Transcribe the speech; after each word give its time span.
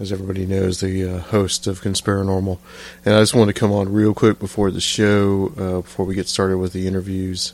as 0.00 0.12
everybody 0.12 0.46
knows, 0.46 0.80
the 0.80 1.04
uh, 1.04 1.18
host 1.18 1.66
of 1.66 1.80
Conspiranormal. 1.80 2.58
And 3.04 3.14
I 3.14 3.20
just 3.20 3.34
want 3.34 3.48
to 3.48 3.54
come 3.54 3.72
on 3.72 3.92
real 3.92 4.14
quick 4.14 4.38
before 4.38 4.70
the 4.70 4.80
show, 4.80 5.52
uh, 5.56 5.80
before 5.80 6.06
we 6.06 6.14
get 6.14 6.28
started 6.28 6.58
with 6.58 6.72
the 6.72 6.86
interviews 6.86 7.52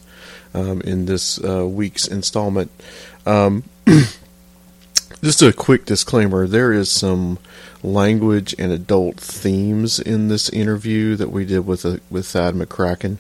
um, 0.52 0.80
in 0.82 1.06
this 1.06 1.42
uh, 1.42 1.66
week's 1.66 2.06
installment. 2.06 2.70
Um, 3.24 3.64
just 5.22 5.40
a 5.40 5.52
quick 5.52 5.86
disclaimer 5.86 6.46
there 6.46 6.72
is 6.72 6.90
some 6.90 7.38
language 7.82 8.54
and 8.58 8.72
adult 8.72 9.16
themes 9.16 9.98
in 9.98 10.28
this 10.28 10.50
interview 10.50 11.16
that 11.16 11.30
we 11.30 11.46
did 11.46 11.66
with, 11.66 11.86
uh, 11.86 11.96
with 12.10 12.26
Thad 12.26 12.54
McCracken. 12.54 13.18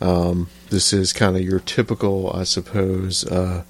Um, 0.00 0.48
this 0.70 0.92
is 0.92 1.12
kind 1.12 1.36
of 1.36 1.42
your 1.42 1.60
typical, 1.60 2.30
I 2.32 2.44
suppose 2.44 3.26
uh, 3.26 3.64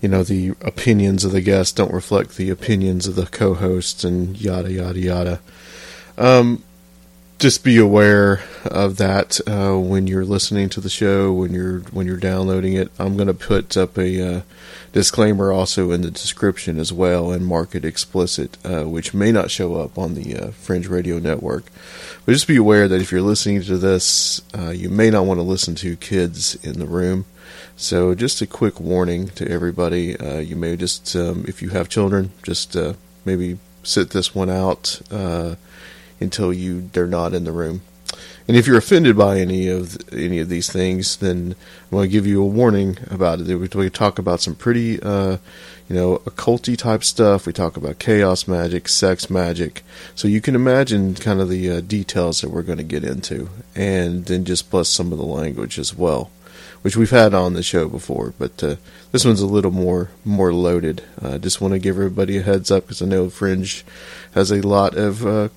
you 0.00 0.08
know 0.08 0.22
the 0.22 0.50
opinions 0.62 1.24
of 1.24 1.32
the 1.32 1.40
guests 1.40 1.72
don't 1.72 1.92
reflect 1.92 2.36
the 2.36 2.50
opinions 2.50 3.06
of 3.06 3.16
the 3.16 3.26
co-hosts 3.26 4.04
and 4.04 4.40
yada 4.40 4.72
yada 4.72 4.98
yada. 4.98 5.40
Um, 6.16 6.62
just 7.40 7.64
be 7.64 7.78
aware 7.78 8.42
of 8.66 8.98
that 8.98 9.40
uh, 9.46 9.74
when 9.74 10.06
you're 10.06 10.26
listening 10.26 10.68
to 10.68 10.80
the 10.80 10.90
show, 10.90 11.32
when 11.32 11.54
you're 11.54 11.80
when 11.90 12.06
you're 12.06 12.18
downloading 12.18 12.74
it. 12.74 12.90
I'm 12.98 13.16
going 13.16 13.28
to 13.28 13.34
put 13.34 13.76
up 13.78 13.96
a 13.96 14.36
uh, 14.36 14.40
disclaimer 14.92 15.50
also 15.50 15.90
in 15.90 16.02
the 16.02 16.10
description 16.10 16.78
as 16.78 16.92
well 16.92 17.32
and 17.32 17.46
mark 17.46 17.74
it 17.74 17.84
explicit, 17.84 18.58
uh, 18.62 18.84
which 18.84 19.14
may 19.14 19.32
not 19.32 19.50
show 19.50 19.76
up 19.76 19.96
on 19.96 20.14
the 20.14 20.36
uh, 20.36 20.50
Fringe 20.50 20.86
Radio 20.86 21.18
Network. 21.18 21.64
But 22.26 22.32
just 22.32 22.46
be 22.46 22.56
aware 22.56 22.88
that 22.88 23.00
if 23.00 23.10
you're 23.10 23.22
listening 23.22 23.62
to 23.62 23.78
this, 23.78 24.42
uh, 24.56 24.70
you 24.70 24.90
may 24.90 25.08
not 25.08 25.24
want 25.24 25.38
to 25.38 25.42
listen 25.42 25.74
to 25.76 25.96
kids 25.96 26.56
in 26.62 26.78
the 26.78 26.86
room. 26.86 27.24
So, 27.80 28.14
just 28.14 28.42
a 28.42 28.46
quick 28.46 28.78
warning 28.78 29.28
to 29.36 29.50
everybody. 29.50 30.14
Uh, 30.14 30.40
you 30.40 30.54
may 30.54 30.76
just, 30.76 31.16
um, 31.16 31.46
if 31.48 31.62
you 31.62 31.70
have 31.70 31.88
children, 31.88 32.30
just 32.42 32.76
uh, 32.76 32.92
maybe 33.24 33.58
sit 33.82 34.10
this 34.10 34.34
one 34.34 34.50
out 34.50 35.00
uh, 35.10 35.54
until 36.20 36.52
you 36.52 36.90
they're 36.92 37.06
not 37.06 37.32
in 37.32 37.44
the 37.44 37.52
room. 37.52 37.80
And 38.46 38.54
if 38.54 38.66
you're 38.66 38.76
offended 38.76 39.16
by 39.16 39.40
any 39.40 39.68
of 39.68 39.96
any 40.12 40.40
of 40.40 40.50
these 40.50 40.70
things, 40.70 41.16
then 41.16 41.54
I'm 41.84 41.90
going 41.90 42.06
to 42.06 42.12
give 42.12 42.26
you 42.26 42.42
a 42.42 42.46
warning 42.46 42.98
about 43.10 43.40
it. 43.40 43.56
We 43.56 43.88
talk 43.88 44.18
about 44.18 44.42
some 44.42 44.56
pretty, 44.56 45.02
uh, 45.02 45.38
you 45.88 45.96
know, 45.96 46.18
occulty 46.26 46.76
type 46.76 47.02
stuff. 47.02 47.46
We 47.46 47.54
talk 47.54 47.78
about 47.78 47.98
chaos 47.98 48.46
magic, 48.46 48.88
sex 48.88 49.30
magic. 49.30 49.82
So 50.14 50.28
you 50.28 50.42
can 50.42 50.54
imagine 50.54 51.14
kind 51.14 51.40
of 51.40 51.48
the 51.48 51.70
uh, 51.70 51.80
details 51.80 52.42
that 52.42 52.50
we're 52.50 52.60
going 52.60 52.76
to 52.76 52.84
get 52.84 53.04
into, 53.04 53.48
and 53.74 54.26
then 54.26 54.44
just 54.44 54.68
plus 54.68 54.90
some 54.90 55.12
of 55.12 55.18
the 55.18 55.24
language 55.24 55.78
as 55.78 55.94
well 55.96 56.30
which 56.82 56.96
we've 56.96 57.10
had 57.10 57.34
on 57.34 57.54
the 57.54 57.62
show 57.62 57.88
before, 57.88 58.32
but 58.38 58.62
uh, 58.62 58.76
this 59.12 59.24
one's 59.24 59.40
a 59.40 59.46
little 59.46 59.70
more 59.70 60.10
more 60.24 60.52
loaded. 60.52 61.02
I 61.20 61.26
uh, 61.26 61.38
just 61.38 61.60
want 61.60 61.72
to 61.72 61.78
give 61.78 61.96
everybody 61.96 62.38
a 62.38 62.42
heads 62.42 62.70
up 62.70 62.84
because 62.84 63.02
I 63.02 63.06
know 63.06 63.28
Fringe 63.28 63.84
has 64.34 64.50
a 64.50 64.66
lot 64.66 64.96
of 64.96 65.26
uh, 65.26 65.48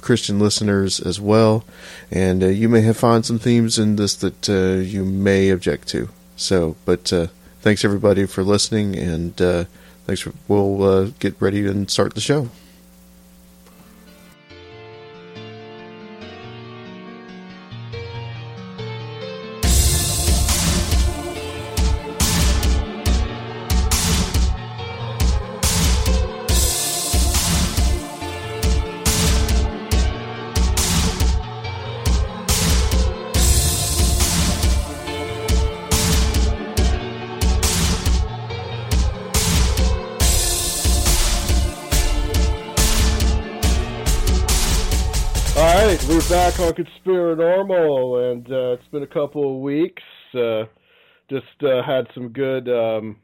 Christian 0.00 0.38
listeners 0.38 1.00
as 1.00 1.20
well, 1.20 1.64
and 2.10 2.42
uh, 2.42 2.46
you 2.46 2.68
may 2.68 2.82
have 2.82 2.96
found 2.96 3.26
some 3.26 3.38
themes 3.38 3.78
in 3.78 3.96
this 3.96 4.14
that 4.16 4.48
uh, 4.48 4.80
you 4.80 5.04
may 5.04 5.50
object 5.50 5.88
to. 5.88 6.08
So, 6.36 6.76
but 6.84 7.12
uh, 7.12 7.26
thanks 7.60 7.84
everybody 7.84 8.26
for 8.26 8.44
listening, 8.44 8.96
and 8.96 9.36
thanks. 9.36 10.20
For, 10.20 10.32
we'll 10.46 11.08
get 11.18 11.34
ready 11.40 11.66
and 11.66 11.90
start 11.90 12.14
the 12.14 12.20
show. 12.20 12.48
Back 46.50 46.60
on 46.60 46.72
Conspiranormal, 46.72 48.32
and 48.32 48.50
uh, 48.50 48.72
it's 48.72 48.88
been 48.90 49.02
a 49.02 49.06
couple 49.06 49.54
of 49.54 49.60
weeks. 49.60 50.02
Uh, 50.32 50.64
just 51.28 51.44
uh, 51.62 51.82
had 51.86 52.06
some 52.14 52.30
good 52.30 52.70
um, 52.70 53.16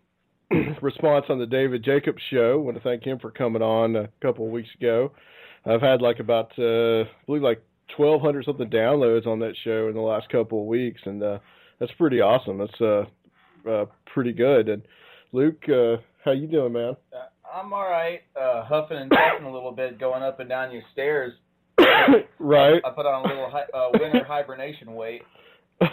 response 0.82 1.24
on 1.30 1.38
the 1.38 1.46
David 1.46 1.82
Jacobs 1.82 2.20
show. 2.30 2.60
Want 2.60 2.76
to 2.76 2.82
thank 2.82 3.02
him 3.02 3.18
for 3.18 3.30
coming 3.30 3.62
on 3.62 3.96
a 3.96 4.08
couple 4.20 4.44
of 4.44 4.52
weeks 4.52 4.68
ago. 4.78 5.12
I've 5.64 5.80
had 5.80 6.02
like 6.02 6.20
about, 6.20 6.52
uh, 6.58 7.02
I 7.04 7.24
believe, 7.24 7.40
like 7.40 7.62
1,200 7.96 8.44
something 8.44 8.68
downloads 8.68 9.26
on 9.26 9.38
that 9.38 9.54
show 9.64 9.88
in 9.88 9.94
the 9.94 10.02
last 10.02 10.28
couple 10.28 10.60
of 10.60 10.66
weeks, 10.66 11.00
and 11.06 11.22
uh, 11.22 11.38
that's 11.80 11.92
pretty 11.92 12.20
awesome. 12.20 12.58
That's 12.58 12.80
uh, 12.82 13.86
pretty 14.12 14.32
good. 14.32 14.68
And 14.68 14.82
Luke, 15.32 15.62
uh, 15.70 15.96
how 16.22 16.32
you 16.32 16.46
doing, 16.46 16.74
man? 16.74 16.94
I'm 17.50 17.72
all 17.72 17.88
right. 17.88 18.20
Uh, 18.38 18.66
huffing 18.66 18.98
and 18.98 19.10
puffing 19.10 19.46
a 19.46 19.52
little 19.52 19.72
bit, 19.72 19.98
going 19.98 20.22
up 20.22 20.40
and 20.40 20.48
down 20.50 20.72
your 20.72 20.82
stairs 20.92 21.32
right. 22.38 22.80
I 22.84 22.90
put 22.90 23.06
on 23.06 23.24
a 23.24 23.28
little 23.28 23.50
hi- 23.50 23.66
uh, 23.74 23.90
winter 23.98 24.24
hibernation 24.28 24.94
weight. 24.94 25.22
I 25.80 25.88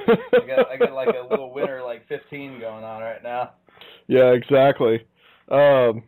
got 0.48 0.69
I 0.72 0.78
got 0.78 0.94
like 0.94 1.10
a 1.16 1.28
little 1.28 1.54
winter 1.54 1.81
like 1.83 2.07
15 2.07 2.60
going 2.60 2.83
on 2.83 3.01
right 3.01 3.24
now. 3.24 3.51
Yeah, 4.07 4.31
exactly. 4.33 5.06
Um, 5.50 6.04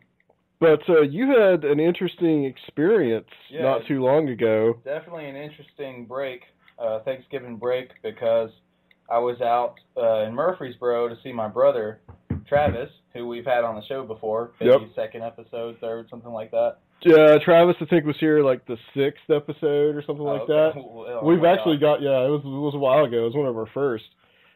But 0.60 0.80
uh, 0.88 1.02
you 1.02 1.30
had 1.38 1.64
an 1.64 1.80
interesting 1.80 2.44
experience 2.44 3.28
Yeah. 3.50 3.62
not 3.62 3.86
too 3.86 4.02
long 4.02 4.28
ago. 4.28 4.74
Definitely 4.84 5.28
an 5.28 5.36
interesting 5.36 6.06
break, 6.06 6.42
uh, 6.78 7.00
Thanksgiving 7.00 7.56
break, 7.56 7.90
because 8.02 8.50
I 9.10 9.18
was 9.18 9.40
out 9.42 9.74
uh, 9.96 10.20
in 10.26 10.32
Murfreesboro 10.34 11.08
to 11.08 11.16
see 11.22 11.32
my 11.32 11.48
brother, 11.48 12.00
Travis, 12.48 12.88
who 13.12 13.26
we've 13.28 13.44
had 13.44 13.64
on 13.64 13.74
the 13.74 13.82
show 13.86 14.04
before. 14.06 14.52
Yep. 14.60 14.80
Maybe 14.80 14.92
second 14.94 15.22
episode, 15.24 15.76
third, 15.80 16.08
something 16.08 16.32
like 16.32 16.50
that. 16.52 16.78
Uh, 17.06 17.38
Travis, 17.44 17.76
I 17.80 17.84
think, 17.86 18.04
was 18.06 18.16
here 18.18 18.42
like 18.42 18.66
the 18.66 18.76
sixth 18.96 19.28
episode 19.30 19.94
or 19.96 20.02
something 20.06 20.24
like 20.24 20.42
Oh, 20.42 20.46
that. 20.46 20.54
okay. 20.78 20.80
Well, 20.80 21.20
oh 21.22 21.26
We've 21.26 21.44
actually 21.44 21.76
God. 21.76 22.00
got 22.00 22.02
yeah, 22.02 22.24
it 22.26 22.30
was 22.30 22.42
it 22.44 22.48
was 22.48 22.74
a 22.74 22.78
while 22.78 23.04
ago. 23.04 23.18
It 23.22 23.24
was 23.26 23.34
one 23.34 23.46
of 23.46 23.56
our 23.56 23.68
first, 23.74 24.04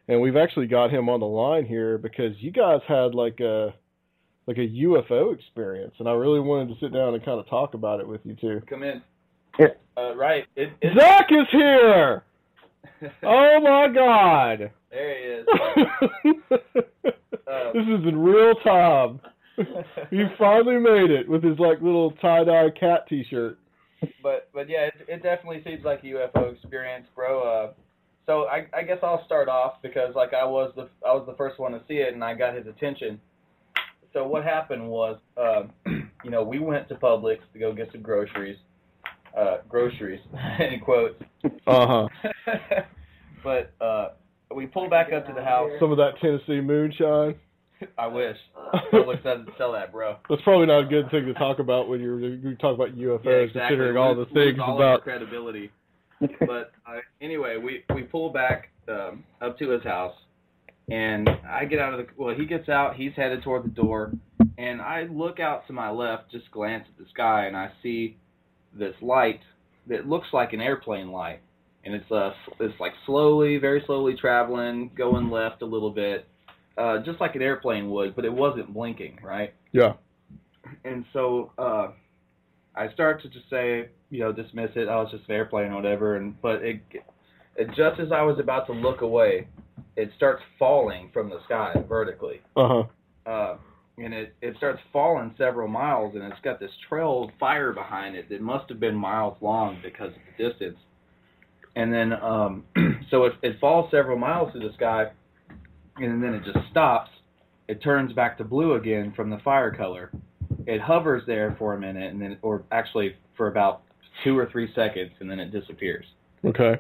and 0.09 0.21
we've 0.21 0.37
actually 0.37 0.67
got 0.67 0.91
him 0.91 1.09
on 1.09 1.21
the 1.21 1.27
line 1.27 1.67
here 1.67 1.99
because 1.99 2.33
you 2.41 2.50
guys 2.50 2.81
had 2.89 3.15
like 3.15 3.41
a 3.41 3.75
like 4.47 4.56
a 4.56 4.67
UFO 4.67 5.35
experience, 5.35 5.95
and 5.99 6.09
I 6.09 6.12
really 6.12 6.41
wanted 6.41 6.69
to 6.75 6.81
sit 6.81 6.93
down 6.93 7.12
and 7.15 7.23
kind 7.25 7.39
of 7.39 7.47
talk 7.49 7.75
about 7.75 8.00
it 8.00 8.09
with 8.09 8.23
you 8.25 8.35
too. 8.35 8.62
Come 8.69 8.83
in. 8.83 9.03
Yeah. 9.59 9.67
Uh, 9.97 10.15
right. 10.17 10.45
It, 10.56 10.71
it, 10.81 10.97
Zach 10.97 11.27
is 11.31 11.47
here. 11.53 12.23
Oh 13.23 13.61
my 13.61 13.87
God! 13.95 14.71
there 14.91 15.19
he 15.19 15.25
is. 15.25 15.47
Uh, 17.47 17.73
this 17.73 17.83
is 17.85 18.06
in 18.09 18.19
real 18.19 18.55
time. 18.65 19.21
He 20.10 20.25
finally 20.38 20.78
made 20.78 21.10
it 21.10 21.28
with 21.28 21.43
his 21.43 21.58
like 21.58 21.81
little 21.81 22.12
tie 22.12 22.44
dye 22.44 22.70
cat 22.70 23.06
T-shirt. 23.08 23.58
but 24.22 24.49
but 24.52 24.69
yeah, 24.69 24.87
it, 24.87 24.94
it 25.08 25.22
definitely 25.22 25.62
seems 25.64 25.84
like 25.84 26.02
a 26.05 26.06
UFO 26.06 26.55
experience, 26.55 27.06
bro. 27.14 27.43
Uh, 27.43 27.72
so 28.26 28.44
I, 28.44 28.66
I 28.76 28.82
guess 28.82 28.99
I'll 29.02 29.25
start 29.25 29.49
off 29.49 29.75
because 29.82 30.14
like 30.14 30.34
I 30.34 30.44
was 30.44 30.72
the 30.76 30.88
I 31.06 31.12
was 31.12 31.25
the 31.26 31.34
first 31.34 31.58
one 31.58 31.72
to 31.72 31.81
see 31.88 31.94
it 31.94 32.14
and 32.14 32.22
I 32.22 32.34
got 32.34 32.55
his 32.55 32.66
attention. 32.66 33.20
So 34.12 34.26
what 34.26 34.44
happened 34.44 34.88
was, 34.88 35.19
um, 35.37 35.72
you 36.25 36.31
know, 36.31 36.43
we 36.43 36.58
went 36.58 36.88
to 36.88 36.94
Publix 36.94 37.38
to 37.52 37.58
go 37.58 37.72
get 37.72 37.88
some 37.93 38.02
groceries, 38.02 38.56
uh, 39.37 39.58
groceries 39.69 40.20
in 40.61 40.81
quotes. 40.81 41.22
Uh 41.66 42.06
huh. 42.06 42.08
but 43.44 43.72
uh, 43.81 44.11
we 44.54 44.66
pulled 44.66 44.90
back 44.90 45.12
up 45.12 45.26
to 45.26 45.32
the 45.32 45.43
house. 45.43 45.70
Some 45.81 45.93
of 45.93 45.99
that 45.99 46.12
Tennessee 46.20 46.61
moonshine. 46.61 47.34
I 47.98 48.06
wish 48.06 48.36
Publix 48.92 49.22
doesn't 49.22 49.50
sell 49.58 49.72
that, 49.72 49.92
bro. 49.92 50.16
That's 50.28 50.42
probably 50.42 50.66
not 50.66 50.84
a 50.84 50.86
good 50.86 51.10
thing 51.10 51.26
to 51.26 51.34
talk 51.34 51.58
about 51.58 51.88
when 51.88 52.00
you're 52.00 52.19
you 52.20 52.54
talk 52.56 52.75
about 52.75 52.96
UFOs, 52.96 53.25
Yeah, 53.25 53.30
exactly. 53.32 53.60
considering 53.60 53.96
all 53.96 54.14
the 54.14 54.20
Lose- 54.22 54.28
lose 54.32 54.48
things 54.52 54.58
all 54.64 54.76
about. 54.76 55.02
credibility. 55.02 55.70
but 56.40 56.72
uh, 56.86 56.98
anyway, 57.20 57.56
we 57.56 57.84
we 57.94 58.02
pull 58.02 58.30
back 58.30 58.70
um, 58.88 59.22
up 59.40 59.58
to 59.58 59.70
his 59.70 59.82
house, 59.84 60.14
and 60.90 61.28
I 61.48 61.64
get 61.64 61.78
out 61.78 61.94
of 61.94 62.00
the. 62.06 62.12
Well, 62.16 62.34
he 62.34 62.44
gets 62.46 62.69
out. 62.69 62.96
He's 62.96 63.12
headed 63.14 63.42
toward 63.44 63.64
the 63.64 63.69
door, 63.69 64.12
and 64.56 64.80
I 64.80 65.04
look 65.04 65.38
out 65.38 65.66
to 65.69 65.72
my 65.72 65.90
left, 65.90 66.32
just 66.32 66.50
glance 66.50 66.84
at 66.88 66.98
the 67.04 67.08
sky, 67.10 67.46
and 67.46 67.56
I 67.56 67.70
see 67.82 68.16
this 68.76 68.94
light 69.00 69.40
that 69.86 70.08
looks 70.08 70.26
like 70.32 70.52
an 70.52 70.60
airplane 70.60 71.12
light, 71.12 71.40
and 71.84 71.94
it's 71.94 72.10
uh 72.10 72.32
it's 72.58 72.78
like 72.80 72.92
slowly, 73.06 73.58
very 73.58 73.82
slowly 73.86 74.16
traveling, 74.20 74.90
going 74.96 75.30
left 75.30 75.62
a 75.62 75.66
little 75.66 75.90
bit, 75.90 76.26
uh, 76.78 76.98
just 77.04 77.20
like 77.20 77.34
an 77.34 77.42
airplane 77.42 77.90
would, 77.90 78.14
but 78.16 78.25
it 78.25 78.32
wasn't 78.32 78.72
blinking, 78.72 79.19
right? 79.22 79.52
Yeah. 79.72 79.94
and 80.84 81.04
so 81.12 81.52
uh, 81.58 81.88
I 82.75 82.92
start 82.92 83.22
to 83.22 83.28
just 83.28 83.48
say, 83.50 83.88
you 84.10 84.20
know, 84.20 84.32
dismiss 84.32 84.70
it. 84.76 84.88
Oh, 84.88 85.02
it's 85.02 85.10
just 85.12 85.28
an 85.28 85.34
airplane 85.34 85.72
or 85.72 85.76
whatever. 85.76 86.16
And 86.16 86.40
but 86.40 86.62
it, 86.62 86.80
it 87.56 87.69
just 87.69 88.00
as 88.00 88.12
I 88.12 88.22
was 88.22 88.38
about 88.38 88.66
to 88.69 88.72
look 88.72 89.00
away, 89.00 89.48
it 89.96 90.10
starts 90.16 90.42
falling 90.58 91.10
from 91.12 91.28
the 91.28 91.38
sky 91.44 91.72
vertically, 91.88 92.40
Uh 92.56 92.69
huh. 93.26 93.30
uh, 93.30 93.56
and 93.98 94.14
it 94.14 94.34
it 94.40 94.56
starts 94.56 94.80
falling 94.92 95.34
several 95.36 95.69
miles, 95.69 96.14
and 96.14 96.22
it's 96.25 96.40
got 96.42 96.60
this 96.60 96.70
trail 96.88 97.25
of 97.25 97.30
fire 97.40 97.72
behind 97.72 98.14
it 98.16 98.28
that 98.28 98.40
must 98.40 98.69
have 98.69 98.78
been 98.80 98.94
miles 98.94 99.36
long 99.40 99.78
because 99.82 100.08
of 100.10 100.20
the 100.36 100.48
distance. 100.48 100.78
And 101.76 101.92
then, 101.92 102.12
um, 102.12 102.64
so 103.10 103.25
it 103.25 103.32
it 103.42 103.58
falls 103.60 103.90
several 103.90 104.19
miles 104.19 104.52
through 104.52 104.66
the 104.69 104.75
sky, 104.75 105.10
and 106.00 106.23
then 106.23 106.35
it 106.35 106.45
just 106.45 106.59
stops. 106.71 107.11
It 107.69 107.83
turns 107.83 108.12
back 108.12 108.39
to 108.39 108.45
blue 108.45 108.75
again 108.75 109.12
from 109.15 109.31
the 109.31 109.39
fire 109.39 109.71
color. 109.75 110.11
It 110.67 110.81
hovers 110.81 111.23
there 111.27 111.55
for 111.59 111.75
a 111.75 111.79
minute, 111.81 112.12
and 112.12 112.21
then, 112.21 112.39
or 112.43 112.62
actually 112.73 113.17
for 113.37 113.49
about 113.49 113.83
two 114.25 114.39
or 114.39 114.49
three 114.50 114.73
seconds, 114.75 115.12
and 115.21 115.31
then 115.31 115.39
it 115.39 115.50
disappears. 115.50 116.05
Okay. 116.45 116.77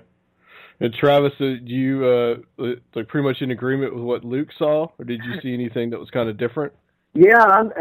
And 0.80 0.94
Travis, 0.94 1.32
uh, 1.40 1.58
do 1.64 1.72
you 1.74 2.06
uh, 2.06 2.64
like 2.94 3.08
pretty 3.08 3.26
much 3.26 3.42
in 3.42 3.50
agreement 3.50 3.94
with 3.94 4.04
what 4.04 4.24
Luke 4.24 4.48
saw, 4.56 4.88
or 4.98 5.04
did 5.04 5.20
you 5.24 5.40
see 5.42 5.52
anything 5.52 5.90
that 5.90 5.98
was 5.98 6.08
kind 6.10 6.28
of 6.28 6.36
different? 6.38 6.72
Yeah, 7.14 7.42
I'm, 7.42 7.72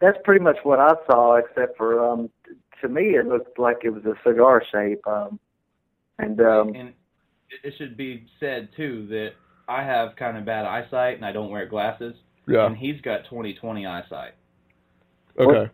that's 0.00 0.18
pretty 0.24 0.44
much 0.44 0.58
what 0.62 0.78
I 0.78 0.92
saw, 1.06 1.36
except 1.36 1.76
for 1.76 2.04
um, 2.04 2.30
to 2.80 2.88
me 2.88 3.16
it 3.16 3.26
looked 3.26 3.58
like 3.58 3.78
it 3.82 3.90
was 3.90 4.04
a 4.04 4.14
cigar 4.24 4.62
shape. 4.70 5.04
Um, 5.06 5.40
and 6.18 6.40
um, 6.40 6.68
and 6.68 6.88
it- 6.88 6.94
it 7.64 7.74
should 7.78 7.96
be 7.96 8.26
said 8.38 8.68
too 8.76 9.06
that 9.08 9.30
I 9.68 9.82
have 9.84 10.16
kind 10.16 10.36
of 10.36 10.44
bad 10.44 10.64
eyesight, 10.64 11.16
and 11.16 11.24
I 11.26 11.32
don't 11.32 11.50
wear 11.50 11.66
glasses, 11.66 12.14
Yeah. 12.46 12.66
and 12.66 12.76
he's 12.76 13.00
got 13.02 13.24
20/20 13.26 13.86
eyesight. 13.86 14.32
Okay. 15.38 15.70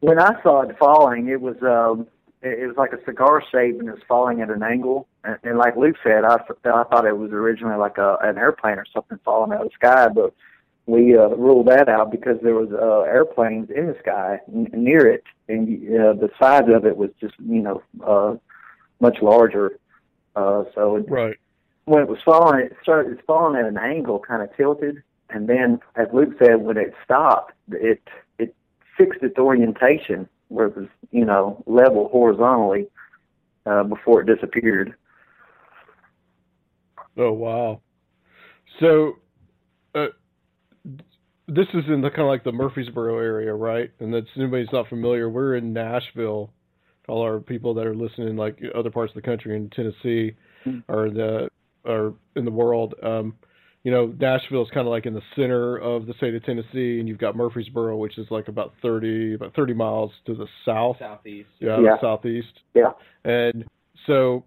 when 0.00 0.18
I 0.20 0.40
saw 0.42 0.60
it 0.62 0.78
falling, 0.78 1.28
it 1.28 1.40
was 1.40 1.56
um, 1.62 2.06
it, 2.42 2.60
it 2.60 2.66
was 2.66 2.76
like 2.76 2.92
a 2.92 3.04
cigar 3.04 3.42
shape, 3.50 3.78
and 3.80 3.88
it 3.88 3.92
was 3.92 4.02
falling 4.06 4.40
at 4.40 4.50
an 4.50 4.62
angle. 4.62 5.08
And, 5.24 5.38
and 5.42 5.58
like 5.58 5.76
Luke 5.76 5.96
said, 6.04 6.24
I, 6.24 6.36
I 6.64 6.84
thought 6.84 7.06
it 7.06 7.16
was 7.16 7.32
originally 7.32 7.76
like 7.76 7.98
a 7.98 8.16
an 8.22 8.38
airplane 8.38 8.78
or 8.78 8.86
something 8.92 9.18
falling 9.24 9.52
out 9.52 9.62
of 9.64 9.68
the 9.68 9.74
sky, 9.74 10.08
but 10.08 10.32
we 10.86 11.16
uh, 11.16 11.28
ruled 11.28 11.66
that 11.68 11.88
out 11.88 12.10
because 12.10 12.36
there 12.42 12.54
was 12.54 12.70
uh, 12.72 13.00
airplanes 13.10 13.70
in 13.70 13.86
the 13.88 13.96
sky 14.00 14.38
n- 14.48 14.68
near 14.72 15.06
it, 15.08 15.24
and 15.48 15.66
uh, 15.98 16.12
the 16.14 16.30
size 16.38 16.64
of 16.68 16.84
it 16.86 16.96
was 16.96 17.10
just 17.20 17.34
you 17.38 17.62
know 17.62 17.82
uh, 18.06 18.36
much 19.00 19.18
larger. 19.22 19.78
Uh, 20.36 20.64
so 20.74 20.96
it, 20.96 21.06
Right. 21.10 21.36
When 21.90 22.02
it 22.02 22.08
was 22.08 22.20
falling, 22.24 22.60
it 22.60 22.76
started 22.80 23.10
it's 23.10 23.22
falling 23.26 23.58
at 23.58 23.66
an 23.66 23.76
angle, 23.76 24.20
kind 24.20 24.42
of 24.42 24.56
tilted, 24.56 25.02
and 25.28 25.48
then, 25.48 25.80
as 25.96 26.06
Luke 26.14 26.34
said, 26.38 26.60
when 26.60 26.76
it 26.76 26.94
stopped, 27.04 27.52
it 27.72 28.00
it 28.38 28.54
fixed 28.96 29.24
its 29.24 29.36
orientation 29.38 30.28
where 30.48 30.66
it 30.66 30.76
was, 30.76 30.86
you 31.10 31.24
know, 31.24 31.64
level 31.66 32.08
horizontally 32.08 32.86
uh, 33.66 33.82
before 33.82 34.20
it 34.20 34.26
disappeared. 34.32 34.94
Oh 37.16 37.32
wow. 37.32 37.80
So, 38.78 39.16
uh, 39.96 40.06
this 41.48 41.66
is 41.74 41.84
in 41.88 42.02
the 42.02 42.10
kind 42.10 42.22
of 42.22 42.28
like 42.28 42.44
the 42.44 42.52
Murfreesboro 42.52 43.18
area, 43.18 43.52
right? 43.52 43.90
And 43.98 44.14
that's 44.14 44.28
anybody's 44.36 44.72
not 44.72 44.88
familiar. 44.88 45.28
We're 45.28 45.56
in 45.56 45.72
Nashville. 45.72 46.52
All 47.08 47.22
our 47.22 47.40
people 47.40 47.74
that 47.74 47.86
are 47.86 47.96
listening, 47.96 48.36
like 48.36 48.60
other 48.76 48.90
parts 48.90 49.10
of 49.10 49.16
the 49.16 49.28
country 49.28 49.56
in 49.56 49.68
Tennessee, 49.70 50.36
or 50.86 51.10
the 51.10 51.49
or 51.84 52.14
in 52.36 52.44
the 52.44 52.50
world, 52.50 52.94
um, 53.02 53.34
you 53.82 53.90
know, 53.90 54.14
Nashville 54.18 54.62
is 54.62 54.68
kind 54.74 54.86
of 54.86 54.90
like 54.90 55.06
in 55.06 55.14
the 55.14 55.22
center 55.34 55.76
of 55.78 56.06
the 56.06 56.12
state 56.14 56.34
of 56.34 56.44
Tennessee, 56.44 56.98
and 57.00 57.08
you've 57.08 57.18
got 57.18 57.34
Murfreesboro, 57.34 57.96
which 57.96 58.18
is 58.18 58.26
like 58.30 58.48
about 58.48 58.74
thirty 58.82 59.34
about 59.34 59.54
thirty 59.54 59.72
miles 59.72 60.10
to 60.26 60.34
the 60.34 60.46
south. 60.66 60.96
Southeast. 60.98 61.48
Yeah, 61.60 61.80
Yeah. 61.80 62.00
southeast. 62.00 62.60
Yeah. 62.74 62.92
And 63.24 63.64
so, 64.06 64.44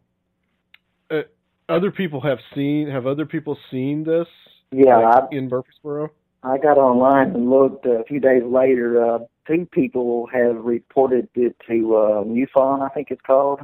uh, 1.09 1.21
other 1.67 1.89
people 1.91 2.21
have 2.21 2.37
seen. 2.53 2.87
Have 2.89 3.07
other 3.07 3.25
people 3.25 3.57
seen 3.71 4.03
this? 4.03 4.27
Yeah, 4.71 4.97
like, 4.97 5.23
I, 5.23 5.35
in 5.35 5.49
Murfreesboro. 5.49 6.09
I 6.43 6.57
got 6.57 6.77
online 6.77 7.31
and 7.35 7.49
looked 7.49 7.85
uh, 7.85 8.01
a 8.01 8.03
few 8.03 8.19
days 8.19 8.43
later. 8.43 9.03
Uh, 9.03 9.19
two 9.47 9.65
people 9.71 10.27
have 10.33 10.57
reported 10.63 11.27
it 11.35 11.55
to 11.67 11.95
uh, 11.95 12.23
MUFON, 12.23 12.81
I 12.81 12.89
think 12.89 13.09
it's 13.11 13.21
called. 13.21 13.61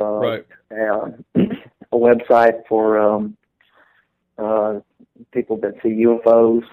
Uh, 0.00 0.04
Right. 0.04 0.46
uh, 0.70 1.10
a 1.92 1.96
website 1.96 2.66
for 2.68 2.98
um, 2.98 3.36
uh, 4.38 4.80
people 5.32 5.56
that 5.58 5.74
see 5.82 6.04
UFOs. 6.04 6.64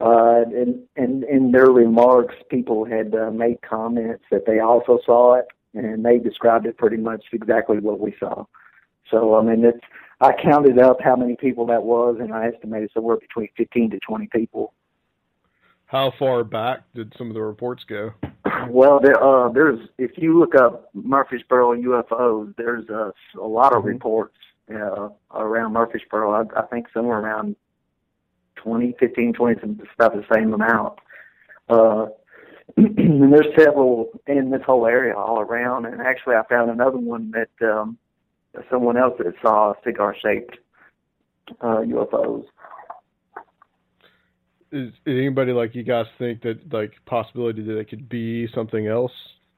Uh, 0.00 0.42
and, 0.54 0.82
and 0.96 1.24
in 1.24 1.50
their 1.50 1.70
remarks, 1.70 2.34
people 2.50 2.84
had 2.84 3.14
uh, 3.14 3.30
made 3.30 3.60
comments 3.62 4.24
that 4.30 4.46
they 4.46 4.60
also 4.60 5.00
saw 5.04 5.34
it, 5.34 5.46
and 5.74 6.04
they 6.04 6.18
described 6.18 6.66
it 6.66 6.76
pretty 6.78 6.96
much 6.96 7.24
exactly 7.32 7.78
what 7.78 7.98
we 7.98 8.14
saw. 8.20 8.44
So, 9.10 9.36
I 9.36 9.42
mean, 9.42 9.64
it's 9.64 9.84
I 10.20 10.32
counted 10.32 10.78
up 10.78 10.98
how 11.02 11.16
many 11.16 11.36
people 11.36 11.66
that 11.66 11.82
was, 11.82 12.16
and 12.20 12.32
I 12.32 12.48
estimated 12.48 12.90
somewhere 12.92 13.16
between 13.16 13.48
15 13.56 13.90
to 13.90 13.98
20 14.00 14.28
people. 14.28 14.72
How 15.86 16.12
far 16.18 16.44
back 16.44 16.80
did 16.94 17.14
some 17.16 17.28
of 17.28 17.34
the 17.34 17.42
reports 17.42 17.84
go? 17.84 18.12
Well, 18.68 19.00
there, 19.00 19.22
uh, 19.22 19.48
there's 19.50 19.80
if 19.98 20.12
you 20.16 20.38
look 20.38 20.54
up 20.54 20.90
Murfreesboro 20.94 21.74
UFOs, 21.74 22.54
there's 22.56 22.88
a, 22.88 23.12
a 23.38 23.46
lot 23.46 23.72
of 23.72 23.82
Mhm. 23.82 23.86
reports 23.86 24.36
uh, 24.72 25.08
around 25.34 25.72
Murfreesboro. 25.72 26.30
I, 26.32 26.60
I 26.60 26.66
think 26.66 26.88
somewhere 26.92 27.18
around 27.18 27.56
20, 28.56 28.94
15, 28.98 29.32
20, 29.32 29.60
some 29.60 29.80
about 29.94 30.14
the 30.14 30.24
same 30.34 30.52
amount. 30.52 30.98
Uh, 31.68 32.06
and 32.76 33.32
there's 33.32 33.54
several 33.56 34.10
in 34.26 34.50
this 34.50 34.62
whole 34.62 34.86
area 34.86 35.16
all 35.16 35.40
around. 35.40 35.86
And 35.86 36.00
actually, 36.00 36.36
I 36.36 36.42
found 36.48 36.70
another 36.70 36.98
one 36.98 37.32
that 37.32 37.70
um, 37.72 37.98
someone 38.70 38.96
else 38.96 39.14
that 39.18 39.34
saw 39.40 39.74
cigar-shaped 39.84 40.58
uh, 41.60 41.78
UFOs. 41.78 42.44
Is, 44.72 44.88
is 44.88 44.94
anybody 45.06 45.52
like 45.52 45.74
you 45.74 45.82
guys 45.82 46.06
think 46.18 46.42
that 46.42 46.72
like 46.72 46.92
possibility 47.06 47.62
that 47.62 47.78
it 47.78 47.88
could 47.88 48.08
be 48.08 48.48
something 48.54 48.86
else? 48.86 49.12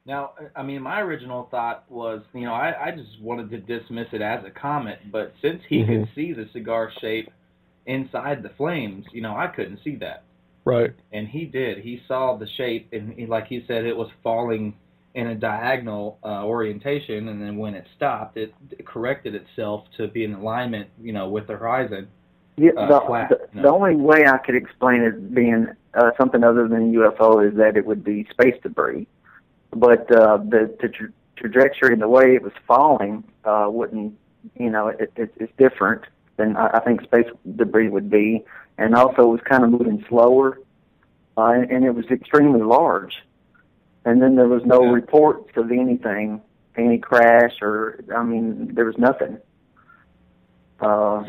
Now, 0.05 0.31
I 0.55 0.63
mean, 0.63 0.81
my 0.81 1.01
original 1.01 1.47
thought 1.51 1.85
was, 1.89 2.21
you 2.33 2.41
know, 2.41 2.53
I, 2.53 2.87
I 2.87 2.91
just 2.91 3.21
wanted 3.21 3.51
to 3.51 3.57
dismiss 3.59 4.07
it 4.13 4.21
as 4.21 4.43
a 4.45 4.49
comet, 4.49 4.99
but 5.11 5.33
since 5.41 5.61
he 5.69 5.83
Mhm. 5.83 5.87
could 5.87 6.09
see 6.15 6.33
the 6.33 6.47
cigar 6.53 6.91
shape 6.99 7.29
inside 7.85 8.41
the 8.41 8.49
flames, 8.49 9.05
you 9.11 9.21
know, 9.21 9.35
I 9.35 9.47
couldn't 9.47 9.79
see 9.83 9.95
that. 9.97 10.23
Right. 10.63 10.93
and 11.11 11.27
he 11.27 11.45
did. 11.45 11.79
He 11.79 12.03
saw 12.07 12.35
the 12.37 12.45
shape, 12.45 12.89
and 12.93 13.13
he, 13.13 13.25
like 13.25 13.47
he 13.47 13.65
said, 13.67 13.83
it 13.83 13.97
was 13.97 14.09
falling 14.21 14.75
in 15.15 15.27
a 15.27 15.35
diagonal 15.35 16.19
uh, 16.23 16.45
orientation, 16.45 17.27
and 17.29 17.41
then 17.41 17.57
when 17.57 17.73
it 17.73 17.85
stopped, 17.95 18.37
it, 18.37 18.53
it 18.69 18.85
corrected 18.85 19.33
itself 19.33 19.85
to 19.97 20.07
be 20.07 20.23
in 20.23 20.33
alignment, 20.33 20.87
you 21.01 21.13
know, 21.13 21.29
with 21.29 21.47
the 21.47 21.53
horizon. 21.57 22.07
Yeah, 22.57 22.71
uh, 22.77 22.87
the, 22.99 23.05
flat, 23.07 23.29
the, 23.29 23.40
no. 23.53 23.61
the 23.61 23.69
only 23.69 23.95
way 23.95 24.25
I 24.25 24.37
could 24.37 24.55
explain 24.55 25.01
it 25.01 25.33
being 25.33 25.67
uh, 25.93 26.11
something 26.17 26.43
other 26.43 26.67
than 26.67 26.93
UFO 26.93 27.47
is 27.47 27.57
that 27.57 27.77
it 27.77 27.85
would 27.85 28.03
be 28.03 28.25
space 28.31 28.55
debris. 28.61 29.07
But 29.71 30.11
uh, 30.11 30.37
the, 30.37 30.75
the 30.81 30.89
tra- 30.89 31.13
trajectory 31.35 31.93
and 31.93 32.01
the 32.01 32.07
way 32.07 32.35
it 32.35 32.41
was 32.41 32.53
falling 32.67 33.23
uh, 33.45 33.67
wouldn't, 33.69 34.17
you 34.57 34.69
know, 34.69 34.87
it, 34.87 35.11
it, 35.15 35.33
it's 35.37 35.53
different 35.57 36.03
than 36.37 36.55
I, 36.57 36.77
I 36.77 36.79
think 36.79 37.01
space 37.03 37.27
debris 37.55 37.89
would 37.89 38.09
be. 38.09 38.43
And 38.77 38.95
also, 38.95 39.23
it 39.23 39.31
was 39.31 39.41
kind 39.45 39.63
of 39.63 39.69
moving 39.69 40.03
slower, 40.09 40.59
uh, 41.37 41.45
and, 41.45 41.69
and 41.71 41.85
it 41.85 41.93
was 41.93 42.05
extremely 42.07 42.61
large. 42.61 43.15
And 44.05 44.21
then 44.21 44.35
there 44.35 44.47
was 44.47 44.63
no 44.65 44.83
Yeah. 44.83 44.91
reports 44.91 45.51
of 45.55 45.71
anything, 45.71 46.41
any 46.75 46.97
crash, 46.97 47.61
or 47.61 48.03
I 48.15 48.23
mean, 48.23 48.73
there 48.73 48.85
was 48.85 48.97
nothing. 48.97 49.37
Uh, 50.79 51.23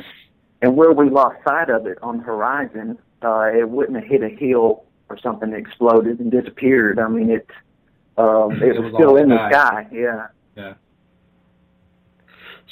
and 0.62 0.76
where 0.76 0.92
we 0.92 1.10
lost 1.10 1.36
sight 1.46 1.68
of 1.68 1.86
it 1.86 1.98
on 2.02 2.18
the 2.18 2.22
horizon, 2.24 2.98
uh, 3.22 3.50
it 3.54 3.68
wouldn't 3.68 3.98
have 3.98 4.06
hit 4.08 4.22
a 4.22 4.28
hill 4.28 4.84
or 5.10 5.18
something 5.18 5.50
that 5.50 5.56
exploded 5.58 6.20
and 6.20 6.30
disappeared. 6.30 6.98
I 6.98 7.08
mean, 7.08 7.30
it 7.30 7.46
um, 8.16 8.52
it, 8.62 8.76
It 8.76 8.80
was, 8.80 8.92
was 8.92 8.94
still 8.94 9.16
in 9.16 9.28
the 9.28 9.36
sky. 9.50 9.50
sky. 9.50 9.86
Yeah, 9.92 10.26
Yeah. 10.56 10.74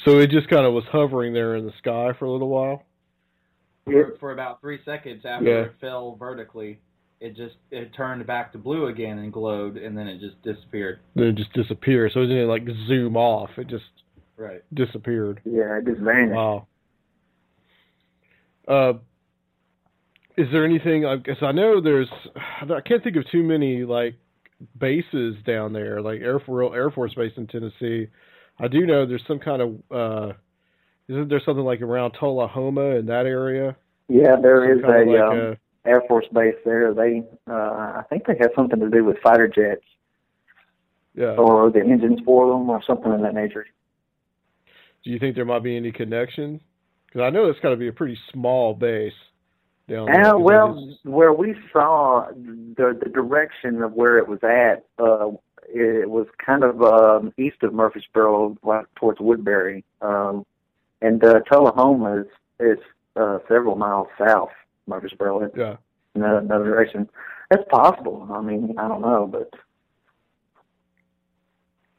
So 0.05 0.17
it 0.17 0.31
just 0.31 0.49
kind 0.49 0.65
of 0.65 0.73
was 0.73 0.83
hovering 0.91 1.33
there 1.33 1.55
in 1.55 1.65
the 1.65 1.73
sky 1.77 2.11
for 2.17 2.25
a 2.25 2.31
little 2.31 2.49
while. 2.49 2.83
For, 3.85 4.15
for 4.19 4.31
about 4.31 4.59
three 4.61 4.79
seconds 4.85 5.23
after 5.25 5.45
Yeah. 5.47 5.61
it 5.65 5.73
fell 5.79 6.15
vertically, 6.15 6.79
it 7.19 7.35
just 7.35 7.55
it 7.69 7.93
turned 7.93 8.25
back 8.25 8.51
to 8.53 8.57
blue 8.57 8.87
again 8.87 9.19
and 9.19 9.31
glowed, 9.31 9.77
and 9.77 9.95
then 9.95 10.07
it 10.07 10.19
just 10.19 10.41
disappeared. 10.41 10.99
Then 11.15 11.25
it 11.25 11.35
just 11.35 11.53
disappeared. 11.53 12.11
So 12.13 12.21
it 12.21 12.27
didn't 12.27 12.47
like 12.47 12.63
zoom 12.87 13.15
off. 13.17 13.49
It 13.57 13.67
just 13.67 13.83
Right. 14.37 14.61
disappeared. 14.73 15.39
yeah, 15.45 15.77
it 15.77 15.85
just 15.85 15.99
vanished. 16.01 16.35
Wow. 16.35 16.65
Uh, 18.67 18.93
is 20.37 20.47
there 20.51 20.65
anything? 20.65 21.05
I 21.05 21.17
guess 21.17 21.37
I 21.41 21.51
know 21.51 21.81
there's. 21.81 22.09
I 22.35 22.81
can't 22.81 23.03
think 23.03 23.17
of 23.17 23.29
too 23.31 23.43
many 23.43 23.83
like 23.83 24.15
bases 24.77 25.35
down 25.45 25.73
there, 25.73 26.01
like 26.01 26.21
Air 26.21 26.39
Force 26.39 26.71
Air 26.73 26.91
Force 26.91 27.13
Base 27.13 27.33
in 27.37 27.47
Tennessee. 27.47 28.07
I 28.59 28.67
do 28.67 28.85
know 28.85 29.05
there's 29.05 29.23
some 29.27 29.39
kind 29.39 29.61
of. 29.61 29.91
uh 29.91 30.33
Isn't 31.07 31.29
there 31.29 31.41
something 31.45 31.65
like 31.65 31.81
around 31.81 32.11
Tullahoma 32.19 32.97
in 32.97 33.07
that 33.07 33.25
area? 33.25 33.75
Yeah, 34.07 34.35
there 34.41 34.71
is 34.71 34.83
a, 34.83 34.87
like 34.87 35.21
um, 35.21 35.37
a- 35.37 35.89
Air 35.89 36.03
Force 36.07 36.27
base 36.33 36.55
there. 36.63 36.93
They, 36.93 37.23
uh, 37.49 37.53
I 37.53 38.03
think 38.09 38.25
they 38.27 38.37
have 38.39 38.51
something 38.55 38.79
to 38.79 38.89
do 38.89 39.03
with 39.03 39.17
fighter 39.23 39.47
jets 39.47 39.85
yeah. 41.15 41.35
or 41.35 41.71
the 41.71 41.79
engines 41.79 42.19
for 42.25 42.51
them 42.51 42.69
or 42.69 42.81
something 42.85 43.11
of 43.11 43.21
that 43.21 43.33
nature. 43.33 43.65
Do 45.03 45.09
you 45.09 45.17
think 45.17 45.35
there 45.35 45.45
might 45.45 45.63
be 45.63 45.75
any 45.75 45.91
connection? 45.91 46.61
Because 47.11 47.25
I 47.25 47.29
know 47.29 47.49
it's 47.49 47.59
got 47.59 47.71
to 47.71 47.75
be 47.75 47.89
a 47.89 47.93
pretty 47.93 48.17
small 48.31 48.73
base 48.73 49.13
down 49.89 50.05
there. 50.05 50.33
Uh, 50.33 50.37
well, 50.37 50.89
is- 50.89 50.97
where 51.03 51.33
we 51.33 51.55
saw 51.73 52.27
the 52.31 52.97
the 53.03 53.09
direction 53.09 53.81
of 53.81 53.93
where 53.93 54.17
it 54.17 54.27
was 54.27 54.39
at, 54.43 54.85
uh, 54.97 55.31
it 55.67 56.09
was 56.09 56.27
kind 56.43 56.63
of 56.63 56.81
um, 56.81 57.33
east 57.37 57.63
of 57.63 57.73
Murfreesboro, 57.73 58.57
like 58.63 58.85
towards 58.95 59.19
Woodbury, 59.19 59.83
um, 60.01 60.45
and 61.01 61.21
uh, 61.23 61.41
Tullahoma 61.51 62.21
is 62.21 62.27
is 62.59 62.77
uh, 63.17 63.39
several 63.49 63.75
miles 63.75 64.07
south 64.17 64.49
of 64.49 64.87
Murfreesboro 64.87 65.41
in 65.41 65.51
yeah. 65.55 65.75
another, 66.15 66.37
another 66.37 66.65
direction. 66.65 67.09
That's 67.49 67.67
possible. 67.69 68.29
I 68.31 68.41
mean, 68.41 68.75
I 68.77 68.87
don't 68.87 69.01
know, 69.01 69.27
but 69.29 69.51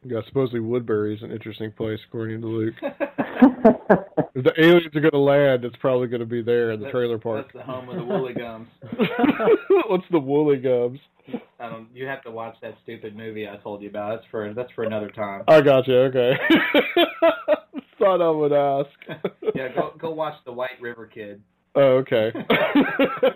Yeah, 0.04 0.21
supposedly 0.26 0.61
Woodbury 0.61 1.14
is 1.14 1.23
an 1.23 1.30
interesting 1.30 1.71
place, 1.73 1.99
according 2.09 2.40
to 2.40 2.47
Luke. 2.47 2.75
If 4.35 4.44
the 4.44 4.52
aliens 4.59 4.87
are 4.97 5.00
going 5.00 5.12
to 5.12 5.18
land, 5.18 5.62
it's 5.64 5.76
probably 5.76 6.09
going 6.09 6.21
to 6.21 6.26
be 6.26 6.40
there 6.42 6.71
in 6.71 6.80
the 6.80 6.87
That's- 6.87 6.92
trailer 6.92 7.18
park. 7.18 7.47
That's 7.52 7.66
the 7.66 7.71
home 7.71 7.88
of 7.90 7.97
the 7.97 8.02
woolly 8.04 8.32
gums. 8.38 8.66
What's 9.88 10.04
the 10.11 10.18
woolly 10.18 10.56
gums? 10.56 10.99
I 11.61 11.68
don't. 11.68 11.88
You 11.94 12.06
have 12.06 12.23
to 12.23 12.30
watch 12.30 12.56
that 12.62 12.75
stupid 12.82 13.14
movie 13.14 13.47
I 13.47 13.56
told 13.56 13.82
you 13.82 13.90
about. 13.90 14.16
That's 14.16 14.26
for 14.30 14.54
that's 14.54 14.73
for 14.73 14.85
another 14.85 15.11
time. 15.11 15.44
I 15.49 15.61
got 15.61 15.87
you. 15.87 15.97
Okay. 16.04 16.32
Thought 17.99 18.23
I 18.23 18.30
would 18.30 18.52
ask. 18.52 18.90
Yeah, 19.54 19.68
go 19.75 19.92
go 19.99 20.11
watch 20.12 20.35
the 20.47 20.52
White 20.52 20.80
River 20.80 21.06
Kid. 21.06 21.42
Oh, 21.75 21.99
okay. 21.99 22.32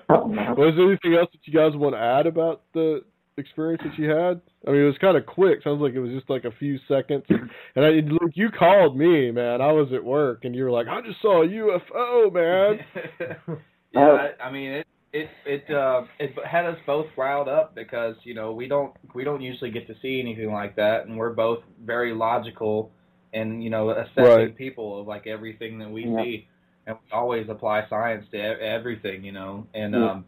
Oh, 0.09 0.27
no. 0.27 0.55
Was 0.57 0.75
there 0.77 0.87
anything 0.89 1.15
else 1.15 1.29
that 1.33 1.41
you 1.45 1.53
guys 1.53 1.77
want 1.77 1.95
to 1.95 2.01
add 2.01 2.27
about 2.27 2.63
the 2.75 3.03
experience 3.39 3.83
that 3.85 3.99
you 3.99 4.09
had? 4.11 4.41
I 4.67 4.71
mean, 4.73 4.81
it 4.83 4.87
was 4.87 4.99
kind 5.01 5.17
of 5.17 5.27
quick. 5.27 5.63
Sounds 5.63 5.81
like 5.81 5.95
it 5.95 6.01
was 6.01 6.11
just 6.13 6.29
like 6.31 6.45
a 6.45 6.53
few 6.59 6.79
seconds. 6.89 7.25
And 7.29 7.85
I, 7.85 7.91
Luke, 7.91 8.33
you 8.35 8.49
called 8.51 8.97
me, 8.97 9.31
man. 9.31 9.61
I 9.61 9.73
was 9.73 9.89
at 9.95 10.03
work, 10.03 10.45
and 10.45 10.55
you 10.55 10.65
were 10.65 10.71
like, 10.71 10.87
"I 10.89 11.01
just 11.03 11.21
saw 11.21 11.43
a 11.43 11.47
UFO, 11.47 12.33
man." 12.33 12.81
yeah, 13.93 14.29
I, 14.41 14.45
I 14.45 14.51
mean 14.51 14.71
it. 14.73 14.87
It 15.13 15.29
it 15.47 15.75
uh 15.75 16.03
it 16.19 16.35
had 16.45 16.67
us 16.67 16.77
both 16.87 17.07
riled 17.17 17.49
up 17.49 17.75
because 17.75 18.17
you 18.25 18.35
know 18.35 18.53
we 18.53 18.69
don't 18.69 18.93
we 19.15 19.25
don't 19.25 19.41
usually 19.41 19.71
get 19.71 19.87
to 19.87 19.95
see 20.03 20.21
anything 20.21 20.53
like 20.53 20.77
that, 20.77 21.07
and 21.07 21.17
we're 21.17 21.33
both 21.33 21.61
very 21.85 22.13
logical 22.15 22.91
and 23.33 23.63
you 23.63 23.71
know 23.71 23.91
assessing 23.91 24.23
Right. 24.25 24.57
people 24.57 25.01
of 25.01 25.07
like 25.07 25.27
everything 25.27 25.79
that 25.79 25.91
we 25.91 26.05
Yeah. 26.07 26.23
see, 26.23 26.49
and 26.87 26.97
we 26.97 27.13
always 27.13 27.49
apply 27.49 27.89
science 27.89 28.27
to 28.33 28.37
e- 28.37 28.61
everything, 28.61 29.25
you 29.25 29.33
know, 29.33 29.67
and 29.75 29.95
Yeah. 29.95 30.11
um 30.11 30.25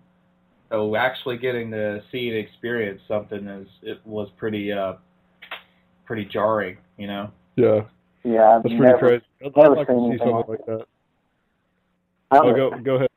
so 0.70 0.96
actually 0.96 1.38
getting 1.38 1.70
to 1.70 2.02
see 2.12 2.28
and 2.28 2.38
experience 2.38 3.00
something 3.08 3.46
is 3.48 3.68
it 3.82 4.00
was 4.04 4.28
pretty 4.36 4.72
uh 4.72 4.94
pretty 6.04 6.24
jarring, 6.24 6.78
you 6.96 7.06
know. 7.06 7.30
Yeah, 7.56 7.82
yeah, 8.24 8.56
I've 8.56 8.62
that's 8.62 8.74
pretty 8.74 8.78
never, 8.78 8.98
crazy. 8.98 9.24
I'd, 9.44 9.56
never 9.56 9.72
I'd 9.72 9.78
like 9.78 9.86
to 9.86 9.92
seen 9.92 10.00
see 10.00 10.08
anything 10.08 10.28
something 10.28 10.50
like 10.50 10.66
that. 10.66 10.86
I 12.30 12.38
Oh, 12.38 12.54
go 12.54 12.78
go 12.78 12.94
ahead. 12.96 13.08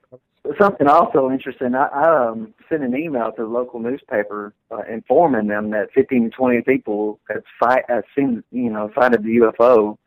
Something 0.60 0.88
also 0.88 1.30
interesting. 1.30 1.76
I, 1.76 1.86
I 1.86 2.30
um, 2.30 2.54
sent 2.68 2.84
an 2.84 2.96
email 2.96 3.32
to 3.32 3.44
the 3.44 3.48
local 3.48 3.80
newspaper 3.80 4.54
uh, 4.72 4.82
informing 4.90 5.48
them 5.48 5.70
that 5.70 5.92
15 5.94 6.24
to 6.24 6.30
20 6.30 6.62
people 6.64 7.20
had 7.30 7.44
fight, 7.60 7.84
had 7.88 8.04
seen, 8.16 8.44
you 8.52 8.72
know, 8.72 8.92
sighted 8.96 9.24
the 9.24 9.38
UFO, 9.38 9.98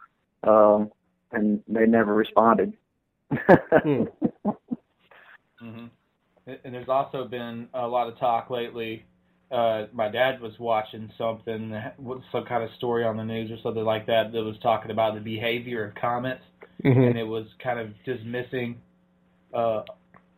um, 0.42 0.90
and 1.30 1.62
they 1.68 1.86
never 1.86 2.14
responded. 2.14 2.72
Hmm. 3.84 4.04
hmm 5.60 5.86
And 6.46 6.74
there's 6.74 6.88
also 6.88 7.26
been 7.26 7.68
a 7.74 7.86
lot 7.86 8.08
of 8.08 8.18
talk 8.18 8.50
lately. 8.50 9.04
Uh, 9.50 9.86
my 9.92 10.08
dad 10.08 10.40
was 10.40 10.52
watching 10.58 11.10
something, 11.16 11.74
some 12.32 12.44
kind 12.44 12.62
of 12.62 12.70
story 12.76 13.04
on 13.04 13.16
the 13.16 13.24
news 13.24 13.50
or 13.50 13.56
something 13.62 13.84
like 13.84 14.06
that, 14.06 14.32
that 14.32 14.42
was 14.42 14.56
talking 14.62 14.90
about 14.90 15.14
the 15.14 15.20
behavior 15.20 15.84
of 15.86 15.94
comets, 15.94 16.42
Mhm. 16.82 17.10
and 17.10 17.18
it 17.18 17.26
was 17.26 17.46
kind 17.62 17.78
of 17.78 17.90
dismissing. 18.04 18.80
Uh, 19.52 19.82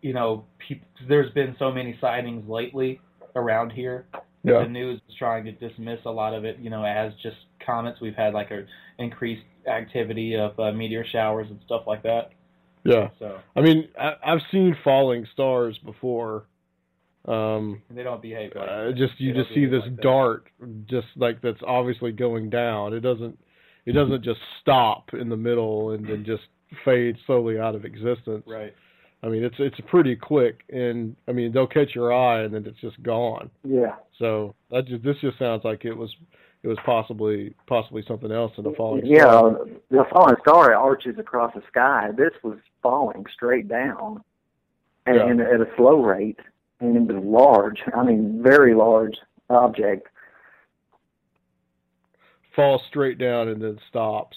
you 0.03 0.13
know, 0.13 0.45
peop 0.59 0.83
there's 1.09 1.33
been 1.33 1.57
so 1.59 1.73
many 1.73 1.97
sightings 2.01 2.49
lately 2.49 3.01
around 3.35 3.71
here. 3.73 4.07
Yeah. 4.45 4.61
The 4.61 4.69
news 4.69 5.01
is 5.09 5.15
trying 5.17 5.45
to 5.45 5.53
dismiss 5.53 6.05
a 6.05 6.11
lot 6.11 6.35
of 6.35 6.45
it, 6.45 6.59
you 6.59 6.71
know, 6.71 6.85
as 6.85 7.13
just 7.23 7.37
comets. 7.59 8.01
We've 8.01 8.15
had 8.15 8.33
like 8.35 8.51
a 8.53 8.65
increased 8.99 9.45
activity 9.67 10.37
of 10.37 10.59
uh, 10.61 10.73
meteor 10.73 11.05
showers 11.05 11.51
and 11.51 11.59
stuff 11.65 11.87
like 11.87 12.03
that. 12.03 12.31
Yeah. 12.87 13.09
So 13.19 13.38
I 13.55 13.61
mean, 13.61 13.88
I, 13.99 14.14
I've 14.25 14.40
seen 14.50 14.76
falling 14.85 15.26
stars 15.33 15.78
before. 15.85 16.47
Um, 17.26 17.83
they 17.90 18.05
don't 18.05 18.23
behave 18.23 18.52
like 18.55 18.69
uh, 18.69 18.93
just 18.93 19.14
you 19.19 19.33
They 19.33 19.40
just 19.40 19.55
see 19.55 19.66
this 19.66 19.83
like 19.83 20.00
dart, 20.00 20.49
just 20.88 21.09
like 21.16 21.43
that's 21.43 21.61
obviously 21.66 22.12
going 22.12 22.50
down. 22.50 22.95
It 22.95 23.00
doesn't, 23.00 23.38
it 23.85 23.93
doesn't 23.93 24.23
just 24.23 24.38
stop 24.61 25.12
in 25.12 25.28
the 25.28 25.37
middle 25.37 25.90
and 25.90 26.07
then 26.07 26.25
just 26.25 26.45
fade 26.85 27.16
slowly 27.26 27.59
out 27.59 27.75
of 27.75 27.85
existence. 27.85 28.45
right. 28.47 28.75
I 29.23 29.28
mean, 29.28 29.43
it's 29.43 29.57
it's 29.59 29.81
pretty 29.88 30.14
quick, 30.14 30.61
and 30.69 31.16
I 31.26 31.33
mean 31.33 31.50
they'll 31.52 31.66
catch 31.66 31.95
your 31.95 32.12
eye 32.12 32.43
and 32.43 32.55
then 32.55 32.64
it's 32.66 32.81
just 32.81 33.02
gone. 33.02 33.50
yeah. 33.64 33.97
So 34.19 34.55
that 34.71 34.87
just 34.87 35.02
this 35.02 35.16
just 35.21 35.38
sounds 35.38 35.64
like 35.64 35.85
it 35.85 35.95
was 35.95 36.14
it 36.67 36.71
was 36.71 36.79
possibly 36.85 37.55
possibly 37.69 38.03
something 38.09 38.33
else 38.33 38.51
in 38.59 38.65
the 38.65 38.73
falling 38.77 39.05
star. 39.07 39.15
Yeah, 39.15 39.75
the 39.89 40.05
falling 40.11 40.35
star 40.41 40.75
arches 40.75 41.17
across 41.17 41.55
the 41.55 41.63
sky. 41.69 42.11
This 42.17 42.33
was 42.43 42.59
falling 42.83 43.25
straight 43.33 43.69
down, 43.69 44.25
and, 45.07 45.15
Yeah. 45.17 45.29
and 45.29 45.41
at 45.41 45.61
a 45.61 45.69
slow 45.77 46.03
rate, 46.03 46.41
and 46.81 46.97
it 46.97 47.15
was 47.15 47.23
large. 47.25 47.81
I 47.95 48.03
mean, 48.03 48.43
very 48.43 48.75
large 48.75 49.17
object. 49.49 50.09
falls 52.57 52.83
straight 52.89 53.19
down 53.19 53.49
and 53.49 53.61
then 53.61 53.79
stops. 53.91 54.35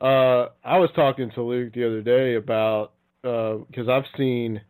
Uh, 0.00 0.48
I 0.64 0.78
was 0.78 0.90
talking 0.96 1.30
to 1.32 1.42
Luke 1.42 1.74
the 1.74 1.84
other 1.86 2.00
day 2.00 2.34
about 2.36 2.92
because 3.22 3.86
I've 3.88 4.06
seen 4.16 4.60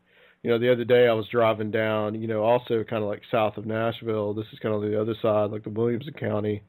you 0.42 0.50
know, 0.50 0.58
the 0.58 0.70
other 0.70 0.84
day 0.84 1.08
I 1.08 1.14
was 1.14 1.26
driving 1.28 1.70
down, 1.70 2.20
you 2.20 2.28
know, 2.28 2.42
also 2.42 2.84
kind 2.84 3.02
of 3.02 3.08
like 3.08 3.22
south 3.30 3.56
of 3.56 3.64
Nashville. 3.64 4.34
This 4.34 4.44
is 4.52 4.58
kind 4.58 4.74
of 4.74 4.82
the 4.82 5.00
other 5.00 5.14
side, 5.22 5.50
like 5.50 5.64
the 5.64 5.70
Williamson 5.70 6.12
County, 6.12 6.62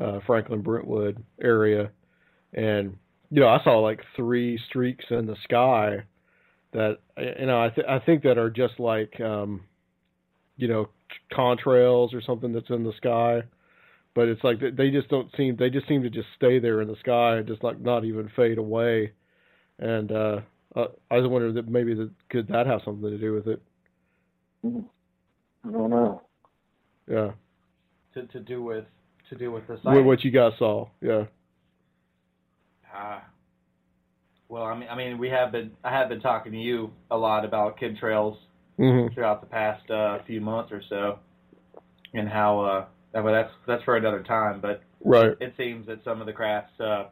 uh, 0.00 0.20
Franklin 0.26 0.62
Brentwood 0.62 1.22
area, 1.40 1.90
and 2.52 2.96
you 3.30 3.40
know, 3.40 3.48
I 3.48 3.62
saw 3.64 3.78
like 3.78 4.00
three 4.16 4.58
streaks 4.68 5.06
in 5.10 5.26
the 5.26 5.36
sky 5.44 6.04
that 6.72 6.98
you 7.16 7.46
know 7.46 7.62
I 7.62 7.68
th- 7.70 7.86
I 7.88 7.98
think 7.98 8.22
that 8.24 8.38
are 8.38 8.50
just 8.50 8.78
like 8.78 9.20
um, 9.20 9.62
you 10.56 10.68
know 10.68 10.88
contrails 11.32 12.14
or 12.14 12.20
something 12.20 12.52
that's 12.52 12.70
in 12.70 12.84
the 12.84 12.92
sky, 12.96 13.42
but 14.14 14.28
it's 14.28 14.42
like 14.44 14.58
they 14.60 14.90
just 14.90 15.08
don't 15.08 15.30
seem 15.36 15.56
they 15.56 15.70
just 15.70 15.88
seem 15.88 16.02
to 16.02 16.10
just 16.10 16.28
stay 16.36 16.58
there 16.58 16.80
in 16.80 16.88
the 16.88 16.96
sky 17.00 17.36
and 17.36 17.46
just 17.46 17.62
like 17.62 17.80
not 17.80 18.04
even 18.04 18.30
fade 18.36 18.58
away, 18.58 19.12
and 19.78 20.12
uh, 20.12 20.40
uh, 20.74 20.86
I 21.10 21.18
was 21.18 21.28
wondering 21.28 21.54
that 21.54 21.68
maybe 21.68 21.94
that 21.94 22.10
could 22.30 22.48
that 22.48 22.66
have 22.66 22.80
something 22.84 23.10
to 23.10 23.18
do 23.18 23.32
with 23.32 23.46
it? 23.46 23.62
I 24.64 25.70
don't 25.70 25.90
know. 25.90 26.22
Yeah. 27.08 27.32
To 28.14 28.26
to 28.26 28.40
do 28.40 28.62
with 28.62 28.84
to 29.32 29.38
do 29.38 29.50
with 29.50 29.66
the 29.66 29.78
What, 29.82 30.04
what 30.04 30.24
you 30.24 30.30
guys 30.30 30.52
saw? 30.58 30.88
Yeah. 31.00 31.24
Ah. 32.94 33.24
well, 34.48 34.64
I 34.64 34.76
mean, 34.78 34.88
I 34.90 34.94
mean, 34.94 35.16
we 35.16 35.30
have 35.30 35.50
been 35.50 35.70
I 35.82 35.90
have 35.90 36.08
been 36.10 36.20
talking 36.20 36.52
to 36.52 36.58
you 36.58 36.90
a 37.10 37.16
lot 37.16 37.44
about 37.44 37.78
chemtrails 37.80 38.36
hmm 38.76 39.06
throughout 39.14 39.40
the 39.40 39.46
past 39.46 39.90
uh, 39.90 40.18
few 40.26 40.40
months 40.40 40.70
or 40.72 40.82
so, 40.88 41.18
and 42.14 42.28
how 42.28 42.60
uh, 42.60 42.84
that- 43.12 43.24
well, 43.24 43.32
that's 43.32 43.52
that's 43.66 43.82
for 43.84 43.96
another 43.96 44.22
time. 44.22 44.60
But 44.60 44.82
Right. 45.04 45.36
it 45.40 45.54
seems 45.56 45.86
that 45.88 46.04
some 46.04 46.20
of 46.20 46.26
the 46.26 46.32
crafts 46.32 46.78
uh, 46.78 47.06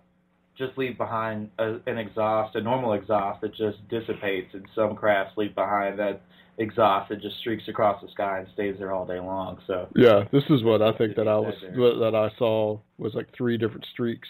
just 0.56 0.78
leave 0.78 0.96
behind 0.96 1.50
a, 1.58 1.78
an 1.86 1.98
exhaust, 1.98 2.54
a 2.54 2.60
normal 2.60 2.92
exhaust 2.92 3.40
that 3.40 3.52
just 3.54 3.78
dissipates, 3.88 4.54
and 4.54 4.64
some 4.74 4.94
crafts 4.94 5.36
leave 5.36 5.54
behind 5.54 5.98
that 5.98 6.20
exhaust 6.60 7.12
just 7.20 7.38
streaks 7.38 7.64
across 7.68 8.00
the 8.02 8.08
sky 8.12 8.38
and 8.40 8.48
stays 8.52 8.76
there 8.78 8.92
all 8.92 9.06
day 9.06 9.18
long. 9.18 9.58
So 9.66 9.88
Yeah, 9.96 10.24
this 10.32 10.44
is 10.50 10.62
what 10.62 10.82
I 10.82 10.92
think 10.96 11.16
that 11.16 11.26
I 11.26 11.36
was 11.36 11.54
what, 11.74 11.98
that 11.98 12.14
I 12.14 12.30
saw 12.38 12.78
was 12.98 13.14
like 13.14 13.28
three 13.36 13.56
different 13.56 13.86
streaks, 13.92 14.28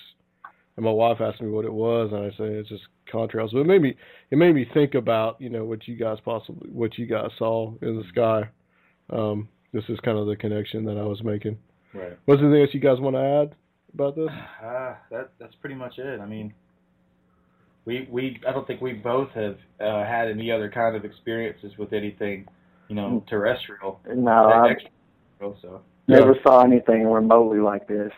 and 0.76 0.84
my 0.84 0.92
wife 0.92 1.20
asked 1.20 1.42
me 1.42 1.48
what 1.48 1.64
it 1.64 1.72
was, 1.72 2.10
and 2.12 2.24
I 2.24 2.36
said 2.36 2.46
it's 2.46 2.68
just 2.68 2.84
contrails. 3.12 3.52
But 3.52 3.60
it 3.60 3.66
made 3.66 3.82
me 3.82 3.96
it 4.30 4.38
made 4.38 4.54
me 4.54 4.66
think 4.72 4.94
about 4.94 5.40
you 5.40 5.50
know 5.50 5.64
what 5.64 5.86
you 5.86 5.96
guys 5.96 6.18
possibly 6.24 6.70
what 6.70 6.96
you 6.96 7.06
guys 7.06 7.30
saw 7.38 7.74
in 7.82 7.96
the 7.96 8.04
sky. 8.08 8.48
Um, 9.10 9.48
this 9.72 9.84
is 9.88 9.98
kind 10.00 10.18
of 10.18 10.26
the 10.26 10.36
connection 10.36 10.84
that 10.84 10.96
I 10.96 11.02
was 11.02 11.22
making. 11.22 11.58
right. 11.92 12.16
What's 12.24 12.40
anything 12.40 12.62
else 12.62 12.70
you 12.72 12.80
guys 12.80 13.00
want 13.00 13.16
to 13.16 13.22
add 13.22 13.56
about 13.94 14.16
this? 14.16 14.28
Ah, 14.62 14.98
that 15.10 15.30
that's 15.40 15.54
pretty 15.56 15.74
much 15.74 15.98
it. 15.98 16.20
I 16.20 16.26
mean, 16.26 16.52
we 17.84 18.08
we 18.10 18.40
I 18.46 18.52
don't 18.52 18.66
think 18.66 18.80
we 18.80 18.92
both 18.92 19.30
have 19.30 19.56
uh, 19.80 20.04
had 20.04 20.28
any 20.28 20.50
other 20.50 20.70
kind 20.70 20.96
of 20.96 21.04
experiences 21.04 21.72
with 21.78 21.92
anything, 21.92 22.46
you 22.88 22.94
know, 22.94 23.24
terrestrial. 23.28 24.00
No, 24.06 24.30
I 24.30 24.70
extraterrestrial, 24.70 25.58
so 25.62 25.82
never 26.08 26.36
saw 26.42 26.62
anything 26.62 27.06
remotely 27.06 27.58
like 27.60 27.88
this. 27.88 28.12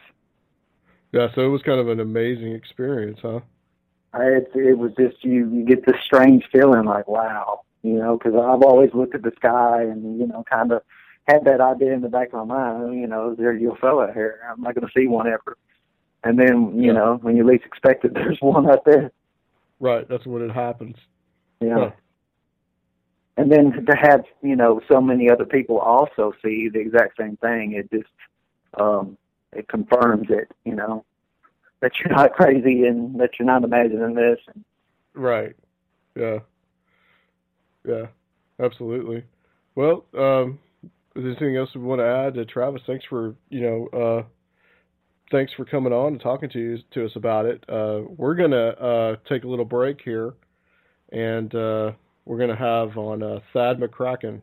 Yeah, 1.13 1.29
so 1.35 1.43
it 1.43 1.49
was 1.49 1.63
kind 1.63 1.79
of 1.79 1.89
an 1.89 2.01
amazing 2.01 2.55
experience, 2.55 3.19
huh? 3.21 3.41
I, 4.15 4.25
it, 4.25 4.51
it 4.55 4.79
was 4.79 4.93
just 4.99 5.23
you. 5.23 5.51
You 5.51 5.65
get 5.65 5.87
this 5.87 5.97
strange 6.05 6.45
feeling 6.51 6.85
like, 6.85 7.07
wow, 7.07 7.63
you 7.83 7.95
know, 7.95 8.19
because 8.19 8.35
I've 8.35 8.63
always 8.63 8.91
looked 8.95 9.15
at 9.15 9.23
the 9.23 9.33
sky 9.37 9.83
and 9.83 10.19
you 10.19 10.27
know, 10.27 10.45
kind 10.51 10.73
of 10.73 10.83
had 11.29 11.45
that 11.45 11.61
idea 11.61 11.93
in 11.93 12.01
the 12.01 12.09
back 12.09 12.29
of 12.33 12.47
my 12.47 12.57
mind. 12.57 13.01
You 13.01 13.07
know, 13.07 13.33
is 13.33 13.39
there 13.39 13.53
a 13.53 13.61
UFO 13.61 14.07
out 14.07 14.15
here? 14.15 14.41
I'm 14.51 14.61
not 14.61 14.75
going 14.75 14.87
to 14.87 14.93
see 14.95 15.07
one 15.07 15.27
ever. 15.27 15.57
And 16.25 16.39
then, 16.39 16.79
you 16.81 16.89
Yeah. 16.89 16.93
know, 16.93 17.19
when 17.23 17.37
you 17.37 17.45
least 17.45 17.65
expect 17.65 18.05
it, 18.05 18.15
there's 18.15 18.39
one 18.41 18.69
out 18.71 18.85
there. 18.85 19.13
Right, 19.83 20.09
that's 20.09 20.25
when 20.25 20.43
it 20.43 20.53
happens. 20.53 20.95
Know. 21.61 21.75
Huh. 21.75 21.91
And 23.37 23.51
then 23.51 23.73
to 23.85 23.97
have, 23.97 24.25
you 24.41 24.55
know, 24.55 24.81
so 24.89 25.01
many 25.01 25.29
other 25.29 25.45
people 25.45 25.79
also 25.79 26.33
see 26.43 26.69
the 26.73 26.79
exact 26.79 27.17
same 27.19 27.37
thing, 27.39 27.73
it 27.73 27.91
just 27.91 28.11
um 28.81 29.19
it 29.53 29.69
confirms 29.69 30.29
it, 30.31 30.53
you 30.65 30.77
know, 30.77 31.05
that 31.81 31.91
you're 31.99 32.15
not 32.17 32.33
crazy 32.33 32.85
and 32.87 33.19
that 33.21 33.31
you're 33.39 33.47
not 33.47 33.65
imagining 33.65 34.15
this. 34.15 34.39
Right. 35.15 35.57
Yeah. 36.15 36.39
Yeah. 37.85 38.07
Absolutely. 38.61 39.25
Well, 39.75 40.05
um, 40.17 40.61
is 41.17 41.25
there 41.25 41.27
anything 41.27 41.57
else 41.57 41.71
we 41.75 41.81
want 41.81 42.01
to 42.01 42.07
add 42.07 42.35
to 42.35 42.45
Travis? 42.45 42.83
Thanks 42.87 43.05
for 43.09 43.35
you 43.51 43.61
know, 43.63 43.89
uh, 43.89 44.23
thanks 45.33 45.53
for 45.55 45.65
coming 45.65 45.93
on 45.93 46.13
and 46.13 46.21
talking 46.21 46.49
to 46.51 46.59
you, 46.61 46.79
to 46.93 47.05
us 47.07 47.11
about 47.17 47.47
it. 47.47 47.65
Uh, 47.69 48.03
we're 48.17 48.35
gonna 48.35 48.69
uh, 48.69 49.17
take 49.29 49.43
a 49.43 49.49
little 49.49 49.65
break 49.65 49.99
here, 50.05 50.35
and 51.11 51.53
uh, 51.55 51.91
we're 52.25 52.39
gonna 52.39 52.55
have 52.55 52.97
on 52.97 53.23
uh, 53.23 53.41
Thad 53.53 53.81
McCracken. 53.81 54.43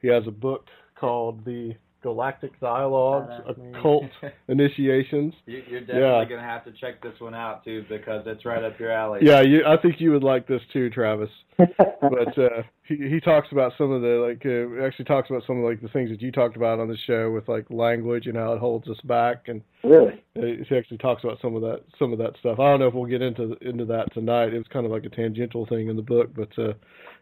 He 0.00 0.08
has 0.08 0.22
a 0.28 0.30
book 0.30 0.66
called 0.94 1.44
The 1.44 1.74
Galactic 2.02 2.58
Dialogues: 2.60 3.32
Occult 3.48 4.04
Initiations. 4.48 5.34
you, 5.46 5.62
you're 5.68 5.80
definitely 5.80 6.00
Yeah. 6.00 6.24
gonna 6.24 6.42
have 6.42 6.64
to 6.64 6.72
check 6.72 7.02
this 7.02 7.18
one 7.20 7.34
out 7.34 7.64
too 7.64 7.84
because 7.88 8.22
it's 8.26 8.44
right 8.44 8.62
up 8.64 8.78
your 8.80 8.90
alley. 8.92 9.20
Yeah, 9.22 9.40
you, 9.42 9.64
I 9.66 9.76
think 9.76 10.00
you 10.00 10.10
would 10.12 10.24
like 10.24 10.46
this 10.46 10.62
too, 10.72 10.88
Travis. 10.90 11.30
but 11.58 12.38
uh, 12.38 12.62
he 12.84 12.96
he 13.08 13.20
talks 13.20 13.48
about 13.52 13.72
some 13.76 13.90
of 13.90 14.00
the 14.00 14.08
like 14.26 14.42
uh, 14.46 14.82
actually 14.86 15.04
talks 15.04 15.28
about 15.28 15.42
some 15.46 15.58
of 15.58 15.64
like 15.64 15.82
the 15.82 15.88
things 15.88 16.08
that 16.08 16.22
you 16.22 16.32
talked 16.32 16.56
about 16.56 16.80
on 16.80 16.88
the 16.88 16.96
show 17.06 17.30
with 17.30 17.48
like 17.48 17.66
language 17.68 18.26
and 18.26 18.36
how 18.36 18.54
it 18.54 18.58
holds 18.58 18.88
us 18.88 19.00
back, 19.04 19.48
and 19.48 19.60
really? 19.84 20.22
he 20.34 20.74
actually 20.74 20.96
talks 20.98 21.22
about 21.22 21.38
some 21.42 21.54
of 21.54 21.60
that 21.60 21.82
some 21.98 22.12
of 22.12 22.18
that 22.18 22.32
stuff. 22.40 22.58
I 22.58 22.70
don't 22.70 22.80
know 22.80 22.86
if 22.86 22.94
we'll 22.94 23.04
get 23.04 23.20
into 23.20 23.56
into 23.60 23.84
that 23.86 24.12
tonight. 24.14 24.54
It 24.54 24.58
was 24.58 24.66
kind 24.72 24.86
of 24.86 24.92
like 24.92 25.04
a 25.04 25.10
tangential 25.10 25.66
thing 25.66 25.88
in 25.88 25.96
the 25.96 26.02
book, 26.02 26.30
but 26.34 26.48
uh, 26.58 26.72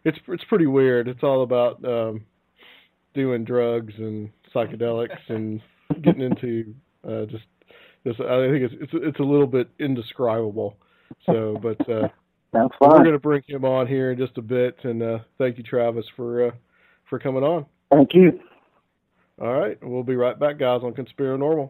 it's 0.05 0.19
it's 0.29 0.43
pretty 0.45 0.67
weird. 0.67 1.09
It's 1.09 1.23
all 1.23 1.43
about 1.43 1.83
um, 1.83 2.21
doing 3.13 3.43
drugs 3.43 3.93
and 3.97 4.29
psychedelics 4.53 5.29
and 5.29 5.61
getting 6.01 6.21
into 6.21 6.73
uh, 7.07 7.25
just 7.25 7.45
just 8.05 8.19
I 8.19 8.49
think 8.49 8.71
it's 8.71 8.75
it's 8.79 8.91
it's 8.93 9.19
a 9.19 9.23
little 9.23 9.47
bit 9.47 9.69
indescribable. 9.79 10.77
So, 11.25 11.57
but. 11.61 11.89
Uh, 11.89 12.07
Sounds 12.51 12.71
we're 12.81 12.89
going 13.03 13.11
to 13.11 13.19
bring 13.19 13.43
him 13.47 13.63
on 13.63 13.85
here 13.85 14.11
in 14.11 14.17
just 14.17 14.39
a 14.39 14.41
bit, 14.41 14.75
and 14.83 15.03
uh, 15.03 15.19
thank 15.37 15.59
you, 15.59 15.63
Travis, 15.63 16.05
for 16.15 16.47
uh, 16.47 16.51
for 17.07 17.19
coming 17.19 17.43
on. 17.43 17.67
Thank 17.91 18.15
you. 18.15 18.39
All 19.39 19.53
right, 19.53 19.77
we'll 19.83 20.03
be 20.03 20.15
right 20.15 20.37
back, 20.37 20.57
guys, 20.57 20.81
on 20.83 20.93
Conspiranormal. 20.93 21.69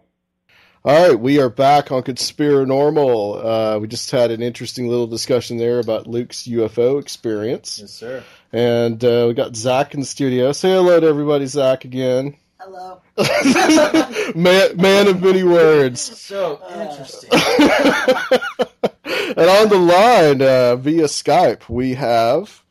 All 0.85 1.09
right, 1.09 1.19
we 1.19 1.41
are 1.41 1.49
back 1.49 1.91
on 1.91 2.03
Conspiranormal. 2.03 3.75
Uh, 3.75 3.79
we 3.79 3.89
just 3.89 4.09
had 4.09 4.31
an 4.31 4.41
interesting 4.41 4.87
little 4.87 5.07
discussion 5.07 5.57
there 5.57 5.79
about 5.79 6.07
Luke's 6.07 6.43
UFO 6.43 7.01
experience. 7.01 7.79
Yes, 7.81 7.91
sir. 7.91 8.23
And 8.53 9.03
uh, 9.03 9.25
we 9.27 9.33
got 9.33 9.57
Zach 9.57 9.93
in 9.93 9.99
the 9.99 10.05
studio. 10.05 10.53
Say 10.53 10.69
hello 10.69 10.97
to 10.97 11.05
everybody, 11.05 11.45
Zach, 11.45 11.83
again. 11.83 12.37
Hello. 12.61 13.01
man, 14.35 14.75
man 14.75 15.07
of 15.07 15.21
many 15.21 15.43
words. 15.43 16.01
So 16.01 16.59
interesting. 16.69 17.29
and 19.37 19.49
on 19.49 19.69
the 19.69 19.77
line 19.79 20.41
uh, 20.41 20.75
via 20.75 21.05
Skype, 21.05 21.69
we 21.69 21.93
have, 21.93 22.61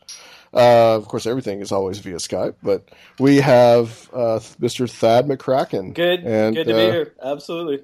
uh, 0.52 0.94
of 0.94 1.08
course, 1.08 1.24
everything 1.26 1.60
is 1.60 1.72
always 1.72 2.00
via 2.00 2.16
Skype, 2.16 2.56
but 2.62 2.86
we 3.18 3.36
have 3.36 4.10
uh, 4.12 4.40
Mr. 4.60 4.90
Thad 4.90 5.26
McCracken. 5.26 5.94
Good. 5.94 6.20
And, 6.20 6.54
good 6.54 6.66
to 6.66 6.74
uh, 6.74 6.76
be 6.76 6.92
here. 6.92 7.14
Absolutely. 7.22 7.82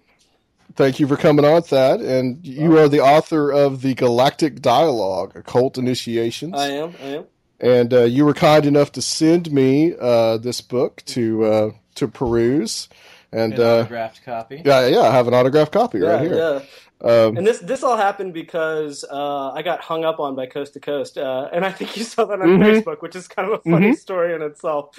Thank 0.75 1.01
you 1.01 1.07
for 1.07 1.17
coming 1.17 1.47
on, 1.47 1.63
Thad. 1.63 2.03
And 2.03 2.45
you 2.45 2.77
are 2.79 2.89
the 2.89 3.01
author 3.01 3.51
of 3.51 3.81
the 3.81 3.95
Galactic 3.95 4.61
Dialogue, 4.61 5.37
Occult 5.37 5.79
Initiations. 5.79 6.53
I 6.55 6.69
am. 6.69 6.95
I 7.03 7.07
am. 7.07 7.25
and 7.61 7.95
uh, 7.95 8.03
you 8.03 8.27
were 8.27 8.35
kind 8.35 8.67
enough 8.67 8.93
to 8.93 9.01
send 9.01 9.51
me 9.51 9.95
uh, 9.99 10.37
this 10.37 10.61
book 10.61 11.03
to 11.07 11.45
uh, 11.45 11.71
to 11.97 12.09
peruse. 12.09 12.89
And 13.33 13.55
An 13.55 13.61
uh, 13.61 13.75
autographed 13.81 14.25
copy. 14.25 14.63
yeah, 14.65 14.87
yeah, 14.87 15.01
I 15.01 15.11
have 15.13 15.27
an 15.27 15.35
autographed 15.35 15.73
copy 15.73 15.99
right 16.01 16.21
here. 16.21 16.37
yeah. 16.37 16.61
Um, 17.01 17.37
And 17.37 17.45
this 17.47 17.59
this 17.59 17.83
all 17.83 17.97
happened 17.97 18.33
because 18.33 19.05
uh, 19.11 19.51
I 19.53 19.63
got 19.63 19.81
hung 19.81 20.05
up 20.05 20.21
on 20.21 20.37
by 20.37 20.47
Coast 20.47 20.75
to 20.75 20.81
Coast, 20.81 21.19
uh, 21.19 21.49
and 21.53 21.65
I 21.65 21.73
think 21.73 21.97
you 21.97 22.05
saw 22.05 22.25
that 22.27 22.41
on 22.41 22.49
Mhm. 22.49 22.63
Facebook, 22.85 23.03
which 23.03 23.17
is 23.17 23.27
kind 23.29 23.51
of 23.53 23.61
a 23.61 23.71
funny 23.71 23.91
Mhm. 23.91 23.97
story 23.99 24.35
in 24.35 24.41
itself. 24.43 24.97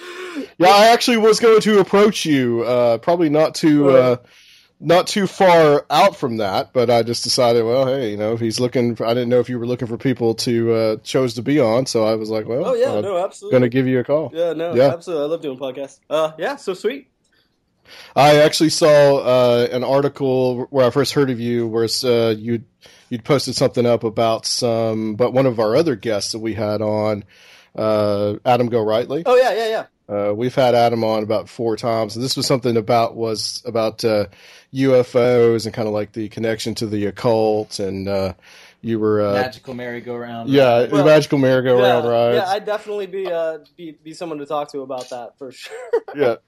yeah, 0.60 0.67
I 0.69 0.88
actually 0.88 1.17
was 1.17 1.39
going 1.39 1.62
to 1.62 1.79
approach 1.79 2.25
you, 2.25 2.63
uh, 2.63 2.97
probably 2.97 3.29
not 3.29 3.55
too 3.55 3.89
uh, 3.89 4.17
not 4.79 5.07
too 5.07 5.25
far 5.27 5.85
out 5.89 6.15
from 6.17 6.38
that, 6.38 6.73
but 6.73 6.89
I 6.89 7.01
just 7.03 7.23
decided, 7.23 7.63
well, 7.63 7.85
hey, 7.88 8.11
you 8.11 8.17
know, 8.17 8.33
if 8.33 8.39
he's 8.39 8.59
looking, 8.59 8.95
for, 8.95 9.05
I 9.05 9.13
didn't 9.13 9.29
know 9.29 9.39
if 9.39 9.49
you 9.49 9.57
were 9.57 9.65
looking 9.65 9.88
for 9.88 9.97
people 9.97 10.35
to 10.35 10.73
uh, 10.73 10.95
chose 10.97 11.33
to 11.35 11.41
be 11.41 11.59
on, 11.59 11.85
so 11.85 12.03
I 12.05 12.15
was 12.15 12.29
like, 12.29 12.45
well, 12.47 12.65
Oh 12.65 12.73
yeah, 12.73 12.93
I'm 12.93 13.01
no, 13.01 13.17
absolutely. 13.23 13.51
going 13.59 13.63
to 13.63 13.69
give 13.69 13.88
you 13.88 13.99
a 13.99 14.03
call. 14.03 14.31
Yeah, 14.33 14.53
no, 14.53 14.75
Yeah. 14.75 14.89
absolutely. 14.93 15.25
I 15.25 15.27
love 15.29 15.41
doing 15.41 15.57
podcasts. 15.59 15.99
Uh, 16.09 16.31
yeah, 16.38 16.55
so 16.57 16.73
sweet. 16.73 17.07
I 18.15 18.38
actually 18.38 18.69
saw 18.71 19.17
uh, 19.19 19.67
an 19.71 19.83
article 19.83 20.65
where 20.71 20.88
I 20.88 20.89
first 20.89 21.13
heard 21.13 21.29
of 21.29 21.39
you, 21.39 21.67
where 21.67 21.88
uh, 22.03 22.31
you'd 22.38 22.65
you'd 23.09 23.23
posted 23.23 23.55
something 23.55 23.85
up 23.85 24.03
about 24.03 24.45
some, 24.47 25.15
but 25.15 25.33
one 25.33 25.45
of 25.45 25.59
our 25.59 25.75
other 25.75 25.95
guests 25.95 26.31
that 26.31 26.39
we 26.39 26.53
had 26.55 26.81
on, 26.81 27.23
uh, 27.75 28.35
Adam 28.43 28.69
Gorightly. 28.69 29.21
Oh 29.27 29.35
yeah, 29.35 29.53
yeah, 29.53 29.67
yeah. 29.67 29.85
Uh, 30.07 30.33
we've 30.35 30.53
had 30.53 30.75
Adam 30.75 31.03
on 31.03 31.23
about 31.23 31.49
four 31.49 31.75
times, 31.75 32.15
and 32.15 32.23
this 32.23 32.37
was 32.37 32.45
something 32.45 32.77
about 32.77 33.15
was 33.15 33.63
about 33.65 34.03
uh, 34.03 34.27
UFOs 34.73 35.65
and 35.65 35.73
kind 35.73 35.87
of 35.87 35.93
like 35.93 36.11
the 36.11 36.29
connection 36.29 36.75
to 36.75 36.85
the 36.85 37.07
occult, 37.07 37.79
and 37.79 38.07
uh, 38.07 38.33
you 38.85 38.99
were 38.99 39.19
uh, 39.19 39.33
magical 39.33 39.73
merry-go-round. 39.73 40.47
Yeah, 40.47 40.85
Well, 40.91 41.03
magical 41.03 41.39
merry-go-round 41.39 42.05
yeah, 42.05 42.11
rides. 42.11 42.35
Yeah, 42.35 42.49
I'd 42.49 42.65
definitely 42.65 43.07
be 43.07 43.25
uh 43.25 43.57
be, 43.75 43.97
be 44.03 44.13
someone 44.13 44.37
to 44.37 44.45
talk 44.45 44.71
to 44.73 44.81
about 44.81 45.09
that 45.09 45.37
for 45.39 45.51
sure. 45.51 45.75
Yeah. 46.15 46.35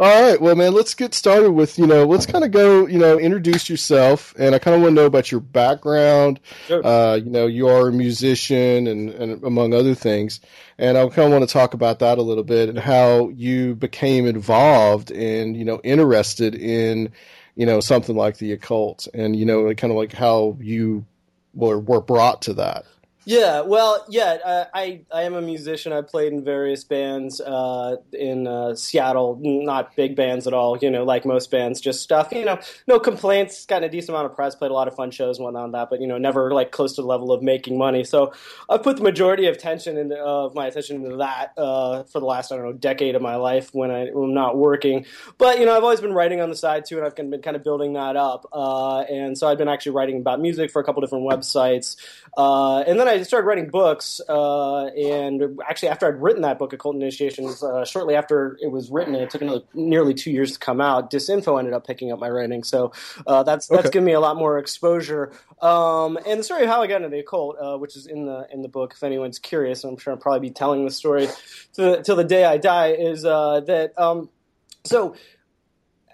All 0.00 0.22
right. 0.22 0.40
Well, 0.40 0.56
man, 0.56 0.72
let's 0.74 0.94
get 0.94 1.14
started 1.14 1.52
with, 1.52 1.78
you 1.78 1.86
know, 1.86 2.04
let's 2.06 2.26
kind 2.26 2.44
of 2.44 2.50
go, 2.50 2.86
you 2.86 2.98
know, 2.98 3.18
introduce 3.18 3.70
yourself. 3.70 4.34
And 4.36 4.54
I 4.54 4.58
kind 4.58 4.74
of 4.74 4.82
want 4.82 4.96
to 4.96 5.00
know 5.02 5.06
about 5.06 5.30
your 5.30 5.40
background. 5.40 6.40
Sure. 6.66 6.84
Uh, 6.84 7.14
you 7.16 7.30
know, 7.30 7.46
you 7.46 7.68
are 7.68 7.88
a 7.88 7.92
musician 7.92 8.88
and, 8.88 9.10
and 9.10 9.44
among 9.44 9.74
other 9.74 9.94
things. 9.94 10.40
And 10.76 10.98
I 10.98 11.08
kind 11.08 11.26
of 11.26 11.38
want 11.38 11.48
to 11.48 11.52
talk 11.52 11.74
about 11.74 12.00
that 12.00 12.18
a 12.18 12.22
little 12.22 12.42
bit 12.42 12.68
and 12.68 12.78
how 12.78 13.28
you 13.28 13.76
became 13.76 14.26
involved 14.26 15.12
and, 15.12 15.56
you 15.56 15.64
know, 15.64 15.80
interested 15.84 16.56
in, 16.56 17.12
you 17.58 17.66
know, 17.66 17.80
something 17.80 18.14
like 18.14 18.38
the 18.38 18.52
occult 18.52 19.08
and, 19.12 19.34
you 19.34 19.44
know, 19.44 19.74
kind 19.74 19.90
of 19.90 19.96
like 19.96 20.12
how 20.12 20.56
you 20.60 21.04
were, 21.54 21.80
were 21.80 22.00
brought 22.00 22.40
to 22.42 22.54
that. 22.54 22.84
Yeah, 23.28 23.60
well, 23.60 24.06
yeah, 24.08 24.38
uh, 24.42 24.64
I 24.72 25.02
I 25.12 25.24
am 25.24 25.34
a 25.34 25.42
musician. 25.42 25.92
I 25.92 26.00
played 26.00 26.32
in 26.32 26.42
various 26.42 26.82
bands 26.82 27.42
uh, 27.42 27.96
in 28.10 28.46
uh, 28.46 28.74
Seattle, 28.74 29.38
not 29.42 29.94
big 29.94 30.16
bands 30.16 30.46
at 30.46 30.54
all. 30.54 30.78
You 30.78 30.90
know, 30.90 31.04
like 31.04 31.26
most 31.26 31.50
bands, 31.50 31.78
just 31.78 32.00
stuff. 32.00 32.32
You 32.32 32.46
know, 32.46 32.58
no 32.86 32.98
complaints. 32.98 33.66
Got 33.66 33.82
a 33.84 33.90
decent 33.90 34.16
amount 34.16 34.30
of 34.30 34.34
press. 34.34 34.54
Played 34.54 34.70
a 34.70 34.74
lot 34.74 34.88
of 34.88 34.94
fun 34.96 35.10
shows 35.10 35.36
and 35.36 35.44
whatnot. 35.44 35.64
On 35.64 35.72
that, 35.72 35.90
but 35.90 36.00
you 36.00 36.06
know, 36.06 36.16
never 36.16 36.54
like 36.54 36.72
close 36.72 36.94
to 36.94 37.02
the 37.02 37.06
level 37.06 37.30
of 37.30 37.42
making 37.42 37.76
money. 37.76 38.02
So 38.02 38.32
I've 38.66 38.82
put 38.82 38.96
the 38.96 39.02
majority 39.02 39.44
of 39.46 39.62
into, 39.62 40.16
of 40.16 40.54
my 40.54 40.66
attention 40.66 41.04
into 41.04 41.16
that 41.16 41.52
uh, 41.58 42.04
for 42.04 42.20
the 42.20 42.26
last 42.26 42.50
I 42.50 42.56
don't 42.56 42.64
know 42.64 42.72
decade 42.72 43.14
of 43.14 43.20
my 43.20 43.36
life 43.36 43.74
when 43.74 43.90
I, 43.90 44.08
I'm 44.08 44.32
not 44.32 44.56
working. 44.56 45.04
But 45.36 45.58
you 45.58 45.66
know, 45.66 45.76
I've 45.76 45.84
always 45.84 46.00
been 46.00 46.14
writing 46.14 46.40
on 46.40 46.48
the 46.48 46.56
side 46.56 46.86
too, 46.86 46.96
and 46.96 47.04
I've 47.04 47.14
been 47.14 47.42
kind 47.42 47.56
of 47.56 47.62
building 47.62 47.92
that 47.92 48.16
up. 48.16 48.48
Uh, 48.54 49.00
and 49.00 49.36
so 49.36 49.46
I've 49.48 49.58
been 49.58 49.68
actually 49.68 49.92
writing 49.92 50.16
about 50.16 50.40
music 50.40 50.70
for 50.70 50.80
a 50.80 50.84
couple 50.84 51.02
different 51.02 51.28
websites. 51.30 51.96
And 52.34 52.98
then 52.98 53.06
I 53.06 53.17
started 53.24 53.46
writing 53.46 53.68
books, 53.70 54.20
uh, 54.28 54.86
and 54.86 55.58
actually, 55.68 55.88
after 55.88 56.06
I'd 56.06 56.20
written 56.20 56.42
that 56.42 56.58
book, 56.58 56.72
Occult 56.72 56.96
Initiations, 56.96 57.62
uh, 57.62 57.84
shortly 57.84 58.14
after 58.14 58.58
it 58.60 58.70
was 58.70 58.90
written, 58.90 59.14
and 59.14 59.22
it 59.22 59.30
took 59.30 59.42
another 59.42 59.62
nearly 59.74 60.14
two 60.14 60.30
years 60.30 60.52
to 60.52 60.58
come 60.58 60.80
out. 60.80 61.10
Disinfo 61.10 61.58
ended 61.58 61.74
up 61.74 61.86
picking 61.86 62.12
up 62.12 62.18
my 62.18 62.28
writing, 62.28 62.62
so 62.64 62.92
uh, 63.26 63.42
that's 63.42 63.66
that's 63.66 63.86
Okay. 63.86 63.90
given 63.90 64.04
me 64.04 64.12
a 64.12 64.20
lot 64.20 64.36
more 64.36 64.58
exposure. 64.58 65.32
Um, 65.60 66.18
and 66.26 66.40
the 66.40 66.44
story 66.44 66.62
of 66.62 66.68
how 66.68 66.82
I 66.82 66.86
got 66.86 66.96
into 66.96 67.08
the 67.08 67.20
occult, 67.20 67.56
uh, 67.60 67.76
which 67.78 67.96
is 67.96 68.06
in 68.06 68.26
the 68.26 68.46
in 68.52 68.62
the 68.62 68.68
book, 68.68 68.92
if 68.94 69.02
anyone's 69.02 69.38
curious, 69.38 69.84
I'm 69.84 69.96
sure 69.96 70.12
I'll 70.12 70.18
probably 70.18 70.48
be 70.48 70.54
telling 70.54 70.84
the 70.84 70.90
story 70.90 71.28
to, 71.74 72.02
till 72.02 72.16
the 72.16 72.24
day 72.24 72.44
I 72.44 72.58
die. 72.58 72.92
Is 72.92 73.24
uh, 73.24 73.60
that 73.60 73.98
um, 73.98 74.28
so? 74.84 75.14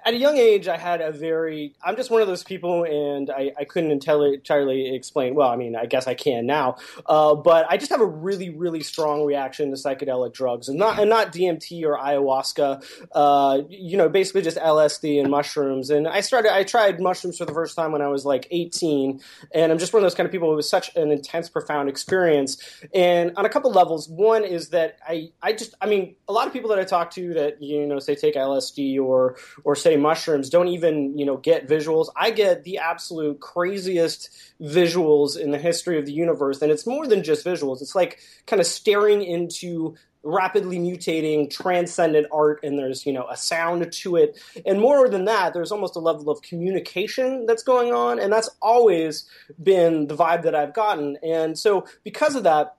At 0.05 0.15
a 0.15 0.17
young 0.17 0.37
age, 0.37 0.69
I 0.69 0.77
had 0.77 1.01
a 1.01 1.11
very. 1.11 1.75
I'm 1.83 1.97
just 1.97 2.11
one 2.11 2.21
of 2.21 2.29
those 2.29 2.43
people, 2.43 2.85
and 2.85 3.31
I, 3.31 3.53
I 3.59 3.65
couldn't 3.65 3.91
entirely, 3.91 4.95
explain. 4.95 5.35
Well, 5.35 5.49
I 5.49 5.57
mean, 5.57 5.77
I 5.77 5.87
guess 5.87 6.07
I 6.07 6.15
can 6.15 6.47
now, 6.47 6.77
uh, 7.07 7.35
but 7.35 7.67
I 7.71 7.77
just 7.79 7.91
have 7.91 8.01
a 8.01 8.07
really, 8.07 8.51
really 8.51 8.83
strong 8.83 9.25
reaction 9.25 9.71
to 9.71 9.77
psychedelic 9.77 10.35
drugs, 10.35 10.69
and 10.69 10.79
not 10.79 10.99
and 10.99 11.09
not 11.09 11.33
DMT 11.33 11.85
or 11.85 11.97
ayahuasca. 11.99 12.85
Uh, 13.13 13.63
you 13.69 13.97
know, 13.97 14.09
basically 14.09 14.43
just 14.43 14.59
LSD 14.59 15.21
and 15.21 15.31
mushrooms. 15.31 15.91
And 15.91 16.07
I 16.07 16.21
started. 16.21 16.55
I 16.55 16.65
tried 16.65 17.01
mushrooms 17.01 17.39
for 17.39 17.47
the 17.47 17.55
first 17.55 17.75
time 17.75 17.93
when 17.93 18.03
I 18.03 18.09
was 18.09 18.27
like 18.27 18.47
18, 18.51 19.21
and 19.53 19.73
I'm 19.73 19.79
just 19.79 19.93
one 19.93 20.03
of 20.03 20.05
those 20.05 20.15
kind 20.15 20.27
of 20.27 20.33
people 20.33 20.51
who 20.51 20.57
was 20.57 20.69
such 20.69 20.95
an 20.97 21.11
intense, 21.11 21.49
profound 21.49 21.89
experience. 21.89 22.59
And 22.93 23.33
on 23.37 23.47
a 23.47 23.49
couple 23.49 23.71
levels, 23.73 24.09
one 24.09 24.45
is 24.45 24.69
that 24.71 24.99
I, 25.07 25.31
I 25.43 25.55
just, 25.55 25.75
I 25.81 25.87
mean, 25.87 26.17
a 26.29 26.33
lot 26.33 26.47
of 26.47 26.53
people 26.53 26.69
that 26.71 26.79
I 26.79 26.85
talk 26.85 27.11
to 27.13 27.35
that 27.35 27.63
you 27.63 27.87
know 27.87 27.99
say 27.99 28.15
take 28.15 28.35
LSD 28.35 29.01
or 29.01 29.37
or 29.65 29.75
say 29.75 29.94
mushrooms 29.97 30.51
don't 30.51 30.69
even 30.69 31.17
you 31.19 31.25
know 31.25 31.37
get 31.37 31.69
visuals. 31.69 32.09
I 32.17 32.31
get 32.31 32.65
the 32.65 32.79
absolute 32.79 33.41
craziest 33.41 34.31
visuals 34.61 35.39
in 35.39 35.51
the 35.51 35.59
history 35.59 35.99
of 35.99 36.07
the 36.07 36.13
universe, 36.13 36.63
and 36.63 36.71
it's 36.71 36.87
more 36.87 37.07
than 37.07 37.23
just 37.23 37.45
visuals. 37.45 37.83
It's 37.83 37.95
like 37.95 38.19
kind 38.47 38.61
of 38.61 38.67
staring 38.67 39.23
into 39.23 39.97
rapidly 40.25 40.79
mutating 40.79 41.51
transcendent 41.51 42.27
art 42.33 42.59
and 42.63 42.79
there's 42.79 43.05
you 43.05 43.13
know 43.13 43.29
a 43.29 43.37
sound 43.37 43.93
to 43.93 44.17
it 44.17 44.41
and 44.65 44.81
more 44.81 45.07
than 45.07 45.27
that 45.27 45.53
there's 45.53 45.71
almost 45.71 45.97
a 45.97 45.99
level 45.99 46.31
of 46.31 46.41
communication 46.41 47.45
that's 47.45 47.63
going 47.63 47.93
on 47.93 48.19
and 48.19 48.33
that's 48.33 48.49
always 48.63 49.29
been 49.63 50.07
the 50.07 50.17
vibe 50.17 50.43
that 50.43 50.55
i've 50.55 50.73
gotten 50.73 51.19
and 51.23 51.59
so 51.59 51.87
because 52.05 52.35
of 52.35 52.43
that 52.43 52.77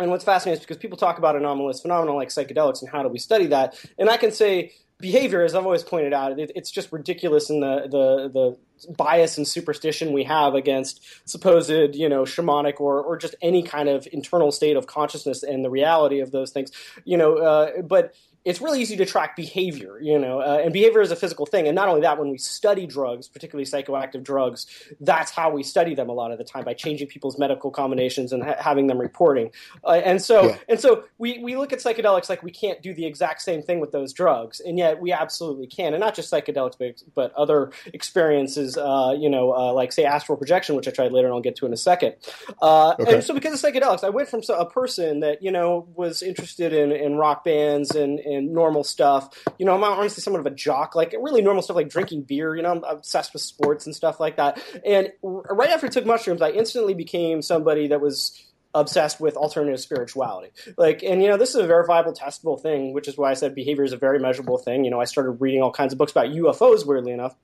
and 0.00 0.10
what's 0.10 0.24
fascinating 0.24 0.58
is 0.58 0.66
because 0.66 0.78
people 0.78 0.98
talk 0.98 1.16
about 1.16 1.36
anomalous 1.36 1.80
phenomena 1.80 2.12
like 2.12 2.28
psychedelics 2.28 2.82
and 2.82 2.90
how 2.90 3.04
do 3.04 3.08
we 3.08 3.20
study 3.20 3.46
that 3.46 3.78
and 3.96 4.10
i 4.10 4.16
can 4.16 4.32
say 4.32 4.72
behavior 5.00 5.42
as 5.42 5.54
i've 5.54 5.64
always 5.64 5.82
pointed 5.82 6.12
out 6.12 6.38
it, 6.38 6.52
it's 6.54 6.70
just 6.70 6.92
ridiculous 6.92 7.50
in 7.50 7.60
the, 7.60 7.82
the, 7.82 8.28
the 8.28 8.56
bias 8.88 9.36
and 9.36 9.46
superstition 9.46 10.12
we 10.12 10.24
have 10.24 10.54
against 10.54 11.02
supposed 11.28 11.70
you 11.70 12.08
know 12.08 12.22
shamanic 12.22 12.80
or, 12.80 13.02
or 13.02 13.16
just 13.16 13.34
any 13.42 13.62
kind 13.62 13.88
of 13.88 14.06
internal 14.12 14.50
state 14.50 14.76
of 14.76 14.86
consciousness 14.86 15.42
and 15.42 15.64
the 15.64 15.70
reality 15.70 16.20
of 16.20 16.30
those 16.30 16.50
things. 16.50 16.70
You 17.04 17.16
know 17.16 17.38
uh, 17.38 17.82
but 17.82 18.14
it's 18.44 18.60
really 18.60 18.80
easy 18.80 18.96
to 18.96 19.04
track 19.04 19.36
behavior, 19.36 19.98
you 20.00 20.18
know, 20.18 20.40
uh, 20.40 20.60
and 20.64 20.72
behavior 20.72 21.00
is 21.00 21.10
a 21.10 21.16
physical 21.16 21.44
thing. 21.46 21.66
And 21.66 21.74
not 21.74 21.88
only 21.88 22.00
that, 22.02 22.18
when 22.18 22.30
we 22.30 22.38
study 22.38 22.86
drugs, 22.86 23.28
particularly 23.28 23.66
psychoactive 23.66 24.22
drugs, 24.22 24.66
that's 25.00 25.30
how 25.30 25.50
we 25.50 25.62
study 25.62 25.94
them 25.94 26.08
a 26.08 26.12
lot 26.12 26.32
of 26.32 26.38
the 26.38 26.44
time 26.44 26.64
by 26.64 26.72
changing 26.74 27.08
people's 27.08 27.38
medical 27.38 27.70
combinations 27.70 28.32
and 28.32 28.42
ha- 28.42 28.56
having 28.58 28.86
them 28.86 28.98
reporting. 28.98 29.50
Uh, 29.84 30.00
and 30.04 30.22
so, 30.22 30.46
Yeah. 30.46 30.56
and 30.68 30.80
so 30.80 31.04
we, 31.18 31.38
we 31.42 31.56
look 31.56 31.72
at 31.72 31.80
psychedelics 31.80 32.28
like 32.30 32.42
we 32.42 32.50
can't 32.50 32.80
do 32.82 32.94
the 32.94 33.04
exact 33.04 33.42
same 33.42 33.62
thing 33.62 33.78
with 33.80 33.92
those 33.92 34.12
drugs, 34.12 34.60
and 34.60 34.78
yet 34.78 35.00
we 35.00 35.12
absolutely 35.12 35.66
can. 35.66 35.92
And 35.94 36.00
not 36.00 36.14
just 36.14 36.32
psychedelics, 36.32 36.76
but, 36.78 37.02
but 37.14 37.34
other 37.34 37.72
experiences, 37.92 38.76
uh, 38.78 39.14
you 39.18 39.28
know, 39.28 39.52
uh, 39.54 39.72
like 39.72 39.92
say 39.92 40.04
astral 40.04 40.38
projection, 40.38 40.76
which 40.76 40.88
I 40.88 40.90
tried 40.92 41.12
later, 41.12 41.26
and 41.28 41.34
I'll 41.34 41.42
get 41.42 41.56
to 41.56 41.66
in 41.66 41.72
a 41.72 41.76
second. 41.76 42.14
Uh, 42.62 42.94
Okay. 43.00 43.14
And 43.14 43.24
so, 43.24 43.34
because 43.34 43.52
of 43.62 43.72
psychedelics, 43.72 44.04
I 44.04 44.10
went 44.10 44.28
from 44.28 44.42
a 44.50 44.66
person 44.66 45.20
that 45.20 45.42
you 45.42 45.50
know 45.50 45.86
was 45.94 46.22
interested 46.22 46.72
in, 46.72 46.92
in 46.92 47.16
rock 47.16 47.44
bands 47.44 47.90
and, 47.94 48.18
and 48.18 48.29
normal 48.30 48.84
stuff. 48.84 49.30
You 49.58 49.66
know, 49.66 49.74
I'm 49.74 49.84
honestly 49.84 50.22
somewhat 50.22 50.40
of 50.40 50.46
a 50.46 50.54
jock, 50.54 50.94
like 50.94 51.12
really 51.20 51.42
normal 51.42 51.62
stuff, 51.62 51.76
like 51.76 51.88
drinking 51.88 52.22
beer. 52.22 52.56
You 52.56 52.62
know, 52.62 52.70
I'm 52.72 52.84
obsessed 52.84 53.32
with 53.32 53.42
sports 53.42 53.86
and 53.86 53.94
stuff 53.94 54.20
like 54.20 54.36
that. 54.36 54.62
And 54.84 55.12
right 55.22 55.70
after 55.70 55.86
I 55.86 55.90
took 55.90 56.06
mushrooms, 56.06 56.42
I 56.42 56.50
instantly 56.50 56.94
became 56.94 57.42
somebody 57.42 57.88
that 57.88 58.00
was 58.00 58.46
obsessed 58.74 59.20
with 59.20 59.36
alternative 59.36 59.80
spirituality. 59.80 60.52
Like, 60.76 61.02
and 61.02 61.22
you 61.22 61.28
know, 61.28 61.36
this 61.36 61.50
is 61.50 61.56
a 61.56 61.66
verifiable, 61.66 62.12
testable 62.12 62.60
thing, 62.60 62.92
which 62.94 63.08
is 63.08 63.16
why 63.16 63.30
I 63.30 63.34
said 63.34 63.54
behavior 63.54 63.84
is 63.84 63.92
a 63.92 63.96
very 63.96 64.18
measurable 64.18 64.58
thing. 64.58 64.84
You 64.84 64.90
know, 64.90 65.00
I 65.00 65.04
started 65.04 65.32
reading 65.32 65.62
all 65.62 65.72
kinds 65.72 65.92
of 65.92 65.98
books 65.98 66.12
about 66.12 66.26
UFOs, 66.26 66.86
weirdly 66.86 67.12
enough. 67.12 67.34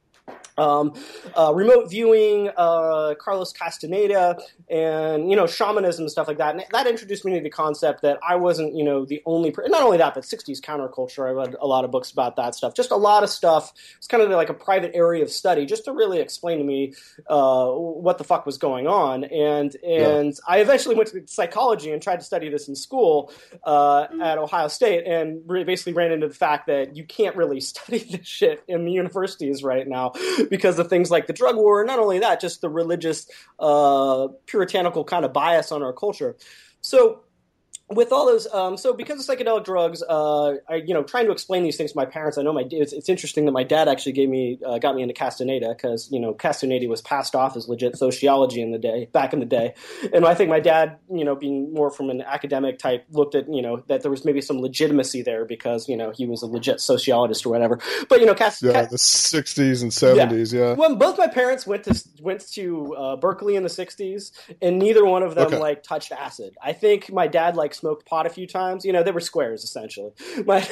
Um, 0.58 0.94
uh, 1.36 1.52
remote 1.54 1.90
viewing, 1.90 2.50
uh, 2.56 3.14
Carlos 3.20 3.52
Castaneda, 3.52 4.38
and 4.70 5.30
you 5.30 5.36
know 5.36 5.46
shamanism 5.46 6.04
and 6.04 6.10
stuff 6.10 6.28
like 6.28 6.38
that. 6.38 6.54
And 6.54 6.64
that 6.72 6.86
introduced 6.86 7.26
me 7.26 7.34
to 7.34 7.42
the 7.42 7.50
concept 7.50 8.00
that 8.02 8.18
I 8.26 8.36
wasn't, 8.36 8.74
you 8.74 8.82
know, 8.82 9.04
the 9.04 9.22
only. 9.26 9.50
Per- 9.50 9.68
not 9.68 9.82
only 9.82 9.98
that, 9.98 10.14
but 10.14 10.24
'60s 10.24 10.60
counterculture. 10.62 11.28
I 11.28 11.32
read 11.32 11.56
a 11.60 11.66
lot 11.66 11.84
of 11.84 11.90
books 11.90 12.10
about 12.10 12.36
that 12.36 12.54
stuff. 12.54 12.74
Just 12.74 12.90
a 12.90 12.96
lot 12.96 13.22
of 13.22 13.28
stuff. 13.28 13.72
It's 13.98 14.06
kind 14.06 14.22
of 14.22 14.30
like 14.30 14.48
a 14.48 14.54
private 14.54 14.92
area 14.94 15.22
of 15.22 15.30
study, 15.30 15.66
just 15.66 15.84
to 15.84 15.92
really 15.92 16.20
explain 16.20 16.58
to 16.58 16.64
me 16.64 16.94
uh, 17.28 17.68
what 17.68 18.16
the 18.16 18.24
fuck 18.24 18.46
was 18.46 18.56
going 18.56 18.86
on. 18.86 19.24
And 19.24 19.76
and 19.84 20.34
I 20.48 20.60
eventually 20.60 20.94
went 20.94 21.10
to 21.10 21.22
psychology 21.26 21.92
and 21.92 22.00
tried 22.00 22.20
to 22.20 22.24
study 22.24 22.48
this 22.48 22.66
in 22.66 22.76
school 22.76 23.30
uh, 23.64 24.06
at 24.22 24.38
Ohio 24.38 24.68
State, 24.68 25.06
and 25.06 25.42
re- 25.46 25.64
basically 25.64 25.92
ran 25.92 26.12
into 26.12 26.28
the 26.28 26.34
fact 26.34 26.68
that 26.68 26.96
you 26.96 27.04
can't 27.04 27.36
really 27.36 27.60
study 27.76 27.98
this 27.98 28.26
shit 28.26 28.64
in 28.66 28.86
the 28.86 28.92
universities 28.92 29.62
right 29.62 29.86
now 29.86 30.14
because 30.50 30.78
of 30.78 30.88
things 30.88 31.10
like 31.10 31.26
the 31.26 31.32
drug 31.32 31.56
war. 31.56 31.84
Not 31.84 31.98
only 31.98 32.18
that, 32.20 32.40
just 32.40 32.60
the 32.60 32.68
religious, 32.68 33.28
uh, 33.58 34.28
puritanical 34.46 35.04
kind 35.04 35.24
of 35.24 35.32
bias 35.32 35.72
on 35.72 35.82
our 35.82 35.92
culture. 35.92 36.36
So 36.80 37.20
with 37.88 38.10
all 38.12 38.26
those, 38.26 38.46
um, 38.52 38.76
so 38.76 38.92
because 38.92 39.26
of 39.28 39.38
psychedelic 39.38 39.64
drugs, 39.64 40.02
uh, 40.08 40.54
I, 40.68 40.76
you 40.84 40.92
know, 40.92 41.04
trying 41.04 41.26
to 41.26 41.32
explain 41.32 41.62
these 41.62 41.76
things 41.76 41.92
to 41.92 41.96
my 41.96 42.04
parents. 42.04 42.36
I 42.36 42.42
know 42.42 42.52
my 42.52 42.64
it's, 42.68 42.92
it's 42.92 43.08
interesting 43.08 43.44
that 43.44 43.52
my 43.52 43.62
dad 43.62 43.86
actually 43.86 44.12
gave 44.12 44.28
me 44.28 44.58
uh, 44.66 44.78
got 44.78 44.96
me 44.96 45.02
into 45.02 45.14
Castaneda 45.14 45.68
because 45.68 46.10
you 46.10 46.18
know 46.18 46.34
Castaneda 46.34 46.88
was 46.88 47.00
passed 47.00 47.36
off 47.36 47.56
as 47.56 47.68
legit 47.68 47.96
sociology 47.96 48.60
in 48.60 48.72
the 48.72 48.78
day 48.78 49.08
back 49.12 49.32
in 49.32 49.38
the 49.38 49.46
day, 49.46 49.74
and 50.12 50.26
I 50.26 50.34
think 50.34 50.50
my 50.50 50.58
dad, 50.58 50.98
you 51.12 51.24
know, 51.24 51.36
being 51.36 51.72
more 51.72 51.90
from 51.90 52.10
an 52.10 52.22
academic 52.22 52.78
type, 52.80 53.04
looked 53.12 53.36
at 53.36 53.48
you 53.52 53.62
know 53.62 53.84
that 53.86 54.02
there 54.02 54.10
was 54.10 54.24
maybe 54.24 54.40
some 54.40 54.58
legitimacy 54.60 55.22
there 55.22 55.44
because 55.44 55.88
you 55.88 55.96
know 55.96 56.10
he 56.10 56.26
was 56.26 56.42
a 56.42 56.46
legit 56.46 56.80
sociologist 56.80 57.46
or 57.46 57.50
whatever. 57.50 57.78
But 58.08 58.18
you 58.18 58.26
know, 58.26 58.34
Cast, 58.34 58.62
Yeah, 58.62 58.72
Ca- 58.72 58.86
the 58.90 58.96
60s 58.96 59.82
and 59.82 59.92
70s, 59.92 60.52
yeah. 60.52 60.72
well, 60.74 60.96
both 60.96 61.18
my 61.18 61.28
parents 61.28 61.66
went 61.68 61.84
to 61.84 62.02
went 62.20 62.50
to 62.54 62.94
uh, 62.96 63.16
Berkeley 63.16 63.54
in 63.54 63.62
the 63.62 63.68
'60s, 63.68 64.32
and 64.60 64.80
neither 64.80 65.04
one 65.04 65.22
of 65.22 65.36
them 65.36 65.46
Okay. 65.46 65.58
like 65.58 65.82
touched 65.84 66.10
acid. 66.10 66.56
I 66.60 66.72
think 66.72 67.12
my 67.12 67.28
dad 67.28 67.54
like 67.54 67.75
smoked 67.76 68.06
pot 68.06 68.26
a 68.26 68.30
few 68.30 68.46
times. 68.46 68.84
You 68.84 68.92
know, 68.92 69.02
they 69.02 69.10
were 69.10 69.20
squares 69.20 69.64
essentially. 69.64 70.12
But 70.46 70.70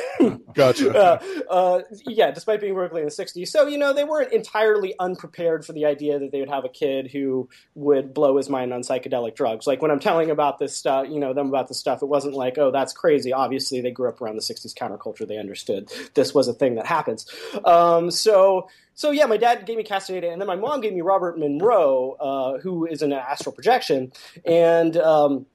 Gotcha. 0.55 0.95
uh, 0.97 1.23
uh, 1.51 1.81
yeah, 2.07 2.31
despite 2.31 2.61
being 2.61 2.75
Berkeley 2.75 3.01
in 3.01 3.07
the 3.07 3.13
'60s, 3.13 3.49
so 3.49 3.67
you 3.67 3.79
know 3.79 3.93
they 3.93 4.05
weren't 4.05 4.33
entirely 4.33 4.95
unprepared 4.99 5.65
for 5.65 5.73
the 5.73 5.87
idea 5.87 6.19
that 6.19 6.33
they 6.33 6.41
would 6.41 6.51
have 6.51 6.65
a 6.65 6.69
kid 6.69 7.11
who 7.11 7.49
would 7.75 8.15
blow 8.15 8.37
his 8.37 8.49
mind 8.49 8.73
on 8.73 8.83
psychedelic 8.83 9.35
drugs. 9.35 9.67
Like 9.67 9.83
when 9.83 9.91
I'm 9.91 10.01
telling 10.01 10.31
about 10.31 10.59
this 10.59 10.77
stuff, 10.77 11.09
you 11.09 11.19
know, 11.19 11.33
them 11.33 11.49
about 11.49 11.69
this 11.69 11.79
stuff, 11.79 12.03
it 12.03 12.07
wasn't 12.07 12.35
like, 12.35 12.59
oh, 12.59 12.71
that's 12.71 12.93
crazy. 12.93 13.33
Obviously, 13.33 13.81
they 13.81 13.91
grew 13.91 14.09
up 14.09 14.21
around 14.21 14.37
the 14.37 14.43
'60s 14.43 14.75
counterculture. 14.75 15.27
They 15.27 15.39
understood 15.39 15.91
this 16.15 16.35
was 16.35 16.47
a 16.49 16.55
thing 16.55 16.77
that 16.77 16.87
happens. 16.87 17.27
Um, 17.65 18.11
so 18.11 18.69
so 18.95 19.11
yeah, 19.11 19.27
my 19.27 19.37
dad 19.37 19.67
gave 19.67 19.77
me 19.77 19.83
Castaneda, 19.83 20.31
and 20.31 20.41
then 20.41 20.47
my 20.47 20.57
mom 20.57 20.81
gave 20.81 20.93
me 20.93 21.01
Robert 21.01 21.39
Monroe, 21.39 22.13
uh, 22.21 22.59
who 22.59 22.87
is 22.87 23.03
an 23.03 23.13
astral 23.13 23.53
projection, 23.53 24.13
and 24.45 24.97
um, 24.97 25.47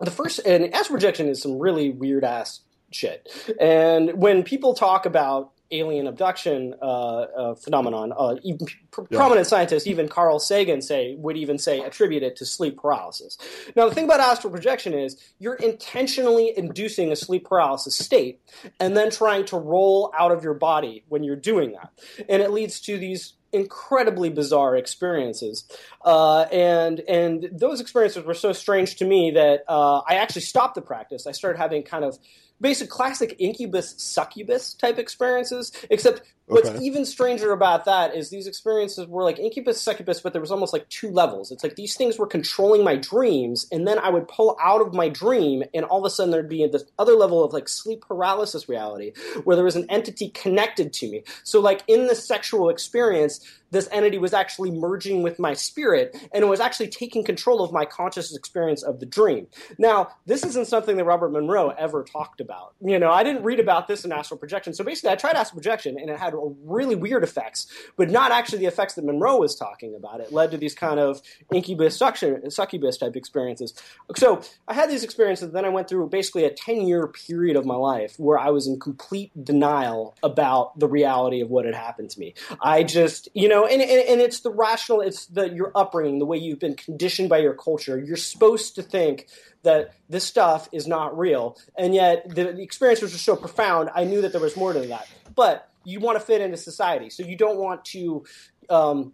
the 0.00 0.10
first 0.10 0.40
and 0.44 0.72
astral 0.74 0.96
projection 0.96 1.28
is 1.28 1.40
some 1.42 1.58
really 1.58 1.90
weird 1.90 2.24
ass 2.24 2.60
shit. 2.90 3.28
And 3.60 4.14
when 4.14 4.42
people 4.42 4.74
talk 4.74 5.06
about 5.06 5.50
alien 5.70 6.06
abduction 6.06 6.74
uh, 6.80 6.84
uh, 6.86 7.54
phenomenon, 7.56 8.12
uh, 8.16 8.36
even 8.44 8.66
pr- 8.92 9.00
Yeah. 9.10 9.18
prominent 9.18 9.46
scientists, 9.46 9.86
even 9.88 10.08
Carl 10.08 10.38
Sagan, 10.38 10.82
say 10.82 11.16
would 11.16 11.36
even 11.36 11.58
say 11.58 11.80
attribute 11.80 12.22
it 12.22 12.36
to 12.36 12.46
sleep 12.46 12.76
paralysis. 12.80 13.36
Now, 13.74 13.88
the 13.88 13.94
thing 13.94 14.04
about 14.04 14.20
astral 14.20 14.52
projection 14.52 14.94
is 14.94 15.16
you're 15.40 15.54
intentionally 15.54 16.52
inducing 16.56 17.10
a 17.10 17.16
sleep 17.16 17.46
paralysis 17.46 17.96
state 17.96 18.40
and 18.78 18.96
then 18.96 19.10
trying 19.10 19.46
to 19.46 19.56
roll 19.56 20.12
out 20.16 20.30
of 20.30 20.44
your 20.44 20.54
body 20.54 21.04
when 21.08 21.24
you're 21.24 21.34
doing 21.34 21.72
that, 21.72 21.90
and 22.28 22.40
it 22.42 22.52
leads 22.52 22.80
to 22.82 22.96
these 22.98 23.32
incredibly 23.54 24.28
bizarre 24.28 24.76
experiences. 24.76 25.64
Uh, 26.04 26.42
and 26.52 27.00
and 27.00 27.48
those 27.52 27.80
experiences 27.80 28.24
were 28.24 28.34
so 28.34 28.52
strange 28.52 28.96
to 28.96 29.04
me 29.04 29.30
that 29.34 29.64
uh, 29.68 30.02
I 30.08 30.16
actually 30.16 30.42
stopped 30.42 30.74
the 30.74 30.82
practice. 30.82 31.26
I 31.26 31.32
started 31.32 31.58
having 31.58 31.82
kind 31.82 32.04
of 32.04 32.18
basic 32.60 32.88
classic 32.88 33.36
incubus 33.38 33.94
succubus 33.98 34.74
type 34.74 34.98
experiences 34.98 35.72
except 35.90 36.22
what's 36.46 36.68
Okay. 36.68 36.84
even 36.84 37.04
stranger 37.06 37.52
about 37.52 37.86
that 37.86 38.14
is 38.14 38.28
these 38.30 38.46
experiences 38.46 39.06
were 39.06 39.22
like 39.22 39.38
incubus 39.38 39.80
succubus 39.80 40.20
but 40.20 40.32
there 40.32 40.40
was 40.42 40.50
almost 40.50 40.72
like 40.72 40.88
two 40.88 41.10
levels 41.10 41.50
it's 41.50 41.62
like 41.64 41.74
these 41.76 41.96
things 41.96 42.18
were 42.18 42.26
controlling 42.26 42.84
my 42.84 42.96
dreams 42.96 43.66
and 43.72 43.88
then 43.88 43.98
i 43.98 44.08
would 44.10 44.28
pull 44.28 44.56
out 44.62 44.80
of 44.80 44.94
my 44.94 45.08
dream 45.08 45.62
and 45.74 45.84
all 45.86 45.98
of 45.98 46.04
a 46.04 46.10
sudden 46.10 46.30
there'd 46.30 46.48
be 46.48 46.66
this 46.66 46.84
other 46.98 47.14
level 47.14 47.42
of 47.42 47.52
like 47.52 47.68
sleep 47.68 48.02
paralysis 48.06 48.68
reality 48.68 49.12
where 49.44 49.56
there 49.56 49.64
was 49.64 49.76
an 49.76 49.86
entity 49.90 50.28
connected 50.30 50.92
to 50.92 51.10
me 51.10 51.22
so 51.44 51.60
like 51.60 51.82
in 51.88 52.06
the 52.06 52.14
sexual 52.14 52.68
experience 52.68 53.40
this 53.74 53.88
entity 53.92 54.18
was 54.18 54.32
actually 54.32 54.70
merging 54.70 55.22
with 55.22 55.38
my 55.38 55.52
spirit 55.52 56.16
and 56.32 56.44
it 56.44 56.46
was 56.46 56.60
actually 56.60 56.88
taking 56.88 57.24
control 57.24 57.62
of 57.62 57.72
my 57.72 57.84
conscious 57.84 58.34
experience 58.34 58.82
of 58.82 59.00
the 59.00 59.06
dream. 59.06 59.46
Now, 59.78 60.08
this 60.26 60.44
isn't 60.44 60.68
something 60.68 60.96
that 60.96 61.04
Robert 61.04 61.30
Monroe 61.30 61.70
ever 61.70 62.04
talked 62.04 62.40
about. 62.40 62.74
You 62.80 62.98
know, 62.98 63.10
I 63.10 63.22
didn't 63.22 63.42
read 63.42 63.60
about 63.60 63.88
this 63.88 64.04
in 64.04 64.12
astral 64.12 64.38
projection. 64.38 64.74
So 64.74 64.84
basically, 64.84 65.10
I 65.10 65.16
tried 65.16 65.36
astral 65.36 65.58
projection 65.58 65.98
and 65.98 66.08
it 66.08 66.18
had 66.18 66.34
really 66.64 66.94
weird 66.94 67.24
effects, 67.24 67.66
but 67.96 68.10
not 68.10 68.30
actually 68.30 68.58
the 68.58 68.66
effects 68.66 68.94
that 68.94 69.04
Monroe 69.04 69.38
was 69.38 69.56
talking 69.56 69.94
about. 69.96 70.20
It 70.20 70.32
led 70.32 70.52
to 70.52 70.56
these 70.56 70.74
kind 70.74 71.00
of 71.00 71.20
incubus, 71.52 71.96
suction, 71.96 72.50
succubus 72.50 72.96
type 72.96 73.16
experiences. 73.16 73.74
So 74.16 74.42
I 74.68 74.74
had 74.74 74.88
these 74.88 75.02
experiences, 75.02 75.52
then 75.52 75.64
I 75.64 75.68
went 75.68 75.88
through 75.88 76.08
basically 76.08 76.44
a 76.44 76.50
10 76.50 76.86
year 76.86 77.08
period 77.08 77.56
of 77.56 77.66
my 77.66 77.76
life 77.76 78.14
where 78.18 78.38
I 78.38 78.50
was 78.50 78.66
in 78.66 78.78
complete 78.78 79.32
denial 79.42 80.14
about 80.22 80.78
the 80.78 80.86
reality 80.86 81.40
of 81.40 81.50
what 81.50 81.64
had 81.64 81.74
happened 81.74 82.10
to 82.10 82.20
me. 82.20 82.34
I 82.60 82.84
just, 82.84 83.28
you 83.34 83.48
know, 83.48 83.63
and, 83.66 83.82
and, 83.82 84.08
and 84.08 84.20
it's 84.20 84.40
the 84.40 84.50
rational, 84.50 85.00
it's 85.00 85.26
the 85.26 85.48
your 85.48 85.72
upbringing, 85.74 86.18
the 86.18 86.26
way 86.26 86.38
you've 86.38 86.58
been 86.58 86.74
conditioned 86.74 87.28
by 87.28 87.38
your 87.38 87.54
culture. 87.54 87.98
You're 87.98 88.16
supposed 88.16 88.74
to 88.76 88.82
think 88.82 89.28
that 89.62 89.94
this 90.08 90.24
stuff 90.24 90.68
is 90.72 90.86
not 90.86 91.16
real, 91.18 91.56
and 91.76 91.94
yet 91.94 92.28
the, 92.28 92.52
the 92.52 92.62
experience 92.62 93.02
was 93.02 93.18
so 93.20 93.36
profound. 93.36 93.90
I 93.94 94.04
knew 94.04 94.20
that 94.22 94.32
there 94.32 94.40
was 94.40 94.56
more 94.56 94.72
to 94.72 94.80
that, 94.80 95.08
but 95.34 95.68
you 95.84 96.00
want 96.00 96.18
to 96.18 96.24
fit 96.24 96.40
into 96.40 96.56
society, 96.56 97.10
so 97.10 97.22
you 97.22 97.36
don't 97.36 97.58
want 97.58 97.84
to. 97.86 98.24
Um, 98.70 99.12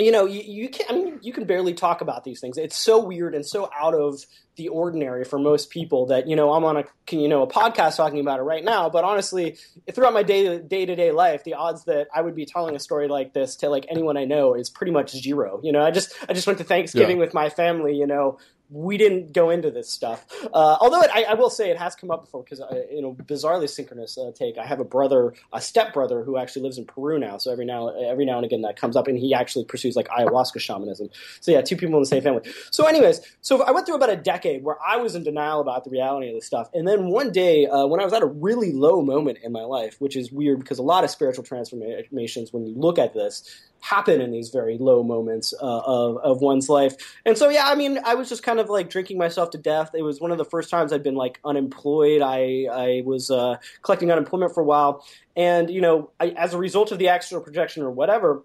you 0.00 0.12
know, 0.12 0.24
you, 0.26 0.40
you 0.40 0.68
can 0.68 0.86
I 0.88 0.92
mean, 0.92 1.18
you 1.22 1.32
can 1.32 1.44
barely 1.44 1.74
talk 1.74 2.00
about 2.00 2.24
these 2.24 2.40
things. 2.40 2.56
It's 2.58 2.76
so 2.76 2.98
weird 3.04 3.34
and 3.34 3.46
so 3.46 3.70
out 3.78 3.94
of 3.94 4.20
the 4.56 4.68
ordinary 4.68 5.24
for 5.24 5.38
most 5.38 5.70
people 5.70 6.06
that 6.06 6.28
you 6.28 6.36
know 6.36 6.52
I'm 6.52 6.64
on 6.64 6.76
a 6.76 6.84
you 7.10 7.28
know 7.28 7.42
a 7.42 7.46
podcast 7.46 7.96
talking 7.96 8.20
about 8.20 8.38
it 8.40 8.42
right 8.42 8.62
now. 8.64 8.90
But 8.90 9.04
honestly, 9.04 9.56
throughout 9.92 10.12
my 10.12 10.22
day 10.22 10.58
day 10.58 10.84
to 10.86 10.94
day 10.96 11.12
life, 11.12 11.44
the 11.44 11.54
odds 11.54 11.84
that 11.84 12.08
I 12.14 12.20
would 12.20 12.34
be 12.34 12.46
telling 12.46 12.76
a 12.76 12.78
story 12.78 13.08
like 13.08 13.32
this 13.32 13.56
to 13.56 13.68
like 13.68 13.86
anyone 13.88 14.16
I 14.16 14.24
know 14.24 14.54
is 14.54 14.68
pretty 14.68 14.92
much 14.92 15.10
zero. 15.12 15.60
You 15.62 15.72
know, 15.72 15.82
I 15.82 15.90
just 15.90 16.12
I 16.28 16.32
just 16.34 16.46
went 16.46 16.58
to 16.58 16.64
Thanksgiving 16.64 17.16
Yeah. 17.16 17.24
with 17.24 17.32
my 17.34 17.48
family. 17.48 17.96
You 17.96 18.06
know, 18.06 18.38
we 18.70 18.96
didn't 18.96 19.32
go 19.32 19.50
into 19.50 19.70
this 19.70 19.90
stuff. 19.90 20.24
Uh, 20.52 20.76
although 20.80 21.02
it, 21.02 21.10
I, 21.12 21.24
I 21.24 21.34
will 21.34 21.50
say 21.50 21.70
it 21.70 21.78
has 21.78 21.94
come 21.94 22.10
up 22.10 22.24
before 22.24 22.42
because 22.42 22.62
you 22.90 23.02
know 23.02 23.14
bizarrely 23.14 23.68
synchronous 23.68 24.16
uh, 24.16 24.30
take. 24.34 24.58
I 24.58 24.64
have 24.64 24.80
a 24.80 24.84
brother, 24.84 25.34
a 25.52 25.60
step 25.60 25.92
brother 25.92 26.22
who 26.22 26.36
actually 26.36 26.62
lives 26.62 26.78
in 26.78 26.84
Peru 26.84 27.18
now. 27.18 27.38
So 27.38 27.50
every 27.50 27.64
now 27.64 27.88
every 27.88 28.24
now 28.24 28.36
and 28.36 28.46
again 28.46 28.62
that 28.62 28.76
comes 28.76 28.96
up, 28.96 29.08
and 29.08 29.18
he 29.18 29.34
actually 29.34 29.64
pursues 29.64 29.96
like 29.96 30.08
ayahuasca 30.08 30.60
shamanism. 30.60 31.10
So 31.40 31.50
yeah, 31.50 31.62
two 31.62 31.76
people 31.76 31.96
in 31.96 32.02
the 32.02 32.06
same 32.06 32.22
family. 32.22 32.42
So 32.70 32.86
anyways, 32.86 33.20
so 33.40 33.62
I 33.62 33.72
went 33.72 33.86
through 33.86 33.96
about 33.96 34.10
a 34.10 34.16
decade 34.16 34.62
where 34.62 34.76
I 34.86 34.96
was 34.96 35.14
in 35.14 35.24
denial 35.24 35.60
about 35.60 35.84
the 35.84 35.90
reality 35.90 36.28
of 36.28 36.34
this 36.34 36.46
stuff, 36.46 36.70
and 36.72 36.86
then 36.86 37.06
one 37.08 37.32
day 37.32 37.66
uh, 37.66 37.86
when 37.86 38.00
I 38.00 38.04
was 38.04 38.12
at 38.12 38.22
a 38.22 38.26
really 38.26 38.72
low 38.72 39.02
moment 39.02 39.38
in 39.42 39.52
my 39.52 39.64
life, 39.64 39.96
which 40.00 40.16
is 40.16 40.30
weird 40.30 40.60
because 40.60 40.78
a 40.78 40.82
lot 40.82 41.02
of 41.02 41.10
spiritual 41.10 41.44
transformations, 41.44 42.52
when 42.52 42.66
you 42.66 42.74
look 42.76 42.98
at 42.98 43.14
this, 43.14 43.42
happen 43.80 44.20
in 44.20 44.30
these 44.30 44.50
very 44.50 44.76
low 44.78 45.02
moments 45.02 45.54
uh, 45.60 45.80
of 45.80 46.18
of 46.18 46.40
one's 46.40 46.68
life. 46.68 46.94
And 47.24 47.36
so 47.36 47.48
yeah, 47.48 47.66
I 47.66 47.74
mean, 47.74 47.98
I 48.04 48.14
was 48.14 48.28
just 48.28 48.42
kind 48.42 48.59
of 48.59 48.59
like 48.68 48.90
drinking 48.90 49.18
myself 49.18 49.50
to 49.50 49.58
death. 49.58 49.90
It 49.94 50.02
was 50.02 50.20
one 50.20 50.30
of 50.30 50.38
the 50.38 50.44
first 50.44 50.70
times 50.70 50.92
I'd 50.92 51.02
been 51.02 51.14
like 51.14 51.40
unemployed. 51.44 52.22
I 52.22 52.66
I 52.70 53.02
was 53.04 53.30
uh, 53.30 53.56
collecting 53.82 54.10
unemployment 54.10 54.54
for 54.54 54.60
a 54.60 54.64
while, 54.64 55.04
and 55.36 55.70
you 55.70 55.80
know, 55.80 56.10
I, 56.20 56.28
as 56.28 56.54
a 56.54 56.58
result 56.58 56.92
of 56.92 56.98
the 56.98 57.08
astral 57.08 57.42
projection 57.42 57.82
or 57.82 57.90
whatever, 57.90 58.44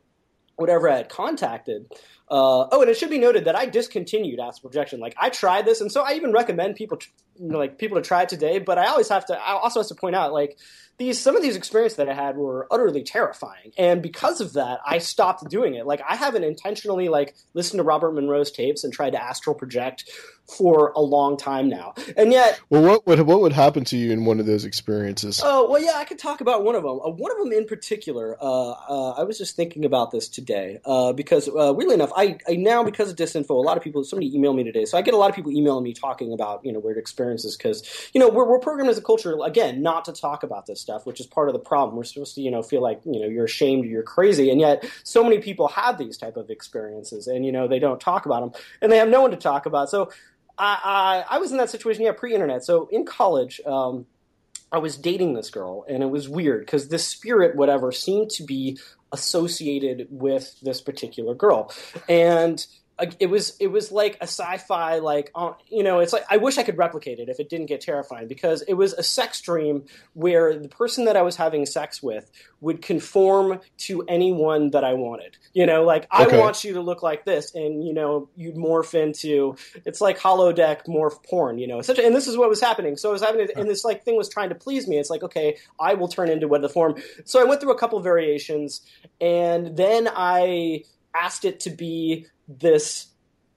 whatever 0.55 0.89
I 0.89 0.97
had 0.97 1.09
contacted. 1.09 1.87
Uh, 2.27 2.67
oh, 2.71 2.81
and 2.81 2.89
it 2.89 2.97
should 2.97 3.11
be 3.11 3.19
noted 3.19 3.45
that 3.45 3.55
I 3.55 3.67
discontinued 3.67 4.39
astral 4.39 4.71
projection. 4.71 4.99
Like 4.99 5.13
I 5.17 5.29
tried 5.29 5.65
this, 5.65 5.81
and 5.81 5.91
so 5.91 6.01
I 6.01 6.13
even 6.13 6.31
recommend 6.31 6.75
people, 6.75 6.97
you 7.39 7.49
know, 7.49 7.59
like 7.59 7.77
people 7.77 7.97
to 7.97 8.01
try 8.01 8.23
it 8.23 8.29
today. 8.29 8.57
But 8.59 8.79
I 8.79 8.85
always 8.87 9.09
have 9.09 9.25
to. 9.27 9.37
I 9.37 9.51
also 9.51 9.81
have 9.81 9.87
to 9.89 9.95
point 9.95 10.15
out, 10.15 10.33
like 10.33 10.57
these 10.97 11.21
some 11.21 11.35
of 11.35 11.41
these 11.41 11.55
experiences 11.55 11.97
that 11.97 12.07
I 12.07 12.13
had 12.13 12.37
were 12.37 12.67
utterly 12.71 13.03
terrifying, 13.03 13.71
and 13.77 14.01
because 14.01 14.39
of 14.39 14.53
that, 14.53 14.79
I 14.85 14.99
stopped 14.99 15.49
doing 15.49 15.75
it. 15.75 15.85
Like 15.85 16.01
I 16.07 16.15
haven't 16.15 16.43
intentionally 16.43 17.09
like 17.09 17.35
listened 17.53 17.79
to 17.79 17.83
Robert 17.83 18.13
Monroe's 18.13 18.51
tapes 18.51 18.83
and 18.83 18.93
tried 18.93 19.11
to 19.11 19.21
astral 19.21 19.55
project 19.55 20.09
for 20.47 20.93
a 20.95 21.01
long 21.01 21.37
time 21.37 21.67
now, 21.67 21.95
and 22.15 22.31
yet 22.31 22.59
Well, 22.69 22.81
what 22.81 23.05
would 23.07 23.19
what 23.21 23.41
would 23.41 23.51
happen 23.51 23.83
to 23.85 23.97
you 23.97 24.11
in 24.11 24.25
one 24.25 24.39
of 24.39 24.45
those 24.45 24.63
experiences? 24.63 25.41
Oh 25.43 25.69
well, 25.69 25.81
yeah, 25.81 25.95
I 25.95 26.05
could 26.05 26.19
talk 26.19 26.39
about 26.39 26.63
one 26.63 26.75
of 26.75 26.83
them. 26.83 26.99
Uh, 27.03 27.09
one 27.09 27.31
of 27.31 27.37
them 27.39 27.51
in 27.51 27.65
particular. 27.65 28.37
Uh, 28.39 28.71
uh, 28.71 29.09
I 29.17 29.23
was 29.23 29.37
just 29.37 29.55
thinking 29.55 29.83
about 29.83 30.11
this 30.11 30.29
today 30.29 30.79
uh, 30.85 31.13
because, 31.13 31.49
uh, 31.49 31.73
weirdly 31.75 31.95
enough, 31.95 32.11
I, 32.15 32.37
I 32.47 32.55
now 32.55 32.83
because 32.83 33.09
of 33.09 33.17
disinfo, 33.17 33.49
a 33.49 33.53
lot 33.53 33.75
of 33.75 33.83
people. 33.83 34.03
Somebody 34.03 34.31
emailed 34.37 34.55
me 34.55 34.63
today, 34.63 34.85
so 34.85 34.97
I 34.97 35.01
get 35.01 35.13
a 35.13 35.17
lot 35.17 35.29
of 35.29 35.35
people 35.35 35.51
emailing 35.51 35.83
me 35.83 35.93
talking 35.93 36.31
about 36.31 36.63
you 36.63 36.71
know 36.71 36.79
weird 36.79 36.97
experiences 36.97 37.57
because 37.57 38.09
you 38.13 38.21
know 38.21 38.29
we're, 38.29 38.47
we're 38.47 38.59
programmed 38.59 38.89
as 38.89 38.97
a 38.97 39.01
culture 39.01 39.35
again 39.43 39.81
not 39.81 40.05
to 40.05 40.13
talk 40.13 40.43
about 40.43 40.65
this 40.67 40.84
stuff, 40.85 41.05
which 41.05 41.19
is 41.19 41.27
part 41.27 41.49
of 41.49 41.53
the 41.53 41.59
problem. 41.59 41.97
We're 41.97 42.05
supposed 42.05 42.35
to 42.35 42.41
you 42.41 42.51
know 42.51 42.63
feel 42.63 42.81
like 42.81 43.01
you 43.03 43.19
know 43.19 43.27
you're 43.27 43.45
ashamed, 43.45 43.85
you're 43.85 44.03
crazy, 44.03 44.49
and 44.49 44.59
yet 44.59 44.89
so 45.03 45.23
many 45.23 45.39
people 45.39 45.67
have 45.69 45.97
these 45.97 46.17
type 46.17 46.37
of 46.37 46.49
experiences, 46.49 47.27
and 47.27 47.45
you 47.45 47.51
know 47.51 47.67
they 47.67 47.79
don't 47.79 47.99
talk 47.99 48.25
about 48.25 48.41
them, 48.41 48.61
and 48.81 48.91
they 48.91 48.97
have 48.97 49.09
no 49.09 49.21
one 49.21 49.31
to 49.31 49.37
talk 49.37 49.65
about. 49.65 49.89
So. 49.89 50.11
I, 50.57 51.25
I, 51.29 51.35
I 51.35 51.37
was 51.39 51.51
in 51.51 51.57
that 51.57 51.69
situation, 51.69 52.05
yeah, 52.05 52.13
pre-internet. 52.13 52.63
So 52.63 52.87
in 52.89 53.05
college, 53.05 53.59
um, 53.65 54.05
I 54.71 54.77
was 54.77 54.95
dating 54.95 55.33
this 55.33 55.49
girl, 55.49 55.85
and 55.89 56.01
it 56.01 56.09
was 56.09 56.29
weird 56.29 56.61
because 56.61 56.87
this 56.87 57.05
spirit, 57.05 57.57
whatever, 57.57 57.91
seemed 57.91 58.29
to 58.31 58.43
be 58.43 58.79
associated 59.11 60.07
with 60.09 60.55
this 60.61 60.79
particular 60.79 61.35
girl, 61.35 61.73
and 62.07 62.65
it 63.19 63.29
was 63.29 63.57
it 63.59 63.67
was 63.67 63.91
like 63.91 64.15
a 64.21 64.23
sci-fi, 64.23 64.99
like 64.99 65.29
uh, 65.35 65.51
you 65.67 65.83
know, 65.83 65.99
it's 65.99 66.13
like 66.13 66.23
I 66.29 66.37
wish 66.37 66.57
I 66.57 66.63
could 66.63 66.77
replicate 66.77 67.19
it 67.19 67.27
if 67.29 67.39
it 67.39 67.49
didn't 67.49 67.65
get 67.65 67.81
terrifying 67.81 68.27
because 68.27 68.61
it 68.63 68.73
was 68.75 68.93
a 68.93 69.03
sex 69.03 69.41
dream 69.41 69.83
where 70.13 70.57
the 70.57 70.69
person 70.69 71.05
that 71.05 71.17
I 71.17 71.21
was 71.21 71.35
having 71.35 71.65
sex 71.65 72.01
with 72.01 72.31
would 72.61 72.81
conform 72.81 73.59
to 73.79 74.03
anyone 74.07 74.71
that 74.71 74.83
I 74.85 74.93
wanted. 74.93 75.37
You 75.53 75.65
know, 75.65 75.83
like 75.83 76.07
I 76.11 76.27
Okay. 76.27 76.27
want 76.27 76.63
you 76.63 76.73
to 76.75 76.81
look 76.81 77.03
like 77.03 77.25
this, 77.25 77.53
and 77.53 77.85
you 77.85 77.93
know, 77.93 78.29
you'd 78.35 78.55
morph 78.55 78.93
into 78.93 79.55
it's 79.85 79.99
like 79.99 80.17
holodeck 80.17 80.85
morph 80.87 81.21
porn. 81.25 81.57
You 81.57 81.67
know, 81.67 81.81
such 81.81 81.99
and 81.99 82.15
this 82.15 82.27
is 82.27 82.37
what 82.37 82.49
was 82.49 82.61
happening. 82.61 82.95
So 82.95 83.09
I 83.09 83.11
was 83.11 83.21
having, 83.21 83.47
and 83.57 83.69
this 83.69 83.83
like 83.83 84.05
thing 84.05 84.15
was 84.15 84.29
trying 84.29 84.49
to 84.49 84.55
please 84.55 84.87
me. 84.87 84.97
It's 84.99 85.09
like 85.09 85.23
okay, 85.23 85.57
I 85.79 85.95
will 85.95 86.07
turn 86.07 86.29
into 86.29 86.47
what 86.47 86.61
the 86.61 86.69
form. 86.69 86.95
So 87.25 87.41
I 87.41 87.43
went 87.43 87.59
through 87.59 87.73
a 87.73 87.77
couple 87.77 87.99
variations, 87.99 88.81
and 89.19 89.75
then 89.75 90.07
I 90.15 90.83
asked 91.13 91.45
it 91.45 91.61
to 91.61 91.69
be 91.69 92.27
this 92.47 93.07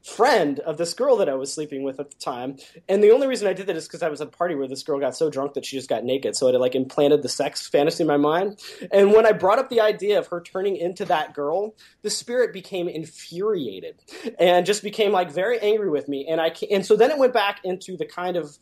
friend 0.09 0.61
of 0.61 0.79
this 0.79 0.95
girl 0.95 1.17
that 1.17 1.29
I 1.29 1.35
was 1.35 1.53
sleeping 1.53 1.83
with 1.83 2.01
at 2.01 2.11
the 2.11 2.17
time. 2.17 2.57
And 2.89 3.03
the 3.03 3.11
only 3.11 3.27
reason 3.27 3.47
I 3.47 3.53
did 3.53 3.67
that 3.67 3.77
is 3.77 3.87
because 3.87 4.03
I 4.03 4.09
was 4.09 4.21
at 4.21 4.29
a 4.29 4.31
party 4.31 4.55
where 4.55 4.69
this 4.69 4.83
girl 4.83 4.99
got 4.99 5.17
so 5.17 5.29
drunk 5.29 5.55
that 5.55 5.67
she 5.67 5.77
just 5.77 5.89
got 5.89 6.05
naked. 6.05 6.37
So 6.37 6.49
it 6.49 6.59
like 6.59 6.75
implanted 6.75 7.23
the 7.23 7.29
sex 7.29 7.69
fantasy 7.69 8.05
in 8.05 8.09
my 8.09 8.17
mind. 8.17 8.61
And 8.91 9.13
when 9.13 9.27
I 9.27 9.33
brought 9.33 9.59
up 9.59 9.69
the 9.69 9.81
idea 9.81 10.19
of 10.19 10.29
her 10.29 10.41
turning 10.41 10.77
into 10.77 11.05
that 11.07 11.35
girl, 11.35 11.75
the 12.03 12.11
spirit 12.11 12.53
became 12.53 12.89
infuriated 12.89 14.03
and 14.39 14.65
just 14.65 14.83
became 14.83 15.13
like 15.13 15.31
very 15.31 15.59
angry 15.61 15.91
with 15.91 16.09
me. 16.09 16.27
And 16.29 16.41
I 16.41 16.55
and 16.71 16.85
so 16.87 16.97
then 16.97 17.11
it 17.11 17.19
went 17.19 17.33
back 17.33 17.61
into 17.65 17.97
the 17.97 18.07
kind 18.07 18.37
of 18.37 18.57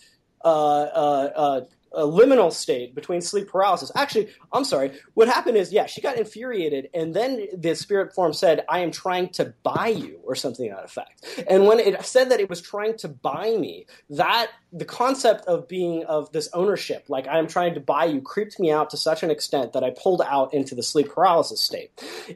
uh, 0.45 0.49
uh, 0.49 1.31
uh, 1.37 1.61
a 1.96 2.02
liminal 2.02 2.52
state 2.52 2.94
between 2.94 3.20
sleep 3.20 3.48
paralysis. 3.48 3.90
Actually, 3.94 4.28
I'm 4.52 4.64
sorry. 4.64 4.92
What 5.14 5.28
happened 5.28 5.56
is, 5.56 5.72
yeah, 5.72 5.87
she 5.87 6.00
got 6.00 6.16
infuriated, 6.18 6.90
and 6.94 7.14
then 7.14 7.48
the 7.56 7.74
spirit 7.74 8.14
form 8.14 8.32
said, 8.32 8.64
"I 8.68 8.80
am 8.80 8.90
trying 8.92 9.30
to 9.30 9.54
buy 9.62 9.88
you," 9.88 10.20
or 10.22 10.35
something 10.35 10.68
to 10.68 10.74
that 10.74 10.85
effect. 10.85 11.24
And 11.48 11.66
when 11.66 11.80
it 11.80 12.04
said 12.04 12.30
that 12.30 12.40
it 12.40 12.48
was 12.48 12.61
trying 12.61 12.96
to 12.98 13.09
buy 13.09 13.56
me, 13.56 13.87
that 14.11 14.50
the 14.72 14.85
concept 14.85 15.46
of 15.46 15.66
being 15.66 16.04
of 16.04 16.30
this 16.32 16.48
ownership, 16.52 17.06
like 17.09 17.26
I 17.26 17.38
am 17.38 17.46
trying 17.46 17.74
to 17.74 17.80
buy 17.80 18.04
you, 18.04 18.20
creeped 18.20 18.61
me 18.61 18.70
out 18.70 18.90
to 18.90 18.96
such 18.96 19.22
an 19.22 19.30
extent 19.30 19.72
that 19.72 19.82
I 19.82 19.90
pulled 19.90 20.22
out 20.22 20.52
into 20.52 20.74
the 20.74 20.82
sleep 20.82 21.09
paralysis 21.09 21.61
state. 21.61 21.90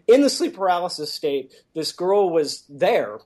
In 0.09 0.23
the 0.23 0.31
sleep 0.31 0.55
paralysis 0.55 1.13
state, 1.13 1.53
this 1.75 1.93
girl 1.93 2.31
was 2.31 2.65
there 2.69 3.19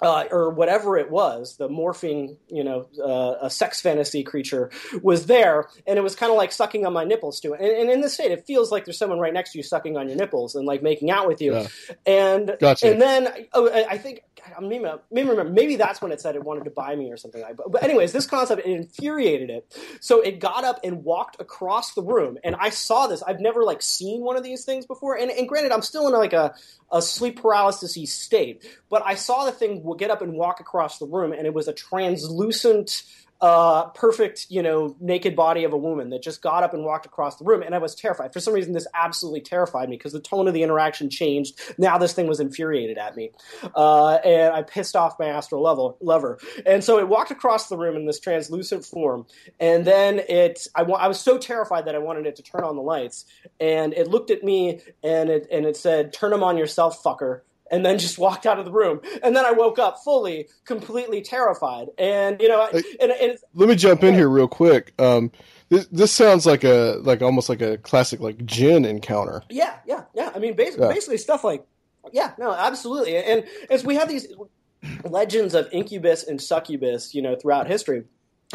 uh, 0.00 0.24
or 0.30 0.50
whatever 0.50 0.98
it 0.98 1.10
was, 1.10 1.56
the 1.56 1.68
morphing, 1.68 2.36
you 2.48 2.62
know, 2.62 2.86
uh, 3.02 3.46
a 3.46 3.50
sex 3.50 3.80
fantasy 3.80 4.22
creature 4.22 4.70
was 5.02 5.26
there, 5.26 5.68
and 5.86 5.98
it 5.98 6.02
was 6.02 6.14
kind 6.14 6.30
of 6.30 6.36
like 6.36 6.52
sucking 6.52 6.84
on 6.84 6.92
my 6.92 7.04
nipples 7.04 7.40
too. 7.40 7.54
And, 7.54 7.64
and, 7.64 7.90
in 7.90 8.00
this 8.02 8.14
state, 8.14 8.30
it 8.30 8.46
feels 8.46 8.70
like 8.70 8.84
there's 8.84 8.98
someone 8.98 9.18
right 9.18 9.32
next 9.32 9.52
to 9.52 9.58
you 9.58 9.62
sucking 9.62 9.96
on 9.96 10.08
your 10.08 10.18
nipples 10.18 10.54
and 10.54 10.66
like 10.66 10.82
making 10.82 11.10
out 11.10 11.26
with 11.26 11.40
you. 11.40 11.54
Yeah. 11.54 11.66
And 12.04 12.56
gotcha. 12.60 12.90
and 12.90 13.00
then 13.00 13.46
oh, 13.54 13.70
I 13.72 13.96
think 13.96 14.22
I 14.56 14.60
maybe, 14.60 14.84
maybe 15.10 15.28
remember 15.28 15.52
maybe 15.52 15.76
that's 15.76 16.02
when 16.02 16.12
it 16.12 16.20
said 16.20 16.36
it 16.36 16.44
wanted 16.44 16.64
to 16.64 16.70
buy 16.70 16.94
me 16.94 17.10
or 17.10 17.16
something 17.16 17.40
like. 17.40 17.56
But, 17.56 17.72
but 17.72 17.82
anyways, 17.82 18.12
this 18.12 18.26
concept 18.26 18.66
it 18.66 18.70
infuriated 18.70 19.48
it, 19.48 19.78
so 20.00 20.20
it 20.20 20.40
got 20.40 20.64
up 20.64 20.80
and 20.84 21.04
walked 21.04 21.40
across 21.40 21.94
the 21.94 22.02
room, 22.02 22.36
and 22.44 22.54
I 22.56 22.68
saw 22.68 23.06
this. 23.06 23.22
I've 23.22 23.40
never 23.40 23.64
like 23.64 23.80
seen 23.80 24.20
one 24.20 24.36
of 24.36 24.42
these 24.42 24.64
things 24.66 24.84
before, 24.84 25.16
and, 25.16 25.30
and 25.30 25.48
granted, 25.48 25.72
I'm 25.72 25.82
still 25.82 26.06
in 26.06 26.12
like 26.12 26.34
a 26.34 26.54
a 26.90 27.02
sleep 27.02 27.40
paralysis 27.40 27.96
state. 28.12 28.64
But 28.88 29.02
I 29.04 29.14
saw 29.14 29.44
the 29.44 29.52
thing 29.52 29.82
get 29.94 30.10
up 30.10 30.22
and 30.22 30.34
walk 30.34 30.60
across 30.60 30.98
the 30.98 31.06
room, 31.06 31.32
and 31.32 31.46
it 31.46 31.54
was 31.54 31.68
a 31.68 31.72
translucent 31.72 33.02
uh, 33.40 33.88
perfect, 33.90 34.46
you 34.48 34.62
know, 34.62 34.96
naked 34.98 35.36
body 35.36 35.64
of 35.64 35.72
a 35.72 35.76
woman 35.76 36.08
that 36.10 36.22
just 36.22 36.40
got 36.40 36.62
up 36.62 36.72
and 36.72 36.84
walked 36.84 37.04
across 37.04 37.36
the 37.36 37.44
room, 37.44 37.62
and 37.62 37.74
I 37.74 37.78
was 37.78 37.94
terrified. 37.94 38.32
For 38.32 38.40
some 38.40 38.54
reason, 38.54 38.72
this 38.72 38.86
absolutely 38.94 39.42
terrified 39.42 39.90
me 39.90 39.96
because 39.96 40.12
the 40.12 40.20
tone 40.20 40.48
of 40.48 40.54
the 40.54 40.62
interaction 40.62 41.10
changed. 41.10 41.60
Now 41.76 41.98
this 41.98 42.14
thing 42.14 42.26
was 42.26 42.40
infuriated 42.40 42.96
at 42.96 43.14
me, 43.14 43.32
uh, 43.74 44.14
and 44.24 44.54
I 44.54 44.62
pissed 44.62 44.96
off 44.96 45.18
my 45.18 45.26
astral 45.26 45.62
level 45.62 45.98
lover. 46.00 46.38
And 46.64 46.82
so 46.82 46.98
it 46.98 47.08
walked 47.08 47.30
across 47.30 47.68
the 47.68 47.76
room 47.76 47.96
in 47.96 48.06
this 48.06 48.20
translucent 48.20 48.84
form, 48.84 49.26
and 49.60 49.84
then 49.84 50.20
it. 50.28 50.66
I, 50.74 50.82
I 50.82 51.08
was 51.08 51.20
so 51.20 51.36
terrified 51.36 51.84
that 51.86 51.94
I 51.94 51.98
wanted 51.98 52.26
it 52.26 52.36
to 52.36 52.42
turn 52.42 52.64
on 52.64 52.76
the 52.76 52.82
lights, 52.82 53.26
and 53.60 53.92
it 53.92 54.08
looked 54.08 54.30
at 54.30 54.42
me 54.42 54.80
and 55.02 55.28
it 55.28 55.46
and 55.50 55.66
it 55.66 55.76
said, 55.76 56.12
"Turn 56.12 56.30
them 56.30 56.42
on 56.42 56.56
yourself, 56.56 57.02
fucker." 57.02 57.42
And 57.70 57.84
then 57.84 57.98
just 57.98 58.18
walked 58.18 58.46
out 58.46 58.58
of 58.58 58.64
the 58.64 58.70
room. 58.70 59.00
And 59.22 59.34
then 59.34 59.44
I 59.44 59.50
woke 59.50 59.78
up 59.78 59.98
fully, 60.04 60.48
completely 60.64 61.20
terrified. 61.20 61.88
And 61.98 62.40
you 62.40 62.48
know, 62.48 62.68
and, 63.00 63.12
and 63.12 63.38
let 63.54 63.68
me 63.68 63.74
jump 63.74 64.04
in 64.04 64.14
here 64.14 64.28
real 64.28 64.48
quick. 64.48 64.92
Um, 65.00 65.32
this 65.68 65.86
this 65.86 66.12
sounds 66.12 66.46
like 66.46 66.64
a 66.64 67.00
like 67.02 67.22
almost 67.22 67.48
like 67.48 67.60
a 67.60 67.78
classic 67.78 68.20
like 68.20 68.44
jinn 68.44 68.84
encounter. 68.84 69.42
Yeah, 69.50 69.76
yeah, 69.86 70.04
yeah. 70.14 70.30
I 70.34 70.38
mean, 70.38 70.54
basically, 70.54 70.86
yeah. 70.86 70.92
basically 70.92 71.18
stuff 71.18 71.42
like 71.42 71.64
yeah, 72.12 72.32
no, 72.38 72.52
absolutely. 72.52 73.16
And 73.16 73.44
as 73.70 73.84
we 73.84 73.96
have 73.96 74.08
these 74.08 74.28
legends 75.04 75.54
of 75.54 75.68
incubus 75.72 76.24
and 76.24 76.40
succubus, 76.40 77.14
you 77.14 77.22
know, 77.22 77.34
throughout 77.34 77.66
history, 77.66 78.04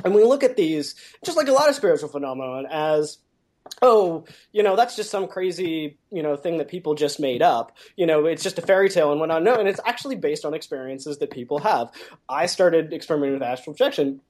and 0.04 0.16
we 0.16 0.24
look 0.24 0.44
at 0.44 0.56
these 0.56 0.96
just 1.26 1.38
like 1.38 1.48
a 1.48 1.52
lot 1.52 1.70
of 1.70 1.76
spiritual 1.76 2.10
phenomenon 2.10 2.66
as 2.70 3.18
oh, 3.82 4.26
you 4.52 4.64
know, 4.64 4.76
that's 4.76 4.96
just 4.96 5.10
some 5.10 5.28
crazy, 5.28 5.98
you 6.12 6.24
know, 6.24 6.36
thing 6.36 6.58
that 6.58 6.68
people 6.68 6.96
just 6.96 7.20
made 7.20 7.42
up. 7.42 7.78
You 7.96 8.06
know, 8.06 8.26
it's 8.26 8.44
just 8.44 8.58
a 8.58 8.62
fairy 8.62 8.90
tale 8.90 9.12
and 9.12 9.20
whatnot. 9.20 9.44
No, 9.44 9.56
and 9.56 9.68
it's 9.68 9.80
actually 9.86 10.16
based 10.16 10.46
on 10.46 10.54
experiences 10.54 11.18
that 11.20 11.32
people 11.32 11.60
have. 11.60 11.92
I 12.30 12.46
started 12.46 12.94
experimenting 12.94 13.34
with 13.34 13.44
astral 13.44 13.74
projection 13.74 14.22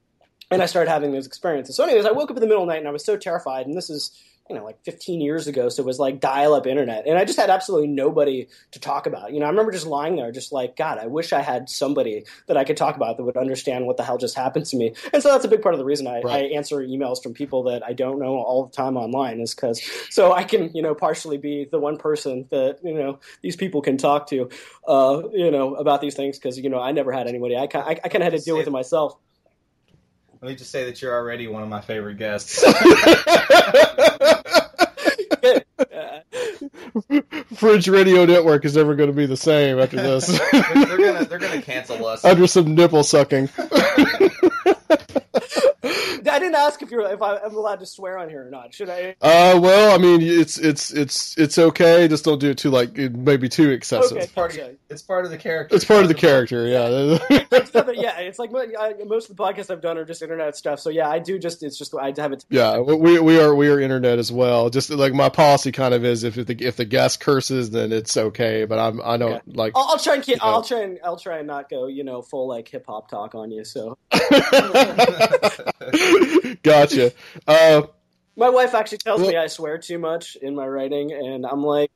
and 0.50 0.62
I 0.62 0.66
started 0.66 0.90
having 0.90 1.12
those 1.12 1.26
experiences. 1.26 1.76
So, 1.76 1.84
anyways, 1.84 2.04
I 2.04 2.12
woke 2.12 2.30
up 2.30 2.36
in 2.36 2.40
the 2.40 2.46
middle 2.46 2.62
of 2.62 2.68
the 2.68 2.72
night 2.72 2.80
and 2.80 2.88
I 2.88 2.92
was 2.92 3.04
so 3.04 3.16
terrified. 3.16 3.66
And 3.66 3.76
this 3.76 3.90
is 3.90 4.10
you 4.52 4.58
know, 4.58 4.64
like 4.66 4.84
15 4.84 5.22
years 5.22 5.46
ago. 5.46 5.70
So 5.70 5.82
it 5.82 5.86
was 5.86 5.98
like 5.98 6.20
dial 6.20 6.52
up 6.52 6.66
internet. 6.66 7.06
And 7.06 7.16
I 7.16 7.24
just 7.24 7.40
had 7.40 7.48
absolutely 7.48 7.88
nobody 7.88 8.48
to 8.72 8.78
talk 8.78 9.06
about. 9.06 9.32
You 9.32 9.40
know, 9.40 9.46
I 9.46 9.48
remember 9.48 9.72
just 9.72 9.86
lying 9.86 10.16
there, 10.16 10.30
just 10.30 10.52
like, 10.52 10.76
God, 10.76 10.98
I 10.98 11.06
wish 11.06 11.32
I 11.32 11.40
had 11.40 11.70
somebody 11.70 12.26
that 12.48 12.58
I 12.58 12.64
could 12.64 12.76
talk 12.76 12.94
about 12.94 13.16
that 13.16 13.24
would 13.24 13.38
understand 13.38 13.86
what 13.86 13.96
the 13.96 14.02
hell 14.02 14.18
just 14.18 14.36
happened 14.36 14.66
to 14.66 14.76
me. 14.76 14.94
And 15.14 15.22
so 15.22 15.30
that's 15.32 15.46
a 15.46 15.48
big 15.48 15.62
part 15.62 15.74
of 15.74 15.78
the 15.78 15.86
reason 15.86 16.06
I, 16.06 16.20
right. 16.20 16.44
I 16.44 16.54
answer 16.54 16.80
emails 16.80 17.22
from 17.22 17.32
people 17.32 17.62
that 17.64 17.82
I 17.82 17.94
don't 17.94 18.18
know 18.18 18.36
all 18.36 18.66
the 18.66 18.72
time 18.72 18.98
online 18.98 19.40
is 19.40 19.54
because 19.54 19.82
so 20.10 20.34
I 20.34 20.44
can, 20.44 20.70
you 20.74 20.82
know, 20.82 20.94
partially 20.94 21.38
be 21.38 21.66
the 21.70 21.78
one 21.78 21.96
person 21.96 22.46
that, 22.50 22.80
you 22.84 22.92
know, 22.92 23.20
these 23.40 23.56
people 23.56 23.80
can 23.80 23.96
talk 23.96 24.26
to, 24.28 24.50
uh, 24.86 25.22
you 25.32 25.50
know, 25.50 25.76
about 25.76 26.02
these 26.02 26.14
things 26.14 26.38
because, 26.38 26.58
you 26.58 26.68
know, 26.68 26.80
I 26.80 26.92
never 26.92 27.10
had 27.10 27.26
anybody. 27.26 27.56
I, 27.56 27.62
I, 27.72 27.90
I 28.04 28.08
kind 28.08 28.16
of 28.16 28.30
had 28.30 28.38
to 28.38 28.44
deal 28.44 28.58
with 28.58 28.66
it 28.66 28.70
myself. 28.70 29.16
Let 30.42 30.48
me 30.48 30.56
just 30.56 30.72
say 30.72 30.84
that 30.86 31.00
you're 31.00 31.14
already 31.14 31.46
one 31.46 31.62
of 31.62 31.68
my 31.68 31.80
favorite 31.80 32.16
guests. 32.16 32.64
Fringe 37.54 37.86
Radio 37.86 38.24
Network 38.24 38.64
is 38.64 38.74
never 38.74 38.96
going 38.96 39.08
to 39.08 39.14
be 39.14 39.26
the 39.26 39.36
same 39.36 39.78
after 39.78 39.98
this. 39.98 40.26
they're, 40.26 40.84
they're, 40.84 40.98
gonna 40.98 41.38
gonna 41.38 41.62
cancel 41.62 42.04
us 42.06 42.24
under 42.24 42.48
some 42.48 42.74
nipple 42.74 43.04
sucking. 43.04 43.50
I 46.30 46.38
didn't 46.38 46.54
ask 46.54 46.82
if 46.82 46.90
you're 46.90 47.02
if 47.12 47.22
I, 47.22 47.36
am 47.38 47.54
allowed 47.54 47.80
to 47.80 47.86
swear 47.86 48.18
on 48.18 48.28
here 48.28 48.46
or 48.46 48.50
not. 48.50 48.74
Should 48.74 48.90
I? 48.90 49.16
Uh, 49.20 49.58
well, 49.60 49.94
I 49.94 49.98
mean, 49.98 50.20
it's 50.22 50.58
it's 50.58 50.92
it's 50.92 51.36
it's 51.38 51.58
okay. 51.58 52.06
Just 52.08 52.24
don't 52.24 52.40
do 52.40 52.50
it 52.50 52.58
too 52.58 52.70
like 52.70 52.96
maybe 52.96 53.48
too 53.48 53.70
excessive. 53.70 54.12
Okay, 54.12 54.24
it's 54.24 54.32
part, 54.32 54.56
of, 54.56 54.76
it's 54.90 55.02
part 55.02 55.24
of 55.24 55.30
the 55.30 55.38
character. 55.38 55.74
It's 55.74 55.84
part 55.84 56.02
of 56.02 56.08
the 56.08 56.14
character. 56.14 56.66
Yeah. 56.66 57.18
yeah, 57.94 58.18
it's 58.20 58.38
like 58.38 58.50
most 58.52 59.30
of 59.30 59.36
the 59.36 59.42
podcasts 59.42 59.70
I've 59.70 59.80
done 59.80 59.98
are 59.98 60.04
just 60.04 60.22
internet 60.22 60.56
stuff. 60.56 60.80
So 60.80 60.90
yeah, 60.90 61.08
I 61.08 61.18
do 61.18 61.38
just 61.38 61.62
it's 61.62 61.78
just 61.78 61.94
I 61.94 62.12
have 62.16 62.32
it. 62.32 62.44
Yeah, 62.48 62.78
we 62.78 63.18
we 63.18 63.40
are 63.40 63.54
we 63.54 63.68
are 63.68 63.80
internet 63.80 64.18
as 64.18 64.30
well. 64.30 64.70
Just 64.70 64.90
like 64.90 65.14
my 65.14 65.28
policy 65.28 65.72
kind 65.72 65.94
of 65.94 66.04
is 66.04 66.24
if 66.24 66.34
the 66.34 66.56
if 66.60 66.76
the 66.76 66.84
guest 66.84 67.20
curses, 67.20 67.70
then 67.70 67.92
it's 67.92 68.16
okay. 68.16 68.64
But 68.64 68.78
I'm 68.78 69.00
I 69.02 69.16
don't 69.16 69.56
like. 69.56 69.72
I'll, 69.74 69.90
I'll 69.90 69.98
try 69.98 70.14
and 70.14 70.22
keep, 70.22 70.36
you 70.36 70.46
know. 70.46 70.52
I'll 70.52 70.62
try 70.62 70.82
and 70.82 70.98
I'll 71.04 71.16
try 71.16 71.38
and 71.38 71.46
not 71.46 71.68
go 71.68 71.86
you 71.86 72.04
know 72.04 72.22
full 72.22 72.48
like 72.48 72.68
hip 72.68 72.86
hop 72.86 73.08
talk 73.08 73.34
on 73.34 73.50
you. 73.50 73.64
So. 73.64 73.98
gotcha. 76.62 77.12
Uh, 77.46 77.82
my 78.36 78.48
wife 78.48 78.74
actually 78.74 78.98
tells 78.98 79.20
well, 79.20 79.30
me 79.30 79.36
I 79.36 79.46
swear 79.46 79.78
too 79.78 79.98
much 79.98 80.36
in 80.36 80.54
my 80.54 80.66
writing, 80.66 81.12
and 81.12 81.44
I'm 81.46 81.62
like, 81.62 81.90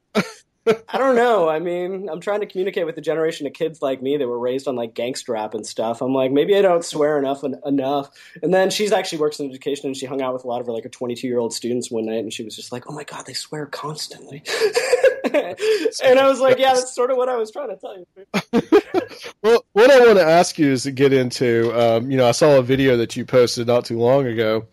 I 0.88 0.98
don't 0.98 1.14
know. 1.14 1.48
I 1.48 1.58
mean, 1.60 2.08
I'm 2.08 2.20
trying 2.20 2.40
to 2.40 2.46
communicate 2.46 2.86
with 2.86 2.96
the 2.96 3.00
generation 3.00 3.46
of 3.46 3.52
kids 3.52 3.80
like 3.80 4.02
me 4.02 4.16
that 4.16 4.26
were 4.26 4.38
raised 4.38 4.66
on 4.66 4.74
like 4.74 4.94
gangster 4.94 5.32
rap 5.32 5.54
and 5.54 5.64
stuff. 5.64 6.00
I'm 6.02 6.12
like, 6.12 6.32
maybe 6.32 6.56
I 6.56 6.62
don't 6.62 6.84
swear 6.84 7.18
enough 7.18 7.44
en- 7.44 7.60
enough. 7.64 8.10
And 8.42 8.52
then 8.52 8.70
she's 8.70 8.90
actually 8.90 9.18
works 9.18 9.38
in 9.38 9.48
education, 9.48 9.86
and 9.86 9.96
she 9.96 10.06
hung 10.06 10.22
out 10.22 10.32
with 10.32 10.44
a 10.44 10.48
lot 10.48 10.60
of 10.60 10.66
her 10.66 10.72
like 10.72 10.84
her 10.84 10.88
22 10.88 11.26
year 11.26 11.38
old 11.38 11.52
students 11.52 11.90
one 11.90 12.06
night, 12.06 12.18
and 12.18 12.32
she 12.32 12.42
was 12.42 12.56
just 12.56 12.72
like, 12.72 12.90
"Oh 12.90 12.92
my 12.92 13.04
god, 13.04 13.26
they 13.26 13.32
swear 13.32 13.66
constantly." 13.66 14.42
and 15.24 16.18
I 16.18 16.28
was 16.28 16.40
like, 16.40 16.58
"Yeah, 16.58 16.74
that's 16.74 16.94
sort 16.94 17.10
of 17.10 17.16
what 17.16 17.28
I 17.28 17.36
was 17.36 17.50
trying 17.52 17.68
to 17.68 17.76
tell 17.76 17.96
you." 17.96 18.06
well, 19.42 19.64
what 19.72 19.90
I 19.90 20.00
want 20.00 20.18
to 20.18 20.24
ask 20.24 20.58
you 20.58 20.72
is 20.72 20.82
to 20.84 20.90
get 20.90 21.12
into. 21.12 21.72
Um, 21.78 22.10
you 22.10 22.16
know, 22.16 22.28
I 22.28 22.32
saw 22.32 22.58
a 22.58 22.62
video 22.62 22.96
that 22.96 23.16
you 23.16 23.24
posted 23.24 23.68
not 23.68 23.84
too 23.84 23.98
long 23.98 24.26
ago, 24.26 24.66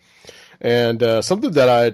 and 0.60 1.04
uh, 1.04 1.22
something 1.22 1.52
that 1.52 1.70
I, 1.70 1.94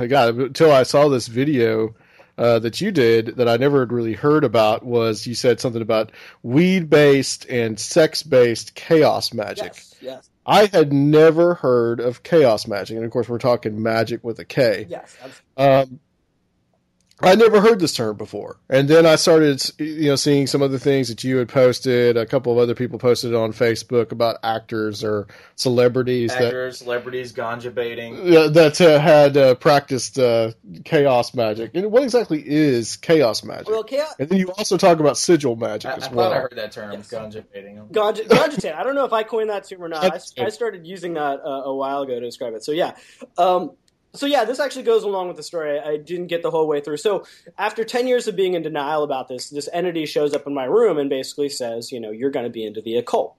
I 0.00 0.06
got 0.06 0.34
until 0.34 0.70
I 0.70 0.82
saw 0.82 1.08
this 1.08 1.28
video 1.28 1.94
uh, 2.38 2.60
that 2.60 2.80
you 2.80 2.92
did 2.92 3.36
that 3.36 3.48
I 3.48 3.56
never 3.56 3.80
had 3.80 3.92
really 3.92 4.14
heard 4.14 4.44
about 4.44 4.84
was 4.84 5.26
you 5.26 5.34
said 5.34 5.60
something 5.60 5.82
about 5.82 6.12
weed 6.42 6.88
based 6.88 7.44
and 7.46 7.78
sex 7.78 8.22
based 8.22 8.74
chaos 8.74 9.34
magic. 9.34 9.72
Yes, 9.74 9.94
yes. 10.00 10.30
I 10.46 10.66
had 10.66 10.92
never 10.92 11.54
heard 11.54 12.00
of 12.00 12.22
chaos 12.22 12.66
magic, 12.66 12.96
and 12.96 13.04
of 13.04 13.10
course, 13.10 13.28
we're 13.28 13.38
talking 13.38 13.82
magic 13.82 14.24
with 14.24 14.38
a 14.38 14.44
K. 14.44 14.86
Yes, 14.88 15.14
um, 15.58 16.00
I 17.20 17.34
never 17.34 17.60
heard 17.60 17.80
this 17.80 17.92
term 17.92 18.16
before, 18.16 18.58
and 18.68 18.88
then 18.88 19.04
I 19.04 19.16
started, 19.16 19.60
you 19.78 20.08
know, 20.08 20.16
seeing 20.16 20.46
some 20.46 20.62
other 20.62 20.78
things 20.78 21.08
that 21.08 21.24
you 21.24 21.38
had 21.38 21.48
posted. 21.48 22.16
A 22.16 22.24
couple 22.24 22.52
of 22.52 22.58
other 22.58 22.76
people 22.76 22.98
posted 23.00 23.34
on 23.34 23.52
Facebook 23.52 24.12
about 24.12 24.36
actors 24.44 25.02
or 25.02 25.26
celebrities, 25.56 26.30
actors, 26.30 26.78
that, 26.78 26.84
celebrities, 26.84 27.32
ganja 27.32 27.74
baiting, 27.74 28.14
yeah, 28.24 28.46
that 28.46 28.80
uh, 28.80 29.00
had 29.00 29.36
uh, 29.36 29.56
practiced 29.56 30.18
uh, 30.18 30.52
chaos 30.84 31.34
magic. 31.34 31.72
And 31.74 31.90
what 31.90 32.04
exactly 32.04 32.40
is 32.46 32.96
chaos 32.96 33.42
magic? 33.42 33.68
Well, 33.68 33.82
chaos. 33.82 34.14
And 34.20 34.28
then 34.28 34.38
you 34.38 34.52
also 34.52 34.76
talk 34.76 35.00
about 35.00 35.18
sigil 35.18 35.56
magic 35.56 35.90
I, 35.90 35.94
as 35.94 36.04
I 36.04 36.12
well. 36.12 36.32
I 36.32 36.38
heard 36.38 36.54
that 36.54 36.70
term, 36.70 36.92
yes. 36.92 37.10
ganja 37.10 37.44
baiting. 37.52 37.78
Ganja, 37.90 38.28
ganja 38.28 38.76
I 38.76 38.84
don't 38.84 38.94
know 38.94 39.04
if 39.04 39.12
I 39.12 39.24
coined 39.24 39.50
that 39.50 39.68
term 39.68 39.82
or 39.82 39.88
not. 39.88 40.04
I, 40.04 40.20
I, 40.44 40.48
started 40.50 40.86
using 40.86 41.14
that 41.14 41.40
uh, 41.40 41.62
a 41.64 41.74
while 41.74 42.02
ago 42.02 42.14
to 42.14 42.20
describe 42.20 42.54
it. 42.54 42.62
So 42.62 42.70
yeah. 42.70 42.94
Um, 43.36 43.72
so 44.18 44.26
yeah, 44.26 44.44
this 44.44 44.58
actually 44.58 44.82
goes 44.82 45.04
along 45.04 45.28
with 45.28 45.36
the 45.36 45.42
story. 45.42 45.78
I 45.78 45.96
didn't 45.96 46.26
get 46.26 46.42
the 46.42 46.50
whole 46.50 46.66
way 46.66 46.80
through. 46.80 46.96
So 46.98 47.24
after 47.56 47.84
ten 47.84 48.06
years 48.06 48.26
of 48.26 48.36
being 48.36 48.54
in 48.54 48.62
denial 48.62 49.04
about 49.04 49.28
this, 49.28 49.50
this 49.50 49.68
entity 49.72 50.06
shows 50.06 50.34
up 50.34 50.46
in 50.46 50.54
my 50.54 50.64
room 50.64 50.98
and 50.98 51.08
basically 51.08 51.48
says, 51.48 51.92
you 51.92 52.00
know, 52.00 52.10
you're 52.10 52.30
going 52.30 52.44
to 52.44 52.50
be 52.50 52.64
into 52.64 52.80
the 52.80 52.96
occult. 52.96 53.36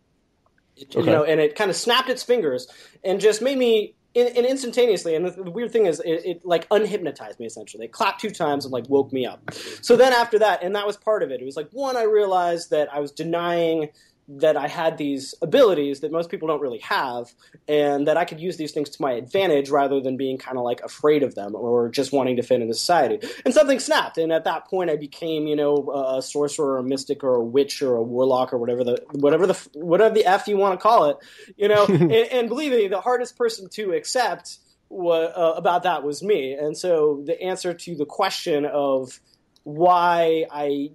Okay. 0.82 1.00
You 1.00 1.06
know, 1.06 1.24
and 1.24 1.42
it 1.42 1.56
kind 1.56 1.70
of 1.70 1.76
snapped 1.76 2.10
its 2.10 2.24
fingers 2.24 2.68
and 3.04 3.20
just 3.20 3.42
made 3.42 3.58
me 3.58 3.96
and, 4.16 4.46
instantaneously. 4.46 5.16
And 5.16 5.26
the, 5.26 5.32
the, 5.32 5.52
weird 5.52 5.72
thing 5.72 5.86
is, 5.86 6.00
it, 6.00 6.26
it, 6.26 6.46
like 6.46 6.68
unhypnotized 6.70 7.40
me 7.40 7.46
essentially. 7.46 7.86
It 7.86 7.92
clapped 7.92 8.22
two 8.22 8.30
times 8.30 8.66
and 8.66 8.72
like 8.72 8.88
woke 8.90 9.12
me 9.12 9.26
up. 9.26 9.54
So 9.82 9.96
then 9.96 10.14
after 10.14 10.40
that, 10.40 10.64
and 10.64 10.76
that 10.76 10.88
was 10.88 10.98
part 10.98 11.24
of 11.24 11.32
it. 11.32 11.42
It 11.42 11.46
was 11.46 11.56
like 11.56 11.70
one, 11.72 11.98
I 11.98 12.04
realized 12.04 12.72
that 12.72 12.92
I 12.94 13.00
was 13.00 13.12
denying 13.12 13.90
that 14.38 14.56
I 14.56 14.68
had 14.68 14.98
these 14.98 15.34
abilities 15.42 16.02
that 16.02 16.12
most 16.12 16.30
people 16.30 16.48
don't 16.48 16.62
really 16.62 16.80
have, 16.80 17.34
and 17.68 18.08
that 18.08 18.16
I 18.16 18.26
could 18.26 18.40
use 18.40 18.58
these 18.58 18.72
things 18.72 18.90
to 18.92 19.02
my 19.02 19.14
advantage 19.14 19.70
rather 19.70 20.00
than 20.00 20.18
being 20.18 20.38
kind 20.38 20.58
of 20.58 20.64
like 20.64 20.82
afraid 20.82 21.24
of 21.24 21.34
them 21.34 21.56
or 21.56 21.90
just 21.90 22.14
wanting 22.14 22.36
to 22.36 22.44
fit 22.44 22.62
into 22.62 22.76
society. 22.76 23.28
And 23.44 23.54
something 23.54 23.80
snapped, 23.80 24.20
and 24.20 24.32
at 24.32 24.44
that 24.44 24.68
point, 24.68 24.92
I 24.92 24.98
became, 24.98 25.48
you 25.48 25.56
know, 25.56 26.16
a 26.18 26.22
sorcerer, 26.22 26.74
or 26.74 26.78
a 26.78 26.84
mystic, 26.84 27.24
or 27.24 27.36
a 27.36 27.44
witch, 27.44 27.82
or 27.82 27.96
a 27.96 28.04
warlock, 28.04 28.54
or 28.54 28.60
whatever 28.60 28.84
the 28.84 29.04
whatever 29.12 29.48
the 29.48 29.70
whatever 29.74 30.14
the 30.14 30.26
f 30.26 30.48
you 30.48 30.58
want 30.58 30.80
to 30.80 30.84
call 30.84 31.06
it, 31.06 31.18
you 31.58 31.68
know. 31.68 31.86
and, 31.88 32.12
and, 32.12 32.50
believe 32.50 32.72
me, 32.72 32.88
the 32.88 33.02
hardest 33.02 33.36
person 33.36 33.68
to 33.70 33.94
accept 33.94 34.60
what, 34.90 35.36
uh, 35.38 35.54
about 35.56 35.84
that 35.84 36.04
was 36.04 36.22
me. 36.22 36.54
And 36.54 36.78
so 36.78 37.24
the 37.26 37.42
answer 37.42 37.74
to 37.74 37.96
the 37.96 38.06
question 38.06 38.66
of 38.66 39.20
why 39.64 40.46
I 40.52 40.92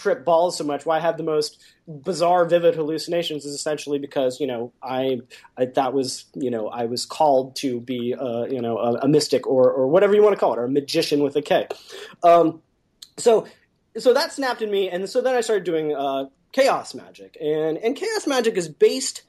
trip 0.00 0.24
balls 0.24 0.56
so 0.56 0.64
much, 0.64 0.86
why 0.86 0.96
I 0.96 1.00
have 1.00 1.16
the 1.16 1.22
most 1.22 1.62
bizarre, 1.86 2.44
vivid 2.44 2.74
hallucinations 2.74 3.44
is 3.44 3.54
essentially 3.54 3.98
because 3.98 4.40
you 4.40 4.46
know 4.46 4.72
I, 4.82 5.20
I 5.56 5.66
that 5.66 5.92
was 5.92 6.24
you 6.34 6.50
know 6.50 6.68
I 6.68 6.86
was 6.86 7.04
called 7.06 7.56
to 7.56 7.80
be 7.80 8.14
uh, 8.14 8.44
you 8.44 8.60
know 8.60 8.78
a, 8.78 8.94
a, 9.00 9.08
mystic 9.08 9.46
or 9.46 9.70
or 9.70 9.88
whatever 9.88 10.14
you 10.14 10.22
want 10.22 10.34
to 10.34 10.40
call 10.40 10.54
it, 10.54 10.58
or 10.58 10.64
a 10.64 10.70
magician 10.70 11.22
with 11.22 11.36
a 11.36 11.42
K. 11.42 11.68
Um, 12.22 12.62
so 13.18 13.46
so 13.98 14.14
that 14.14 14.32
snapped 14.32 14.62
in 14.62 14.70
me, 14.70 14.88
and 14.88 15.08
so 15.08 15.20
then 15.20 15.34
I 15.34 15.40
started 15.40 15.64
doing 15.64 15.94
uh, 15.94 16.26
chaos 16.52 16.94
magic, 16.94 17.36
and 17.40 17.76
and 17.78 17.96
chaos 17.96 18.26
magic 18.26 18.56
is 18.56 18.68
based 18.68 19.22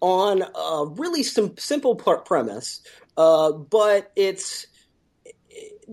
on 0.00 0.42
a 0.42 0.86
really 0.86 1.22
sim- 1.22 1.56
simple 1.58 1.94
premise, 1.94 2.80
uh, 3.16 3.52
but 3.52 4.12
it's 4.16 4.66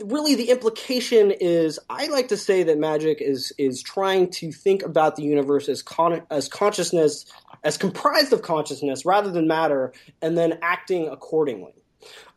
really 0.05 0.35
the 0.35 0.49
implication 0.49 1.31
is 1.31 1.79
I 1.89 2.07
like 2.07 2.29
to 2.29 2.37
say 2.37 2.63
that 2.63 2.77
magic 2.77 3.21
is 3.21 3.53
is 3.57 3.81
trying 3.81 4.31
to 4.31 4.51
think 4.51 4.83
about 4.83 5.15
the 5.15 5.23
universe 5.23 5.69
as 5.69 5.81
con- 5.81 6.23
as 6.29 6.47
consciousness 6.47 7.25
as 7.63 7.77
comprised 7.77 8.33
of 8.33 8.41
consciousness 8.41 9.05
rather 9.05 9.31
than 9.31 9.47
matter, 9.47 9.93
and 10.21 10.37
then 10.37 10.59
acting 10.61 11.07
accordingly. 11.07 11.73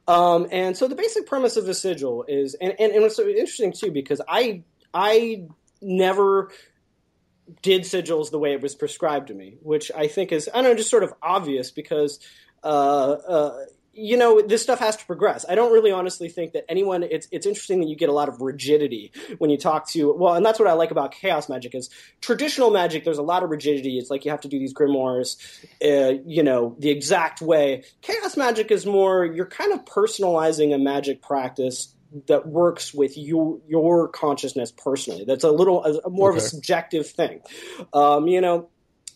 Um, 0.09 0.49
and 0.51 0.77
so 0.77 0.89
the 0.89 0.97
basic 0.97 1.27
premise 1.27 1.57
of 1.57 1.65
the 1.65 1.75
sigil 1.75 2.25
is, 2.27 2.55
and, 2.55 2.75
and, 2.81 2.93
and 2.93 3.05
it's 3.05 3.19
interesting 3.19 3.73
too 3.73 3.93
because 3.93 4.21
I 4.27 4.65
I 4.93 5.47
never 5.81 6.51
did 7.61 7.83
sigils 7.83 8.31
the 8.31 8.39
way 8.39 8.53
it 8.53 8.61
was 8.61 8.75
prescribed 8.75 9.29
to 9.29 9.35
me, 9.35 9.59
which 9.63 9.91
I 9.95 10.09
think 10.09 10.33
is 10.33 10.49
I 10.53 10.57
don't 10.57 10.65
know 10.65 10.75
just 10.75 10.91
sort 10.91 11.05
of 11.05 11.15
obvious 11.23 11.71
because 11.71 12.19
uh, 12.65 12.67
uh, 12.67 13.65
you 13.95 14.17
know 14.17 14.41
this 14.41 14.63
stuff 14.63 14.79
has 14.79 14.97
to 14.97 15.07
progress. 15.07 15.45
I 15.49 15.55
don't 15.55 15.73
really 15.73 15.93
honestly 15.93 16.29
think 16.29 16.53
that 16.53 16.65
anyone 16.69 17.03
it's 17.03 17.29
it's 17.31 17.47
interesting 17.47 17.81
that 17.81 17.89
you 17.89 17.97
get 17.97 18.09
a 18.09 18.13
lot 18.13 18.29
of 18.29 18.41
rigidity 18.41 19.13
when 19.39 19.51
you 19.51 19.59
talk 19.59 19.89
to 19.91 20.13
well 20.13 20.35
and 20.35 20.45
that's 20.45 20.59
what 20.59 20.69
i 20.69 20.73
like 20.73 20.91
about 20.91 21.13
chaos 21.13 21.49
magic 21.49 21.75
is 21.75 21.91
traditional 22.21 22.71
magic 22.71 23.05
there's 23.05 23.19
a 23.19 23.23
lot 23.23 23.43
of 23.43 23.51
rigidity. 23.51 23.99
It's 23.99 24.11
like 24.11 24.25
you 24.25 24.31
have 24.31 24.41
to 24.43 24.49
do 24.49 24.59
these 24.59 24.75
grimoires 24.75 25.37
uh, 25.85 26.21
you 26.27 26.43
know 26.43 26.77
the 26.79 26.91
exact 26.91 27.41
way. 27.41 27.85
Chaos 28.01 28.37
magic 28.37 28.71
is 28.71 28.87
more 28.87 29.25
you're 29.25 29.47
kind 29.47 29.73
of 29.73 29.85
personalizing 29.85 30.75
a 30.75 30.79
magic 30.79 31.23
practice 31.23 31.95
that 32.29 32.47
works 32.47 32.93
with 32.93 33.17
your 33.17 33.61
your 33.69 34.09
consciousness 34.09 34.73
personally. 34.73 35.25
That's 35.25 35.45
a 35.45 35.51
little 35.51 35.85
a, 35.85 36.11
more 36.11 36.31
okay. 36.31 36.39
of 36.39 36.45
a 36.45 36.47
subjective 36.47 37.07
thing. 37.09 37.41
Um, 37.93 38.27
you 38.27 38.41
know 38.41 38.69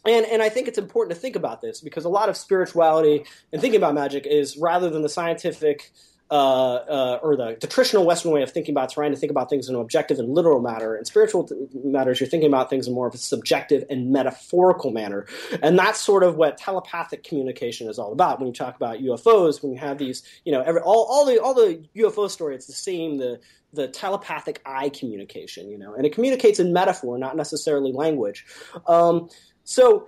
and 0.07 0.27
and 0.27 0.43
I 0.43 0.49
think 0.49 0.69
it's 0.69 0.79
important 0.79 1.15
to 1.15 1.21
think 1.21 1.37
about 1.37 1.61
this 1.61 1.81
because 1.81 2.05
a 2.05 2.09
lot 2.09 2.29
of 2.29 2.37
spirituality 2.37 3.25
and 3.53 3.61
thinking 3.61 3.79
about 3.79 3.95
magic 3.95 4.27
is 4.27 4.57
rather 4.57 4.91
than 4.91 5.03
the 5.03 5.09
scientific 5.09 5.93
uh, 6.29 6.35
uh, 6.35 7.21
or 7.23 7.37
the, 7.37 7.57
the, 7.61 7.69
traditional 7.69 8.05
Western 8.05 8.33
way 8.33 8.43
of 8.43 8.51
thinking 8.51 8.73
about 8.73 8.91
trying 8.91 9.13
to 9.13 9.17
think 9.17 9.31
about 9.31 9.49
things 9.49 9.69
in 9.69 9.77
an 9.77 9.81
objective 9.81 10.19
and 10.19 10.35
literal 10.35 10.61
matter. 10.61 10.97
In 10.97 11.05
spiritual 11.05 11.49
matters, 11.85 12.19
you're 12.19 12.29
thinking 12.29 12.49
about 12.49 12.69
things 12.69 12.89
in 12.89 12.95
more 12.95 13.07
of 13.07 13.15
a 13.15 13.19
subjective 13.19 13.85
and 13.89 14.11
metaphorical 14.11 14.91
manner, 14.91 15.27
and 15.63 15.79
that's 15.79 16.01
sort 16.01 16.25
of 16.25 16.35
what 16.35 16.59
telepathic 16.59 17.23
communication 17.23 17.89
is 17.89 17.97
all 17.97 18.11
about. 18.11 18.41
When 18.41 18.49
you 18.49 18.53
talk 18.53 18.75
about 18.75 18.99
UFOs, 18.99 19.63
when 19.63 19.73
you 19.73 19.79
have 19.79 19.99
these, 19.99 20.25
you 20.45 20.51
know, 20.51 20.63
every, 20.63 20.81
all, 20.81 21.07
all 21.09 21.27
the 21.27 21.41
all 21.41 21.55
the 21.55 21.85
UFO 21.97 22.29
story, 22.29 22.57
it's 22.57 22.67
the 22.67 22.73
same. 22.73 23.19
The 23.19 23.39
the 23.73 23.87
telepathic 23.87 24.63
eye 24.67 24.89
communication, 24.89 25.71
you 25.71 25.79
know, 25.79 25.95
and 25.95 26.05
it 26.07 26.13
communicates 26.13 26.59
in 26.59 26.73
metaphor, 26.73 27.19
not 27.19 27.37
necessarily 27.37 27.93
language. 27.93 28.47
Um, 28.89 29.29
so 29.67 30.07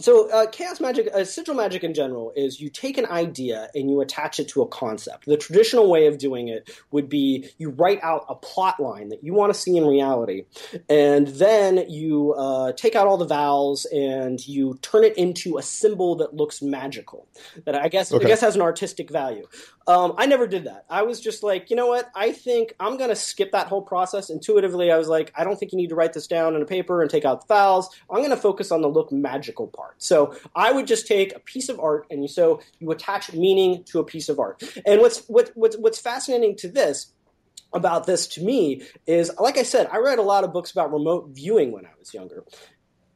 so 0.00 0.30
uh, 0.30 0.46
chaos 0.50 0.80
magic 0.80 1.06
uh, 1.14 1.22
sigil 1.22 1.54
magic 1.54 1.84
in 1.84 1.92
general 1.92 2.32
is 2.34 2.60
you 2.60 2.70
take 2.70 2.96
an 2.96 3.04
idea 3.06 3.68
and 3.74 3.90
you 3.90 4.00
attach 4.00 4.40
it 4.40 4.48
to 4.48 4.62
a 4.62 4.66
concept 4.68 5.26
the 5.26 5.36
traditional 5.36 5.90
way 5.90 6.06
of 6.06 6.16
doing 6.16 6.48
it 6.48 6.70
would 6.90 7.10
be 7.10 7.46
you 7.58 7.68
write 7.68 8.00
out 8.02 8.24
a 8.30 8.34
plot 8.34 8.80
line 8.80 9.10
that 9.10 9.22
you 9.22 9.34
want 9.34 9.52
to 9.52 9.58
see 9.58 9.76
in 9.76 9.86
reality 9.86 10.44
and 10.88 11.28
then 11.28 11.84
you 11.90 12.32
uh, 12.32 12.72
take 12.72 12.96
out 12.96 13.06
all 13.06 13.18
the 13.18 13.26
vowels 13.26 13.84
and 13.92 14.46
you 14.48 14.78
turn 14.80 15.04
it 15.04 15.16
into 15.18 15.58
a 15.58 15.62
symbol 15.62 16.16
that 16.16 16.34
looks 16.34 16.62
magical 16.62 17.28
that 17.66 17.74
i 17.74 17.88
guess 17.88 18.10
okay. 18.10 18.24
i 18.24 18.28
guess 18.28 18.40
has 18.40 18.56
an 18.56 18.62
artistic 18.62 19.10
value 19.10 19.46
um, 19.86 20.14
i 20.18 20.26
never 20.26 20.46
did 20.46 20.64
that. 20.64 20.84
I 20.88 21.02
was 21.02 21.20
just 21.20 21.42
like 21.42 21.70
you 21.70 21.76
know 21.76 21.86
what? 21.86 22.10
I 22.14 22.32
think 22.32 22.74
i'm 22.80 22.96
going 22.96 23.10
to 23.10 23.16
skip 23.16 23.52
that 23.52 23.68
whole 23.68 23.82
process. 23.82 24.30
Intuitively 24.30 24.90
i 24.90 24.98
was 24.98 25.08
like 25.08 25.32
i 25.34 25.44
don't 25.44 25.58
think 25.58 25.72
you 25.72 25.78
need 25.78 25.90
to 25.90 25.94
write 25.94 26.12
this 26.12 26.26
down 26.26 26.54
on 26.54 26.62
a 26.62 26.66
paper 26.66 27.02
and 27.02 27.10
take 27.10 27.24
out 27.24 27.46
the 27.46 27.54
vowels 27.54 27.88
i'm 28.10 28.18
going 28.18 28.30
to 28.30 28.36
focus 28.36 28.70
on 28.70 28.82
the 28.82 28.88
look 28.88 29.12
magical 29.12 29.68
part. 29.68 30.02
So 30.02 30.36
I 30.54 30.72
would 30.72 30.86
just 30.86 31.06
take 31.06 31.34
a 31.34 31.40
piece 31.40 31.68
of 31.68 31.80
art 31.80 32.06
and 32.10 32.28
so 32.28 32.60
you 32.78 32.90
attach 32.90 33.32
meaning 33.32 33.84
to 33.84 34.00
a 34.00 34.04
piece 34.04 34.28
of 34.28 34.38
art. 34.38 34.62
And 34.84 35.00
what's 35.00 35.24
what, 35.26 35.50
what's 35.54 35.76
what's 35.76 36.00
fascinating 36.00 36.56
to 36.56 36.68
this 36.68 37.12
about 37.72 38.06
this 38.06 38.26
to 38.26 38.42
me 38.42 38.82
is 39.06 39.30
like 39.38 39.56
I 39.56 39.62
said, 39.62 39.88
I 39.90 39.98
read 39.98 40.18
a 40.18 40.22
lot 40.22 40.44
of 40.44 40.52
books 40.52 40.70
about 40.70 40.92
remote 40.92 41.30
viewing 41.30 41.72
when 41.72 41.86
I 41.86 41.90
was 41.98 42.12
younger 42.12 42.44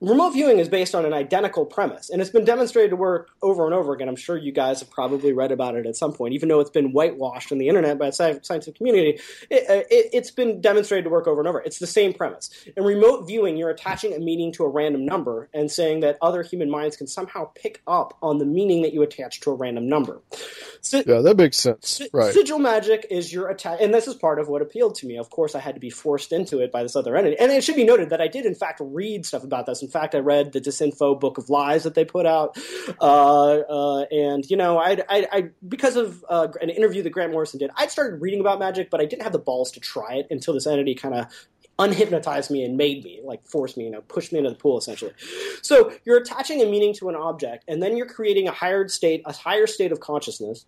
remote 0.00 0.30
viewing 0.30 0.58
is 0.58 0.68
based 0.68 0.94
on 0.94 1.04
an 1.04 1.12
identical 1.12 1.64
premise, 1.64 2.10
and 2.10 2.20
it's 2.20 2.30
been 2.30 2.44
demonstrated 2.44 2.90
to 2.90 2.96
work 2.96 3.30
over 3.42 3.64
and 3.64 3.74
over 3.74 3.94
again. 3.94 4.08
I'm 4.08 4.16
sure 4.16 4.36
you 4.36 4.52
guys 4.52 4.80
have 4.80 4.90
probably 4.90 5.32
read 5.32 5.52
about 5.52 5.74
it 5.74 5.86
at 5.86 5.96
some 5.96 6.12
point, 6.12 6.34
even 6.34 6.48
though 6.48 6.60
it's 6.60 6.70
been 6.70 6.92
whitewashed 6.92 7.50
on 7.50 7.58
the 7.58 7.68
internet 7.68 7.98
by 7.98 8.10
the 8.10 8.40
scientific 8.42 8.76
community. 8.76 9.20
It, 9.50 9.66
has 9.68 10.28
it, 10.28 10.36
been 10.36 10.60
demonstrated 10.60 11.04
to 11.04 11.10
work 11.10 11.26
over 11.26 11.40
and 11.40 11.48
over. 11.48 11.60
It's 11.60 11.78
the 11.78 11.86
same 11.86 12.12
premise. 12.12 12.50
In 12.76 12.84
remote 12.84 13.26
viewing, 13.26 13.56
you're 13.56 13.70
attaching 13.70 14.12
a 14.12 14.18
meaning 14.18 14.52
to 14.52 14.64
a 14.64 14.68
random 14.68 15.06
number 15.06 15.48
and 15.54 15.70
saying 15.70 16.00
that 16.00 16.18
other 16.20 16.42
human 16.42 16.68
minds 16.68 16.96
can 16.96 17.06
somehow 17.06 17.50
pick 17.54 17.80
up 17.86 18.18
on 18.20 18.38
the 18.38 18.44
meaning 18.44 18.82
that 18.82 18.92
you 18.92 19.02
attach 19.02 19.40
to 19.40 19.50
a 19.50 19.54
random 19.54 19.88
number. 19.88 20.20
Yeah, 20.92 21.20
that 21.20 21.36
makes 21.36 21.56
sense. 21.56 22.02
right. 22.12 22.34
Sigil 22.34 22.58
magic 22.58 23.06
is 23.10 23.32
your 23.32 23.48
attack, 23.48 23.78
and 23.80 23.94
this 23.94 24.06
is 24.06 24.14
part 24.14 24.38
of 24.38 24.48
what 24.48 24.60
appealed 24.60 24.96
to 24.96 25.06
me. 25.06 25.16
Of 25.16 25.30
course, 25.30 25.54
I 25.54 25.60
had 25.60 25.74
to 25.74 25.80
be 25.80 25.90
forced 25.90 26.32
into 26.32 26.60
it 26.60 26.70
by 26.70 26.82
this 26.82 26.96
other 26.96 27.16
entity, 27.16 27.38
and 27.38 27.50
it 27.50 27.64
should 27.64 27.76
be 27.76 27.84
noted 27.84 28.10
that 28.10 28.20
I 28.20 28.28
did, 28.28 28.44
in 28.44 28.54
fact, 28.54 28.80
read 28.82 29.24
stuff 29.24 29.42
about 29.42 29.66
this 29.66 29.82
in 29.86 29.88
fact, 29.88 30.14
I 30.14 30.18
read 30.18 30.52
the 30.52 30.60
Disinfo 30.60 31.18
Book 31.18 31.38
of 31.38 31.48
Lies 31.48 31.84
that 31.84 31.94
they 31.94 32.04
put 32.04 32.26
out, 32.26 32.58
uh, 33.00 33.58
uh, 33.58 34.04
and 34.10 34.48
you 34.50 34.56
know, 34.56 34.78
I, 34.78 34.98
I, 35.08 35.26
I 35.32 35.48
because 35.66 35.96
of 35.96 36.24
uh, 36.28 36.48
an 36.60 36.70
interview 36.70 37.02
that 37.02 37.10
Grant 37.10 37.32
Morrison 37.32 37.58
did, 37.58 37.70
I 37.76 37.86
started 37.86 38.20
reading 38.20 38.40
about 38.40 38.58
magic, 38.58 38.90
but 38.90 39.00
I 39.00 39.04
didn't 39.04 39.22
have 39.22 39.32
the 39.32 39.38
balls 39.38 39.70
to 39.72 39.80
try 39.80 40.14
it 40.14 40.26
until 40.30 40.54
this 40.54 40.66
entity 40.66 40.94
kind 40.94 41.14
of 41.14 41.26
unhypnotized 41.78 42.50
me 42.50 42.64
and 42.64 42.76
made 42.76 43.04
me, 43.04 43.20
like 43.22 43.46
forced 43.46 43.76
me, 43.76 43.84
you 43.84 43.90
know, 43.90 44.00
pushed 44.02 44.32
me 44.32 44.38
into 44.38 44.50
the 44.50 44.56
pool 44.56 44.78
essentially. 44.78 45.12
So 45.62 45.92
you're 46.04 46.18
attaching 46.18 46.62
a 46.62 46.66
meaning 46.66 46.94
to 46.94 47.08
an 47.08 47.14
object, 47.14 47.64
and 47.68 47.82
then 47.82 47.96
you're 47.96 48.06
creating 48.06 48.48
a 48.48 48.52
higher 48.52 48.88
state, 48.88 49.22
a 49.24 49.32
higher 49.32 49.66
state 49.66 49.92
of 49.92 50.00
consciousness 50.00 50.66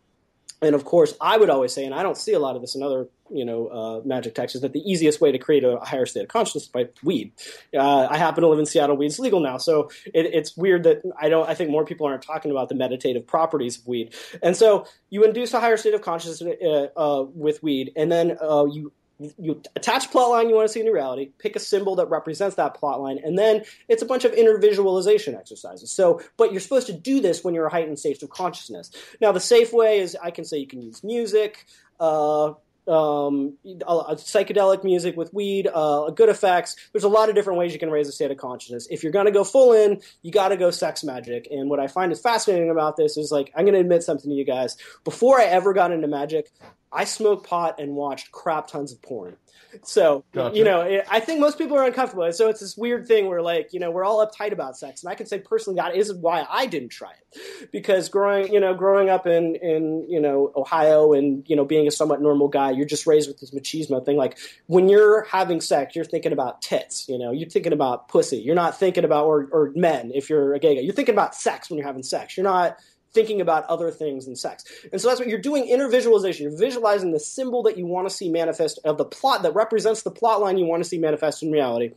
and 0.61 0.74
of 0.74 0.84
course, 0.84 1.14
I 1.20 1.36
would 1.36 1.50
always 1.50 1.72
say, 1.72 1.84
and 1.84 1.94
I 1.94 2.02
don't 2.02 2.16
see 2.16 2.32
a 2.32 2.38
lot 2.38 2.56
of 2.56 2.62
this 2.62 2.74
in 2.74 2.82
other, 2.82 3.09
you 3.30 3.44
know, 3.44 3.68
uh, 3.68 4.00
magic 4.04 4.34
texts, 4.34 4.56
is 4.56 4.62
that 4.62 4.72
the 4.72 4.80
easiest 4.80 5.20
way 5.20 5.30
to 5.30 5.38
create 5.38 5.62
a 5.62 5.78
higher 5.78 6.04
state 6.04 6.22
of 6.22 6.28
consciousness 6.28 6.64
is 6.64 6.68
by 6.68 6.88
weed. 7.04 7.32
Uh, 7.72 8.09
I 8.11 8.16
happen 8.16 8.42
to 8.42 8.48
live 8.48 8.59
in 8.59 8.66
Seattle. 8.66 8.96
Weed's 8.96 9.20
legal 9.20 9.40
now, 9.40 9.59
so 9.59 9.90
it, 10.06 10.26
it's 10.26 10.56
weird 10.56 10.82
that 10.82 11.02
I 11.20 11.28
don't. 11.28 11.48
I 11.48 11.54
think 11.54 11.70
more 11.70 11.84
people 11.84 12.06
aren't 12.06 12.22
talking 12.22 12.50
about 12.50 12.68
the 12.68 12.74
meditative 12.74 13.26
properties 13.26 13.78
of 13.78 13.86
weed. 13.86 14.14
And 14.42 14.56
so 14.56 14.86
you 15.11 15.24
induce 15.24 15.54
a 15.54 15.61
higher 15.61 15.76
state 15.76 15.94
of 15.94 16.02
consciousness 16.02 16.42
uh, 16.61 16.88
uh 16.96 17.22
with 17.34 17.62
weed, 17.62 17.92
and 17.94 18.11
then 18.11 18.36
uh, 18.40 18.64
you 18.64 18.92
you 19.39 19.61
attach 19.75 20.07
a 20.07 20.09
plot 20.09 20.31
line 20.31 20.49
you 20.49 20.55
want 20.55 20.69
to 20.69 20.73
see 20.73 20.81
in 20.81 20.87
reality, 20.87 21.31
pick 21.39 21.57
a 21.57 21.61
symbol 21.61 21.97
that 21.97 22.07
represents 22.09 22.57
that 22.57 22.75
plot 22.75 23.01
line, 23.01 23.19
and 23.23 23.37
then 23.37 23.64
it's 23.89 24.03
a 24.03 24.07
bunch 24.07 24.25
of 24.25 24.33
inner 24.33 24.59
visualization 24.59 25.35
exercises. 25.35 25.91
So, 25.91 26.21
but 26.37 26.53
you're 26.53 26.61
supposed 26.61 26.87
to 26.87 26.93
do 26.93 27.21
this 27.21 27.43
when 27.43 27.55
you're 27.55 27.66
a 27.66 27.71
heightened 27.71 27.99
state 27.99 28.23
of 28.23 28.31
consciousness. 28.31 28.91
Now, 29.21 29.33
the 29.33 29.41
safe 29.41 29.73
way 29.73 29.99
is 29.99 30.16
I 30.23 30.31
can 30.31 30.45
say 30.45 30.59
you 30.59 30.69
can 30.69 30.83
use 30.83 31.03
music, 31.03 31.66
uh, 31.99 32.53
um, 32.89 33.59
psychedelic 33.64 34.83
music 34.83 35.16
with 35.16 35.33
weed, 35.35 35.69
uh, 35.73 36.11
good 36.11 36.29
effects. 36.29 36.77
There's 36.93 37.05
a 37.05 37.09
lot 37.09 37.29
of 37.29 37.35
different 37.35 37.59
ways 37.59 37.73
you 37.73 37.79
can 37.79 37.91
raise 37.91 38.09
a 38.09 38.12
state 38.12 38.31
of 38.31 38.39
consciousness. 38.39 38.89
If 38.91 39.03
you're 39.03 39.12
going 39.12 39.27
to 39.27 39.33
go 39.33 39.45
full 39.45 39.73
in, 39.73 40.01
you 40.23 40.33
got 40.33 40.49
to 40.49 40.57
go 40.57 40.71
sex 40.71 41.05
magic. 41.05 41.49
And 41.51 41.69
what 41.69 41.81
I 41.81 41.87
find 41.87 42.12
is 42.12 42.21
fascinating 42.21 42.71
about 42.71 42.97
this 42.97 43.16
is 43.16 43.31
like, 43.31 43.53
I'm 43.55 43.64
going 43.64 43.75
to 43.75 43.81
admit 43.81 44.03
something 44.05 44.31
to 44.31 44.35
you 44.35 44.45
guys. 44.45 44.77
Before 45.05 45.39
I 45.39 45.45
ever 45.45 45.75
got 45.75 45.93
into 45.93 46.09
magic, 46.09 46.51
I 46.93 47.05
smoked 47.05 47.47
pot 47.47 47.80
and 47.80 47.95
watched 47.95 48.32
crap 48.32 48.68
tons 48.68 48.93
of 48.93 49.03
porn. 49.03 49.36
So 49.82 50.24
Gotcha. 50.32 50.57
you 50.57 50.64
know, 50.64 50.80
it, 50.82 51.07
I 51.11 51.20
think 51.20 51.41
most 51.41 51.59
people 51.59 51.76
are 51.76 51.84
uncomfortable. 51.84 52.30
So 52.32 52.49
it's 52.49 52.61
this 52.61 52.76
weird 52.76 53.07
thing 53.07 53.26
where 53.26 53.43
like 53.43 53.72
you 53.72 53.80
know 53.80 53.91
we're 53.91 54.05
all 54.05 54.26
uptight 54.26 54.53
about 54.53 54.78
sex, 54.78 55.03
and 55.03 55.11
I 55.11 55.14
can 55.14 55.26
say 55.26 55.39
personally 55.39 55.76
that 55.76 55.95
is 55.95 56.12
why 56.14 56.47
I 56.49 56.66
didn't 56.66 56.89
try 56.89 57.11
it 57.11 57.70
because 57.70 58.09
growing 58.09 58.53
you 58.53 58.61
know 58.61 58.74
growing 58.74 59.11
up 59.11 59.26
in 59.26 59.57
in 59.57 60.07
you 60.09 60.20
know 60.20 60.53
Ohio 60.57 61.12
and 61.12 61.45
you 61.49 61.55
know 61.55 61.64
being 61.64 61.86
a 61.86 61.91
somewhat 61.91 62.22
normal 62.22 62.49
guy, 62.49 62.70
you're 62.70 62.86
just 62.86 63.07
raised 63.07 63.28
with 63.28 63.41
this 63.41 63.51
machismo 63.51 64.05
thing. 64.05 64.16
Like 64.16 64.39
when 64.66 64.89
you're 64.89 65.24
having 65.24 65.61
sex, 65.61 65.95
you're 65.95 66.05
thinking 66.05 66.32
about 66.32 66.62
tits. 66.62 67.07
You 67.09 67.18
know, 67.18 67.30
you're 67.30 67.51
thinking 67.51 67.72
about 67.72 68.09
pussy. 68.09 68.39
You're 68.39 68.55
not 68.55 68.78
thinking 68.78 69.05
about 69.05 69.26
or 69.26 69.49
or 69.53 69.72
men 69.74 70.12
if 70.14 70.30
you're 70.30 70.55
a 70.55 70.59
gay 70.59 70.76
guy. 70.76 70.80
You're 70.80 70.95
thinking 70.95 71.14
about 71.14 71.34
sex 71.34 71.68
when 71.68 71.78
you're 71.78 71.86
having 71.86 72.03
sex. 72.03 72.36
You're 72.36 72.45
not 72.45 72.78
thinking 73.14 73.40
about 73.40 73.64
other 73.64 73.90
things 73.90 74.26
than 74.26 74.36
sex. 74.36 74.64
And 74.92 75.00
so 75.00 75.09
that's 75.09 75.20
what 75.20 75.28
you're 75.28 75.40
doing 75.40 75.66
inner 75.66 75.88
visualization. 75.88 76.48
You're 76.48 76.59
visualizing 76.59 77.12
the 77.12 77.20
symbol 77.20 77.62
that 77.64 77.78
you 77.78 77.86
want 77.86 78.09
to 78.09 78.14
see 78.14 78.28
manifest 78.28 78.78
of 78.84 78.98
the 78.98 79.04
plot 79.04 79.42
that 79.42 79.54
represents 79.54 80.02
the 80.02 80.11
plot 80.11 80.40
line 80.40 80.59
you 80.59 80.66
want 80.66 80.82
to 80.82 80.88
see 80.88 80.98
manifest 80.98 81.42
in 81.42 81.50
reality. 81.50 81.92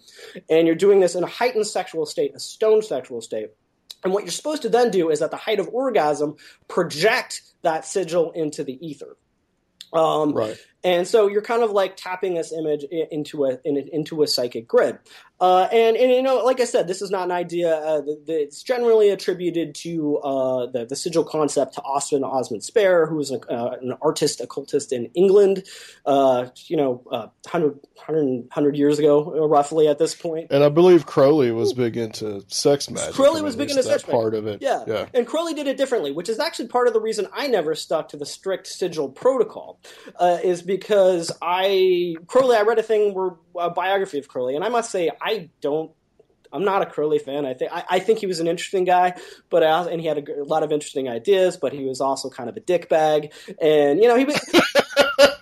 And 0.50 0.68
you're 0.68 0.76
doing 0.76 1.00
this 1.00 1.16
in 1.16 1.24
a 1.24 1.28
heightened 1.28 1.68
sexual 1.68 2.06
state, 2.06 2.34
a 2.36 2.40
stoned 2.40 2.86
sexual 2.86 3.22
state. 3.22 3.50
And 4.04 4.14
what 4.14 4.24
you're 4.24 4.32
supposed 4.32 4.64
to 4.64 4.70
then 4.70 4.90
do 4.90 5.10
is 5.10 5.22
at 5.22 5.32
the 5.32 5.38
height 5.38 5.60
of 5.60 5.70
orgasm, 5.70 6.38
project 6.68 7.42
that 7.62 7.86
sigil 7.86 8.32
into 8.32 8.64
the 8.64 8.84
ether. 8.86 9.18
Um, 9.94 10.34
Right. 10.34 10.58
And 10.84 11.08
so 11.08 11.28
you're 11.28 11.42
kind 11.42 11.64
of 11.64 11.72
like 11.72 11.96
tapping 11.96 12.36
this 12.36 12.52
image 12.52 12.84
into 12.84 13.46
a 13.46 13.60
in, 13.64 13.78
into 13.78 14.24
a 14.24 14.28
psychic 14.28 14.68
grid. 14.68 15.00
Uh, 15.42 15.68
and, 15.72 15.98
and 15.98 16.12
you 16.12 16.22
know, 16.22 16.38
like 16.46 16.60
I 16.60 16.66
said, 16.66 16.88
this 16.88 17.02
is 17.02 17.10
not 17.10 17.24
an 17.24 17.32
idea 17.32 17.76
uh, 17.76 18.02
that, 18.02 18.26
that 18.28 18.62
generally 18.64 19.10
attributed 19.10 19.74
to 19.74 20.18
uh, 20.20 20.68
the, 20.68 20.86
the 20.86 20.96
sigil 20.96 21.24
concept 21.24 21.74
to 21.74 21.82
Austin 21.82 22.24
Osman 22.24 22.62
Spare, 22.62 23.08
who 23.08 23.16
was 23.16 23.32
an, 23.32 23.42
uh, 23.50 23.72
an 23.82 23.98
artist 24.04 24.40
occultist 24.40 24.94
in 24.94 25.08
England, 25.16 25.64
uh, 26.06 26.46
you 26.68 26.78
know, 26.78 27.04
uh, 27.12 27.26
100, 27.50 27.74
100, 27.96 28.24
100 28.24 28.78
years 28.78 29.00
ago, 29.00 29.34
uh, 29.36 29.48
roughly 29.48 29.88
at 29.88 29.98
this 29.98 30.14
point. 30.14 30.52
And 30.52 30.64
I 30.64 30.70
believe 30.70 31.08
Crowley 31.08 31.52
was 31.52 31.74
big 31.74 31.98
into 31.98 32.46
sex 32.48 32.88
magic. 32.92 33.16
Crowley 33.16 33.42
I 33.42 33.44
was 33.44 33.56
big 33.56 33.72
into 33.72 33.82
sex 33.82 34.04
that 34.04 34.12
part 34.12 34.36
of 34.36 34.46
it. 34.46 34.62
Yeah. 34.62 34.84
yeah. 34.86 35.08
And 35.16 35.26
Crowley 35.26 35.56
did 35.56 35.66
it 35.66 35.76
differently, 35.76 36.12
which 36.12 36.30
is 36.30 36.38
actually 36.38 36.68
part 36.68 36.88
of 36.88 36.94
the 36.94 37.02
reason 37.02 37.26
I 37.34 37.48
never 37.48 37.74
stuck 37.74 38.10
to 38.10 38.18
the 38.18 38.28
strict 38.28 38.68
sigil 38.68 39.10
protocol, 39.10 39.80
uh, 40.18 40.38
is 40.44 40.62
because 40.78 41.32
I 41.42 42.16
Crowley. 42.28 42.56
I 42.58 42.62
read 42.62 42.80
a 42.80 42.84
thing 42.84 43.14
where 43.14 43.32
a 43.60 43.70
biography 43.70 44.20
of 44.20 44.28
Crowley, 44.28 44.56
and 44.56 44.64
I 44.64 44.70
must 44.70 44.92
say 44.92 45.12
I 45.22 45.50
don't. 45.62 45.92
I'm 46.54 46.66
not 46.66 46.82
a 46.82 46.86
Crowley 46.86 47.20
fan. 47.20 47.46
I 47.46 47.54
think 47.54 47.72
I, 47.74 48.00
think 48.00 48.20
he 48.20 48.26
was 48.26 48.42
an 48.42 48.48
interesting 48.48 48.84
guy, 48.84 49.16
but 49.50 49.64
I, 49.64 49.90
and 49.90 50.02
he 50.02 50.08
had 50.08 50.28
a 50.28 50.44
lot 50.44 50.64
of 50.64 50.72
interesting 50.72 51.08
ideas. 51.08 51.56
But 51.56 51.72
he 51.72 51.86
was 51.86 52.02
also 52.02 52.30
kind 52.30 52.50
of 52.50 52.58
a 52.58 52.62
dickbag, 52.62 53.32
and 53.62 54.02
you 54.02 54.08
know 54.08 54.18
he. 54.18 54.26
was- 54.26 54.62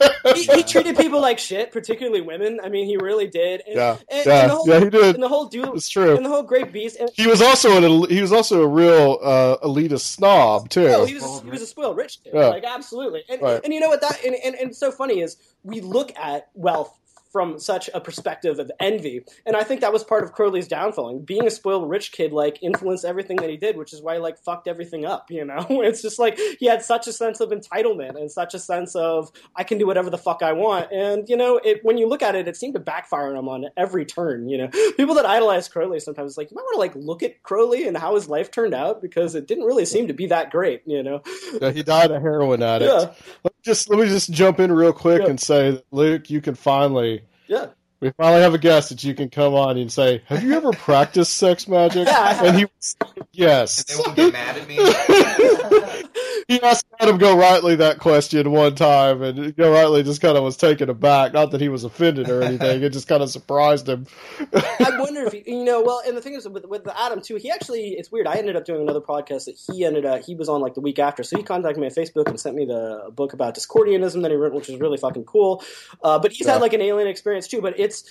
He, 0.36 0.44
he 0.44 0.64
treated 0.64 0.98
people 0.98 1.22
like 1.22 1.40
shit, 1.40 1.72
particularly 1.72 2.22
women. 2.22 2.60
I 2.64 2.70
mean, 2.70 2.86
he 2.86 2.98
really 2.98 3.28
did. 3.28 3.62
And, 3.66 3.76
Yeah, 3.76 3.98
and, 4.10 4.26
yeah, 4.26 4.42
and 4.44 4.52
whole, 4.52 4.68
yeah, 4.68 4.80
he 4.80 4.90
did. 4.90 5.16
And 5.16 5.24
the 5.24 5.28
whole 5.28 5.46
dude, 5.46 5.70
It's 5.76 5.90
true. 5.90 6.16
And 6.16 6.26
the 6.26 6.30
whole 6.30 6.44
Great 6.44 6.72
Beast. 6.74 6.98
And, 7.00 7.10
He 7.14 7.28
was 7.28 7.42
also 7.42 7.78
an 7.78 8.10
he 8.10 8.22
was 8.22 8.32
also 8.32 8.62
a 8.64 8.68
real 8.68 9.20
uh, 9.24 9.58
elitist 9.64 10.02
snob 10.02 10.70
too. 10.70 10.88
No, 10.88 11.06
he 11.06 11.16
was 11.16 11.42
he 11.44 11.50
was 11.50 11.62
a 11.62 11.68
spoiled 11.68 11.98
rich 11.98 12.20
kid. 12.24 12.34
Yeah. 12.34 12.48
Like 12.48 12.64
absolutely. 12.66 13.24
And 13.30 13.42
Right. 13.42 13.62
and 13.64 13.74
you 13.74 13.80
know 13.80 13.90
what 13.90 14.02
that 14.02 14.24
and, 14.26 14.36
and, 14.44 14.56
and 14.56 14.76
so 14.76 14.92
funny 14.92 15.22
is 15.22 15.38
we 15.64 15.82
look 15.82 16.16
at 16.18 16.50
wealth 16.54 16.99
from 17.32 17.60
such 17.60 17.90
a 17.94 18.02
perspective 18.02 18.60
of 18.60 18.72
envy. 18.80 19.24
And 19.46 19.56
I 19.56 19.64
think 19.64 19.82
that 19.82 19.94
was 19.94 20.04
part 20.04 20.24
of 20.24 20.34
Crowley's 20.34 20.68
downfalling. 20.68 21.26
Being 21.26 21.46
a 21.46 21.52
spoiled 21.52 21.90
rich 21.90 22.12
kid 22.12 22.32
like 22.34 22.62
influenced 22.64 23.06
everything 23.06 23.38
that 23.38 23.50
he 23.50 23.58
did, 23.58 23.78
which 23.78 23.94
is 23.94 24.02
why 24.02 24.16
he 24.16 24.20
like 24.20 24.38
fucked 24.40 24.68
everything 24.68 25.06
up, 25.06 25.30
you 25.30 25.46
know? 25.46 25.66
It's 25.90 26.02
just 26.02 26.20
like 26.20 26.38
he 26.60 26.66
had 26.68 26.84
such 26.84 27.08
a 27.08 27.14
sense 27.14 27.40
of 27.40 27.50
entitlement 27.50 28.16
and 28.20 28.32
such 28.32 28.54
a 28.54 28.60
sense 28.60 28.96
of 28.96 29.32
I 29.56 29.64
can 29.64 29.78
do 29.78 29.88
whatever 29.88 30.10
the 30.10 30.18
fuck 30.18 30.42
I 30.44 30.54
want. 30.54 30.92
And 30.92 31.28
you 31.30 31.38
know, 31.38 31.58
it 31.64 31.80
when 31.84 31.98
you 31.98 32.08
look 32.08 32.22
at 32.22 32.36
it, 32.36 32.48
it 32.48 32.58
seemed 32.58 32.74
to 32.76 32.80
backfire 32.80 33.30
on 33.30 33.36
him 33.38 33.48
on 33.50 33.66
every 33.78 34.06
turn, 34.06 34.50
you 34.50 34.58
know. 34.58 34.68
People 34.98 35.16
that 35.16 35.26
idolize 35.26 35.68
Crowley 35.68 36.00
sometimes 36.00 36.38
like 36.38 36.52
you 36.52 36.56
might 36.56 36.64
want 36.64 36.76
to 36.76 36.80
like 36.80 36.96
look 37.06 37.24
at 37.24 37.42
Crowley 37.44 37.88
and 37.88 37.96
how 37.98 38.16
his 38.16 38.28
life 38.28 38.52
turned 38.52 38.74
out 38.74 39.02
because 39.02 39.36
it 39.36 39.48
didn't 39.48 39.66
really 39.66 39.86
seem 39.86 40.08
to 40.08 40.14
be 40.14 40.28
that 40.28 40.52
great, 40.52 40.82
you 40.86 41.02
know. 41.04 41.22
Yeah, 41.62 41.72
he 41.72 41.84
died 41.84 42.12
a 42.12 42.20
heroin 42.20 42.62
addict. 42.62 42.92
Yeah. 42.92 43.14
Let 43.44 43.54
me 43.54 43.60
just 43.64 43.90
let 43.90 44.00
me 44.00 44.08
just 44.08 44.32
jump 44.32 44.60
in 44.60 44.72
real 44.72 44.94
quick 44.94 45.22
Yeah. 45.22 45.30
and 45.30 45.40
say, 45.40 45.82
Luke, 45.92 46.30
you 46.30 46.42
can 46.42 46.56
finally 46.56 47.24
Yeah. 47.50 47.79
We 48.02 48.12
finally 48.12 48.42
have 48.42 48.54
a 48.54 48.58
guest 48.58 48.90
that 48.90 49.04
you 49.04 49.14
can 49.14 49.30
come 49.30 49.54
on 49.56 49.78
and 49.78 49.92
say, 49.92 50.22
"Have 50.28 50.42
you 50.42 50.54
ever 50.54 50.72
practiced 50.72 51.36
sex 51.36 51.68
magic?" 51.68 52.08
Yeah, 52.08 52.46
and 52.46 52.58
he 52.58 52.66
was, 52.66 52.96
yes. 53.34 53.84
They 53.84 53.96
won't 53.96 54.16
get 54.16 54.32
mad 54.32 54.58
at 54.58 54.68
me. 54.68 54.76
he 56.48 56.62
asked 56.62 56.86
Adam 57.00 57.20
Gorightly 57.20 57.78
that 57.80 58.00
question 58.00 58.52
one 58.52 58.76
time, 58.76 59.22
and 59.22 59.56
Gorightly 59.56 60.06
just 60.06 60.22
kind 60.22 60.38
of 60.38 60.44
was 60.44 60.56
taken 60.56 60.90
aback. 60.90 61.34
Not 61.34 61.52
that 61.52 61.60
he 61.60 61.68
was 61.68 61.84
offended 61.84 62.30
or 62.30 62.42
anything; 62.42 62.82
it 62.84 62.90
just 62.94 63.08
kind 63.10 63.22
of 63.22 63.30
surprised 63.30 63.90
him. 63.90 64.08
I 64.54 64.96
wonder 64.98 65.26
if 65.26 65.34
he, 65.34 65.44
you 65.46 65.66
know. 65.66 65.82
Well, 65.82 66.02
and 66.08 66.16
the 66.16 66.22
thing 66.22 66.36
is 66.36 66.48
with 66.48 66.66
with 66.66 66.88
Adam 66.96 67.22
too. 67.22 67.36
He 67.36 67.52
actually, 67.52 67.90
it's 67.90 68.12
weird. 68.12 68.28
I 68.28 68.36
ended 68.36 68.56
up 68.56 68.64
doing 68.64 68.82
another 68.82 69.02
podcast 69.02 69.46
that 69.46 69.58
he 69.70 69.84
ended 69.84 70.06
up. 70.06 70.24
He 70.24 70.36
was 70.36 70.48
on 70.48 70.62
like 70.62 70.74
the 70.74 70.82
week 70.82 71.00
after, 71.00 71.24
so 71.24 71.36
he 71.36 71.44
contacted 71.44 71.82
me 71.82 71.88
on 71.88 71.94
Facebook 71.94 72.28
and 72.30 72.40
sent 72.40 72.56
me 72.56 72.64
the 72.66 73.12
book 73.14 73.34
about 73.34 73.56
Discordianism 73.56 74.22
that 74.22 74.32
he 74.32 74.38
wrote, 74.38 74.54
which 74.54 74.70
was 74.70 74.80
really 74.80 74.98
fucking 74.98 75.26
cool. 75.26 75.64
Uh, 76.02 76.18
but 76.18 76.32
he's 76.32 76.48
Yeah. 76.48 76.54
had 76.54 76.62
like 76.62 76.72
an 76.74 76.82
alien 76.82 77.10
experience 77.10 77.48
too. 77.48 77.62
But 77.62 77.78
it's 77.90 78.04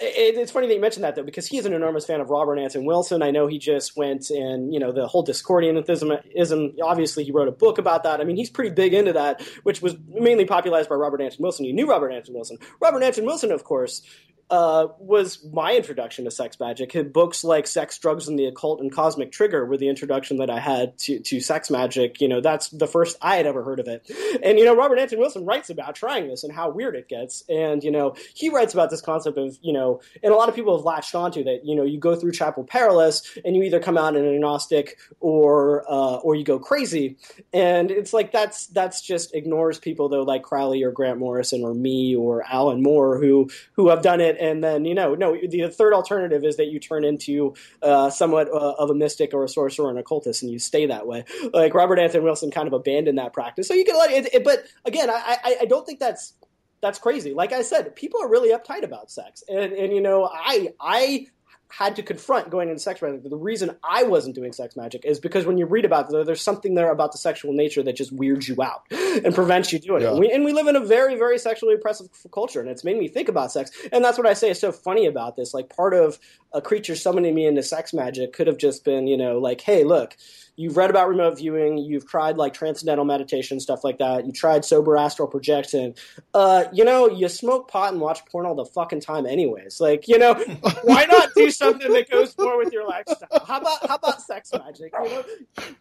it, 0.00 0.36
it's 0.36 0.50
funny 0.50 0.66
that 0.66 0.74
you 0.74 0.80
mentioned 0.80 1.04
that 1.04 1.14
though, 1.14 1.22
because 1.22 1.46
he's 1.46 1.66
an 1.66 1.72
enormous 1.72 2.04
fan 2.04 2.20
of 2.20 2.28
Robert 2.28 2.58
Anton 2.58 2.84
Wilson. 2.84 3.22
I 3.22 3.30
know 3.30 3.46
he 3.46 3.58
just 3.58 3.96
went 3.96 4.30
and 4.30 4.72
you 4.72 4.80
know 4.80 4.90
the 4.92 5.06
whole 5.06 5.24
Discordianism. 5.24 6.20
Ism, 6.34 6.72
obviously, 6.82 7.24
he 7.24 7.30
wrote 7.30 7.48
a 7.48 7.52
book 7.52 7.78
about 7.78 8.02
that. 8.02 8.20
I 8.20 8.24
mean, 8.24 8.36
he's 8.36 8.50
pretty 8.50 8.70
big 8.70 8.92
into 8.92 9.12
that, 9.12 9.42
which 9.62 9.82
was 9.82 9.96
mainly 10.08 10.46
popularized 10.46 10.88
by 10.88 10.96
Robert 10.96 11.20
Anton 11.20 11.38
Wilson. 11.40 11.64
You 11.64 11.72
knew 11.72 11.88
Robert 11.88 12.10
Anton 12.10 12.34
Wilson. 12.34 12.58
Robert 12.80 13.02
Anton 13.02 13.24
Wilson, 13.24 13.52
of 13.52 13.62
course, 13.62 14.02
uh, 14.50 14.88
was 14.98 15.44
my 15.52 15.74
introduction 15.74 16.24
to 16.24 16.30
sex 16.30 16.60
magic. 16.60 17.12
Books 17.12 17.44
like 17.44 17.66
Sex, 17.66 17.98
Drugs, 17.98 18.28
and 18.28 18.38
the 18.38 18.46
Occult 18.46 18.80
and 18.80 18.92
Cosmic 18.92 19.32
Trigger 19.32 19.64
were 19.64 19.76
the 19.76 19.88
introduction 19.88 20.36
that 20.38 20.50
I 20.50 20.60
had 20.60 20.98
to, 20.98 21.18
to 21.18 21.40
sex 21.40 21.70
magic. 21.70 22.20
You 22.20 22.28
know, 22.28 22.40
that's 22.40 22.68
the 22.68 22.86
first 22.86 23.16
I 23.22 23.36
had 23.36 23.46
ever 23.46 23.64
heard 23.64 23.80
of 23.80 23.88
it. 23.88 24.10
And, 24.42 24.58
you 24.58 24.64
know, 24.64 24.76
Robert 24.76 24.98
Anton 24.98 25.18
Wilson 25.18 25.44
writes 25.44 25.70
about 25.70 25.94
trying 25.94 26.28
this 26.28 26.44
and 26.44 26.52
how 26.52 26.70
weird 26.70 26.94
it 26.94 27.08
gets. 27.08 27.42
And, 27.48 27.82
you 27.82 27.90
know, 27.90 28.14
he 28.34 28.50
writes 28.50 28.74
about 28.74 28.90
this 28.90 29.00
concept 29.00 29.38
of, 29.38 29.58
you 29.62 29.72
know, 29.72 30.00
and 30.22 30.32
a 30.32 30.36
lot 30.36 30.48
of 30.48 30.54
people 30.54 30.76
have 30.76 30.84
latched 30.84 31.14
onto 31.14 31.44
that, 31.44 31.64
you 31.64 31.74
know, 31.74 31.84
you 31.84 31.98
go 31.98 32.14
through 32.14 32.32
Chapel 32.32 32.64
Perilous 32.64 33.38
and 33.44 33.56
you 33.56 33.62
either 33.62 33.80
come 33.80 33.96
out 33.96 34.16
an 34.16 34.26
agnostic 34.26 34.98
or, 35.20 35.84
uh, 35.90 36.16
or 36.16 36.34
you 36.34 36.44
go 36.44 36.58
crazy. 36.58 37.16
And 37.52 37.90
it's 37.90 38.12
like 38.12 38.32
that's, 38.32 38.66
that's 38.68 39.00
just 39.00 39.34
ignores 39.34 39.78
people 39.78 40.08
though, 40.08 40.22
like 40.22 40.42
Crowley 40.42 40.82
or 40.82 40.92
Grant 40.92 41.18
Morrison 41.18 41.62
or 41.64 41.74
me 41.74 42.14
or 42.14 42.44
Alan 42.44 42.82
Moore 42.82 43.18
who, 43.18 43.48
who 43.72 43.88
have 43.88 44.02
done 44.02 44.20
it 44.20 44.33
and 44.36 44.62
then 44.62 44.84
you 44.84 44.94
know 44.94 45.14
no 45.14 45.36
the 45.36 45.68
third 45.68 45.92
alternative 45.92 46.44
is 46.44 46.56
that 46.56 46.66
you 46.66 46.78
turn 46.78 47.04
into 47.04 47.54
uh, 47.82 48.10
somewhat 48.10 48.48
uh, 48.48 48.74
of 48.78 48.90
a 48.90 48.94
mystic 48.94 49.34
or 49.34 49.44
a 49.44 49.48
sorcerer 49.48 49.86
or 49.86 49.90
an 49.90 49.98
occultist 49.98 50.42
and 50.42 50.50
you 50.50 50.58
stay 50.58 50.86
that 50.86 51.06
way. 51.06 51.24
Like 51.52 51.74
Robert 51.74 51.98
Anton 51.98 52.22
Wilson 52.22 52.50
kind 52.50 52.66
of 52.66 52.72
abandoned 52.72 53.18
that 53.18 53.32
practice. 53.32 53.68
So 53.68 53.74
you 53.74 53.84
can 53.84 53.96
let 53.96 54.10
it, 54.10 54.34
it 54.34 54.44
but 54.44 54.64
again 54.84 55.10
I, 55.10 55.38
I 55.44 55.56
i 55.62 55.64
don't 55.64 55.86
think 55.86 56.00
that's 56.00 56.34
that's 56.80 56.98
crazy. 56.98 57.32
Like 57.34 57.52
i 57.52 57.62
said 57.62 57.94
people 57.96 58.22
are 58.22 58.28
really 58.28 58.50
uptight 58.50 58.84
about 58.84 59.10
sex. 59.10 59.42
And 59.48 59.72
and 59.72 59.92
you 59.92 60.00
know 60.00 60.30
i 60.32 60.72
i 60.80 61.26
had 61.68 61.96
to 61.96 62.02
confront 62.02 62.50
going 62.50 62.68
into 62.68 62.80
sex 62.80 63.02
magic. 63.02 63.28
The 63.28 63.36
reason 63.36 63.76
I 63.82 64.04
wasn't 64.04 64.34
doing 64.34 64.52
sex 64.52 64.76
magic 64.76 65.04
is 65.04 65.18
because 65.18 65.44
when 65.44 65.58
you 65.58 65.66
read 65.66 65.84
about 65.84 66.12
it, 66.12 66.26
there's 66.26 66.40
something 66.40 66.74
there 66.74 66.90
about 66.90 67.12
the 67.12 67.18
sexual 67.18 67.52
nature 67.52 67.82
that 67.82 67.96
just 67.96 68.12
weirds 68.12 68.48
you 68.48 68.62
out 68.62 68.84
and 68.90 69.34
prevents 69.34 69.72
you 69.72 69.78
doing 69.78 70.02
it. 70.02 70.08
And 70.08 70.20
we, 70.20 70.30
and 70.30 70.44
we 70.44 70.52
live 70.52 70.68
in 70.68 70.76
a 70.76 70.84
very, 70.84 71.16
very 71.16 71.38
sexually 71.38 71.74
oppressive 71.74 72.08
culture, 72.32 72.60
and 72.60 72.68
it's 72.68 72.84
made 72.84 72.96
me 72.96 73.08
think 73.08 73.28
about 73.28 73.50
sex. 73.50 73.70
And 73.92 74.04
that's 74.04 74.18
what 74.18 74.26
I 74.26 74.34
say 74.34 74.50
is 74.50 74.60
so 74.60 74.70
funny 74.70 75.06
about 75.06 75.36
this. 75.36 75.52
Like 75.52 75.74
part 75.74 75.94
of 75.94 76.18
a 76.52 76.62
creature 76.62 76.94
summoning 76.94 77.34
me 77.34 77.46
into 77.46 77.62
sex 77.62 77.92
magic 77.92 78.32
could 78.32 78.46
have 78.46 78.58
just 78.58 78.84
been, 78.84 79.06
you 79.06 79.16
know, 79.16 79.38
like, 79.38 79.60
hey, 79.60 79.82
look, 79.82 80.16
you've 80.56 80.76
read 80.76 80.90
about 80.90 81.08
remote 81.08 81.38
viewing, 81.38 81.78
you've 81.78 82.06
tried 82.06 82.36
like 82.36 82.54
transcendental 82.54 83.04
meditation, 83.04 83.60
stuff 83.60 83.84
like 83.84 83.98
that. 83.98 84.26
You 84.26 84.32
tried 84.32 84.64
sober 84.64 84.96
astral 84.96 85.28
projection. 85.28 85.94
Uh, 86.32 86.64
you 86.72 86.84
know, 86.84 87.08
you 87.08 87.28
smoke 87.28 87.68
pot 87.68 87.92
and 87.92 88.00
watch 88.00 88.24
porn 88.26 88.46
all 88.46 88.54
the 88.54 88.64
fucking 88.64 89.00
time, 89.00 89.26
anyways. 89.26 89.80
Like, 89.80 90.08
you 90.08 90.18
know, 90.18 90.34
why 90.82 91.04
not 91.06 91.30
do 91.34 91.50
something 91.50 91.92
that 91.92 92.10
goes 92.10 92.34
more 92.38 92.58
with 92.58 92.72
your 92.72 92.86
lifestyle? 92.86 93.44
How 93.46 93.60
about 93.60 93.86
how 93.88 93.96
about 93.96 94.22
sex 94.22 94.52
magic? 94.52 94.92
You 95.02 95.08
know, 95.08 95.24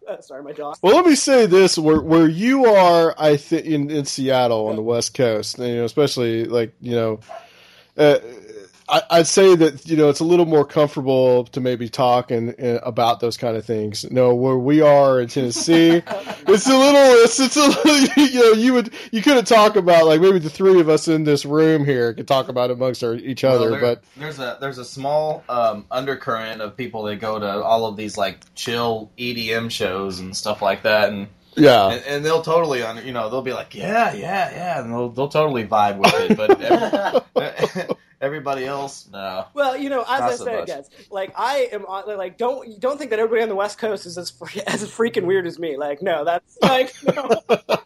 uh, 0.07 0.21
sorry, 0.21 0.43
my 0.43 0.53
jaw. 0.53 0.73
Well, 0.81 0.95
let 0.95 1.05
me 1.05 1.15
say 1.15 1.45
this: 1.45 1.77
where 1.77 2.01
where 2.01 2.27
you 2.27 2.65
are, 2.65 3.13
I 3.17 3.37
think 3.37 3.65
in, 3.65 3.89
in 3.89 4.05
Seattle 4.05 4.67
on 4.67 4.75
the 4.75 4.81
West 4.81 5.13
Coast, 5.13 5.59
you 5.59 5.75
know, 5.75 5.85
especially 5.85 6.45
like 6.45 6.73
you 6.81 6.95
know, 6.95 7.19
uh, 7.97 8.19
I, 8.93 9.01
I'd 9.09 9.27
say 9.27 9.55
that 9.55 9.87
you 9.87 9.97
know 9.97 10.09
it's 10.09 10.19
a 10.19 10.23
little 10.23 10.45
more 10.45 10.63
comfortable 10.65 11.45
to 11.45 11.59
maybe 11.59 11.89
talk 11.89 12.29
and, 12.29 12.53
and 12.59 12.79
about 12.83 13.19
those 13.21 13.37
kind 13.37 13.57
of 13.57 13.65
things. 13.65 14.05
No, 14.11 14.35
where 14.35 14.55
we 14.57 14.81
are 14.81 15.19
in 15.19 15.27
Tennessee, 15.29 16.03
it's 16.47 16.67
a 16.67 16.77
little, 16.77 17.23
it's, 17.23 17.39
it's 17.39 17.55
a 17.57 17.67
little, 17.67 18.23
you 18.25 18.39
know, 18.39 18.51
you 18.51 18.73
would 18.73 18.93
you 19.11 19.23
couldn't 19.23 19.45
talk 19.45 19.75
about 19.77 20.05
like 20.05 20.21
maybe 20.21 20.37
the 20.37 20.49
three 20.49 20.79
of 20.79 20.89
us 20.89 21.07
in 21.07 21.23
this 21.23 21.43
room 21.43 21.83
here 21.85 22.13
could 22.13 22.27
talk 22.27 22.49
about 22.49 22.69
it 22.69 22.73
amongst 22.73 23.03
our, 23.03 23.15
each 23.15 23.41
Well, 23.41 23.55
other, 23.55 23.71
there- 23.71 23.81
but 23.81 24.03
there's 24.15 24.37
a 24.37 24.57
there's 24.61 24.77
a 24.77 24.85
small 24.85 25.43
um, 25.49 25.85
undercurrent 25.89 26.61
of 26.61 26.77
people 26.77 27.03
that 27.03 27.15
go 27.15 27.39
to 27.39 27.63
all 27.63 27.87
of 27.87 27.97
these 27.97 28.15
like 28.17 28.37
chill 28.53 29.09
EDM 29.17 29.71
shows 29.71 30.19
and 30.19 30.37
stuff 30.37 30.61
like 30.61 30.83
that, 30.83 31.09
and 31.09 31.27
Yeah. 31.55 31.89
and, 31.93 32.03
and 32.05 32.25
they'll 32.25 32.43
totally, 32.43 32.83
un- 32.83 33.03
you 33.05 33.11
know, 33.13 33.29
they'll 33.31 33.41
be 33.41 33.53
like, 33.53 33.73
yeah, 33.73 34.13
yeah, 34.13 34.51
yeah, 34.51 34.81
and 34.81 34.91
they'll 34.91 35.09
they'll 35.09 35.29
totally 35.29 35.65
vibe 35.65 35.97
with 35.97 36.13
it. 36.31 36.37
But 36.37 36.61
every, 37.35 37.95
everybody 38.23 38.65
else, 38.65 39.07
no. 39.11 39.45
Well, 39.53 39.77
you 39.77 39.89
know, 39.89 40.01
as 40.01 40.19
Not 40.19 40.31
I 40.31 40.35
so 40.35 40.43
said, 40.45 40.67
guys, 40.67 40.89
like 41.11 41.33
I 41.37 41.69
am 41.71 41.85
on- 41.85 42.17
like 42.17 42.37
don't 42.37 42.79
don't 42.79 42.97
think 42.97 43.09
that 43.11 43.19
everybody 43.19 43.43
on 43.43 43.49
the 43.49 43.55
West 43.55 43.77
Coast 43.77 44.05
is 44.05 44.17
as 44.17 44.31
fre- 44.31 44.59
as 44.67 44.83
freaking 44.89 45.25
weird 45.25 45.45
as 45.45 45.59
me. 45.59 45.77
Like, 45.77 46.01
no, 46.01 46.23
that's 46.25 46.57
like 46.61 46.93
no. 47.15 47.41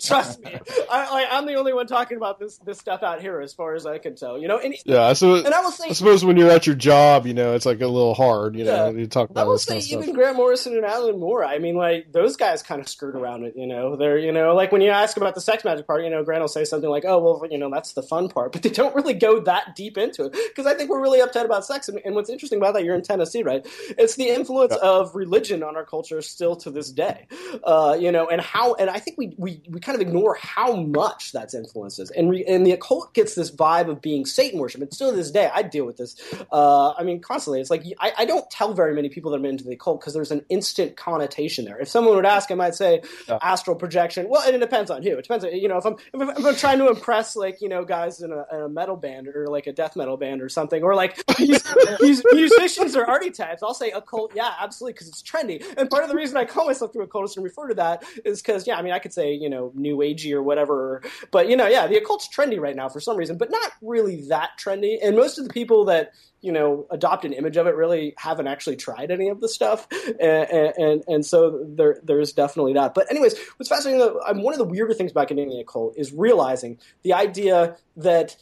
Trust 0.00 0.42
me, 0.42 0.54
I, 0.90 1.10
like, 1.12 1.26
I'm 1.30 1.46
the 1.46 1.54
only 1.54 1.72
one 1.72 1.86
talking 1.86 2.16
about 2.16 2.38
this 2.38 2.58
this 2.58 2.78
stuff 2.78 3.02
out 3.02 3.20
here, 3.20 3.40
as 3.40 3.52
far 3.52 3.74
as 3.74 3.86
I 3.86 3.98
can 3.98 4.14
tell. 4.14 4.38
You 4.38 4.48
know, 4.48 4.58
and, 4.58 4.74
Yeah. 4.84 5.12
So 5.12 5.36
and 5.36 5.52
I 5.54 5.60
will 5.60 5.70
say, 5.70 5.88
I 5.88 5.92
suppose 5.92 6.24
when 6.24 6.36
you're 6.36 6.50
at 6.50 6.66
your 6.66 6.76
job, 6.76 7.26
you 7.26 7.34
know, 7.34 7.54
it's 7.54 7.66
like 7.66 7.80
a 7.80 7.86
little 7.86 8.14
hard. 8.14 8.56
You 8.56 8.64
know, 8.64 8.90
Yeah. 8.90 8.98
you 9.00 9.06
talk 9.06 9.30
I 9.30 9.32
about 9.32 9.46
will 9.46 9.54
this 9.54 9.64
say 9.64 9.80
kind 9.80 9.94
of 9.94 10.02
even. 10.02 10.14
Grant 10.14 10.36
Morrison 10.36 10.74
and 10.74 10.84
Alan 10.84 11.18
Moore. 11.18 11.44
I 11.44 11.58
mean, 11.58 11.74
like 11.76 12.12
those 12.12 12.36
guys 12.36 12.62
kind 12.62 12.80
of 12.80 12.88
skirt 12.88 13.14
around 13.16 13.44
it. 13.44 13.54
You 13.56 13.66
know, 13.66 13.96
they're 13.96 14.18
you 14.18 14.32
know 14.32 14.54
like 14.54 14.72
when 14.72 14.80
you 14.80 14.90
ask 14.90 15.16
about 15.16 15.34
the 15.34 15.40
sex 15.40 15.64
magic 15.64 15.86
part, 15.86 16.04
you 16.04 16.10
know, 16.10 16.22
Grant 16.24 16.40
will 16.40 16.48
say 16.48 16.64
something 16.64 16.88
like, 16.90 17.04
"Oh, 17.06 17.18
well, 17.18 17.46
you 17.50 17.58
know, 17.58 17.70
that's 17.70 17.92
the 17.92 18.02
fun 18.02 18.28
part," 18.28 18.52
but 18.52 18.62
they 18.62 18.70
don't 18.70 18.94
really 18.94 19.14
go 19.14 19.40
that 19.40 19.63
deep 19.74 19.98
into 19.98 20.26
it 20.26 20.32
because 20.32 20.66
I 20.66 20.74
think 20.74 20.90
we're 20.90 21.00
really 21.00 21.20
uptight 21.20 21.44
about 21.44 21.64
sex. 21.64 21.88
And, 21.88 22.00
and 22.04 22.14
what's 22.14 22.30
interesting 22.30 22.58
about 22.58 22.74
that, 22.74 22.84
you're 22.84 22.94
in 22.94 23.02
Tennessee, 23.02 23.42
right? 23.42 23.66
It's 23.98 24.16
the 24.16 24.28
influence 24.28 24.74
of 24.76 25.14
religion 25.14 25.62
on 25.62 25.76
our 25.76 25.84
culture 25.84 26.20
still 26.22 26.56
to 26.56 26.70
this 26.70 26.90
day. 26.90 27.26
Uh, 27.62 27.96
you 27.98 28.12
know, 28.12 28.28
and 28.28 28.40
how 28.40 28.74
and 28.74 28.90
I 28.90 28.98
think 28.98 29.18
we 29.18 29.34
we 29.38 29.62
we 29.68 29.80
kind 29.80 29.94
of 29.94 30.06
ignore 30.06 30.34
how 30.34 30.76
much 30.76 31.32
that's 31.32 31.54
influences 31.54 32.10
and 32.10 32.30
re, 32.30 32.44
and 32.44 32.66
the 32.66 32.72
occult 32.72 33.14
gets 33.14 33.34
this 33.34 33.50
vibe 33.50 33.88
of 33.88 34.00
being 34.00 34.26
Satan 34.26 34.58
worship. 34.58 34.80
And 34.80 34.92
still 34.92 35.10
to 35.10 35.16
this 35.16 35.30
day, 35.30 35.50
I 35.52 35.62
deal 35.62 35.84
with 35.84 35.96
this. 35.96 36.16
Uh, 36.52 36.92
I 36.92 37.02
mean, 37.02 37.20
constantly. 37.20 37.60
It's 37.60 37.70
like 37.70 37.84
I, 38.00 38.12
I 38.18 38.24
don't 38.24 38.48
tell 38.50 38.74
very 38.74 38.94
many 38.94 39.08
people 39.08 39.30
that 39.30 39.38
I'm 39.38 39.44
into 39.44 39.64
the 39.64 39.72
occult 39.72 40.00
because 40.00 40.14
there's 40.14 40.30
an 40.30 40.44
instant 40.48 40.96
connotation 40.96 41.64
there. 41.64 41.78
If 41.78 41.88
someone 41.88 42.16
would 42.16 42.26
ask, 42.26 42.50
I 42.50 42.54
might 42.54 42.74
say 42.74 43.02
astral 43.28 43.76
projection. 43.76 44.28
Well, 44.28 44.42
and 44.42 44.54
it 44.54 44.60
depends 44.60 44.90
on 44.90 45.02
who. 45.02 45.16
It 45.16 45.22
depends. 45.22 45.44
On, 45.44 45.52
you 45.52 45.68
know, 45.68 45.78
if 45.78 45.86
I'm 45.86 45.94
if 45.94 46.20
I'm, 46.20 46.30
if 46.30 46.44
I'm 46.44 46.56
trying 46.56 46.78
to 46.78 46.88
impress 46.88 47.36
like 47.36 47.60
you 47.60 47.68
know 47.68 47.84
guys 47.84 48.20
in 48.20 48.32
a, 48.32 48.44
in 48.52 48.60
a 48.62 48.68
metal 48.68 48.96
band 48.96 49.28
or 49.28 49.46
like 49.54 49.66
a 49.66 49.72
death 49.72 49.96
metal 49.96 50.16
band 50.16 50.42
or 50.42 50.48
something, 50.48 50.82
or 50.82 50.94
like 50.94 51.22
mus- 51.40 51.74
mus- 52.00 52.24
musicians 52.32 52.94
or 52.94 53.06
archetypes, 53.06 53.62
I'll 53.62 53.72
say 53.72 53.90
occult. 53.90 54.32
Yeah, 54.34 54.50
absolutely, 54.60 54.92
because 54.92 55.08
it's 55.08 55.22
trendy. 55.22 55.64
And 55.76 55.88
part 55.88 56.04
of 56.04 56.10
the 56.10 56.16
reason 56.16 56.36
I 56.36 56.44
call 56.44 56.66
myself 56.66 56.92
the 56.92 57.00
occultist 57.00 57.36
and 57.36 57.44
refer 57.44 57.68
to 57.68 57.74
that 57.74 58.04
is 58.24 58.42
because 58.42 58.66
yeah, 58.66 58.76
I 58.76 58.82
mean 58.82 58.92
I 58.92 58.98
could 58.98 59.12
say 59.12 59.32
you 59.32 59.48
know 59.48 59.72
new 59.74 59.96
agey 59.98 60.32
or 60.32 60.42
whatever, 60.42 61.02
but 61.30 61.48
you 61.48 61.56
know 61.56 61.66
yeah, 61.66 61.86
the 61.86 61.96
occult's 61.96 62.28
trendy 62.28 62.60
right 62.60 62.76
now 62.76 62.88
for 62.88 63.00
some 63.00 63.16
reason, 63.16 63.38
but 63.38 63.50
not 63.50 63.72
really 63.80 64.22
that 64.28 64.50
trendy. 64.58 64.98
And 65.02 65.16
most 65.16 65.38
of 65.38 65.46
the 65.46 65.52
people 65.52 65.86
that 65.86 66.12
you 66.44 66.52
know 66.52 66.86
adopt 66.90 67.24
an 67.24 67.32
image 67.32 67.56
of 67.56 67.66
it 67.66 67.74
really 67.74 68.14
haven't 68.18 68.46
actually 68.46 68.76
tried 68.76 69.10
any 69.10 69.30
of 69.30 69.40
the 69.40 69.48
stuff 69.48 69.88
and 70.20 70.74
and, 70.78 71.04
and 71.08 71.26
so 71.26 71.64
there 71.66 71.98
there's 72.02 72.34
definitely 72.34 72.74
that 72.74 72.92
but 72.92 73.10
anyways 73.10 73.34
what's 73.56 73.70
fascinating 73.70 73.98
though, 73.98 74.20
um, 74.26 74.42
one 74.42 74.52
of 74.52 74.58
the 74.58 74.64
weirder 74.64 74.92
things 74.92 75.10
about 75.10 75.26
getting 75.26 75.48
the 75.48 75.58
occult 75.58 75.94
is 75.96 76.12
realizing 76.12 76.78
the 77.02 77.14
idea 77.14 77.76
that 77.96 78.36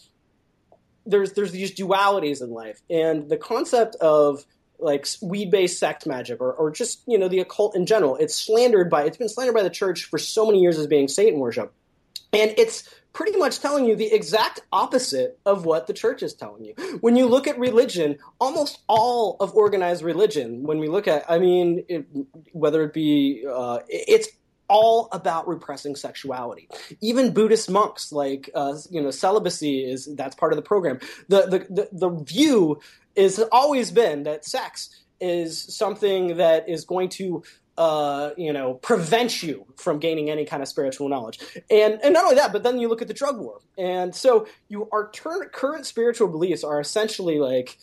there's 1.07 1.33
there's 1.33 1.53
these 1.53 1.75
dualities 1.75 2.43
in 2.43 2.51
life 2.51 2.81
and 2.91 3.29
the 3.29 3.37
concept 3.37 3.97
of 3.97 4.45
like 4.79 5.07
weed-based 5.21 5.79
sex 5.79 6.07
magic 6.07 6.41
or, 6.41 6.53
or 6.53 6.71
just 6.71 7.03
you 7.07 7.19
know 7.19 7.29
the 7.29 7.41
occult 7.41 7.77
in 7.77 7.87
general 7.87 8.17
it's 8.17 8.35
slandered 8.35 8.91
by 8.91 9.05
it's 9.05 9.17
been 9.17 9.29
slandered 9.29 9.55
by 9.55 9.63
the 9.63 9.71
church 9.71 10.05
for 10.05 10.19
so 10.19 10.47
many 10.47 10.61
years 10.61 10.79
as 10.79 10.87
being 10.87 11.09
satan 11.09 11.39
worship 11.39 11.73
and 12.33 12.55
it's 12.57 12.89
pretty 13.13 13.37
much 13.37 13.61
telling 13.61 13.85
you 13.85 13.95
the 13.95 14.13
exact 14.13 14.61
opposite 14.73 15.39
of 15.45 15.65
what 15.65 15.87
the 15.87 15.93
church 15.93 16.23
is 16.23 16.35
telling 16.35 16.65
you. 16.65 16.75
When 17.01 17.17
you 17.17 17.27
look 17.27 17.47
at 17.47 17.59
religion, 17.59 18.19
almost 18.41 18.81
all 18.89 19.37
of 19.41 19.55
organized 19.55 20.03
religion, 20.03 20.63
when 20.63 20.79
we 20.79 20.89
look 20.89 21.07
at, 21.07 21.25
I 21.29 21.39
mean, 21.39 21.85
it, 21.89 22.07
whether 22.53 22.83
it 22.85 22.93
be, 22.95 23.45
uh, 23.51 23.81
it's 23.89 24.29
all 24.73 25.09
about 25.12 25.47
repressing 25.47 25.95
sexuality. 25.95 26.66
Even 27.03 27.35
Buddhist 27.35 27.70
monks, 27.70 28.11
like 28.11 28.49
uh, 28.55 28.79
you 28.91 29.03
know, 29.03 29.11
celibacy 29.11 29.85
is 29.85 30.09
that's 30.16 30.35
part 30.35 30.53
of 30.53 30.57
the 30.57 30.62
program. 30.62 30.99
The 31.29 31.43
the 31.43 31.59
the, 31.77 31.89
the 31.93 32.25
view 32.25 32.81
is 33.14 33.39
always 33.53 33.91
been 33.91 34.23
that 34.23 34.47
sex 34.47 34.89
is 35.20 35.61
something 35.77 36.39
that 36.39 36.68
is 36.70 36.87
going 36.87 37.11
to 37.11 37.43
uh, 37.79 38.31
you 38.37 38.53
know, 38.53 38.75
prevent 38.75 39.43
you 39.43 39.66
from 39.77 39.99
gaining 39.99 40.29
any 40.31 40.45
kind 40.45 40.62
of 40.62 40.68
spiritual 40.68 41.09
knowledge. 41.09 41.39
And 41.70 42.01
and 42.03 42.14
not 42.14 42.25
only 42.25 42.37
that, 42.37 42.53
but 42.53 42.62
then 42.62 42.79
you 42.79 42.89
look 42.89 43.03
at 43.03 43.09
the 43.09 43.14
drug 43.14 43.39
war. 43.39 43.61
And 43.79 44.14
so 44.14 44.47
you 44.68 44.89
our 44.93 45.11
current 45.53 45.87
spiritual 45.87 46.29
beliefs 46.29 46.64
are 46.64 46.81
essentially 46.81 47.39
like 47.39 47.79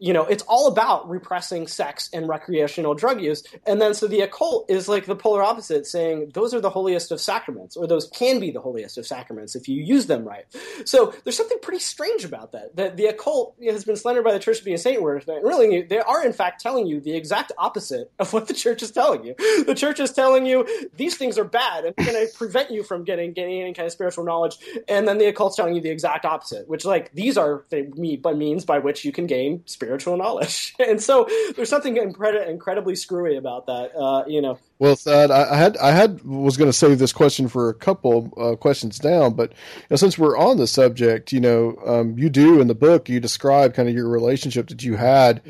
you 0.00 0.14
know, 0.14 0.24
it's 0.24 0.42
all 0.44 0.66
about 0.66 1.08
repressing 1.08 1.66
sex 1.66 2.08
and 2.12 2.26
recreational 2.26 2.94
drug 2.94 3.20
use. 3.20 3.44
And 3.66 3.80
then 3.80 3.94
so 3.94 4.08
the 4.08 4.22
occult 4.22 4.70
is 4.70 4.88
like 4.88 5.04
the 5.04 5.14
polar 5.14 5.42
opposite, 5.42 5.86
saying 5.86 6.30
those 6.32 6.54
are 6.54 6.60
the 6.60 6.70
holiest 6.70 7.12
of 7.12 7.20
sacraments, 7.20 7.76
or 7.76 7.86
those 7.86 8.08
can 8.08 8.40
be 8.40 8.50
the 8.50 8.60
holiest 8.60 8.96
of 8.96 9.06
sacraments 9.06 9.54
if 9.54 9.68
you 9.68 9.82
use 9.82 10.06
them 10.06 10.24
right. 10.24 10.46
So 10.86 11.14
there's 11.22 11.36
something 11.36 11.58
pretty 11.60 11.80
strange 11.80 12.24
about 12.24 12.52
that. 12.52 12.76
That 12.76 12.96
the 12.96 13.06
occult 13.06 13.56
has 13.62 13.84
been 13.84 13.96
slandered 13.96 14.24
by 14.24 14.32
the 14.32 14.38
church 14.38 14.58
to 14.58 14.64
be 14.64 14.72
a 14.72 14.78
Satan 14.78 15.02
worship. 15.02 15.28
And 15.28 15.44
really, 15.44 15.82
they 15.82 15.98
are 15.98 16.24
in 16.24 16.32
fact 16.32 16.62
telling 16.62 16.86
you 16.86 17.00
the 17.00 17.14
exact 17.14 17.52
opposite 17.58 18.10
of 18.18 18.32
what 18.32 18.48
the 18.48 18.54
church 18.54 18.82
is 18.82 18.90
telling 18.90 19.24
you. 19.24 19.34
The 19.66 19.74
church 19.76 20.00
is 20.00 20.12
telling 20.12 20.46
you 20.46 20.66
these 20.96 21.16
things 21.16 21.38
are 21.38 21.44
bad 21.44 21.84
and 21.84 21.94
going 21.96 22.26
to 22.26 22.32
prevent 22.34 22.70
you 22.70 22.82
from 22.82 23.04
getting 23.04 23.32
getting 23.34 23.60
any 23.60 23.74
kind 23.74 23.86
of 23.86 23.92
spiritual 23.92 24.24
knowledge. 24.24 24.56
And 24.88 25.06
then 25.06 25.18
the 25.18 25.26
occult's 25.26 25.56
telling 25.56 25.74
you 25.74 25.82
the 25.82 25.90
exact 25.90 26.24
opposite, 26.24 26.68
which 26.68 26.86
like 26.86 27.12
these 27.12 27.36
are 27.36 27.66
the 27.68 27.82
me- 27.96 28.20
means 28.34 28.64
by 28.64 28.78
which 28.78 29.04
you 29.04 29.12
can 29.12 29.26
gain 29.26 29.62
spiritual 29.66 29.89
knowledge. 29.98 30.74
And 30.90 31.00
so 31.00 31.28
there's 31.54 31.68
something 31.68 31.96
incredi- 31.96 32.48
incredibly 32.48 32.96
screwy 32.96 33.36
about 33.36 33.66
that. 33.66 33.94
Uh, 33.94 34.24
you 34.26 34.40
know, 34.40 34.58
Well, 34.78 34.96
Thad, 34.96 35.30
I 35.30 35.56
had 35.56 35.76
I 35.76 35.90
had 35.92 36.22
was 36.24 36.56
going 36.56 36.68
to 36.70 36.76
save 36.76 36.98
this 36.98 37.12
question 37.12 37.48
for 37.48 37.68
a 37.68 37.74
couple 37.74 38.32
uh, 38.36 38.56
questions 38.56 38.98
down, 38.98 39.34
but 39.34 39.50
you 39.50 39.86
know, 39.90 39.96
since 39.96 40.18
we're 40.18 40.36
on 40.36 40.56
the 40.56 40.66
subject, 40.66 41.32
you 41.32 41.40
know, 41.40 41.76
um, 41.86 42.18
you 42.18 42.28
do 42.30 42.60
in 42.60 42.66
the 42.66 42.74
book 42.74 43.08
you 43.08 43.20
describe 43.20 43.74
kind 43.74 43.88
of 43.88 43.94
your 43.94 44.08
relationship 44.08 44.68
that 44.68 44.82
you 44.82 44.96
had, 44.96 45.42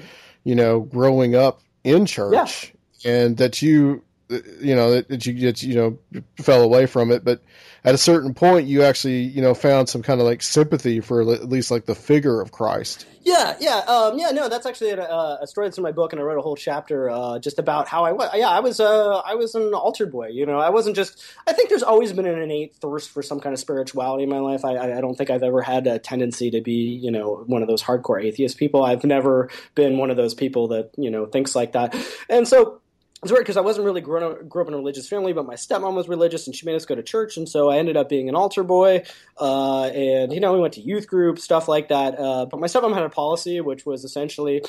you 0.45 0.55
know, 0.55 0.81
growing 0.81 1.35
up 1.35 1.61
in 1.85 2.07
church, 2.07 2.33
and 3.05 3.37
that 3.39 3.63
you, 3.63 4.03
you 4.61 4.75
know, 4.75 4.93
that, 4.93 5.09
that 5.09 5.27
you 5.27 5.41
that, 5.47 5.63
you 5.63 5.75
know 5.75 6.25
fell 6.43 6.63
away 6.63 6.87
from 6.87 7.11
it, 7.11 7.25
but 7.25 7.43
at 7.85 7.95
a 7.95 7.99
certain 7.99 8.35
point 8.35 8.67
you 8.67 8.83
actually 8.83 9.23
you 9.23 9.41
know 9.41 9.55
found 9.55 9.89
some 9.89 10.03
kind 10.03 10.21
of 10.21 10.27
like 10.27 10.43
sympathy 10.43 11.01
for 11.01 11.23
at 11.33 11.49
least 11.49 11.71
like 11.71 11.87
the 11.87 11.95
figure 11.95 12.41
of 12.41 12.53
Christ. 12.53 13.07
Yeah, 13.23 13.55
yeah, 13.61 13.79
um, 13.81 14.19
yeah. 14.19 14.31
No, 14.31 14.49
that's 14.49 14.65
actually 14.65 14.91
a, 14.91 15.39
a 15.43 15.47
story 15.47 15.67
that's 15.67 15.77
in 15.77 15.83
my 15.83 15.93
book, 15.93 16.13
and 16.13 16.21
I 16.21 16.25
wrote 16.25 16.39
a 16.39 16.43
whole 16.43 16.57
chapter 16.57 17.11
uh, 17.11 17.39
just 17.39 17.59
about 17.59 17.87
how 17.87 18.05
I 18.05 18.13
was. 18.13 18.31
Yeah, 18.35 18.49
I 18.49 18.61
was. 18.61 18.81
Uh, 18.81 19.19
I 19.19 19.35
was 19.35 19.55
an 19.55 19.75
altar 19.75 20.07
boy. 20.07 20.29
You 20.29 20.47
know, 20.47 20.59
I 20.59 20.71
wasn't 20.71 20.97
just. 20.97 21.23
I 21.47 21.53
think 21.53 21.69
there's 21.69 21.83
always 21.83 22.15
been 22.15 22.27
an 22.27 22.39
innate 22.39 22.77
thirst 22.77 23.11
for 23.11 23.23
some 23.23 23.39
kind 23.39 23.53
of 23.53 23.61
spirituality 23.61 24.25
in 24.25 24.31
my 24.31 24.39
life. 24.39 24.65
I, 24.65 24.97
I 24.97 25.01
don't 25.03 25.17
think 25.17 25.29
I've 25.29 25.43
ever 25.43 25.61
had 25.61 25.87
a 25.87 25.99
tendency 25.99 26.51
to 26.53 26.63
be, 26.63 26.73
you 26.73 27.11
know, 27.11 27.45
one 27.47 27.61
of 27.61 27.69
those 27.69 27.83
hardcore 27.83 28.25
atheist 28.25 28.57
people. 28.57 28.83
I've 28.83 29.05
never 29.05 29.51
been 29.75 29.99
one 29.99 30.11
of 30.11 30.17
those 30.17 30.33
people 30.33 30.69
that 30.69 30.91
you 30.97 31.11
know 31.11 31.27
thinks 31.27 31.55
like 31.55 31.73
that. 31.73 31.95
And 32.31 32.49
so 32.49 32.80
it's 33.23 33.31
weird 33.31 33.45
because 33.45 33.59
I 33.59 33.61
wasn't 33.61 33.85
really 33.85 34.01
grown 34.01 34.23
up, 34.23 34.49
grew 34.49 34.63
up 34.63 34.69
in 34.69 34.75
a 34.75 34.79
religious 34.79 35.07
family, 35.07 35.35
but 35.35 35.45
my 35.45 35.55
stepmom 35.55 35.95
was 35.95 36.09
religious 36.09 36.47
and 36.47 36.57
she 36.57 36.65
made 36.65 36.75
us 36.75 36.87
go 36.87 36.95
to 36.95 37.03
church, 37.03 37.37
and 37.37 37.47
so 37.47 37.69
I 37.69 37.77
ended 37.77 37.97
up 37.97 38.09
being 38.09 38.31
an 38.31 38.35
altar 38.35 38.63
boy. 38.63 39.05
Uh, 39.39 39.85
and 39.85 40.33
you 40.33 40.41
know, 40.41 40.55
we 40.55 40.61
went 40.61 40.75
to 40.75 40.81
youth 40.81 41.07
group 41.07 41.39
stuff 41.39 41.69
like 41.69 41.89
that. 41.89 42.19
Uh, 42.19 42.47
but 42.47 42.61
my 42.61 42.67
stepmom 42.67 42.95
had 42.95 43.03
a 43.03 43.11
policy 43.11 43.61
which 43.61 43.85
was 43.85 44.05
essentially. 44.05 44.63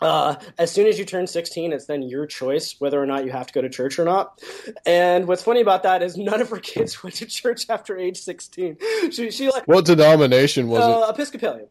Uh, 0.00 0.34
as 0.58 0.72
soon 0.72 0.88
as 0.88 0.98
you 0.98 1.04
turn 1.04 1.28
16, 1.28 1.72
it's 1.72 1.86
then 1.86 2.02
your 2.02 2.26
choice 2.26 2.74
whether 2.80 3.00
or 3.00 3.06
not 3.06 3.24
you 3.24 3.30
have 3.30 3.46
to 3.46 3.52
go 3.52 3.62
to 3.62 3.68
church 3.68 4.00
or 4.00 4.04
not. 4.04 4.40
And 4.84 5.28
what's 5.28 5.42
funny 5.42 5.60
about 5.60 5.84
that 5.84 6.02
is 6.02 6.16
none 6.16 6.40
of 6.40 6.50
her 6.50 6.58
kids 6.58 7.02
went 7.04 7.14
to 7.16 7.26
church 7.26 7.66
after 7.68 7.96
age 7.96 8.16
16. 8.18 8.78
She, 9.12 9.30
she 9.30 9.48
like 9.48 9.68
What 9.68 9.84
denomination 9.84 10.68
was 10.68 10.82
uh, 10.82 11.08
Episcopalian. 11.08 11.68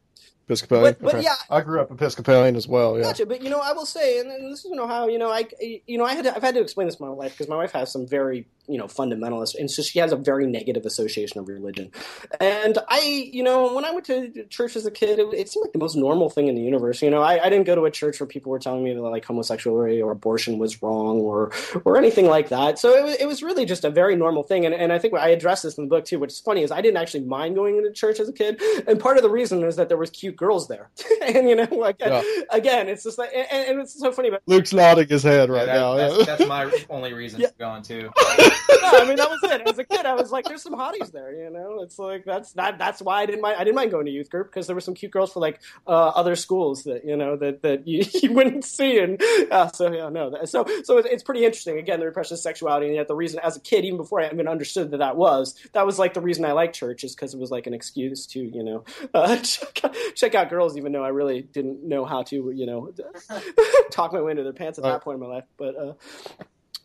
Episcopalian. 0.51 0.95
but- 0.99 1.01
but 1.05 1.15
Okay. 1.15 1.23
yeah. 1.23 1.35
I 1.49 1.61
grew 1.61 1.81
up 1.81 1.91
Episcopalian 1.91 2.55
as 2.55 2.67
well. 2.67 2.97
Yeah. 2.97 3.03
Gotcha, 3.03 3.25
but 3.25 3.41
you 3.41 3.49
know, 3.49 3.59
I 3.59 3.73
will 3.73 3.85
say, 3.85 4.19
and, 4.19 4.29
and 4.31 4.51
this 4.51 4.59
is 4.59 4.65
you 4.65 4.75
know 4.75 4.87
how 4.87 5.07
you 5.07 5.17
know 5.17 5.29
I 5.31 5.47
you 5.87 5.97
know 5.97 6.05
I 6.05 6.13
had 6.13 6.25
to, 6.25 6.35
I've 6.35 6.41
had 6.43 6.55
to 6.55 6.61
explain 6.61 6.87
this 6.87 6.95
to 6.97 7.03
my 7.03 7.09
wife 7.09 7.31
because 7.33 7.47
my 7.47 7.55
wife 7.55 7.71
has 7.71 7.91
some 7.91 8.05
very 8.07 8.47
you 8.67 8.77
know 8.77 8.85
fundamentalist, 8.85 9.55
and 9.57 9.69
so 9.69 9.81
she 9.81 9.99
has 9.99 10.11
a 10.11 10.15
very 10.15 10.45
negative 10.47 10.85
association 10.85 11.39
of 11.39 11.47
religion. 11.47 11.91
And 12.39 12.77
I, 12.89 13.29
you 13.31 13.43
know, 13.43 13.73
when 13.73 13.85
I 13.85 13.91
went 13.91 14.05
to 14.05 14.45
church 14.49 14.75
as 14.75 14.85
a 14.85 14.91
kid, 14.91 15.19
it, 15.19 15.27
it 15.33 15.49
seemed 15.49 15.65
like 15.65 15.73
the 15.73 15.79
most 15.79 15.95
normal 15.95 16.29
thing 16.29 16.47
in 16.47 16.55
the 16.55 16.61
universe. 16.61 17.01
You 17.01 17.09
know, 17.09 17.21
I, 17.21 17.43
I 17.43 17.49
didn't 17.49 17.65
go 17.65 17.75
to 17.75 17.85
a 17.85 17.91
church 17.91 18.19
where 18.19 18.27
people 18.27 18.51
were 18.51 18.59
telling 18.59 18.83
me 18.83 18.93
that 18.93 19.01
like 19.01 19.25
homosexuality 19.25 20.01
or 20.01 20.11
abortion 20.11 20.57
was 20.57 20.81
wrong 20.81 21.19
or 21.19 21.51
or 21.85 21.97
anything 21.97 22.27
like 22.27 22.49
that. 22.49 22.79
So 22.79 22.95
it 22.95 23.03
was 23.03 23.15
it 23.15 23.25
was 23.25 23.43
really 23.43 23.65
just 23.65 23.83
a 23.83 23.89
very 23.89 24.15
normal 24.15 24.43
thing. 24.43 24.65
And 24.65 24.73
and 24.75 24.93
I 24.93 24.99
think 24.99 25.13
I 25.15 25.29
addressed 25.29 25.63
this 25.63 25.77
in 25.77 25.85
the 25.85 25.89
book 25.89 26.05
too. 26.05 26.19
Which 26.19 26.31
is 26.31 26.39
funny 26.39 26.61
is 26.63 26.71
I 26.71 26.81
didn't 26.81 26.97
actually 26.97 27.23
mind 27.25 27.55
going 27.55 27.77
into 27.77 27.91
church 27.91 28.19
as 28.19 28.29
a 28.29 28.33
kid, 28.33 28.61
and 28.87 28.99
part 28.99 29.17
of 29.17 29.23
the 29.23 29.29
reason 29.29 29.63
is 29.63 29.75
that 29.75 29.89
there 29.89 29.97
was 29.97 30.09
cute 30.09 30.35
girls 30.41 30.67
there, 30.67 30.89
and 31.21 31.47
you 31.47 31.55
know, 31.55 31.67
like 31.71 31.97
Yeah. 31.99 32.21
again, 32.49 32.89
it's 32.89 33.03
just 33.03 33.17
like, 33.17 33.29
and, 33.33 33.47
and 33.69 33.79
it's 33.79 33.97
so 33.97 34.11
funny. 34.11 34.31
But 34.31 34.41
Luke's 34.47 34.73
nodding 34.73 35.07
his 35.07 35.21
head 35.23 35.49
right 35.49 35.67
That- 35.67 35.75
now. 35.75 35.93
that's, 35.95 36.25
that's 36.25 36.47
my 36.47 36.69
only 36.89 37.13
reason 37.13 37.39
Yeah. 37.41 37.47
for 37.49 37.53
going 37.59 37.83
too. 37.83 38.01
no, 38.01 38.89
I 38.93 39.05
mean 39.07 39.17
that 39.17 39.29
was 39.29 39.39
it. 39.43 39.61
As 39.69 39.77
a 39.77 39.83
kid, 39.83 40.05
I 40.05 40.15
was 40.15 40.31
like, 40.31 40.45
"There's 40.45 40.63
some 40.63 40.73
hotties 40.73 41.11
there," 41.11 41.31
you 41.33 41.49
know. 41.51 41.81
It's 41.83 41.99
like 41.99 42.25
that's 42.25 42.53
that. 42.53 42.77
That's 42.79 43.01
why 43.01 43.21
I 43.21 43.25
didn't 43.27 43.41
mind. 43.41 43.57
I 43.59 43.63
didn't 43.63 43.75
mind 43.75 43.91
going 43.91 44.05
to 44.07 44.11
youth 44.11 44.29
group 44.31 44.47
because 44.47 44.65
there 44.67 44.75
were 44.75 44.81
some 44.81 44.95
cute 44.95 45.11
girls 45.11 45.31
for 45.33 45.39
like 45.39 45.61
uh, 45.87 45.91
other 45.91 46.35
schools 46.35 46.83
that 46.85 47.05
you 47.05 47.15
know 47.15 47.35
that 47.37 47.61
that 47.61 47.87
you, 47.87 48.03
you 48.21 48.33
wouldn't 48.33 48.65
see. 48.65 48.97
And 48.99 49.21
uh, 49.51 49.67
so 49.71 49.91
yeah, 49.93 50.09
no. 50.09 50.31
That, 50.31 50.49
so 50.49 50.65
so 50.83 50.97
it's, 50.97 51.07
it's 51.11 51.23
pretty 51.23 51.45
interesting. 51.45 51.77
Again, 51.77 51.99
the 51.99 52.05
repression 52.07 52.33
of 52.33 52.39
sexuality, 52.39 52.87
and 52.87 52.95
yet 52.95 53.07
the 53.07 53.15
reason, 53.15 53.39
as 53.43 53.55
a 53.55 53.59
kid, 53.59 53.85
even 53.85 53.97
before 53.97 54.19
I 54.21 54.25
even 54.31 54.47
understood 54.47 54.89
that 54.91 54.97
that 54.97 55.15
was 55.15 55.55
that 55.73 55.85
was 55.85 55.99
like 55.99 56.13
the 56.15 56.21
reason 56.21 56.43
I 56.45 56.53
liked 56.53 56.75
church 56.75 57.03
is 57.03 57.15
because 57.15 57.33
it 57.35 57.39
was 57.39 57.51
like 57.51 57.67
an 57.67 57.73
excuse 57.75 58.25
to 58.27 58.39
you 58.39 58.63
know 58.63 58.83
uh, 59.13 59.37
check, 59.37 59.83
out, 59.85 59.95
check 60.31 60.35
out 60.45 60.49
girls, 60.49 60.77
even 60.77 60.91
though 60.91 61.03
I 61.03 61.09
really 61.09 61.41
didn't 61.41 61.87
know 61.87 62.05
how 62.05 62.23
to 62.23 62.51
you 62.55 62.65
know 62.65 62.91
talk 63.91 64.13
my 64.13 64.21
way 64.21 64.31
into 64.31 64.43
their 64.43 64.53
pants 64.53 64.77
at 64.77 64.83
that 64.83 64.91
Right. 64.91 65.01
point 65.01 65.15
in 65.15 65.21
my 65.21 65.27
life. 65.35 65.45
But 65.57 65.75
uh, 65.77 65.93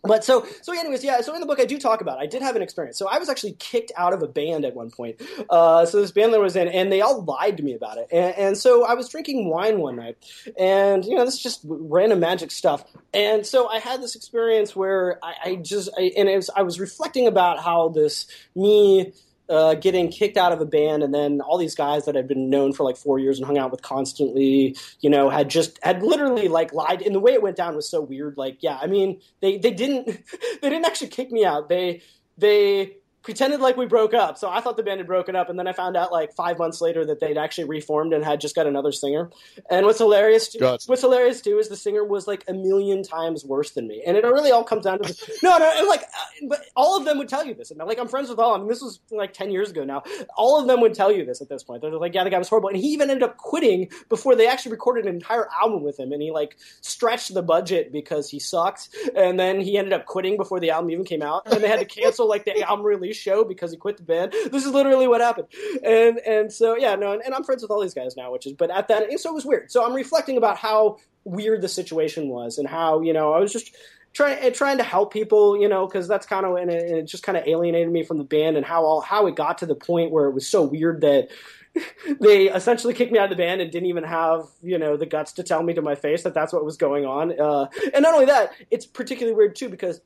but 0.03 0.24
so 0.24 0.47
so 0.62 0.72
anyways 0.72 1.03
yeah 1.03 1.20
so 1.20 1.34
in 1.34 1.40
the 1.40 1.47
book 1.47 1.59
i 1.59 1.64
do 1.64 1.78
talk 1.78 2.01
about 2.01 2.18
it. 2.18 2.22
i 2.22 2.26
did 2.26 2.40
have 2.40 2.55
an 2.55 2.62
experience 2.62 2.97
so 2.97 3.09
i 3.09 3.18
was 3.18 3.28
actually 3.28 3.55
kicked 3.59 3.90
out 3.97 4.12
of 4.12 4.22
a 4.22 4.28
band 4.28 4.64
at 4.64 4.74
one 4.74 4.88
point 4.90 5.20
uh, 5.51 5.84
so 5.84 6.01
this 6.01 6.12
band 6.12 6.32
that 6.32 6.36
I 6.38 6.42
was 6.42 6.55
in 6.55 6.68
and 6.68 6.92
they 6.92 7.01
all 7.01 7.24
lied 7.24 7.57
to 7.57 7.62
me 7.64 7.74
about 7.74 7.99
it 7.99 8.07
and, 8.12 8.34
and 8.36 8.59
so 8.59 8.84
i 8.84 8.94
was 8.94 9.09
drinking 9.09 9.49
wine 9.49 9.80
one 9.80 9.97
night 9.97 10.16
and 10.57 11.05
you 11.05 11.16
know 11.16 11.24
this 11.24 11.34
is 11.34 11.42
just 11.42 11.61
random 11.64 12.20
magic 12.20 12.53
stuff 12.53 12.84
and 13.12 13.44
so 13.44 13.66
i 13.68 13.78
had 13.80 14.01
this 14.01 14.14
experience 14.14 14.76
where 14.76 15.18
i, 15.24 15.34
I 15.44 15.55
just 15.57 15.88
I, 15.99 16.12
and 16.16 16.28
it 16.28 16.36
was, 16.36 16.51
i 16.55 16.62
was 16.62 16.78
reflecting 16.78 17.26
about 17.26 17.59
how 17.59 17.88
this 17.88 18.26
me 18.55 19.12
uh, 19.49 19.74
getting 19.74 20.09
kicked 20.11 20.36
out 20.36 20.53
of 20.53 20.61
a 20.61 20.66
band, 20.66 21.03
and 21.03 21.14
then 21.14 21.40
all 21.40 21.59
these 21.59 21.74
guys 21.74 22.05
that 22.07 22.16
I'd 22.16 22.28
been 22.28 22.51
known 22.51 22.72
for 22.72 22.84
like 22.84 22.97
four 22.97 23.18
years 23.18 23.38
and 23.38 23.47
hung 23.47 23.59
out 23.59 23.70
with 23.70 23.82
constantly, 23.82 24.76
you 25.01 25.11
know, 25.11 25.30
had 25.30 25.49
just 25.49 25.78
had 25.82 26.03
literally 26.03 26.49
like 26.49 26.72
lied. 26.72 27.03
And 27.03 27.14
the 27.14 27.20
way 27.20 27.32
it 27.32 27.42
went 27.42 27.57
down 27.57 27.76
was 27.76 27.88
so 27.88 28.01
weird. 28.01 28.36
Like, 28.36 28.59
yeah, 28.61 28.78
I 28.80 28.86
mean, 28.86 29.20
they 29.40 29.59
they 29.59 29.70
didn't 29.70 30.07
they 30.62 30.68
didn't 30.68 30.86
actually 30.86 31.09
kick 31.09 31.30
me 31.30 31.44
out. 31.44 31.68
They 31.68 32.03
they 32.38 32.97
pretended 33.27 33.61
like 33.61 33.77
we 33.77 33.87
broke 33.87 34.14
up. 34.14 34.39
So 34.39 34.49
I 34.49 34.61
thought 34.61 34.77
the 34.77 34.85
band 34.85 35.01
had 35.01 35.07
broken 35.09 35.35
up, 35.35 35.51
and 35.51 35.59
then 35.59 35.66
I 35.66 35.72
found 35.72 35.97
out 35.97 36.12
like 36.12 36.33
five 36.35 36.59
months 36.59 36.81
later 36.81 37.05
that 37.07 37.18
they'd 37.18 37.37
actually 37.37 37.64
reformed 37.64 38.12
and 38.14 38.24
had 38.24 38.41
just 38.41 38.55
got 38.55 38.66
another 38.68 38.93
singer. 38.93 39.31
And 39.68 39.85
what's 39.85 39.99
hilarious, 39.99 40.55
Gotcha. 40.59 40.85
what's 40.87 41.03
hilarious 41.03 41.41
too, 41.41 41.59
is 41.59 41.68
the 41.68 41.77
singer 41.77 42.05
was 42.05 42.29
like 42.29 42.45
a 42.49 42.53
million 42.55 43.03
times 43.03 43.45
worse 43.45 43.72
than 43.72 43.89
me, 43.89 44.03
and 44.07 44.16
it 44.16 44.22
really 44.24 44.53
all 44.53 44.62
comes 44.62 44.85
down 44.85 44.99
to 45.01 45.09
this. 45.09 45.29
no, 45.43 45.59
no, 45.59 45.70
and 45.77 45.89
like, 45.89 46.03
uh, 46.03 46.47
but 46.49 46.61
all 46.77 46.97
of 46.97 47.05
them 47.05 47.18
would 47.18 47.29
tell 47.29 47.45
you 47.45 47.53
this, 47.53 47.72
and 47.72 47.81
like 47.81 47.99
I'm 47.99 48.07
friends 48.09 48.31
with 48.31 48.39
all. 48.39 48.55
of 48.55 48.61
them. 48.61 48.68
this 48.68 48.81
was 48.81 49.01
like 49.11 49.33
ten 49.33 49.51
years 49.51 49.70
ago 49.70 49.83
now. 49.83 50.05
All 50.37 50.61
of 50.61 50.68
them 50.68 50.81
would 50.81 50.95
tell 50.95 51.11
you 51.11 51.24
this 51.24 51.43
at 51.43 51.49
this 51.49 51.64
point. 51.64 51.83
They're 51.83 51.91
like, 51.91 52.14
yeah, 52.14 52.22
the 52.22 52.31
guy 52.31 52.39
was 52.39 52.49
horrible, 52.49 52.68
and 52.68 52.79
he 52.79 52.87
even 52.91 53.11
ended 53.11 53.24
up 53.24 53.39
quitting 53.39 53.91
before 54.09 54.37
they 54.37 54.47
actually 54.47 54.70
recorded 54.70 55.07
an 55.07 55.14
entire 55.16 55.49
album 55.61 55.83
with 55.83 55.99
him, 55.99 56.12
and 56.12 56.22
he 56.22 56.31
like 56.31 56.57
stretched 56.81 57.35
the 57.35 57.43
budget 57.43 57.91
because 57.91 58.31
he 58.31 58.39
sucked, 58.39 58.89
and 59.16 59.41
then 59.41 59.61
he 59.61 59.77
ended 59.77 59.93
up 59.93 60.07
quitting 60.07 60.37
before 60.37 60.61
the 60.61 60.70
album 60.70 60.91
even 60.93 61.05
came 61.05 61.22
out, 61.22 61.43
and 61.53 61.61
they 61.64 61.68
had 61.68 61.81
to 61.81 61.85
cancel 61.85 62.29
like 62.29 62.45
the 62.45 62.62
album 62.62 62.87
release 62.87 63.16
show 63.17 63.45
because 63.45 63.71
he 63.71 63.77
quit 63.77 63.97
the 63.97 64.03
band. 64.03 64.33
This 64.57 64.64
is 64.64 64.73
literally 64.73 65.09
what 65.09 65.21
happened, 65.21 65.49
and 65.85 66.19
and 66.19 66.53
so 66.53 66.77
yeah, 66.77 66.95
no, 66.95 67.12
and, 67.12 67.23
and 67.23 67.35
I'm 67.35 67.45
friends 67.45 67.62
with 67.62 67.71
all 67.71 67.81
these 67.81 67.95
guys 67.95 68.17
now, 68.17 68.33
which 68.33 68.47
is, 68.47 68.53
but 68.53 68.71
at 68.71 68.89
that, 68.89 69.19
so 69.21 69.31
it 69.31 69.35
was 69.35 69.45
weird. 69.45 69.71
So 69.71 69.85
I'm 69.85 69.95
reflecting 69.95 70.37
about 70.37 70.57
how 70.57 70.99
weird 71.25 71.61
the 71.61 71.69
situation 71.69 72.29
was, 72.29 72.59
and 72.59 72.69
how 72.69 73.01
you 73.01 73.12
know 73.12 73.33
I 73.33 73.41
was 73.41 73.53
just 73.53 73.77
trying 74.17 74.53
trying 74.53 74.79
to 74.79 74.85
help 74.85 75.12
people, 75.12 75.61
you 75.61 75.69
know, 75.69 75.87
because 75.87 76.09
that's 76.09 76.27
kind 76.27 76.47
of 76.47 76.57
and 76.57 76.71
it, 76.71 76.89
and 76.89 76.99
it 76.99 77.05
just 77.05 77.23
kind 77.23 77.37
of 77.37 77.47
alienated 77.47 77.93
me 77.93 78.03
from 78.03 78.19
the 78.19 78.25
band, 78.25 78.57
and 78.57 78.64
how 78.64 78.85
all 78.85 79.01
how 79.01 79.27
it 79.27 79.37
got 79.37 79.59
to 79.59 79.67
the 79.67 79.75
point 79.75 80.11
where 80.11 80.27
it 80.27 80.33
was 80.33 80.49
so 80.49 80.62
weird 80.62 81.03
that 81.03 81.29
they 82.21 82.49
essentially 82.49 82.95
kicked 82.95 83.12
me 83.12 83.19
out 83.19 83.31
of 83.31 83.37
the 83.37 83.43
band 83.43 83.61
and 83.61 83.71
didn't 83.71 83.89
even 83.89 84.05
have 84.05 84.47
you 84.62 84.79
know 84.79 84.97
the 84.97 85.07
guts 85.07 85.33
to 85.35 85.43
tell 85.43 85.62
me 85.62 85.75
to 85.75 85.83
my 85.83 85.95
face 85.95 86.23
that 86.23 86.35
that's 86.35 86.53
what 86.53 86.64
was 86.64 86.77
going 86.77 87.05
on. 87.05 87.39
Uh, 87.39 87.69
and 87.93 88.03
not 88.03 88.14
only 88.14 88.27
that, 88.27 88.53
it's 88.71 88.87
particularly 88.87 89.37
weird 89.37 89.55
too 89.55 89.69
because 89.69 90.01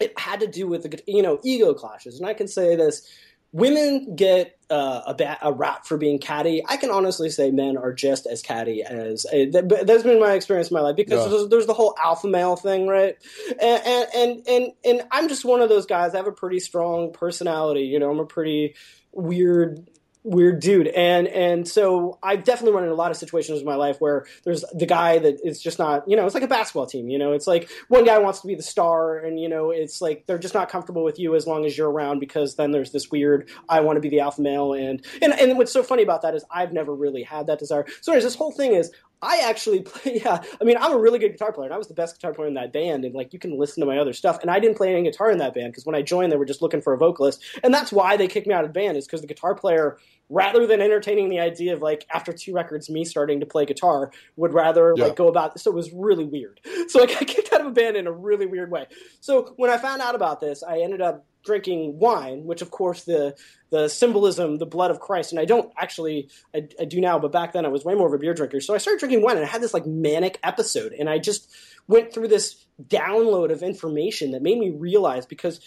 it 0.00 0.18
had 0.18 0.40
to 0.40 0.46
do 0.46 0.66
with 0.68 0.82
the 0.82 1.02
you 1.06 1.22
know 1.22 1.40
ego 1.42 1.74
clashes, 1.74 2.18
and 2.18 2.28
I 2.28 2.34
can 2.34 2.48
say 2.48 2.76
this. 2.76 3.08
Women 3.50 4.14
get 4.14 4.58
uh, 4.68 5.00
a, 5.06 5.14
ba- 5.14 5.38
a 5.40 5.50
rap 5.50 5.86
for 5.86 5.96
being 5.96 6.18
catty. 6.18 6.62
I 6.68 6.76
can 6.76 6.90
honestly 6.90 7.30
say 7.30 7.50
men 7.50 7.78
are 7.78 7.94
just 7.94 8.26
as 8.26 8.42
catty 8.42 8.82
as 8.82 9.24
uh, 9.24 9.30
th- 9.30 9.86
that's 9.86 10.02
been 10.02 10.20
my 10.20 10.34
experience 10.34 10.70
in 10.70 10.74
my 10.74 10.82
life 10.82 10.96
because 10.96 11.24
Yeah. 11.24 11.30
there's, 11.30 11.48
there's 11.48 11.66
the 11.66 11.72
whole 11.72 11.96
alpha 11.98 12.28
male 12.28 12.56
thing, 12.56 12.86
right? 12.86 13.16
And, 13.58 13.82
and 13.86 14.06
and 14.14 14.46
and 14.48 14.72
and 14.84 15.02
I'm 15.10 15.30
just 15.30 15.46
one 15.46 15.62
of 15.62 15.70
those 15.70 15.86
guys. 15.86 16.12
I 16.12 16.18
have 16.18 16.26
a 16.26 16.32
pretty 16.32 16.60
strong 16.60 17.10
personality. 17.10 17.84
You 17.84 17.98
know, 17.98 18.10
I'm 18.10 18.18
a 18.20 18.26
pretty 18.26 18.74
weird 19.12 19.88
weird 20.24 20.60
dude. 20.60 20.88
And 20.88 21.28
and 21.28 21.66
so 21.66 22.18
i've 22.22 22.44
definitely 22.44 22.74
run 22.74 22.84
into 22.84 22.94
a 22.94 22.96
lot 22.96 23.10
of 23.10 23.16
situations 23.16 23.60
in 23.60 23.64
my 23.64 23.74
life 23.74 24.00
where 24.00 24.26
there's 24.44 24.64
the 24.74 24.86
guy 24.86 25.18
that 25.18 25.38
is 25.44 25.60
just 25.60 25.78
not 25.78 26.08
you 26.08 26.16
know 26.16 26.26
it's 26.26 26.34
like 26.34 26.42
a 26.42 26.48
basketball 26.48 26.86
team 26.86 27.08
you 27.08 27.18
know? 27.18 27.32
It's 27.32 27.46
like 27.46 27.70
one 27.88 28.04
guy 28.04 28.18
wants 28.18 28.40
to 28.40 28.46
be 28.46 28.54
the 28.54 28.62
star 28.62 29.18
and 29.18 29.40
you 29.40 29.48
know 29.48 29.70
it's 29.70 30.00
like 30.00 30.26
they're 30.26 30.38
just 30.38 30.54
not 30.54 30.68
comfortable 30.68 31.04
with 31.04 31.18
you 31.18 31.34
as 31.34 31.46
long 31.46 31.64
as 31.64 31.76
you're 31.76 31.90
around 31.90 32.18
because 32.18 32.56
then 32.56 32.72
there's 32.72 32.90
this 32.90 33.10
weird 33.10 33.48
i 33.68 33.80
want 33.80 33.96
to 33.96 34.00
be 34.00 34.08
the 34.08 34.20
alpha 34.20 34.40
male 34.40 34.72
and 34.72 35.04
and, 35.22 35.32
and 35.34 35.56
what's 35.56 35.72
so 35.72 35.82
funny 35.82 36.02
about 36.02 36.22
that 36.22 36.34
is 36.34 36.44
i've 36.50 36.72
never 36.72 36.94
really 36.94 37.22
had 37.22 37.46
that 37.46 37.58
desire. 37.58 37.86
So 38.00 38.12
anyways 38.12 38.24
this 38.24 38.34
whole 38.34 38.52
thing 38.52 38.74
is 38.74 38.92
I 39.20 39.38
actually 39.44 39.80
play, 39.82 40.20
yeah, 40.24 40.42
I 40.60 40.64
mean, 40.64 40.76
I'm 40.78 40.92
a 40.92 40.98
really 40.98 41.18
good 41.18 41.32
guitar 41.32 41.52
player, 41.52 41.66
and 41.66 41.74
I 41.74 41.78
was 41.78 41.88
the 41.88 41.94
best 41.94 42.16
guitar 42.16 42.32
player 42.32 42.48
in 42.48 42.54
that 42.54 42.72
band, 42.72 43.04
and 43.04 43.14
like, 43.14 43.32
you 43.32 43.38
can 43.38 43.58
listen 43.58 43.80
to 43.80 43.86
my 43.86 43.98
other 43.98 44.12
stuff, 44.12 44.38
and 44.42 44.50
I 44.50 44.60
didn't 44.60 44.76
play 44.76 44.92
any 44.92 45.02
guitar 45.02 45.30
in 45.30 45.38
that 45.38 45.54
band, 45.54 45.72
because 45.72 45.84
when 45.86 45.94
I 45.94 46.02
joined, 46.02 46.30
they 46.32 46.36
were 46.36 46.44
just 46.44 46.62
looking 46.62 46.80
for 46.80 46.92
a 46.92 46.98
vocalist, 46.98 47.42
and 47.62 47.72
that's 47.74 47.90
why 47.92 48.16
they 48.16 48.28
kicked 48.28 48.46
me 48.46 48.54
out 48.54 48.64
of 48.64 48.70
the 48.72 48.78
band, 48.80 48.96
is 48.96 49.06
because 49.06 49.20
the 49.20 49.26
guitar 49.26 49.54
player, 49.54 49.98
rather 50.30 50.66
than 50.66 50.80
entertaining 50.80 51.30
the 51.30 51.40
idea 51.40 51.72
of, 51.72 51.80
like, 51.82 52.06
after 52.14 52.32
two 52.32 52.52
records, 52.52 52.88
me 52.90 53.04
starting 53.04 53.40
to 53.40 53.46
play 53.46 53.64
guitar, 53.64 54.10
would 54.36 54.52
rather, 54.52 54.94
Yeah. 54.96 55.04
like, 55.06 55.16
go 55.16 55.28
about, 55.28 55.58
so 55.58 55.70
it 55.70 55.74
was 55.74 55.92
really 55.92 56.24
weird. 56.24 56.60
So 56.88 57.00
like, 57.00 57.10
I 57.10 57.14
got 57.14 57.26
kicked 57.26 57.52
out 57.52 57.60
of 57.60 57.66
a 57.66 57.70
band 57.70 57.96
in 57.98 58.06
a 58.06 58.12
really 58.12 58.46
weird 58.46 58.70
way. 58.70 58.86
So 59.20 59.52
when 59.56 59.68
I 59.70 59.76
found 59.76 60.00
out 60.00 60.14
about 60.14 60.40
this, 60.40 60.62
I 60.62 60.78
ended 60.80 61.02
up 61.02 61.26
drinking 61.48 61.98
wine, 61.98 62.44
which 62.44 62.62
of 62.62 62.70
course 62.70 63.04
the 63.04 63.34
the 63.70 63.88
symbolism, 63.88 64.58
the 64.58 64.66
blood 64.76 64.90
of 64.90 65.00
Christ, 65.00 65.32
and 65.32 65.40
I 65.40 65.46
don't 65.46 65.72
actually 65.76 66.28
I, 66.54 66.68
I 66.80 66.84
do 66.84 67.00
now, 67.00 67.18
but 67.18 67.32
back 67.32 67.52
then 67.52 67.64
I 67.64 67.68
was 67.68 67.84
way 67.84 67.94
more 67.94 68.06
of 68.06 68.12
a 68.12 68.18
beer 68.18 68.34
drinker. 68.34 68.60
So 68.60 68.74
I 68.74 68.78
started 68.78 69.00
drinking 69.00 69.22
wine, 69.22 69.36
and 69.36 69.46
I 69.46 69.48
had 69.48 69.62
this 69.62 69.74
like 69.74 69.86
manic 69.86 70.38
episode, 70.42 70.92
and 70.92 71.08
I 71.08 71.18
just 71.18 71.50
went 71.86 72.12
through 72.12 72.28
this 72.28 72.64
download 72.86 73.50
of 73.50 73.62
information 73.62 74.32
that 74.32 74.42
made 74.42 74.58
me 74.58 74.70
realize 74.70 75.26
because 75.26 75.60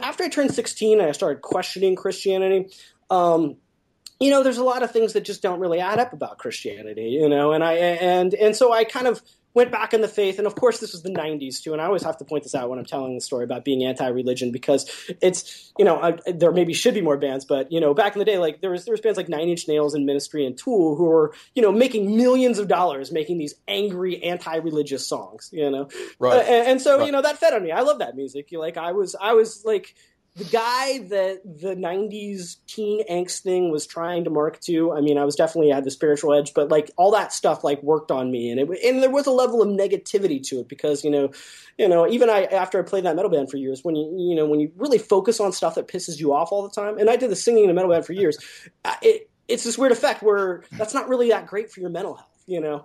after 0.00 0.24
I 0.24 0.28
turned 0.28 0.52
sixteen, 0.54 1.00
I 1.00 1.12
started 1.12 1.42
questioning 1.42 1.96
Christianity. 1.96 2.70
Um, 3.10 3.56
you 4.20 4.30
know, 4.30 4.42
there's 4.42 4.58
a 4.58 4.64
lot 4.64 4.82
of 4.82 4.90
things 4.90 5.14
that 5.14 5.24
just 5.24 5.42
don't 5.42 5.60
really 5.60 5.80
add 5.80 5.98
up 5.98 6.12
about 6.12 6.38
Christianity, 6.38 7.08
you 7.20 7.28
know, 7.28 7.52
and 7.52 7.64
I 7.64 7.72
and 7.72 8.34
and 8.34 8.54
so 8.54 8.72
I 8.72 8.84
kind 8.84 9.08
of 9.08 9.22
went 9.54 9.70
back 9.72 9.94
in 9.94 10.00
the 10.00 10.08
faith, 10.08 10.38
and 10.38 10.46
of 10.46 10.54
course 10.56 10.80
this 10.80 10.92
was 10.92 11.02
the 11.02 11.10
'90s 11.10 11.62
too, 11.62 11.72
and 11.72 11.80
I 11.80 11.86
always 11.86 12.02
have 12.02 12.16
to 12.18 12.24
point 12.24 12.42
this 12.42 12.54
out 12.54 12.68
when 12.68 12.78
I'm 12.78 12.84
telling 12.84 13.14
the 13.14 13.20
story 13.20 13.44
about 13.44 13.64
being 13.64 13.84
anti-religion 13.84 14.52
because 14.52 14.90
it's 15.22 15.72
you 15.78 15.84
know 15.84 16.00
I, 16.00 16.18
there 16.32 16.52
maybe 16.52 16.72
should 16.74 16.94
be 16.94 17.00
more 17.00 17.16
bands, 17.16 17.44
but 17.44 17.70
you 17.72 17.80
know 17.80 17.94
back 17.94 18.14
in 18.14 18.18
the 18.18 18.24
day 18.24 18.38
like 18.38 18.60
there 18.60 18.70
was 18.70 18.84
there 18.84 18.92
was 18.92 19.00
bands 19.00 19.16
like 19.16 19.28
Nine 19.28 19.48
Inch 19.48 19.66
Nails 19.68 19.94
and 19.94 20.04
Ministry 20.04 20.44
and 20.44 20.58
Tool 20.58 20.96
who 20.96 21.04
were 21.04 21.34
you 21.54 21.62
know 21.62 21.72
making 21.72 22.16
millions 22.16 22.58
of 22.58 22.68
dollars 22.68 23.12
making 23.12 23.38
these 23.38 23.54
angry 23.68 24.22
anti-religious 24.22 25.06
songs, 25.06 25.50
you 25.52 25.70
know, 25.70 25.88
Right. 26.18 26.36
uh, 26.38 26.40
and, 26.40 26.68
and 26.68 26.80
so 26.82 26.98
Right. 26.98 27.06
you 27.06 27.12
know 27.12 27.22
that 27.22 27.38
fed 27.38 27.54
on 27.54 27.62
me. 27.62 27.70
I 27.72 27.80
love 27.80 28.00
that 28.00 28.16
music. 28.16 28.48
Like 28.52 28.76
I 28.76 28.92
was 28.92 29.14
I 29.20 29.32
was 29.34 29.64
like 29.64 29.94
the 30.36 30.44
guy 30.44 30.98
that 30.98 31.42
the 31.44 31.76
90s 31.76 32.56
teen 32.66 33.06
angst 33.08 33.40
thing 33.40 33.70
was 33.70 33.86
trying 33.86 34.24
to 34.24 34.30
mark 34.30 34.60
to 34.60 34.92
i 34.92 35.00
mean 35.00 35.16
i 35.16 35.24
was 35.24 35.36
definitely 35.36 35.70
at 35.70 35.84
the 35.84 35.90
spiritual 35.90 36.34
edge 36.34 36.52
but 36.54 36.68
like 36.68 36.90
all 36.96 37.12
that 37.12 37.32
stuff 37.32 37.62
like 37.62 37.82
worked 37.82 38.10
on 38.10 38.30
me 38.30 38.50
and 38.50 38.60
it 38.60 38.68
and 38.84 39.02
there 39.02 39.10
was 39.10 39.26
a 39.26 39.30
level 39.30 39.62
of 39.62 39.68
negativity 39.68 40.42
to 40.42 40.60
it 40.60 40.68
because 40.68 41.04
you 41.04 41.10
know 41.10 41.30
you 41.78 41.88
know 41.88 42.08
even 42.08 42.28
i 42.28 42.44
after 42.44 42.78
i 42.78 42.82
played 42.82 43.04
that 43.04 43.14
metal 43.14 43.30
band 43.30 43.50
for 43.50 43.56
years 43.56 43.84
when 43.84 43.94
you 43.94 44.12
you 44.18 44.34
know 44.34 44.46
when 44.46 44.60
you 44.60 44.72
really 44.76 44.98
focus 44.98 45.38
on 45.40 45.52
stuff 45.52 45.76
that 45.76 45.88
pisses 45.88 46.18
you 46.18 46.32
off 46.32 46.50
all 46.50 46.62
the 46.62 46.74
time 46.74 46.98
and 46.98 47.08
i 47.08 47.16
did 47.16 47.30
the 47.30 47.36
singing 47.36 47.64
in 47.64 47.70
a 47.70 47.74
metal 47.74 47.90
band 47.90 48.04
for 48.04 48.12
years 48.12 48.38
it 49.02 49.30
it's 49.46 49.64
this 49.64 49.78
weird 49.78 49.92
effect 49.92 50.22
where 50.22 50.64
that's 50.72 50.94
not 50.94 51.08
really 51.08 51.28
that 51.28 51.46
great 51.46 51.70
for 51.70 51.80
your 51.80 51.90
mental 51.90 52.14
health 52.14 52.42
you 52.46 52.60
know 52.60 52.82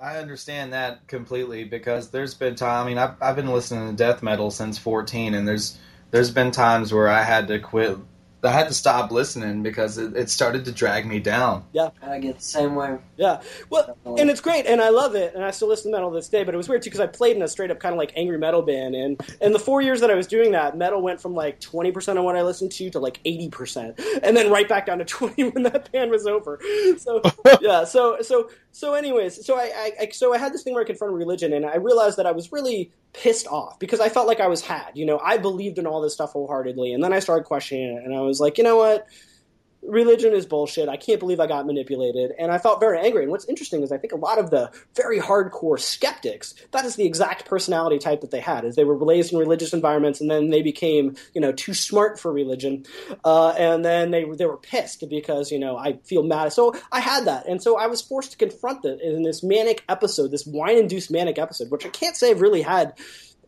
I 0.00 0.16
understand 0.16 0.72
that 0.72 1.06
completely 1.06 1.62
because 1.62 2.10
there's 2.10 2.34
been 2.34 2.56
time. 2.56 2.84
I 2.84 2.88
mean, 2.88 2.98
I've 2.98 3.14
I've 3.22 3.36
been 3.36 3.46
listening 3.46 3.88
to 3.88 3.94
death 3.94 4.20
metal 4.20 4.50
since 4.50 4.76
14, 4.76 5.32
and 5.32 5.46
there's 5.46 5.78
there's 6.12 6.30
been 6.30 6.52
times 6.52 6.92
where 6.92 7.08
I 7.08 7.22
had 7.22 7.48
to 7.48 7.58
quit. 7.58 7.98
I 8.44 8.50
had 8.50 8.66
to 8.66 8.74
stop 8.74 9.12
listening 9.12 9.62
because 9.62 9.98
it, 9.98 10.16
it 10.16 10.28
started 10.28 10.64
to 10.64 10.72
drag 10.72 11.06
me 11.06 11.20
down. 11.20 11.64
Yeah, 11.72 11.90
I 12.02 12.18
get 12.18 12.38
the 12.38 12.42
same 12.42 12.74
way. 12.74 12.98
Yeah, 13.16 13.40
well, 13.70 13.86
Definitely. 13.86 14.20
and 14.20 14.30
it's 14.30 14.40
great, 14.40 14.66
and 14.66 14.80
I 14.80 14.88
love 14.88 15.14
it, 15.14 15.36
and 15.36 15.44
I 15.44 15.52
still 15.52 15.68
listen 15.68 15.92
to 15.92 15.96
metal 15.96 16.10
this 16.10 16.28
day. 16.28 16.42
But 16.42 16.52
it 16.52 16.56
was 16.56 16.68
weird 16.68 16.82
too 16.82 16.90
because 16.90 16.98
I 16.98 17.06
played 17.06 17.36
in 17.36 17.42
a 17.42 17.46
straight 17.48 17.70
up 17.70 17.78
kind 17.78 17.92
of 17.92 17.98
like 17.98 18.12
angry 18.16 18.38
metal 18.38 18.60
band, 18.62 18.96
and 18.96 19.20
and 19.40 19.54
the 19.54 19.60
four 19.60 19.80
years 19.80 20.00
that 20.00 20.10
I 20.10 20.16
was 20.16 20.26
doing 20.26 20.50
that, 20.52 20.76
metal 20.76 21.00
went 21.00 21.20
from 21.20 21.34
like 21.34 21.60
twenty 21.60 21.92
percent 21.92 22.18
of 22.18 22.24
what 22.24 22.36
I 22.36 22.42
listened 22.42 22.72
to 22.72 22.90
to 22.90 22.98
like 22.98 23.20
eighty 23.24 23.48
percent, 23.48 24.00
and 24.24 24.36
then 24.36 24.50
right 24.50 24.68
back 24.68 24.86
down 24.86 24.98
to 24.98 25.04
twenty 25.06 25.44
when 25.48 25.62
that 25.62 25.90
band 25.92 26.10
was 26.10 26.26
over. 26.26 26.60
So 26.98 27.22
yeah, 27.60 27.84
so 27.84 28.20
so 28.22 28.50
so 28.72 28.94
anyways, 28.94 29.44
so 29.44 29.56
I, 29.56 29.92
I, 30.00 30.08
so 30.12 30.34
I 30.34 30.38
had 30.38 30.52
this 30.52 30.62
thing 30.62 30.72
where 30.72 30.82
I 30.82 30.86
confronted 30.86 31.18
religion, 31.18 31.52
and 31.52 31.66
I 31.66 31.76
realized 31.76 32.16
that 32.16 32.26
I 32.26 32.32
was 32.32 32.50
really 32.52 32.90
pissed 33.12 33.46
off 33.46 33.78
because 33.78 34.00
I 34.00 34.08
felt 34.08 34.26
like 34.26 34.40
I 34.40 34.46
was 34.48 34.62
had. 34.62 34.92
You 34.94 35.04
know, 35.04 35.20
I 35.22 35.36
believed 35.36 35.78
in 35.78 35.86
all 35.86 36.00
this 36.00 36.14
stuff 36.14 36.32
wholeheartedly, 36.32 36.94
and 36.94 37.04
then 37.04 37.12
I 37.12 37.18
started 37.18 37.44
questioning 37.44 37.96
it, 37.96 38.04
and 38.04 38.14
I 38.14 38.20
was 38.20 38.40
like, 38.40 38.56
you 38.56 38.64
know 38.64 38.78
what? 38.78 39.06
Religion 39.82 40.32
is 40.32 40.46
bullshit. 40.46 40.88
I 40.88 40.96
can't 40.96 41.18
believe 41.18 41.40
I 41.40 41.46
got 41.46 41.66
manipulated. 41.66 42.32
And 42.38 42.52
I 42.52 42.58
felt 42.58 42.80
very 42.80 42.98
angry. 42.98 43.22
And 43.22 43.30
what's 43.30 43.46
interesting 43.46 43.82
is 43.82 43.92
I 43.92 43.98
think 43.98 44.12
a 44.12 44.16
lot 44.16 44.38
of 44.38 44.50
the 44.50 44.70
very 44.94 45.18
hardcore 45.18 45.78
skeptics, 45.78 46.54
that 46.70 46.84
is 46.84 46.96
the 46.96 47.04
exact 47.04 47.46
personality 47.46 47.98
type 47.98 48.20
that 48.20 48.30
they 48.30 48.40
had, 48.40 48.64
is 48.64 48.76
they 48.76 48.84
were 48.84 48.96
raised 48.96 49.32
in 49.32 49.38
religious 49.38 49.72
environments 49.72 50.20
and 50.20 50.30
then 50.30 50.50
they 50.50 50.62
became, 50.62 51.16
you 51.34 51.40
know, 51.40 51.52
too 51.52 51.74
smart 51.74 52.18
for 52.18 52.32
religion. 52.32 52.84
Uh, 53.24 53.50
and 53.50 53.84
then 53.84 54.10
they, 54.10 54.24
they 54.24 54.46
were 54.46 54.56
pissed 54.56 55.08
because, 55.08 55.50
you 55.50 55.58
know, 55.58 55.76
I 55.76 55.98
feel 56.04 56.22
mad. 56.22 56.52
So 56.52 56.74
I 56.90 57.00
had 57.00 57.24
that. 57.24 57.46
And 57.48 57.62
so 57.62 57.76
I 57.76 57.86
was 57.86 58.00
forced 58.00 58.32
to 58.32 58.36
confront 58.36 58.84
it 58.84 59.00
in 59.00 59.22
this 59.22 59.42
manic 59.42 59.84
episode, 59.88 60.30
this 60.30 60.46
wine-induced 60.46 61.10
manic 61.10 61.38
episode, 61.38 61.70
which 61.70 61.84
I 61.84 61.88
can't 61.88 62.16
say 62.16 62.30
I've 62.30 62.40
really 62.40 62.62
had 62.62 62.94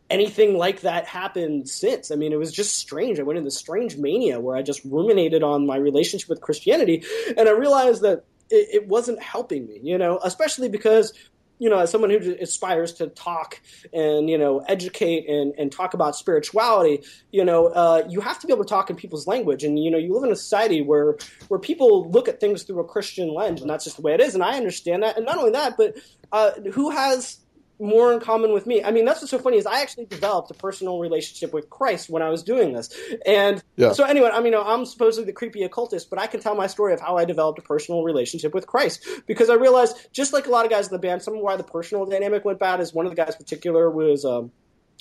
anything 0.09 0.57
like 0.57 0.81
that 0.81 1.05
happened 1.07 1.69
since. 1.69 2.11
I 2.11 2.15
mean, 2.15 2.31
it 2.31 2.39
was 2.39 2.51
just 2.51 2.77
strange. 2.77 3.19
I 3.19 3.23
went 3.23 3.37
into 3.37 3.51
strange 3.51 3.97
mania 3.97 4.39
where 4.39 4.55
I 4.55 4.61
just 4.61 4.81
ruminated 4.85 5.43
on 5.43 5.65
my 5.65 5.77
relationship 5.77 6.29
with 6.29 6.41
Christianity, 6.41 7.03
and 7.37 7.47
I 7.47 7.51
realized 7.51 8.01
that 8.03 8.23
it, 8.49 8.69
it 8.73 8.87
wasn't 8.87 9.21
helping 9.21 9.67
me. 9.67 9.79
You 9.81 9.97
know, 9.97 10.19
especially 10.23 10.69
because 10.69 11.13
you 11.57 11.69
know, 11.69 11.79
as 11.79 11.89
someone 11.89 12.09
who 12.09 12.35
aspires 12.39 12.93
to 12.93 13.07
talk 13.07 13.61
and 13.93 14.29
you 14.29 14.37
know 14.37 14.59
educate 14.59 15.27
and, 15.29 15.53
and 15.57 15.71
talk 15.71 15.93
about 15.93 16.15
spirituality, 16.15 17.03
you 17.31 17.45
know, 17.45 17.67
uh, 17.67 18.03
you 18.09 18.19
have 18.19 18.39
to 18.39 18.47
be 18.47 18.53
able 18.53 18.65
to 18.65 18.69
talk 18.69 18.89
in 18.89 18.95
people's 18.95 19.27
language. 19.27 19.63
And 19.63 19.81
you 19.81 19.89
know, 19.89 19.97
you 19.97 20.13
live 20.13 20.23
in 20.23 20.31
a 20.31 20.35
society 20.35 20.81
where 20.81 21.17
where 21.47 21.59
people 21.59 22.09
look 22.11 22.27
at 22.27 22.39
things 22.39 22.63
through 22.63 22.79
a 22.79 22.83
Christian 22.83 23.33
lens, 23.33 23.61
and 23.61 23.69
that's 23.69 23.85
just 23.85 23.95
the 23.95 24.01
way 24.01 24.13
it 24.13 24.21
is. 24.21 24.35
And 24.35 24.43
I 24.43 24.57
understand 24.57 25.03
that. 25.03 25.17
And 25.17 25.25
not 25.25 25.37
only 25.37 25.51
that, 25.51 25.77
but 25.77 25.95
uh, 26.31 26.51
who 26.73 26.89
has 26.89 27.39
more 27.79 28.13
in 28.13 28.19
common 28.19 28.53
with 28.53 28.65
me. 28.65 28.83
I 28.83 28.91
mean, 28.91 29.05
that's 29.05 29.21
what's 29.21 29.31
so 29.31 29.39
funny 29.39 29.57
is 29.57 29.65
I 29.65 29.81
actually 29.81 30.05
developed 30.05 30.51
a 30.51 30.53
personal 30.53 30.99
relationship 30.99 31.53
with 31.53 31.69
Christ 31.69 32.09
when 32.09 32.21
I 32.21 32.29
was 32.29 32.43
doing 32.43 32.73
this. 32.73 32.89
And 33.25 33.63
yeah. 33.75 33.91
so 33.91 34.03
anyway, 34.03 34.29
I 34.33 34.41
mean, 34.41 34.55
I'm 34.55 34.85
supposedly 34.85 35.25
the 35.25 35.33
creepy 35.33 35.63
occultist, 35.63 36.09
but 36.09 36.19
I 36.19 36.27
can 36.27 36.39
tell 36.39 36.55
my 36.55 36.67
story 36.67 36.93
of 36.93 37.01
how 37.01 37.17
I 37.17 37.25
developed 37.25 37.59
a 37.59 37.61
personal 37.61 38.03
relationship 38.03 38.53
with 38.53 38.67
Christ 38.67 39.05
because 39.27 39.49
I 39.49 39.55
realized, 39.55 40.09
just 40.11 40.33
like 40.33 40.47
a 40.47 40.49
lot 40.49 40.65
of 40.65 40.71
guys 40.71 40.87
in 40.87 40.93
the 40.93 40.99
band, 40.99 41.21
some 41.21 41.35
of 41.35 41.41
why 41.41 41.55
the 41.55 41.63
personal 41.63 42.05
dynamic 42.05 42.45
went 42.45 42.59
bad 42.59 42.79
is 42.79 42.93
one 42.93 43.05
of 43.05 43.11
the 43.11 43.15
guys 43.15 43.33
in 43.33 43.37
particular 43.37 43.89
was. 43.89 44.25
Um, 44.25 44.51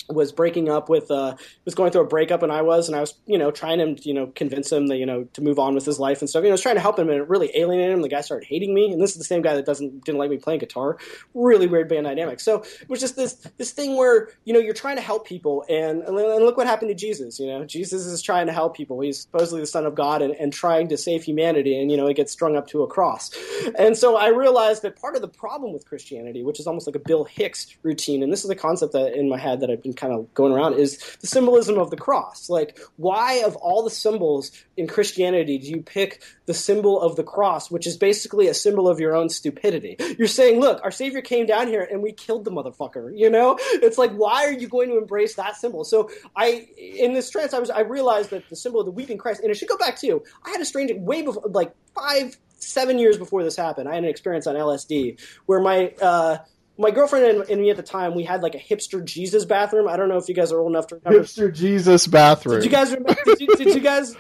was 0.09 0.32
breaking 0.32 0.68
up 0.68 0.88
with 0.88 1.11
uh 1.11 1.36
was 1.64 1.74
going 1.74 1.90
through 1.92 2.03
a 2.03 2.07
breakup 2.07 2.42
and 2.42 2.53
I 2.53 2.62
was 2.62 2.88
and 2.88 2.97
I 2.97 3.01
was 3.01 3.14
you 3.26 3.38
know 3.38 3.51
trying 3.51 3.78
to 3.78 4.09
you 4.09 4.14
know 4.14 4.26
convince 4.34 4.70
him 4.70 4.88
that 4.88 4.97
you 4.97 5.07
know 5.07 5.24
to 5.32 5.40
move 5.40 5.59
on 5.59 5.74
with 5.74 5.84
his 5.84 5.99
life 5.99 6.20
and 6.20 6.28
stuff. 6.28 6.42
You 6.42 6.49
know 6.49 6.53
I 6.53 6.55
was 6.55 6.62
trying 6.62 6.74
to 6.74 6.80
help 6.80 6.99
him 6.99 7.09
and 7.09 7.18
it 7.18 7.28
really 7.28 7.51
alienated 7.55 7.95
him. 7.95 8.03
The 8.03 8.09
guy 8.09 8.20
started 8.20 8.47
hating 8.47 8.74
me 8.74 8.92
and 8.92 9.03
this 9.03 9.12
is 9.12 9.18
the 9.18 9.24
same 9.24 9.42
guy 9.42 9.55
that 9.55 9.66
doesn't 9.66 10.05
didn't 10.05 10.18
like 10.18 10.30
me 10.30 10.36
playing 10.36 10.61
guitar. 10.61 10.99
Really 11.32 11.66
weird 11.66 11.88
band 11.88 12.07
dynamic. 12.07 12.40
So 12.40 12.62
it 12.80 12.88
was 12.88 13.01
just 13.01 13.16
this 13.16 13.34
this 13.57 13.72
thing 13.72 13.97
where 13.97 14.30
you 14.45 14.53
know 14.53 14.61
you're 14.61 14.74
trying 14.74 14.97
to 14.97 15.03
help 15.03 15.26
people 15.26 15.64
and 15.68 16.03
and 16.03 16.16
look 16.16 16.57
what 16.57 16.66
happened 16.66 16.90
to 16.90 16.95
Jesus 16.95 17.38
you 17.38 17.47
know? 17.47 17.64
Jesus 17.64 18.07
is 18.07 18.22
trying 18.22 18.47
to 18.47 18.53
help 18.53 18.76
people. 18.76 19.01
He's 19.01 19.20
supposedly 19.22 19.61
the 19.61 19.66
son 19.66 19.86
of 19.86 19.95
God 19.95 20.22
and, 20.22 20.34
and 20.34 20.53
trying 20.53 20.88
to 20.88 20.97
save 20.97 21.22
humanity 21.22 21.80
and 21.80 21.90
you 21.90 21.97
know 21.97 22.07
it 22.07 22.14
gets 22.14 22.32
strung 22.32 22.57
up 22.57 22.66
to 22.68 22.82
a 22.82 22.86
cross. 22.86 23.30
And 23.78 23.97
so 23.97 24.16
I 24.16 24.28
realized 24.28 24.82
that 24.82 25.01
part 25.01 25.16
of 25.16 25.22
the 25.22 25.28
problem 25.28 25.72
with 25.72 25.86
Christianity 25.86 26.42
which 26.42 26.61
is 26.61 26.66
almost 26.66 26.86
like 26.86 26.97
a 26.97 27.01
Bill 27.01 27.24
Hicks 27.24 27.76
routine 27.82 28.22
and 28.22 28.32
this 28.32 28.45
is 28.45 28.51
a 28.51 28.55
concept 28.55 28.92
that 28.92 29.14
in 29.14 29.28
my 29.28 29.38
head 29.38 29.61
that 29.61 29.70
I've 29.70 29.84
been 29.85 29.93
kind 29.93 30.12
of 30.12 30.32
going 30.35 30.53
around 30.53 30.74
is 30.74 30.99
the 31.20 31.26
symbolism 31.28 31.78
of 31.78 31.91
the 31.91 31.97
cross. 31.97 32.51
Like, 32.51 32.78
why 32.97 33.45
of 33.45 33.55
all 33.57 33.85
the 33.85 33.91
symbols 33.91 34.51
in 34.76 34.89
Christianity 34.89 35.59
do 35.59 35.68
you 35.68 35.82
pick 35.82 36.24
the 36.47 36.55
symbol 36.55 37.01
of 37.01 37.14
the 37.14 37.22
cross, 37.22 37.70
which 37.70 37.87
is 37.87 37.97
basically 37.97 38.49
a 38.49 38.55
symbol 38.55 38.89
of 38.89 38.99
your 38.99 39.14
own 39.14 39.28
stupidity? 39.28 39.97
You're 40.18 40.26
saying, 40.26 40.61
look, 40.61 40.80
our 40.82 40.91
Savior 40.91 41.20
came 41.20 41.47
down 41.47 41.68
here 41.68 41.87
and 41.89 42.03
we 42.03 42.12
killed 42.12 42.45
the 42.45 42.51
motherfucker. 42.51 43.16
You 43.16 43.30
know, 43.30 43.57
it's 43.61 43.99
like, 43.99 44.12
why 44.12 44.47
are 44.47 44.53
you 44.53 44.66
going 44.66 44.89
to 44.89 44.99
embrace 44.99 45.37
that 45.37 45.57
symbol? 45.57 45.85
So 45.85 46.11
I, 46.35 46.66
in 46.76 47.12
this 47.12 47.30
trance, 47.30 47.55
I 47.55 47.61
was, 47.61 47.70
I 47.70 47.80
realized 47.80 48.30
that 48.30 48.49
the 48.49 48.57
symbol 48.57 48.80
of 48.80 48.87
the 48.87 48.93
weeping 48.93 49.18
Christ, 49.18 49.43
and 49.43 49.51
it 49.51 49.57
should 49.57 49.68
go 49.68 49.78
back 49.78 49.99
to, 50.01 50.22
I 50.45 50.51
had 50.51 50.61
a 50.61 50.64
strange, 50.64 50.91
way 50.93 51.22
before, 51.22 51.45
like 51.51 51.74
five, 51.95 52.37
seven 52.57 52.99
years 52.99 53.18
before 53.18 53.45
this 53.45 53.57
happened, 53.57 53.89
I 53.89 53.95
had 53.95 54.05
an 54.05 54.11
experience 54.11 54.47
on 54.47 54.55
LSD 54.55 55.20
where 55.47 55.61
my, 55.61 55.93
uh, 56.01 56.39
my 56.77 56.91
girlfriend 56.91 57.25
and, 57.25 57.51
and, 57.51 57.61
me 57.61 57.70
at 57.70 57.77
the 57.77 57.83
time, 57.83 58.14
we 58.14 58.25
had 58.25 58.43
like 58.43 58.55
a 58.55 58.59
hipster 58.59 59.05
Jesus 59.05 59.45
bathroom. 59.45 59.89
I 59.89 59.97
don't 59.97 60.09
know 60.09 60.16
if 60.16 60.29
you 60.29 60.35
guys 60.35 60.51
are 60.51 60.59
old 60.59 60.72
enough 60.72 60.89
to 60.89 60.97
remember. 60.97 61.25
Hipster 61.25 61.55
Jesus 61.55 62.07
bathroom. 62.07 62.61
Did 62.61 62.64
you 62.64 62.70
guys 62.70 62.93
remember? 62.93 63.16
did, 63.25 63.41
you, 63.41 63.47
did 63.57 63.75
you 63.75 63.81
guys 63.81 64.14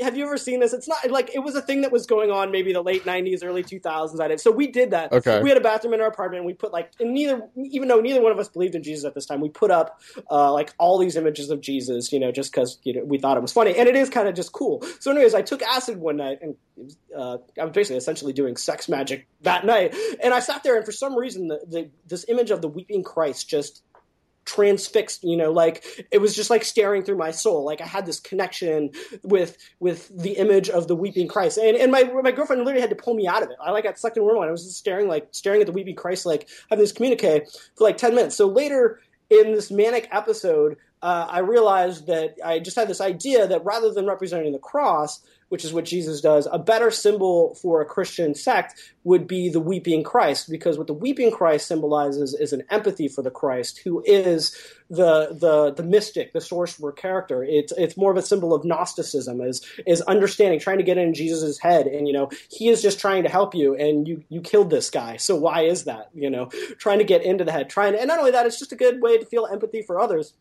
have 0.00 0.16
you 0.16 0.24
ever 0.24 0.36
seen 0.36 0.60
this? 0.60 0.72
It's 0.72 0.86
not 0.86 1.10
like 1.10 1.34
it 1.34 1.40
was 1.40 1.56
a 1.56 1.62
thing 1.62 1.80
that 1.80 1.90
was 1.90 2.06
going 2.06 2.30
on 2.30 2.52
maybe 2.52 2.72
the 2.72 2.82
late 2.82 3.04
'90s, 3.04 3.42
early 3.42 3.64
2000s. 3.64 4.20
I 4.20 4.28
did. 4.28 4.40
So 4.40 4.52
we 4.52 4.68
did 4.68 4.92
that. 4.92 5.12
Okay. 5.12 5.42
We 5.42 5.48
had 5.48 5.58
a 5.58 5.60
bathroom 5.62 5.94
in 5.94 6.00
our 6.00 6.06
apartment, 6.06 6.40
and 6.40 6.46
we 6.46 6.54
put 6.54 6.72
like, 6.72 6.92
and 7.00 7.12
neither, 7.12 7.42
even 7.56 7.88
though 7.88 8.00
neither 8.00 8.22
one 8.22 8.32
of 8.32 8.38
us 8.38 8.48
believed 8.48 8.76
in 8.76 8.82
Jesus 8.82 9.04
at 9.04 9.14
this 9.14 9.26
time, 9.26 9.40
we 9.40 9.48
put 9.48 9.70
up 9.70 10.00
uh, 10.30 10.52
like 10.52 10.72
all 10.78 10.98
these 10.98 11.16
images 11.16 11.50
of 11.50 11.60
Jesus, 11.60 12.12
you 12.12 12.20
know, 12.20 12.30
just 12.30 12.52
because 12.52 12.78
you 12.84 12.94
know 12.94 13.04
we 13.04 13.18
thought 13.18 13.36
it 13.36 13.42
was 13.42 13.52
funny, 13.52 13.76
and 13.76 13.88
it 13.88 13.96
is 13.96 14.10
kind 14.10 14.28
of 14.28 14.34
just 14.34 14.52
cool. 14.52 14.84
So, 15.00 15.10
anyways, 15.10 15.34
I 15.34 15.42
took 15.42 15.62
acid 15.62 15.98
one 15.98 16.18
night, 16.18 16.38
and 16.40 16.56
uh, 17.16 17.38
I 17.60 17.64
was 17.64 17.72
basically 17.72 17.96
essentially 17.96 18.32
doing 18.32 18.56
sex 18.56 18.88
magic 18.88 19.26
that 19.46 19.64
night, 19.64 19.96
and 20.22 20.34
I 20.34 20.40
sat 20.40 20.62
there, 20.62 20.76
and 20.76 20.84
for 20.84 20.92
some 20.92 21.16
reason, 21.16 21.48
the, 21.48 21.60
the 21.66 21.90
this 22.06 22.24
image 22.28 22.50
of 22.50 22.60
the 22.60 22.68
weeping 22.68 23.02
Christ 23.02 23.48
just 23.48 23.82
transfixed 24.46 25.24
you 25.24 25.36
know 25.36 25.50
like 25.50 25.84
it 26.12 26.18
was 26.18 26.34
just 26.34 26.50
like 26.50 26.64
staring 26.64 27.02
through 27.02 27.16
my 27.16 27.32
soul. 27.32 27.64
Like 27.64 27.80
i 27.80 27.86
had 27.86 28.06
this 28.06 28.20
connection 28.20 28.92
with 29.22 29.58
with 29.80 30.08
the 30.16 30.32
image 30.36 30.70
of 30.70 30.88
the 30.88 30.96
weeping 30.96 31.28
christ. 31.28 31.58
And, 31.58 31.76
and 31.76 31.90
my 31.90 32.04
my 32.04 32.30
girlfriend 32.30 32.62
literally 32.62 32.80
had 32.80 32.90
to 32.90 32.96
pull 32.96 33.14
me 33.14 33.26
out 33.26 33.42
of 33.42 33.50
it. 33.50 33.56
I 33.60 33.72
like 33.72 33.84
got 33.84 33.98
sucked 33.98 34.16
in 34.16 34.22
and 34.22 34.44
i 34.44 34.50
was 34.50 34.64
just 34.64 34.78
staring 34.78 35.08
like 35.08 35.28
staring 35.32 35.60
at 35.60 35.66
the 35.66 35.72
weeping 35.72 35.96
christ 35.96 36.24
like 36.24 36.48
having 36.70 36.82
this 36.82 36.92
communique 36.92 37.46
for 37.76 37.84
like 37.84 37.98
10 37.98 38.14
minutes. 38.14 38.36
So 38.36 38.46
later 38.46 39.00
in 39.28 39.52
this 39.52 39.70
manic 39.72 40.08
episode 40.12 40.76
uh, 41.02 41.26
i 41.28 41.40
realized 41.40 42.06
that 42.06 42.36
i 42.44 42.60
just 42.60 42.76
had 42.76 42.86
this 42.86 43.00
idea 43.00 43.46
that 43.48 43.64
rather 43.64 43.92
than 43.92 44.06
representing 44.06 44.52
the 44.52 44.58
cross 44.60 45.20
which 45.48 45.64
is 45.64 45.72
what 45.72 45.84
Jesus 45.84 46.20
does, 46.20 46.48
a 46.50 46.58
better 46.58 46.90
symbol 46.90 47.54
for 47.54 47.80
a 47.80 47.86
Christian 47.86 48.34
sect 48.34 48.92
would 49.04 49.28
be 49.28 49.48
the 49.48 49.60
weeping 49.60 50.02
Christ, 50.02 50.50
because 50.50 50.76
what 50.76 50.88
the 50.88 50.92
weeping 50.92 51.30
Christ 51.30 51.68
symbolizes 51.68 52.34
is 52.34 52.52
an 52.52 52.64
empathy 52.70 53.06
for 53.06 53.22
the 53.22 53.30
Christ, 53.30 53.78
who 53.84 54.02
is 54.04 54.56
the 54.90 55.28
the 55.38 55.72
the 55.72 55.82
mystic, 55.82 56.32
the 56.32 56.40
sorcerer 56.40 56.92
character. 56.92 57.44
It's 57.44 57.72
it's 57.76 57.96
more 57.96 58.10
of 58.10 58.16
a 58.16 58.22
symbol 58.22 58.54
of 58.54 58.64
Gnosticism, 58.64 59.40
is 59.40 59.64
is 59.86 60.00
understanding, 60.02 60.58
trying 60.58 60.78
to 60.78 60.84
get 60.84 60.98
in 60.98 61.14
Jesus' 61.14 61.58
head, 61.58 61.86
and 61.86 62.08
you 62.08 62.12
know 62.12 62.30
he 62.50 62.68
is 62.68 62.82
just 62.82 62.98
trying 62.98 63.22
to 63.22 63.28
help 63.28 63.54
you, 63.54 63.76
and 63.76 64.08
you 64.08 64.24
you 64.28 64.40
killed 64.40 64.70
this 64.70 64.90
guy, 64.90 65.16
so 65.16 65.36
why 65.36 65.62
is 65.62 65.84
that? 65.84 66.10
You 66.14 66.30
know, 66.30 66.46
trying 66.78 66.98
to 66.98 67.04
get 67.04 67.22
into 67.22 67.44
the 67.44 67.52
head, 67.52 67.70
trying 67.70 67.92
to, 67.92 68.00
and 68.00 68.08
not 68.08 68.18
only 68.18 68.32
that, 68.32 68.46
it's 68.46 68.58
just 68.58 68.72
a 68.72 68.76
good 68.76 69.00
way 69.00 69.18
to 69.18 69.26
feel 69.26 69.46
empathy 69.46 69.82
for 69.82 70.00
others 70.00 70.32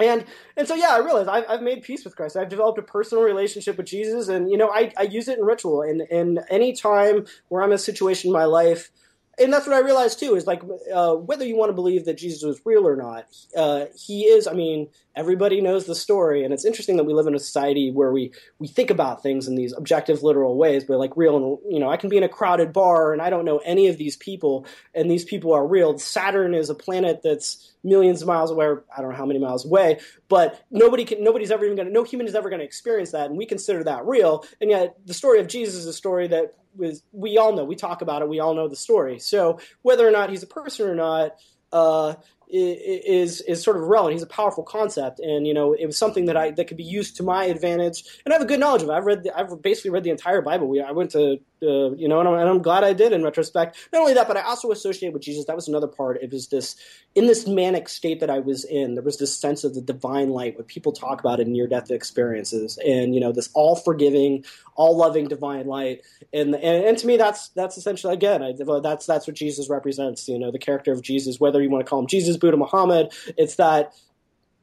and 0.00 0.24
and 0.56 0.66
so 0.66 0.74
yeah, 0.74 0.88
I 0.90 0.98
realize 0.98 1.28
I've, 1.28 1.44
I've 1.48 1.62
made 1.62 1.82
peace 1.82 2.04
with 2.04 2.16
Christ. 2.16 2.36
I've 2.36 2.48
developed 2.48 2.78
a 2.78 2.82
personal 2.82 3.22
relationship 3.22 3.76
with 3.76 3.86
Jesus, 3.86 4.28
and 4.28 4.50
you 4.50 4.56
know 4.56 4.70
I, 4.70 4.92
I 4.96 5.02
use 5.02 5.28
it 5.28 5.38
in 5.38 5.44
ritual. 5.44 5.82
And 5.82 6.02
and 6.10 6.40
any 6.48 6.72
time 6.72 7.26
where 7.48 7.62
I'm 7.62 7.70
in 7.70 7.74
a 7.74 7.78
situation 7.78 8.28
in 8.28 8.32
my 8.32 8.44
life, 8.44 8.90
and 9.38 9.52
that's 9.52 9.66
what 9.66 9.76
I 9.76 9.80
realized 9.80 10.18
too 10.18 10.34
is 10.34 10.46
like 10.46 10.62
uh, 10.92 11.14
whether 11.14 11.44
you 11.44 11.56
want 11.56 11.70
to 11.70 11.74
believe 11.74 12.04
that 12.04 12.18
Jesus 12.18 12.42
was 12.42 12.60
real 12.64 12.86
or 12.86 12.96
not, 12.96 13.26
uh, 13.56 13.86
he 13.96 14.24
is. 14.24 14.46
I 14.46 14.52
mean, 14.52 14.88
everybody 15.16 15.60
knows 15.60 15.86
the 15.86 15.94
story, 15.94 16.44
and 16.44 16.52
it's 16.52 16.64
interesting 16.64 16.96
that 16.96 17.04
we 17.04 17.14
live 17.14 17.26
in 17.26 17.34
a 17.34 17.38
society 17.38 17.90
where 17.90 18.12
we 18.12 18.32
we 18.58 18.68
think 18.68 18.90
about 18.90 19.22
things 19.22 19.48
in 19.48 19.54
these 19.54 19.72
objective, 19.72 20.22
literal 20.22 20.56
ways, 20.56 20.84
but 20.84 20.98
like 20.98 21.16
real. 21.16 21.36
And 21.36 21.72
you 21.72 21.80
know, 21.80 21.90
I 21.90 21.96
can 21.96 22.10
be 22.10 22.16
in 22.16 22.22
a 22.22 22.28
crowded 22.28 22.72
bar 22.72 23.12
and 23.12 23.22
I 23.22 23.30
don't 23.30 23.44
know 23.44 23.58
any 23.58 23.88
of 23.88 23.96
these 23.96 24.16
people, 24.16 24.66
and 24.94 25.10
these 25.10 25.24
people 25.24 25.52
are 25.52 25.66
real. 25.66 25.98
Saturn 25.98 26.54
is 26.54 26.68
a 26.68 26.74
planet 26.74 27.20
that's 27.22 27.72
millions 27.82 28.20
of 28.20 28.28
miles 28.28 28.50
away, 28.50 28.66
or 28.66 28.84
I 28.94 29.00
don't 29.00 29.10
know 29.10 29.16
how 29.16 29.26
many 29.26 29.38
miles 29.38 29.64
away, 29.64 30.00
but 30.28 30.62
nobody 30.70 31.04
can, 31.04 31.24
nobody's 31.24 31.50
ever 31.50 31.64
even 31.64 31.76
going 31.76 31.88
to, 31.88 31.94
no 31.94 32.04
human 32.04 32.26
is 32.26 32.34
ever 32.34 32.50
going 32.50 32.60
to 32.60 32.66
experience 32.66 33.12
that, 33.12 33.26
and 33.30 33.38
we 33.38 33.46
consider 33.46 33.84
that 33.84 34.04
real. 34.04 34.44
And 34.60 34.70
yet, 34.70 34.96
the 35.06 35.14
story 35.14 35.40
of 35.40 35.48
Jesus 35.48 35.76
is 35.76 35.86
a 35.86 35.92
story 35.92 36.28
that 36.28 36.54
was, 36.76 37.02
we 37.12 37.38
all 37.38 37.54
know, 37.54 37.64
we 37.64 37.76
talk 37.76 38.02
about 38.02 38.22
it, 38.22 38.28
we 38.28 38.40
all 38.40 38.54
know 38.54 38.68
the 38.68 38.76
story. 38.76 39.18
So 39.18 39.60
whether 39.82 40.06
or 40.06 40.10
not 40.10 40.30
he's 40.30 40.42
a 40.42 40.46
person 40.46 40.88
or 40.88 40.94
not, 40.94 41.36
uh, 41.72 42.14
is 42.52 43.40
is 43.42 43.62
sort 43.62 43.76
of 43.76 43.84
relevant. 43.84 44.14
He's 44.14 44.22
a 44.22 44.26
powerful 44.26 44.64
concept, 44.64 45.20
and 45.20 45.46
you 45.46 45.54
know 45.54 45.72
it 45.72 45.86
was 45.86 45.96
something 45.96 46.26
that 46.26 46.36
I 46.36 46.50
that 46.52 46.66
could 46.66 46.76
be 46.76 46.82
used 46.82 47.16
to 47.18 47.22
my 47.22 47.44
advantage. 47.44 48.02
And 48.24 48.32
I 48.32 48.36
have 48.36 48.42
a 48.42 48.48
good 48.48 48.60
knowledge 48.60 48.82
of 48.82 48.88
it. 48.88 48.92
I've 48.92 49.06
read, 49.06 49.22
the, 49.22 49.38
I've 49.38 49.62
basically 49.62 49.90
read 49.90 50.04
the 50.04 50.10
entire 50.10 50.42
Bible. 50.42 50.66
We, 50.66 50.80
I 50.80 50.90
went 50.90 51.12
to 51.12 51.38
uh, 51.62 51.90
you 51.92 52.08
know, 52.08 52.20
and 52.20 52.28
I'm, 52.28 52.34
and 52.34 52.48
I'm, 52.48 52.62
glad 52.62 52.84
I 52.84 52.92
did 52.92 53.12
in 53.12 53.22
retrospect. 53.22 53.76
Not 53.92 54.00
only 54.00 54.14
that, 54.14 54.28
but 54.28 54.36
I 54.36 54.42
also 54.42 54.70
associate 54.70 55.12
with 55.12 55.22
Jesus. 55.22 55.44
That 55.44 55.56
was 55.56 55.68
another 55.68 55.86
part. 55.86 56.22
It 56.22 56.30
was 56.30 56.48
this 56.48 56.76
in 57.14 57.26
this 57.26 57.46
manic 57.46 57.88
state 57.88 58.20
that 58.20 58.30
I 58.30 58.38
was 58.38 58.64
in. 58.64 58.94
There 58.94 59.02
was 59.02 59.18
this 59.18 59.36
sense 59.36 59.64
of 59.64 59.74
the 59.74 59.80
divine 59.80 60.30
light, 60.30 60.56
what 60.56 60.68
people 60.68 60.92
talk 60.92 61.20
about 61.20 61.40
in 61.40 61.52
near 61.52 61.66
death 61.66 61.90
experiences, 61.90 62.78
and 62.84 63.14
you 63.14 63.20
know, 63.20 63.32
this 63.32 63.50
all 63.54 63.76
forgiving, 63.76 64.44
all 64.74 64.96
loving 64.96 65.28
divine 65.28 65.66
light. 65.66 66.02
And, 66.32 66.54
and 66.54 66.84
and 66.84 66.98
to 66.98 67.06
me, 67.06 67.16
that's 67.16 67.48
that's 67.50 67.76
essentially 67.76 68.14
again, 68.14 68.42
I, 68.42 68.54
that's 68.80 69.06
that's 69.06 69.26
what 69.26 69.36
Jesus 69.36 69.68
represents. 69.68 70.28
You 70.28 70.38
know, 70.38 70.50
the 70.50 70.58
character 70.58 70.92
of 70.92 71.02
Jesus, 71.02 71.40
whether 71.40 71.62
you 71.62 71.70
want 71.70 71.84
to 71.84 71.90
call 71.90 72.00
him 72.00 72.06
Jesus, 72.06 72.36
Buddha, 72.36 72.56
Muhammad, 72.56 73.12
it's 73.36 73.56
that 73.56 73.94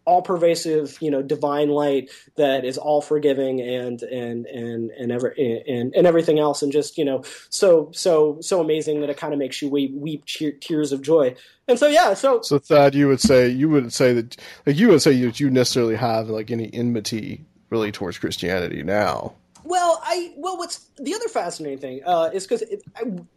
all 0.07 0.21
pervasive, 0.21 0.97
you 1.01 1.11
know, 1.11 1.21
divine 1.21 1.67
light 1.67 2.09
that 2.37 2.63
is 2.63 2.77
all 2.77 3.01
forgiving 3.01 3.59
and 3.61 4.01
and 4.03 4.45
and 4.45 4.89
and 4.91 5.11
ever 5.11 5.35
and, 5.37 5.93
and 5.93 6.07
everything 6.07 6.39
else, 6.39 6.61
and 6.61 6.71
just 6.71 6.97
you 6.97 7.03
know, 7.03 7.23
so 7.49 7.91
so 7.93 8.37
so 8.39 8.61
amazing 8.61 9.01
that 9.01 9.09
it 9.09 9.17
kind 9.17 9.33
of 9.33 9.39
makes 9.39 9.61
you 9.61 9.69
weep, 9.69 9.93
weep 9.93 10.25
tears 10.25 10.93
of 10.93 11.01
joy. 11.01 11.35
And 11.67 11.77
so 11.77 11.87
yeah, 11.87 12.13
so 12.13 12.41
so 12.41 12.57
Thad, 12.57 12.95
you 12.95 13.09
would 13.09 13.19
say 13.19 13.49
you 13.49 13.69
would 13.69 13.91
say 13.91 14.13
that 14.13 14.37
like 14.65 14.77
you 14.77 14.87
would 14.87 15.01
say 15.01 15.19
that 15.21 15.39
you 15.41 15.49
necessarily 15.49 15.97
have 15.97 16.29
like 16.29 16.49
any 16.49 16.73
enmity 16.73 17.45
really 17.69 17.91
towards 17.91 18.17
Christianity 18.17 18.83
now. 18.83 19.33
Well, 19.65 20.01
I 20.05 20.31
well, 20.37 20.57
what's 20.57 20.87
the 20.97 21.13
other 21.13 21.27
fascinating 21.27 21.79
thing 21.79 22.01
uh, 22.05 22.29
is 22.33 22.47
because 22.47 22.63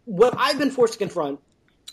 what 0.04 0.34
I've 0.38 0.58
been 0.58 0.70
forced 0.70 0.92
to 0.92 0.98
confront 1.00 1.40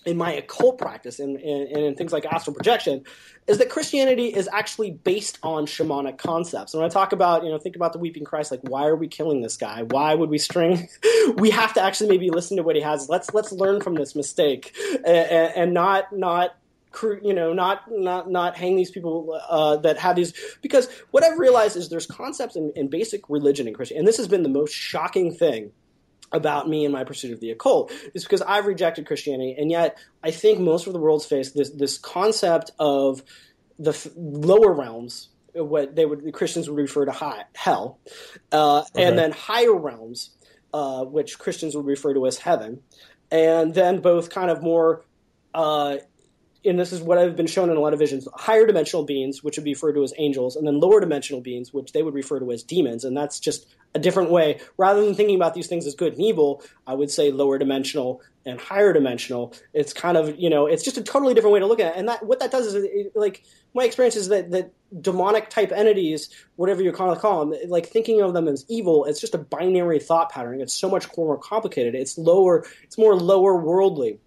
in 0.07 0.15
my 0.15 0.31
occult 0.31 0.77
practice 0.77 1.19
and, 1.19 1.35
and, 1.35 1.67
in 1.69 1.93
things 1.95 2.13
like 2.13 2.25
astral 2.25 2.55
projection 2.55 3.03
is 3.45 3.57
that 3.57 3.69
Christianity 3.69 4.27
is 4.27 4.47
actually 4.53 4.91
based 4.91 5.37
on 5.43 5.65
shamanic 5.65 6.17
concepts. 6.17 6.73
And 6.73 6.81
when 6.81 6.89
I 6.89 6.93
talk 6.93 7.11
about, 7.11 7.43
you 7.43 7.51
know, 7.51 7.59
think 7.59 7.75
about 7.75 7.91
the 7.91 7.99
weeping 7.99 8.23
Christ, 8.23 8.49
like 8.49 8.61
why 8.63 8.85
are 8.87 8.95
we 8.95 9.09
killing 9.09 9.41
this 9.41 9.57
guy? 9.57 9.83
Why 9.83 10.15
would 10.15 10.29
we 10.29 10.37
string? 10.37 10.87
we 11.35 11.49
have 11.49 11.73
to 11.73 11.81
actually 11.81 12.09
maybe 12.09 12.29
listen 12.29 12.55
to 12.55 12.63
what 12.63 12.77
he 12.77 12.81
has. 12.81 13.09
Let's 13.09 13.33
let's 13.33 13.51
learn 13.51 13.81
from 13.81 13.95
this 13.95 14.15
mistake 14.15 14.73
and, 15.05 15.51
and 15.55 15.73
not 15.73 16.15
not 16.15 16.55
you 17.21 17.33
know 17.33 17.51
not 17.51 17.81
not 17.91 18.31
not 18.31 18.55
hang 18.55 18.77
these 18.77 18.89
people 18.89 19.39
uh, 19.49 19.75
that 19.77 19.97
have 19.97 20.15
these 20.15 20.33
because 20.61 20.87
what 21.11 21.21
I've 21.21 21.37
realized 21.37 21.75
is 21.75 21.89
there's 21.89 22.07
concepts 22.07 22.55
in, 22.55 22.71
in 22.77 22.87
basic 22.87 23.29
religion 23.29 23.67
in 23.67 23.73
Christian, 23.73 23.97
and 23.97 24.07
this 24.07 24.15
has 24.17 24.29
been 24.29 24.43
the 24.43 24.49
most 24.49 24.73
shocking 24.73 25.33
thing 25.33 25.73
about 26.31 26.67
me 26.67 26.83
and 26.85 26.93
my 26.93 27.03
pursuit 27.03 27.33
of 27.33 27.39
the 27.39 27.51
occult 27.51 27.91
is 28.13 28.23
because 28.23 28.41
I've 28.41 28.65
rejected 28.65 29.07
Christianity, 29.07 29.55
and 29.57 29.71
yet 29.71 29.97
I 30.23 30.31
think 30.31 30.59
most 30.59 30.87
of 30.87 30.93
the 30.93 30.99
world's 30.99 31.25
face 31.25 31.51
this 31.51 31.69
this 31.69 31.97
concept 31.97 32.71
of 32.79 33.23
the 33.79 33.91
f- 33.91 34.07
lower 34.15 34.73
realms, 34.73 35.29
what 35.53 35.95
they 35.95 36.05
would 36.05 36.23
the 36.23 36.31
Christians 36.31 36.69
would 36.69 36.77
refer 36.77 37.05
to 37.05 37.11
high, 37.11 37.45
hell, 37.55 37.99
uh, 38.51 38.79
okay. 38.79 39.03
and 39.03 39.17
then 39.17 39.31
higher 39.31 39.75
realms, 39.75 40.31
uh, 40.73 41.05
which 41.05 41.39
Christians 41.39 41.75
would 41.75 41.85
refer 41.85 42.13
to 42.13 42.25
as 42.27 42.37
heaven, 42.37 42.81
and 43.31 43.73
then 43.73 43.99
both 43.99 44.29
kind 44.29 44.49
of 44.49 44.61
more. 44.61 45.03
Uh, 45.53 45.97
and 46.67 46.79
this 46.79 46.91
is 46.91 47.01
what 47.01 47.17
I've 47.17 47.35
been 47.35 47.47
shown 47.47 47.69
in 47.69 47.77
a 47.77 47.79
lot 47.79 47.93
of 47.93 47.99
visions, 47.99 48.27
higher 48.33 48.65
dimensional 48.65 49.03
beings, 49.03 49.43
which 49.43 49.57
would 49.57 49.63
be 49.63 49.73
referred 49.73 49.93
to 49.93 50.03
as 50.03 50.13
angels, 50.17 50.55
and 50.55 50.67
then 50.67 50.79
lower 50.79 50.99
dimensional 50.99 51.41
beings, 51.41 51.73
which 51.73 51.91
they 51.93 52.03
would 52.03 52.13
refer 52.13 52.39
to 52.39 52.51
as 52.51 52.63
demons. 52.63 53.03
And 53.03 53.15
that's 53.15 53.39
just 53.39 53.67
a 53.95 53.99
different 53.99 54.29
way. 54.29 54.59
Rather 54.77 55.03
than 55.03 55.15
thinking 55.15 55.35
about 55.35 55.53
these 55.53 55.67
things 55.67 55.87
as 55.87 55.95
good 55.95 56.13
and 56.13 56.21
evil, 56.21 56.63
I 56.85 56.93
would 56.93 57.09
say 57.09 57.31
lower 57.31 57.57
dimensional 57.57 58.21
and 58.45 58.59
higher 58.59 58.93
dimensional. 58.93 59.53
It's 59.73 59.93
kind 59.93 60.17
of, 60.17 60.37
you 60.37 60.49
know, 60.49 60.67
it's 60.67 60.83
just 60.83 60.97
a 60.97 61.01
totally 61.01 61.33
different 61.33 61.53
way 61.53 61.59
to 61.59 61.65
look 61.65 61.79
at 61.79 61.95
it. 61.95 61.99
And 61.99 62.07
that 62.07 62.25
what 62.25 62.39
that 62.39 62.51
does 62.51 62.67
is, 62.67 62.75
it, 62.75 63.11
like, 63.15 63.43
my 63.73 63.83
experience 63.83 64.15
is 64.15 64.29
that, 64.29 64.51
that 64.51 64.71
demonic 65.01 65.49
type 65.49 65.71
entities, 65.71 66.29
whatever 66.55 66.81
you 66.81 66.91
call, 66.91 67.15
call 67.15 67.45
them, 67.45 67.59
like 67.67 67.87
thinking 67.87 68.21
of 68.21 68.33
them 68.33 68.47
as 68.47 68.65
evil, 68.69 69.05
it's 69.05 69.19
just 69.19 69.35
a 69.35 69.37
binary 69.37 69.99
thought 69.99 70.31
pattern. 70.31 70.61
It's 70.61 70.73
so 70.73 70.89
much 70.89 71.07
more 71.17 71.37
complicated. 71.37 71.93
It's 71.95 72.17
lower, 72.17 72.65
it's 72.83 72.97
more 72.97 73.15
lower 73.15 73.57
worldly. 73.57 74.19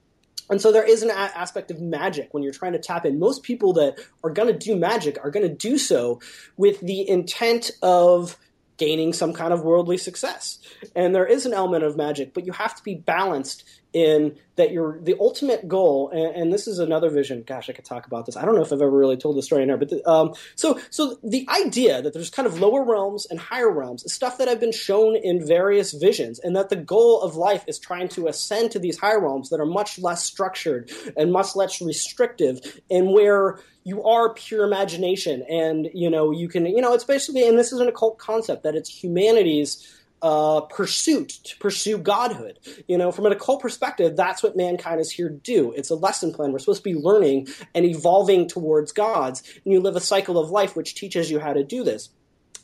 And 0.50 0.60
so 0.60 0.72
there 0.72 0.84
is 0.84 1.02
an 1.02 1.10
a- 1.10 1.12
aspect 1.12 1.70
of 1.70 1.80
magic 1.80 2.28
when 2.32 2.42
you're 2.42 2.52
trying 2.52 2.72
to 2.72 2.78
tap 2.78 3.06
in. 3.06 3.18
Most 3.18 3.42
people 3.42 3.72
that 3.74 3.98
are 4.22 4.30
going 4.30 4.52
to 4.52 4.58
do 4.58 4.76
magic 4.76 5.18
are 5.22 5.30
going 5.30 5.48
to 5.48 5.54
do 5.54 5.78
so 5.78 6.20
with 6.56 6.80
the 6.80 7.08
intent 7.08 7.70
of 7.82 8.36
gaining 8.76 9.12
some 9.12 9.32
kind 9.32 9.52
of 9.52 9.62
worldly 9.62 9.98
success. 9.98 10.58
And 10.96 11.14
there 11.14 11.26
is 11.26 11.46
an 11.46 11.52
element 11.52 11.84
of 11.84 11.96
magic, 11.96 12.32
but 12.32 12.46
you 12.46 12.52
have 12.52 12.74
to 12.74 12.82
be 12.82 12.94
balanced 12.94 13.64
in 13.92 14.36
that 14.56 14.72
you're 14.72 15.00
the 15.00 15.16
ultimate 15.18 15.66
goal 15.66 16.10
and, 16.10 16.36
and, 16.36 16.52
this 16.52 16.68
is 16.68 16.78
another 16.78 17.10
vision 17.10 17.42
gosh 17.46 17.68
i 17.68 17.72
could 17.72 17.84
talk 17.84 18.06
about 18.06 18.26
this. 18.26 18.36
I 18.36 18.44
don't 18.44 18.54
know 18.54 18.62
if 18.62 18.72
i've 18.72 18.80
ever 18.80 18.90
really 18.90 19.16
told 19.16 19.36
the 19.36 19.42
story 19.42 19.62
in 19.62 19.68
there 19.68 19.76
but 19.76 19.88
the, 19.88 20.08
um, 20.08 20.34
so 20.54 20.80
so 20.90 21.18
the 21.24 21.48
idea 21.48 22.02
that 22.02 22.12
there's 22.12 22.30
kind 22.30 22.46
of 22.46 22.60
lower 22.60 22.84
realms 22.84 23.26
and 23.26 23.40
higher 23.40 23.70
realms 23.70 24.04
is 24.04 24.12
stuff 24.12 24.38
that 24.38 24.48
i've 24.48 24.60
been 24.60 24.72
shown 24.72 25.16
in 25.16 25.44
various 25.46 25.92
visions 25.92 26.38
and 26.38 26.54
that 26.56 26.68
the 26.68 26.76
goal 26.76 27.20
of 27.22 27.36
life 27.36 27.64
is 27.66 27.78
trying 27.78 28.08
to 28.08 28.28
ascend 28.28 28.70
to 28.72 28.78
these 28.78 28.98
higher 28.98 29.20
realms 29.20 29.50
that 29.50 29.60
are 29.60 29.66
much 29.66 29.98
less 29.98 30.24
structured 30.24 30.90
and 31.16 31.32
much 31.32 31.56
less 31.56 31.80
restrictive 31.80 32.80
and 32.90 33.12
where 33.12 33.58
you 33.84 34.04
are 34.04 34.34
pure 34.34 34.64
imagination 34.64 35.44
and 35.48 35.88
you 35.94 36.10
know 36.10 36.30
you 36.30 36.48
can 36.48 36.66
you 36.66 36.80
know 36.80 36.92
it's 36.92 37.04
basically 37.04 37.46
and 37.48 37.58
this 37.58 37.72
is 37.72 37.80
an 37.80 37.88
occult 37.88 38.18
concept 38.18 38.62
that 38.62 38.74
it's 38.74 38.90
humanity's 38.90 39.99
uh, 40.22 40.62
pursuit 40.62 41.28
to 41.44 41.56
pursue 41.58 41.98
godhood. 41.98 42.58
You 42.88 42.98
know, 42.98 43.12
from 43.12 43.26
an 43.26 43.32
occult 43.32 43.62
perspective, 43.62 44.16
that's 44.16 44.42
what 44.42 44.56
mankind 44.56 45.00
is 45.00 45.10
here 45.10 45.28
to 45.28 45.34
do. 45.34 45.72
It's 45.72 45.90
a 45.90 45.94
lesson 45.94 46.32
plan. 46.32 46.52
We're 46.52 46.58
supposed 46.58 46.84
to 46.84 46.94
be 46.94 46.98
learning 46.98 47.48
and 47.74 47.84
evolving 47.84 48.48
towards 48.48 48.92
gods, 48.92 49.42
and 49.64 49.72
you 49.72 49.80
live 49.80 49.96
a 49.96 50.00
cycle 50.00 50.38
of 50.38 50.50
life 50.50 50.76
which 50.76 50.94
teaches 50.94 51.30
you 51.30 51.38
how 51.38 51.52
to 51.52 51.64
do 51.64 51.84
this. 51.84 52.10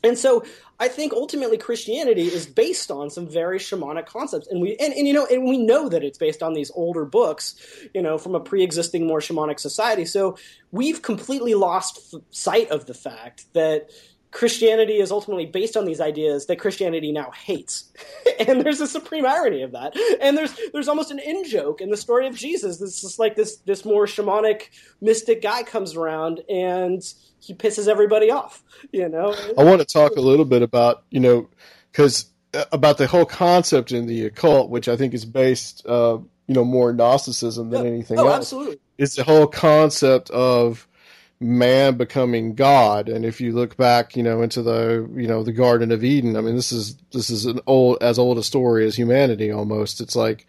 And 0.05 0.19
so 0.19 0.45
I 0.79 0.89
think 0.89 1.13
ultimately 1.13 1.57
Christianity 1.57 2.27
is 2.27 2.47
based 2.47 2.91
on 2.91 3.11
some 3.11 3.27
very 3.29 3.59
shamanic 3.59 4.07
concepts. 4.07 4.47
And 4.47 4.61
we 4.61 4.77
and, 4.77 4.93
and 4.93 5.07
you 5.07 5.15
know, 5.15 5.27
and 5.27 5.45
we 5.45 5.59
know 5.59 5.89
that 5.89 6.05
it's 6.05 6.19
based 6.19 6.43
on 6.43 6.53
these 6.53 6.71
older 6.75 7.05
books, 7.05 7.57
you 7.95 8.03
know, 8.03 8.19
from 8.19 8.35
a 8.35 8.41
pre-existing 8.41 9.07
more 9.07 9.21
shamanic 9.21 9.59
society. 9.59 10.05
So 10.05 10.37
we've 10.71 11.03
completely 11.03 11.55
lost 11.55 12.15
sight 12.31 12.71
of 12.71 12.87
the 12.87 12.95
fact 12.95 13.47
that 13.55 13.91
Christianity 14.37 14.99
is 14.99 15.11
ultimately 15.11 15.47
based 15.47 15.79
on 15.79 15.87
these 15.87 15.99
ideas 15.99 16.45
that 16.45 16.59
Christianity 16.59 17.11
now 17.11 17.31
hates. 17.31 17.91
and 18.47 18.61
there's 18.61 18.83
a 18.83 18.87
supreme 18.87 19.25
irony 19.25 19.63
of 19.63 19.73
that. 19.73 19.97
And 20.21 20.37
there's 20.37 20.55
there's 20.75 20.89
almost 20.89 21.11
an 21.11 21.19
in 21.19 21.49
joke 21.49 21.81
in 21.81 21.89
the 21.89 21.97
story 21.97 22.27
of 22.27 22.37
Jesus. 22.37 22.77
This 22.77 23.03
is 23.03 23.19
like 23.19 23.35
this 23.35 23.57
this 23.65 23.87
more 23.87 24.05
shamanic 24.05 24.65
mystic 25.01 25.41
guy 25.41 25.63
comes 25.63 25.97
around 25.97 26.43
and 26.51 27.03
he 27.39 27.55
pisses 27.55 27.89
everybody 27.89 28.31
off, 28.31 28.63
you 28.93 29.09
know. 29.09 29.35
I 29.57 29.65
want 29.65 29.81
to 29.81 29.87
talk 29.87 30.17
a 30.17 30.21
little 30.21 30.45
bit 30.45 30.61
about, 30.61 31.05
you 31.09 31.21
know, 31.21 31.49
cuz 31.95 32.27
uh, 32.53 32.67
about 32.73 32.99
the 32.99 33.07
whole 33.07 33.25
concept 33.25 33.91
in 33.91 34.05
the 34.05 34.27
occult 34.27 34.69
which 34.69 34.87
I 34.87 34.99
think 34.99 35.15
is 35.15 35.25
based 35.25 35.87
uh, 35.87 36.19
you 36.47 36.55
know, 36.55 36.65
more 36.65 36.93
Gnosticism 36.93 37.71
than 37.71 37.87
anything 37.87 38.19
oh, 38.19 38.27
else. 38.27 38.37
Absolutely. 38.37 38.81
It's 38.99 39.17
the 39.17 39.25
whole 39.25 39.47
concept 39.47 40.29
of 40.29 40.87
man 41.41 41.97
becoming 41.97 42.55
God. 42.55 43.09
And 43.09 43.25
if 43.25 43.41
you 43.41 43.53
look 43.53 43.77
back, 43.77 44.17
you 44.17 44.23
know, 44.23 44.43
into 44.43 44.63
the 44.63 45.09
you 45.15 45.27
know 45.27 45.43
the 45.43 45.53
Garden 45.53 45.93
of 45.93 46.05
Eden, 46.05 46.37
I 46.37 46.41
mean, 46.41 46.57
this 46.57 46.73
is 46.73 46.97
this 47.13 47.31
is 47.31 47.47
an 47.47 47.61
old 47.67 47.99
as 48.01 48.19
old 48.19 48.39
a 48.39 48.43
story 48.43 48.87
as 48.87 48.97
humanity 48.97 49.51
almost. 49.51 50.01
It's 50.01 50.17
like, 50.17 50.47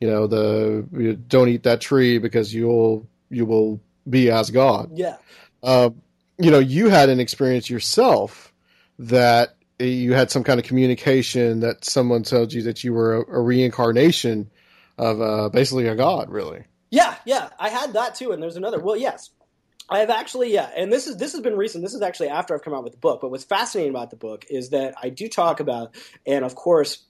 you 0.00 0.08
know, 0.08 0.26
the 0.26 0.86
you 0.92 1.14
don't 1.14 1.48
eat 1.48 1.62
that 1.64 1.80
tree 1.80 2.18
because 2.18 2.52
you'll 2.52 3.06
you 3.30 3.46
will 3.46 3.80
be 4.08 4.30
as 4.30 4.50
God. 4.50 4.90
Yeah. 4.94 5.16
Uh, 5.62 5.90
you 6.38 6.50
know, 6.50 6.58
you 6.58 6.88
had 6.88 7.08
an 7.08 7.18
experience 7.18 7.70
yourself 7.70 8.52
that 8.98 9.56
you 9.78 10.14
had 10.14 10.30
some 10.30 10.44
kind 10.44 10.58
of 10.58 10.66
communication 10.66 11.60
that 11.60 11.84
someone 11.84 12.22
told 12.22 12.52
you 12.52 12.62
that 12.62 12.84
you 12.84 12.92
were 12.92 13.16
a, 13.16 13.38
a 13.38 13.40
reincarnation 13.40 14.50
of 14.98 15.20
uh, 15.20 15.48
basically 15.50 15.86
a 15.86 15.94
god, 15.94 16.30
really. 16.30 16.64
Yeah, 16.90 17.16
yeah, 17.24 17.50
I 17.58 17.68
had 17.68 17.92
that 17.94 18.14
too. 18.14 18.32
And 18.32 18.42
there's 18.42 18.56
another. 18.56 18.78
Well, 18.78 18.96
yes, 18.96 19.30
I 19.88 20.00
have 20.00 20.10
actually, 20.10 20.52
yeah, 20.52 20.68
and 20.76 20.92
this 20.92 21.06
is 21.06 21.16
this 21.16 21.32
has 21.32 21.40
been 21.40 21.56
recent. 21.56 21.84
This 21.84 21.94
is 21.94 22.02
actually 22.02 22.28
after 22.28 22.54
I've 22.54 22.62
come 22.62 22.74
out 22.74 22.82
with 22.82 22.92
the 22.92 22.98
book. 22.98 23.20
But 23.20 23.30
what's 23.30 23.44
fascinating 23.44 23.90
about 23.90 24.10
the 24.10 24.16
book 24.16 24.44
is 24.50 24.70
that 24.70 24.94
I 25.00 25.10
do 25.10 25.28
talk 25.28 25.60
about, 25.60 25.94
and 26.26 26.44
of 26.44 26.54
course, 26.54 27.04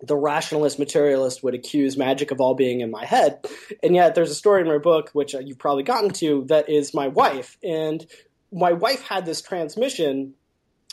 the 0.00 0.16
rationalist 0.16 0.78
materialist 0.78 1.42
would 1.42 1.54
accuse 1.54 1.96
magic 1.96 2.30
of 2.30 2.40
all 2.40 2.54
being 2.54 2.80
in 2.80 2.90
my 2.90 3.04
head, 3.04 3.46
and 3.82 3.94
yet 3.94 4.14
there's 4.14 4.30
a 4.30 4.34
story 4.34 4.62
in 4.62 4.68
my 4.68 4.78
book 4.78 5.10
which 5.12 5.34
you've 5.34 5.58
probably 5.58 5.82
gotten 5.82 6.10
to 6.10 6.44
that 6.48 6.68
is 6.68 6.94
my 6.94 7.08
wife, 7.08 7.58
and 7.62 8.06
my 8.50 8.72
wife 8.72 9.02
had 9.02 9.26
this 9.26 9.42
transmission 9.42 10.34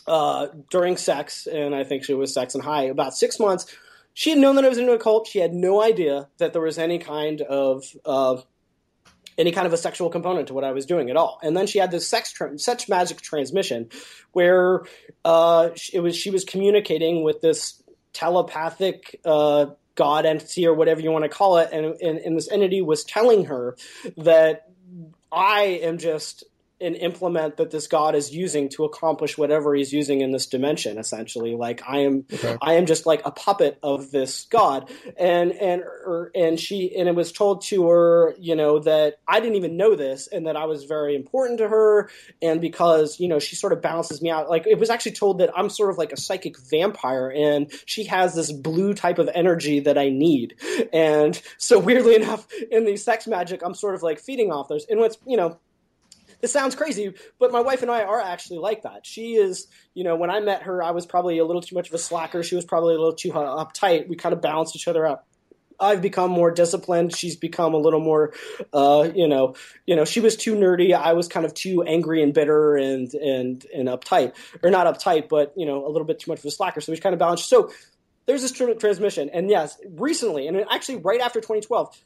uh, 0.07 0.47
during 0.69 0.97
sex, 0.97 1.47
and 1.47 1.73
I 1.73 1.83
think 1.83 2.03
she 2.03 2.13
was 2.13 2.33
sex 2.33 2.55
and 2.55 2.63
high 2.63 2.83
about 2.83 3.15
six 3.15 3.39
months. 3.39 3.65
She 4.13 4.31
had 4.31 4.39
known 4.39 4.55
that 4.55 4.65
I 4.65 4.69
was 4.69 4.77
into 4.77 4.91
a 4.91 4.99
cult. 4.99 5.27
She 5.27 5.39
had 5.39 5.53
no 5.53 5.81
idea 5.81 6.27
that 6.37 6.51
there 6.51 6.61
was 6.61 6.77
any 6.77 6.99
kind 6.99 7.39
of 7.41 7.85
uh, 8.05 8.41
any 9.37 9.51
kind 9.51 9.67
of 9.67 9.73
a 9.73 9.77
sexual 9.77 10.09
component 10.09 10.47
to 10.47 10.53
what 10.53 10.63
I 10.63 10.71
was 10.71 10.85
doing 10.85 11.09
at 11.09 11.17
all. 11.17 11.39
And 11.41 11.55
then 11.55 11.67
she 11.67 11.79
had 11.79 11.91
this 11.91 12.07
sex 12.07 12.31
tra- 12.31 12.57
such 12.59 12.89
magic 12.89 13.21
transmission 13.21 13.89
where 14.31 14.83
uh, 15.25 15.69
it 15.93 15.99
was 15.99 16.15
she 16.15 16.29
was 16.29 16.43
communicating 16.43 17.23
with 17.23 17.41
this 17.41 17.81
telepathic 18.13 19.19
uh, 19.25 19.67
god 19.95 20.25
entity 20.25 20.67
or 20.67 20.73
whatever 20.73 21.01
you 21.01 21.11
want 21.11 21.23
to 21.23 21.29
call 21.29 21.57
it, 21.57 21.69
and, 21.71 21.85
and, 22.01 22.19
and 22.19 22.37
this 22.37 22.51
entity 22.51 22.81
was 22.81 23.03
telling 23.03 23.45
her 23.45 23.75
that 24.17 24.69
I 25.31 25.79
am 25.83 25.97
just 25.97 26.43
an 26.81 26.95
implement 26.95 27.57
that 27.57 27.71
this 27.71 27.87
god 27.87 28.15
is 28.15 28.33
using 28.33 28.69
to 28.69 28.83
accomplish 28.83 29.37
whatever 29.37 29.73
he's 29.73 29.93
using 29.93 30.21
in 30.21 30.31
this 30.31 30.47
dimension 30.47 30.97
essentially. 30.97 31.55
Like 31.55 31.81
i 31.87 31.99
am 31.99 32.25
okay. 32.33 32.57
i 32.61 32.73
am 32.73 32.85
just 32.85 33.05
like 33.05 33.21
a 33.25 33.31
puppet 33.31 33.77
of 33.83 34.11
this 34.11 34.45
god. 34.49 34.91
And 35.17 35.51
and 35.53 35.81
or, 35.81 36.31
and 36.35 36.59
she 36.59 36.95
and 36.95 37.07
it 37.07 37.15
was 37.15 37.31
told 37.31 37.63
to 37.65 37.87
her 37.87 38.35
you 38.39 38.55
know 38.55 38.79
that 38.79 39.19
i 39.27 39.39
didn't 39.39 39.55
even 39.55 39.77
know 39.77 39.95
this 39.95 40.27
and 40.27 40.47
that 40.47 40.55
i 40.55 40.65
was 40.65 40.85
very 40.85 41.15
important 41.15 41.59
to 41.59 41.67
her. 41.67 42.09
And 42.41 42.59
because 42.59 43.19
you 43.19 43.27
know 43.27 43.39
she 43.39 43.55
sort 43.55 43.73
of 43.73 43.81
balances 43.81 44.21
me 44.21 44.29
out. 44.29 44.49
Like 44.49 44.67
it 44.67 44.79
was 44.79 44.89
actually 44.89 45.13
told 45.13 45.39
that 45.39 45.51
i'm 45.55 45.69
sort 45.69 45.89
of 45.89 45.97
like 45.97 46.11
a 46.11 46.17
psychic 46.17 46.59
vampire 46.59 47.31
and 47.31 47.71
she 47.85 48.05
has 48.05 48.35
this 48.35 48.51
blue 48.51 48.93
type 48.93 49.19
of 49.19 49.29
energy 49.33 49.79
that 49.81 49.97
i 49.97 50.09
need. 50.09 50.55
And 50.91 51.39
so 51.57 51.79
weirdly 51.79 52.15
enough 52.21 52.47
in 52.71 52.85
the 52.85 52.97
sex 52.97 53.27
magic 53.27 53.61
i'm 53.63 53.75
sort 53.75 53.95
of 53.95 54.03
like 54.03 54.19
feeding 54.19 54.51
off 54.51 54.67
those. 54.67 54.85
And 54.89 54.99
what's 54.99 55.17
you 55.25 55.37
know 55.37 55.59
this 56.41 56.51
sounds 56.51 56.75
crazy, 56.75 57.13
but 57.39 57.51
my 57.51 57.61
wife 57.61 57.81
and 57.81 57.91
I 57.91 58.03
are 58.03 58.19
actually 58.19 58.59
like 58.59 58.83
that. 58.83 59.05
She 59.05 59.35
is, 59.35 59.67
you 59.93 60.03
know, 60.03 60.15
when 60.15 60.29
I 60.29 60.39
met 60.39 60.63
her, 60.63 60.83
I 60.83 60.91
was 60.91 61.05
probably 61.05 61.37
a 61.37 61.45
little 61.45 61.61
too 61.61 61.75
much 61.75 61.87
of 61.87 61.93
a 61.93 61.99
slacker. 61.99 62.43
She 62.43 62.55
was 62.55 62.65
probably 62.65 62.95
a 62.95 62.97
little 62.97 63.15
too 63.15 63.31
uptight. 63.31 64.07
We 64.07 64.15
kind 64.15 64.33
of 64.33 64.41
balanced 64.41 64.75
each 64.75 64.87
other 64.87 65.05
out. 65.05 65.23
I've 65.79 66.01
become 66.01 66.29
more 66.31 66.51
disciplined. 66.51 67.15
She's 67.15 67.35
become 67.35 67.73
a 67.73 67.77
little 67.77 67.99
more, 67.99 68.33
uh, 68.71 69.09
you 69.13 69.27
know, 69.27 69.55
you 69.87 69.95
know, 69.95 70.05
she 70.05 70.19
was 70.19 70.35
too 70.35 70.55
nerdy. 70.55 70.93
I 70.93 71.13
was 71.13 71.27
kind 71.27 71.45
of 71.45 71.53
too 71.53 71.83
angry 71.83 72.21
and 72.21 72.33
bitter 72.33 72.75
and 72.75 73.11
and 73.13 73.65
and 73.73 73.87
uptight, 73.87 74.33
or 74.63 74.69
not 74.69 74.85
uptight, 74.85 75.27
but 75.27 75.53
you 75.57 75.65
know, 75.65 75.85
a 75.85 75.89
little 75.89 76.05
bit 76.05 76.19
too 76.19 76.31
much 76.31 76.39
of 76.39 76.45
a 76.45 76.51
slacker. 76.51 76.81
So 76.81 76.91
we 76.91 76.97
kind 76.99 77.13
of 77.13 77.19
balanced. 77.19 77.49
So 77.49 77.71
there's 78.27 78.43
this 78.43 78.51
tr- 78.51 78.73
transmission, 78.73 79.29
and 79.33 79.49
yes, 79.49 79.77
recently, 79.89 80.47
and 80.47 80.63
actually 80.69 80.97
right 80.97 81.19
after 81.19 81.39
2012. 81.39 81.97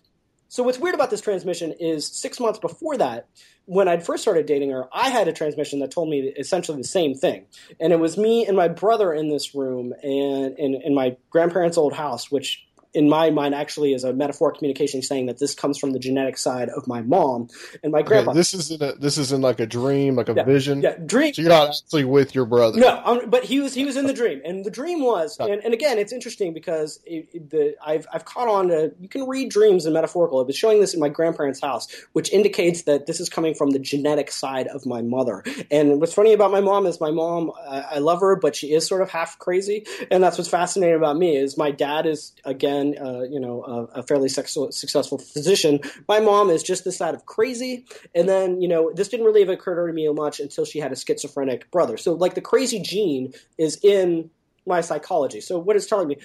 So 0.48 0.64
what's 0.64 0.78
weird 0.78 0.96
about 0.96 1.10
this 1.10 1.22
transmission 1.22 1.74
is 1.80 2.08
six 2.08 2.39
months 2.39 2.60
before 2.60 2.98
that, 2.98 3.28
when 3.66 3.88
I'd 3.88 4.06
first 4.06 4.22
started 4.22 4.46
dating 4.46 4.70
her, 4.70 4.88
I 4.93 5.10
had 5.10 5.28
a 5.28 5.34
transmission 5.34 5.80
that 5.80 5.91
told 5.91 6.10
me 6.10 6.34
essentially 6.38 6.78
the 6.78 6.88
same 6.88 7.16
thing, 7.16 7.46
and 7.80 7.91
it 7.91 8.00
was 8.00 8.18
me 8.18 8.46
and 8.46 8.56
my 8.56 8.68
brother 8.68 9.12
in 9.12 9.30
this 9.30 9.56
room 9.56 9.93
and 10.04 10.58
in, 10.58 10.82
in 10.84 10.93
my 10.93 11.18
grandparents' 11.30 11.78
old 11.78 11.93
house, 11.93 12.30
which 12.32 12.64
in 12.96 13.10
my 13.10 13.30
mind 13.30 13.54
actually 13.54 13.93
is 13.93 14.04
a 14.04 14.14
metaphoric 14.14 14.58
communication 14.58 15.02
saying 15.02 15.28
that 15.28 15.38
this 15.38 15.54
comes 15.54 15.78
from 15.78 15.91
the 15.91 16.00
genetic 16.00 16.38
side 16.38 16.70
of 16.70 16.88
my 16.88 17.02
mom 17.02 17.50
and 17.84 17.91
my 17.91 18.02
grandpa. 18.02 18.32
Okay, 18.32 18.38
this 18.39 18.54
isn't 18.54 18.82
a, 18.82 18.93
this 18.93 19.18
isn't 19.18 19.41
like 19.41 19.60
a 19.60 19.66
dream, 19.66 20.16
like 20.16 20.30
a 20.30 20.34
Yeah, 20.34 20.43
vision. 20.43 20.82
yeah, 20.82 20.96
dream. 21.06 21.34
So 21.34 21.41
you're 21.41 21.50
not 21.50 21.70
actually 21.70 22.06
with 22.06 22.34
your 22.34 22.46
brother. 22.46 22.80
No, 22.80 23.02
um, 23.06 23.30
but 23.30 23.43
he 23.43 23.60
was 23.60 23.74
he 23.74 23.86
was 23.86 23.98
in 23.98 24.08
the 24.08 24.14
dream, 24.14 24.41
and 24.46 24.64
the 24.66 24.72
dream 24.72 25.04
was, 25.04 25.38
and, 25.39 25.64
and 25.64 25.74
again, 25.74 25.98
it's 25.98 26.14
interesting 26.14 26.54
because 26.54 27.00
it, 27.06 27.28
it- 27.34 27.50
the 27.50 27.76
I've 27.86 28.08
I've 28.14 28.26
caught 28.26 28.48
on 28.48 28.70
to 28.70 28.93
you 29.00 29.10
can 29.10 29.28
read 29.28 29.50
dreams 29.50 29.86
and 29.86 29.93
metaphorical. 29.93 30.41
It 30.41 30.48
was 30.48 30.56
showing 30.58 30.80
this 30.80 30.93
in 30.93 31.00
my 31.00 31.10
grandparents' 31.10 31.62
house, 31.62 31.88
which 32.14 32.32
indicates 32.32 32.84
that 32.84 33.06
this 33.08 33.20
is 33.20 33.30
coming 33.30 33.54
from 33.54 33.72
the 33.72 33.80
genetic 33.80 34.32
side 34.32 34.68
of 34.68 34.86
my 34.86 35.02
mother. 35.02 35.43
And 35.70 36.00
what's 36.00 36.14
funny 36.14 36.34
about 36.34 36.52
my 36.52 36.62
mom 36.62 36.86
is 36.86 37.00
my 37.02 37.12
mom, 37.12 37.52
I, 37.68 37.82
I 37.96 37.98
love 38.00 38.22
her, 38.22 38.36
but 38.36 38.56
she 38.56 38.74
is 38.74 38.86
sort 38.88 39.02
of 39.02 39.10
half 39.10 39.38
crazy, 39.39 39.86
and 40.10 40.24
that's 40.24 40.38
what's 40.38 40.50
fascinating 40.50 40.96
about 40.96 41.18
me 41.18 41.36
is 41.36 41.58
my 41.58 41.72
dad 41.72 42.06
is 42.06 42.32
again, 42.46 42.84
uh, 42.93 43.23
you 43.23 43.39
know, 43.39 43.63
a, 43.63 43.99
a 43.99 44.03
fairly 44.03 44.29
successful 44.29 45.17
physician. 45.17 45.79
My 46.07 46.19
mom 46.19 46.49
is 46.49 46.61
just 46.61 46.83
this 46.83 46.97
side 46.97 47.15
of 47.15 47.25
crazy, 47.25 47.86
and 48.13 48.29
then 48.29 48.61
you 48.61 48.67
know 48.67 48.91
this 48.93 49.07
didn't 49.07 49.25
really 49.25 49.41
have 49.41 49.49
occurred 49.49 49.88
to 49.88 49.93
me 49.93 50.07
much 50.09 50.39
until 50.39 50.65
she 50.65 50.79
had 50.79 50.91
a 50.91 50.95
schizophrenic 50.95 51.71
brother. 51.71 51.97
So 51.97 52.13
like 52.13 52.36
the 52.36 52.41
crazy 52.41 52.79
gene 52.79 53.33
is 53.57 53.79
in 53.83 54.29
my 54.65 54.81
psychology. 54.81 55.41
So 55.41 55.59
what 55.59 55.75
it's 55.75 55.86
telling 55.86 56.07
me, 56.07 56.17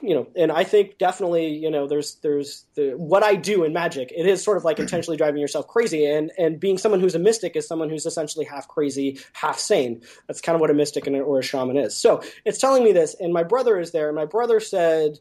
you 0.00 0.14
know, 0.14 0.28
and 0.36 0.52
I 0.52 0.64
think 0.64 0.98
definitely, 0.98 1.48
you 1.48 1.70
know, 1.70 1.88
there's 1.88 2.16
there's 2.16 2.64
the 2.74 2.92
what 2.92 3.22
I 3.24 3.34
do 3.34 3.64
in 3.64 3.72
magic. 3.72 4.12
It 4.16 4.26
is 4.26 4.42
sort 4.42 4.56
of 4.56 4.64
like 4.64 4.78
intentionally 4.78 5.16
driving 5.16 5.40
yourself 5.40 5.66
crazy, 5.66 6.06
and 6.06 6.30
and 6.38 6.60
being 6.60 6.78
someone 6.78 7.00
who's 7.00 7.14
a 7.14 7.18
mystic 7.18 7.56
is 7.56 7.66
someone 7.66 7.90
who's 7.90 8.06
essentially 8.06 8.44
half 8.44 8.68
crazy, 8.68 9.18
half 9.32 9.58
sane. 9.58 10.02
That's 10.26 10.40
kind 10.40 10.54
of 10.54 10.60
what 10.60 10.70
a 10.70 10.74
mystic 10.74 11.06
and 11.06 11.16
or 11.16 11.40
a 11.40 11.42
shaman 11.42 11.76
is. 11.76 11.96
So 11.96 12.22
it's 12.44 12.58
telling 12.58 12.84
me 12.84 12.92
this, 12.92 13.16
and 13.18 13.32
my 13.32 13.42
brother 13.42 13.78
is 13.78 13.90
there, 13.90 14.08
and 14.08 14.16
my 14.16 14.26
brother 14.26 14.60
said. 14.60 15.18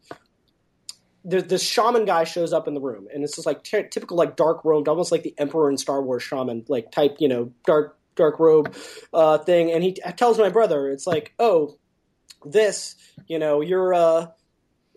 The, 1.27 1.41
this 1.41 1.63
shaman 1.63 2.05
guy 2.05 2.23
shows 2.23 2.53
up 2.53 2.67
in 2.69 2.73
the 2.73 2.81
room, 2.81 3.07
and 3.13 3.23
it's 3.23 3.35
just 3.35 3.45
like 3.45 3.63
ty- 3.63 3.83
typical, 3.83 4.17
like 4.17 4.37
dark 4.37 4.65
robed, 4.65 4.87
almost 4.87 5.11
like 5.11 5.23
the 5.23 5.35
Emperor 5.37 5.69
in 5.69 5.77
Star 5.77 6.01
Wars 6.01 6.23
shaman, 6.23 6.65
like 6.69 6.91
type, 6.91 7.17
you 7.19 7.27
know, 7.27 7.51
dark 7.65 7.97
dark 8.15 8.39
robe 8.39 8.75
uh, 9.13 9.37
thing. 9.39 9.71
And 9.71 9.83
he 9.83 9.93
t- 9.93 10.01
tells 10.15 10.39
my 10.39 10.49
brother, 10.49 10.89
it's 10.89 11.05
like, 11.07 11.33
oh, 11.39 11.77
this, 12.45 12.95
you 13.27 13.39
know, 13.39 13.61
you're 13.61 13.93
uh, 13.93 14.27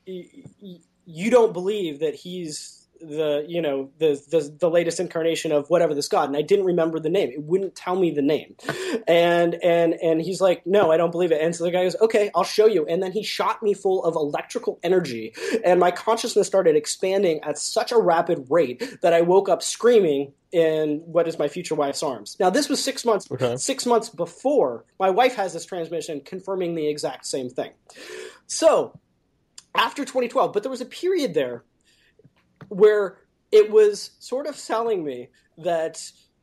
y- 0.07 0.29
y- 0.63 0.79
you 1.07 1.31
don't 1.31 1.53
believe 1.53 2.01
that 2.01 2.15
he's 2.15 2.80
the 3.01 3.45
you 3.49 3.61
know 3.63 3.91
the, 3.99 4.21
the 4.31 4.55
the 4.59 4.71
latest 4.71 5.01
incarnation 5.01 5.53
of 5.53 5.69
whatever 5.71 5.95
this 5.95 6.09
god 6.09 6.29
and 6.29 6.37
i 6.37 6.43
didn't 6.43 6.65
remember 6.67 6.99
the 7.01 7.09
name. 7.09 7.31
It 7.31 7.43
wouldn't 7.43 7.75
tell 7.75 7.97
me 7.97 8.11
the 8.11 8.23
name. 8.23 8.55
And 9.09 9.55
and 9.63 9.95
and 9.95 10.21
he's 10.21 10.41
like 10.41 10.67
no 10.67 10.91
i 10.93 10.97
don't 10.97 11.11
believe 11.11 11.33
it. 11.33 11.41
And 11.41 11.55
so 11.55 11.65
the 11.65 11.71
guy 11.71 11.85
goes 11.85 11.97
okay 12.01 12.31
i'll 12.35 12.45
show 12.45 12.67
you. 12.67 12.87
And 12.87 13.03
then 13.03 13.13
he 13.13 13.23
shot 13.23 13.63
me 13.63 13.75
full 13.75 14.05
of 14.05 14.15
electrical 14.15 14.79
energy 14.83 15.33
and 15.65 15.81
my 15.81 15.91
consciousness 15.91 16.47
started 16.47 16.77
expanding 16.77 17.41
at 17.43 17.59
such 17.59 17.93
a 17.93 17.99
rapid 17.99 18.47
rate 18.51 18.83
that 19.03 19.13
i 19.13 19.21
woke 19.21 19.49
up 19.49 19.63
screaming 19.63 20.33
in 20.53 20.99
what 21.07 21.29
is 21.29 21.39
my 21.39 21.47
future 21.47 21.77
wife's 21.77 22.03
arms. 22.03 22.37
Now 22.41 22.51
this 22.51 22.69
was 22.69 22.83
six 22.83 23.05
months 23.05 23.31
Okay. 23.31 23.57
six 23.57 23.87
months 23.87 24.09
before 24.09 24.85
my 24.99 25.09
wife 25.11 25.35
has 25.37 25.53
this 25.53 25.65
transmission 25.65 26.21
confirming 26.21 26.75
the 26.75 26.89
exact 26.89 27.27
same 27.27 27.49
thing. 27.49 27.71
So 28.47 28.99
after 29.75 30.05
2012 30.05 30.53
but 30.53 30.63
there 30.63 30.71
was 30.71 30.81
a 30.81 30.87
period 30.87 31.35
there 31.35 31.63
where 32.71 33.19
it 33.53 33.71
was 33.71 34.13
sort 34.19 34.47
of 34.47 34.57
telling 34.57 35.05
me 35.05 35.29
that 35.59 36.01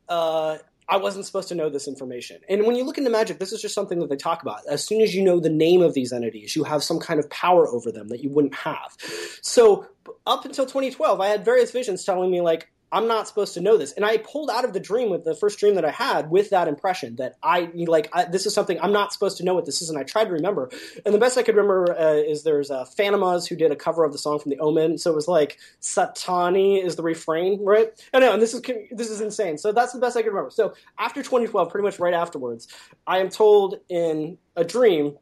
uh, 0.07 0.57
I 0.87 0.97
wasn't 0.97 1.25
supposed 1.25 1.49
to 1.49 1.55
know 1.55 1.69
this 1.69 1.87
information. 1.87 2.39
And 2.47 2.65
when 2.65 2.75
you 2.75 2.85
look 2.85 2.97
into 2.97 3.09
magic, 3.09 3.39
this 3.39 3.51
is 3.51 3.61
just 3.61 3.73
something 3.73 3.99
that 3.99 4.09
they 4.09 4.15
talk 4.15 4.41
about. 4.41 4.61
As 4.69 4.83
soon 4.83 5.01
as 5.01 5.15
you 5.15 5.23
know 5.23 5.39
the 5.39 5.49
name 5.49 5.81
of 5.81 5.93
these 5.93 6.13
entities, 6.13 6.55
you 6.55 6.63
have 6.63 6.83
some 6.83 6.99
kind 6.99 7.19
of 7.19 7.29
power 7.29 7.67
over 7.67 7.91
them 7.91 8.09
that 8.09 8.23
you 8.23 8.29
wouldn't 8.29 8.55
have. 8.55 8.95
So 9.41 9.87
up 10.25 10.45
until 10.45 10.65
2012, 10.65 11.19
I 11.19 11.27
had 11.27 11.43
various 11.43 11.71
visions 11.71 12.03
telling 12.03 12.31
me 12.31 12.41
like. 12.41 12.69
I'm 12.91 13.07
not 13.07 13.27
supposed 13.27 13.53
to 13.55 13.61
know 13.61 13.77
this, 13.77 13.91
and 13.91 14.05
I 14.05 14.17
pulled 14.17 14.49
out 14.49 14.63
of 14.63 14.73
the 14.73 14.79
dream 14.79 15.09
with 15.09 15.25
the 15.25 15.35
first 15.35 15.59
dream 15.59 15.75
that 15.75 15.85
I 15.85 15.91
had 15.91 16.29
with 16.29 16.51
that 16.51 16.67
impression 16.67 17.17
that 17.17 17.35
I 17.43 17.69
like 17.73 18.09
I, 18.13 18.25
this 18.25 18.45
is 18.45 18.53
something 18.53 18.79
I'm 18.79 18.93
not 18.93 19.11
supposed 19.11 19.37
to 19.37 19.43
know 19.43 19.53
what 19.53 19.65
this 19.65 19.81
is, 19.81 19.89
and 19.89 19.97
I 19.99 20.03
tried 20.03 20.25
to 20.25 20.31
remember, 20.31 20.69
and 21.05 21.13
the 21.13 21.19
best 21.19 21.37
I 21.37 21.43
could 21.43 21.55
remember 21.55 21.97
uh, 21.97 22.13
is 22.13 22.43
there's 22.43 22.71
uh, 22.71 22.85
Fantômas 22.85 23.47
who 23.47 23.55
did 23.55 23.71
a 23.71 23.75
cover 23.75 24.03
of 24.03 24.11
the 24.11 24.17
song 24.17 24.39
from 24.39 24.51
The 24.51 24.59
Omen, 24.59 24.97
so 24.97 25.11
it 25.11 25.15
was 25.15 25.27
like 25.27 25.57
Satani 25.81 26.83
is 26.83 26.95
the 26.95 27.03
refrain, 27.03 27.63
right? 27.63 27.91
I 28.13 28.19
know, 28.19 28.33
and 28.33 28.41
this 28.41 28.53
is 28.53 28.61
this 28.91 29.09
is 29.09 29.21
insane. 29.21 29.57
So 29.57 29.71
that's 29.71 29.93
the 29.93 29.99
best 29.99 30.15
I 30.15 30.21
could 30.21 30.29
remember. 30.29 30.51
So 30.51 30.73
after 30.97 31.21
2012, 31.21 31.69
pretty 31.69 31.83
much 31.83 31.99
right 31.99 32.13
afterwards, 32.13 32.67
I 33.05 33.19
am 33.19 33.29
told 33.29 33.79
in 33.89 34.37
a 34.55 34.63
dream 34.63 35.17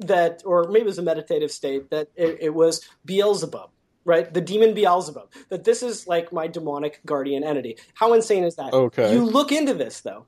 that, 0.00 0.42
or 0.44 0.64
maybe 0.64 0.82
it 0.82 0.86
was 0.86 0.98
a 0.98 1.02
meditative 1.02 1.50
state, 1.50 1.90
that 1.90 2.08
it, 2.16 2.38
it 2.40 2.54
was 2.54 2.88
Beelzebub. 3.04 3.70
Right, 4.08 4.32
the 4.32 4.40
demon 4.40 4.72
Beelzebub. 4.72 5.30
That 5.50 5.64
this 5.64 5.82
is 5.82 6.06
like 6.06 6.32
my 6.32 6.46
demonic 6.46 7.00
guardian 7.04 7.44
entity. 7.44 7.76
How 7.92 8.14
insane 8.14 8.42
is 8.42 8.56
that? 8.56 8.72
Okay. 8.72 9.12
You 9.12 9.22
look 9.22 9.52
into 9.52 9.74
this 9.74 10.00
though, 10.00 10.24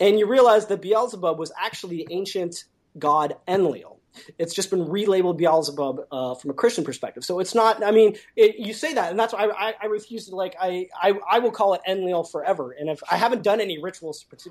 and 0.00 0.18
you 0.18 0.26
realize 0.26 0.64
that 0.68 0.80
Beelzebub 0.80 1.38
was 1.38 1.52
actually 1.60 1.98
the 1.98 2.08
ancient 2.10 2.64
god 2.98 3.36
Enlil. 3.46 3.97
It's 4.38 4.54
just 4.54 4.70
been 4.70 4.86
relabeled 4.86 5.36
Beelzebub 5.36 6.00
uh, 6.10 6.34
from 6.34 6.50
a 6.50 6.54
Christian 6.54 6.84
perspective. 6.84 7.24
So 7.24 7.40
it's 7.40 7.54
not. 7.54 7.82
I 7.82 7.90
mean, 7.90 8.16
it, 8.36 8.56
you 8.58 8.72
say 8.72 8.94
that, 8.94 9.10
and 9.10 9.18
that's 9.18 9.32
why 9.32 9.46
I, 9.46 9.68
I, 9.68 9.74
I 9.82 9.86
refuse 9.86 10.28
to 10.28 10.36
like. 10.36 10.56
I, 10.60 10.88
I 11.00 11.18
I 11.30 11.38
will 11.38 11.50
call 11.50 11.74
it 11.74 11.80
Enlil 11.86 12.24
forever. 12.24 12.72
And 12.72 12.88
if 12.88 13.02
I 13.10 13.16
haven't 13.16 13.42
done 13.42 13.60
any 13.60 13.80
rituals 13.82 14.24
to, 14.36 14.50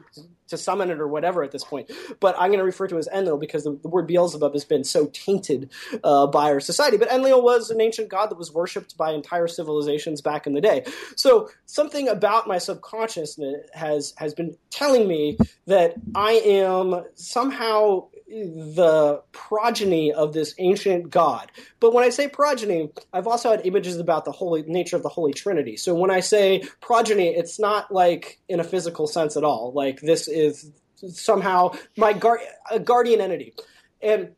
to 0.50 0.58
summon 0.58 0.90
it 0.90 1.00
or 1.00 1.08
whatever 1.08 1.44
at 1.44 1.52
this 1.52 1.64
point, 1.64 1.92
but 2.20 2.36
I'm 2.38 2.50
going 2.50 2.60
to 2.60 2.66
refer 2.66 2.88
to 2.88 2.96
it 2.96 3.00
as 3.00 3.08
Enlil 3.08 3.38
because 3.38 3.64
the, 3.64 3.78
the 3.82 3.88
word 3.90 4.08
Beelzebub 4.08 4.54
has 4.54 4.66
been 4.66 4.84
so 4.84 5.08
tainted 5.14 5.72
uh, 6.04 6.28
by 6.28 6.52
our 6.52 6.60
society. 6.60 6.98
But 6.98 7.12
Enlil 7.12 7.42
was 7.42 7.70
an 7.70 7.82
ancient 7.82 8.10
god 8.10 8.30
that 8.30 8.38
was 8.38 8.54
worshipped 8.54 8.98
by 8.98 9.12
entire 9.12 9.48
civilizations 9.48 10.22
back 10.22 10.48
in 10.48 10.54
the 10.54 10.62
day. 10.62 10.86
So 11.16 11.50
something 11.66 12.08
about 12.08 12.48
my 12.48 12.58
subconsciousness 12.58 13.68
has 13.74 14.14
has 14.18 14.34
been 14.34 14.56
telling 14.70 15.08
me 15.08 15.38
that 15.66 15.96
I 16.16 16.34
am 16.34 17.04
somehow 17.16 18.08
the 18.28 19.22
progeny 19.32 20.12
of 20.12 20.34
this 20.34 20.54
ancient 20.58 21.10
god. 21.10 21.52
But 21.80 21.94
when 21.94 22.04
I 22.04 22.10
say 22.10 22.28
progeny, 22.28 22.90
I've 23.14 23.28
also 23.28 23.52
had 23.52 23.66
images 23.66 23.98
about 23.98 24.26
the 24.26 24.32
holy 24.32 24.64
nature 24.64 24.96
of 24.96 25.04
the 25.04 25.10
Holy 25.10 25.34
Trinity. 25.34 25.78
So 25.78 25.96
when 25.96 26.12
I 26.12 26.20
say 26.20 26.64
progeny, 26.82 27.30
it's 27.30 27.60
not 27.60 27.92
like 27.92 28.40
in 28.50 28.60
a 28.60 28.66
physical 28.66 29.08
sense 29.08 29.38
at 29.38 29.44
all. 29.44 29.72
Like 29.74 30.02
this 30.02 30.28
is 30.28 30.72
somehow 31.08 31.72
my 31.96 32.14
guard, 32.14 32.42
a 32.70 32.80
guardian 32.80 33.22
entity. 33.22 33.54
And 34.02 34.36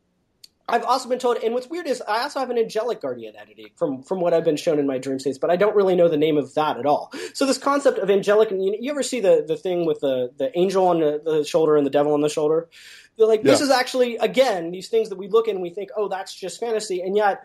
I've 0.72 0.84
also 0.84 1.08
been 1.08 1.18
told, 1.18 1.38
and 1.38 1.54
what's 1.54 1.68
weird 1.68 1.86
is 1.86 2.02
I 2.02 2.22
also 2.22 2.40
have 2.40 2.50
an 2.50 2.58
angelic 2.58 3.00
guardian 3.00 3.34
entity 3.36 3.72
from 3.76 4.02
from 4.02 4.20
what 4.20 4.34
I've 4.34 4.44
been 4.44 4.56
shown 4.56 4.78
in 4.78 4.86
my 4.86 4.98
dream 4.98 5.18
states, 5.18 5.38
but 5.38 5.50
I 5.50 5.56
don't 5.56 5.76
really 5.76 5.94
know 5.94 6.08
the 6.08 6.16
name 6.16 6.36
of 6.36 6.54
that 6.54 6.78
at 6.78 6.86
all. 6.86 7.12
So 7.34 7.46
this 7.46 7.58
concept 7.58 7.98
of 7.98 8.10
angelic, 8.10 8.50
you, 8.50 8.76
you 8.80 8.90
ever 8.90 9.02
see 9.02 9.20
the 9.20 9.44
the 9.46 9.56
thing 9.56 9.86
with 9.86 10.00
the 10.00 10.32
the 10.36 10.56
angel 10.58 10.86
on 10.86 11.00
the, 11.00 11.20
the 11.24 11.44
shoulder 11.44 11.76
and 11.76 11.86
the 11.86 11.90
devil 11.90 12.14
on 12.14 12.20
the 12.20 12.28
shoulder? 12.28 12.68
They're 13.16 13.26
like, 13.26 13.42
this 13.42 13.60
is 13.60 13.70
actually 13.70 14.16
again 14.16 14.70
these 14.70 14.88
things 14.88 15.10
that 15.10 15.18
we 15.18 15.28
look 15.28 15.48
at 15.48 15.54
and 15.54 15.62
we 15.62 15.70
think, 15.70 15.90
oh, 15.96 16.08
that's 16.08 16.34
just 16.34 16.58
fantasy, 16.60 17.02
and 17.02 17.16
yet 17.16 17.42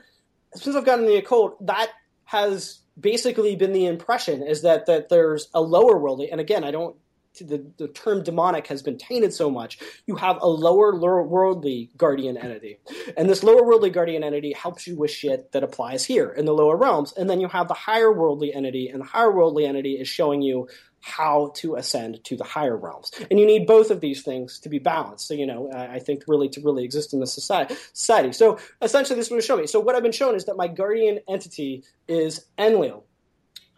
since 0.53 0.75
I've 0.75 0.85
gotten 0.85 1.05
the 1.05 1.17
occult, 1.17 1.65
that 1.65 1.91
has 2.25 2.79
basically 2.99 3.55
been 3.55 3.73
the 3.73 3.85
impression 3.85 4.41
is 4.41 4.61
that 4.61 4.85
that 4.85 5.09
there's 5.09 5.49
a 5.53 5.61
lower 5.61 5.97
worldly, 5.97 6.31
and 6.31 6.39
again, 6.39 6.63
I 6.63 6.71
don't. 6.71 6.95
The, 7.39 7.65
the 7.77 7.87
term 7.87 8.23
demonic 8.23 8.67
has 8.67 8.81
been 8.81 8.97
tainted 8.97 9.33
so 9.33 9.49
much. 9.49 9.79
You 10.05 10.15
have 10.15 10.37
a 10.41 10.47
lower, 10.47 10.95
worldly 10.95 11.91
guardian 11.97 12.37
entity, 12.37 12.79
and 13.17 13.29
this 13.29 13.43
lower 13.43 13.63
worldly 13.63 13.89
guardian 13.89 14.23
entity 14.23 14.53
helps 14.53 14.87
you 14.87 14.95
with 14.97 15.11
shit 15.11 15.51
that 15.51 15.63
applies 15.63 16.05
here 16.05 16.29
in 16.29 16.45
the 16.45 16.53
lower 16.53 16.77
realms. 16.77 17.13
And 17.13 17.29
then 17.29 17.41
you 17.41 17.47
have 17.47 17.67
the 17.67 17.73
higher 17.73 18.11
worldly 18.11 18.53
entity, 18.53 18.89
and 18.89 19.01
the 19.01 19.05
higher 19.05 19.31
worldly 19.31 19.65
entity 19.65 19.93
is 19.93 20.07
showing 20.07 20.41
you 20.41 20.67
how 21.05 21.51
to 21.53 21.75
ascend 21.75 22.23
to 22.23 22.35
the 22.35 22.43
higher 22.43 22.75
realms. 22.75 23.11
And 23.29 23.39
you 23.39 23.45
need 23.45 23.67
both 23.67 23.91
of 23.91 24.01
these 24.01 24.23
things 24.23 24.59
to 24.61 24.69
be 24.69 24.79
balanced. 24.79 25.27
So, 25.27 25.35
you 25.35 25.45
know, 25.45 25.71
I 25.71 25.99
think 25.99 26.23
really 26.27 26.49
to 26.49 26.61
really 26.61 26.83
exist 26.83 27.13
in 27.13 27.19
the 27.19 27.27
society. 27.27 27.75
society. 27.93 28.33
So 28.33 28.57
essentially, 28.81 29.15
this 29.15 29.29
it's 29.29 29.45
showing 29.45 29.61
me. 29.61 29.67
So 29.67 29.79
what 29.79 29.95
I've 29.95 30.01
been 30.01 30.11
shown 30.11 30.33
is 30.33 30.45
that 30.45 30.57
my 30.57 30.67
guardian 30.67 31.19
entity 31.29 31.83
is 32.07 32.47
Enlil. 32.57 33.03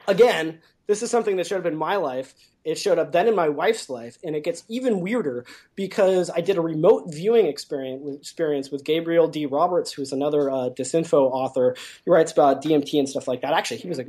Again, 0.08 0.62
this 0.88 1.03
is 1.03 1.11
something 1.11 1.35
that 1.38 1.47
showed 1.47 1.59
up 1.59 1.65
in 1.65 1.75
my 1.75 1.97
life. 1.97 2.33
It 2.63 2.77
showed 2.77 2.97
up 2.97 3.11
then 3.11 3.27
in 3.27 3.35
my 3.35 3.47
wife's 3.49 3.89
life, 3.89 4.17
and 4.23 4.35
it 4.35 4.43
gets 4.43 4.63
even 4.67 4.99
weirder 4.99 5.45
because 5.75 6.29
I 6.29 6.41
did 6.41 6.57
a 6.57 6.61
remote 6.61 7.05
viewing 7.07 7.45
experience 7.45 8.17
experience 8.17 8.71
with 8.71 8.83
Gabriel 8.83 9.27
D. 9.27 9.45
Roberts, 9.45 9.91
who's 9.93 10.11
another 10.11 10.49
uh, 10.49 10.69
disinfo 10.69 11.31
author. 11.31 11.75
He 12.03 12.11
writes 12.11 12.31
about 12.31 12.63
DMT 12.63 12.99
and 12.99 13.07
stuff 13.07 13.27
like 13.27 13.41
that. 13.41 13.53
Actually, 13.53 13.77
he 13.77 13.88
was 13.88 13.99
a 13.99 14.05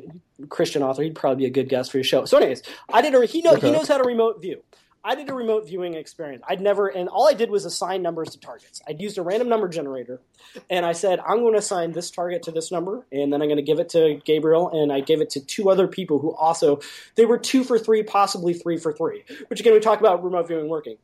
Christian 0.49 0.83
author. 0.83 1.03
He'd 1.03 1.15
probably 1.15 1.45
be 1.45 1.47
a 1.47 1.51
good 1.51 1.69
guest 1.69 1.93
for 1.93 1.99
your 1.99 2.05
show. 2.05 2.25
So, 2.25 2.37
anyways, 2.37 2.63
I 2.93 3.03
did 3.03 3.15
a 3.15 3.27
he 3.27 3.43
know 3.43 3.55
he 3.55 3.71
knows 3.71 3.89
how 3.89 3.99
to 3.99 4.05
remote 4.05 4.41
view. 4.41 4.63
I 5.09 5.15
did 5.15 5.31
a 5.31 5.33
remote 5.33 5.67
viewing 5.67 5.95
experience. 5.95 6.45
I'd 6.47 6.61
never, 6.61 6.89
and 6.89 7.09
all 7.09 7.27
I 7.27 7.33
did 7.33 7.49
was 7.49 7.65
assign 7.65 8.03
numbers 8.03 8.29
to 8.33 8.39
targets. 8.39 8.83
I'd 8.87 9.01
used 9.01 9.17
a 9.17 9.23
random 9.23 9.49
number 9.49 9.67
generator, 9.67 10.21
and 10.69 10.85
I 10.85 10.93
said, 10.93 11.19
I'm 11.21 11.39
going 11.39 11.55
to 11.55 11.61
assign 11.61 11.93
this 11.93 12.11
target 12.11 12.43
to 12.43 12.51
this 12.51 12.71
number, 12.71 13.07
and 13.11 13.33
then 13.33 13.41
I'm 13.41 13.49
going 13.49 13.57
to 13.57 13.63
give 13.63 13.79
it 13.79 13.89
to 13.91 14.21
Gabriel, 14.23 14.69
and 14.69 14.93
I 14.93 15.01
gave 15.01 15.23
it 15.23 15.31
to 15.31 15.41
two 15.41 15.71
other 15.71 15.89
people 15.89 16.19
who 16.19 16.35
also, 16.35 16.81
they 17.15 17.25
were 17.25 17.39
two 17.39 17.65
for 17.65 17.79
three, 17.79 18.03
possibly 18.03 18.53
three 18.53 18.77
for 18.77 18.93
three, 18.93 19.25
which 19.47 19.61
again, 19.61 19.73
we 19.73 19.81
talk 19.81 19.99
about 19.99 20.23
remote 20.23 20.47
viewing 20.47 20.69
working 20.69 20.99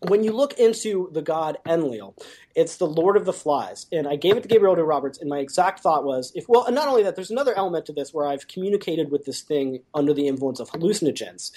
when 0.00 0.22
you 0.22 0.32
look 0.32 0.58
into 0.58 1.08
the 1.12 1.22
god 1.22 1.58
Enlil, 1.66 2.14
it's 2.54 2.76
the 2.76 2.86
Lord 2.86 3.16
of 3.16 3.24
the 3.24 3.32
Flies. 3.32 3.86
And 3.92 4.06
I 4.06 4.16
gave 4.16 4.36
it 4.36 4.42
to 4.42 4.48
Gabriel 4.48 4.74
D. 4.76 4.82
Roberts, 4.82 5.18
and 5.18 5.28
my 5.28 5.38
exact 5.38 5.80
thought 5.80 6.04
was 6.04 6.32
if, 6.34 6.48
well, 6.48 6.64
and 6.64 6.74
not 6.74 6.88
only 6.88 7.02
that, 7.02 7.16
there's 7.16 7.30
another 7.30 7.56
element 7.56 7.86
to 7.86 7.92
this 7.92 8.14
where 8.14 8.26
I've 8.26 8.48
communicated 8.48 9.10
with 9.10 9.24
this 9.24 9.42
thing 9.42 9.80
under 9.94 10.14
the 10.14 10.28
influence 10.28 10.60
of 10.60 10.70
hallucinogens. 10.70 11.50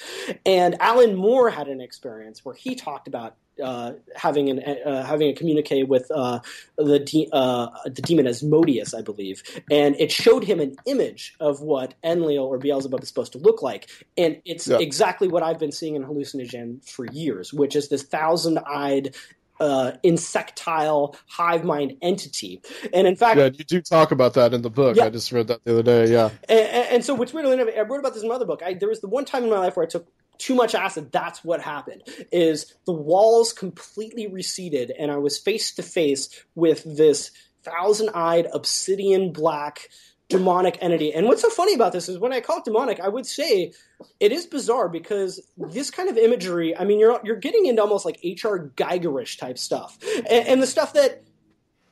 And 0.46 0.80
Alan 0.82 1.16
Moore 1.16 1.50
had 1.50 1.68
an 1.68 1.82
experience 1.82 2.44
where 2.46 2.56
he 2.56 2.76
talked 2.76 3.08
about 3.08 3.36
uh, 3.62 3.94
having 4.16 4.50
an 4.50 4.60
uh, 4.60 5.04
having 5.04 5.30
a 5.30 5.34
communique 5.34 5.84
with 5.84 6.10
uh, 6.12 6.40
the 6.78 7.00
de- 7.00 7.30
uh, 7.32 7.68
the 7.86 8.02
demon 8.02 8.28
Asmodeus, 8.28 8.94
I 8.94 9.02
believe, 9.02 9.44
and 9.70 9.96
it 10.00 10.12
showed 10.12 10.44
him 10.44 10.60
an 10.60 10.76
image 10.86 11.36
of 11.40 11.62
what 11.62 11.94
Enlil 12.04 12.44
or 12.44 12.58
Beelzebub 12.58 13.02
is 13.02 13.08
supposed 13.08 13.34
to 13.34 13.38
look 13.38 13.62
like, 13.62 13.90
and 14.18 14.42
it's 14.46 14.68
yeah. 14.68 14.80
exactly 14.80 15.28
what 15.28 15.44
I've 15.44 15.60
been 15.60 15.72
seeing 15.72 15.96
in 15.96 16.04
hallucinogen 16.04 16.88
for 16.90 17.06
years, 17.06 17.54
which 17.54 17.76
is 17.76 17.90
this 17.90 18.04
thousand-eyed 18.04 19.16
uh, 19.62 19.92
insectile 20.04 21.16
hive 21.28 21.64
mind 21.64 21.96
entity. 22.02 22.62
And 22.94 23.08
in 23.08 23.16
fact, 23.16 23.38
yeah, 23.38 23.46
you 23.46 23.64
do 23.64 23.82
talk 23.82 24.12
about 24.12 24.34
that 24.34 24.54
in 24.54 24.64
the 24.64 24.70
book. 24.70 24.98
Yeah. 24.98 25.06
I 25.06 25.10
just 25.10 25.32
read 25.32 25.48
that 25.48 25.64
the 25.64 25.74
other 25.74 25.84
day. 25.84 26.12
Yeah. 26.12 26.32
And, 26.50 26.60
and 26.60 27.06
so, 27.06 27.14
what's 27.14 27.32
weird, 27.32 27.46
I 27.46 27.82
wrote 27.82 28.00
about 28.00 28.14
this 28.14 28.24
in 28.24 28.30
my 28.30 28.36
other 28.36 28.46
book. 28.46 28.62
I, 28.64 28.74
there 28.74 28.90
was 28.90 29.02
the 29.02 29.08
one 29.08 29.24
time 29.24 29.44
in 29.44 29.50
my 29.50 29.60
life 29.60 29.78
where 29.78 29.86
I 29.86 29.90
took 29.90 30.08
too 30.42 30.56
much 30.56 30.74
acid 30.74 31.12
that's 31.12 31.44
what 31.44 31.62
happened 31.62 32.02
is 32.32 32.74
the 32.86 32.92
walls 32.92 33.54
completely 33.54 34.28
receded 34.28 34.92
and 34.98 35.12
i 35.12 35.18
was 35.18 35.38
face 35.38 35.72
to 35.72 35.84
face 35.84 36.44
with 36.56 36.84
this 36.98 37.32
thousand-eyed 37.64 38.48
obsidian 38.54 39.32
black 39.32 39.88
demonic 40.32 40.78
entity. 40.82 41.14
And 41.14 41.28
what's 41.28 41.42
so 41.42 41.50
funny 41.50 41.74
about 41.74 41.92
this 41.92 42.10
is 42.10 42.18
when 42.18 42.34
i 42.34 42.40
call 42.40 42.60
it 42.60 42.66
demonic 42.66 43.00
i 43.00 43.08
would 43.08 43.26
say 43.26 43.74
it 44.20 44.32
is 44.32 44.46
bizarre 44.46 44.90
because 44.90 45.46
this 45.58 45.92
kind 45.92 46.10
of 46.10 46.18
imagery 46.18 46.76
i 46.76 46.86
mean 46.86 47.00
you're 47.00 47.20
you're 47.24 47.36
getting 47.36 47.66
into 47.66 47.82
almost 47.82 48.06
like 48.06 48.18
hr 48.24 48.72
Gigerish 48.76 49.38
type 49.38 49.58
stuff. 49.58 49.98
And, 50.30 50.48
and 50.48 50.64
the 50.64 50.68
stuff 50.68 50.94
that 50.94 51.24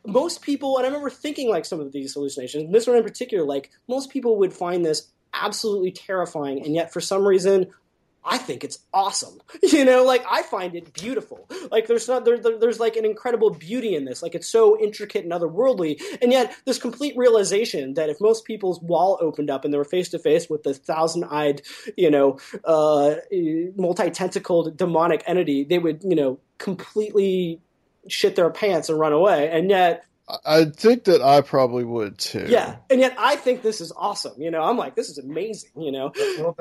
most 0.07 0.41
people 0.41 0.77
and 0.77 0.85
i 0.85 0.87
remember 0.87 1.09
thinking 1.09 1.49
like 1.49 1.65
some 1.65 1.79
of 1.81 1.91
these 1.91 2.13
hallucinations 2.13 2.71
this 2.71 2.87
one 2.87 2.95
in 2.95 3.03
particular 3.03 3.45
like 3.45 3.69
most 3.87 4.09
people 4.09 4.37
would 4.37 4.53
find 4.53 4.85
this 4.85 5.11
absolutely 5.33 5.91
terrifying 5.91 6.65
and 6.65 6.73
yet 6.73 6.91
for 6.91 7.01
some 7.01 7.27
reason 7.27 7.67
I 8.23 8.37
think 8.37 8.63
it's 8.63 8.79
awesome. 8.93 9.39
You 9.61 9.85
know, 9.85 10.03
like 10.03 10.25
I 10.29 10.41
find 10.41 10.75
it 10.75 10.93
beautiful. 10.93 11.47
Like 11.69 11.87
there's 11.87 12.07
not 12.07 12.25
there, 12.25 12.37
there's 12.37 12.79
like 12.79 12.95
an 12.95 13.05
incredible 13.05 13.51
beauty 13.51 13.95
in 13.95 14.03
this. 14.03 14.23
Like 14.23 14.33
it's 14.33 14.47
so 14.47 14.79
intricate 14.79 15.23
and 15.23 15.31
otherworldly, 15.31 16.01
and 16.21 16.31
yet 16.31 16.53
this 16.65 16.79
complete 16.79 17.15
realization 17.15 17.93
that 17.93 18.09
if 18.09 18.19
most 18.19 18.45
people's 18.45 18.81
wall 18.81 19.17
opened 19.21 19.49
up 19.49 19.63
and 19.63 19.73
they 19.73 19.77
were 19.77 19.85
face 19.85 20.09
to 20.09 20.19
face 20.19 20.49
with 20.49 20.63
this 20.63 20.79
thousand-eyed, 20.79 21.61
you 21.95 22.09
know, 22.09 22.39
uh, 22.65 23.15
multi-tentacled 23.75 24.75
demonic 24.75 25.23
entity, 25.27 25.63
they 25.63 25.77
would 25.77 26.03
you 26.03 26.15
know 26.15 26.39
completely 26.57 27.61
shit 28.07 28.35
their 28.35 28.49
pants 28.49 28.89
and 28.89 28.99
run 28.99 29.13
away. 29.13 29.49
And 29.51 29.69
yet 29.69 30.03
I 30.45 30.65
think 30.65 31.05
that 31.05 31.21
I 31.21 31.41
probably 31.41 31.83
would 31.83 32.17
too. 32.17 32.45
Yeah, 32.47 32.77
and 32.89 32.99
yet 32.99 33.15
I 33.17 33.35
think 33.35 33.61
this 33.61 33.81
is 33.81 33.91
awesome. 33.95 34.41
You 34.41 34.51
know, 34.51 34.61
I'm 34.61 34.77
like, 34.77 34.95
this 34.95 35.09
is 35.09 35.17
amazing. 35.17 35.71
You 35.75 35.91
know, 35.91 36.11
well, 36.39 36.57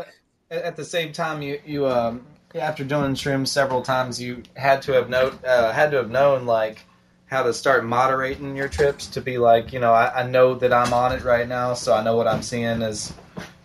at 0.51 0.77
the 0.77 0.85
same 0.85 1.13
time, 1.13 1.43
you 1.43 1.61
you 1.65 1.87
um 1.87 2.27
after 2.55 2.85
doing 2.85 3.15
shrooms 3.15 3.49
several 3.49 3.83
times, 3.83 4.21
you 4.21 4.43
had 4.57 4.83
to 4.83 4.93
have 4.93 5.09
know 5.09 5.33
uh, 5.47 5.73
had 5.73 5.91
to 5.93 5.99
have 5.99 6.11
known 6.11 6.47
like 6.47 6.83
how 7.27 7.43
to 7.43 7.53
start 7.53 7.85
moderating 7.85 8.57
your 8.57 8.69
trips 8.69 9.07
to 9.09 9.21
be 9.21 9.37
like 9.39 9.73
you 9.73 9.81
know 9.81 9.93
I, 9.93 10.23
I 10.23 10.27
know 10.27 10.55
that 10.55 10.73
I'm 10.73 10.93
on 10.93 11.13
it 11.13 11.25
right 11.25 11.49
now, 11.49 11.75
so 11.75 11.95
I 11.95 12.03
know 12.03 12.17
what 12.17 12.27
I'm 12.27 12.43
seeing 12.43 12.83
is 12.83 13.13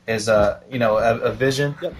is 0.08 0.28
a 0.28 0.62
you 0.70 0.80
know 0.80 0.98
a, 0.98 1.18
a 1.20 1.32
vision. 1.32 1.76
Yep 1.82 1.94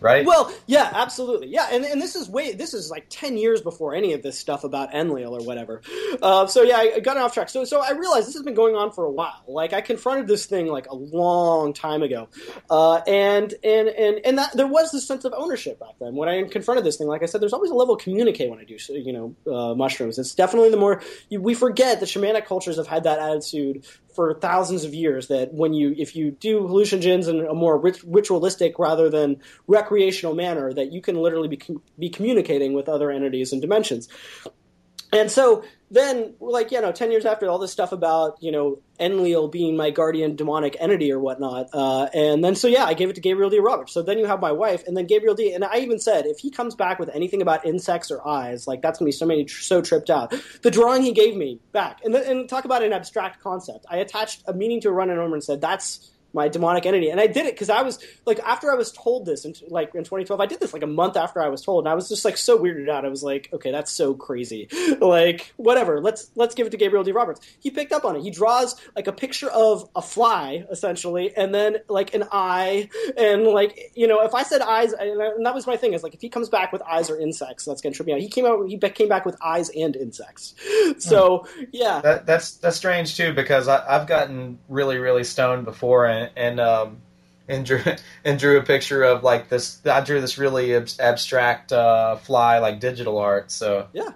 right? 0.00 0.24
Well, 0.24 0.52
yeah, 0.66 0.90
absolutely, 0.92 1.48
yeah. 1.48 1.68
And 1.70 1.84
and 1.84 2.00
this 2.00 2.14
is 2.14 2.28
way 2.28 2.52
this 2.52 2.74
is 2.74 2.90
like 2.90 3.06
ten 3.08 3.36
years 3.36 3.62
before 3.62 3.94
any 3.94 4.12
of 4.12 4.22
this 4.22 4.38
stuff 4.38 4.64
about 4.64 4.94
Enlil 4.94 5.36
or 5.36 5.44
whatever. 5.44 5.82
Uh, 6.22 6.46
so 6.46 6.62
yeah, 6.62 6.78
I 6.78 7.00
got 7.00 7.16
off 7.16 7.34
track. 7.34 7.48
So 7.48 7.64
so 7.64 7.80
I 7.80 7.92
realized 7.92 8.26
this 8.26 8.34
has 8.34 8.42
been 8.42 8.54
going 8.54 8.74
on 8.74 8.92
for 8.92 9.04
a 9.04 9.10
while. 9.10 9.42
Like 9.46 9.72
I 9.72 9.80
confronted 9.80 10.26
this 10.26 10.46
thing 10.46 10.66
like 10.66 10.86
a 10.88 10.94
long 10.94 11.72
time 11.72 12.02
ago, 12.02 12.28
uh, 12.70 12.96
and 13.06 13.54
and 13.64 13.88
and 13.88 14.20
and 14.24 14.38
that 14.38 14.56
there 14.56 14.66
was 14.66 14.92
this 14.92 15.06
sense 15.06 15.24
of 15.24 15.32
ownership 15.36 15.80
back 15.80 15.94
then 16.00 16.14
when 16.14 16.28
I 16.28 16.42
confronted 16.44 16.84
this 16.84 16.96
thing. 16.96 17.06
Like 17.06 17.22
I 17.22 17.26
said, 17.26 17.40
there's 17.40 17.52
always 17.52 17.70
a 17.70 17.74
level 17.74 17.94
of 17.94 18.00
communicate 18.00 18.50
when 18.50 18.58
I 18.58 18.64
do 18.64 18.76
you 18.88 19.12
know 19.12 19.34
uh, 19.52 19.74
mushrooms. 19.74 20.18
It's 20.18 20.34
definitely 20.34 20.70
the 20.70 20.76
more 20.76 21.02
you, 21.28 21.40
we 21.40 21.54
forget 21.54 22.00
that 22.00 22.06
shamanic 22.06 22.46
cultures 22.46 22.76
have 22.76 22.86
had 22.86 23.04
that 23.04 23.18
attitude 23.18 23.84
for 24.14 24.34
thousands 24.34 24.84
of 24.84 24.94
years 24.94 25.28
that 25.28 25.52
when 25.52 25.74
you 25.74 25.94
if 25.98 26.14
you 26.14 26.30
do 26.30 26.62
hallucinogens 26.62 27.28
in 27.28 27.46
a 27.46 27.54
more 27.54 27.78
rit- 27.78 28.02
ritualistic 28.04 28.78
rather 28.78 29.10
than 29.10 29.40
recreational 29.66 30.34
manner 30.34 30.72
that 30.72 30.92
you 30.92 31.00
can 31.00 31.16
literally 31.16 31.48
be 31.48 31.56
com- 31.56 31.82
be 31.98 32.08
communicating 32.08 32.72
with 32.72 32.88
other 32.88 33.10
entities 33.10 33.52
and 33.52 33.60
dimensions 33.60 34.08
and 35.14 35.30
so 35.30 35.64
then, 35.90 36.34
like, 36.40 36.72
you 36.72 36.80
know, 36.80 36.92
10 36.92 37.12
years 37.12 37.24
after 37.24 37.48
all 37.48 37.58
this 37.58 37.70
stuff 37.70 37.92
about, 37.92 38.36
you 38.40 38.50
know, 38.50 38.80
Enlil 38.98 39.48
being 39.48 39.76
my 39.76 39.90
guardian 39.90 40.34
demonic 40.34 40.76
entity 40.80 41.12
or 41.12 41.20
whatnot. 41.20 41.68
Uh, 41.72 42.08
and 42.12 42.44
then, 42.44 42.56
so 42.56 42.66
yeah, 42.66 42.84
I 42.84 42.94
gave 42.94 43.10
it 43.10 43.14
to 43.14 43.20
Gabriel 43.20 43.50
D. 43.50 43.58
Roberts. 43.60 43.92
So 43.92 44.02
then 44.02 44.18
you 44.18 44.26
have 44.26 44.40
my 44.40 44.52
wife, 44.52 44.84
and 44.86 44.96
then 44.96 45.06
Gabriel 45.06 45.34
D. 45.34 45.52
And 45.52 45.64
I 45.64 45.78
even 45.78 45.98
said, 45.98 46.26
if 46.26 46.38
he 46.38 46.50
comes 46.50 46.74
back 46.74 46.98
with 46.98 47.10
anything 47.14 47.42
about 47.42 47.64
insects 47.64 48.10
or 48.10 48.26
eyes, 48.26 48.66
like, 48.66 48.82
that's 48.82 48.98
going 48.98 49.06
to 49.06 49.14
be 49.14 49.18
so 49.18 49.26
many, 49.26 49.46
so 49.46 49.80
tripped 49.80 50.10
out. 50.10 50.34
The 50.62 50.70
drawing 50.70 51.02
he 51.02 51.12
gave 51.12 51.36
me 51.36 51.60
back, 51.72 52.00
and, 52.04 52.14
the, 52.14 52.28
and 52.28 52.48
talk 52.48 52.64
about 52.64 52.82
an 52.82 52.92
abstract 52.92 53.40
concept. 53.40 53.86
I 53.88 53.98
attached 53.98 54.42
a 54.46 54.52
meaning 54.52 54.80
to 54.82 54.88
a 54.88 54.92
run 54.92 55.10
and 55.10 55.20
over 55.20 55.34
and 55.34 55.44
said, 55.44 55.60
that's 55.60 56.10
my 56.34 56.48
demonic 56.48 56.84
entity. 56.84 57.08
And 57.10 57.20
I 57.20 57.26
did 57.26 57.46
it 57.46 57.54
because 57.54 57.70
I 57.70 57.82
was 57.82 57.98
like, 58.26 58.40
after 58.40 58.70
I 58.70 58.74
was 58.74 58.92
told 58.92 59.24
this, 59.24 59.44
in, 59.44 59.54
like 59.68 59.94
in 59.94 60.04
2012, 60.04 60.40
I 60.40 60.46
did 60.46 60.60
this 60.60 60.72
like 60.72 60.82
a 60.82 60.88
month 60.88 61.16
after 61.16 61.40
I 61.40 61.48
was 61.48 61.62
told, 61.62 61.84
and 61.84 61.90
I 61.90 61.94
was 61.94 62.08
just 62.08 62.24
like 62.24 62.36
so 62.36 62.58
weirded 62.58 62.88
out. 62.90 63.04
I 63.04 63.08
was 63.08 63.22
like, 63.22 63.48
okay, 63.52 63.70
that's 63.70 63.92
so 63.92 64.14
crazy. 64.14 64.68
like, 65.00 65.52
whatever. 65.56 66.00
Let's 66.00 66.30
let's 66.34 66.54
give 66.54 66.66
it 66.66 66.70
to 66.70 66.76
Gabriel 66.76 67.04
D. 67.04 67.12
Roberts. 67.12 67.40
He 67.60 67.70
picked 67.70 67.92
up 67.92 68.04
on 68.04 68.16
it. 68.16 68.22
He 68.22 68.30
draws 68.30 68.76
like 68.96 69.06
a 69.06 69.12
picture 69.12 69.50
of 69.50 69.88
a 69.94 70.02
fly 70.02 70.64
essentially, 70.70 71.34
and 71.36 71.54
then 71.54 71.78
like 71.88 72.14
an 72.14 72.24
eye, 72.32 72.88
and 73.16 73.44
like 73.44 73.92
you 73.94 74.06
know, 74.06 74.22
if 74.22 74.34
I 74.34 74.42
said 74.42 74.60
eyes, 74.60 74.92
and 74.92 75.46
that 75.46 75.54
was 75.54 75.66
my 75.66 75.76
thing 75.76 75.92
is 75.92 76.02
like 76.02 76.14
if 76.14 76.20
he 76.20 76.28
comes 76.28 76.48
back 76.48 76.72
with 76.72 76.82
eyes 76.82 77.10
or 77.10 77.18
insects, 77.18 77.64
that's 77.64 77.80
gonna 77.80 77.94
trip 77.94 78.06
me 78.06 78.12
out. 78.12 78.20
He 78.20 78.28
came 78.28 78.44
out. 78.44 78.68
He 78.68 78.78
came 78.78 79.08
back 79.08 79.24
with 79.24 79.36
eyes 79.42 79.70
and 79.70 79.94
insects. 79.94 80.54
Hmm. 80.62 80.98
So 80.98 81.46
yeah, 81.72 82.00
that, 82.00 82.26
that's 82.26 82.56
that's 82.56 82.76
strange 82.76 83.16
too 83.16 83.32
because 83.32 83.68
I, 83.68 83.84
I've 83.86 84.06
gotten 84.06 84.58
really 84.68 84.98
really 84.98 85.24
stoned 85.24 85.64
before 85.64 86.06
and 86.06 86.23
and 86.36 86.60
um, 86.60 86.98
and 87.48 87.64
drew 87.64 87.82
and 88.24 88.38
drew 88.38 88.58
a 88.58 88.62
picture 88.62 89.02
of 89.02 89.22
like 89.22 89.48
this. 89.48 89.80
I 89.86 90.00
drew 90.00 90.20
this 90.20 90.38
really 90.38 90.74
ab- 90.74 90.88
abstract 90.98 91.72
uh, 91.72 92.16
fly, 92.16 92.58
like 92.58 92.80
digital 92.80 93.18
art. 93.18 93.50
So 93.50 93.88
yeah. 93.92 94.10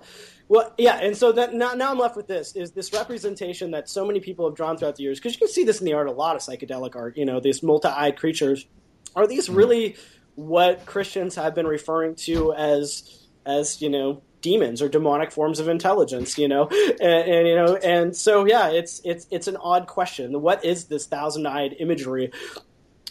Well, 0.51 0.73
yeah, 0.79 0.97
and 0.97 1.15
so 1.15 1.31
that 1.33 1.53
now, 1.53 1.75
now 1.75 1.91
I'm 1.91 1.99
left 1.99 2.17
with 2.17 2.27
this 2.27 2.57
is 2.57 2.71
this 2.73 2.95
representation 2.95 3.71
that 3.73 3.87
so 3.87 4.07
many 4.07 4.19
people 4.19 4.49
have 4.49 4.57
drawn 4.57 4.79
throughout 4.79 4.97
the 4.97 5.03
years 5.03 5.19
because 5.19 5.35
you 5.35 5.39
can 5.39 5.49
see 5.49 5.65
this 5.65 5.81
in 5.81 5.85
the 5.85 5.93
art, 5.93 6.09
a 6.09 6.13
lot 6.13 6.37
of 6.37 6.43
psychedelic 6.43 6.97
art. 6.97 7.19
You 7.19 7.27
know, 7.27 7.39
these 7.39 7.63
multi-eyed 7.63 8.17
creatures. 8.17 8.67
Are 9.15 9.27
these 9.27 9.47
mm-hmm. 9.47 9.57
really 9.57 9.97
what 10.37 10.87
Christians 10.87 11.35
have 11.35 11.55
been 11.55 11.67
referring 11.67 12.15
to 12.15 12.55
as 12.55 13.27
as 13.45 13.83
you 13.83 13.91
know 13.91 14.23
demons 14.41 14.83
or 14.83 14.89
demonic 14.89 15.33
forms 15.33 15.61
of 15.61 15.69
intelligence, 15.69 16.39
you 16.39 16.49
know, 16.49 16.69
and, 17.01 17.01
and, 17.01 17.49
you 17.49 17.55
know, 17.55 17.77
and 17.77 18.17
so 18.17 18.45
yeah, 18.47 18.69
it's 18.69 19.01
it's 19.05 19.27
it's 19.31 19.49
an 19.49 19.57
odd 19.57 19.87
question. 19.87 20.41
What 20.41 20.65
is 20.65 20.85
this 20.85 21.07
thousand-eyed 21.07 21.77
imagery 21.79 22.33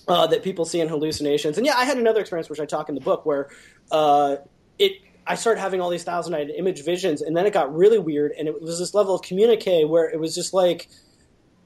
uh, 0.07 0.27
that 0.27 0.43
people 0.43 0.65
see 0.65 0.79
in 0.79 0.87
hallucinations? 0.87 1.57
And 1.57 1.65
yeah, 1.65 1.75
I 1.75 1.85
had 1.85 1.97
another 1.97 2.21
experience 2.21 2.49
which 2.49 2.59
I 2.59 2.65
talk 2.65 2.89
in 2.89 2.95
the 2.95 3.01
book 3.01 3.25
where 3.25 3.49
uh, 3.91 4.37
it. 4.79 4.93
I 5.29 5.35
started 5.35 5.59
having 5.59 5.81
all 5.81 5.89
these 5.89 6.05
thousand-eyed 6.05 6.51
image 6.51 6.85
visions, 6.85 7.21
and 7.21 7.35
then 7.35 7.45
it 7.45 7.51
got 7.51 7.75
really 7.75 7.99
weird, 7.99 8.31
and 8.39 8.47
it 8.47 8.61
was 8.61 8.79
this 8.79 8.93
level 8.93 9.13
of 9.13 9.21
communique 9.23 9.83
where 9.83 10.09
it 10.09 10.17
was 10.17 10.33
just 10.33 10.53
like, 10.53 10.87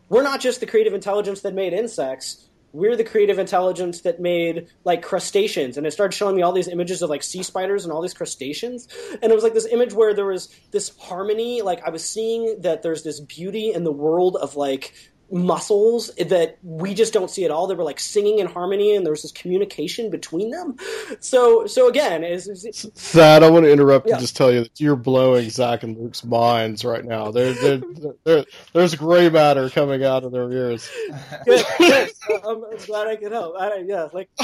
we're 0.09 0.23
not 0.23 0.41
just 0.41 0.61
the 0.61 0.65
creative 0.65 0.95
intelligence 0.95 1.41
that 1.41 1.53
made 1.53 1.71
insects 1.71 2.49
we're 2.73 2.95
the 2.95 3.03
creative 3.03 3.39
intelligence 3.39 4.01
that 4.01 4.19
made 4.19 4.67
like 4.83 5.01
crustaceans. 5.01 5.77
And 5.77 5.85
it 5.85 5.91
started 5.91 6.15
showing 6.15 6.35
me 6.35 6.41
all 6.41 6.53
these 6.53 6.67
images 6.67 7.01
of 7.01 7.09
like 7.09 7.23
sea 7.23 7.43
spiders 7.43 7.83
and 7.83 7.93
all 7.93 8.01
these 8.01 8.13
crustaceans. 8.13 8.87
And 9.21 9.31
it 9.31 9.35
was 9.35 9.43
like 9.43 9.53
this 9.53 9.67
image 9.67 9.93
where 9.93 10.13
there 10.13 10.25
was 10.25 10.55
this 10.71 10.95
harmony. 10.97 11.61
Like 11.61 11.81
i 11.85 11.89
was 11.89 12.07
seeing 12.07 12.61
that 12.61 12.81
there's 12.81 13.03
this 13.03 13.19
beauty 13.19 13.73
in 13.73 13.83
the 13.83 13.91
world 13.91 14.37
of 14.37 14.55
like 14.55 14.93
mussels 15.31 16.11
that 16.15 16.57
we 16.63 16.93
just 16.93 17.13
don't 17.13 17.29
see 17.29 17.45
at 17.45 17.51
all. 17.51 17.67
They 17.67 17.75
were 17.75 17.83
like 17.83 17.99
singing 17.99 18.39
in 18.39 18.47
harmony, 18.47 18.95
and 18.95 19.05
there 19.05 19.11
was 19.11 19.21
this 19.21 19.31
communication 19.31 20.09
between 20.09 20.51
them. 20.51 20.75
So, 21.19 21.65
so 21.67 21.87
again, 21.87 22.23
is, 22.23 22.47
Thad, 22.95 23.43
I 23.43 23.49
want 23.49 23.65
to 23.65 23.71
interrupt 23.71 24.07
Yeah. 24.07 24.13
and 24.15 24.21
just 24.21 24.35
tell 24.35 24.51
you 24.51 24.61
that 24.63 24.79
you're 24.79 24.95
blowing 24.95 25.49
Zach 25.49 25.83
and 25.83 25.97
Luke's 25.97 26.23
minds 26.23 26.83
right 26.83 27.05
now. 27.05 27.31
There, 27.31 27.53
there, 27.53 27.81
there, 28.23 28.45
there's 28.73 28.95
gray 28.95 29.29
matter 29.29 29.69
coming 29.69 30.03
out 30.03 30.23
of 30.23 30.31
their 30.31 30.51
ears. 30.51 30.89
good. 31.45 31.65
good. 31.77 32.11
I'm, 32.45 32.63
I'm 32.63 32.77
glad 32.85 33.07
I 33.07 33.15
could 33.15 33.31
help. 33.31 33.55
I, 33.59 33.77
yeah, 33.87 34.07
like 34.13 34.29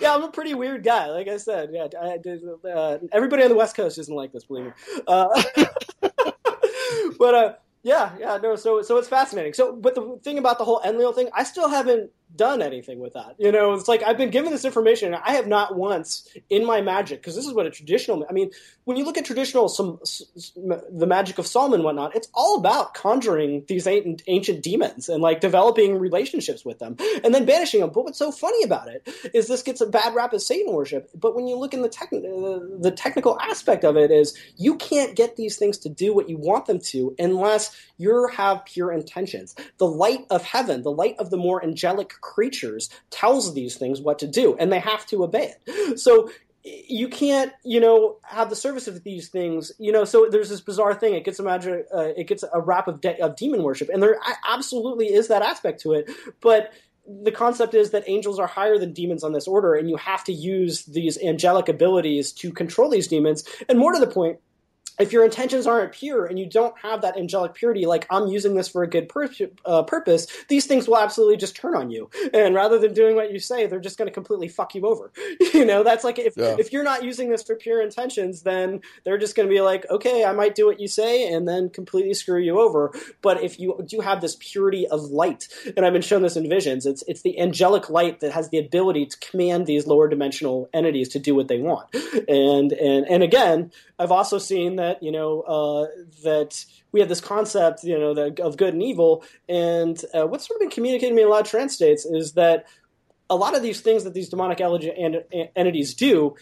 yeah, 0.00 0.14
I'm 0.14 0.22
a 0.22 0.30
pretty 0.30 0.54
weird 0.54 0.82
guy. 0.84 1.06
Like 1.10 1.28
I 1.28 1.36
said, 1.36 1.70
yeah, 1.72 1.88
I, 2.00 2.06
I- 2.06 2.68
uh, 2.70 2.98
everybody 3.12 3.42
on 3.42 3.48
the 3.50 3.56
West 3.56 3.76
Coast 3.76 3.98
isn't 3.98 4.14
like 4.14 4.32
this, 4.32 4.44
believe 4.44 4.66
me. 4.66 4.72
Uh, 5.06 5.42
but 7.18 7.34
uh, 7.34 7.52
yeah, 7.82 8.14
yeah, 8.18 8.38
no. 8.42 8.56
So 8.56 8.82
so 8.82 8.98
it's 8.98 9.08
fascinating. 9.08 9.54
So, 9.54 9.74
but 9.74 9.94
the 9.94 10.18
thing 10.22 10.38
about 10.38 10.58
the 10.58 10.64
whole 10.64 10.80
Enlil 10.84 11.12
thing, 11.14 11.30
I 11.34 11.44
still 11.44 11.68
haven't 11.68 12.10
done 12.36 12.62
anything 12.62 12.98
with 12.98 13.14
that. 13.14 13.34
You 13.38 13.52
know, 13.52 13.72
it's 13.74 13.88
like 13.88 14.02
I've 14.02 14.18
been 14.18 14.30
given 14.30 14.52
this 14.52 14.64
information, 14.64 15.14
and 15.14 15.22
I 15.24 15.32
have 15.32 15.46
not 15.46 15.76
once 15.76 16.28
in 16.48 16.64
my 16.64 16.80
magic 16.80 17.20
because 17.20 17.34
this 17.36 17.46
is 17.46 17.52
what 17.52 17.66
a 17.66 17.70
traditional. 17.70 18.26
I 18.28 18.32
mean, 18.32 18.50
when 18.84 18.96
you 18.96 19.04
look 19.04 19.18
at 19.18 19.24
traditional 19.24 19.68
some 19.68 20.00
the 20.56 21.06
magic 21.06 21.38
of 21.38 21.46
Solomon 21.46 21.80
and 21.80 21.84
whatnot, 21.84 22.16
it's 22.16 22.28
all 22.34 22.58
about 22.58 22.94
conjuring 22.94 23.64
these 23.68 23.86
ancient, 23.86 24.22
ancient 24.26 24.62
demons 24.62 25.08
and 25.08 25.22
like 25.22 25.40
developing 25.40 25.98
relationships 25.98 26.64
with 26.64 26.78
them 26.78 26.96
and 27.24 27.34
then 27.34 27.44
banishing 27.44 27.80
them. 27.80 27.90
But 27.90 28.04
what's 28.04 28.18
so 28.18 28.32
funny 28.32 28.62
about 28.64 28.88
it 28.88 29.08
is 29.34 29.48
this 29.48 29.62
gets 29.62 29.80
a 29.80 29.86
bad 29.86 30.14
rap 30.14 30.32
as 30.34 30.46
Satan 30.46 30.72
worship. 30.72 31.10
But 31.14 31.34
when 31.34 31.46
you 31.46 31.56
look 31.56 31.74
in 31.74 31.82
the 31.82 31.88
tech, 31.88 32.12
uh, 32.12 32.18
the 32.78 32.92
technical 32.96 33.38
aspect 33.40 33.84
of 33.84 33.96
it 33.96 34.10
is 34.10 34.36
you 34.56 34.76
can't 34.76 35.16
get 35.16 35.36
these 35.36 35.56
things 35.56 35.78
to 35.78 35.88
do 35.88 36.14
what 36.14 36.28
you 36.28 36.36
want 36.36 36.66
them 36.66 36.80
to 36.80 37.14
unless 37.18 37.76
you 37.96 38.28
have 38.34 38.64
pure 38.64 38.92
intentions. 38.92 39.54
The 39.78 39.86
light 39.86 40.26
of 40.30 40.42
heaven, 40.42 40.82
the 40.82 40.90
light 40.92 41.16
of 41.18 41.30
the 41.30 41.36
more 41.36 41.62
angelic 41.62 42.19
creatures, 42.20 42.90
tells 43.10 43.54
these 43.54 43.76
things 43.76 44.00
what 44.00 44.18
to 44.20 44.26
do, 44.26 44.56
and 44.58 44.72
they 44.72 44.80
have 44.80 45.06
to 45.06 45.24
obey 45.24 45.52
it. 45.66 45.98
So 45.98 46.30
you 46.62 47.08
can't, 47.08 47.52
you 47.64 47.80
know, 47.80 48.18
have 48.22 48.50
the 48.50 48.56
service 48.56 48.86
of 48.86 49.02
these 49.02 49.28
things, 49.28 49.72
you 49.78 49.90
know. 49.90 50.04
So 50.04 50.28
there's 50.30 50.50
this 50.50 50.60
bizarre 50.60 50.94
thing. 50.94 51.14
It 51.14 51.24
gets 51.24 51.38
a 51.38 51.42
magic, 51.42 51.86
uh, 51.94 52.12
it 52.16 52.26
gets 52.26 52.44
a 52.52 52.60
rap 52.60 52.86
of, 52.86 53.00
de- 53.00 53.18
of 53.20 53.36
demon 53.36 53.62
worship, 53.62 53.88
and 53.92 54.02
there 54.02 54.18
absolutely 54.46 55.12
is 55.12 55.28
that 55.28 55.42
aspect 55.42 55.80
to 55.82 55.92
it. 55.94 56.10
But 56.40 56.72
the 57.06 57.32
concept 57.32 57.74
is 57.74 57.90
that 57.90 58.04
angels 58.06 58.38
are 58.38 58.46
higher 58.46 58.78
than 58.78 58.92
demons 58.92 59.24
on 59.24 59.32
this 59.32 59.48
order, 59.48 59.74
and 59.74 59.88
you 59.88 59.96
have 59.96 60.22
to 60.24 60.32
use 60.32 60.84
these 60.84 61.18
angelic 61.22 61.68
abilities 61.68 62.32
to 62.32 62.52
control 62.52 62.90
these 62.90 63.08
demons. 63.08 63.44
And 63.68 63.78
more 63.78 63.92
to 63.92 63.98
the 63.98 64.06
point, 64.06 64.38
if 65.00 65.12
your 65.12 65.24
intentions 65.24 65.66
aren't 65.66 65.92
pure 65.92 66.26
and 66.26 66.38
you 66.38 66.46
don't 66.46 66.74
have 66.80 67.02
that 67.02 67.16
angelic 67.16 67.54
purity, 67.54 67.86
like 67.86 68.06
I'm 68.10 68.28
using 68.28 68.54
this 68.54 68.68
for 68.68 68.82
a 68.82 68.86
good 68.86 69.08
pur- 69.08 69.30
uh, 69.64 69.82
purpose, 69.82 70.26
these 70.48 70.66
things 70.66 70.86
will 70.88 70.98
absolutely 70.98 71.36
just 71.36 71.56
turn 71.56 71.74
on 71.74 71.90
you. 71.90 72.10
And 72.34 72.54
rather 72.54 72.78
than 72.78 72.92
doing 72.94 73.16
what 73.16 73.32
you 73.32 73.38
say, 73.38 73.66
they're 73.66 73.80
just 73.80 73.98
going 73.98 74.08
to 74.08 74.12
completely 74.14 74.48
fuck 74.48 74.74
you 74.74 74.86
over. 74.86 75.10
you 75.54 75.64
know, 75.64 75.82
that's 75.82 76.04
like 76.04 76.18
if 76.18 76.36
Yeah. 76.36 76.56
if 76.58 76.72
you're 76.72 76.84
not 76.84 77.04
using 77.04 77.30
this 77.30 77.42
for 77.42 77.56
pure 77.56 77.82
intentions, 77.82 78.42
then 78.42 78.80
they're 79.04 79.18
just 79.18 79.34
going 79.36 79.48
to 79.48 79.54
be 79.54 79.60
like, 79.60 79.88
okay, 79.90 80.24
I 80.24 80.32
might 80.32 80.54
do 80.54 80.66
what 80.66 80.80
you 80.80 80.88
say, 80.88 81.32
and 81.32 81.48
then 81.48 81.70
completely 81.70 82.14
screw 82.14 82.38
you 82.40 82.60
over. 82.60 82.92
But 83.22 83.42
if 83.42 83.58
you 83.58 83.82
do 83.86 84.00
have 84.00 84.20
this 84.20 84.36
purity 84.40 84.86
of 84.88 85.00
light, 85.02 85.48
and 85.76 85.86
I've 85.86 85.92
been 85.92 86.02
shown 86.02 86.22
this 86.22 86.36
in 86.36 86.48
visions, 86.48 86.86
it's 86.86 87.02
it's 87.06 87.22
the 87.22 87.38
angelic 87.40 87.88
light 87.90 88.20
that 88.20 88.32
has 88.32 88.48
the 88.50 88.58
ability 88.58 89.06
to 89.06 89.18
command 89.18 89.66
these 89.66 89.86
lower 89.86 90.08
dimensional 90.08 90.68
entities 90.72 91.08
to 91.10 91.18
do 91.18 91.34
what 91.34 91.48
they 91.48 91.58
want. 91.58 91.88
And 92.28 92.72
and 92.72 93.06
and 93.08 93.22
again, 93.22 93.72
I've 93.98 94.10
also 94.12 94.38
seen 94.38 94.76
that 94.76 94.89
you 95.00 95.12
know 95.12 95.40
uh, 95.42 95.86
that 96.22 96.64
we 96.92 97.00
have 97.00 97.08
this 97.08 97.20
concept 97.20 97.84
you 97.84 97.98
know 97.98 98.14
that, 98.14 98.40
of 98.40 98.56
good 98.56 98.74
and 98.74 98.82
evil, 98.82 99.24
and 99.48 100.02
uh, 100.14 100.26
what's 100.26 100.46
sort 100.46 100.56
of 100.56 100.60
been 100.60 100.70
communicated 100.70 101.10
to 101.10 101.14
me 101.14 101.22
in 101.22 101.28
a 101.28 101.30
lot 101.30 101.42
of 101.42 101.48
trance 101.48 101.74
states 101.74 102.04
is 102.04 102.32
that 102.32 102.66
a 103.28 103.36
lot 103.36 103.56
of 103.56 103.62
these 103.62 103.80
things 103.80 104.04
that 104.04 104.14
these 104.14 104.28
demonic 104.28 104.60
entities 104.60 105.94
do 105.94 106.34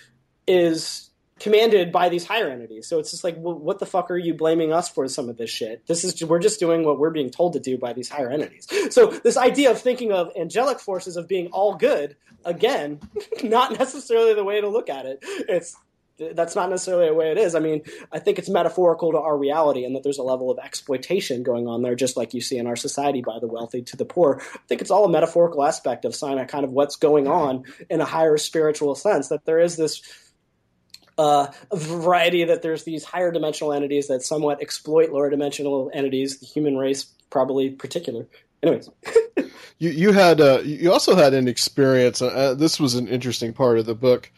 is 0.47 1.09
commanded 1.39 1.93
by 1.93 2.09
these 2.09 2.25
higher 2.25 2.49
entities. 2.49 2.89
So 2.89 2.99
it's 2.99 3.11
just 3.11 3.25
like, 3.25 3.37
well, 3.39 3.55
what 3.55 3.79
the 3.79 3.87
fuck 3.87 4.11
are 4.11 4.17
you 4.17 4.35
blaming 4.35 4.73
us 4.73 4.89
for 4.89 5.07
some 5.09 5.29
of 5.29 5.37
this 5.37 5.51
shit? 5.51 5.87
This 5.87 6.05
is 6.05 6.23
we're 6.25 6.41
just 6.41 6.59
doing 6.59 6.85
what 6.85 6.99
we're 6.99 7.11
being 7.11 7.31
told 7.31 7.53
to 7.53 7.61
do 7.61 7.79
by 7.79 7.93
these 7.93 8.09
higher 8.09 8.31
entities. 8.31 8.67
So 8.91 9.07
this 9.07 9.37
idea 9.37 9.71
of 9.71 9.81
thinking 9.81 10.13
of 10.13 10.31
angelic 10.37 10.81
forces 10.81 11.17
of 11.17 11.29
being 11.29 11.49
all 11.49 11.75
good 11.75 12.17
again, 12.45 13.01
not 13.43 13.79
necessarily 13.79 14.35
the 14.35 14.45
way 14.45 14.61
to 14.61 14.69
look 14.69 14.89
at 14.89 15.07
it. 15.07 15.19
It's 15.23 15.77
that's 16.19 16.55
not 16.55 16.71
necessarily 16.71 17.09
the 17.09 17.15
way 17.15 17.31
it 17.31 17.39
is. 17.39 17.55
I 17.55 17.61
mean, 17.61 17.83
I 18.13 18.19
think 18.19 18.39
it's 18.39 18.49
metaphorical 18.49 19.13
to 19.13 19.19
our 19.19 19.37
reality, 19.37 19.85
and 19.85 19.95
that 19.97 20.03
there's 20.03 20.19
a 20.19 20.23
level 20.23 20.51
of 20.51 20.59
exploitation 20.59 21.43
going 21.43 21.67
on 21.67 21.83
there, 21.83 21.95
just 21.95 22.17
like 22.17 22.35
you 22.35 22.41
see 22.41 22.59
in 22.59 22.67
our 22.67 22.77
society 22.77 23.23
by 23.23 23.39
the 23.41 23.47
wealthy 23.47 23.83
to 23.83 23.97
the 23.97 24.05
poor. 24.05 24.41
I 24.55 24.59
think 24.69 24.81
it's 24.81 24.91
all 24.91 25.05
a 25.05 25.09
metaphorical 25.09 25.65
aspect 25.65 26.05
of 26.05 26.15
sign 26.15 26.45
kind 26.47 26.65
of 26.65 26.71
what's 26.71 26.97
going 26.97 27.27
on 27.29 27.65
in 27.89 28.01
a 28.01 28.05
higher 28.05 28.37
spiritual 28.37 28.95
sense. 28.95 29.29
That 29.29 29.45
there 29.45 29.61
is 29.61 29.77
this 29.77 30.03
uh, 31.17 31.49
variety 31.75 32.45
that 32.45 32.63
there's 32.63 32.85
these 32.85 33.05
higher 33.05 33.33
dimensional 33.33 33.73
entities 33.73 34.09
that 34.09 34.23
somewhat 34.23 34.61
exploit 34.63 35.11
lower 35.11 35.31
dimensional 35.31 35.91
entities, 35.93 36.39
the 36.39 36.47
human 36.47 36.77
race 36.77 37.05
probably 37.31 37.71
particular. 37.71 38.27
Anyways, 38.63 38.91
You 39.79 39.91
you 39.91 40.13
had 40.13 40.41
uh, 40.41 40.61
you 40.65 40.93
also 40.93 41.15
had 41.15 41.35
an 41.35 41.47
experience. 41.47 42.21
Uh, 42.21 42.55
this 42.55 42.81
was 42.81 42.95
an 42.95 43.07
interesting 43.07 43.53
part 43.53 43.79
of 43.79 43.87
the 43.87 43.95
book 43.95 44.31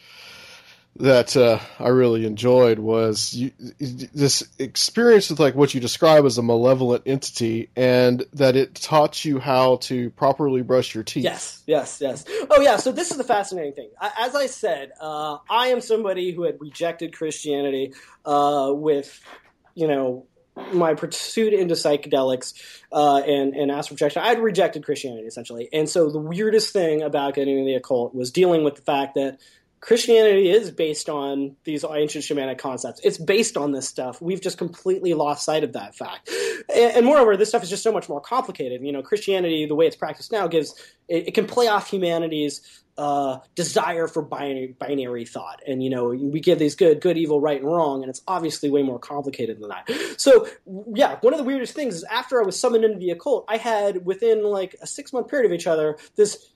that 1.01 1.37
uh, 1.37 1.59
I 1.79 1.89
really 1.89 2.27
enjoyed 2.27 2.79
was 2.79 3.33
you, 3.33 3.53
this 3.79 4.47
experience 4.59 5.31
with 5.31 5.41
like 5.41 5.55
what 5.55 5.73
you 5.75 5.81
describe 5.81 6.25
as 6.25 6.39
a 6.39 6.43
malevolent 6.43 7.05
entity, 7.07 7.71
and 7.75 8.25
that 8.35 8.57
it 8.57 8.75
taught 8.75 9.25
you 9.25 9.39
how 9.39 9.77
to 9.77 10.11
properly 10.11 10.63
brush 10.63 10.95
your 10.95 11.05
teeth. 11.05 11.25
Yes, 11.25 11.63
yes, 11.67 12.01
yes. 12.01 12.25
Oh, 12.51 12.61
yeah. 12.61 12.77
So 12.77 12.93
this 12.93 13.11
is 13.11 13.17
the 13.17 13.25
fascinating 13.25 13.73
thing. 13.73 13.91
As 14.19 14.35
I 14.35 14.47
said, 14.47 14.93
uh, 15.01 15.39
I 15.49 15.69
am 15.69 15.81
somebody 15.81 16.33
who 16.33 16.43
had 16.43 16.61
rejected 16.61 17.17
Christianity 17.17 17.95
uh, 18.25 18.73
with, 18.75 19.21
you 19.75 19.89
know, 19.89 20.27
my 20.73 20.95
pursuit 20.95 21.55
into 21.55 21.75
psychedelics 21.75 22.55
uh, 22.93 23.23
and 23.27 23.55
and 23.55 23.71
astral 23.71 23.97
projection. 23.97 24.23
I 24.23 24.29
had 24.29 24.41
rejected 24.41 24.85
Christianity 24.85 25.27
essentially, 25.27 25.69
and 25.73 25.89
so 25.89 26.11
the 26.11 26.19
weirdest 26.19 26.73
thing 26.73 27.03
about 27.03 27.35
getting 27.35 27.59
into 27.59 27.67
the 27.67 27.77
occult 27.77 28.15
was 28.15 28.31
dealing 28.31 28.65
with 28.65 28.75
the 28.75 28.83
fact 28.83 29.15
that. 29.15 29.39
Christianity 29.81 30.51
is 30.51 30.71
based 30.71 31.09
on 31.09 31.57
these 31.65 31.85
ancient 31.85 32.25
shamanic 32.25 32.59
concepts. 32.59 33.01
It's 33.03 33.17
based 33.17 33.57
on 33.57 33.73
this 33.73 33.89
stuff. 33.89 34.21
We've 34.21 34.41
just 34.41 34.59
completely 34.59 35.15
lost 35.15 35.45
sight 35.45 35.65
of 35.65 35.73
that 35.73 35.95
fact. 35.95 36.31
And, 36.75 36.97
and 36.97 37.07
moreover, 37.07 37.37
this 37.37 37.49
stuff 37.49 37.63
is 37.63 37.71
just 37.71 37.83
so 37.83 37.91
much 37.91 38.09
more 38.09 38.21
complicated. 38.21 38.85
You 38.85 38.93
know, 38.93 39.03
Christianity, 39.03 39.65
the 39.67 39.75
way 39.75 39.87
it's 39.87 39.97
practiced 39.97 40.33
now, 40.33 40.47
gives 40.49 40.75
it, 41.09 41.29
it 41.29 41.35
can 41.35 41.47
play 41.47 41.69
off 41.69 41.89
humanity's 41.89 42.83
uh, 42.99 43.39
desire 43.55 44.07
for 44.07 44.21
binary, 44.21 44.77
binary 44.79 45.25
thought. 45.25 45.63
And, 45.67 45.83
you 45.83 45.89
know, 45.89 46.09
we 46.09 46.41
give 46.41 46.59
these 46.59 46.75
good, 46.75 47.01
good, 47.01 47.17
evil, 47.17 47.41
right, 47.41 47.59
and 47.59 47.67
wrong, 47.67 48.03
and 48.03 48.11
it's 48.11 48.21
obviously 48.29 48.69
way 48.69 48.83
more 48.83 48.99
complicated 48.99 49.61
than 49.61 49.71
that. 49.71 50.15
So, 50.21 50.47
yeah, 50.95 51.17
one 51.23 51.33
of 51.33 51.39
the 51.39 51.45
weirdest 51.45 51.73
things 51.73 51.95
is 51.95 52.05
after 52.05 52.39
I 52.39 52.45
was 52.45 52.61
summoned 52.61 52.85
into 52.85 52.99
the 52.99 53.11
occult, 53.11 53.47
I 53.49 53.57
had, 53.57 54.05
within 54.05 54.45
like 54.45 54.77
a 54.83 54.87
six 54.87 55.15
month 55.15 55.29
period 55.29 55.51
of 55.51 55.55
each 55.55 55.67
other, 55.67 55.97
this 56.17 56.51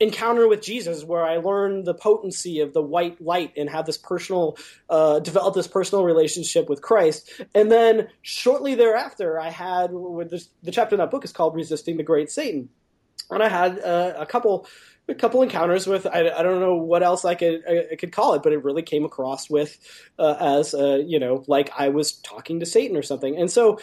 encounter 0.00 0.46
with 0.46 0.62
Jesus 0.62 1.04
where 1.04 1.24
I 1.24 1.36
learned 1.36 1.84
the 1.84 1.94
potency 1.94 2.60
of 2.60 2.72
the 2.72 2.82
white 2.82 3.20
light 3.20 3.52
and 3.56 3.68
have 3.68 3.86
this 3.86 3.98
personal, 3.98 4.56
uh, 4.88 5.18
develop 5.20 5.54
this 5.54 5.66
personal 5.66 6.04
relationship 6.04 6.68
with 6.68 6.82
Christ. 6.82 7.30
And 7.54 7.70
then 7.70 8.08
shortly 8.22 8.74
thereafter, 8.74 9.40
I 9.40 9.50
had 9.50 9.90
this, 10.28 10.48
the 10.62 10.70
chapter 10.70 10.94
in 10.94 11.00
that 11.00 11.10
book 11.10 11.24
is 11.24 11.32
called 11.32 11.54
"Resisting 11.54 11.96
the 11.96 12.02
Great 12.02 12.30
Satan," 12.30 12.68
and 13.30 13.42
I 13.42 13.48
had 13.48 13.78
uh, 13.80 14.14
a 14.16 14.26
couple. 14.26 14.66
A 15.10 15.14
couple 15.14 15.40
encounters 15.40 15.86
with 15.86 16.06
I, 16.06 16.28
I 16.28 16.42
don't 16.42 16.60
know 16.60 16.74
what 16.74 17.02
else 17.02 17.24
I 17.24 17.34
could 17.34 17.62
I, 17.66 17.86
I 17.92 17.96
could 17.96 18.12
call 18.12 18.34
it, 18.34 18.42
but 18.42 18.52
it 18.52 18.62
really 18.62 18.82
came 18.82 19.06
across 19.06 19.48
with 19.48 19.78
uh, 20.18 20.36
as 20.38 20.74
uh, 20.74 20.96
you 20.96 21.18
know 21.18 21.44
like 21.46 21.70
I 21.78 21.88
was 21.88 22.12
talking 22.12 22.60
to 22.60 22.66
Satan 22.66 22.94
or 22.94 23.02
something. 23.02 23.34
And 23.38 23.50
so 23.50 23.80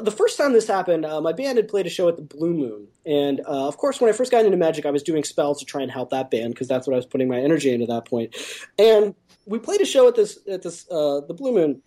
the 0.00 0.10
first 0.10 0.36
time 0.36 0.52
this 0.52 0.66
happened, 0.66 1.04
uh, 1.04 1.20
my 1.20 1.32
band 1.32 1.58
had 1.58 1.68
played 1.68 1.86
a 1.86 1.90
show 1.90 2.08
at 2.08 2.16
the 2.16 2.22
Blue 2.22 2.52
Moon, 2.54 2.88
and 3.04 3.40
uh, 3.40 3.68
of 3.68 3.76
course, 3.76 4.00
when 4.00 4.10
I 4.10 4.12
first 4.12 4.30
got 4.30 4.44
into 4.44 4.56
magic, 4.56 4.86
I 4.86 4.90
was 4.90 5.02
doing 5.02 5.24
spells 5.24 5.58
to 5.60 5.64
try 5.64 5.82
and 5.82 5.90
help 5.90 6.10
that 6.10 6.30
band 6.30 6.54
because 6.54 6.68
that's 6.68 6.86
what 6.86 6.94
I 6.94 6.96
was 6.96 7.06
putting 7.06 7.28
my 7.28 7.38
energy 7.38 7.72
into 7.72 7.84
at 7.84 7.88
that 7.90 8.04
point. 8.04 8.36
And 8.78 9.14
we 9.46 9.58
played 9.58 9.80
a 9.80 9.86
show 9.86 10.08
at 10.08 10.14
this 10.14 10.38
at 10.48 10.62
this 10.62 10.86
uh, 10.90 11.20
the 11.26 11.34
Blue 11.34 11.52
Moon, 11.52 11.82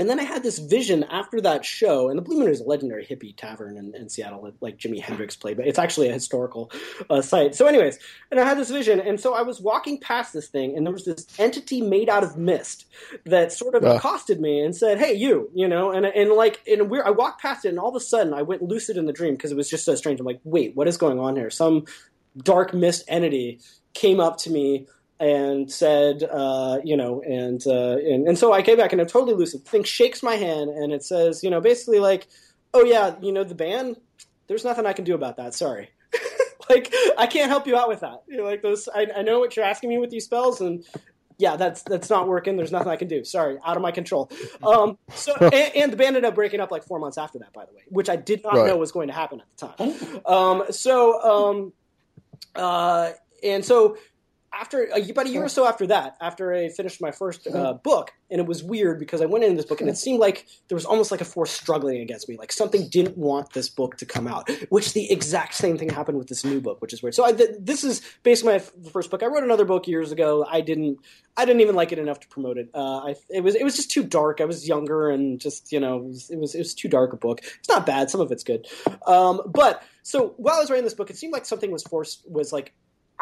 and 0.00 0.08
then 0.08 0.18
I 0.18 0.22
had 0.22 0.42
this 0.42 0.58
vision 0.58 1.04
after 1.04 1.42
that 1.42 1.62
show. 1.62 2.08
And 2.08 2.16
the 2.16 2.22
Blue 2.22 2.38
Moon 2.38 2.48
is 2.48 2.60
a 2.62 2.64
legendary 2.64 3.04
hippie 3.04 3.36
tavern 3.36 3.76
in, 3.76 3.94
in 3.94 4.08
Seattle, 4.08 4.50
like 4.62 4.78
Jimi 4.78 4.98
Hendrix 4.98 5.36
played, 5.36 5.58
but 5.58 5.66
it's 5.66 5.78
actually 5.78 6.08
a 6.08 6.12
historical 6.12 6.70
uh, 7.10 7.20
site. 7.20 7.54
So, 7.54 7.66
anyways, 7.66 7.98
and 8.30 8.40
I 8.40 8.44
had 8.44 8.56
this 8.56 8.70
vision, 8.70 8.98
and 8.98 9.20
so 9.20 9.34
I 9.34 9.42
was 9.42 9.60
walking 9.60 10.00
past 10.00 10.32
this 10.32 10.48
thing, 10.48 10.74
and 10.74 10.86
there 10.86 10.92
was 10.92 11.04
this 11.04 11.26
entity 11.38 11.82
made 11.82 12.08
out 12.08 12.24
of 12.24 12.38
mist 12.38 12.86
that 13.26 13.52
sort 13.52 13.74
of 13.74 13.82
Yeah. 13.82 13.96
accosted 13.96 14.40
me 14.40 14.60
and 14.60 14.74
said, 14.74 14.98
"Hey, 14.98 15.12
you," 15.12 15.50
you 15.54 15.68
know, 15.68 15.90
and 15.92 16.06
and 16.06 16.30
like 16.30 16.60
in 16.66 16.80
a 16.80 16.84
weird, 16.84 17.04
I 17.04 17.10
walked 17.10 17.42
past 17.42 17.66
it, 17.66 17.68
and 17.68 17.78
all 17.78 17.90
of 17.90 17.94
a 17.94 18.00
sudden, 18.00 18.32
I 18.32 18.40
went 18.40 18.62
lucid 18.62 18.96
in 18.96 19.04
the 19.04 19.12
dream 19.12 19.34
because 19.34 19.52
it 19.52 19.56
was 19.56 19.68
just 19.68 19.84
so 19.84 19.94
strange. 19.96 20.18
I'm 20.18 20.24
like, 20.24 20.40
wait, 20.44 20.74
what 20.74 20.88
is 20.88 20.96
going 20.96 21.18
on 21.18 21.36
here? 21.36 21.50
Some 21.50 21.84
dark 22.38 22.72
mist 22.72 23.04
entity 23.06 23.60
came 23.92 24.18
up 24.18 24.38
to 24.38 24.50
me 24.50 24.86
and 25.20 25.70
said, 25.70 26.24
uh, 26.24 26.80
you 26.82 26.96
know, 26.96 27.20
and, 27.22 27.64
uh, 27.66 27.98
and 27.98 28.26
and 28.26 28.38
so 28.38 28.52
I 28.52 28.62
came 28.62 28.78
back 28.78 28.92
and 28.92 29.00
I'm 29.00 29.06
totally 29.06 29.34
lucid. 29.34 29.64
Thing 29.64 29.84
shakes 29.84 30.22
my 30.22 30.34
hand 30.34 30.70
and 30.70 30.92
it 30.92 31.04
says, 31.04 31.44
you 31.44 31.50
know, 31.50 31.60
basically 31.60 32.00
like, 32.00 32.26
oh 32.72 32.84
yeah, 32.84 33.14
you 33.20 33.30
know 33.30 33.44
the 33.44 33.54
band. 33.54 33.96
There's 34.46 34.64
nothing 34.64 34.86
I 34.86 34.94
can 34.94 35.04
do 35.04 35.14
about 35.14 35.36
that. 35.36 35.54
Sorry. 35.54 35.90
like 36.70 36.92
I 37.18 37.26
can't 37.26 37.50
help 37.50 37.66
you 37.66 37.76
out 37.76 37.88
with 37.88 38.00
that. 38.00 38.22
You 38.26 38.38
know, 38.38 38.44
like 38.44 38.62
those, 38.62 38.88
I, 38.88 39.06
I 39.16 39.22
know 39.22 39.38
what 39.38 39.54
you're 39.56 39.64
asking 39.64 39.90
me 39.90 39.98
with 39.98 40.10
these 40.10 40.24
spells, 40.24 40.60
and 40.62 40.84
yeah, 41.36 41.56
that's 41.56 41.82
that's 41.82 42.08
not 42.08 42.26
working. 42.26 42.56
There's 42.56 42.72
nothing 42.72 42.90
I 42.90 42.96
can 42.96 43.08
do. 43.08 43.22
Sorry, 43.22 43.58
out 43.64 43.76
of 43.76 43.82
my 43.82 43.90
control. 43.90 44.30
Um, 44.62 44.98
so 45.12 45.34
and, 45.40 45.54
and, 45.54 45.92
the 45.92 45.96
band 45.96 46.16
ended 46.16 46.24
up 46.24 46.34
breaking 46.34 46.60
up 46.60 46.70
like 46.70 46.84
four 46.84 46.98
months 46.98 47.18
after 47.18 47.38
that, 47.40 47.52
by 47.52 47.66
the 47.66 47.72
way, 47.74 47.82
which 47.88 48.08
I 48.08 48.16
did 48.16 48.42
not 48.42 48.54
right. 48.54 48.66
know 48.66 48.76
was 48.76 48.92
going 48.92 49.08
to 49.08 49.14
happen 49.14 49.40
at 49.40 49.46
the 49.56 49.66
time. 49.66 50.20
Um, 50.26 50.64
so 50.70 51.22
um, 51.22 51.72
uh, 52.54 53.12
and 53.42 53.64
so 53.64 53.96
after 54.52 54.84
about 54.84 55.26
a 55.26 55.28
year 55.28 55.44
or 55.44 55.48
so 55.48 55.66
after 55.66 55.86
that, 55.86 56.16
after 56.20 56.52
I 56.52 56.68
finished 56.70 57.00
my 57.00 57.12
first 57.12 57.46
uh, 57.46 57.74
book, 57.74 58.12
and 58.30 58.40
it 58.40 58.46
was 58.46 58.62
weird 58.62 58.98
because 58.98 59.20
I 59.20 59.26
went 59.26 59.44
into 59.44 59.56
this 59.56 59.64
book 59.64 59.80
and 59.80 59.88
it 59.88 59.96
seemed 59.96 60.18
like 60.18 60.46
there 60.68 60.76
was 60.76 60.84
almost 60.84 61.10
like 61.10 61.20
a 61.20 61.24
force 61.24 61.50
struggling 61.50 62.00
against 62.00 62.28
me, 62.28 62.36
like 62.36 62.52
something 62.52 62.88
didn't 62.88 63.16
want 63.16 63.52
this 63.52 63.68
book 63.68 63.96
to 63.98 64.06
come 64.06 64.26
out. 64.26 64.50
Which 64.68 64.92
the 64.92 65.10
exact 65.10 65.54
same 65.54 65.78
thing 65.78 65.88
happened 65.88 66.18
with 66.18 66.28
this 66.28 66.44
new 66.44 66.60
book, 66.60 66.80
which 66.82 66.92
is 66.92 67.02
weird. 67.02 67.14
So 67.14 67.24
I, 67.24 67.32
th- 67.32 67.56
this 67.60 67.84
is 67.84 68.02
basically 68.22 68.52
my 68.52 68.56
f- 68.56 68.72
first 68.92 69.10
book. 69.10 69.22
I 69.22 69.26
wrote 69.26 69.44
another 69.44 69.64
book 69.64 69.86
years 69.86 70.12
ago. 70.12 70.44
I 70.48 70.60
didn't, 70.60 70.98
I 71.36 71.44
didn't 71.44 71.60
even 71.60 71.74
like 71.74 71.92
it 71.92 71.98
enough 71.98 72.20
to 72.20 72.28
promote 72.28 72.58
it. 72.58 72.70
Uh, 72.74 72.98
I, 72.98 73.14
it 73.28 73.42
was, 73.42 73.54
it 73.54 73.64
was 73.64 73.76
just 73.76 73.90
too 73.90 74.02
dark. 74.02 74.40
I 74.40 74.44
was 74.44 74.66
younger 74.66 75.10
and 75.10 75.40
just, 75.40 75.72
you 75.72 75.80
know, 75.80 75.98
it 75.98 76.04
was, 76.04 76.30
it 76.30 76.38
was, 76.38 76.54
it 76.54 76.58
was 76.58 76.74
too 76.74 76.88
dark 76.88 77.12
a 77.12 77.16
book. 77.16 77.40
It's 77.58 77.68
not 77.68 77.86
bad. 77.86 78.10
Some 78.10 78.20
of 78.20 78.30
it's 78.32 78.44
good, 78.44 78.66
um, 79.06 79.40
but 79.46 79.82
so 80.02 80.34
while 80.36 80.56
I 80.56 80.60
was 80.60 80.70
writing 80.70 80.84
this 80.84 80.94
book, 80.94 81.10
it 81.10 81.16
seemed 81.16 81.32
like 81.32 81.46
something 81.46 81.70
was 81.70 81.82
forced 81.82 82.24
was 82.28 82.52
like 82.52 82.72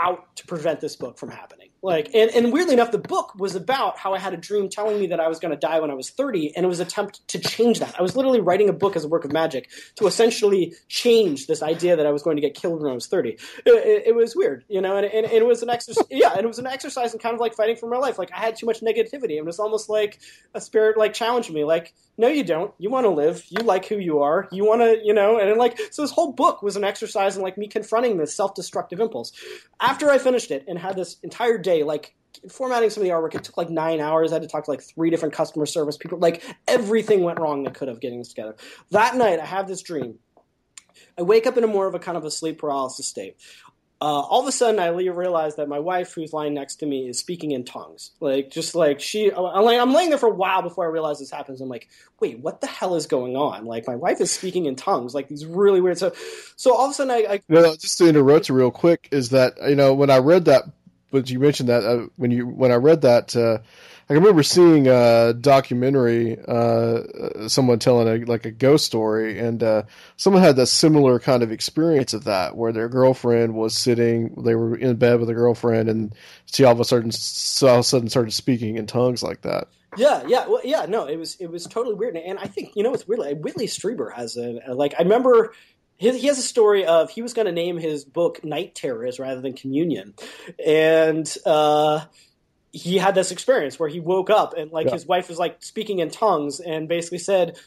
out 0.00 0.34
to 0.36 0.46
prevent 0.46 0.80
this 0.80 0.96
book 0.96 1.18
from 1.18 1.30
happening. 1.30 1.68
Like, 1.82 2.10
and, 2.14 2.30
and 2.30 2.52
weirdly 2.52 2.74
enough, 2.74 2.90
the 2.90 2.98
book 2.98 3.34
was 3.38 3.54
about 3.54 3.98
how 3.98 4.12
I 4.12 4.18
had 4.18 4.34
a 4.34 4.36
dream 4.36 4.68
telling 4.68 4.98
me 4.98 5.06
that 5.08 5.20
I 5.20 5.28
was 5.28 5.38
going 5.38 5.52
to 5.52 5.56
die 5.56 5.78
when 5.80 5.90
I 5.90 5.94
was 5.94 6.10
30, 6.10 6.56
and 6.56 6.64
it 6.64 6.68
was 6.68 6.80
an 6.80 6.86
attempt 6.86 7.26
to 7.28 7.38
change 7.38 7.78
that. 7.80 7.94
I 7.98 8.02
was 8.02 8.16
literally 8.16 8.40
writing 8.40 8.68
a 8.68 8.72
book 8.72 8.96
as 8.96 9.04
a 9.04 9.08
work 9.08 9.24
of 9.24 9.32
magic 9.32 9.70
to 9.96 10.06
essentially 10.06 10.74
change 10.88 11.46
this 11.46 11.62
idea 11.62 11.96
that 11.96 12.06
I 12.06 12.10
was 12.10 12.22
going 12.22 12.36
to 12.36 12.42
get 12.42 12.54
killed 12.54 12.82
when 12.82 12.90
I 12.90 12.94
was 12.94 13.06
30. 13.06 13.30
It, 13.30 13.38
it, 13.66 14.02
it 14.08 14.14
was 14.14 14.34
weird, 14.34 14.64
you 14.68 14.80
know, 14.80 14.96
and, 14.96 15.06
and, 15.06 15.24
and, 15.24 15.34
it 15.34 15.46
was 15.46 15.62
an 15.62 15.70
exercise, 15.70 16.04
yeah, 16.10 16.32
and 16.32 16.40
it 16.40 16.48
was 16.48 16.58
an 16.58 16.66
exercise 16.66 17.12
in 17.12 17.20
kind 17.20 17.34
of 17.34 17.40
like 17.40 17.54
fighting 17.54 17.76
for 17.76 17.88
my 17.88 17.98
life. 17.98 18.18
Like, 18.18 18.32
I 18.32 18.40
had 18.40 18.56
too 18.56 18.66
much 18.66 18.80
negativity, 18.80 19.38
and 19.38 19.38
it 19.38 19.46
was 19.46 19.60
almost 19.60 19.88
like 19.88 20.18
a 20.54 20.60
spirit 20.60 20.98
like 20.98 21.14
challenged 21.14 21.52
me, 21.52 21.64
like, 21.64 21.94
no, 22.20 22.26
you 22.26 22.42
don't. 22.42 22.74
You 22.78 22.90
want 22.90 23.04
to 23.04 23.10
live. 23.10 23.44
You 23.48 23.62
like 23.62 23.86
who 23.86 23.96
you 23.96 24.18
are. 24.22 24.48
You 24.50 24.64
want 24.64 24.80
to, 24.80 24.98
you 25.04 25.14
know, 25.14 25.38
and 25.38 25.56
like, 25.56 25.78
so 25.92 26.02
this 26.02 26.10
whole 26.10 26.32
book 26.32 26.62
was 26.62 26.74
an 26.74 26.82
exercise 26.82 27.36
in 27.36 27.42
like 27.42 27.56
me 27.56 27.68
confronting 27.68 28.16
this 28.16 28.34
self 28.34 28.54
destructive 28.54 28.98
impulse. 28.98 29.32
After 29.80 30.10
I 30.10 30.18
finished 30.18 30.50
it 30.50 30.64
and 30.66 30.76
had 30.76 30.96
this 30.96 31.16
entire 31.22 31.58
day, 31.68 31.82
like, 31.82 32.14
formatting 32.50 32.90
some 32.90 33.02
of 33.02 33.08
the 33.08 33.14
artwork, 33.14 33.34
it 33.34 33.44
took 33.44 33.56
like 33.56 33.70
nine 33.70 34.00
hours. 34.00 34.32
I 34.32 34.36
had 34.36 34.42
to 34.42 34.48
talk 34.48 34.64
to 34.64 34.70
like 34.70 34.82
three 34.82 35.10
different 35.10 35.34
customer 35.34 35.66
service 35.66 35.96
people. 35.96 36.18
Like, 36.18 36.42
everything 36.66 37.22
went 37.22 37.40
wrong 37.40 37.64
that 37.64 37.74
could 37.74 37.88
have 37.88 38.00
getting 38.00 38.18
this 38.18 38.28
together. 38.28 38.56
That 38.90 39.16
night, 39.16 39.40
I 39.40 39.44
have 39.44 39.68
this 39.68 39.82
dream. 39.82 40.18
I 41.16 41.22
wake 41.22 41.46
up 41.46 41.56
in 41.56 41.64
a 41.64 41.66
more 41.66 41.86
of 41.86 41.94
a 41.94 41.98
kind 41.98 42.16
of 42.16 42.24
a 42.24 42.30
sleep 42.30 42.58
paralysis 42.58 43.06
state 43.06 43.36
uh, 44.00 44.04
all 44.04 44.40
of 44.40 44.46
a 44.46 44.52
sudden 44.52 44.78
I 44.78 44.88
realize 44.88 45.56
that 45.56 45.68
my 45.68 45.80
wife, 45.80 46.14
who's 46.14 46.32
lying 46.32 46.54
next 46.54 46.76
to 46.76 46.86
me, 46.86 47.08
is 47.08 47.18
speaking 47.18 47.50
in 47.50 47.64
tongues. 47.64 48.12
Like, 48.20 48.48
just 48.48 48.76
like 48.76 49.00
she, 49.00 49.32
I'm, 49.32 49.64
like, 49.64 49.80
I'm 49.80 49.92
laying 49.92 50.10
there 50.10 50.18
for 50.18 50.28
a 50.28 50.34
while 50.34 50.62
before 50.62 50.84
I 50.84 50.88
realize 50.88 51.18
this 51.18 51.32
happens. 51.32 51.60
I'm 51.60 51.68
like, 51.68 51.88
wait, 52.20 52.38
what 52.38 52.60
the 52.60 52.68
hell 52.68 52.94
is 52.94 53.06
going 53.06 53.34
on? 53.34 53.64
Like, 53.64 53.88
my 53.88 53.96
wife 53.96 54.20
is 54.20 54.30
speaking 54.30 54.66
in 54.66 54.76
tongues, 54.76 55.14
like 55.14 55.26
these 55.26 55.44
really 55.44 55.80
weird. 55.80 55.98
So, 55.98 56.12
so 56.54 56.76
all 56.76 56.84
of 56.84 56.92
a 56.92 56.94
sudden 56.94 57.10
I, 57.10 57.34
I 57.34 57.40
no, 57.48 57.74
just 57.74 57.98
to 57.98 58.08
interrupt 58.08 58.48
you 58.48 58.54
real 58.54 58.70
quick 58.70 59.08
is 59.10 59.30
that 59.30 59.54
you 59.68 59.74
know 59.74 59.94
when 59.94 60.10
I 60.10 60.18
read 60.18 60.44
that, 60.44 60.64
but 61.10 61.30
you 61.30 61.38
mentioned 61.38 61.68
that 61.68 61.84
uh, 61.84 62.06
when 62.16 62.30
you 62.30 62.46
when 62.46 62.72
I 62.72 62.76
read 62.76 63.02
that. 63.02 63.34
Uh, 63.34 63.58
I 64.10 64.14
remember 64.14 64.42
seeing 64.42 64.88
a 64.88 65.34
documentary, 65.34 66.38
uh, 66.48 67.48
someone 67.48 67.78
telling 67.78 68.08
a, 68.08 68.24
like 68.24 68.46
a 68.46 68.50
ghost 68.50 68.86
story, 68.86 69.38
and 69.38 69.62
uh, 69.62 69.82
someone 70.16 70.42
had 70.42 70.58
a 70.58 70.64
similar 70.64 71.18
kind 71.18 71.42
of 71.42 71.52
experience 71.52 72.14
of 72.14 72.24
that, 72.24 72.56
where 72.56 72.72
their 72.72 72.88
girlfriend 72.88 73.54
was 73.54 73.76
sitting, 73.76 74.34
they 74.42 74.54
were 74.54 74.74
in 74.76 74.96
bed 74.96 75.20
with 75.20 75.28
a 75.28 75.34
girlfriend, 75.34 75.90
and 75.90 76.14
she 76.46 76.64
all 76.64 76.72
of 76.72 76.80
a 76.80 76.86
sudden, 76.86 77.10
all 77.68 77.74
of 77.74 77.80
a 77.80 77.82
sudden 77.82 78.08
started 78.08 78.30
speaking 78.30 78.78
in 78.78 78.86
tongues 78.86 79.22
like 79.22 79.42
that. 79.42 79.68
Yeah, 79.98 80.22
yeah, 80.26 80.46
well, 80.46 80.60
yeah. 80.64 80.86
No, 80.86 81.06
it 81.06 81.16
was 81.16 81.36
it 81.36 81.50
was 81.50 81.66
totally 81.66 81.94
weird, 81.94 82.16
and 82.16 82.38
I 82.38 82.46
think 82.46 82.76
you 82.76 82.82
know 82.82 82.94
it's 82.94 83.06
weird. 83.06 83.42
Whitley 83.42 83.66
Strieber 83.66 84.14
has 84.14 84.38
a 84.38 84.60
like 84.72 84.94
I 84.98 85.02
remember 85.02 85.52
his, 85.98 86.16
he 86.20 86.28
has 86.28 86.38
a 86.38 86.42
story 86.42 86.86
of 86.86 87.10
he 87.10 87.22
was 87.22 87.34
going 87.34 87.46
to 87.46 87.52
name 87.52 87.76
his 87.76 88.04
book 88.04 88.42
Night 88.44 88.74
Terrors 88.74 89.18
rather 89.18 89.40
than 89.40 89.52
Communion, 89.52 90.14
and 90.64 91.32
uh, 91.44 92.04
he 92.72 92.98
had 92.98 93.14
this 93.14 93.30
experience 93.30 93.78
where 93.78 93.88
he 93.88 94.00
woke 94.00 94.30
up 94.30 94.54
and 94.56 94.70
like 94.70 94.86
yeah. 94.86 94.92
his 94.92 95.06
wife 95.06 95.28
was 95.28 95.38
like 95.38 95.62
speaking 95.62 95.98
in 95.98 96.10
tongues 96.10 96.60
and 96.60 96.88
basically 96.88 97.18
said 97.18 97.58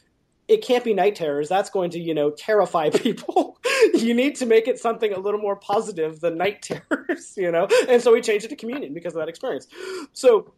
it 0.48 0.64
can't 0.64 0.84
be 0.84 0.94
night 0.94 1.16
terrors. 1.16 1.49
That's 1.49 1.70
going 1.70 1.91
to 1.91 1.99
you 1.99 2.14
know 2.14 2.32
terrify 2.32 2.90
people. 2.94 3.60
You 3.94 4.14
need 4.14 4.36
to 4.38 4.45
make 4.45 4.68
it 4.68 4.80
something 4.80 5.12
a 5.14 5.20
little 5.20 5.40
more 5.40 5.56
positive 5.56 6.20
than 6.20 6.38
night 6.38 6.62
terrors 6.62 7.34
you 7.36 7.52
know? 7.52 7.68
And 7.88 8.02
so 8.02 8.14
he 8.14 8.22
changed 8.22 8.45
it 8.45 8.49
to 8.49 8.56
communion 8.56 8.94
because 8.94 9.14
of 9.14 9.20
that 9.20 9.30
experience. 9.30 9.68
So 10.14 10.53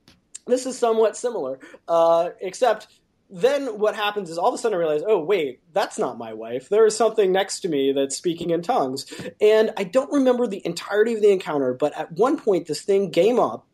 this 0.46 0.66
is 0.66 0.78
somewhat 0.78 1.16
similar 1.18 1.60
uh, 1.88 2.30
except 2.42 2.88
then 3.34 3.80
what 3.80 3.96
happens 3.96 4.30
is 4.30 4.38
all 4.38 4.50
of 4.50 4.54
a 4.54 4.58
sudden 4.60 4.76
I 4.76 4.80
realize, 4.80 5.02
oh 5.08 5.18
wait, 5.18 5.62
that's 5.74 5.98
not 5.98 6.20
my 6.20 6.34
wife. 6.34 6.70
There 6.70 6.86
is 6.86 6.96
something 6.96 7.32
next 7.32 7.62
to 7.62 7.68
me 7.68 7.92
that's 7.92 8.16
speaking 8.16 8.52
in 8.52 8.62
tongues, 8.62 9.12
and 9.42 9.72
I 9.76 9.86
don't 9.86 10.12
remember 10.12 10.46
the 10.46 10.64
entirety 10.66 11.16
of 11.16 11.22
the 11.22 11.32
encounter. 11.32 11.74
But 11.74 11.98
at 11.98 12.12
one 12.12 12.38
point, 12.38 12.68
this 12.68 12.84
thing 12.84 13.10
came 13.10 13.40
up, 13.40 13.66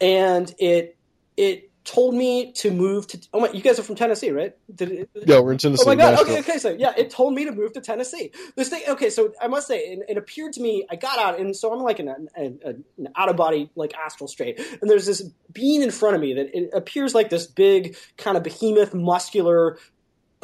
and 0.00 0.54
it 0.58 0.96
it 1.36 1.69
told 1.84 2.14
me 2.14 2.52
to 2.52 2.70
move 2.70 3.06
to. 3.08 3.18
Oh 3.32 3.40
my! 3.40 3.50
You 3.50 3.60
guys 3.60 3.78
are 3.78 3.82
from 3.82 3.96
Tennessee, 3.96 4.30
right? 4.30 4.54
Did 4.74 4.92
it, 4.92 5.10
yeah, 5.14 5.40
we're 5.40 5.52
in 5.52 5.58
Tennessee. 5.58 5.84
Oh 5.84 5.88
my 5.88 5.94
god! 5.94 6.20
Okay, 6.20 6.38
okay. 6.40 6.58
So 6.58 6.70
yeah, 6.70 6.92
it 6.96 7.10
told 7.10 7.34
me 7.34 7.44
to 7.44 7.52
move 7.52 7.72
to 7.74 7.80
Tennessee. 7.80 8.32
This 8.56 8.68
thing. 8.68 8.82
Okay, 8.88 9.10
so 9.10 9.32
I 9.40 9.48
must 9.48 9.66
say, 9.66 9.78
it, 9.78 10.00
it 10.08 10.16
appeared 10.16 10.52
to 10.54 10.60
me. 10.60 10.86
I 10.90 10.96
got 10.96 11.18
out, 11.18 11.40
and 11.40 11.56
so 11.56 11.72
I'm 11.72 11.80
like 11.80 12.00
in 12.00 12.08
an, 12.08 12.28
an 12.36 12.84
out 13.16 13.28
of 13.28 13.36
body, 13.36 13.70
like 13.74 13.94
astral 13.94 14.28
state, 14.28 14.60
and 14.80 14.90
there's 14.90 15.06
this 15.06 15.22
being 15.52 15.82
in 15.82 15.90
front 15.90 16.14
of 16.14 16.20
me 16.20 16.34
that 16.34 16.56
it 16.56 16.70
appears 16.72 17.14
like 17.14 17.30
this 17.30 17.46
big 17.46 17.96
kind 18.16 18.36
of 18.36 18.42
behemoth, 18.42 18.94
muscular, 18.94 19.78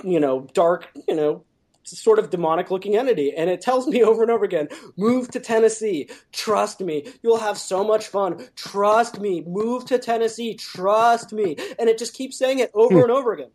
you 0.04 0.20
know, 0.20 0.46
dark, 0.52 0.88
you 1.08 1.14
know, 1.14 1.44
sort 1.86 2.18
of 2.18 2.30
demonic 2.30 2.70
looking 2.70 2.96
entity. 2.96 3.32
And 3.34 3.48
it 3.50 3.60
tells 3.60 3.86
me 3.86 4.02
over 4.04 4.22
and 4.22 4.30
over 4.30 4.44
again 4.44 4.68
move 4.96 5.30
to 5.30 5.40
Tennessee. 5.40 6.08
Trust 6.32 6.80
me. 6.80 7.06
You'll 7.22 7.38
have 7.38 7.58
so 7.58 7.84
much 7.84 8.08
fun. 8.08 8.48
Trust 8.56 9.20
me. 9.20 9.42
Move 9.46 9.84
to 9.86 9.98
Tennessee. 9.98 10.54
Trust 10.54 11.32
me. 11.32 11.56
And 11.78 11.88
it 11.88 11.98
just 11.98 12.14
keeps 12.14 12.38
saying 12.38 12.58
it 12.58 12.70
over 12.74 12.94
hmm. 12.94 13.02
and 13.02 13.10
over 13.10 13.32
again. 13.32 13.50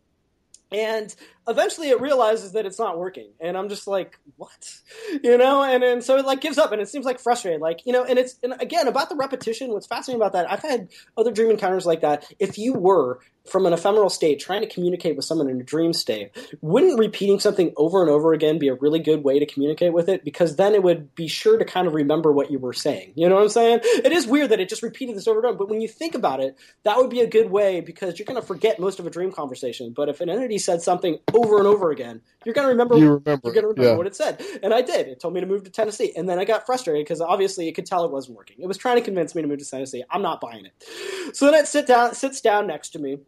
And 0.70 1.14
eventually 1.48 1.88
it 1.88 2.00
realizes 2.00 2.52
that 2.52 2.66
it's 2.66 2.78
not 2.78 2.98
working. 2.98 3.30
And 3.40 3.56
i'm 3.56 3.68
just 3.68 3.86
like 3.86 4.18
what? 4.36 4.50
You 5.22 5.36
know? 5.36 5.62
And 5.62 5.82
and 5.82 6.02
so 6.02 6.16
it 6.16 6.24
like 6.24 6.40
gives 6.40 6.58
up 6.58 6.72
and 6.72 6.80
it 6.80 6.88
seems 6.88 7.04
like 7.04 7.20
frustrated. 7.20 7.60
Like 7.60 7.86
you 7.86 7.92
know 7.92 8.04
and 8.04 8.18
it's 8.18 8.36
and 8.42 8.54
again 8.60 8.88
about 8.88 9.08
the 9.08 9.16
repetition 9.16 9.72
what's 9.72 9.86
fascinating 9.86 10.20
about 10.20 10.32
that 10.32 10.50
i've 10.50 10.62
had 10.62 10.88
other 11.16 11.32
dream 11.32 11.50
encounters 11.50 11.86
like 11.86 12.00
that. 12.02 12.32
If 12.38 12.58
you 12.58 12.72
were 12.72 13.20
from 13.50 13.66
an 13.66 13.72
ephemeral 13.72 14.08
state 14.08 14.38
trying 14.38 14.60
to 14.60 14.68
communicate 14.68 15.16
with 15.16 15.24
someone 15.24 15.48
in 15.48 15.60
a 15.60 15.64
dream 15.64 15.92
state 15.92 16.30
wouldn't 16.60 16.96
repeating 16.98 17.40
something 17.40 17.72
over 17.76 18.00
and 18.00 18.08
over 18.08 18.32
again 18.32 18.58
be 18.58 18.68
a 18.68 18.74
really 18.74 19.00
good 19.00 19.24
way 19.24 19.40
to 19.40 19.46
communicate 19.46 19.92
with 19.92 20.08
it? 20.08 20.24
Because 20.24 20.56
then 20.56 20.74
it 20.74 20.82
would 20.82 21.14
be 21.14 21.26
sure 21.26 21.58
to 21.58 21.64
kind 21.64 21.86
of 21.88 21.94
remember 21.94 22.32
what 22.32 22.50
you 22.50 22.58
were 22.58 22.72
saying. 22.72 23.12
You 23.16 23.28
know 23.28 23.34
what 23.34 23.42
i'm 23.42 23.48
saying? 23.48 23.80
It 23.82 24.12
is 24.12 24.26
weird 24.26 24.50
that 24.50 24.60
it 24.60 24.68
just 24.68 24.82
repeated 24.82 25.16
this 25.16 25.26
over 25.26 25.40
and 25.40 25.46
over 25.46 25.58
but 25.58 25.68
when 25.68 25.80
you 25.80 25.88
think 25.88 26.14
about 26.14 26.40
it 26.40 26.56
that 26.84 26.96
would 26.96 27.10
be 27.10 27.20
a 27.20 27.26
good 27.26 27.50
way 27.50 27.80
because 27.80 28.18
you're 28.18 28.26
going 28.26 28.40
to 28.40 28.46
forget 28.46 28.78
most 28.78 28.98
of 28.98 29.06
a 29.06 29.10
dream 29.10 29.32
conversation. 29.32 29.92
But 29.94 30.08
if 30.08 30.20
an 30.20 30.28
entity 30.28 30.58
said 30.58 30.82
something 30.82 31.18
over 31.34 31.58
and 31.58 31.66
over 31.66 31.90
again, 31.90 32.20
you're 32.44 32.54
going 32.54 32.66
to 32.66 32.70
remember. 32.70 32.96
You 32.96 33.14
remember. 33.14 33.40
You're 33.44 33.54
going 33.54 33.64
to 33.64 33.68
remember 33.68 33.90
yeah. 33.90 33.96
what 33.96 34.06
it 34.06 34.16
said, 34.16 34.42
and 34.62 34.72
I 34.72 34.82
did. 34.82 35.08
It 35.08 35.20
told 35.20 35.34
me 35.34 35.40
to 35.40 35.46
move 35.46 35.64
to 35.64 35.70
Tennessee, 35.70 36.12
and 36.16 36.28
then 36.28 36.38
I 36.38 36.44
got 36.44 36.66
frustrated 36.66 37.04
because 37.04 37.20
obviously 37.20 37.68
it 37.68 37.72
could 37.72 37.86
tell 37.86 38.04
it 38.04 38.10
wasn't 38.10 38.36
working. 38.36 38.56
It 38.60 38.66
was 38.66 38.78
trying 38.78 38.96
to 38.96 39.02
convince 39.02 39.34
me 39.34 39.42
to 39.42 39.48
move 39.48 39.58
to 39.58 39.68
Tennessee. 39.68 40.04
I'm 40.10 40.22
not 40.22 40.40
buying 40.40 40.66
it. 40.66 41.34
So 41.36 41.46
then 41.46 41.54
it 41.54 41.66
sit 41.66 41.86
down, 41.86 42.14
sits 42.14 42.40
down 42.40 42.66
next 42.66 42.90
to 42.90 42.98
me, 42.98 43.18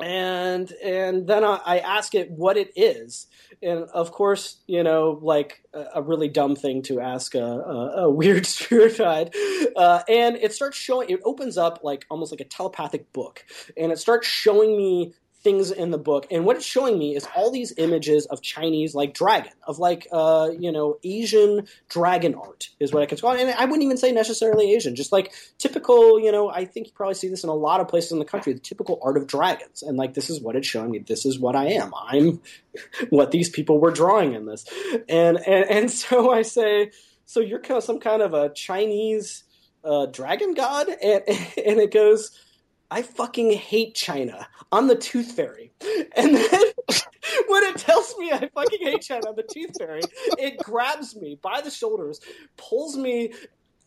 and 0.00 0.72
and 0.82 1.26
then 1.26 1.44
I, 1.44 1.60
I 1.64 1.78
ask 1.78 2.14
it 2.14 2.30
what 2.30 2.56
it 2.56 2.72
is, 2.76 3.26
and 3.62 3.84
of 3.92 4.12
course, 4.12 4.58
you 4.66 4.82
know, 4.82 5.18
like 5.22 5.62
a, 5.74 5.84
a 5.96 6.02
really 6.02 6.28
dumb 6.28 6.56
thing 6.56 6.82
to 6.82 7.00
ask 7.00 7.34
a, 7.34 7.42
a, 7.42 8.04
a 8.04 8.10
weird 8.10 8.46
spirit 8.46 8.98
guide. 8.98 9.34
Uh, 9.76 10.02
and 10.08 10.36
it 10.36 10.52
starts 10.52 10.76
showing, 10.76 11.10
it 11.10 11.20
opens 11.24 11.58
up 11.58 11.80
like 11.82 12.06
almost 12.10 12.32
like 12.32 12.40
a 12.40 12.44
telepathic 12.44 13.12
book, 13.12 13.44
and 13.76 13.92
it 13.92 13.98
starts 13.98 14.26
showing 14.26 14.76
me 14.76 15.14
things 15.42 15.70
in 15.70 15.90
the 15.90 15.98
book. 15.98 16.26
And 16.30 16.44
what 16.44 16.56
it's 16.56 16.66
showing 16.66 16.98
me 16.98 17.16
is 17.16 17.26
all 17.34 17.50
these 17.50 17.72
images 17.78 18.26
of 18.26 18.42
chinese 18.42 18.94
like 18.94 19.14
dragon 19.14 19.52
of 19.66 19.78
like 19.78 20.06
uh 20.12 20.50
you 20.58 20.70
know 20.70 20.98
asian 21.02 21.66
dragon 21.88 22.34
art 22.34 22.68
is 22.78 22.92
what 22.92 23.02
i 23.02 23.06
can 23.06 23.16
call 23.18 23.32
it. 23.32 23.40
And 23.40 23.50
i 23.50 23.64
wouldn't 23.64 23.82
even 23.82 23.96
say 23.96 24.12
necessarily 24.12 24.72
asian 24.74 24.94
just 24.94 25.12
like 25.12 25.32
typical 25.58 26.20
you 26.20 26.30
know 26.30 26.50
i 26.50 26.64
think 26.64 26.88
you 26.88 26.92
probably 26.92 27.14
see 27.14 27.28
this 27.28 27.44
in 27.44 27.50
a 27.50 27.54
lot 27.54 27.80
of 27.80 27.88
places 27.88 28.12
in 28.12 28.18
the 28.18 28.24
country 28.24 28.52
the 28.52 28.60
typical 28.60 29.00
art 29.02 29.16
of 29.16 29.26
dragons. 29.26 29.82
And 29.82 29.96
like 29.96 30.14
this 30.14 30.30
is 30.30 30.40
what 30.40 30.56
it's 30.56 30.66
showing 30.66 30.90
me. 30.90 30.98
This 30.98 31.24
is 31.24 31.38
what 31.38 31.56
i 31.56 31.66
am. 31.66 31.92
I'm 31.96 32.40
what 33.10 33.30
these 33.30 33.48
people 33.48 33.80
were 33.80 33.90
drawing 33.90 34.34
in 34.34 34.46
this. 34.46 34.64
And 35.08 35.38
and, 35.46 35.70
and 35.70 35.90
so 36.02 36.30
i 36.30 36.42
say 36.42 36.90
so 37.24 37.40
you're 37.40 37.60
kind 37.60 37.78
of 37.78 37.84
some 37.84 38.00
kind 38.00 38.22
of 38.22 38.34
a 38.34 38.52
chinese 38.52 39.44
uh, 39.84 40.06
dragon 40.06 40.54
god? 40.54 40.88
And 40.88 41.22
and 41.28 41.80
it 41.80 41.92
goes 41.92 42.30
I 42.90 43.02
fucking 43.02 43.52
hate 43.52 43.94
China. 43.94 44.48
I'm 44.72 44.88
the 44.88 44.96
tooth 44.96 45.32
fairy. 45.32 45.72
And 46.16 46.34
then 46.34 46.44
when 47.46 47.62
it 47.62 47.76
tells 47.76 48.16
me 48.18 48.32
I 48.32 48.50
fucking 48.52 48.80
hate 48.80 49.02
China, 49.02 49.28
I'm 49.28 49.36
the 49.36 49.44
tooth 49.44 49.78
fairy, 49.78 50.02
it 50.38 50.58
grabs 50.58 51.14
me 51.14 51.38
by 51.40 51.60
the 51.60 51.70
shoulders, 51.70 52.20
pulls 52.56 52.96
me 52.96 53.32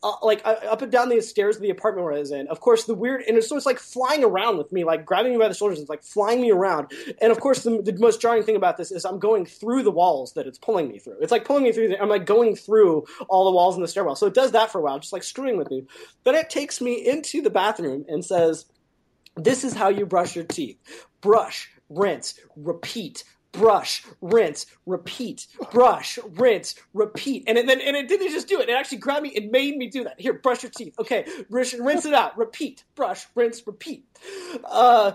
uh, 0.04 0.12
like 0.22 0.42
uh, 0.44 0.56
up 0.70 0.82
and 0.82 0.92
down 0.92 1.08
the 1.08 1.20
stairs 1.20 1.56
of 1.56 1.62
the 1.62 1.70
apartment 1.70 2.04
where 2.04 2.14
I 2.14 2.18
was 2.18 2.30
in. 2.30 2.46
Of 2.48 2.60
course, 2.60 2.84
the 2.84 2.94
weird 2.94 3.22
and 3.26 3.36
it's, 3.36 3.48
so 3.48 3.56
it's 3.56 3.66
like 3.66 3.78
flying 3.78 4.22
around 4.22 4.58
with 4.58 4.70
me, 4.70 4.84
like 4.84 5.04
grabbing 5.04 5.32
me 5.32 5.38
by 5.38 5.48
the 5.48 5.54
shoulders. 5.54 5.78
And 5.78 5.84
it's 5.84 5.90
like 5.90 6.02
flying 6.02 6.40
me 6.40 6.50
around. 6.50 6.92
And 7.20 7.32
of 7.32 7.40
course, 7.40 7.62
the, 7.62 7.80
the 7.82 7.96
most 7.98 8.20
jarring 8.20 8.42
thing 8.42 8.56
about 8.56 8.76
this 8.76 8.92
is 8.92 9.04
I'm 9.04 9.18
going 9.18 9.46
through 9.46 9.82
the 9.82 9.90
walls 9.90 10.34
that 10.34 10.46
it's 10.46 10.58
pulling 10.58 10.88
me 10.88 10.98
through. 10.98 11.16
It's 11.20 11.32
like 11.32 11.44
pulling 11.44 11.64
me 11.64 11.72
through. 11.72 11.88
The, 11.88 12.02
I'm 12.02 12.08
like 12.10 12.26
going 12.26 12.54
through 12.54 13.04
all 13.28 13.46
the 13.46 13.52
walls 13.52 13.76
in 13.76 13.82
the 13.82 13.88
stairwell. 13.88 14.16
So 14.16 14.26
it 14.26 14.34
does 14.34 14.52
that 14.52 14.70
for 14.70 14.78
a 14.78 14.82
while, 14.82 14.98
just 14.98 15.12
like 15.12 15.22
screwing 15.22 15.56
with 15.56 15.70
me. 15.70 15.86
Then 16.24 16.34
it 16.34 16.50
takes 16.50 16.80
me 16.80 16.94
into 17.06 17.40
the 17.40 17.50
bathroom 17.50 18.04
and 18.08 18.24
says, 18.24 18.66
"This 19.36 19.64
is 19.64 19.74
how 19.74 19.88
you 19.88 20.06
brush 20.06 20.36
your 20.36 20.44
teeth: 20.44 20.78
brush, 21.20 21.70
rinse, 21.88 22.34
repeat." 22.56 23.24
brush, 23.54 24.04
rinse, 24.20 24.66
repeat, 24.86 25.46
brush, 25.72 26.18
rinse, 26.34 26.74
repeat. 26.92 27.44
And 27.46 27.56
it, 27.56 27.66
then 27.66 27.80
and 27.80 27.96
it 27.96 28.08
didn't 28.08 28.30
just 28.30 28.48
do 28.48 28.60
it. 28.60 28.68
It 28.68 28.72
actually 28.72 28.98
grabbed 28.98 29.22
me 29.22 29.32
and 29.36 29.50
made 29.50 29.76
me 29.76 29.88
do 29.88 30.04
that. 30.04 30.20
Here, 30.20 30.34
brush 30.34 30.62
your 30.62 30.70
teeth. 30.70 30.94
Okay, 30.98 31.24
rinse, 31.50 31.74
rinse 31.74 32.04
it 32.04 32.14
out. 32.14 32.36
Repeat, 32.36 32.84
brush, 32.94 33.26
rinse, 33.34 33.66
repeat. 33.66 34.04
Uh, 34.64 35.12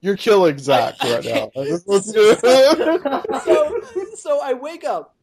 You're 0.00 0.16
killing 0.16 0.58
Zach 0.58 0.96
right 1.02 1.24
now. 1.24 1.50
so, 3.44 3.80
so 4.16 4.40
I 4.42 4.54
wake 4.54 4.84
up 4.84 5.14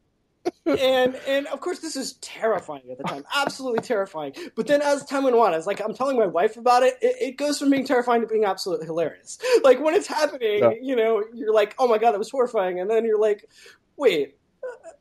and 0.65 1.15
and 1.27 1.47
of 1.47 1.59
course 1.61 1.79
this 1.79 1.95
is 1.95 2.13
terrifying 2.21 2.83
at 2.91 2.97
the 2.97 3.03
time 3.03 3.23
absolutely 3.35 3.81
terrifying. 3.81 4.33
But 4.55 4.67
then 4.67 4.81
as 4.81 5.05
time 5.05 5.23
went 5.23 5.35
on 5.35 5.53
as 5.53 5.67
like 5.67 5.81
i'm 5.81 5.93
telling 5.93 6.17
my 6.17 6.25
wife 6.27 6.57
about 6.57 6.83
it, 6.83 6.95
it, 7.01 7.15
it 7.21 7.37
goes 7.37 7.59
from 7.59 7.69
being 7.69 7.85
terrifying 7.85 8.21
to 8.21 8.27
being 8.27 8.45
absolutely 8.45 8.85
hilarious. 8.85 9.37
Like 9.63 9.79
when 9.79 9.93
it's 9.93 10.07
happening 10.07 10.59
Yeah. 10.59 10.71
you 10.81 10.95
know 10.95 11.23
you're 11.33 11.53
like 11.53 11.75
oh 11.79 11.87
my 11.87 11.97
god 11.97 12.11
that 12.13 12.19
was 12.19 12.29
horrifying. 12.31 12.79
And 12.79 12.89
then 12.89 13.05
you're 13.05 13.19
like 13.19 13.49
wait 13.97 14.38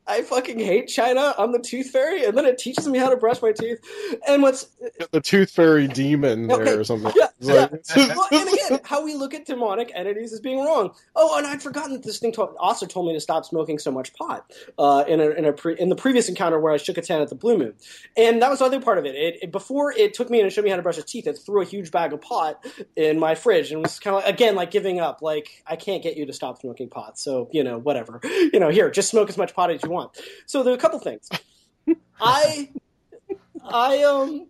I 0.06 0.22
fucking 0.22 0.58
hate 0.58 0.88
China. 0.88 1.34
I'm 1.36 1.52
the 1.52 1.58
tooth 1.58 1.90
fairy, 1.90 2.24
and 2.24 2.36
then 2.36 2.46
it 2.46 2.56
teaches 2.56 2.88
me 2.88 2.98
how 2.98 3.10
to 3.10 3.16
brush 3.16 3.42
my 3.42 3.52
teeth. 3.52 3.78
And 4.26 4.42
what's 4.42 4.64
the 5.12 5.20
tooth 5.20 5.50
fairy 5.50 5.86
demon 5.86 6.46
there 6.46 6.62
Okay, 6.62 6.72
or 6.72 6.84
something. 6.84 7.12
yeah, 7.14 7.26
like- 7.40 7.70
well, 8.16 8.28
and 8.32 8.48
again, 8.48 8.80
how 8.84 9.04
we 9.04 9.14
look 9.14 9.34
at 9.34 9.44
demonic 9.44 9.92
entities 9.94 10.32
as 10.32 10.40
being 10.40 10.60
wrong. 10.60 10.92
Oh, 11.14 11.36
and 11.36 11.46
I'd 11.46 11.62
forgotten 11.62 11.92
that 11.92 12.02
this 12.04 12.18
thing 12.18 12.32
told, 12.32 12.54
also 12.58 12.86
told 12.86 13.06
me 13.06 13.12
to 13.12 13.20
stop 13.20 13.44
smoking 13.44 13.78
so 13.78 13.90
much 13.90 14.14
pot 14.14 14.50
uh, 14.78 15.04
in 15.06 15.20
a, 15.20 15.28
in 15.30 15.44
a 15.44 15.52
pre, 15.52 15.78
in 15.78 15.90
the 15.90 15.96
previous 15.96 16.28
encounter 16.28 16.58
where 16.58 16.72
I 16.72 16.78
shook 16.78 16.96
its 16.96 17.08
hand 17.08 17.20
at 17.20 17.28
the 17.28 17.34
blue 17.34 17.58
moon, 17.58 17.74
and 18.16 18.40
that 18.40 18.48
was 18.48 18.60
the 18.60 18.64
other 18.64 18.80
part 18.80 18.96
of 18.98 19.04
it. 19.04 19.14
It, 19.14 19.38
it. 19.42 19.52
Before 19.52 19.92
it 19.92 20.14
took 20.14 20.30
me 20.30 20.40
and 20.40 20.50
showed 20.50 20.64
me 20.64 20.70
how 20.70 20.76
to 20.76 20.82
brush 20.82 20.96
its 20.98 21.12
teeth, 21.12 21.26
it 21.26 21.34
threw 21.38 21.60
a 21.60 21.66
huge 21.66 21.90
bag 21.90 22.14
of 22.14 22.22
pot 22.22 22.64
in 22.96 23.18
my 23.18 23.34
fridge 23.34 23.72
and 23.72 23.82
was 23.82 23.98
kind 24.00 24.16
of 24.16 24.24
again 24.24 24.54
like 24.54 24.70
giving 24.70 25.00
up. 25.00 25.20
Like 25.20 25.62
I 25.66 25.76
can't 25.76 26.02
get 26.02 26.16
you 26.16 26.24
to 26.26 26.32
stop 26.32 26.60
smoking 26.60 26.88
pot, 26.88 27.18
so 27.18 27.50
you 27.52 27.62
know 27.62 27.78
whatever. 27.78 28.20
You 28.50 28.60
know 28.60 28.68
here, 28.70 28.88
just 28.90 29.10
smoke 29.10 29.28
as 29.28 29.36
much 29.36 29.52
pot 29.54 29.70
as 29.70 29.77
you 29.84 29.90
want. 29.90 30.16
So 30.46 30.62
there 30.62 30.72
are 30.72 30.76
a 30.76 30.80
couple 30.80 30.98
things. 30.98 31.28
I 32.20 32.70
I 33.64 34.02
um 34.02 34.48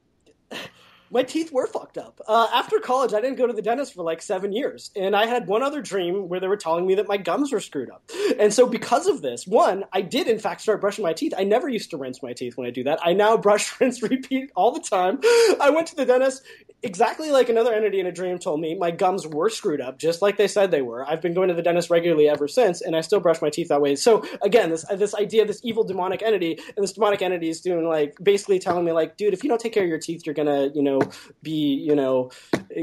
my 1.11 1.23
teeth 1.23 1.53
were 1.53 1.67
fucked 1.67 1.99
up. 1.99 2.21
Uh, 2.27 2.49
after 2.53 2.79
college, 2.79 3.13
I 3.13 3.21
didn't 3.21 3.37
go 3.37 3.47
to 3.47 3.53
the 3.53 3.63
dentist 3.63 3.95
for 3.95 4.03
like 4.03 4.23
seven 4.23 4.53
years, 4.53 4.91
and 4.97 5.17
I 5.17 5.27
had 5.27 5.47
one 5.47 5.63
other 5.63 5.81
dream 5.81 6.29
where 6.29 6.41
they 6.41 6.49
were 6.49 6.57
telling 6.57 6.87
me 6.87 6.97
that 6.97 7.09
my 7.09 7.17
gums 7.17 7.53
were 7.53 7.61
screwed 7.61 7.91
up. 7.91 8.03
And 8.39 8.53
so, 8.53 8.67
because 8.67 9.07
of 9.07 9.23
this, 9.23 9.47
one, 9.47 9.85
I 9.93 10.03
did 10.03 10.29
in 10.29 10.39
fact 10.39 10.61
start 10.61 10.81
brushing 10.81 11.05
my 11.05 11.13
teeth. 11.13 11.35
I 11.37 11.45
never 11.45 11.69
used 11.69 11.91
to 11.91 11.97
rinse 11.97 12.23
my 12.23 12.33
teeth 12.33 12.57
when 12.57 12.67
I 12.67 12.71
do 12.71 12.85
that. 12.85 12.99
I 13.03 13.13
now 13.13 13.37
brush, 13.49 13.81
rinse, 13.81 14.03
repeat 14.03 14.51
all 14.55 14.73
the 14.73 14.81
time. 14.81 15.21
I 15.61 15.71
went 15.75 15.89
to 15.89 15.97
the 15.97 16.05
dentist 16.05 16.43
exactly 16.83 17.31
like 17.31 17.49
another 17.49 17.75
entity 17.75 17.99
in 17.99 18.07
a 18.07 18.13
dream 18.13 18.39
told 18.39 18.61
me. 18.61 18.75
My 18.75 18.91
gums 18.91 19.27
were 19.27 19.51
screwed 19.51 19.81
up, 19.81 19.99
just 19.99 20.23
like 20.23 20.37
they 20.37 20.47
said 20.49 20.71
they 20.71 20.83
were. 20.83 21.09
I've 21.09 21.21
been 21.21 21.35
going 21.35 21.49
to 21.49 21.55
the 21.55 21.63
dentist 21.63 21.91
regularly 21.91 22.29
ever 22.29 22.47
since, 22.47 22.81
and 22.81 22.95
I 22.95 23.01
still 23.01 23.21
brush 23.21 23.43
my 23.43 23.51
teeth 23.51 23.69
that 23.69 23.81
way. 23.81 23.97
So 23.97 24.25
again, 24.43 24.71
this 24.71 24.85
this 24.95 25.15
idea, 25.15 25.45
this 25.45 25.61
evil 25.65 25.85
demonic 25.85 26.23
entity, 26.23 26.59
and 26.77 26.83
this 26.83 26.93
demonic 26.93 27.23
entity 27.23 27.49
is 27.49 27.61
doing 27.61 27.87
like 27.87 28.17
basically 28.23 28.59
telling 28.59 28.85
me 28.85 28.93
like, 28.93 29.17
dude, 29.17 29.35
if 29.35 29.43
you 29.43 29.49
don't 29.49 29.61
take 29.61 29.73
care 29.73 29.83
of 29.83 29.89
your 29.89 29.99
teeth, 29.99 30.25
you're 30.27 30.35
gonna 30.35 30.71
you 30.75 30.83
know 30.83 30.98
be 31.43 31.75
you 31.75 31.95
know 31.95 32.31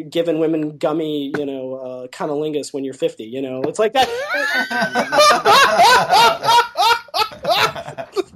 giving 0.10 0.40
women 0.40 0.78
gummy 0.78 1.34
you 1.38 1.46
know 1.46 1.76
uh, 1.76 2.08
cunnilingus 2.08 2.74
when 2.74 2.84
you're 2.84 2.94
50. 2.94 3.24
You 3.24 3.42
know, 3.42 3.62
it's 3.64 3.80
like 3.80 3.94
that. 3.94 4.10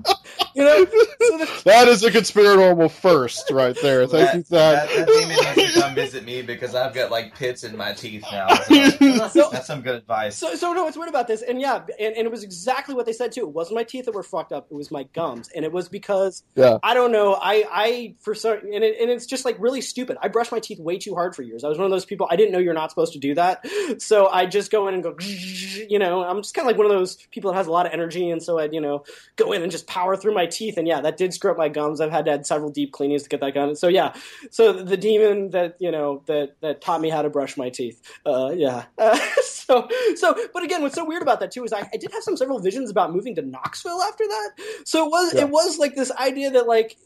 you 0.60 0.66
know, 0.66 0.86
so 0.86 1.38
the, 1.38 1.62
that 1.66 1.88
is 1.88 2.04
a 2.04 2.12
conspiratorial 2.12 2.90
first 2.90 3.50
right 3.52 3.76
there. 3.82 4.06
Thank 4.08 4.36
you, 4.36 4.44
that, 4.50 4.90
that 4.90 5.08
demon 5.08 5.56
needs 5.56 5.74
to 5.74 5.82
come 5.82 5.96
visit 5.96 6.26
me 6.26 6.42
because 6.42 6.76
I've 6.76 6.94
got 6.94 7.12
like 7.12 7.36
pits 7.36 7.64
in 7.64 7.76
my 7.78 7.94
teeth 7.94 8.26
now. 8.32 8.48
So 9.00 9.28
so, 9.28 9.50
that's 9.52 9.68
some 9.68 9.82
good 9.82 9.96
advice. 9.96 10.38
So, 10.38 10.56
so 10.56 10.74
no, 10.74 10.84
what's 10.84 10.98
weird 10.98 11.10
about 11.10 11.28
this, 11.28 11.42
and 11.42 11.60
yeah, 11.60 11.82
and, 12.00 12.16
and 12.16 12.26
it 12.26 12.32
was 12.32 12.44
exactly 12.44 12.96
what 12.96 13.06
they 13.06 13.14
said 13.14 13.32
too. 13.32 13.42
It 13.42 13.52
wasn't 13.52 13.76
my 13.76 13.84
teeth 13.84 14.06
that 14.06 14.14
were 14.14 14.24
fucked 14.24 14.52
up; 14.52 14.68
it 14.70 14.74
was 14.74 14.92
my 14.92 15.04
gums, 15.04 15.50
and 15.56 15.64
it 15.66 15.72
was 15.72 15.90
because 15.90 16.44
Yeah. 16.56 16.78
I 16.84 16.94
don't 16.94 17.12
know. 17.12 17.34
I, 17.34 17.66
I 17.72 18.16
for 18.20 18.36
some, 18.36 18.54
and, 18.54 18.84
it, 18.84 19.00
and 19.00 19.10
it's 19.10 19.26
just 19.26 19.46
like 19.46 19.58
really 19.60 19.82
stupid. 19.82 20.18
I 20.22 20.28
brushed 20.28 20.52
my 20.52 20.60
teeth 20.60 20.80
way 20.80 20.98
too 20.98 21.16
hard 21.16 21.36
for 21.36 21.44
years. 21.44 21.64
I 21.64 21.70
was 21.70 21.78
one 21.78 21.86
of 21.86 21.92
those 21.92 22.06
people. 22.06 22.28
I 22.30 22.36
didn't 22.36 22.52
know 22.52 22.60
you're 22.60 22.74
not 22.74 22.90
supposed 22.90 23.14
to 23.14 23.20
do 23.20 23.36
that, 23.36 23.66
so 24.00 24.28
I 24.28 24.46
just 24.46 24.72
go 24.72 24.88
in 24.88 24.94
and 24.96 25.04
go, 25.04 25.16
you 25.20 26.00
know. 26.00 26.24
I'm 26.24 26.42
just 26.42 26.54
kind 26.54 26.66
of 26.66 26.68
like 26.68 26.78
one 26.78 26.86
of 26.86 26.92
those 26.92 27.16
people 27.32 27.52
that 27.52 27.58
has 27.58 27.68
a 27.68 27.72
lot 27.72 27.86
of 27.86 27.94
energy, 27.94 28.30
and 28.30 28.42
so 28.42 28.60
I'd 28.60 28.74
you 28.74 28.82
know 28.82 29.04
go 29.36 29.54
in 29.54 29.62
and 29.64 29.72
just 29.72 29.88
power 29.88 30.16
through 30.16 30.34
my 30.34 30.46
teeth, 30.52 30.78
and 30.78 30.88
yeah, 30.88 31.02
that 31.02 31.18
did 31.18 31.34
screw 31.34 31.52
up 31.52 31.58
my 31.58 31.70
gums. 31.70 32.02
I've 32.02 32.12
had 32.12 32.26
to 32.26 32.32
have 32.32 32.46
several 32.46 32.70
deep 32.72 32.92
cleanings 32.92 33.24
to 33.24 33.30
get 33.30 33.40
that 33.42 33.54
done. 33.54 33.76
So 33.76 33.88
yeah, 33.88 34.14
so 34.52 34.74
the 34.74 34.98
demon 34.98 35.52
that 35.52 35.76
you 35.80 35.92
know 35.92 36.24
that 36.28 36.56
that 36.62 36.82
taught 36.82 37.02
me 37.02 37.10
how 37.10 37.22
to 37.22 37.30
brush 37.30 37.58
my 37.58 37.70
teeth. 37.70 38.02
Uh, 38.26 38.52
yeah. 38.56 38.86
so 39.44 39.88
so, 40.16 40.36
but 40.54 40.64
again, 40.64 40.82
what's 40.82 40.96
so 40.96 41.06
weird 41.06 41.22
about 41.22 41.40
that 41.42 41.52
too 41.52 41.64
is 41.64 41.74
I, 41.74 41.88
I 41.94 41.98
did 41.98 42.12
have 42.12 42.24
some 42.24 42.38
several 42.38 42.60
visions 42.60 42.90
about 42.90 43.14
moving 43.14 43.36
to 43.36 43.42
Knoxville 43.42 44.02
after 44.02 44.26
that. 44.28 44.50
So 44.86 45.06
it 45.06 45.10
was 45.12 45.34
Yeah. 45.34 45.42
it 45.42 45.50
was 45.50 45.78
like 45.78 45.96
this 45.96 46.12
idea 46.12 46.52
that 46.52 46.68
like 46.68 46.98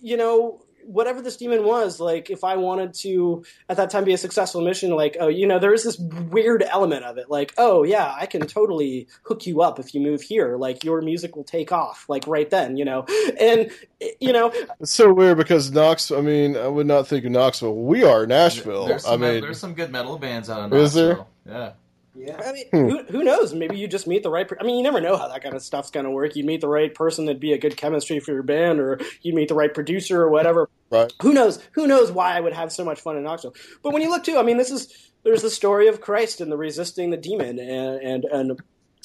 you 0.00 0.16
know 0.16 0.60
whatever 0.88 1.20
this 1.22 1.36
demon 1.36 1.64
was 1.64 2.00
like 2.00 2.30
if 2.30 2.42
i 2.44 2.56
wanted 2.56 2.94
to 2.94 3.44
at 3.68 3.76
that 3.76 3.90
time 3.90 4.04
be 4.04 4.12
a 4.14 4.18
successful 4.18 4.62
mission 4.62 4.90
like 4.90 5.16
oh 5.20 5.28
you 5.28 5.46
know 5.46 5.58
there 5.58 5.74
is 5.74 5.84
this 5.84 5.98
weird 5.98 6.62
element 6.62 7.04
of 7.04 7.18
it 7.18 7.28
like 7.30 7.52
oh 7.58 7.82
yeah 7.82 8.14
i 8.18 8.26
can 8.26 8.40
totally 8.46 9.06
hook 9.22 9.46
you 9.46 9.60
up 9.60 9.78
if 9.78 9.94
you 9.94 10.00
move 10.00 10.22
here 10.22 10.56
like 10.56 10.82
your 10.84 11.02
music 11.02 11.36
will 11.36 11.44
take 11.44 11.72
off 11.72 12.06
like 12.08 12.26
right 12.26 12.50
then 12.50 12.76
you 12.76 12.84
know 12.84 13.04
and 13.38 13.70
you 14.20 14.32
know 14.32 14.50
It's 14.80 14.92
so 14.92 15.12
weird 15.12 15.36
because 15.36 15.70
Knox. 15.72 16.10
I 16.10 16.20
mean, 16.20 16.56
I 16.56 16.68
would 16.68 16.86
not 16.86 17.06
think 17.06 17.24
of 17.24 17.32
Knoxville. 17.32 17.74
We 17.74 18.04
are 18.04 18.26
Nashville. 18.26 18.86
There's 18.86 19.04
I 19.06 19.16
mean, 19.16 19.40
there's 19.40 19.58
some 19.58 19.74
good 19.74 19.90
metal 19.90 20.18
bands 20.18 20.48
out 20.48 20.60
of 20.60 20.72
Is 20.72 20.94
there? 20.94 21.24
Yeah. 21.46 21.72
Yeah, 22.14 22.40
I 22.44 22.52
mean, 22.52 22.64
Hmm. 22.72 22.88
who, 22.88 23.04
who 23.04 23.24
knows? 23.24 23.54
Maybe 23.54 23.76
you 23.78 23.86
just 23.86 24.06
meet 24.08 24.22
the 24.24 24.30
right. 24.30 24.46
Per- 24.48 24.56
I 24.60 24.64
mean, 24.64 24.76
you 24.76 24.82
never 24.82 25.00
know 25.00 25.16
how 25.16 25.28
that 25.28 25.40
kind 25.42 25.54
of 25.54 25.62
stuff's 25.62 25.90
going 25.92 26.04
to 26.04 26.10
work. 26.10 26.34
You'd 26.34 26.46
meet 26.46 26.60
the 26.60 26.68
right 26.68 26.92
person 26.92 27.26
that'd 27.26 27.38
be 27.40 27.52
a 27.52 27.58
good 27.58 27.76
chemistry 27.76 28.18
for 28.18 28.32
your 28.32 28.42
band, 28.42 28.80
or 28.80 28.98
you'd 29.22 29.36
meet 29.36 29.48
the 29.48 29.54
right 29.54 29.72
producer 29.72 30.20
or 30.22 30.28
whatever. 30.30 30.68
Right. 30.90 31.12
Who 31.22 31.32
knows? 31.32 31.58
Who 31.72 31.86
knows 31.86 32.10
why 32.10 32.36
I 32.36 32.40
would 32.40 32.52
have 32.54 32.72
so 32.72 32.84
much 32.84 33.00
fun 33.00 33.16
in 33.16 33.24
Knoxville? 33.24 33.54
But 33.82 33.92
when 33.92 34.02
you 34.02 34.10
look 34.10 34.24
too, 34.24 34.38
I 34.38 34.42
mean, 34.42 34.56
this 34.56 34.70
is 34.70 35.10
there's 35.22 35.42
the 35.42 35.50
story 35.50 35.88
of 35.88 36.00
Christ 36.00 36.40
and 36.40 36.50
the 36.50 36.56
resisting 36.56 37.10
the 37.10 37.16
demon 37.16 37.58
and 37.58 38.00
and 38.00 38.24
and. 38.24 38.60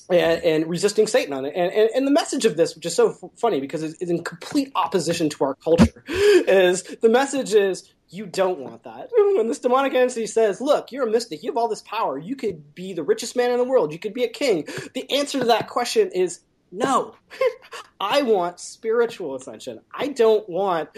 And, 0.10 0.44
and 0.44 0.70
resisting 0.70 1.08
Satan 1.08 1.34
on 1.34 1.46
it, 1.46 1.54
and, 1.56 1.72
and 1.72 1.90
and 1.96 2.06
the 2.06 2.12
message 2.12 2.44
of 2.44 2.58
this, 2.58 2.76
which 2.76 2.86
is 2.86 2.94
so 2.94 3.12
f- 3.12 3.30
funny 3.38 3.62
because 3.62 3.82
it's, 3.84 3.96
it's 4.02 4.12
in 4.12 4.22
complete 4.22 4.70
opposition 4.76 5.30
to 5.30 5.46
our 5.46 5.56
culture, 5.56 6.04
is 6.08 6.84
the 6.84 7.08
message 7.08 7.54
is 7.54 7.90
you 8.10 8.26
don't 8.26 8.60
want 8.60 8.84
that. 8.84 9.10
When 9.38 9.48
this 9.48 9.60
demonic 9.60 9.94
entity 9.94 10.28
says, 10.28 10.60
"Look, 10.60 10.92
you're 10.92 11.08
a 11.08 11.10
mystic. 11.10 11.42
You 11.42 11.52
have 11.52 11.58
all 11.58 11.70
this 11.70 11.82
power. 11.84 12.18
You 12.20 12.36
could 12.36 12.76
be 12.76 12.92
the 12.92 13.02
richest 13.02 13.38
man 13.38 13.52
in 13.52 13.58
the 13.58 13.64
world. 13.64 13.94
You 13.94 13.98
could 13.98 14.14
be 14.14 14.26
a 14.26 14.30
king." 14.30 14.68
The 14.94 15.10
answer 15.10 15.40
to 15.40 15.46
that 15.46 15.70
question 15.70 16.12
is 16.14 16.42
no. 16.74 17.16
I 18.00 18.24
want 18.24 18.60
spiritual 18.60 19.36
ascension. 19.36 19.80
I 19.94 20.08
don't 20.08 20.48
want 20.50 20.90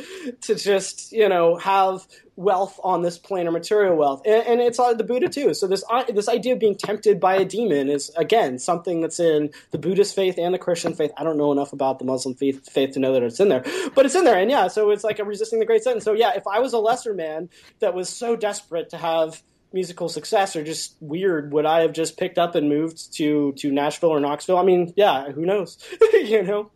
to 0.42 0.56
just, 0.56 1.12
you 1.12 1.30
know, 1.30 1.58
have 1.58 2.08
wealth 2.38 2.80
on 2.82 3.02
this 3.02 3.18
plane 3.18 3.48
or 3.48 3.52
material 3.52 3.96
wealth. 3.96 4.22
And, 4.26 4.48
and 4.48 4.62
it's 4.62 4.78
the 4.78 5.04
Buddha 5.04 5.28
too. 5.28 5.54
So 5.54 5.68
this 5.68 5.84
this 6.12 6.30
idea 6.30 6.54
of 6.54 6.60
being 6.60 6.76
tempted 6.76 7.20
by 7.20 7.36
a 7.36 7.46
demon 7.46 7.90
is 7.90 8.10
again 8.18 8.58
something 8.58 9.02
that's 9.02 9.20
in 9.20 9.52
the 9.72 9.78
Buddhist 9.78 10.16
faith 10.16 10.40
and 10.40 10.54
the 10.54 10.58
Christian 10.58 10.94
faith. 10.94 11.12
I 11.18 11.24
don't 11.24 11.38
know 11.38 11.52
enough 11.52 11.74
about 11.74 12.00
the 12.00 12.06
Muslim 12.06 12.36
faith, 12.36 12.68
faith 12.70 12.92
to 12.94 13.00
know 13.00 13.14
that 13.14 13.22
it's 13.22 13.40
in 13.40 13.50
there, 13.50 13.64
but 13.94 14.06
it's 14.06 14.16
in 14.16 14.24
there. 14.24 14.40
And 14.40 14.50
yeah, 14.50 14.68
so 14.70 14.90
it's 14.92 15.04
like 15.04 15.20
a 15.20 15.26
resisting 15.26 15.60
the 15.60 15.66
great 15.66 15.84
sin. 15.84 16.00
So 16.00 16.14
yeah, 16.14 16.32
if 16.36 16.48
I 16.48 16.60
was 16.60 16.74
a 16.74 16.80
lesser 16.80 17.14
man 17.14 17.50
that 17.80 17.94
was 17.94 18.10
so 18.10 18.36
desperate 18.36 18.90
to 18.92 18.98
have 18.98 19.44
musical 19.74 20.08
success 20.08 20.56
or 20.56 20.64
just 20.64 20.96
weird 21.02 21.52
would 21.52 21.66
i 21.66 21.82
have 21.82 21.92
just 21.92 22.18
picked 22.18 22.38
up 22.38 22.56
and 22.56 22.70
moved 22.70 23.14
to 23.14 23.52
to 23.54 23.72
nashville 23.72 24.10
or 24.10 24.20
knoxville 24.20 24.58
i 24.58 24.64
mean 24.64 24.94
yeah 24.96 25.32
who 25.32 25.46
knows 25.46 25.78
you 26.14 26.44
know 26.44 26.72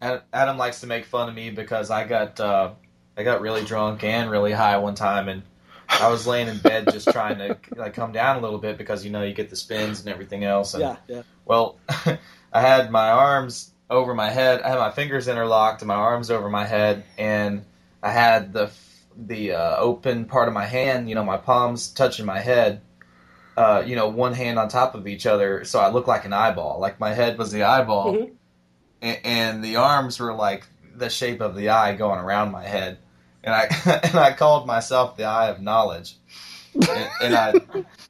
Adam 0.00 0.58
likes 0.58 0.80
to 0.80 0.86
make 0.86 1.04
fun 1.04 1.28
of 1.28 1.34
me 1.34 1.50
because 1.50 1.90
I 1.90 2.04
got 2.04 2.38
uh, 2.38 2.72
I 3.16 3.22
got 3.22 3.40
really 3.40 3.64
drunk 3.64 4.04
and 4.04 4.30
really 4.30 4.52
high 4.52 4.76
one 4.78 4.94
time, 4.94 5.28
and 5.28 5.42
I 5.88 6.08
was 6.08 6.26
laying 6.26 6.48
in 6.48 6.58
bed 6.58 6.88
just 6.92 7.10
trying 7.10 7.38
to 7.38 7.58
like 7.76 7.94
come 7.94 8.12
down 8.12 8.36
a 8.36 8.40
little 8.40 8.58
bit 8.58 8.78
because 8.78 9.04
you 9.04 9.10
know 9.10 9.22
you 9.22 9.32
get 9.32 9.50
the 9.50 9.56
spins 9.56 10.00
and 10.00 10.08
everything 10.08 10.44
else. 10.44 10.74
And, 10.74 10.82
yeah 10.82 10.96
yeah 11.08 11.22
Well, 11.44 11.78
I 11.88 12.60
had 12.60 12.90
my 12.90 13.10
arms 13.10 13.72
over 13.88 14.14
my 14.14 14.30
head. 14.30 14.60
I 14.62 14.68
had 14.68 14.78
my 14.78 14.90
fingers 14.90 15.28
interlocked 15.28 15.82
and 15.82 15.88
my 15.88 15.94
arms 15.94 16.30
over 16.30 16.50
my 16.50 16.66
head, 16.66 17.04
and 17.16 17.64
I 18.02 18.10
had 18.10 18.52
the 18.52 18.70
the 19.16 19.52
uh, 19.52 19.76
open 19.78 20.24
part 20.26 20.48
of 20.48 20.54
my 20.54 20.66
hand, 20.66 21.08
you 21.08 21.14
know, 21.14 21.24
my 21.24 21.36
palms 21.38 21.88
touching 21.88 22.26
my 22.26 22.40
head, 22.40 22.82
uh, 23.56 23.82
you 23.86 23.96
know, 23.96 24.08
one 24.08 24.34
hand 24.34 24.58
on 24.58 24.68
top 24.68 24.94
of 24.94 25.06
each 25.06 25.26
other, 25.26 25.64
so 25.64 25.78
I 25.80 25.88
looked 25.90 26.08
like 26.08 26.24
an 26.26 26.32
eyeball. 26.32 26.78
Like 26.80 27.00
my 27.00 27.14
head 27.14 27.38
was 27.38 27.50
the 27.52 27.62
eyeball, 27.64 28.14
Mhm. 28.14 28.30
and, 29.02 29.18
and 29.24 29.64
the 29.64 29.76
arms 29.76 30.20
were 30.20 30.34
like 30.34 30.66
the 30.94 31.08
shape 31.10 31.40
of 31.40 31.54
the 31.54 31.70
eye 31.70 31.94
going 31.94 32.20
around 32.20 32.52
my 32.52 32.64
head. 32.66 32.98
And 33.44 33.54
I 33.54 33.68
and 34.04 34.16
I 34.16 34.32
called 34.32 34.66
myself 34.66 35.16
the 35.16 35.24
eye 35.24 35.48
of 35.48 35.60
knowledge. 35.60 36.16
and, 36.74 37.10
and 37.22 37.34
I 37.34 37.54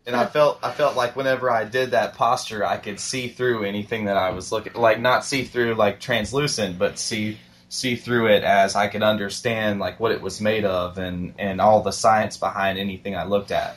and 0.07 0.17
I 0.17 0.27
felt 0.27 0.59
I 0.63 0.73
felt 0.73 0.97
like 0.97 1.15
whenever 1.15 1.51
I 1.51 1.65
did 1.65 1.93
that 1.93 2.15
posture, 2.15 2.65
I 2.65 2.79
could 2.79 2.99
see 2.99 3.29
through 3.29 3.63
anything 3.65 4.07
that 4.07 4.17
I 4.17 4.31
was 4.31 4.51
looking 4.51 4.73
like 4.75 4.99
not 5.01 5.25
see 5.25 5.45
through 5.45 5.75
like 5.75 6.01
translucent, 6.01 6.79
but 6.79 6.99
see 6.99 7.39
see 7.69 7.97
through 7.97 8.29
it 8.29 8.45
as 8.45 8.77
I 8.77 8.89
could 8.89 9.03
understand 9.03 9.81
like 9.81 9.99
what 9.99 10.13
it 10.13 10.21
was 10.23 10.41
made 10.41 10.65
of 10.65 10.99
and 10.99 11.35
and 11.39 11.61
all 11.61 11.83
the 11.83 11.91
science 11.93 12.37
behind 12.37 12.79
anything 12.79 13.17
I 13.17 13.25
looked 13.25 13.51
at. 13.51 13.77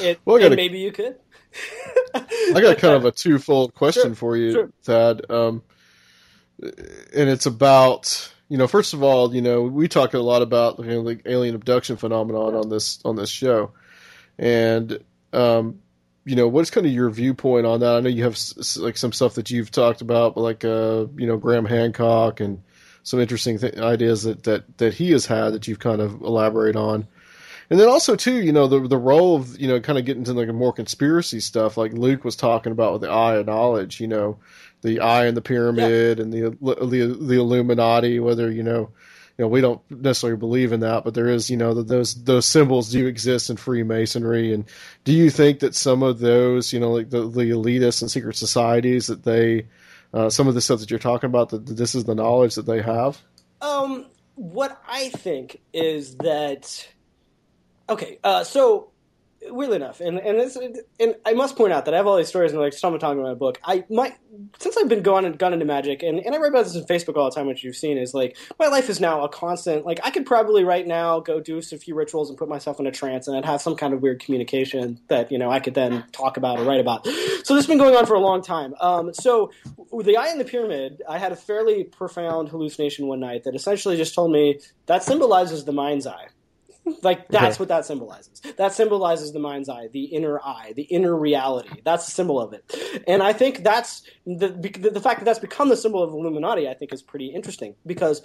It, 0.00 0.18
Well, 0.24 0.36
I 0.38 0.40
gotta- 0.40 0.56
maybe 0.56 0.78
you 0.78 0.92
could. 0.92 1.16
I 2.14 2.60
got 2.60 2.78
kind 2.78 2.94
of 2.94 3.04
a 3.04 3.10
twofold 3.12 3.74
question 3.74 4.10
Sure, 4.10 4.14
for 4.14 4.36
you, 4.36 4.52
sure. 4.52 4.70
Thad. 4.82 5.30
Um, 5.30 5.62
and 6.62 7.28
it's 7.28 7.46
about 7.46 8.30
you 8.48 8.58
know, 8.58 8.66
first 8.66 8.92
of 8.92 9.02
all, 9.02 9.34
you 9.34 9.40
know, 9.40 9.62
we 9.62 9.88
talk 9.88 10.12
a 10.12 10.18
lot 10.18 10.42
about 10.42 10.78
you 10.78 10.84
know, 10.86 11.00
like 11.00 11.22
alien 11.26 11.54
abduction 11.54 11.96
phenomenon 11.96 12.54
on 12.54 12.68
this 12.68 12.98
on 13.04 13.16
this 13.16 13.30
show, 13.30 13.72
and 14.38 14.98
um, 15.32 15.80
you 16.24 16.36
know, 16.36 16.48
what's 16.48 16.70
kind 16.70 16.86
of 16.86 16.92
your 16.92 17.08
viewpoint 17.10 17.66
on 17.66 17.80
that? 17.80 17.96
I 17.96 18.00
know 18.00 18.08
you 18.10 18.24
have 18.24 18.34
s- 18.34 18.54
s- 18.58 18.76
like 18.76 18.96
some 18.98 19.12
stuff 19.12 19.34
that 19.34 19.50
you've 19.50 19.70
talked 19.70 20.02
about, 20.02 20.36
like 20.36 20.64
uh, 20.64 21.06
you 21.16 21.26
know, 21.26 21.36
Graham 21.38 21.64
Hancock 21.64 22.40
and 22.40 22.62
some 23.02 23.20
interesting 23.20 23.58
th- 23.58 23.76
ideas 23.78 24.22
that, 24.24 24.44
that 24.44 24.78
that 24.78 24.94
he 24.94 25.10
has 25.12 25.26
had 25.26 25.50
that 25.50 25.66
you've 25.66 25.78
kind 25.78 26.00
of 26.00 26.20
elaborate 26.22 26.76
on. 26.76 27.06
And 27.70 27.80
then 27.80 27.88
also 27.88 28.16
too, 28.16 28.42
you 28.42 28.52
know, 28.52 28.66
the 28.66 28.86
the 28.86 28.98
role 28.98 29.36
of 29.36 29.58
you 29.58 29.68
know, 29.68 29.80
kind 29.80 29.98
of 29.98 30.04
getting 30.04 30.22
into 30.22 30.34
like 30.34 30.48
a 30.48 30.52
more 30.52 30.72
conspiracy 30.72 31.40
stuff, 31.40 31.76
like 31.76 31.92
Luke 31.92 32.24
was 32.24 32.36
talking 32.36 32.72
about 32.72 32.92
with 32.92 33.02
the 33.02 33.10
eye 33.10 33.36
of 33.36 33.46
knowledge, 33.46 34.00
you 34.00 34.06
know, 34.06 34.38
the 34.82 35.00
eye 35.00 35.26
and 35.26 35.36
the 35.36 35.42
pyramid 35.42 36.20
and 36.20 36.32
the, 36.32 36.50
the 36.60 37.16
the 37.18 37.36
Illuminati. 37.36 38.20
Whether 38.20 38.50
you 38.50 38.62
know, 38.62 38.90
you 39.38 39.44
know, 39.44 39.48
we 39.48 39.62
don't 39.62 39.80
necessarily 39.90 40.36
believe 40.36 40.72
in 40.72 40.80
that, 40.80 41.04
but 41.04 41.14
there 41.14 41.28
is, 41.28 41.48
you 41.48 41.56
know, 41.56 41.72
that 41.72 41.88
those 41.88 42.14
those 42.24 42.44
symbols 42.44 42.90
do 42.90 43.06
exist 43.06 43.48
in 43.48 43.56
Freemasonry. 43.56 44.52
And 44.52 44.66
do 45.04 45.12
you 45.12 45.30
think 45.30 45.60
that 45.60 45.74
some 45.74 46.02
of 46.02 46.18
those, 46.18 46.72
you 46.72 46.80
know, 46.80 46.92
like 46.92 47.08
the 47.08 47.22
the 47.26 47.50
elitists 47.50 48.02
and 48.02 48.10
secret 48.10 48.36
societies, 48.36 49.06
that 49.06 49.24
they, 49.24 49.66
uh, 50.12 50.30
some 50.30 50.48
of 50.48 50.54
the 50.54 50.60
stuff 50.60 50.80
that 50.80 50.90
you're 50.90 50.98
talking 50.98 51.28
about, 51.28 51.50
that 51.50 51.66
this 51.66 51.94
is 51.94 52.04
the 52.04 52.14
knowledge 52.14 52.54
that 52.54 52.66
they 52.66 52.82
have? 52.82 53.20
Um, 53.60 54.06
what 54.34 54.80
I 54.88 55.08
think 55.10 55.60
is 55.72 56.16
that 56.16 56.88
okay. 57.88 58.18
Uh, 58.22 58.44
so 58.44 58.91
weirdly 59.48 59.76
enough, 59.76 60.00
and 60.00 60.18
and 60.18 60.38
this, 60.38 60.56
and 60.56 61.16
I 61.24 61.32
must 61.32 61.56
point 61.56 61.72
out 61.72 61.84
that 61.86 61.94
I 61.94 61.96
have 61.96 62.06
all 62.06 62.16
these 62.16 62.28
stories 62.28 62.52
and 62.52 62.60
like 62.60 62.78
talking 62.78 62.98
about 63.02 63.16
my 63.16 63.34
book. 63.34 63.58
I 63.64 63.84
my 63.90 64.14
since 64.58 64.76
I've 64.76 64.88
been 64.88 65.02
gone 65.02 65.24
and 65.24 65.38
gone 65.38 65.52
into 65.52 65.64
magic, 65.64 66.02
and, 66.02 66.18
and 66.18 66.34
I 66.34 66.38
write 66.38 66.50
about 66.50 66.64
this 66.64 66.76
on 66.76 66.84
Facebook 66.84 67.16
all 67.16 67.28
the 67.28 67.34
time, 67.34 67.46
which 67.46 67.64
you've 67.64 67.76
seen 67.76 67.98
is 67.98 68.14
like 68.14 68.36
my 68.58 68.68
life 68.68 68.88
is 68.88 69.00
now 69.00 69.22
a 69.22 69.28
constant. 69.28 69.84
Like 69.84 70.00
I 70.04 70.10
could 70.10 70.26
probably 70.26 70.64
right 70.64 70.86
now 70.86 71.20
go 71.20 71.40
do 71.40 71.58
a 71.58 71.62
few 71.62 71.94
rituals 71.94 72.28
and 72.28 72.38
put 72.38 72.48
myself 72.48 72.80
in 72.80 72.86
a 72.86 72.92
trance, 72.92 73.28
and 73.28 73.36
I'd 73.36 73.44
have 73.44 73.60
some 73.60 73.76
kind 73.76 73.92
of 73.92 74.02
weird 74.02 74.20
communication 74.20 75.00
that 75.08 75.30
you 75.32 75.38
know 75.38 75.50
I 75.50 75.60
could 75.60 75.74
then 75.74 76.04
talk 76.12 76.36
about 76.36 76.58
or 76.58 76.64
write 76.64 76.80
about. 76.80 77.04
So 77.04 77.54
this 77.54 77.64
has 77.64 77.66
been 77.66 77.78
going 77.78 77.96
on 77.96 78.06
for 78.06 78.14
a 78.14 78.20
long 78.20 78.42
time. 78.42 78.74
Um, 78.80 79.12
so 79.14 79.50
the 79.92 80.16
eye 80.16 80.30
in 80.30 80.38
the 80.38 80.44
pyramid, 80.44 81.02
I 81.08 81.18
had 81.18 81.32
a 81.32 81.36
fairly 81.36 81.84
profound 81.84 82.48
hallucination 82.48 83.06
one 83.06 83.20
night 83.20 83.44
that 83.44 83.54
essentially 83.54 83.96
just 83.96 84.14
told 84.14 84.32
me 84.32 84.60
that 84.86 85.02
symbolizes 85.02 85.64
the 85.64 85.72
mind's 85.72 86.06
eye. 86.06 86.28
Like 87.02 87.28
that's 87.28 87.58
what 87.58 87.68
that 87.68 87.86
symbolizes. 87.86 88.40
That 88.56 88.72
symbolizes 88.72 89.32
the 89.32 89.38
mind's 89.38 89.68
eye, 89.68 89.88
the 89.92 90.04
inner 90.04 90.40
eye, 90.40 90.72
the 90.74 90.82
inner 90.82 91.16
reality. 91.16 91.80
That's 91.84 92.06
the 92.06 92.10
symbol 92.10 92.40
of 92.40 92.52
it. 92.52 93.02
And 93.06 93.22
I 93.22 93.32
think 93.32 93.62
that's 93.62 94.02
the 94.26 94.48
the, 94.48 95.00
fact 95.00 95.20
that 95.20 95.24
that's 95.24 95.38
become 95.38 95.68
the 95.68 95.76
symbol 95.76 96.02
of 96.02 96.10
Illuminati. 96.12 96.68
I 96.68 96.74
think 96.74 96.92
is 96.92 97.02
pretty 97.02 97.26
interesting 97.26 97.76
because 97.86 98.22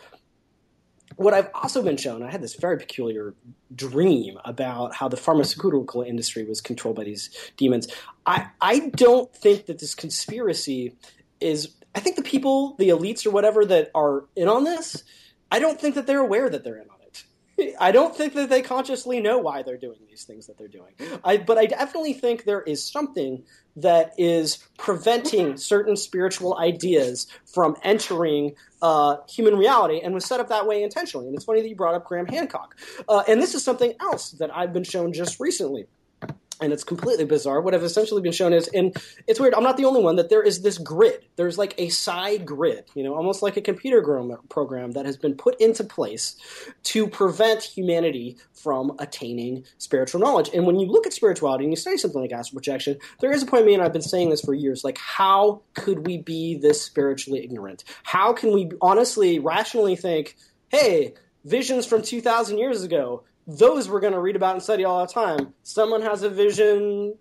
what 1.15 1.33
I've 1.33 1.49
also 1.53 1.83
been 1.83 1.97
shown, 1.97 2.23
I 2.23 2.31
had 2.31 2.41
this 2.41 2.55
very 2.55 2.77
peculiar 2.77 3.33
dream 3.75 4.39
about 4.43 4.95
how 4.95 5.07
the 5.07 5.17
pharmaceutical 5.17 6.01
industry 6.01 6.43
was 6.43 6.59
controlled 6.59 6.97
by 6.97 7.03
these 7.03 7.29
demons. 7.57 7.87
I 8.25 8.47
I 8.59 8.89
don't 8.95 9.33
think 9.35 9.67
that 9.67 9.79
this 9.79 9.93
conspiracy 9.93 10.95
is. 11.39 11.75
I 11.95 11.99
think 11.99 12.15
the 12.15 12.23
people, 12.23 12.75
the 12.77 12.89
elites 12.89 13.25
or 13.25 13.31
whatever 13.31 13.65
that 13.65 13.89
are 13.95 14.25
in 14.35 14.47
on 14.47 14.63
this, 14.63 15.03
I 15.51 15.59
don't 15.59 15.79
think 15.79 15.95
that 15.95 16.05
they're 16.05 16.19
aware 16.19 16.49
that 16.49 16.63
they're 16.63 16.75
in 16.75 16.89
on 16.89 16.95
it. 16.95 16.96
I 17.79 17.91
don't 17.91 18.15
think 18.15 18.33
that 18.33 18.49
they 18.49 18.61
consciously 18.61 19.19
know 19.19 19.39
why 19.39 19.63
they're 19.63 19.77
doing 19.77 19.99
these 20.07 20.23
things 20.23 20.47
that 20.47 20.57
they're 20.57 20.67
doing. 20.67 20.93
I, 21.23 21.37
but 21.37 21.57
I 21.57 21.65
definitely 21.65 22.13
think 22.13 22.43
there 22.43 22.61
is 22.61 22.83
something 22.83 23.43
that 23.77 24.13
is 24.17 24.57
preventing 24.77 25.57
certain 25.57 25.95
spiritual 25.95 26.57
ideas 26.57 27.27
from 27.45 27.75
entering 27.83 28.55
uh, 28.81 29.17
human 29.27 29.57
reality 29.57 30.01
and 30.01 30.13
was 30.13 30.25
set 30.25 30.39
up 30.39 30.49
that 30.49 30.67
way 30.67 30.83
intentionally. 30.83 31.27
And 31.27 31.35
it's 31.35 31.45
funny 31.45 31.61
that 31.61 31.69
you 31.69 31.75
brought 31.75 31.95
up 31.95 32.05
Graham 32.05 32.27
Hancock. 32.27 32.75
Uh, 33.09 33.23
and 33.27 33.41
this 33.41 33.55
is 33.55 33.63
something 33.63 33.93
else 33.99 34.31
that 34.31 34.55
I've 34.55 34.73
been 34.73 34.83
shown 34.83 35.13
just 35.13 35.39
recently 35.39 35.87
and 36.59 36.73
it's 36.73 36.83
completely 36.83 37.25
bizarre. 37.25 37.61
What 37.61 37.75
I've 37.75 37.83
essentially 37.83 38.21
been 38.21 38.31
shown 38.31 38.53
is, 38.53 38.67
and 38.69 38.95
it's 39.27 39.39
weird. 39.39 39.53
I'm 39.53 39.63
not 39.63 39.77
the 39.77 39.85
only 39.85 40.01
one 40.01 40.15
that 40.15 40.29
there 40.29 40.41
is 40.41 40.61
this 40.61 40.77
grid. 40.77 41.25
There's 41.35 41.57
like 41.57 41.75
a 41.77 41.89
side 41.89 42.45
grid, 42.45 42.85
you 42.95 43.03
know, 43.03 43.15
almost 43.15 43.41
like 43.41 43.57
a 43.57 43.61
computer 43.61 44.01
program 44.49 44.91
that 44.91 45.05
has 45.05 45.17
been 45.17 45.35
put 45.35 45.59
into 45.61 45.83
place 45.83 46.35
to 46.83 47.07
prevent 47.07 47.61
humanity 47.61 48.37
from 48.53 48.95
attaining 48.99 49.65
spiritual 49.77 50.19
knowledge. 50.19 50.49
And 50.53 50.65
when 50.65 50.79
you 50.79 50.87
look 50.87 51.05
at 51.05 51.13
spirituality 51.13 51.65
and 51.65 51.71
you 51.71 51.77
study 51.77 51.97
something 51.97 52.21
like 52.21 52.31
astral 52.31 52.57
projection, 52.57 52.97
there 53.19 53.31
is 53.31 53.43
a 53.43 53.45
point. 53.45 53.65
Me 53.65 53.73
and 53.73 53.83
I've 53.83 53.93
been 53.93 54.01
saying 54.01 54.29
this 54.29 54.41
for 54.41 54.53
years. 54.53 54.83
Like, 54.83 54.97
how 54.97 55.61
could 55.75 56.07
we 56.07 56.17
be 56.17 56.57
this 56.57 56.81
spiritually 56.81 57.43
ignorant? 57.43 57.83
How 58.03 58.33
can 58.33 58.53
we 58.53 58.71
honestly, 58.81 59.39
rationally 59.39 59.95
think, 59.95 60.35
hey? 60.69 61.13
Visions 61.45 61.85
from 61.85 62.01
2,000 62.01 62.57
years 62.57 62.83
ago 62.83 63.23
those 63.47 63.89
we're 63.89 64.01
going 64.01 64.13
to 64.13 64.19
read 64.19 64.35
about 64.35 64.53
and 64.53 64.61
study 64.61 64.83
all 64.83 65.05
the 65.05 65.11
time. 65.11 65.53
Someone 65.63 66.01
has 66.01 66.21
a 66.21 66.29
vision, 66.29 67.15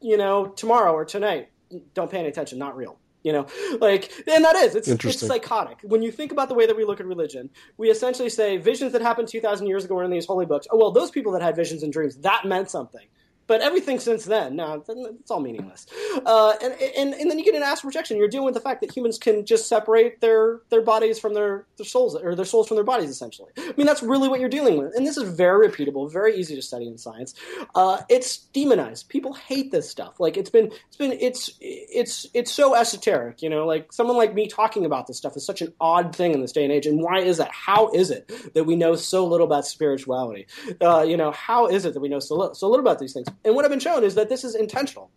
you 0.00 0.16
know, 0.16 0.46
tomorrow 0.46 0.92
or 0.92 1.04
tonight. 1.04 1.50
Don't 1.94 2.10
pay 2.10 2.18
any 2.18 2.28
attention. 2.28 2.58
Not 2.58 2.76
real. 2.76 2.98
You 3.24 3.32
know, 3.32 3.46
like, 3.80 4.12
and 4.28 4.44
that 4.44 4.54
is, 4.56 4.76
it's, 4.76 4.88
it's 4.88 5.26
psychotic. 5.26 5.78
When 5.82 6.02
you 6.02 6.12
think 6.12 6.30
about 6.30 6.48
the 6.48 6.54
way 6.54 6.66
that 6.66 6.76
we 6.76 6.84
look 6.84 7.00
at 7.00 7.04
religion, 7.04 7.50
we 7.76 7.90
essentially 7.90 8.30
say 8.30 8.56
visions 8.56 8.92
that 8.92 9.02
happened 9.02 9.28
2,000 9.28 9.66
years 9.66 9.84
ago 9.84 9.96
were 9.96 10.04
in 10.04 10.10
these 10.10 10.24
holy 10.24 10.46
books. 10.46 10.68
Oh, 10.70 10.78
well, 10.78 10.92
those 10.92 11.10
people 11.10 11.32
that 11.32 11.42
had 11.42 11.56
visions 11.56 11.82
and 11.82 11.92
dreams, 11.92 12.16
that 12.18 12.44
meant 12.46 12.70
something. 12.70 13.06
But 13.48 13.62
everything 13.62 13.98
since 13.98 14.26
then, 14.26 14.56
no, 14.56 14.84
it's 14.86 15.30
all 15.30 15.40
meaningless. 15.40 15.86
Uh, 16.24 16.54
and, 16.62 16.74
and 16.74 17.14
and 17.14 17.30
then 17.30 17.38
you 17.38 17.44
get 17.44 17.54
an 17.54 17.62
astral 17.62 17.88
projection. 17.88 18.18
You're 18.18 18.28
dealing 18.28 18.44
with 18.44 18.54
the 18.54 18.60
fact 18.60 18.82
that 18.82 18.94
humans 18.94 19.18
can 19.18 19.44
just 19.46 19.68
separate 19.68 20.20
their 20.20 20.60
their 20.68 20.82
bodies 20.82 21.18
from 21.18 21.32
their, 21.34 21.66
their 21.78 21.86
souls, 21.86 22.14
or 22.14 22.34
their 22.34 22.44
souls 22.44 22.68
from 22.68 22.76
their 22.76 22.84
bodies, 22.84 23.08
essentially. 23.08 23.50
I 23.56 23.72
mean, 23.76 23.86
that's 23.86 24.02
really 24.02 24.28
what 24.28 24.38
you're 24.38 24.50
dealing 24.50 24.76
with. 24.76 24.94
And 24.94 25.06
this 25.06 25.16
is 25.16 25.28
very 25.34 25.66
repeatable, 25.66 26.12
very 26.12 26.36
easy 26.36 26.54
to 26.56 26.62
study 26.62 26.86
in 26.86 26.98
science. 26.98 27.34
Uh, 27.74 28.02
it's 28.10 28.36
demonized. 28.36 29.08
People 29.08 29.32
hate 29.32 29.70
this 29.70 29.88
stuff. 29.88 30.20
Like 30.20 30.36
it's 30.36 30.50
been 30.50 30.70
it's 30.88 30.96
been 30.96 31.12
it's 31.12 31.50
it's 31.60 32.26
it's 32.34 32.52
so 32.52 32.74
esoteric. 32.74 33.40
You 33.40 33.48
know, 33.48 33.66
like 33.66 33.92
someone 33.94 34.18
like 34.18 34.34
me 34.34 34.46
talking 34.46 34.84
about 34.84 35.06
this 35.06 35.16
stuff 35.16 35.36
is 35.36 35.46
such 35.46 35.62
an 35.62 35.72
odd 35.80 36.14
thing 36.14 36.34
in 36.34 36.42
this 36.42 36.52
day 36.52 36.64
and 36.64 36.72
age. 36.72 36.86
And 36.86 37.00
why 37.00 37.20
is 37.20 37.38
that? 37.38 37.50
How 37.50 37.90
is 37.92 38.10
it 38.10 38.30
that 38.52 38.64
we 38.64 38.76
know 38.76 38.94
so 38.94 39.26
little 39.26 39.46
about 39.46 39.66
spirituality? 39.66 40.46
Uh, 40.82 41.02
you 41.02 41.16
know, 41.16 41.30
how 41.30 41.66
is 41.66 41.86
it 41.86 41.94
that 41.94 42.00
we 42.00 42.08
know 42.08 42.18
so 42.18 42.36
little, 42.36 42.54
so 42.54 42.68
little 42.68 42.84
about 42.84 42.98
these 42.98 43.14
things? 43.14 43.26
And 43.44 43.54
what 43.54 43.64
I've 43.64 43.70
been 43.70 43.80
shown 43.80 44.04
is 44.04 44.14
that 44.14 44.28
this 44.28 44.44
is 44.44 44.54
intentional. 44.54 45.10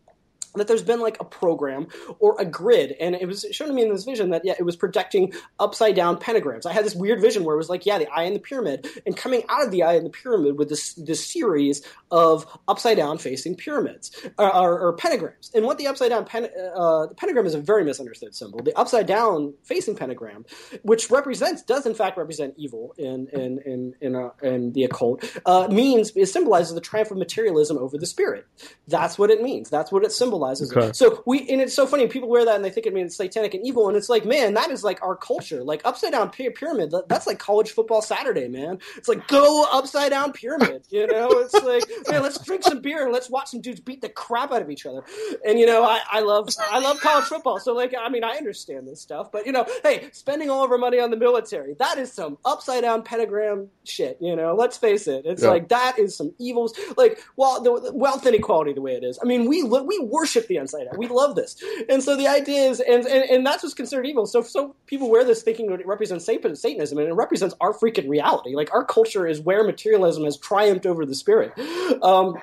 That 0.56 0.68
there's 0.68 0.84
been 0.84 1.00
like 1.00 1.18
a 1.20 1.24
program 1.24 1.88
or 2.20 2.36
a 2.40 2.46
grid, 2.46 2.96
and 3.00 3.16
it 3.16 3.26
was 3.26 3.46
shown 3.52 3.70
to 3.70 3.74
me 3.74 3.84
in 3.84 3.90
this 3.90 4.04
vision 4.04 4.32
that 4.32 4.44
yeah, 4.44 4.56
it 4.60 4.64
was 4.64 4.76
projecting 4.76 5.34
upside 5.60 5.96
down 5.96 6.18
pentagrams. 6.18 6.66
I 6.66 6.74
had 6.74 6.84
this 6.84 6.96
weird 6.96 7.22
vision 7.22 7.46
where 7.46 7.56
it 7.56 7.58
was 7.58 7.70
like 7.70 7.86
yeah, 7.86 7.98
the 7.98 8.08
eye 8.08 8.24
in 8.24 8.34
the 8.34 8.40
pyramid, 8.40 8.86
and 9.06 9.16
coming 9.16 9.44
out 9.48 9.64
of 9.64 9.72
the 9.72 9.84
eye 9.84 9.94
in 9.94 10.04
the 10.04 10.10
pyramid 10.10 10.58
with 10.58 10.68
this 10.70 10.94
this 10.96 11.26
series 11.26 11.82
of 12.12 12.46
upside 12.68 12.98
down 12.98 13.18
facing 13.18 13.56
pyramids 13.56 14.12
or, 14.38 14.54
or, 14.54 14.80
or 14.80 14.98
pentagrams. 14.98 15.54
And 15.54 15.66
what 15.66 15.78
the 15.78 15.88
upside 15.88 16.10
down 16.10 16.26
pen, 16.26 16.50
uh, 16.76 17.08
the 17.08 17.16
pentagram 17.16 17.46
is 17.46 17.56
a 17.56 17.62
very 17.62 17.86
misunderstood 17.86 18.36
symbol. 18.36 18.60
The 18.60 18.78
upside 18.78 19.06
down 19.06 19.54
facing 19.64 19.96
pentagram, 19.96 20.46
which 20.84 21.10
represents 21.10 21.64
does 21.64 21.86
in 21.86 21.94
fact 21.94 22.18
represent 22.18 22.56
evil 22.58 22.94
in 22.98 23.28
in 23.30 23.60
in 23.66 23.96
in, 24.02 24.16
uh, 24.16 24.32
in 24.44 24.74
the 24.74 24.84
occult, 24.84 25.24
uh, 25.46 25.70
means 25.72 26.12
it 26.16 26.26
symbolizes 26.26 26.74
the 26.74 26.82
triumph 26.82 27.12
of 27.12 27.18
materialism 27.18 27.78
over 27.78 27.98
the 27.98 28.06
spirit. 28.06 28.46
That's 28.88 29.18
what 29.18 29.30
it 29.30 29.42
means. 29.42 29.70
That's 29.70 29.92
what 29.92 30.04
it 30.04 30.12
symbolizes. 30.12 30.41
Okay. 30.50 30.88
it. 30.88 30.96
So 30.96 31.24
we 31.26 31.48
and 31.50 31.62
it's 31.62 31.74
so 31.74 31.86
funny. 31.88 32.08
People 32.08 32.30
wear 32.30 32.46
that 32.46 32.56
and 32.56 32.66
they 32.66 32.70
think 32.70 32.86
it 32.88 32.94
means 32.94 33.16
satanic 33.16 33.54
and 33.54 33.66
evil, 33.66 33.88
and 33.88 33.98
it's 33.98 34.10
like, 34.10 34.26
man, 34.26 34.54
that 34.56 34.72
is 34.72 34.84
like 34.84 35.02
our 35.04 35.16
culture. 35.16 35.64
Like 35.64 35.82
upside 35.86 36.12
down 36.12 36.30
pyramid. 36.30 36.94
That's 37.08 37.28
like 37.28 37.40
college 37.40 37.72
football 37.72 38.02
Saturday, 38.02 38.48
man. 38.48 38.80
It's 38.98 39.08
like 39.08 39.28
go 39.28 39.66
upside 39.72 40.12
down 40.12 40.34
pyramid. 40.34 40.88
You 40.92 41.08
know, 41.08 41.30
it's 41.32 41.54
like 41.54 41.84
man, 42.10 42.22
let's 42.22 42.38
drink 42.44 42.64
some 42.64 42.80
beer 42.82 43.04
and 43.04 43.12
let's 43.14 43.30
watch 43.30 43.50
some 43.50 43.62
dudes 43.62 43.80
beat 43.80 44.02
the 44.02 44.10
crap 44.10 44.52
out 44.52 44.62
of 44.62 44.70
each 44.70 44.86
other. 44.86 45.04
And 45.46 45.58
you 45.60 45.66
know, 45.66 45.84
I, 45.84 46.00
I 46.12 46.20
love 46.22 46.50
I 46.70 46.80
love 46.80 47.00
college 47.00 47.26
football. 47.26 47.60
So 47.60 47.74
like, 47.74 47.94
I 48.00 48.10
mean, 48.10 48.24
I 48.24 48.32
understand 48.32 48.88
this 48.88 49.02
stuff, 49.02 49.32
but 49.32 49.46
you 49.46 49.52
know, 49.52 49.66
hey, 49.84 50.10
spending 50.12 50.50
all 50.50 50.64
of 50.64 50.72
our 50.72 50.78
money 50.78 51.00
on 51.00 51.10
the 51.12 51.18
military, 51.18 51.76
that 51.80 51.98
is 51.98 52.12
some 52.12 52.38
upside 52.46 52.82
down 52.84 53.04
pentagram 53.04 53.70
shit. 53.84 54.18
You 54.22 54.36
know, 54.36 54.54
let's 54.56 54.78
face 54.78 55.08
it. 55.08 55.26
It's 55.26 55.44
Yeah. 55.44 55.50
like 55.50 55.70
that 55.70 55.98
is 56.00 56.16
some 56.16 56.34
evils. 56.40 56.74
Like, 56.98 57.20
well, 57.36 57.62
the, 57.62 57.80
the 57.92 57.94
wealth 57.94 58.26
inequality 58.26 58.74
the 58.74 58.82
way 58.82 58.94
it 58.94 59.04
is. 59.04 59.18
I 59.22 59.26
mean, 59.26 59.48
we 59.48 59.64
we 59.64 60.00
worship 60.00 60.31
the 60.48 60.60
upside 60.60 60.86
down. 60.86 60.98
We 60.98 61.08
love 61.08 61.36
this, 61.36 61.56
and 61.90 62.04
so 62.04 62.16
the 62.16 62.28
idea 62.28 62.70
is, 62.70 62.80
and 62.80 63.06
and, 63.06 63.30
and 63.30 63.46
that's 63.46 63.64
what's 63.64 63.76
considered 63.76 64.06
evil. 64.06 64.26
So 64.26 64.42
so 64.42 64.76
people 64.86 65.10
wear 65.10 65.24
this 65.24 65.44
thinking 65.44 65.72
it 65.72 65.86
represents 65.86 66.26
Satanism, 66.26 66.98
and 66.98 67.08
it 67.08 67.14
represents 67.14 67.56
our 67.62 67.74
freaking 67.74 68.10
reality. 68.10 68.56
Like 68.56 68.74
our 68.74 68.86
culture 68.86 69.28
is 69.28 69.40
where 69.42 69.64
materialism 69.64 70.26
has 70.26 70.38
triumphed 70.38 70.86
over 70.86 71.06
the 71.06 71.16
spirit. 71.16 71.54
Um, 72.02 72.36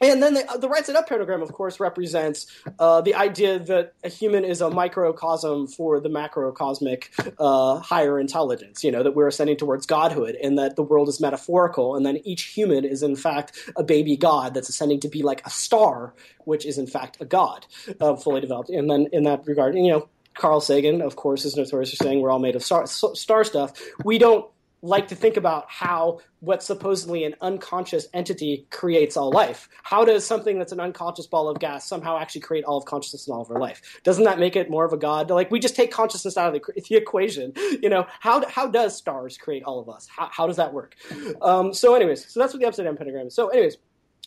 and 0.00 0.22
then 0.22 0.34
the, 0.34 0.58
the 0.58 0.68
right 0.68 0.84
side 0.84 0.96
up 0.96 1.08
pentagram, 1.08 1.42
of 1.42 1.52
course, 1.52 1.78
represents 1.78 2.46
uh, 2.78 3.00
the 3.00 3.14
idea 3.14 3.58
that 3.58 3.94
a 4.02 4.08
human 4.08 4.44
is 4.44 4.60
a 4.60 4.70
microcosm 4.70 5.66
for 5.68 6.00
the 6.00 6.08
macrocosmic 6.08 7.08
uh, 7.38 7.78
higher 7.80 8.18
intelligence. 8.18 8.82
You 8.82 8.90
know 8.90 9.02
that 9.02 9.14
we're 9.14 9.28
ascending 9.28 9.56
towards 9.56 9.86
godhood, 9.86 10.36
and 10.42 10.58
that 10.58 10.76
the 10.76 10.82
world 10.82 11.08
is 11.08 11.20
metaphorical, 11.20 11.96
and 11.96 12.04
then 12.04 12.18
each 12.24 12.42
human 12.44 12.84
is 12.84 13.02
in 13.02 13.16
fact 13.16 13.56
a 13.76 13.84
baby 13.84 14.16
god 14.16 14.54
that's 14.54 14.68
ascending 14.68 15.00
to 15.00 15.08
be 15.08 15.22
like 15.22 15.46
a 15.46 15.50
star, 15.50 16.14
which 16.44 16.66
is 16.66 16.78
in 16.78 16.86
fact 16.86 17.18
a 17.20 17.24
god, 17.24 17.66
uh, 18.00 18.16
fully 18.16 18.40
developed. 18.40 18.70
And 18.70 18.90
then 18.90 19.08
in 19.12 19.24
that 19.24 19.46
regard, 19.46 19.76
you 19.76 19.90
know, 19.90 20.08
Carl 20.34 20.60
Sagan, 20.60 21.00
of 21.00 21.16
course, 21.16 21.44
is 21.44 21.56
notorious 21.56 21.90
for 21.90 21.96
saying 21.96 22.20
we're 22.20 22.30
all 22.30 22.40
made 22.40 22.56
of 22.56 22.64
star, 22.64 22.86
star 22.86 23.44
stuff. 23.44 23.72
We 24.04 24.18
don't 24.18 24.50
like 24.84 25.08
to 25.08 25.14
think 25.14 25.36
about 25.38 25.64
how 25.68 26.20
what's 26.40 26.66
supposedly 26.66 27.24
an 27.24 27.34
unconscious 27.40 28.06
entity 28.12 28.66
creates 28.70 29.16
all 29.16 29.30
life. 29.30 29.68
How 29.82 30.04
does 30.04 30.26
something 30.26 30.58
that's 30.58 30.72
an 30.72 30.80
unconscious 30.80 31.26
ball 31.26 31.48
of 31.48 31.58
gas 31.58 31.88
somehow 31.88 32.18
actually 32.18 32.42
create 32.42 32.64
all 32.64 32.76
of 32.76 32.84
consciousness 32.84 33.26
in 33.26 33.32
all 33.32 33.40
of 33.40 33.50
our 33.50 33.58
life? 33.58 33.80
Doesn't 34.04 34.24
that 34.24 34.38
make 34.38 34.56
it 34.56 34.68
more 34.68 34.84
of 34.84 34.92
a 34.92 34.98
god? 34.98 35.30
Like 35.30 35.50
we 35.50 35.58
just 35.58 35.74
take 35.74 35.90
consciousness 35.90 36.36
out 36.36 36.54
of 36.54 36.62
the, 36.62 36.82
the 36.82 36.96
equation. 36.96 37.52
You 37.80 37.88
know, 37.88 38.06
how 38.20 38.46
how 38.48 38.68
does 38.68 38.96
stars 38.96 39.36
create 39.38 39.64
all 39.64 39.80
of 39.80 39.88
us? 39.88 40.06
How, 40.14 40.28
how 40.30 40.46
does 40.46 40.56
that 40.56 40.72
work? 40.72 40.94
Um, 41.40 41.72
so, 41.74 41.94
anyways, 41.94 42.32
so 42.32 42.40
that's 42.40 42.52
what 42.52 42.60
the 42.60 42.66
upside 42.66 42.84
down 42.84 42.96
pentagram 42.96 43.26
is. 43.26 43.34
So, 43.34 43.48
anyways, 43.48 43.76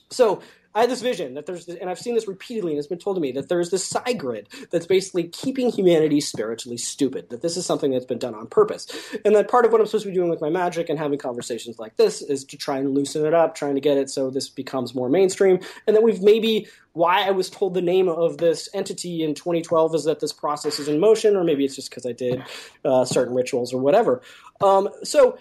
so 0.10 0.42
I 0.78 0.82
had 0.82 0.92
this 0.92 1.02
vision 1.02 1.34
that 1.34 1.48
there's, 1.48 1.68
and 1.68 1.90
I've 1.90 1.98
seen 1.98 2.14
this 2.14 2.28
repeatedly, 2.28 2.74
and 2.74 2.78
it's 2.78 2.88
been 2.88 3.00
told 3.00 3.18
to 3.18 3.22
me 3.22 3.32
that 3.32 3.50
there's 3.50 3.72
this 3.72 3.84
side 3.84 4.20
grid 4.20 4.48
that's 4.70 4.86
basically 4.86 5.24
keeping 5.24 5.72
humanity 5.72 6.22
spiritually 6.22 6.78
stupid. 6.78 7.32
That 7.32 7.42
this 7.42 7.58
is 7.58 7.66
something 7.66 7.90
that's 7.90 8.06
been 8.06 8.20
done 8.20 8.36
on 8.36 8.46
purpose, 8.46 8.88
and 9.26 9.36
that 9.36 9.50
part 9.50 9.66
of 9.66 9.72
what 9.72 9.82
I'm 9.82 9.88
supposed 9.88 10.04
to 10.04 10.12
be 10.12 10.16
doing 10.16 10.30
with 10.30 10.40
my 10.40 10.52
magic 10.52 10.90
and 10.90 11.00
having 11.00 11.18
conversations 11.18 11.80
like 11.80 11.98
this 11.98 12.22
is 12.22 12.46
to 12.46 12.58
try 12.58 12.78
and 12.78 12.94
loosen 12.94 13.26
it 13.26 13.34
up, 13.34 13.56
trying 13.56 13.74
to 13.74 13.82
get 13.82 13.98
it 13.98 14.12
so 14.12 14.30
this 14.30 14.50
becomes 14.50 14.94
more 14.94 15.10
mainstream, 15.10 15.60
and 15.88 15.96
that 15.96 16.04
we've 16.04 16.22
maybe 16.22 16.68
why 16.94 17.28
I 17.28 17.32
was 17.32 17.50
told 17.50 17.74
the 17.74 17.82
name 17.82 18.08
of 18.08 18.38
this 18.38 18.70
entity 18.74 19.24
in 19.24 19.34
2012 19.34 19.96
is 19.96 20.04
that 20.06 20.20
this 20.20 20.34
process 20.34 20.80
is 20.80 20.88
in 20.88 21.00
motion, 21.00 21.36
or 21.36 21.44
maybe 21.44 21.66
it's 21.66 21.76
just 21.76 21.90
because 21.90 22.06
I 22.06 22.12
did 22.12 22.44
uh, 22.86 23.04
certain 23.04 23.34
rituals 23.34 23.74
or 23.74 23.82
whatever. 23.82 24.22
Um, 24.62 24.90
so 25.04 25.38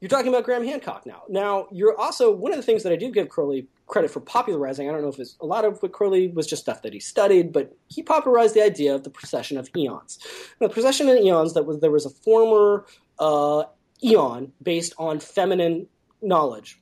you're 0.00 0.08
talking 0.08 0.28
about 0.28 0.44
Graham 0.44 0.64
Hancock 0.64 1.06
now. 1.06 1.22
Now, 1.28 1.66
you're 1.72 1.98
also 1.98 2.32
one 2.32 2.52
of 2.52 2.56
the 2.56 2.62
things 2.62 2.82
that 2.84 2.92
I 2.92 2.96
do 2.96 3.10
give 3.10 3.28
Crowley 3.28 3.66
credit 3.86 4.10
for 4.10 4.20
popularizing. 4.20 4.88
I 4.88 4.92
don't 4.92 5.02
know 5.02 5.08
if 5.08 5.18
it's 5.18 5.36
a 5.40 5.46
lot 5.46 5.64
of 5.64 5.82
what 5.82 5.92
Crowley 5.92 6.28
was 6.28 6.46
just 6.46 6.62
stuff 6.62 6.82
that 6.82 6.92
he 6.92 7.00
studied, 7.00 7.52
but 7.52 7.76
he 7.88 8.02
popularized 8.02 8.54
the 8.54 8.62
idea 8.62 8.94
of 8.94 9.02
the 9.02 9.10
procession 9.10 9.58
of 9.58 9.68
eons. 9.76 10.18
Now, 10.60 10.68
the 10.68 10.72
procession 10.72 11.08
of 11.08 11.18
eons 11.18 11.54
that 11.54 11.64
was 11.64 11.80
there 11.80 11.90
was 11.90 12.06
a 12.06 12.10
former 12.10 12.86
uh, 13.18 13.64
eon 14.02 14.52
based 14.62 14.94
on 14.98 15.20
feminine 15.20 15.86
knowledge. 16.22 16.80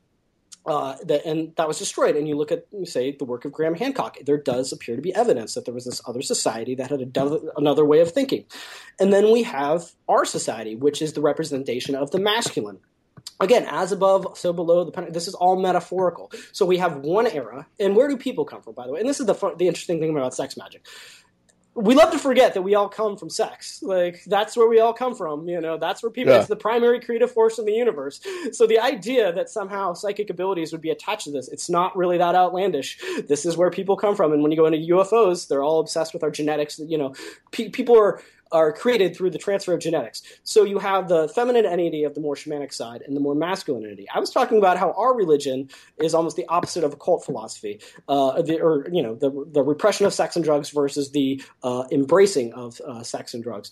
Uh, 0.66 0.96
that, 1.04 1.24
and 1.24 1.54
that 1.54 1.68
was 1.68 1.78
destroyed. 1.78 2.16
And 2.16 2.26
you 2.26 2.36
look 2.36 2.50
at, 2.50 2.66
say, 2.82 3.12
the 3.12 3.24
work 3.24 3.44
of 3.44 3.52
Graham 3.52 3.76
Hancock. 3.76 4.16
There 4.26 4.36
does 4.36 4.72
appear 4.72 4.96
to 4.96 5.00
be 5.00 5.14
evidence 5.14 5.54
that 5.54 5.64
there 5.64 5.72
was 5.72 5.84
this 5.84 6.02
other 6.08 6.22
society 6.22 6.74
that 6.74 6.90
had 6.90 7.12
do- 7.12 7.52
another 7.56 7.84
way 7.84 8.00
of 8.00 8.10
thinking. 8.10 8.46
And 8.98 9.12
then 9.12 9.30
we 9.30 9.44
have 9.44 9.92
our 10.08 10.24
society, 10.24 10.74
which 10.74 11.00
is 11.00 11.12
the 11.12 11.20
representation 11.20 11.94
of 11.94 12.10
the 12.10 12.18
masculine 12.18 12.80
again 13.40 13.66
as 13.68 13.92
above 13.92 14.36
so 14.38 14.52
below 14.52 14.84
the 14.84 14.92
pen- 14.92 15.12
this 15.12 15.28
is 15.28 15.34
all 15.34 15.56
metaphorical. 15.60 16.32
So 16.52 16.64
we 16.66 16.78
have 16.78 16.96
one 16.98 17.26
era 17.26 17.66
and 17.78 17.94
where 17.96 18.08
do 18.08 18.16
people 18.16 18.44
come 18.44 18.62
from 18.62 18.74
by 18.74 18.86
the 18.86 18.92
way? 18.92 19.00
And 19.00 19.08
this 19.08 19.20
is 19.20 19.26
the 19.26 19.34
fun, 19.34 19.56
the 19.58 19.68
interesting 19.68 20.00
thing 20.00 20.10
about 20.10 20.34
sex 20.34 20.56
magic. 20.56 20.86
We 21.78 21.94
love 21.94 22.10
to 22.12 22.18
forget 22.18 22.54
that 22.54 22.62
we 22.62 22.74
all 22.74 22.88
come 22.88 23.18
from 23.18 23.28
sex. 23.28 23.82
Like 23.82 24.22
that's 24.26 24.56
where 24.56 24.66
we 24.66 24.80
all 24.80 24.94
come 24.94 25.14
from 25.14 25.46
you 25.46 25.60
know? 25.60 25.76
That's 25.76 26.02
where 26.02 26.08
people 26.10 26.32
Yeah. 26.32 26.38
it's 26.38 26.48
the 26.48 26.56
primary 26.56 27.00
creative 27.00 27.30
force 27.30 27.58
in 27.58 27.66
the 27.66 27.72
universe. 27.74 28.18
So 28.52 28.66
the 28.66 28.78
idea 28.78 29.30
that 29.34 29.50
somehow 29.50 29.92
psychic 29.92 30.30
abilities 30.30 30.72
would 30.72 30.80
be 30.80 30.88
attached 30.90 31.24
to 31.24 31.30
this 31.32 31.48
it's 31.48 31.68
not 31.68 31.94
really 31.94 32.16
that 32.16 32.34
outlandish. 32.34 32.98
This 33.28 33.44
is 33.44 33.58
where 33.58 33.70
people 33.70 33.96
come 33.96 34.16
from 34.16 34.32
and 34.32 34.42
when 34.42 34.50
you 34.52 34.56
go 34.56 34.64
into 34.64 34.78
ufos 34.94 35.48
they're 35.48 35.62
all 35.62 35.80
obsessed 35.80 36.14
with 36.14 36.22
our 36.22 36.30
genetics 36.30 36.78
you 36.78 36.96
know? 36.96 37.12
Pe- 37.50 37.68
people 37.68 37.98
are 37.98 38.22
are 38.52 38.72
created 38.72 39.16
through 39.16 39.30
the 39.30 39.38
transfer 39.38 39.72
of 39.72 39.80
genetics. 39.80 40.22
So 40.44 40.64
you 40.64 40.78
have 40.78 41.08
the 41.08 41.28
feminine 41.28 41.66
entity 41.66 42.04
of 42.04 42.14
the 42.14 42.20
more 42.20 42.34
shamanic 42.34 42.72
side 42.72 43.02
and 43.06 43.16
the 43.16 43.20
more 43.20 43.34
masculine 43.34 43.84
entity. 43.84 44.06
I 44.14 44.20
was 44.20 44.30
talking 44.30 44.58
about 44.58 44.78
how 44.78 44.92
our 44.92 45.14
religion 45.14 45.68
is 45.98 46.14
almost 46.14 46.36
the 46.36 46.46
opposite 46.48 46.84
of 46.84 46.92
occult 46.92 47.24
philosophy, 47.24 47.80
uh, 48.08 48.42
the, 48.42 48.60
or 48.60 48.88
you 48.90 49.02
know, 49.02 49.14
the 49.14 49.30
the 49.52 49.62
repression 49.62 50.06
of 50.06 50.14
sex 50.14 50.36
and 50.36 50.44
drugs 50.44 50.70
versus 50.70 51.10
the 51.10 51.42
uh, 51.62 51.84
embracing 51.90 52.52
of 52.52 52.80
uh, 52.86 53.02
sex 53.02 53.34
and 53.34 53.42
drugs. 53.42 53.70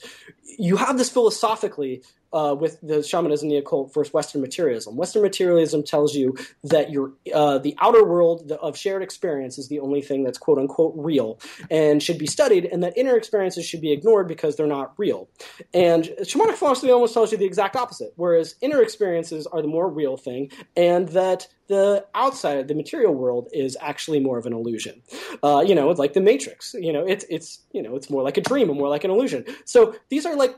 You 0.59 0.77
have 0.77 0.99
this 0.99 1.11
philosophically 1.11 2.03
uh, 2.35 2.55
with 2.55 2.79
the 2.83 3.03
shamanism, 3.03 3.47
and 3.47 3.53
the 3.53 3.59
occult 3.59 3.95
versus 3.95 4.13
Western 4.13 4.41
materialism. 4.41 4.97
Western 4.97 5.23
materialism 5.23 5.83
tells 5.83 6.15
you 6.15 6.37
that 6.65 6.91
your 6.91 7.13
uh, 7.33 7.59
the 7.59 7.75
outer 7.81 8.05
world 8.05 8.51
of 8.53 8.77
shared 8.77 9.03
experience 9.03 9.57
is 9.59 9.69
the 9.69 9.81
only 9.81 10.03
thing 10.03 10.25
that's 10.25 10.39
quote 10.39 10.59
unquote 10.59 10.93
real 10.97 11.39
and 11.71 12.03
should 12.03 12.19
be 12.19 12.27
studied, 12.27 12.65
and 12.67 12.83
that 12.83 12.97
inner 12.97 13.17
experiences 13.17 13.65
should 13.65 13.81
be 13.81 13.93
ignored 13.93 14.29
because 14.29 14.57
they're 14.57 14.67
not 14.67 14.93
real. 14.99 15.29
And 15.73 16.05
shamanic 16.23 16.55
philosophy 16.55 16.91
almost 16.91 17.15
tells 17.15 17.33
you 17.33 17.39
the 17.39 17.45
exact 17.45 17.77
opposite, 17.77 18.13
whereas 18.17 18.57
inner 18.61 18.83
experiences 18.83 19.47
are 19.47 19.63
the 19.63 19.69
more 19.69 19.89
real 19.89 20.17
thing, 20.17 20.51
and 20.77 21.09
that 21.11 21.47
the 21.69 22.05
outside, 22.15 22.69
the 22.69 22.75
material 22.75 23.15
world, 23.15 23.49
is 23.53 23.77
actually 23.81 24.21
more 24.21 24.39
of 24.39 24.47
an 24.47 24.53
illusion. 24.53 25.03
Uh, 25.43 25.65
you 25.67 25.75
know, 25.75 25.89
like 25.89 26.13
the 26.13 26.21
Matrix. 26.21 26.75
You 26.75 26.93
know, 26.93 27.07
it's 27.07 27.25
it's 27.31 27.61
you 27.73 27.83
know, 27.83 27.97
it's 27.97 28.11
more 28.11 28.23
like 28.23 28.37
a 28.37 28.41
dream 28.41 28.69
and 28.69 28.79
more 28.79 28.89
like 28.89 29.05
an 29.05 29.11
illusion. 29.11 29.45
So 29.65 29.95
these 30.09 30.27
are 30.27 30.37
like 30.37 30.57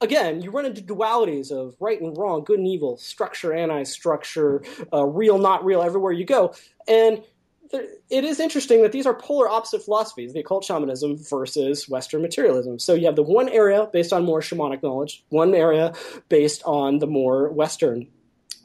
again, 0.00 0.42
you 0.42 0.50
run 0.50 0.66
into 0.66 0.82
dualities 0.82 1.50
of 1.50 1.76
right 1.80 2.00
and 2.00 2.16
wrong, 2.16 2.44
good 2.44 2.58
and 2.58 2.68
evil, 2.68 2.96
structure, 2.96 3.52
anti-structure, 3.52 4.62
uh, 4.92 5.04
real, 5.04 5.38
not 5.38 5.64
real, 5.64 5.82
everywhere 5.82 6.12
you 6.12 6.24
go. 6.24 6.54
And 6.86 7.22
there, 7.70 7.86
it 8.08 8.24
is 8.24 8.40
interesting 8.40 8.82
that 8.82 8.92
these 8.92 9.06
are 9.06 9.14
polar 9.14 9.48
opposite 9.48 9.82
philosophies, 9.82 10.32
the 10.32 10.40
occult 10.40 10.64
shamanism 10.64 11.18
versus 11.18 11.88
Western 11.88 12.22
materialism. 12.22 12.78
So 12.78 12.94
you 12.94 13.06
have 13.06 13.16
the 13.16 13.22
one 13.22 13.48
area 13.48 13.88
based 13.92 14.12
on 14.12 14.24
more 14.24 14.40
shamanic 14.40 14.82
knowledge, 14.82 15.24
one 15.28 15.54
area 15.54 15.92
based 16.28 16.62
on 16.64 16.98
the 16.98 17.06
more 17.06 17.50
Western 17.50 18.06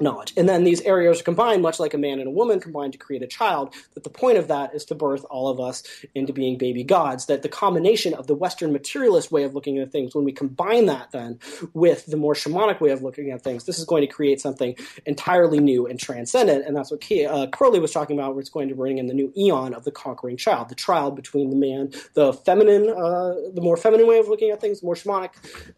knowledge. 0.02 0.34
And 0.36 0.50
then 0.50 0.64
these 0.64 0.82
areas 0.82 1.22
are 1.22 1.24
combined, 1.24 1.62
much 1.62 1.80
like 1.80 1.94
a 1.94 1.98
man 1.98 2.20
and 2.20 2.28
a 2.28 2.32
woman 2.32 2.60
combined 2.60 2.94
to 2.94 3.00
create 3.00 3.22
a 3.22 3.28
child, 3.28 3.74
that 3.94 4.04
the 4.04 4.10
point 4.10 4.38
of 4.38 4.48
that 4.48 4.74
is 4.74 4.86
to 4.86 4.96
birth 4.96 5.26
all 5.30 5.50
of 5.50 5.60
us 5.60 5.84
into 6.16 6.34
being 6.34 6.58
baby 6.58 6.84
gods. 6.84 7.26
That 7.28 7.44
the 7.44 7.50
combination 7.50 8.14
of 8.14 8.28
the 8.28 8.36
Western 8.36 8.72
materialist 8.74 9.32
way 9.32 9.44
of 9.44 9.54
looking 9.54 9.78
at 9.80 9.92
things, 9.92 10.16
when 10.16 10.26
we 10.26 10.32
combine 10.32 10.88
that 10.88 11.12
then 11.12 11.40
with 11.74 12.06
the 12.08 12.18
more 12.18 12.34
shamanic 12.34 12.82
way 12.82 12.92
of 12.92 13.04
looking 13.04 13.32
at 13.32 13.44
things, 13.44 13.66
this 13.66 13.80
is 13.80 13.86
going 13.86 14.02
to 14.02 14.08
create 14.08 14.42
something 14.42 14.76
entirely 15.06 15.60
new 15.60 15.86
and 15.88 16.00
transcendent. 16.00 16.66
And 16.66 16.76
that's 16.76 16.92
what 16.92 17.02
Ke- 17.02 17.30
uh, 17.30 17.48
Crowley 17.48 17.80
was 17.80 17.92
talking 17.92 18.18
about, 18.18 18.34
where 18.34 18.42
it's 18.42 18.50
going 18.50 18.70
to 18.70 18.76
bring 18.76 18.98
in 18.98 19.08
the 19.08 19.14
new 19.14 19.32
eon 19.38 19.74
of 19.74 19.84
the 19.84 19.92
conquering 19.92 20.38
child, 20.38 20.70
the 20.70 20.76
child 20.76 21.16
between 21.16 21.50
the 21.50 21.56
man, 21.56 21.92
the 22.14 22.34
feminine, 22.34 22.90
uh, 22.90 23.36
the 23.54 23.62
more 23.62 23.78
feminine 23.78 24.08
way 24.08 24.18
of 24.18 24.28
looking 24.28 24.50
at 24.50 24.60
things, 24.60 24.82
more 24.84 24.96
shamanic, 24.96 25.32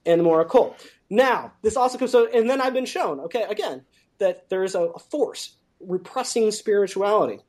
and 0.06 0.20
the 0.20 0.24
more 0.24 0.42
occult. 0.42 0.76
Now, 1.10 1.54
this 1.62 1.78
also 1.78 1.98
comes 1.98 2.12
so, 2.12 2.28
and 2.34 2.50
then 2.50 2.60
I've 2.62 2.74
been 2.74 2.86
shown, 2.86 3.20
okay, 3.20 3.44
again, 3.44 3.84
that 4.20 4.50
there 4.50 4.64
is 4.64 4.76
a, 4.76 4.82
a 4.82 5.00
force 5.00 5.56
repressing 5.80 6.52
spirituality. 6.52 7.40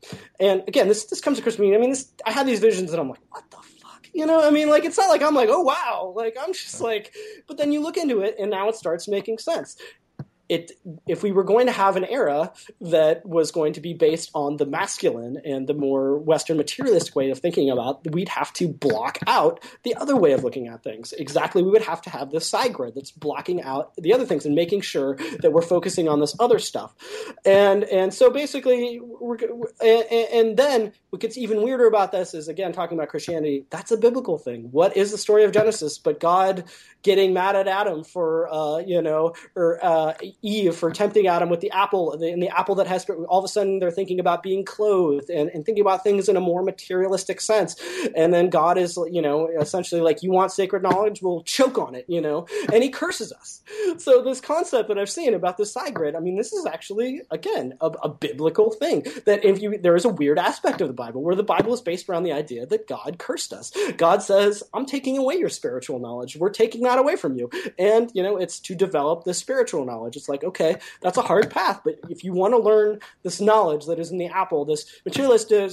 And 0.40 0.62
again, 0.66 0.88
this 0.88 1.04
this 1.04 1.20
comes 1.20 1.38
across 1.38 1.58
me. 1.58 1.74
I 1.74 1.78
mean, 1.78 1.90
this 1.90 2.12
I 2.24 2.32
have 2.32 2.46
these 2.46 2.60
visions 2.60 2.90
and 2.90 3.00
I'm 3.00 3.08
like, 3.08 3.20
what 3.30 3.44
the 3.50 3.56
fuck? 3.56 4.08
You 4.12 4.26
know, 4.26 4.46
I 4.46 4.50
mean, 4.50 4.68
like 4.68 4.84
it's 4.84 4.98
not 4.98 5.08
like 5.08 5.22
I'm 5.22 5.34
like, 5.34 5.48
oh 5.50 5.62
wow, 5.62 6.12
like 6.16 6.36
I'm 6.40 6.52
just 6.52 6.80
like, 6.80 7.14
but 7.46 7.56
then 7.56 7.72
you 7.72 7.80
look 7.80 7.96
into 7.96 8.20
it 8.20 8.36
and 8.38 8.50
now 8.50 8.68
it 8.68 8.76
starts 8.76 9.08
making 9.08 9.38
sense. 9.38 9.76
It 10.48 10.72
if 11.06 11.22
we 11.22 11.32
were 11.32 11.44
going 11.44 11.66
to 11.66 11.72
have 11.72 11.96
an 11.96 12.04
era 12.04 12.52
that 12.80 13.26
was 13.26 13.50
going 13.50 13.72
to 13.72 13.80
be 13.80 13.94
based 13.94 14.30
on 14.34 14.56
the 14.56 14.66
masculine 14.66 15.40
and 15.44 15.66
the 15.66 15.74
more 15.74 16.18
Western 16.18 16.56
materialistic 16.56 17.16
way 17.16 17.30
of 17.30 17.38
thinking 17.38 17.70
about, 17.70 18.08
we'd 18.12 18.28
have 18.28 18.52
to 18.54 18.68
block 18.68 19.18
out 19.26 19.62
the 19.82 19.94
other 19.96 20.16
way 20.16 20.32
of 20.32 20.44
looking 20.44 20.68
at 20.68 20.82
things. 20.82 21.12
Exactly, 21.12 21.62
we 21.62 21.70
would 21.70 21.82
have 21.82 22.00
to 22.02 22.10
have 22.10 22.30
this 22.30 22.48
side 22.48 22.72
grid 22.72 22.94
that's 22.94 23.10
blocking 23.10 23.62
out 23.62 23.94
the 23.96 24.12
other 24.12 24.24
things 24.24 24.46
and 24.46 24.54
making 24.54 24.80
sure 24.80 25.16
that 25.40 25.52
we're 25.52 25.62
focusing 25.62 26.08
on 26.08 26.20
this 26.20 26.34
other 26.38 26.58
stuff. 26.58 26.94
And 27.44 27.84
and 27.84 28.14
so 28.14 28.30
basically, 28.30 29.00
we're, 29.00 29.38
and, 29.80 30.04
and 30.10 30.56
then 30.56 30.92
what 31.10 31.20
gets 31.20 31.36
even 31.36 31.62
weirder 31.62 31.86
about 31.86 32.12
this 32.12 32.34
is 32.34 32.48
again 32.48 32.72
talking 32.72 32.96
about 32.96 33.08
Christianity. 33.08 33.64
That's 33.70 33.90
a 33.90 33.96
biblical 33.96 34.38
thing. 34.38 34.68
What 34.70 34.96
is 34.96 35.10
the 35.10 35.18
story 35.18 35.44
of 35.44 35.52
Genesis? 35.52 35.98
But 35.98 36.20
God 36.20 36.64
getting 37.02 37.32
mad 37.32 37.56
at 37.56 37.68
Adam 37.68 38.04
for 38.04 38.52
uh, 38.52 38.78
you 38.78 39.00
know 39.02 39.34
or 39.54 39.84
uh, 39.84 40.14
Eve 40.42 40.74
for 40.74 40.90
tempting 40.90 41.26
Adam 41.26 41.48
with 41.48 41.60
the 41.60 41.70
apple 41.70 42.12
and 42.12 42.42
the 42.42 42.48
apple 42.48 42.74
that 42.76 42.86
has 42.86 43.08
all 43.28 43.38
of 43.38 43.44
a 43.44 43.48
sudden 43.48 43.78
they're 43.78 43.90
thinking 43.90 44.20
about 44.20 44.42
being 44.42 44.64
clothed 44.64 45.30
and, 45.30 45.50
and 45.50 45.64
thinking 45.64 45.82
about 45.82 46.02
things 46.02 46.28
in 46.28 46.36
a 46.36 46.40
more 46.40 46.62
materialistic 46.62 47.40
sense. 47.40 47.76
And 48.14 48.32
then 48.32 48.50
God 48.50 48.78
is 48.78 48.98
you 49.10 49.22
know 49.22 49.48
essentially 49.60 50.00
like 50.00 50.22
you 50.22 50.30
want 50.30 50.52
sacred 50.52 50.82
knowledge? 50.82 51.22
We'll 51.22 51.42
choke 51.42 51.78
on 51.78 51.94
it 51.94 52.04
you 52.08 52.20
know? 52.20 52.46
And 52.72 52.82
he 52.82 52.88
curses 52.88 53.32
us. 53.32 53.62
So 53.98 54.22
this 54.22 54.40
concept 54.40 54.88
that 54.88 54.98
I've 54.98 55.10
seen 55.10 55.34
about 55.34 55.56
the 55.56 55.66
side 55.66 55.94
grid 55.94 56.14
I 56.14 56.20
mean 56.20 56.36
this 56.36 56.52
is 56.52 56.66
actually 56.66 57.22
again 57.30 57.74
a, 57.80 57.86
a 57.86 58.08
biblical 58.08 58.70
thing 58.70 59.04
that 59.24 59.44
if 59.44 59.60
you 59.60 59.78
there 59.78 59.96
is 59.96 60.04
a 60.04 60.10
weird 60.10 60.38
aspect 60.38 60.80
of 60.80 60.88
the 60.88 60.94
Bible 60.94 61.22
where 61.22 61.34
the 61.34 61.42
Bible 61.42 61.74
is 61.74 61.80
based 61.80 62.08
around 62.08 62.22
the 62.22 62.32
idea 62.32 62.66
that 62.66 62.86
God 62.86 63.16
cursed 63.18 63.52
us. 63.52 63.72
God 63.96 64.22
says 64.22 64.62
I'm 64.74 64.86
taking 64.86 65.18
away 65.18 65.36
your 65.36 65.48
spiritual 65.48 65.98
knowledge. 65.98 66.36
We're 66.36 66.50
taking 66.50 66.82
that 66.82 66.98
away 66.98 67.16
from 67.16 67.36
you. 67.36 67.50
And, 67.78 68.10
you 68.14 68.22
know, 68.22 68.36
it's 68.36 68.60
to 68.60 68.74
develop 68.74 69.24
the 69.24 69.34
spiritual 69.34 69.84
knowledge. 69.84 70.16
It's 70.16 70.25
like, 70.28 70.44
okay, 70.44 70.76
that's 71.00 71.18
a 71.18 71.22
hard 71.22 71.50
path, 71.50 71.80
but 71.84 71.98
if 72.08 72.24
you 72.24 72.32
want 72.32 72.54
to 72.54 72.58
learn 72.58 73.00
this 73.22 73.40
knowledge 73.40 73.86
that 73.86 73.98
is 73.98 74.10
in 74.10 74.18
the 74.18 74.26
apple, 74.26 74.64
this 74.64 75.00
materialistic 75.04 75.72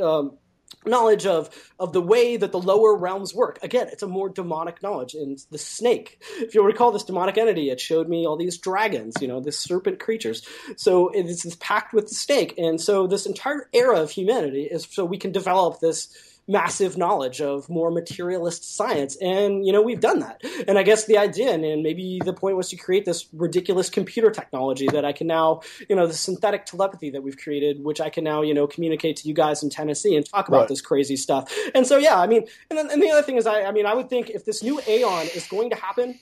um, 0.00 0.38
knowledge 0.86 1.26
of 1.26 1.50
of 1.78 1.92
the 1.92 2.00
way 2.00 2.36
that 2.36 2.52
the 2.52 2.60
lower 2.60 2.96
realms 2.96 3.34
work. 3.34 3.58
Again, 3.62 3.88
it's 3.92 4.02
a 4.02 4.06
more 4.06 4.28
demonic 4.28 4.82
knowledge. 4.82 5.14
And 5.14 5.38
the 5.50 5.58
snake, 5.58 6.22
if 6.38 6.54
you'll 6.54 6.64
recall 6.64 6.90
this 6.90 7.04
demonic 7.04 7.36
entity, 7.36 7.70
it 7.70 7.80
showed 7.80 8.08
me 8.08 8.26
all 8.26 8.36
these 8.36 8.58
dragons, 8.58 9.14
you 9.20 9.28
know, 9.28 9.40
these 9.40 9.58
serpent 9.58 10.00
creatures. 10.00 10.46
So 10.76 11.08
it's 11.10 11.42
this 11.42 11.56
pact 11.56 11.92
with 11.92 12.08
the 12.08 12.14
snake. 12.14 12.54
And 12.56 12.80
so 12.80 13.06
this 13.06 13.26
entire 13.26 13.68
era 13.72 14.00
of 14.00 14.10
humanity 14.10 14.62
is 14.62 14.86
so 14.90 15.04
we 15.04 15.18
can 15.18 15.32
develop 15.32 15.80
this 15.80 16.08
massive 16.50 16.98
knowledge 16.98 17.40
of 17.40 17.68
more 17.70 17.90
materialist 17.90 18.76
science. 18.76 19.16
And, 19.22 19.64
you 19.64 19.72
know, 19.72 19.80
we've 19.80 20.00
done 20.00 20.18
that. 20.18 20.42
And 20.66 20.78
I 20.78 20.82
guess 20.82 21.06
the 21.06 21.16
idea, 21.16 21.52
and 21.52 21.82
maybe 21.82 22.20
the 22.24 22.32
point 22.32 22.56
was 22.56 22.68
to 22.70 22.76
create 22.76 23.04
this 23.04 23.28
ridiculous 23.32 23.88
computer 23.88 24.30
technology 24.30 24.88
that 24.88 25.04
I 25.04 25.12
can 25.12 25.28
now, 25.28 25.60
you 25.88 25.94
know, 25.94 26.06
the 26.06 26.14
synthetic 26.14 26.66
telepathy 26.66 27.10
that 27.10 27.22
we've 27.22 27.36
created, 27.36 27.84
which 27.84 28.00
I 28.00 28.10
can 28.10 28.24
now, 28.24 28.42
you 28.42 28.52
know, 28.52 28.66
communicate 28.66 29.16
to 29.18 29.28
you 29.28 29.34
guys 29.34 29.62
in 29.62 29.70
Tennessee 29.70 30.16
and 30.16 30.26
talk 30.26 30.48
about 30.48 30.60
right. 30.60 30.68
this 30.68 30.80
crazy 30.80 31.16
stuff. 31.16 31.52
And 31.74 31.86
so, 31.86 31.98
yeah, 31.98 32.18
I 32.18 32.26
mean, 32.26 32.46
and, 32.68 32.78
then, 32.78 32.90
and 32.90 33.00
the 33.00 33.10
other 33.10 33.22
thing 33.22 33.36
is, 33.36 33.46
I, 33.46 33.62
I 33.62 33.72
mean, 33.72 33.86
I 33.86 33.94
would 33.94 34.10
think 34.10 34.30
if 34.30 34.44
this 34.44 34.62
new 34.62 34.80
Aeon 34.88 35.28
is 35.34 35.46
going 35.46 35.70
to 35.70 35.76
happen, 35.76 36.18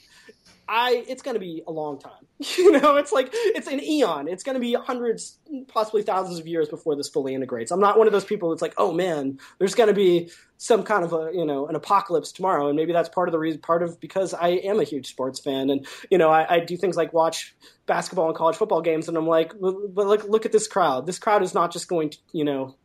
I 0.69 1.05
it's 1.09 1.23
going 1.23 1.35
to 1.35 1.41
be 1.41 1.63
a 1.67 1.73
long 1.73 1.99
time. 1.99 2.13
You 2.57 2.71
know, 2.71 2.97
it's 2.97 3.11
like 3.11 3.31
it's 3.33 3.67
an 3.67 3.83
eon. 3.83 4.29
It's 4.29 4.45
going 4.45 4.55
to 4.55 4.61
be 4.61 4.75
hundreds, 4.75 5.39
possibly 5.67 6.03
thousands 6.03 6.39
of 6.39 6.47
years 6.47 6.69
before 6.69 6.95
this 6.95 7.09
fully 7.09 7.35
integrates. 7.35 7.73
I'm 7.73 7.81
not 7.81 7.99
one 7.99 8.07
of 8.07 8.13
those 8.13 8.25
people 8.25 8.51
that's 8.51 8.63
like, 8.63 8.75
oh 8.77 8.93
man, 8.93 9.41
there's 9.59 9.75
going 9.75 9.89
to 9.89 9.95
be 9.95 10.31
some 10.57 10.83
kind 10.85 11.05
of 11.05 11.13
a 11.13 11.31
you 11.33 11.45
know 11.45 11.67
an 11.67 11.75
apocalypse 11.75 12.31
tomorrow, 12.31 12.69
and 12.69 12.77
maybe 12.77 12.93
that's 12.93 13.09
part 13.09 13.29
of 13.29 13.33
the 13.33 13.39
reason, 13.41 13.61
part 13.61 13.83
of 13.83 13.99
because 13.99 14.35
I 14.35 14.51
am 14.51 14.79
a 14.79 14.85
huge 14.85 15.09
sports 15.09 15.41
fan, 15.41 15.71
and 15.71 15.87
you 16.11 16.19
know 16.19 16.31
I, 16.31 16.57
I 16.57 16.61
do 16.61 16.77
things 16.77 16.97
like 16.97 17.13
watch 17.13 17.57
basketball 17.87 18.29
and 18.29 18.37
college 18.37 18.57
football 18.57 18.83
games, 18.83 19.09
and 19.09 19.17
I'm 19.17 19.27
like, 19.27 19.55
but 19.59 19.75
look 20.07 20.25
look 20.29 20.47
at 20.47 20.53
this 20.53 20.69
crowd. 20.69 21.07
This 21.07 21.19
crowd 21.19 21.43
is 21.43 21.55
not 21.55 21.73
just 21.73 21.89
going 21.89 22.11
to 22.11 22.19
you 22.33 22.45
know 22.45 22.77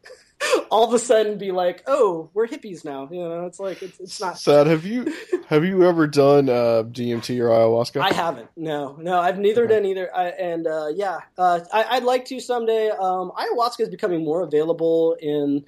all 0.73 0.83
of 0.83 0.91
a 0.91 0.97
sudden 0.97 1.37
be 1.37 1.51
like, 1.51 1.83
"Oh, 1.85 2.31
we're 2.33 2.47
hippies 2.47 2.83
now." 2.83 3.07
You 3.11 3.19
know, 3.19 3.45
it's 3.45 3.59
like 3.59 3.83
it's, 3.83 3.99
it's 3.99 4.19
not. 4.19 4.39
Sad. 4.39 4.65
Have 4.65 4.85
you 4.85 5.13
have 5.47 5.63
you 5.63 5.87
ever 5.87 6.07
done 6.07 6.49
uh, 6.49 6.83
DMT 6.83 7.39
or 7.39 7.49
ayahuasca? 7.49 8.01
I 8.01 8.11
haven't. 8.11 8.49
No, 8.57 8.97
no, 8.99 9.19
I've 9.19 9.37
neither 9.37 9.65
okay. 9.65 9.75
done 9.75 9.85
either. 9.85 10.15
I, 10.15 10.29
and 10.29 10.65
uh, 10.65 10.87
yeah, 10.95 11.19
uh, 11.37 11.59
I, 11.71 11.99
would 11.99 12.05
like 12.05 12.25
to 12.25 12.39
someday. 12.39 12.89
Um, 12.89 13.31
ayahuasca 13.37 13.81
is 13.81 13.89
becoming 13.89 14.23
more 14.23 14.41
available 14.41 15.15
in 15.21 15.63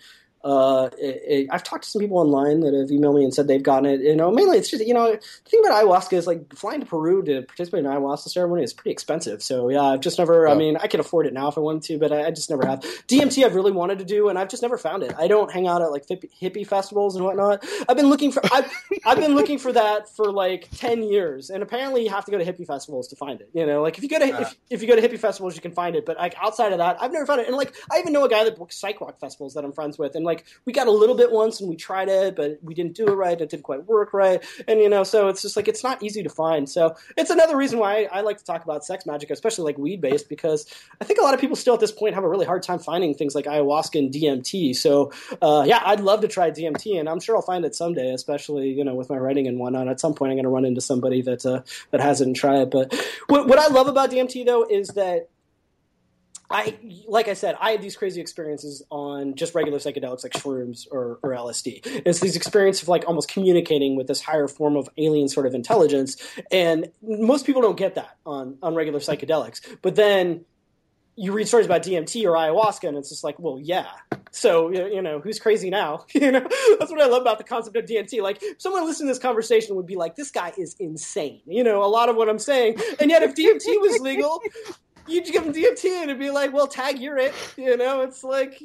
uh, 0.46 0.92
it, 1.00 1.22
it, 1.26 1.48
I've 1.52 1.64
talked 1.64 1.86
to 1.86 1.90
some 1.90 2.00
people 2.00 2.20
online 2.20 2.60
that 2.60 2.76
have 2.76 2.90
emailed 2.90 3.16
me 3.16 3.24
and 3.24 3.34
said 3.34 3.48
they've 3.48 3.64
gotten 3.64 3.88
it. 3.88 4.02
You 4.02 4.16
know, 4.16 4.30
mainly 4.30 4.60
it's 4.60 4.70
just 4.70 4.86
you 4.86 4.94
know 4.94 5.14
the 5.14 5.50
thing 5.50 5.60
about 5.66 5.84
ayahuasca 5.84 6.14
is 6.14 6.28
like 6.28 6.54
flying 6.54 6.82
to 6.82 6.86
Peru 6.86 7.24
to 7.24 7.42
participate 7.42 7.80
in 7.80 7.88
an 7.88 7.94
ayahuasca 7.94 8.30
ceremony 8.30 8.64
is 8.64 8.72
pretty 8.72 8.92
expensive. 8.92 9.42
So 9.42 9.70
yeah, 9.70 9.82
I've 9.82 10.02
just 10.02 10.20
never. 10.20 10.48
Oh. 10.48 10.52
I 10.52 10.56
mean, 10.56 10.78
I 10.78 10.86
can 10.86 11.00
afford 11.00 11.26
it 11.26 11.34
now 11.34 11.48
if 11.48 11.58
I 11.58 11.62
wanted 11.62 11.82
to, 11.84 11.98
but 11.98 12.12
I, 12.12 12.28
I, 12.28 12.30
just 12.30 12.52
never 12.52 12.64
have. 12.68 12.82
DMT 12.82 13.44
I've 13.44 13.56
really 13.56 13.72
wanted 13.72 13.98
to 14.00 14.06
do, 14.06 14.30
and 14.30 14.38
I've 14.38 14.50
just 14.50 14.62
never 14.62 14.78
found 14.78 15.02
it. 15.02 15.16
I 15.18 15.28
don't 15.28 15.52
hang 15.52 15.68
out 15.68 15.82
at 15.82 15.90
like 15.90 16.06
hippie 16.06 16.68
festivals 16.68 17.16
and 17.16 17.26
whatnot. 17.26 17.66
I've 17.90 17.98
been 17.98 18.10
looking 18.10 18.32
for. 18.32 18.42
I've, 18.54 18.72
I've 19.06 19.18
been 19.18 19.34
looking 19.34 19.58
for 19.58 19.74
that 19.74 20.16
for 20.16 20.32
like 20.32 20.70
ten 20.76 21.02
years, 21.02 21.50
and 21.50 21.64
apparently 21.64 22.04
you 22.04 22.12
have 22.12 22.26
to 22.26 22.32
go 22.32 22.38
to 22.38 22.46
hippie 22.46 22.68
festivals 22.68 23.08
to 23.08 23.16
find 23.16 23.42
it. 23.42 23.50
You 23.54 23.66
know, 23.66 23.82
like 23.82 23.98
if 23.98 24.04
you 24.04 24.10
go 24.10 24.20
to 24.20 24.32
uh. 24.32 24.42
if, 24.42 24.56
if 24.70 24.82
you 24.84 24.88
go 24.88 24.96
to 24.96 25.02
hippie 25.02 25.20
festivals, 25.20 25.56
you 25.56 25.62
can 25.64 25.72
find 25.72 25.96
it, 25.96 26.06
but 26.06 26.18
like 26.18 26.36
outside 26.40 26.72
of 26.72 26.78
that, 26.78 27.02
I've 27.02 27.12
never 27.12 27.26
found 27.26 27.42
it. 27.42 27.48
And 27.48 27.58
like 27.58 27.74
I 27.92 27.98
even 27.98 28.14
know 28.14 28.26
a 28.26 28.30
guy 28.30 28.44
that 28.44 28.58
books 28.58 28.78
psych 28.78 29.02
rock 29.02 29.20
festivals 29.20 29.56
that 29.56 29.64
I'm 29.64 29.72
friends 29.72 29.98
with, 29.98 30.16
and 30.16 30.24
like 30.24 30.35
we 30.66 30.74
got 30.74 30.88
a 30.88 30.92
little 30.92 31.16
bit 31.16 31.32
once 31.32 31.60
and 31.60 31.70
we 31.70 31.76
tried 31.76 32.10
it, 32.10 32.36
but 32.36 32.60
we 32.62 32.74
didn't 32.74 32.94
do 32.94 33.08
it 33.08 33.14
right. 33.14 33.40
It 33.40 33.50
didn't 33.50 33.64
quite 33.64 33.86
work 33.86 34.14
right. 34.14 34.44
And, 34.68 34.80
you 34.80 34.90
know, 34.90 35.04
so 35.04 35.28
it's 35.28 35.42
just 35.42 35.56
like, 35.56 35.68
it's 35.68 35.84
not 35.84 36.02
easy 36.04 36.24
to 36.24 36.30
find. 36.30 36.70
So 36.70 36.96
it's 37.18 37.30
another 37.30 37.56
reason 37.56 37.80
why 37.80 38.04
I, 38.04 38.20
I 38.20 38.22
like 38.22 38.38
to 38.38 38.44
talk 38.44 38.64
about 38.64 38.84
sex 38.86 39.06
magic, 39.06 39.30
especially 39.30 39.66
like 39.66 39.78
weed 39.78 40.02
based, 40.02 40.30
because 40.30 40.66
I 41.00 41.06
think 41.06 41.20
a 41.20 41.24
lot 41.24 41.34
of 41.34 41.40
people 41.40 41.56
still 41.56 41.74
at 41.74 41.80
this 41.80 41.92
point 41.92 42.16
have 42.16 42.24
a 42.24 42.30
really 42.30 42.46
hard 42.46 42.64
time 42.64 42.80
finding 42.80 43.14
things 43.14 43.36
like 43.36 43.46
ayahuasca 43.46 44.00
and 44.00 44.14
DMT. 44.14 44.76
So, 44.76 45.12
uh, 45.42 45.64
yeah, 45.66 45.82
I'd 45.86 46.00
love 46.02 46.22
to 46.22 46.28
try 46.28 46.52
DMT 46.52 47.00
and 47.00 47.08
I'm 47.08 47.20
sure 47.20 47.36
I'll 47.36 47.42
find 47.42 47.66
it 47.66 47.76
someday, 47.76 48.12
especially, 48.12 48.70
you 48.70 48.84
know, 48.84 48.96
with 48.96 49.10
my 49.10 49.18
writing 49.18 49.48
and 49.48 49.60
whatnot. 49.60 49.88
At 49.88 50.00
some 50.00 50.14
point, 50.14 50.32
I'm 50.32 50.38
going 50.38 50.44
to 50.44 50.50
run 50.50 50.66
into 50.66 50.82
somebody 50.82 51.22
that, 51.22 51.46
uh, 51.46 51.62
that 51.92 52.02
hasn't 52.02 52.36
tried 52.36 52.62
it. 52.62 52.72
But 52.72 52.94
what, 53.28 53.48
what 53.48 53.60
I 53.60 53.68
love 53.68 53.88
about 53.88 54.12
DMT 54.12 54.46
though 54.46 54.64
is 54.64 54.90
that 54.90 55.30
I 56.50 56.78
like 57.08 57.28
I 57.28 57.34
said, 57.34 57.56
I 57.60 57.72
had 57.72 57.82
these 57.82 57.96
crazy 57.96 58.22
experiences 58.22 58.84
on 58.92 59.36
just 59.36 59.56
regular 59.56 59.80
psychedelics 59.80 60.24
like 60.24 60.34
shrooms 60.34 60.88
or, 60.92 61.20
or 61.24 61.32
LSD. 61.32 61.82
It's 62.06 62.20
these 62.20 62.36
experiences 62.36 62.84
of 62.84 62.90
like 62.90 63.08
almost 63.08 63.30
communicating 63.30 63.96
with 63.96 64.08
this 64.08 64.22
higher 64.22 64.48
form 64.48 64.76
of 64.76 64.90
alien 64.98 65.28
sort 65.28 65.48
of 65.48 65.56
intelligence, 65.56 66.18
and 66.52 66.92
most 67.02 67.46
people 67.46 67.62
don't 67.62 67.78
get 67.78 67.96
that 67.96 68.18
on 68.26 68.58
on 68.62 68.76
regular 68.76 69.00
psychedelics. 69.00 69.62
But 69.82 69.96
then 69.96 70.46
you 71.16 71.32
read 71.32 71.48
stories 71.48 71.66
about 71.66 71.82
DMT 71.82 72.26
or 72.26 72.34
ayahuasca, 72.34 72.88
and 72.88 72.98
it's 72.98 73.10
just 73.10 73.24
like, 73.24 73.40
well, 73.40 73.58
yeah. 73.60 73.88
So 74.32 74.70
you 74.70 75.02
know, 75.02 75.20
who's 75.20 75.40
crazy 75.40 75.70
now? 75.70 76.06
you 76.14 76.32
know, 76.32 76.46
that's 76.78 76.92
what 76.92 77.02
I 77.02 77.08
love 77.08 77.22
about 77.22 77.38
the 77.38 77.44
concept 77.44 77.76
of 77.78 77.86
DMT. 77.86 78.22
Like, 78.22 78.44
someone 78.58 78.86
listening 78.86 79.08
to 79.08 79.14
this 79.14 79.22
conversation 79.22 79.76
would 79.78 79.88
be 79.88 79.96
like, 79.96 80.16
this 80.16 80.30
guy 80.30 80.52
is 80.58 80.76
insane. 80.80 81.42
You 81.46 81.64
know, 81.64 81.84
a 81.84 81.88
lot 81.88 82.10
of 82.10 82.18
what 82.18 82.30
I'm 82.30 82.40
saying. 82.40 82.78
And 83.00 83.10
yet, 83.10 83.24
if 83.24 83.34
DMT 83.34 83.82
was 83.82 84.00
legal, 84.02 84.42
you'd 85.08 85.26
give 85.26 85.44
them 85.44 85.54
DMT 85.54 85.86
and 85.86 86.10
it'd 86.10 86.20
be 86.20 86.30
like, 86.30 86.54
well, 86.54 86.68
tag, 86.68 87.00
you're 87.00 87.18
it. 87.18 87.34
You 87.58 87.78
know, 87.78 88.02
it's 88.02 88.24
like, 88.24 88.62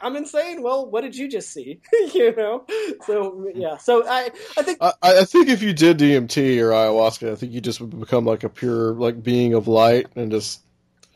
I'm 0.00 0.16
insane. 0.16 0.62
Well, 0.62 0.86
what 0.86 1.02
did 1.02 1.16
you 1.16 1.28
just 1.28 1.50
see? 1.50 1.80
you 2.14 2.34
know, 2.34 2.66
so 3.06 3.50
yeah. 3.54 3.76
So 3.78 4.06
I, 4.06 4.30
I 4.56 4.62
think, 4.62 4.78
I, 4.80 4.92
I, 5.02 5.24
think 5.24 5.48
if 5.48 5.62
you 5.62 5.72
did 5.72 5.98
DMT 5.98 6.58
or 6.60 6.70
ayahuasca, 6.70 7.32
I 7.32 7.34
think 7.34 7.52
you 7.52 7.60
just 7.60 7.80
would 7.80 7.98
become 7.98 8.24
like 8.24 8.44
a 8.44 8.48
pure 8.48 8.92
like 8.94 9.22
being 9.22 9.54
of 9.54 9.68
light 9.68 10.06
and 10.16 10.30
just. 10.30 10.62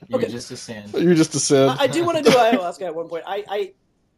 You 0.08 0.16
okay. 0.16 0.28
just 0.28 0.50
ascend. 0.50 0.94
You 0.94 1.14
just 1.14 1.34
ascend. 1.34 1.72
I, 1.72 1.82
I 1.84 1.86
do 1.86 2.04
want 2.04 2.16
to 2.16 2.24
do 2.24 2.30
ayahuasca 2.30 2.86
at 2.86 2.94
one 2.94 3.08
point. 3.08 3.24
I, 3.26 3.44
I 3.46 3.72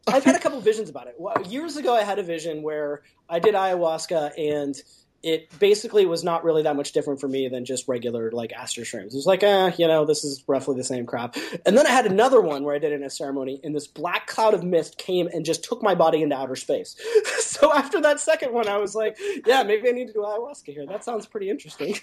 I've 0.06 0.24
had 0.24 0.36
a 0.36 0.38
couple 0.38 0.60
visions 0.60 0.88
about 0.88 1.08
it. 1.08 1.46
Years 1.46 1.76
ago, 1.76 1.94
I 1.94 2.02
had 2.02 2.18
a 2.18 2.22
vision 2.22 2.62
where 2.62 3.02
I 3.28 3.40
did 3.40 3.54
ayahuasca 3.54 4.32
and 4.38 4.80
it 5.22 5.56
basically 5.58 6.04
was 6.04 6.24
not 6.24 6.42
really 6.42 6.62
that 6.62 6.74
much 6.74 6.92
different 6.92 7.20
for 7.20 7.28
me 7.28 7.48
than 7.48 7.64
just 7.64 7.86
regular 7.86 8.30
like 8.32 8.52
aster 8.52 8.82
shrooms. 8.82 9.06
It 9.08 9.14
was 9.14 9.26
like, 9.26 9.42
eh, 9.42 9.72
you 9.78 9.86
know, 9.86 10.04
this 10.04 10.24
is 10.24 10.42
roughly 10.48 10.76
the 10.76 10.84
same 10.84 11.06
crap. 11.06 11.36
And 11.64 11.78
then 11.78 11.86
I 11.86 11.90
had 11.90 12.06
another 12.06 12.40
one 12.40 12.64
where 12.64 12.74
I 12.74 12.78
did 12.78 12.92
it 12.92 12.96
in 12.96 13.04
a 13.04 13.10
ceremony, 13.10 13.60
and 13.62 13.74
this 13.74 13.86
black 13.86 14.26
cloud 14.26 14.54
of 14.54 14.64
mist 14.64 14.98
came 14.98 15.28
and 15.28 15.44
just 15.44 15.64
took 15.64 15.82
my 15.82 15.94
body 15.94 16.22
into 16.22 16.36
outer 16.36 16.56
space. 16.56 16.96
so 17.38 17.72
after 17.72 18.00
that 18.00 18.18
second 18.20 18.52
one, 18.52 18.68
I 18.68 18.78
was 18.78 18.94
like, 18.94 19.16
yeah, 19.46 19.62
maybe 19.62 19.88
I 19.88 19.92
need 19.92 20.08
to 20.08 20.12
do 20.12 20.20
ayahuasca 20.20 20.72
here. 20.72 20.86
That 20.86 21.04
sounds 21.04 21.26
pretty 21.26 21.50
interesting. 21.50 21.96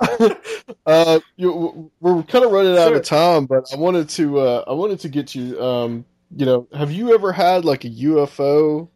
uh, 0.86 1.20
you, 1.36 1.90
we're 2.00 2.22
kind 2.24 2.44
of 2.44 2.52
running 2.52 2.76
out 2.76 2.88
sure. 2.88 2.96
of 2.96 3.04
time, 3.04 3.46
but 3.46 3.66
I 3.72 3.76
wanted 3.76 4.08
to 4.10 4.40
uh, 4.40 4.64
I 4.66 4.72
wanted 4.72 5.00
to 5.00 5.08
get 5.08 5.34
you. 5.34 5.60
Um, 5.62 6.04
you 6.34 6.46
know, 6.46 6.66
have 6.74 6.90
you 6.90 7.14
ever 7.14 7.32
had 7.32 7.64
like 7.64 7.84
a 7.84 7.90
UFO 7.90 8.88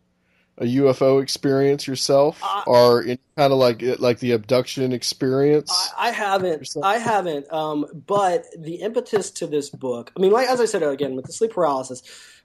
a 0.59 0.65
UFO 0.65 1.23
experience 1.23 1.87
yourself, 1.87 2.41
uh, 2.43 2.63
or 2.67 3.03
any 3.03 3.19
kind 3.37 3.53
of 3.53 3.59
like 3.59 3.83
like 3.99 4.19
the 4.19 4.33
abduction 4.33 4.93
experience? 4.93 5.71
I, 5.97 6.09
I 6.09 6.11
haven't. 6.11 6.69
I 6.83 6.99
haven't. 6.99 7.53
Um, 7.53 7.87
but 8.07 8.45
the 8.57 8.77
impetus 8.77 9.31
to 9.33 9.47
this 9.47 9.71
book, 9.71 10.13
I 10.17 10.21
mean, 10.21 10.33
like 10.33 10.49
as 10.49 10.61
I 10.61 10.65
said 10.65 10.83
again, 10.83 11.15
with 11.15 11.27
the 11.27 11.33
sleep 11.33 11.53
paralysis, 11.53 12.03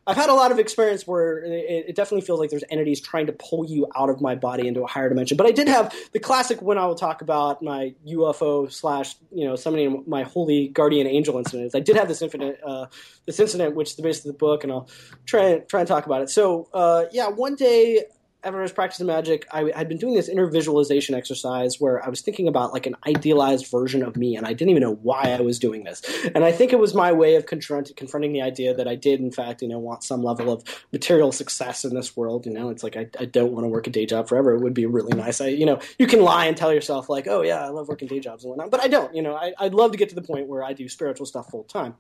I've 0.07 0.15
had 0.15 0.29
a 0.29 0.33
lot 0.33 0.51
of 0.51 0.57
experience 0.57 1.05
where 1.05 1.39
it, 1.39 1.85
it, 1.89 1.95
definitely 1.95 2.25
feels 2.25 2.39
like 2.39 2.49
there's 2.49 2.63
entities 2.69 2.99
trying 2.99 3.27
to 3.27 3.33
pull 3.33 3.65
you 3.65 3.87
out 3.95 4.09
of 4.09 4.19
my 4.19 4.33
body 4.35 4.67
into 4.67 4.81
a 4.81 4.87
higher 4.87 5.09
dimension. 5.09 5.37
But 5.37 5.45
I 5.45 5.51
did 5.51 5.67
have 5.67 5.93
the 6.11 6.19
classic 6.19 6.61
when 6.61 6.77
I 6.77 6.85
will 6.87 6.95
talk 6.95 7.21
about 7.21 7.61
my 7.61 7.93
UFO 8.07 8.71
slash 8.71 9.15
you 9.31 9.45
know 9.45 9.55
summoning 9.55 10.03
my 10.07 10.23
holy 10.23 10.69
guardian 10.69 11.05
angel 11.05 11.37
incidents. 11.37 11.75
I 11.75 11.79
did 11.79 11.95
have 11.95 12.07
this 12.07 12.21
infinite 12.21 12.59
uh, 12.65 12.87
this 13.25 13.39
incident, 13.39 13.75
which 13.75 13.91
is 13.91 13.95
the 13.95 14.03
basis 14.03 14.25
of 14.25 14.31
the 14.31 14.37
book, 14.37 14.63
and 14.63 14.73
I'll 14.73 14.89
try 15.25 15.59
try 15.59 15.81
and 15.81 15.87
talk 15.87 16.05
about 16.05 16.21
it. 16.21 16.29
So 16.29 16.67
uh, 16.73 17.05
yeah, 17.11 17.29
one 17.29 17.55
day 17.55 18.05
after 18.43 18.57
I 18.57 18.63
was 18.63 18.71
practicing 18.71 19.05
magic, 19.05 19.45
I 19.51 19.71
had 19.75 19.87
been 19.87 19.97
doing 19.97 20.15
this 20.15 20.27
inner 20.27 20.47
visualization 20.47 21.13
exercise 21.13 21.79
where 21.79 22.03
I 22.03 22.09
was 22.09 22.21
thinking 22.21 22.47
about 22.47 22.73
like 22.73 22.87
an 22.87 22.95
idealized 23.05 23.67
version 23.69 24.01
of 24.01 24.17
me, 24.17 24.35
and 24.35 24.47
I 24.47 24.53
didn't 24.53 24.71
even 24.71 24.81
know 24.81 24.95
why 24.95 25.35
I 25.37 25.41
was 25.41 25.59
doing 25.59 25.83
this. 25.83 26.01
And 26.33 26.43
I 26.43 26.51
think 26.51 26.73
it 26.73 26.79
was 26.79 26.95
my 26.95 27.11
way 27.11 27.35
of 27.35 27.45
confront- 27.45 27.95
confronting 27.95 28.33
the 28.33 28.41
idea 28.41 28.73
that 28.73 28.87
I 28.87 28.95
did, 28.95 29.19
in 29.19 29.31
fact, 29.31 29.61
you 29.61 29.67
know, 29.67 29.77
want 29.77 30.03
some 30.03 30.23
level 30.23 30.51
of 30.51 30.63
material 30.91 31.31
success 31.31 31.85
in 31.85 31.93
this 31.93 32.17
world. 32.17 32.47
You 32.47 32.53
know, 32.53 32.69
it's 32.69 32.81
like 32.81 32.97
I, 32.97 33.07
I 33.19 33.25
don't 33.25 33.51
want 33.51 33.65
to 33.65 33.67
work 33.67 33.85
a 33.85 33.91
day 33.91 34.07
job 34.07 34.27
forever. 34.27 34.55
It 34.55 34.61
would 34.61 34.73
be 34.73 34.87
really 34.87 35.15
nice. 35.15 35.39
I, 35.39 35.47
you 35.47 35.65
know, 35.65 35.79
you 35.99 36.07
can 36.07 36.21
lie 36.21 36.45
and 36.45 36.57
tell 36.57 36.73
yourself 36.73 37.09
like, 37.09 37.27
oh 37.27 37.43
yeah, 37.43 37.63
I 37.63 37.69
love 37.69 37.89
working 37.89 38.07
day 38.07 38.19
jobs 38.19 38.43
and 38.43 38.49
whatnot, 38.49 38.71
but 38.71 38.81
I 38.81 38.87
don't. 38.87 39.13
You 39.13 39.21
know, 39.21 39.35
I, 39.35 39.53
would 39.61 39.75
love 39.75 39.91
to 39.91 39.97
get 39.97 40.09
to 40.09 40.15
the 40.15 40.21
point 40.23 40.47
where 40.47 40.63
I 40.63 40.73
do 40.73 40.89
spiritual 40.89 41.27
stuff 41.27 41.51
full 41.51 41.63
time. 41.65 41.93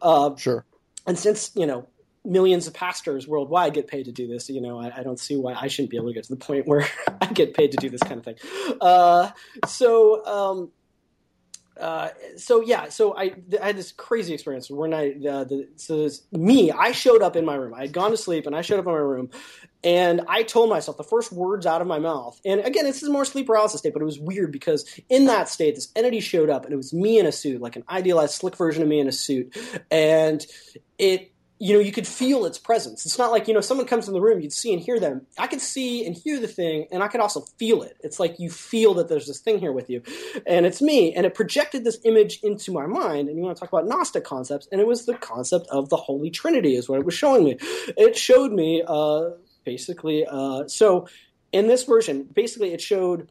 Uh, 0.00 0.34
sure. 0.36 0.64
And 1.06 1.18
since 1.18 1.50
you 1.54 1.66
know 1.66 1.86
millions 2.24 2.66
of 2.66 2.74
pastors 2.74 3.26
worldwide 3.26 3.74
get 3.74 3.88
paid 3.88 4.04
to 4.04 4.12
do 4.12 4.28
this. 4.28 4.48
You 4.48 4.60
know, 4.60 4.78
I, 4.78 5.00
I, 5.00 5.02
don't 5.02 5.18
see 5.18 5.36
why 5.36 5.54
I 5.54 5.66
shouldn't 5.66 5.90
be 5.90 5.96
able 5.96 6.08
to 6.08 6.14
get 6.14 6.24
to 6.24 6.34
the 6.34 6.44
point 6.44 6.66
where 6.66 6.86
I 7.20 7.26
get 7.26 7.54
paid 7.54 7.72
to 7.72 7.76
do 7.78 7.90
this 7.90 8.02
kind 8.02 8.18
of 8.18 8.24
thing. 8.24 8.36
Uh, 8.80 9.30
so, 9.66 10.24
um, 10.24 10.70
uh, 11.80 12.10
so 12.36 12.60
yeah, 12.60 12.88
so 12.90 13.16
I, 13.16 13.34
I, 13.60 13.66
had 13.66 13.76
this 13.76 13.92
crazy 13.92 14.34
experience 14.34 14.70
when 14.70 14.94
I, 14.94 15.12
uh, 15.12 15.44
the, 15.44 15.68
so 15.76 16.08
me, 16.30 16.70
I 16.70 16.92
showed 16.92 17.22
up 17.22 17.34
in 17.34 17.44
my 17.44 17.54
room. 17.54 17.74
I 17.74 17.82
had 17.82 17.92
gone 17.92 18.10
to 18.10 18.16
sleep 18.16 18.46
and 18.46 18.54
I 18.54 18.62
showed 18.62 18.78
up 18.78 18.86
in 18.86 18.92
my 18.92 18.98
room 18.98 19.30
and 19.82 20.20
I 20.28 20.44
told 20.44 20.70
myself 20.70 20.96
the 20.96 21.02
first 21.02 21.32
words 21.32 21.66
out 21.66 21.80
of 21.80 21.88
my 21.88 21.98
mouth. 21.98 22.40
And 22.44 22.60
again, 22.60 22.84
this 22.84 23.02
is 23.02 23.08
more 23.08 23.24
sleep 23.24 23.46
paralysis 23.48 23.80
state, 23.80 23.94
but 23.94 24.02
it 24.02 24.04
was 24.04 24.20
weird 24.20 24.52
because 24.52 24.84
in 25.08 25.26
that 25.26 25.48
state, 25.48 25.74
this 25.74 25.88
entity 25.96 26.20
showed 26.20 26.50
up 26.50 26.64
and 26.64 26.72
it 26.72 26.76
was 26.76 26.92
me 26.92 27.18
in 27.18 27.26
a 27.26 27.32
suit, 27.32 27.60
like 27.60 27.74
an 27.74 27.84
idealized 27.88 28.34
slick 28.34 28.54
version 28.54 28.82
of 28.82 28.88
me 28.88 29.00
in 29.00 29.08
a 29.08 29.12
suit. 29.12 29.56
And 29.90 30.46
it, 30.98 31.31
you 31.62 31.72
know, 31.72 31.78
you 31.78 31.92
could 31.92 32.08
feel 32.08 32.44
its 32.44 32.58
presence. 32.58 33.06
It's 33.06 33.18
not 33.18 33.30
like, 33.30 33.46
you 33.46 33.54
know, 33.54 33.60
someone 33.60 33.86
comes 33.86 34.08
in 34.08 34.14
the 34.14 34.20
room, 34.20 34.40
you'd 34.40 34.52
see 34.52 34.72
and 34.72 34.82
hear 34.82 34.98
them. 34.98 35.24
I 35.38 35.46
could 35.46 35.60
see 35.60 36.04
and 36.04 36.12
hear 36.12 36.40
the 36.40 36.48
thing, 36.48 36.88
and 36.90 37.04
I 37.04 37.06
could 37.06 37.20
also 37.20 37.42
feel 37.56 37.82
it. 37.82 37.96
It's 38.00 38.18
like 38.18 38.40
you 38.40 38.50
feel 38.50 38.94
that 38.94 39.08
there's 39.08 39.28
this 39.28 39.38
thing 39.38 39.60
here 39.60 39.70
with 39.70 39.88
you. 39.88 40.02
And 40.44 40.66
it's 40.66 40.82
me. 40.82 41.14
And 41.14 41.24
it 41.24 41.36
projected 41.36 41.84
this 41.84 42.00
image 42.02 42.40
into 42.42 42.72
my 42.72 42.86
mind. 42.86 43.28
And 43.28 43.38
you 43.38 43.44
want 43.44 43.56
to 43.56 43.60
talk 43.60 43.72
about 43.72 43.86
Gnostic 43.86 44.24
concepts, 44.24 44.66
and 44.72 44.80
it 44.80 44.88
was 44.88 45.06
the 45.06 45.14
concept 45.14 45.68
of 45.68 45.88
the 45.88 45.96
Holy 45.96 46.30
Trinity, 46.30 46.74
is 46.74 46.88
what 46.88 46.98
it 46.98 47.04
was 47.04 47.14
showing 47.14 47.44
me. 47.44 47.58
It 47.96 48.16
showed 48.16 48.50
me, 48.50 48.82
uh, 48.84 49.30
basically, 49.64 50.26
uh, 50.28 50.66
so 50.66 51.06
in 51.52 51.68
this 51.68 51.84
version, 51.84 52.24
basically, 52.24 52.72
it 52.72 52.80
showed 52.80 53.30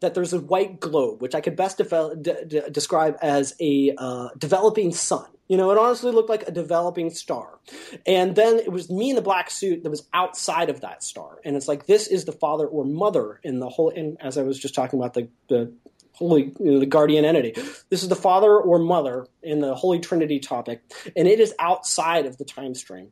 that 0.00 0.14
there's 0.14 0.32
a 0.32 0.40
white 0.40 0.80
globe, 0.80 1.20
which 1.20 1.34
I 1.34 1.40
could 1.40 1.56
best 1.56 1.78
describe 1.78 3.16
as 3.22 3.54
a 3.60 3.94
uh, 3.96 4.28
developing 4.36 4.92
sun. 4.92 5.26
You 5.48 5.56
know, 5.56 5.70
it 5.72 5.78
honestly 5.78 6.12
looked 6.12 6.28
like 6.28 6.46
a 6.46 6.52
developing 6.52 7.10
star. 7.10 7.58
And 8.06 8.36
then 8.36 8.58
it 8.58 8.70
was 8.70 8.88
me 8.88 9.10
in 9.10 9.16
the 9.16 9.22
black 9.22 9.50
suit 9.50 9.82
that 9.82 9.90
was 9.90 10.06
outside 10.14 10.70
of 10.70 10.80
that 10.82 11.02
star. 11.02 11.40
And 11.44 11.56
it's 11.56 11.66
like, 11.66 11.86
this 11.86 12.06
is 12.06 12.24
the 12.24 12.32
father 12.32 12.66
or 12.66 12.84
mother 12.84 13.40
in 13.42 13.58
the 13.58 13.68
whole, 13.68 13.90
and 13.90 14.16
as 14.20 14.38
I 14.38 14.42
was 14.42 14.58
just 14.58 14.74
talking 14.74 14.98
about 14.98 15.14
the, 15.14 15.28
the 15.48 15.72
holy, 16.12 16.54
you 16.60 16.72
know, 16.72 16.78
the 16.78 16.86
guardian 16.86 17.24
entity. 17.24 17.52
This 17.88 18.02
is 18.02 18.08
the 18.08 18.16
father 18.16 18.56
or 18.56 18.78
mother 18.78 19.26
in 19.42 19.60
the 19.60 19.74
Holy 19.74 19.98
Trinity 19.98 20.38
topic. 20.38 20.82
And 21.16 21.26
it 21.26 21.40
is 21.40 21.54
outside 21.58 22.26
of 22.26 22.36
the 22.36 22.44
time 22.44 22.74
stream. 22.74 23.10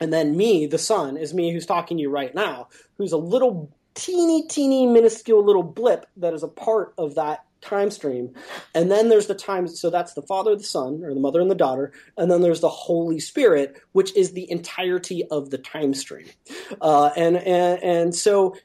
And 0.00 0.12
then 0.12 0.36
me, 0.36 0.66
the 0.66 0.78
son, 0.78 1.18
is 1.18 1.34
me 1.34 1.52
who's 1.52 1.66
talking 1.66 1.98
to 1.98 2.00
you 2.00 2.10
right 2.10 2.34
now, 2.34 2.68
who's 2.96 3.12
a 3.12 3.18
little 3.18 3.70
teeny, 3.94 4.46
teeny, 4.46 4.86
minuscule 4.86 5.44
little 5.44 5.62
blip 5.62 6.06
that 6.16 6.34
is 6.34 6.42
a 6.42 6.48
part 6.48 6.94
of 6.98 7.14
that 7.16 7.44
time 7.60 7.90
stream. 7.90 8.34
And 8.74 8.90
then 8.90 9.08
there's 9.08 9.26
the 9.26 9.34
time, 9.34 9.68
so 9.68 9.90
that's 9.90 10.14
the 10.14 10.22
Father, 10.22 10.56
the 10.56 10.64
Son, 10.64 11.02
or 11.04 11.12
the 11.12 11.20
Mother 11.20 11.40
and 11.40 11.50
the 11.50 11.54
Daughter. 11.54 11.92
And 12.16 12.30
then 12.30 12.40
there's 12.40 12.60
the 12.60 12.68
Holy 12.68 13.20
Spirit, 13.20 13.80
which 13.92 14.16
is 14.16 14.32
the 14.32 14.50
entirety 14.50 15.24
of 15.30 15.50
the 15.50 15.58
time 15.58 15.94
stream. 15.94 16.26
Uh, 16.80 17.10
and, 17.16 17.36
and, 17.36 17.82
and 17.82 18.14
so 18.14 18.56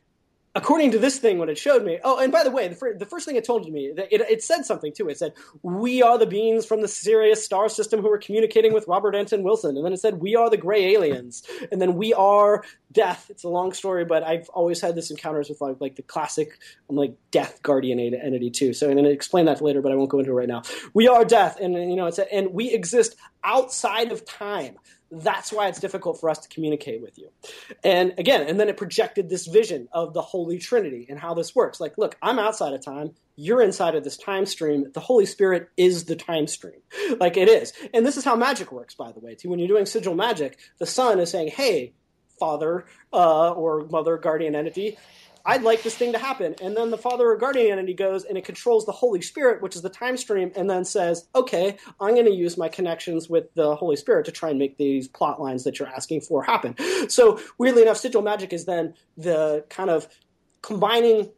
according 0.56 0.92
to 0.92 1.00
this 1.00 1.20
thing, 1.20 1.38
what 1.38 1.50
it 1.50 1.58
showed 1.58 1.84
me. 1.84 2.00
Oh, 2.04 2.20
and 2.20 2.32
by 2.32 2.44
the 2.44 2.50
way, 2.50 2.68
the, 2.68 2.76
fir- 2.76 2.98
the 2.98 3.06
first 3.06 3.26
thing 3.26 3.36
it 3.36 3.44
told 3.44 3.70
me, 3.70 3.88
it, 3.88 4.22
it, 4.22 4.44
said 4.44 4.66
something 4.66 4.94
too. 4.94 5.10
It 5.10 5.18
said, 5.18 5.34
"We 5.62 6.02
are 6.02 6.18
the 6.18 6.26
beings 6.26 6.66
from 6.66 6.82
the 6.82 6.88
Sirius 6.88 7.44
star 7.44 7.70
system 7.70 8.02
who 8.02 8.10
are 8.10 8.18
communicating 8.18 8.74
with 8.74 8.88
Robert 8.88 9.16
Anton 9.16 9.44
Wilson," 9.44 9.76
and 9.76 9.86
then 9.86 9.94
it 9.94 10.00
said, 10.00 10.20
"We 10.20 10.36
are 10.36 10.50
the 10.50 10.58
gray 10.58 10.94
aliens," 10.94 11.44
and 11.72 11.82
then 11.82 11.96
we 11.96 12.14
are 12.14 12.64
death. 12.92 13.28
It's 13.30 13.44
a 13.44 13.50
long 13.50 13.74
story, 13.74 14.06
but 14.06 14.24
I've 14.24 14.50
always 14.50 14.82
had 14.82 14.96
this 14.96 15.12
encounters 15.12 15.50
with 15.50 15.62
like 15.62 15.78
like 15.80 15.96
the 15.96 16.04
classic, 16.04 16.58
I'm 16.90 16.96
like 16.96 17.16
death 17.32 17.62
guardian 17.62 18.00
entity 18.00 18.50
too. 18.50 18.74
So 18.74 18.92
going 18.92 19.04
to 19.04 19.12
explain 19.12 19.46
that 19.46 19.62
later, 19.62 19.82
but 19.82 19.92
I 19.92 19.96
won't 19.96 20.10
go 20.10 20.20
into 20.20 20.32
it 20.32 20.36
right 20.36 20.48
now. 20.48 20.64
We 20.94 21.08
are 21.08 21.26
death, 21.26 21.60
and 21.60 21.74
you 21.74 21.96
know, 21.96 22.08
it's 22.08 22.20
a, 22.20 22.34
and 22.34 22.54
we 22.54 22.74
exist 22.74 23.16
outside 23.44 24.12
of 24.12 24.26
time. 24.26 24.78
That's 25.12 25.52
why 25.54 25.68
it's 25.68 25.80
difficult 25.80 26.20
for 26.20 26.30
us 26.30 26.40
to 26.40 26.50
communicate 26.50 27.02
with 27.02 27.18
you. 27.18 27.30
And 27.84 28.14
again, 28.18 28.48
and 28.48 28.60
then 28.60 28.70
it 28.70 28.78
projected 28.78 29.30
this 29.30 29.46
vision 29.48 29.88
of 29.92 30.14
the 30.14 30.22
Holy 30.22 30.58
Trinity 30.58 31.06
and 31.10 31.20
how 31.20 31.34
this 31.34 31.56
works. 31.56 31.80
Like, 31.80 31.98
look, 31.98 32.18
I'm 32.22 32.40
outside 32.40 32.74
of 32.74 32.84
time. 32.84 33.12
You're 33.36 33.62
inside 33.62 33.96
of 33.96 34.04
this 34.04 34.18
time 34.18 34.46
stream. 34.46 34.92
The 34.94 35.00
Holy 35.00 35.26
Spirit 35.26 35.70
is 35.78 36.06
the 36.06 36.16
time 36.16 36.48
stream. 36.48 36.80
Like 37.20 37.38
it 37.38 37.48
is. 37.48 37.72
And 37.94 38.06
this 38.06 38.18
is 38.18 38.26
how 38.26 38.36
magic 38.36 38.72
works, 38.72 38.96
by 38.96 39.12
the 39.12 39.20
way, 39.20 39.36
too. 39.36 39.50
When 39.50 39.60
you're 39.60 39.68
doing 39.68 39.86
sigil 39.86 40.16
magic, 40.16 40.58
the 40.80 40.86
son 40.86 41.20
is 41.20 41.30
saying, 41.30 41.50
hey, 41.50 41.94
father 42.40 42.86
uh, 43.14 43.52
or 43.52 43.86
mother 43.86 44.18
guardian 44.18 44.56
entity 44.56 44.98
I'd 45.46 45.64
like 45.64 45.84
this 45.84 45.96
thing 45.96 46.12
to 46.14 46.18
happen. 46.18 46.56
And 46.62 46.76
then 46.76 46.90
the 46.90 46.98
Father 46.98 47.30
or 47.30 47.38
Guardian 47.38 47.74
entity 47.74 47.94
goes 47.94 48.24
and 48.24 48.38
it 48.38 48.46
controls 48.46 48.86
the 48.86 48.92
Holy 48.92 49.22
Spirit, 49.22 49.62
which 49.62 49.76
is 49.76 49.82
the 49.82 49.90
time 49.90 50.18
stream, 50.18 50.52
and 50.56 50.70
then 50.70 50.84
says, 50.84 51.28
okay, 51.36 51.78
I'm 52.00 52.14
going 52.14 52.26
to 52.26 52.32
use 52.32 52.58
my 52.58 52.70
connections 52.70 53.30
with 53.30 53.54
the 53.54 53.76
Holy 53.76 53.96
Spirit 53.96 54.26
to 54.26 54.32
try 54.32 54.50
and 54.50 54.60
make 54.60 54.78
these 54.78 55.08
plot 55.08 55.42
lines 55.42 55.64
that 55.64 55.80
you're 55.80 55.88
asking 55.88 56.22
for 56.22 56.44
happen. 56.44 56.76
So, 57.10 57.40
weirdly 57.58 57.84
enough, 57.84 57.98
sigil 57.98 58.22
magic 58.22 58.54
is 58.54 58.66
then 58.66 58.96
the 59.18 59.66
kind 59.70 59.90
of 59.90 60.08
combining 60.62 61.30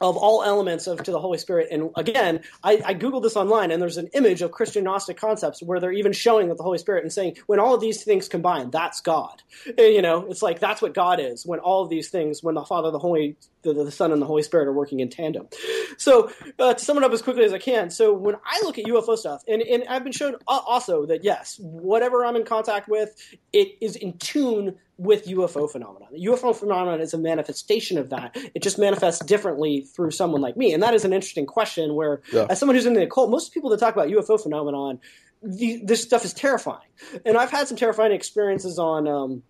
of 0.00 0.16
all 0.16 0.42
elements 0.42 0.86
of 0.86 1.02
to 1.02 1.10
the 1.10 1.20
Holy 1.20 1.38
Spirit. 1.38 1.68
And 1.70 1.90
again, 1.96 2.40
I, 2.62 2.82
I, 2.84 2.94
Googled 2.94 3.22
this 3.22 3.36
online, 3.36 3.70
and 3.70 3.80
there's 3.80 3.96
an 3.96 4.08
image 4.14 4.42
of 4.42 4.52
Christian 4.52 4.84
Gnostic 4.84 5.16
concepts 5.16 5.62
where 5.62 5.80
they're 5.80 5.92
even 5.92 6.12
showing 6.12 6.48
that 6.48 6.56
the 6.56 6.62
Holy 6.62 6.78
Spirit 6.78 7.04
and 7.04 7.12
saying, 7.12 7.36
when 7.46 7.58
all 7.60 7.74
of 7.74 7.80
these 7.80 8.04
things 8.04 8.28
combine, 8.28 8.70
that's 8.70 9.00
God. 9.00 9.42
And, 9.66 9.94
you 9.94 10.02
know, 10.02 10.26
it's 10.28 10.42
like 10.42 10.60
that's 10.60 10.82
what 10.82 10.94
God 10.94 11.20
is 11.20 11.46
when 11.46 11.60
all 11.60 11.82
of 11.82 11.90
these 11.90 12.08
things, 12.08 12.42
when 12.42 12.54
the 12.54 12.64
Father, 12.64 12.90
the 12.90 12.98
Holy, 12.98 13.36
the, 13.62 13.72
the 13.72 13.90
Son, 13.90 14.12
and 14.12 14.20
the 14.20 14.26
Holy 14.26 14.42
Spirit 14.42 14.68
are 14.68 14.72
working 14.72 15.00
in 15.00 15.08
tandem. 15.08 15.48
So, 15.96 16.30
uh, 16.58 16.74
to 16.74 16.84
sum 16.84 16.96
it 16.96 17.04
up 17.04 17.12
as 17.12 17.22
quickly 17.22 17.44
as 17.44 17.52
I 17.52 17.58
can, 17.58 17.90
so 17.90 18.12
when 18.12 18.36
I 18.44 18.60
look 18.62 18.78
at 18.78 18.84
UFO 18.84 19.16
stuff, 19.16 19.42
and, 19.48 19.62
and 19.62 19.84
I've 19.88 20.04
been 20.04 20.12
shown 20.12 20.36
also 20.46 21.06
that 21.06 21.24
yes, 21.24 21.58
whatever 21.60 22.24
I'm 22.24 22.36
in 22.36 22.44
contact 22.44 22.88
with, 22.88 23.14
it 23.52 23.76
is 23.80 23.96
in 23.96 24.16
tune 24.18 24.76
with 24.98 25.26
UFO 25.26 25.70
phenomenon. 25.70 26.08
The 26.12 26.26
UFO 26.26 26.54
phenomenon 26.54 27.00
is 27.00 27.14
a 27.14 27.18
manifestation 27.18 27.98
of 27.98 28.10
that. 28.10 28.36
It 28.54 28.62
just 28.62 28.78
manifests 28.78 29.24
differently 29.24 29.82
through 29.82 30.10
someone 30.10 30.40
like 30.40 30.56
me, 30.56 30.72
and 30.72 30.82
that 30.82 30.92
is 30.92 31.04
an 31.04 31.12
interesting 31.12 31.46
question. 31.46 31.94
Where, 31.94 32.20
yeah. 32.32 32.46
as 32.50 32.58
someone 32.58 32.74
who's 32.74 32.86
in 32.86 32.94
the 32.94 33.04
occult, 33.04 33.30
most 33.30 33.54
people 33.54 33.70
that 33.70 33.78
talk 33.78 33.94
about 33.94 34.08
UFO 34.08 34.42
phenomenon, 34.42 34.98
the, 35.42 35.80
this 35.84 36.02
stuff 36.02 36.24
is 36.24 36.34
terrifying. 36.34 36.88
And 37.24 37.36
I've 37.36 37.50
had 37.50 37.68
some 37.68 37.76
terrifying 37.76 38.12
experiences 38.12 38.78
on 38.78 39.06
um, 39.06 39.42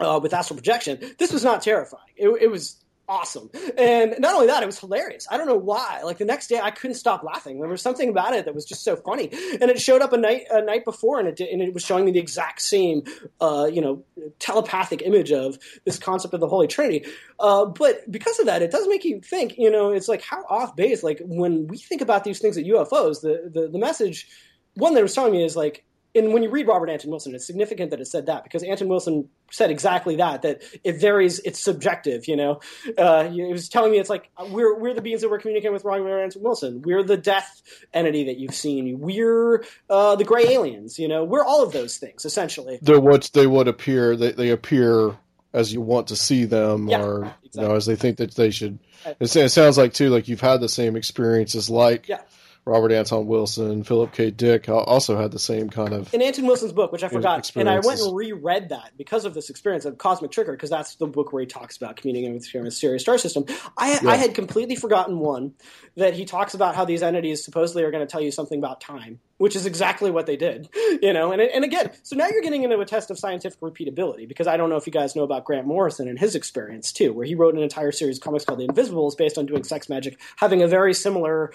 uh, 0.00 0.20
with 0.22 0.34
astral 0.34 0.56
projection. 0.56 0.98
This 1.18 1.32
was 1.32 1.42
not 1.42 1.62
terrifying. 1.62 2.02
It, 2.16 2.28
it 2.28 2.50
was 2.50 2.83
awesome. 3.08 3.50
And 3.76 4.16
not 4.18 4.34
only 4.34 4.46
that, 4.46 4.62
it 4.62 4.66
was 4.66 4.78
hilarious. 4.78 5.26
I 5.30 5.36
don't 5.36 5.46
know 5.46 5.56
why. 5.56 6.02
Like 6.04 6.18
the 6.18 6.24
next 6.24 6.48
day, 6.48 6.60
I 6.60 6.70
couldn't 6.70 6.96
stop 6.96 7.22
laughing. 7.22 7.60
There 7.60 7.68
was 7.68 7.82
something 7.82 8.08
about 8.08 8.34
it 8.34 8.44
that 8.44 8.54
was 8.54 8.64
just 8.64 8.82
so 8.82 8.96
funny. 8.96 9.30
And 9.60 9.70
it 9.70 9.80
showed 9.80 10.02
up 10.02 10.12
a 10.12 10.16
night 10.16 10.44
a 10.50 10.62
night 10.62 10.84
before, 10.84 11.18
and 11.18 11.28
it 11.28 11.36
did, 11.36 11.48
and 11.48 11.62
it 11.62 11.74
was 11.74 11.84
showing 11.84 12.04
me 12.04 12.12
the 12.12 12.18
exact 12.18 12.62
same, 12.62 13.02
uh, 13.40 13.68
you 13.72 13.80
know, 13.80 14.04
telepathic 14.38 15.02
image 15.02 15.32
of 15.32 15.58
this 15.84 15.98
concept 15.98 16.34
of 16.34 16.40
the 16.40 16.48
Holy 16.48 16.66
Trinity. 16.66 17.06
Uh, 17.38 17.66
but 17.66 18.10
because 18.10 18.38
of 18.38 18.46
that, 18.46 18.62
it 18.62 18.70
does 18.70 18.86
make 18.88 19.04
you 19.04 19.20
think. 19.20 19.54
You 19.58 19.70
know, 19.70 19.90
it's 19.90 20.08
like 20.08 20.22
how 20.22 20.44
off 20.48 20.76
base. 20.76 21.02
Like 21.02 21.20
when 21.24 21.66
we 21.66 21.78
think 21.78 22.00
about 22.00 22.24
these 22.24 22.38
things 22.38 22.56
at 22.56 22.64
UFOs, 22.64 23.20
the 23.20 23.50
the, 23.52 23.68
the 23.68 23.78
message. 23.78 24.28
One 24.76 24.94
that 24.94 25.02
was 25.02 25.14
telling 25.14 25.30
me 25.30 25.44
is 25.44 25.54
like 25.54 25.84
and 26.14 26.32
when 26.32 26.42
you 26.42 26.50
read 26.50 26.68
Robert 26.68 26.88
Anton 26.88 27.10
Wilson, 27.10 27.34
it's 27.34 27.46
significant 27.46 27.90
that 27.90 28.00
it 28.00 28.06
said 28.06 28.26
that 28.26 28.44
because 28.44 28.62
Anton 28.62 28.88
Wilson 28.88 29.28
said 29.50 29.70
exactly 29.70 30.16
that 30.16 30.42
that 30.42 30.62
it 30.82 31.00
varies, 31.00 31.38
it's 31.40 31.60
subjective. 31.60 32.26
You 32.28 32.36
know, 32.36 32.60
uh, 32.98 33.30
it 33.32 33.52
was 33.52 33.68
telling 33.68 33.92
me 33.92 33.98
it's 33.98 34.10
like 34.10 34.30
we're 34.48 34.78
we're 34.78 34.94
the 34.94 35.02
beings 35.02 35.20
that 35.22 35.30
we're 35.30 35.38
communicating 35.38 35.72
with 35.72 35.84
Robert 35.84 36.20
Anton 36.20 36.42
Wilson. 36.42 36.82
We're 36.82 37.02
the 37.02 37.16
death 37.16 37.62
entity 37.92 38.24
that 38.24 38.38
you've 38.38 38.54
seen. 38.54 39.00
We're 39.00 39.64
uh, 39.88 40.16
the 40.16 40.24
gray 40.24 40.48
aliens. 40.48 40.98
You 40.98 41.08
know, 41.08 41.24
we're 41.24 41.44
all 41.44 41.62
of 41.62 41.72
those 41.72 41.98
things 41.98 42.24
essentially. 42.24 42.78
They're 42.82 43.00
what 43.00 43.30
they 43.32 43.46
would 43.46 43.68
appear. 43.68 44.16
They 44.16 44.32
they 44.32 44.50
appear 44.50 45.16
as 45.52 45.72
you 45.72 45.80
want 45.80 46.08
to 46.08 46.16
see 46.16 46.44
them, 46.44 46.88
yeah, 46.88 47.00
or 47.00 47.24
exactly. 47.24 47.50
you 47.62 47.68
know, 47.68 47.74
as 47.76 47.86
they 47.86 47.96
think 47.96 48.16
that 48.16 48.34
they 48.34 48.50
should. 48.50 48.78
It, 49.20 49.36
it 49.36 49.50
sounds 49.50 49.78
like 49.78 49.92
too, 49.92 50.10
like 50.10 50.26
you've 50.26 50.40
had 50.40 50.60
the 50.60 50.68
same 50.68 50.96
experiences, 50.96 51.70
like. 51.70 52.08
Yeah 52.08 52.20
Robert 52.66 52.92
Anton 52.92 53.26
Wilson, 53.26 53.84
Philip 53.84 54.12
K. 54.12 54.30
Dick 54.30 54.70
also 54.70 55.18
had 55.18 55.32
the 55.32 55.38
same 55.38 55.68
kind 55.68 55.92
of. 55.92 56.12
In 56.14 56.22
Anton 56.22 56.46
Wilson's 56.46 56.72
book, 56.72 56.92
which 56.92 57.02
I 57.02 57.08
forgot, 57.08 57.54
and 57.56 57.68
I 57.68 57.80
went 57.80 58.00
and 58.00 58.16
reread 58.16 58.70
that 58.70 58.92
because 58.96 59.26
of 59.26 59.34
this 59.34 59.50
experience 59.50 59.84
of 59.84 59.98
Cosmic 59.98 60.30
Trigger, 60.30 60.52
because 60.52 60.70
that's 60.70 60.94
the 60.94 61.06
book 61.06 61.32
where 61.32 61.40
he 61.40 61.46
talks 61.46 61.76
about 61.76 61.96
communicating 61.96 62.34
with 62.34 62.50
the 62.50 62.70
Sirius 62.70 63.02
star 63.02 63.18
system. 63.18 63.44
I, 63.76 64.00
yeah. 64.02 64.10
I 64.10 64.16
had 64.16 64.34
completely 64.34 64.76
forgotten 64.76 65.18
one 65.18 65.52
that 65.96 66.14
he 66.14 66.24
talks 66.24 66.54
about 66.54 66.74
how 66.74 66.86
these 66.86 67.02
entities 67.02 67.44
supposedly 67.44 67.84
are 67.84 67.90
going 67.90 68.06
to 68.06 68.10
tell 68.10 68.22
you 68.22 68.30
something 68.30 68.58
about 68.58 68.80
time, 68.80 69.20
which 69.36 69.56
is 69.56 69.66
exactly 69.66 70.10
what 70.10 70.26
they 70.26 70.36
did. 70.36 70.68
You 71.02 71.12
know, 71.12 71.32
and 71.32 71.42
and 71.42 71.64
again, 71.64 71.90
so 72.02 72.16
now 72.16 72.28
you're 72.28 72.40
getting 72.40 72.62
into 72.62 72.78
a 72.78 72.86
test 72.86 73.10
of 73.10 73.18
scientific 73.18 73.60
repeatability 73.60 74.26
because 74.26 74.46
I 74.46 74.56
don't 74.56 74.70
know 74.70 74.76
if 74.76 74.86
you 74.86 74.92
guys 74.92 75.16
know 75.16 75.24
about 75.24 75.44
Grant 75.44 75.66
Morrison 75.66 76.08
and 76.08 76.18
his 76.18 76.34
experience 76.34 76.92
too, 76.92 77.12
where 77.12 77.26
he 77.26 77.34
wrote 77.34 77.54
an 77.54 77.62
entire 77.62 77.92
series 77.92 78.18
of 78.18 78.22
comics 78.22 78.44
called 78.44 78.60
The 78.60 78.64
Invisibles 78.64 79.16
based 79.16 79.36
on 79.36 79.44
doing 79.44 79.64
sex 79.64 79.88
magic, 79.88 80.18
having 80.36 80.62
a 80.62 80.68
very 80.68 80.94
similar 80.94 81.52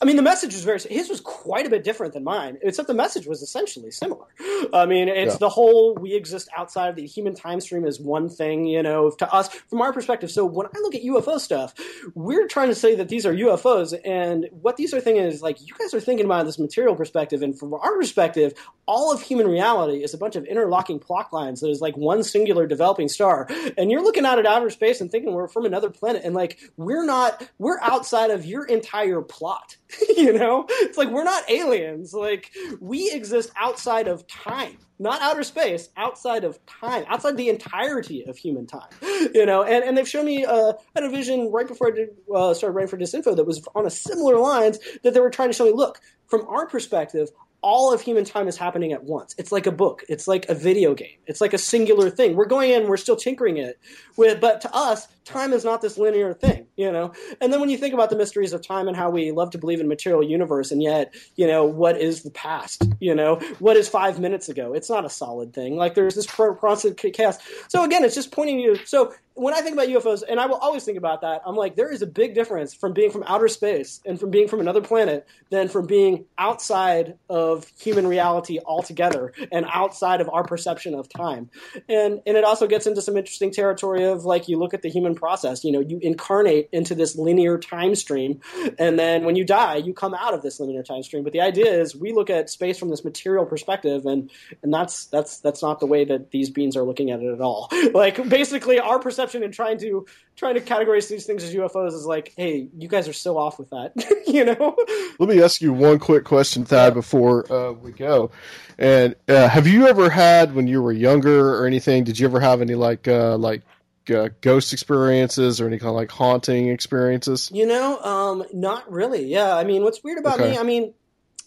I 0.00 0.04
mean, 0.04 0.16
the 0.16 0.22
message 0.22 0.52
was 0.52 0.64
very. 0.64 0.80
His 0.80 1.08
was 1.08 1.20
quite 1.20 1.66
a 1.66 1.70
bit 1.70 1.84
different 1.84 2.12
than 2.12 2.24
mine, 2.24 2.58
except 2.62 2.88
the 2.88 2.94
message 2.94 3.26
was 3.26 3.42
essentially 3.42 3.90
similar. 3.90 4.26
I 4.72 4.86
mean, 4.86 5.08
it's 5.08 5.34
yeah. 5.34 5.38
the 5.38 5.48
whole 5.48 5.94
we 5.94 6.14
exist 6.14 6.48
outside 6.56 6.88
of 6.88 6.96
the 6.96 7.06
human 7.06 7.34
time 7.34 7.60
stream 7.60 7.86
is 7.86 8.00
one 8.00 8.28
thing, 8.28 8.66
you 8.66 8.82
know, 8.82 9.10
to 9.10 9.32
us 9.32 9.48
from 9.48 9.80
our 9.80 9.92
perspective. 9.92 10.30
So 10.30 10.44
when 10.44 10.66
I 10.66 10.78
look 10.80 10.94
at 10.94 11.02
UFO 11.02 11.40
stuff, 11.40 11.74
we're 12.14 12.46
trying 12.46 12.68
to 12.68 12.74
say 12.74 12.94
that 12.96 13.08
these 13.08 13.24
are 13.24 13.32
UFOs, 13.32 13.98
and 14.04 14.48
what 14.50 14.76
these 14.76 14.92
are 14.92 15.00
thinking 15.00 15.24
is 15.24 15.42
like 15.42 15.60
you 15.66 15.74
guys 15.78 15.94
are 15.94 16.00
thinking 16.00 16.26
about 16.26 16.44
this 16.44 16.58
material 16.58 16.94
perspective, 16.94 17.42
and 17.42 17.58
from 17.58 17.72
our 17.74 17.96
perspective, 17.96 18.54
all 18.86 19.12
of 19.12 19.22
human 19.22 19.48
reality 19.48 20.02
is 20.02 20.14
a 20.14 20.18
bunch 20.18 20.36
of 20.36 20.44
interlocking 20.44 20.98
plot 20.98 21.32
lines 21.32 21.60
that 21.60 21.70
is 21.70 21.80
like 21.80 21.96
one 21.96 22.22
singular 22.22 22.66
developing 22.66 23.08
star, 23.08 23.48
and 23.78 23.90
you're 23.90 24.02
looking 24.02 24.26
out 24.26 24.38
at 24.38 24.46
outer 24.46 24.70
space 24.70 25.00
and 25.00 25.10
thinking 25.10 25.32
we're 25.32 25.48
from 25.48 25.64
another 25.64 25.90
planet, 25.90 26.22
and 26.24 26.34
like 26.34 26.58
we're 26.76 27.04
not, 27.04 27.48
we're 27.58 27.80
outside 27.80 28.30
of 28.30 28.44
your 28.44 28.64
entire 28.66 29.22
plot 29.22 29.76
you 30.16 30.32
know 30.32 30.66
it's 30.68 30.98
like 30.98 31.08
we're 31.10 31.24
not 31.24 31.48
aliens 31.50 32.12
like 32.12 32.52
we 32.80 33.10
exist 33.12 33.50
outside 33.56 34.08
of 34.08 34.26
time 34.26 34.76
not 34.98 35.20
outer 35.22 35.42
space 35.42 35.90
outside 35.96 36.44
of 36.44 36.64
time 36.66 37.04
outside 37.08 37.36
the 37.36 37.48
entirety 37.48 38.24
of 38.24 38.36
human 38.36 38.66
time 38.66 38.88
you 39.34 39.46
know 39.46 39.62
and, 39.62 39.84
and 39.84 39.96
they've 39.96 40.08
shown 40.08 40.24
me 40.24 40.44
uh, 40.44 40.72
had 40.94 41.04
a 41.04 41.10
vision 41.10 41.50
right 41.52 41.68
before 41.68 41.88
i 41.88 41.90
did, 41.90 42.08
uh, 42.34 42.52
started 42.52 42.74
writing 42.74 42.88
for 42.88 42.98
disinfo 42.98 43.36
that 43.36 43.44
was 43.44 43.64
on 43.74 43.86
a 43.86 43.90
similar 43.90 44.38
lines 44.38 44.78
that 45.02 45.14
they 45.14 45.20
were 45.20 45.30
trying 45.30 45.48
to 45.48 45.52
show 45.52 45.64
me 45.64 45.72
look 45.72 46.00
from 46.26 46.46
our 46.48 46.66
perspective 46.66 47.30
all 47.62 47.92
of 47.92 48.00
human 48.00 48.24
time 48.24 48.46
is 48.46 48.56
happening 48.56 48.92
at 48.92 49.02
once. 49.02 49.34
It's 49.38 49.50
like 49.50 49.66
a 49.66 49.72
book. 49.72 50.04
It's 50.08 50.28
like 50.28 50.48
a 50.48 50.54
video 50.54 50.94
game. 50.94 51.18
It's 51.26 51.40
like 51.40 51.52
a 51.52 51.58
singular 51.58 52.10
thing. 52.10 52.36
We're 52.36 52.46
going 52.46 52.70
in, 52.70 52.86
we're 52.86 52.96
still 52.96 53.16
tinkering 53.16 53.56
it 53.56 53.80
with, 54.16 54.40
but 54.40 54.60
to 54.60 54.72
us, 54.72 55.08
time 55.26 55.52
is 55.52 55.64
not 55.64 55.82
this 55.82 55.98
linear 55.98 56.32
thing, 56.32 56.66
you 56.76 56.90
know? 56.90 57.12
And 57.40 57.52
then 57.52 57.60
when 57.60 57.68
you 57.68 57.76
think 57.76 57.92
about 57.92 58.10
the 58.10 58.16
mysteries 58.16 58.52
of 58.52 58.66
time 58.66 58.88
and 58.88 58.96
how 58.96 59.10
we 59.10 59.32
love 59.32 59.50
to 59.50 59.58
believe 59.58 59.80
in 59.80 59.88
material 59.88 60.22
universe, 60.22 60.70
and 60.70 60.82
yet, 60.82 61.14
you 61.34 61.46
know, 61.46 61.64
what 61.64 62.00
is 62.00 62.22
the 62.22 62.30
past? 62.30 62.84
You 63.00 63.14
know, 63.14 63.36
what 63.58 63.76
is 63.76 63.88
five 63.88 64.18
minutes 64.20 64.48
ago? 64.48 64.72
It's 64.72 64.88
not 64.88 65.04
a 65.04 65.10
solid 65.10 65.52
thing. 65.52 65.76
Like 65.76 65.94
there's 65.94 66.14
this 66.14 66.26
constant 66.26 66.96
chaos. 66.96 67.38
So 67.68 67.84
again, 67.84 68.04
it's 68.04 68.14
just 68.14 68.32
pointing 68.32 68.60
you. 68.60 68.76
So 68.84 69.12
when 69.36 69.52
I 69.52 69.60
think 69.60 69.74
about 69.74 69.88
UFOs, 69.88 70.22
and 70.26 70.40
I 70.40 70.46
will 70.46 70.56
always 70.56 70.84
think 70.84 70.96
about 70.96 71.20
that, 71.20 71.42
I'm 71.44 71.56
like, 71.56 71.76
there 71.76 71.92
is 71.92 72.00
a 72.00 72.06
big 72.06 72.34
difference 72.34 72.72
from 72.72 72.94
being 72.94 73.10
from 73.10 73.22
outer 73.26 73.48
space 73.48 74.00
and 74.06 74.18
from 74.18 74.30
being 74.30 74.48
from 74.48 74.60
another 74.60 74.80
planet 74.80 75.26
than 75.50 75.68
from 75.68 75.86
being 75.86 76.24
outside 76.38 77.18
of 77.28 77.70
human 77.78 78.06
reality 78.06 78.60
altogether 78.64 79.34
and 79.52 79.66
outside 79.70 80.22
of 80.22 80.30
our 80.30 80.42
perception 80.42 80.94
of 80.94 81.10
time. 81.10 81.50
And 81.86 82.22
and 82.26 82.38
it 82.38 82.44
also 82.44 82.66
gets 82.66 82.86
into 82.86 83.02
some 83.02 83.18
interesting 83.18 83.50
territory 83.50 84.04
of 84.04 84.24
like 84.24 84.48
you 84.48 84.58
look 84.58 84.72
at 84.72 84.80
the 84.80 84.88
human 84.88 85.14
process, 85.16 85.64
you 85.64 85.72
know, 85.72 85.80
you 85.80 85.98
incarnate 86.00 86.68
into 86.72 86.94
this 86.94 87.16
linear 87.16 87.58
time 87.58 87.94
stream, 87.94 88.40
and 88.78 88.98
then 88.98 89.24
when 89.24 89.36
you 89.36 89.44
die, 89.44 89.76
you 89.76 89.92
come 89.92 90.14
out 90.14 90.34
of 90.34 90.42
this 90.42 90.60
linear 90.60 90.82
time 90.82 91.02
stream. 91.02 91.24
But 91.24 91.32
the 91.32 91.40
idea 91.40 91.72
is 91.72 91.96
we 91.96 92.12
look 92.12 92.30
at 92.30 92.50
space 92.50 92.78
from 92.78 92.90
this 92.90 93.04
material 93.04 93.46
perspective, 93.46 94.06
and 94.06 94.30
and 94.62 94.72
that's 94.72 95.06
that's 95.06 95.38
that's 95.38 95.62
not 95.62 95.80
the 95.80 95.86
way 95.86 96.04
that 96.04 96.30
these 96.30 96.50
beings 96.50 96.76
are 96.76 96.82
looking 96.82 97.10
at 97.10 97.20
it 97.20 97.32
at 97.32 97.40
all. 97.40 97.70
Like 97.96 98.28
basically 98.28 98.78
our 98.78 98.98
perception 98.98 99.42
and 99.42 99.54
trying 99.54 99.78
to 99.78 100.06
trying 100.36 100.54
to 100.54 100.60
categorize 100.60 101.08
these 101.08 101.24
things 101.24 101.42
as 101.42 101.54
UFOs 101.54 101.94
is 101.94 102.04
like, 102.04 102.32
hey, 102.36 102.68
you 102.76 102.88
guys 102.88 103.08
are 103.08 103.12
so 103.12 103.38
off 103.38 103.58
with 103.58 103.70
that, 103.70 103.92
you 104.26 104.44
know. 104.44 104.76
Let 105.18 105.28
me 105.28 105.42
ask 105.42 105.62
you 105.62 105.72
one 105.72 105.98
quick 105.98 106.24
question, 106.24 106.64
Thad, 106.64 106.92
before 106.94 107.50
uh, 107.50 107.72
we 107.72 107.92
go. 107.92 108.30
And 108.78 109.14
uh, 109.28 109.48
have 109.48 109.66
you 109.66 109.86
ever 109.86 110.10
had 110.10 110.54
when 110.54 110.66
you 110.66 110.82
were 110.82 110.92
younger 110.92 111.54
or 111.54 111.66
anything? 111.66 112.04
Did 112.04 112.18
you 112.18 112.26
ever 112.26 112.40
have 112.40 112.60
any 112.60 112.74
like 112.74 113.08
uh, 113.08 113.36
like 113.38 113.62
uh, 114.10 114.28
ghost 114.40 114.72
experiences 114.72 115.60
or 115.60 115.66
any 115.66 115.78
kind 115.78 115.90
of 115.90 115.96
like 115.96 116.10
haunting 116.10 116.68
experiences? 116.68 117.50
You 117.52 117.66
know, 117.66 118.00
um, 118.00 118.44
not 118.52 118.90
really. 118.90 119.26
Yeah, 119.26 119.56
I 119.56 119.64
mean, 119.64 119.82
what's 119.82 120.02
weird 120.02 120.18
about 120.18 120.40
okay. 120.40 120.52
me? 120.52 120.58
I 120.58 120.62
mean, 120.62 120.94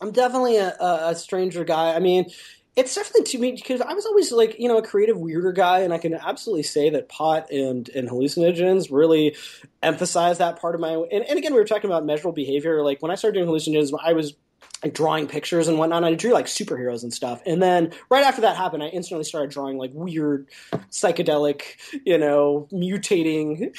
I'm 0.02 0.12
definitely 0.12 0.58
a, 0.58 0.76
a, 0.80 1.16
stranger 1.16 1.64
guy. 1.64 1.94
I 1.94 2.00
mean, 2.00 2.32
it's 2.76 2.96
definitely 2.96 3.24
to 3.32 3.40
me 3.40 3.52
because 3.52 3.82
I 3.82 3.94
was 3.94 4.06
always 4.06 4.32
like 4.32 4.60
you 4.60 4.68
know 4.68 4.78
a 4.78 4.86
creative 4.86 5.18
weirder 5.18 5.52
guy, 5.52 5.80
and 5.80 5.94
I 5.94 5.98
can 5.98 6.14
absolutely 6.14 6.64
say 6.64 6.90
that 6.92 7.10
pot 7.10 7.52
and 7.52 7.90
and 7.90 8.10
hallucinogens 8.10 8.88
really 8.92 9.36
emphasize 9.84 10.38
that 10.38 10.60
part 10.62 10.76
of 10.76 10.82
my. 10.82 10.92
And, 10.92 11.24
and 11.26 11.38
again, 11.38 11.54
we 11.54 11.60
were 11.60 11.66
talking 11.66 11.90
about 11.90 12.06
measurable 12.06 12.34
behavior. 12.34 12.84
Like 12.84 13.02
when 13.02 13.12
I 13.12 13.16
started 13.16 13.40
doing 13.40 13.50
hallucinogens, 13.50 13.92
I 14.02 14.14
was 14.14 14.36
like 14.84 14.94
drawing 14.94 15.28
pictures 15.28 15.68
and 15.68 15.78
whatnot. 15.78 16.04
I 16.04 16.14
drew 16.14 16.32
like 16.32 16.46
superheroes 16.46 17.04
and 17.04 17.14
stuff. 17.14 17.42
And 17.46 17.62
then 17.62 17.92
right 18.10 18.24
after 18.24 18.42
that 18.42 18.56
happened, 18.56 18.84
I 18.84 18.88
instantly 18.88 19.26
started 19.26 19.50
drawing 19.50 19.78
like 19.78 19.92
weird, 19.94 20.48
psychedelic, 20.90 21.64
you 22.06 22.18
know, 22.18 22.68
mutating, 22.72 23.76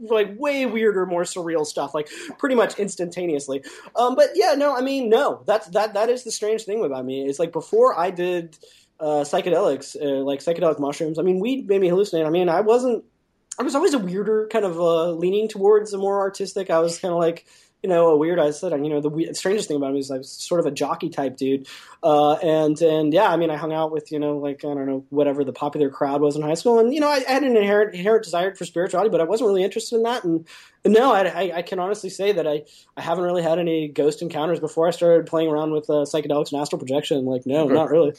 like 0.00 0.38
way 0.38 0.66
weirder, 0.66 1.06
more 1.06 1.22
surreal 1.24 1.66
stuff, 1.66 1.94
like 1.94 2.08
pretty 2.38 2.54
much 2.54 2.78
instantaneously. 2.78 3.62
Um, 3.94 4.14
but 4.14 4.30
yeah, 4.34 4.54
no, 4.54 4.74
I 4.74 4.80
mean, 4.80 5.10
no, 5.10 5.42
that's 5.46 5.68
that 5.68 5.94
that 5.94 6.08
is 6.08 6.24
the 6.24 6.30
strange 6.30 6.64
thing 6.64 6.84
about 6.84 7.04
me. 7.04 7.26
It's 7.26 7.38
like 7.38 7.52
before 7.52 7.98
I 7.98 8.10
did 8.10 8.56
uh, 8.98 9.24
psychedelics, 9.24 9.96
uh, 10.00 10.24
like 10.24 10.40
psychedelic 10.40 10.78
mushrooms. 10.78 11.18
I 11.18 11.22
mean, 11.22 11.40
weed 11.40 11.68
made 11.68 11.80
me 11.80 11.88
hallucinate. 11.88 12.26
I 12.26 12.30
mean, 12.30 12.48
I 12.48 12.60
wasn't. 12.60 13.04
I 13.58 13.62
was 13.62 13.74
always 13.74 13.94
a 13.94 13.98
weirder 13.98 14.48
kind 14.52 14.66
of 14.66 14.78
uh, 14.78 15.12
leaning 15.12 15.48
towards 15.48 15.92
a 15.94 15.98
more 15.98 16.20
artistic. 16.20 16.68
I 16.68 16.78
was 16.80 16.98
kind 16.98 17.12
of 17.12 17.18
like 17.18 17.46
you 17.86 17.92
know, 17.92 18.08
a 18.08 18.16
weird. 18.16 18.40
I 18.40 18.50
said, 18.50 18.72
you 18.72 18.88
know, 18.88 19.00
the 19.00 19.32
strangest 19.34 19.68
thing 19.68 19.76
about 19.76 19.92
me 19.92 20.00
is 20.00 20.10
I 20.10 20.18
was 20.18 20.28
sort 20.28 20.58
of 20.58 20.66
a 20.66 20.72
jockey 20.72 21.08
type 21.08 21.36
dude, 21.36 21.68
uh, 22.02 22.32
and 22.32 22.80
and 22.82 23.14
yeah, 23.14 23.30
I 23.30 23.36
mean, 23.36 23.48
I 23.48 23.56
hung 23.56 23.72
out 23.72 23.92
with 23.92 24.10
you 24.10 24.18
know, 24.18 24.38
like 24.38 24.64
I 24.64 24.74
don't 24.74 24.86
know, 24.86 25.04
whatever 25.10 25.44
the 25.44 25.52
popular 25.52 25.88
crowd 25.88 26.20
was 26.20 26.34
in 26.34 26.42
high 26.42 26.54
school, 26.54 26.80
and 26.80 26.92
you 26.92 26.98
know, 26.98 27.08
I, 27.08 27.22
I 27.28 27.32
had 27.34 27.44
an 27.44 27.56
inherent 27.56 27.94
inherent 27.94 28.24
desire 28.24 28.56
for 28.56 28.64
spirituality, 28.64 29.08
but 29.08 29.20
I 29.20 29.24
wasn't 29.24 29.46
really 29.46 29.62
interested 29.62 29.94
in 29.94 30.02
that, 30.02 30.24
and, 30.24 30.48
no, 30.84 31.12
I, 31.12 31.26
I, 31.26 31.52
I, 31.58 31.62
can 31.62 31.78
honestly 31.78 32.10
say 32.10 32.32
that 32.32 32.46
I, 32.46 32.64
I 32.96 33.02
haven't 33.02 33.24
really 33.24 33.42
had 33.42 33.60
any 33.60 33.86
ghost 33.86 34.20
encounters 34.20 34.58
before 34.58 34.88
I 34.88 34.90
started 34.90 35.26
playing 35.26 35.48
around 35.48 35.70
with 35.72 35.88
uh, 35.88 36.06
psychedelics 36.06 36.52
and 36.52 36.60
astral 36.60 36.78
projection. 36.78 37.24
Like, 37.24 37.44
no, 37.44 37.66
not 37.66 37.90
really. 37.90 38.14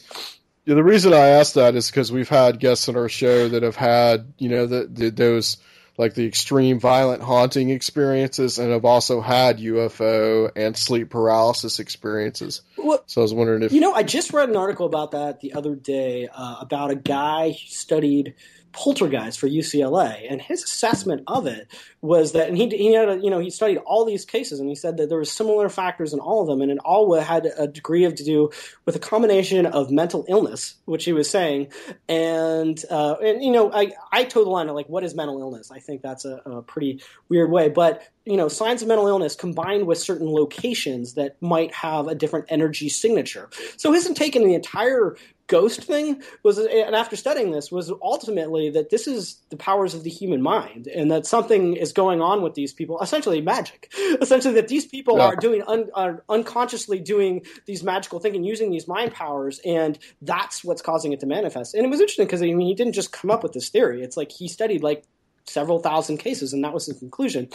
Yeah, 0.66 0.76
the 0.76 0.84
reason 0.84 1.14
I 1.14 1.28
asked 1.28 1.56
that 1.56 1.76
is 1.76 1.90
because 1.90 2.12
we've 2.12 2.28
had 2.28 2.60
guests 2.60 2.90
on 2.90 2.98
our 2.98 3.08
show 3.08 3.48
that 3.48 3.64
have 3.64 3.78
had, 3.78 4.34
you 4.38 4.50
know, 4.50 4.66
the, 4.66 4.86
the, 4.92 5.10
those 5.12 5.58
like 5.98 6.14
the 6.14 6.26
extreme 6.26 6.80
violent 6.80 7.24
haunting 7.24 7.72
experiences 7.72 8.60
and 8.60 8.72
have 8.72 8.86
also 8.86 9.20
had 9.20 9.58
UFO 9.58 10.52
and 10.56 10.78
sleep 10.78 11.10
paralysis 11.10 11.80
experiences. 11.80 12.62
Well, 12.78 13.04
so 13.08 13.22
I 13.22 13.24
was 13.24 13.34
wondering 13.34 13.64
if 13.64 13.74
you 13.74 13.82
know, 13.82 13.94
I 13.94 14.04
just 14.04 14.32
read 14.32 14.50
an 14.50 14.56
article 14.56 14.86
about 14.86 15.12
that 15.12 15.42
the 15.42 15.54
other 15.54 15.76
day 15.76 16.30
uh, 16.32 16.58
about 16.62 16.92
a 16.92 16.96
guy 16.96 17.50
who 17.50 17.68
studied 17.68 18.36
poltergeist 18.78 19.40
for 19.40 19.48
UCLA, 19.48 20.32
and 20.32 20.40
his 20.40 20.64
assessment 20.64 21.24
of 21.26 21.48
it 21.48 21.68
was 22.02 22.34
that, 22.34 22.48
and 22.48 22.56
he 22.56 22.70
he 22.70 22.94
had 22.94 23.10
a, 23.10 23.18
you 23.18 23.32
know 23.32 23.40
he 23.40 23.50
studied 23.50 23.78
all 23.80 24.06
these 24.06 24.24
cases, 24.24 24.60
and 24.60 24.70
he 24.70 24.76
said 24.76 24.98
that 24.98 25.10
there 25.10 25.18
were 25.18 25.26
similar 25.26 25.68
factors 25.68 26.14
in 26.14 26.20
all 26.20 26.42
of 26.42 26.48
them, 26.48 26.62
and 26.62 26.72
it 26.72 26.78
all 26.86 27.12
had 27.16 27.48
a 27.58 27.68
degree 27.68 28.04
of 28.04 28.14
to 28.14 28.24
do 28.24 28.52
with 28.86 28.96
a 28.96 29.00
combination 29.00 29.66
of 29.66 29.90
mental 29.90 30.26
illness, 30.30 30.76
which 30.86 31.06
he 31.06 31.12
was 31.12 31.28
saying, 31.28 31.70
and 32.08 32.86
uh, 32.92 33.16
and 33.16 33.44
you 33.44 33.52
know 33.52 33.74
I 33.74 33.94
I 34.12 34.26
told 34.26 34.46
the 34.46 34.52
line 34.52 34.70
of 34.70 34.76
like 34.76 34.88
what 34.88 35.04
is 35.04 35.16
mental 35.16 35.42
illness? 35.42 35.72
I 35.72 35.80
think 35.80 36.04
that's 36.04 36.24
a, 36.24 36.36
a 36.46 36.62
pretty 36.62 37.02
weird 37.30 37.50
way, 37.50 37.70
but 37.70 38.04
you 38.26 38.38
know 38.38 38.48
signs 38.48 38.84
of 38.84 38.88
mental 38.88 39.08
illness 39.08 39.36
combined 39.36 39.88
with 39.88 39.98
certain 39.98 40.28
locations 40.28 41.16
that 41.16 41.42
might 41.42 41.74
have 41.74 42.08
a 42.08 42.14
different 42.14 42.46
energy 42.50 42.90
signature. 42.90 43.50
So 43.78 43.92
hasn't 43.92 44.18
taken 44.18 44.44
the 44.44 44.54
entire 44.54 45.16
ghost 45.48 45.84
thing 45.84 46.22
was 46.44 46.58
and 46.58 46.96
after 46.96 47.16
studying 47.16 47.52
this 47.52 47.72
was 47.72 47.92
ultimately 48.02 48.70
that 48.70 48.90
this 48.90 49.08
is 49.08 49.42
the 49.50 49.56
powers 49.56 49.94
of 49.94 50.04
the 50.04 50.10
human 50.10 50.42
mind 50.42 50.88
and 50.88 51.10
that 51.10 51.26
something 51.26 51.76
is 51.76 51.94
going 51.94 52.22
on 52.22 52.42
with 52.42 52.54
these 52.54 52.74
people. 52.74 53.00
Essentially 53.02 53.42
magic. 53.42 53.92
Essentially 54.22 54.54
that 54.56 54.68
these 54.68 54.86
people 54.86 55.18
yeah. 55.18 55.26
are 55.26 55.36
doing 55.36 55.64
un, 55.68 55.90
are 55.94 56.24
unconsciously 56.28 57.00
doing 57.00 57.46
these 57.66 57.82
magical 57.82 58.20
thinking 58.20 58.44
using 58.44 58.70
these 58.70 58.88
mind 58.88 59.14
powers 59.14 59.60
and 59.66 59.98
that's 60.22 60.64
what's 60.64 60.82
causing 60.82 61.14
it 61.14 61.20
to 61.22 61.26
manifest. 61.26 61.74
And 61.74 61.86
it 61.86 61.90
was 61.90 62.02
interesting 62.02 62.26
because 62.26 62.42
I 62.42 62.46
mean 62.46 62.68
he 62.68 62.76
didn't 62.76 62.94
just 62.94 63.12
come 63.12 63.32
up 63.32 63.42
with 63.42 63.54
this 63.54 63.70
theory. 63.70 64.04
It's 64.04 64.18
like 64.18 64.32
he 64.32 64.48
studied 64.48 64.84
like 64.84 65.06
several 65.50 65.80
thousand 65.80 66.18
cases, 66.18 66.54
and 66.54 66.64
that 66.64 66.74
was 66.74 66.86
the 66.86 66.94
conclusion. 66.94 67.50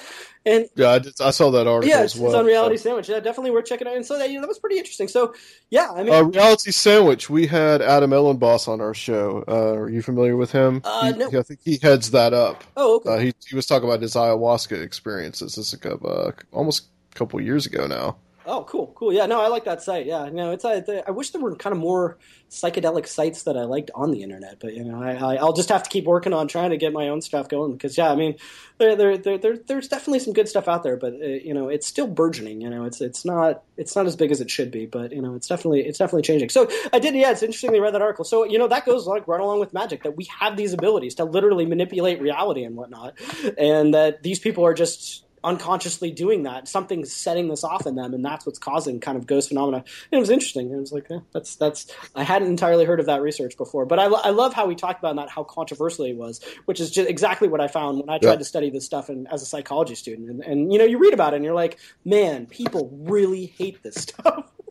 And 0.44 0.69
yeah, 0.74 0.90
I, 0.90 0.98
just, 0.98 1.20
I 1.20 1.31
saw 1.31 1.51
that 1.51 1.66
article 1.66 1.89
yeah, 1.97 2.02
as 2.02 2.16
well. 2.16 2.31
It's 2.31 2.39
on 2.39 2.47
Reality 2.47 2.77
Sandwich. 2.77 3.09
Yeah, 3.09 3.20
definitely 3.20 3.52
worth 3.52 3.66
checking 3.66 3.86
out. 3.86 3.94
And 3.94 4.05
so 4.05 4.19
that 4.19 4.31
you 4.31 4.36
know, 4.36 4.40
that 4.43 4.48
was 4.48 4.59
pretty 4.59 4.78
interesting. 4.78 5.09
So 5.09 5.35
yeah, 5.70 5.90
I 5.94 6.02
mean, 6.02 6.12
uh, 6.12 6.23
Reality 6.23 6.70
Sandwich. 6.70 7.31
We 7.31 7.47
had 7.47 7.82
Adam 7.82 8.10
Elenbaas 8.10 8.69
on 8.69 8.81
our 8.81 8.94
show. 8.94 9.44
Uh, 9.47 9.74
are 9.74 9.89
you 9.89 10.02
familiar 10.02 10.36
with 10.36 10.52
him? 10.52 10.81
Uh, 10.85 11.12
he, 11.12 11.19
no. 11.19 11.27
I 11.27 11.43
think 11.43 11.60
he 11.64 11.78
heads 11.78 12.10
that 12.10 12.32
up. 12.32 12.64
Oh, 12.77 12.97
okay. 12.97 13.10
Uh, 13.10 13.19
he 13.19 13.35
he 13.47 13.56
was 13.56 13.66
talking 13.66 13.89
about 13.89 14.02
his 14.02 14.14
ayahuasca 14.14 14.82
experiences. 14.82 15.55
This 15.55 15.73
is 15.73 15.81
a 15.85 15.94
uh, 15.94 16.32
almost 16.52 16.86
a 17.12 17.14
couple 17.14 17.40
years 17.40 17.66
ago 17.66 17.86
now. 17.86 18.16
Oh, 18.44 18.64
cool, 18.64 18.93
cool. 18.97 19.12
Yeah, 19.12 19.27
no, 19.27 19.40
I 19.40 19.47
like 19.48 19.64
that 19.64 19.82
site. 19.82 20.05
Yeah, 20.05 20.28
no, 20.32 20.51
it's. 20.51 20.64
I, 20.64 20.82
I 21.06 21.12
wish 21.12 21.31
there 21.31 21.40
were 21.40 21.55
kind 21.55 21.73
of 21.73 21.78
more 21.78 22.19
psychedelic 22.51 23.06
sites 23.06 23.44
that 23.44 23.56
I 23.56 23.62
liked 23.62 23.93
on 23.94 24.10
the 24.10 24.23
internet, 24.23 24.59
but 24.59 24.74
you 24.74 24.85
know, 24.85 25.01
I, 25.01 25.36
I 25.36 25.44
will 25.44 25.52
just 25.52 25.69
have 25.69 25.85
to 25.85 25.90
keep 25.90 26.05
working 26.05 26.32
on 26.32 26.48
trying 26.48 26.70
to 26.70 26.77
get 26.77 26.93
my 26.93 27.09
own 27.09 27.20
stuff 27.20 27.48
going 27.48 27.73
because 27.73 27.97
yeah, 27.97 28.10
I 28.10 28.16
mean, 28.16 28.36
there, 28.78 28.97
there, 28.97 29.16
there, 29.16 29.39
there 29.39 29.56
there's 29.56 29.86
definitely 29.86 30.19
some 30.19 30.32
good 30.32 30.48
stuff 30.48 30.66
out 30.66 30.82
there, 30.82 30.97
but 30.97 31.12
uh, 31.14 31.27
you 31.27 31.55
know, 31.55 31.69
it's 31.69 31.86
still 31.86 32.09
burgeoning. 32.09 32.60
You 32.60 32.70
know, 32.70 32.85
it's 32.85 33.01
it's 33.01 33.24
not 33.24 33.62
it's 33.77 33.94
not 33.94 34.06
as 34.06 34.16
big 34.16 34.32
as 34.32 34.40
it 34.40 34.51
should 34.51 34.73
be, 34.73 34.86
but 34.86 35.12
you 35.12 35.23
know, 35.23 35.36
it's 35.36 35.47
definitely 35.47 35.82
it's 35.82 35.98
definitely 35.98 36.23
changing. 36.23 36.48
So 36.48 36.69
I 36.93 36.98
did, 36.98 37.14
yeah, 37.14 37.31
it's 37.31 37.44
interesting. 37.44 37.70
Read 37.81 37.94
that 37.94 38.02
article. 38.02 38.24
So 38.24 38.44
you 38.44 38.59
know, 38.59 38.66
that 38.69 38.85
goes 38.85 39.06
like 39.06 39.28
right 39.28 39.40
along 39.40 39.60
with 39.60 39.73
magic 39.73 40.02
that 40.02 40.16
we 40.16 40.28
have 40.40 40.56
these 40.56 40.73
abilities 40.73 41.14
to 41.16 41.24
literally 41.24 41.64
manipulate 41.64 42.20
reality 42.20 42.64
and 42.64 42.74
whatnot, 42.74 43.14
and 43.56 43.94
that 43.94 44.24
these 44.24 44.40
people 44.40 44.66
are 44.66 44.74
just 44.74 45.24
unconsciously 45.44 46.10
doing 46.10 46.44
that. 46.44 46.69
Something's 46.69 47.12
setting 47.12 47.48
this 47.48 47.64
off 47.64 47.86
in 47.86 47.94
them, 47.94 48.14
and 48.14 48.24
that's 48.24 48.47
what's 48.47 48.59
causing 48.59 49.01
kind 49.01 49.16
of 49.16 49.27
ghost 49.27 49.48
phenomena. 49.48 49.78
And 49.78 50.19
it 50.19 50.20
was 50.20 50.31
interesting. 50.31 50.70
It 50.70 50.78
was 50.78 50.93
like 50.93 51.10
eh, 51.10 51.20
that's 51.32 51.56
that's 51.56 51.86
I 52.14 52.23
hadn't 52.23 52.48
entirely 52.48 52.85
heard 52.85 53.01
of 53.01 53.06
that 53.06 53.23
research 53.23 53.56
before, 53.56 53.86
but 53.86 53.98
I, 53.98 54.05
I 54.05 54.31
love 54.31 54.55
how 54.55 54.66
we 54.66 54.74
talked 54.74 55.01
about 55.01 55.16
that, 55.16 55.31
how 55.31 55.44
controversial 55.44 56.05
it 56.05 56.16
was, 56.16 56.40
which 56.66 56.81
is 56.81 56.90
just 56.90 57.09
exactly 57.09 57.48
what 57.48 57.60
I 57.60 57.69
found 57.69 57.98
when 57.98 58.09
I 58.09 58.19
tried 58.19 58.32
yeah. 58.32 58.39
to 58.39 58.44
study 58.44 58.70
this 58.70 58.85
stuff 58.85 59.09
and, 59.09 59.27
as 59.32 59.43
a 59.43 59.47
psychology 59.47 59.94
student. 59.94 60.31
And, 60.31 60.40
and 60.43 60.73
you 60.73 60.78
know, 60.78 60.85
you 60.85 60.98
read 60.98 61.14
about 61.14 61.32
it, 61.32 61.36
and 61.36 61.44
you're 61.44 61.55
like, 61.55 61.78
man, 62.05 62.47
people 62.47 62.90
really 62.93 63.47
hate 63.47 63.82
this 63.82 63.97
stuff. 63.97 64.51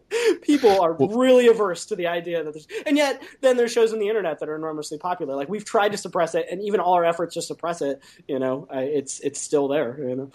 people 0.41 0.81
are 0.81 0.93
really 0.93 1.47
averse 1.47 1.85
to 1.87 1.95
the 1.95 2.07
idea 2.07 2.43
that 2.43 2.53
there's, 2.53 2.67
and 2.85 2.97
yet 2.97 3.21
then 3.41 3.57
there's 3.57 3.71
shows 3.71 3.93
on 3.93 3.99
the 3.99 4.07
internet 4.07 4.39
that 4.39 4.49
are 4.49 4.55
enormously 4.55 4.97
popular. 4.97 5.35
Like 5.35 5.49
we've 5.49 5.65
tried 5.65 5.91
to 5.93 5.97
suppress 5.97 6.35
it, 6.35 6.47
and 6.51 6.61
even 6.61 6.79
all 6.79 6.93
our 6.93 7.05
efforts 7.05 7.33
to 7.35 7.41
suppress 7.41 7.81
it, 7.81 8.01
you 8.27 8.39
know, 8.39 8.67
it's 8.71 9.19
it's 9.21 9.39
still 9.39 9.67
there. 9.67 9.97
You 9.99 10.15
know. 10.15 10.31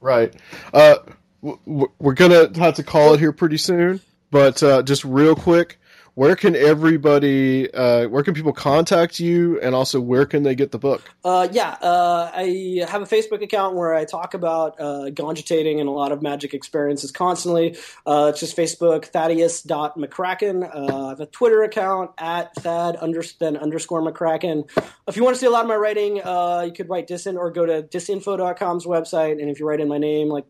Right. 0.00 0.34
Uh, 0.72 0.96
we're 1.42 2.14
gonna 2.14 2.50
have 2.56 2.74
to 2.74 2.82
call 2.82 3.14
it 3.14 3.20
here 3.20 3.32
pretty 3.32 3.56
soon, 3.56 4.00
but 4.30 4.62
uh, 4.62 4.82
just 4.82 5.04
real 5.04 5.34
quick, 5.34 5.79
where 6.20 6.36
can 6.36 6.54
everybody 6.54 7.72
uh, 7.72 8.06
where 8.08 8.22
can 8.22 8.34
people 8.34 8.52
contact 8.52 9.20
you? 9.20 9.58
And 9.62 9.74
also 9.74 10.02
where 10.02 10.26
can 10.26 10.42
they 10.42 10.54
get 10.54 10.70
the 10.70 10.78
book? 10.78 11.00
Uh, 11.24 11.48
yeah 11.50 11.78
uh, 11.80 12.30
i 12.34 12.84
have 12.86 13.00
a 13.00 13.06
facebook 13.06 13.42
account 13.42 13.74
where 13.74 13.94
i 13.94 14.04
talk 14.04 14.34
about 14.34 14.78
uh, 14.78 15.08
gongitating 15.12 15.80
and 15.80 15.88
a 15.88 15.92
lot 15.92 16.12
of 16.12 16.20
magic 16.20 16.52
experiences 16.52 17.10
constantly. 17.10 17.74
Uh, 18.04 18.26
it's 18.30 18.40
just 18.40 18.54
facebook 18.54 19.06
thaddeus.mckraken 19.06 20.68
uh, 20.74 21.06
i 21.06 21.08
have 21.08 21.20
a 21.20 21.26
twitter 21.26 21.62
account 21.62 22.10
at 22.18 22.54
thad 22.56 22.98
under, 23.00 23.22
then 23.38 23.56
underscore 23.56 24.02
mckraken. 24.02 24.68
If 25.08 25.16
you 25.16 25.24
want 25.24 25.36
to 25.36 25.40
see 25.40 25.46
a 25.46 25.50
lot 25.50 25.62
of 25.62 25.68
my 25.68 25.76
writing 25.76 26.16
you 26.16 26.72
could 26.76 26.90
write 26.90 27.08
disin 27.08 27.38
or 27.38 27.50
go 27.50 27.64
to 27.64 27.82
disinfo.com's 27.82 28.84
website. 28.84 29.40
And 29.40 29.48
if 29.48 29.58
you 29.58 29.66
write 29.66 29.80
in 29.80 29.88
my 29.88 29.96
name 29.96 30.28
like 30.28 30.44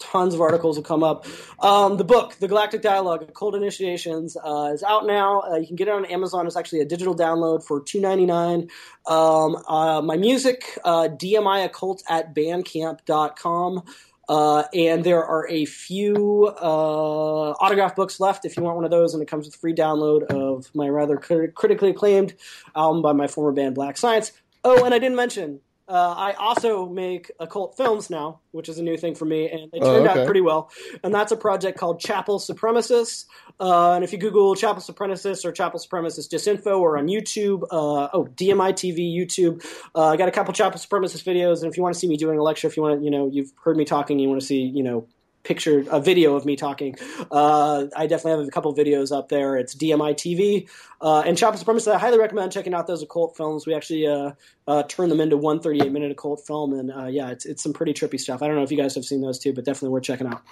tons 0.00 0.34
of 0.34 0.40
articles 0.40 0.76
will 0.76 0.82
come 0.82 1.04
up. 1.04 1.26
Um, 1.60 1.96
the 1.96 2.04
book, 2.04 2.34
The 2.40 2.48
Galactic 2.48 2.82
Dialogue, 2.82 3.22
Occult 3.22 3.54
Initiations, 3.54 4.36
uh, 4.36 4.70
is 4.72 4.82
out 4.82 5.06
now. 5.06 5.42
Uh, 5.42 5.56
you 5.56 5.66
can 5.66 5.76
get 5.76 5.88
it 5.88 5.92
on 5.92 6.04
Amazon. 6.06 6.46
It's 6.46 6.56
actually 6.56 6.80
a 6.80 6.84
digital 6.84 7.14
download 7.14 7.64
for 7.64 7.80
two 7.80 8.00
ninety 8.00 8.26
nine. 8.26 8.68
Um, 9.06 9.56
uh, 9.68 10.02
my 10.02 10.16
music, 10.16 10.78
uh, 10.84 11.08
DMI 11.08 11.66
Occult 11.66 12.02
at 12.08 12.34
bandcamp.com. 12.34 13.82
Uh, 14.28 14.62
and 14.72 15.02
there 15.02 15.24
are 15.24 15.48
a 15.48 15.64
few 15.64 16.46
uh, 16.46 17.50
autograph 17.58 17.96
books 17.96 18.20
left 18.20 18.44
if 18.44 18.56
you 18.56 18.62
want 18.62 18.76
one 18.76 18.84
of 18.84 18.90
those, 18.92 19.12
and 19.12 19.20
it 19.20 19.26
comes 19.26 19.44
with 19.44 19.56
a 19.56 19.58
free 19.58 19.74
download 19.74 20.22
of 20.22 20.72
my 20.72 20.88
rather 20.88 21.16
critically 21.16 21.90
acclaimed 21.90 22.34
album 22.76 23.02
by 23.02 23.12
my 23.12 23.26
former 23.26 23.50
band 23.50 23.74
Black 23.74 23.96
Science. 23.96 24.30
Oh, 24.62 24.84
and 24.84 24.94
I 24.94 25.00
didn't 25.00 25.16
mention 25.16 25.60
uh, 25.90 26.14
I 26.16 26.32
also 26.34 26.88
make 26.88 27.32
occult 27.40 27.76
films 27.76 28.10
now, 28.10 28.38
which 28.52 28.68
is 28.68 28.78
a 28.78 28.82
new 28.82 28.96
thing 28.96 29.16
for 29.16 29.24
me, 29.24 29.50
and 29.50 29.72
they 29.72 29.80
turned 29.80 30.06
oh, 30.06 30.10
okay. 30.10 30.20
out 30.20 30.24
pretty 30.24 30.40
well. 30.40 30.70
And 31.02 31.12
that's 31.12 31.32
a 31.32 31.36
project 31.36 31.78
called 31.78 31.98
Chapel 31.98 32.38
Supremacists. 32.38 33.24
Uh, 33.58 33.94
and 33.94 34.04
if 34.04 34.12
you 34.12 34.18
Google 34.18 34.54
Chapel 34.54 34.80
Supremacists 34.80 35.44
or 35.44 35.50
Chapel 35.50 35.80
Supremacist 35.80 36.32
Disinfo 36.32 36.78
or 36.78 36.96
on 36.96 37.08
YouTube, 37.08 37.64
uh, 37.64 38.08
oh 38.12 38.28
DMI 38.36 38.72
TV 38.72 39.12
YouTube, 39.12 39.64
uh, 39.96 40.10
I 40.10 40.16
got 40.16 40.28
a 40.28 40.32
couple 40.32 40.54
Chapel 40.54 40.78
Supremacist 40.78 41.24
videos. 41.24 41.62
And 41.62 41.70
if 41.70 41.76
you 41.76 41.82
want 41.82 41.94
to 41.94 41.98
see 41.98 42.06
me 42.06 42.16
doing 42.16 42.38
a 42.38 42.42
lecture, 42.42 42.68
if 42.68 42.76
you 42.76 42.84
want 42.84 43.00
to, 43.00 43.04
you 43.04 43.10
know, 43.10 43.28
you've 43.28 43.50
heard 43.64 43.76
me 43.76 43.84
talking, 43.84 44.20
you 44.20 44.28
want 44.28 44.40
to 44.40 44.46
see, 44.46 44.60
you 44.60 44.84
know, 44.84 45.08
picture 45.42 45.84
a 45.90 46.00
video 46.00 46.34
of 46.34 46.44
me 46.44 46.56
talking. 46.56 46.96
Uh, 47.30 47.86
I 47.96 48.06
definitely 48.06 48.38
have 48.38 48.48
a 48.48 48.50
couple 48.50 48.74
videos 48.74 49.16
up 49.16 49.28
there. 49.28 49.56
It's 49.56 49.74
DMI 49.74 50.14
TV 50.14 50.68
uh, 51.00 51.20
and 51.20 51.36
Chapel 51.36 51.58
Supremacy. 51.58 51.90
I 51.90 51.98
highly 51.98 52.18
recommend 52.18 52.52
checking 52.52 52.74
out 52.74 52.86
those 52.86 53.02
occult 53.02 53.36
films. 53.36 53.66
We 53.66 53.74
actually 53.74 54.06
uh, 54.06 54.32
uh 54.66 54.82
turn 54.84 55.08
them 55.08 55.20
into 55.20 55.36
one 55.36 55.60
38 55.60 55.92
minute 55.92 56.10
occult 56.10 56.46
film, 56.46 56.72
and 56.72 56.92
uh, 56.92 57.06
yeah, 57.06 57.30
it's 57.30 57.46
it's 57.46 57.62
some 57.62 57.72
pretty 57.72 57.92
trippy 57.92 58.20
stuff. 58.20 58.42
I 58.42 58.46
don't 58.46 58.56
know 58.56 58.62
if 58.62 58.70
you 58.70 58.78
guys 58.78 58.94
have 58.94 59.04
seen 59.04 59.20
those 59.20 59.38
too, 59.38 59.52
but 59.52 59.64
definitely 59.64 59.90
worth 59.90 60.04
checking 60.04 60.26
out. 60.26 60.42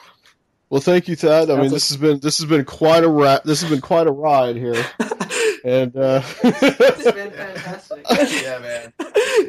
Well, 0.71 0.81
thank 0.83 1.09
you, 1.09 1.17
Thad. 1.17 1.51
I 1.51 1.61
mean, 1.61 1.71
this 1.71 1.89
has 1.89 1.97
been 1.97 2.21
this 2.21 2.39
has 2.39 2.47
been 2.49 2.65
quite 2.65 3.05
a 3.05 3.09
ra- 3.09 3.41
this 3.45 3.63
has 3.63 3.71
been 3.71 3.81
quite 3.81 4.07
a 4.07 4.13
ride 4.13 4.57
here. 4.57 4.75
and 5.69 5.97
uh, 5.97 6.23
it's 6.43 7.05
been 7.13 7.31
fantastic. 7.31 8.07
yeah, 8.43 8.59
man. 8.59 8.93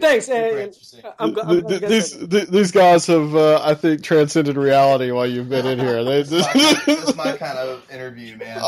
Thanks. 0.02 0.28
And, 0.30 0.76
I'm, 1.18 1.40
I'm, 1.40 1.50
I'm 1.50 1.68
these 1.68 2.18
these 2.28 2.72
guys 2.72 3.08
have, 3.08 3.36
uh, 3.36 3.62
I 3.64 3.74
think, 3.74 4.04
transcended 4.04 4.58
reality 4.58 5.12
while 5.12 5.26
you've 5.26 5.50
been 5.50 5.66
in 5.66 5.80
here. 5.80 6.04
They, 6.04 6.24
this, 6.24 6.46
this 6.54 7.10
is 7.10 7.16
my 7.16 7.38
kind 7.38 7.58
of 7.58 7.90
interview, 7.90 8.38
man. 8.38 8.62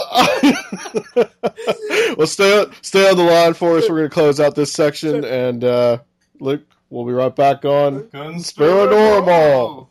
well, 2.18 2.28
stay 2.28 2.65
stay 2.82 3.10
on 3.10 3.18
the 3.18 3.23
line 3.23 3.53
for 3.53 3.78
us. 3.78 3.90
We're 3.90 3.98
going 3.98 4.10
to 4.10 4.14
close 4.14 4.40
out 4.40 4.56
this 4.56 4.72
section, 4.72 5.26
and 5.26 5.64
uh, 5.64 5.98
Luke, 6.40 6.64
we'll 6.90 7.06
be 7.06 7.11
right 7.11 7.36
back 7.36 7.65
on 7.65 8.03
Conspiranormal. 8.03 9.88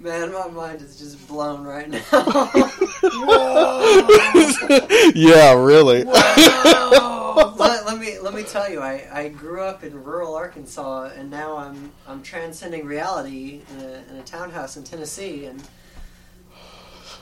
Man, 0.00 0.32
my 0.32 0.48
mind 0.48 0.80
is 0.80 0.98
just 0.98 1.28
blown 1.28 1.62
right 1.62 1.86
now. 1.86 2.00
yeah, 5.14 5.52
really. 5.52 6.04
let, 6.04 7.84
let, 7.84 7.98
me 7.98 8.18
let 8.18 8.32
me 8.32 8.42
tell 8.42 8.70
you, 8.70 8.80
I, 8.80 9.06
I 9.12 9.28
grew 9.28 9.60
up 9.60 9.84
in 9.84 10.02
rural 10.02 10.34
Arkansas, 10.34 11.10
and 11.14 11.30
now 11.30 11.58
I'm 11.58 11.92
I'm 12.08 12.22
transcending 12.22 12.86
reality 12.86 13.60
in 13.74 13.80
a, 13.84 14.02
in 14.08 14.16
a 14.16 14.22
townhouse 14.22 14.78
in 14.78 14.84
Tennessee, 14.84 15.44
and 15.44 15.62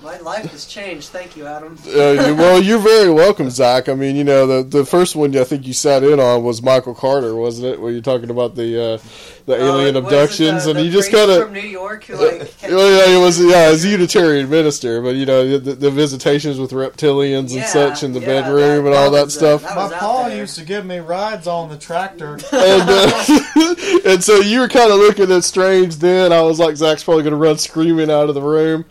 my 0.02 0.16
life 0.18 0.50
has 0.52 0.64
changed. 0.64 1.08
Thank 1.08 1.36
you, 1.36 1.46
Adam. 1.46 1.76
Uh, 1.86 2.34
well, 2.36 2.62
you're 2.62 2.78
very 2.78 3.10
welcome, 3.10 3.50
Zach. 3.50 3.88
I 3.88 3.94
mean, 3.94 4.14
you 4.14 4.24
know, 4.24 4.46
the 4.46 4.62
the 4.62 4.84
first 4.84 5.16
one 5.16 5.36
I 5.36 5.44
think 5.44 5.66
you 5.66 5.72
sat 5.72 6.04
in 6.04 6.20
on 6.20 6.44
was 6.44 6.62
Michael 6.62 6.94
Carter, 6.94 7.34
wasn't 7.34 7.66
it? 7.66 7.80
Where 7.80 7.90
you're 7.90 8.00
talking 8.00 8.30
about 8.30 8.54
the 8.54 8.94
uh, 8.94 8.98
the 9.46 9.54
uh, 9.54 9.66
alien 9.66 9.96
abductions, 9.96 10.64
the, 10.64 10.70
and 10.70 10.80
you 10.80 10.92
just 10.92 11.10
kind 11.10 11.30
of 11.30 11.42
from 11.42 11.52
New 11.52 11.60
York, 11.60 12.04
who 12.04 12.14
like 12.14 12.54
well, 12.62 13.08
yeah, 13.08 13.16
it 13.16 13.20
was 13.20 13.42
yeah, 13.42 13.70
as 13.72 13.84
a 13.84 13.88
Unitarian 13.88 14.48
minister, 14.48 15.02
but 15.02 15.16
you 15.16 15.26
know, 15.26 15.58
the, 15.58 15.74
the 15.74 15.90
visitations 15.90 16.60
with 16.60 16.70
reptilians 16.70 17.52
yeah, 17.52 17.62
and 17.62 17.68
such 17.68 18.02
in 18.04 18.12
the 18.12 18.20
yeah, 18.20 18.26
bedroom 18.26 18.84
that, 18.84 18.90
and 18.90 18.94
all 18.94 19.10
that, 19.10 19.24
that 19.26 19.30
stuff. 19.30 19.62
That 19.62 19.74
My 19.74 19.98
pa 19.98 20.28
used 20.28 20.56
to 20.58 20.64
give 20.64 20.86
me 20.86 20.98
rides 20.98 21.46
on 21.48 21.70
the 21.70 21.78
tractor, 21.78 22.34
and 22.52 22.88
uh, 22.88 24.04
and 24.12 24.22
so 24.22 24.36
you 24.36 24.60
were 24.60 24.68
kind 24.68 24.92
of 24.92 24.98
looking 24.98 25.32
at 25.32 25.42
strange. 25.42 25.96
Then 25.96 26.32
I 26.32 26.42
was 26.42 26.60
like, 26.60 26.76
Zach's 26.76 27.02
probably 27.02 27.24
going 27.24 27.32
to 27.32 27.36
run 27.38 27.58
screaming 27.58 28.10
out 28.10 28.28
of 28.28 28.36
the 28.36 28.42
room. 28.42 28.84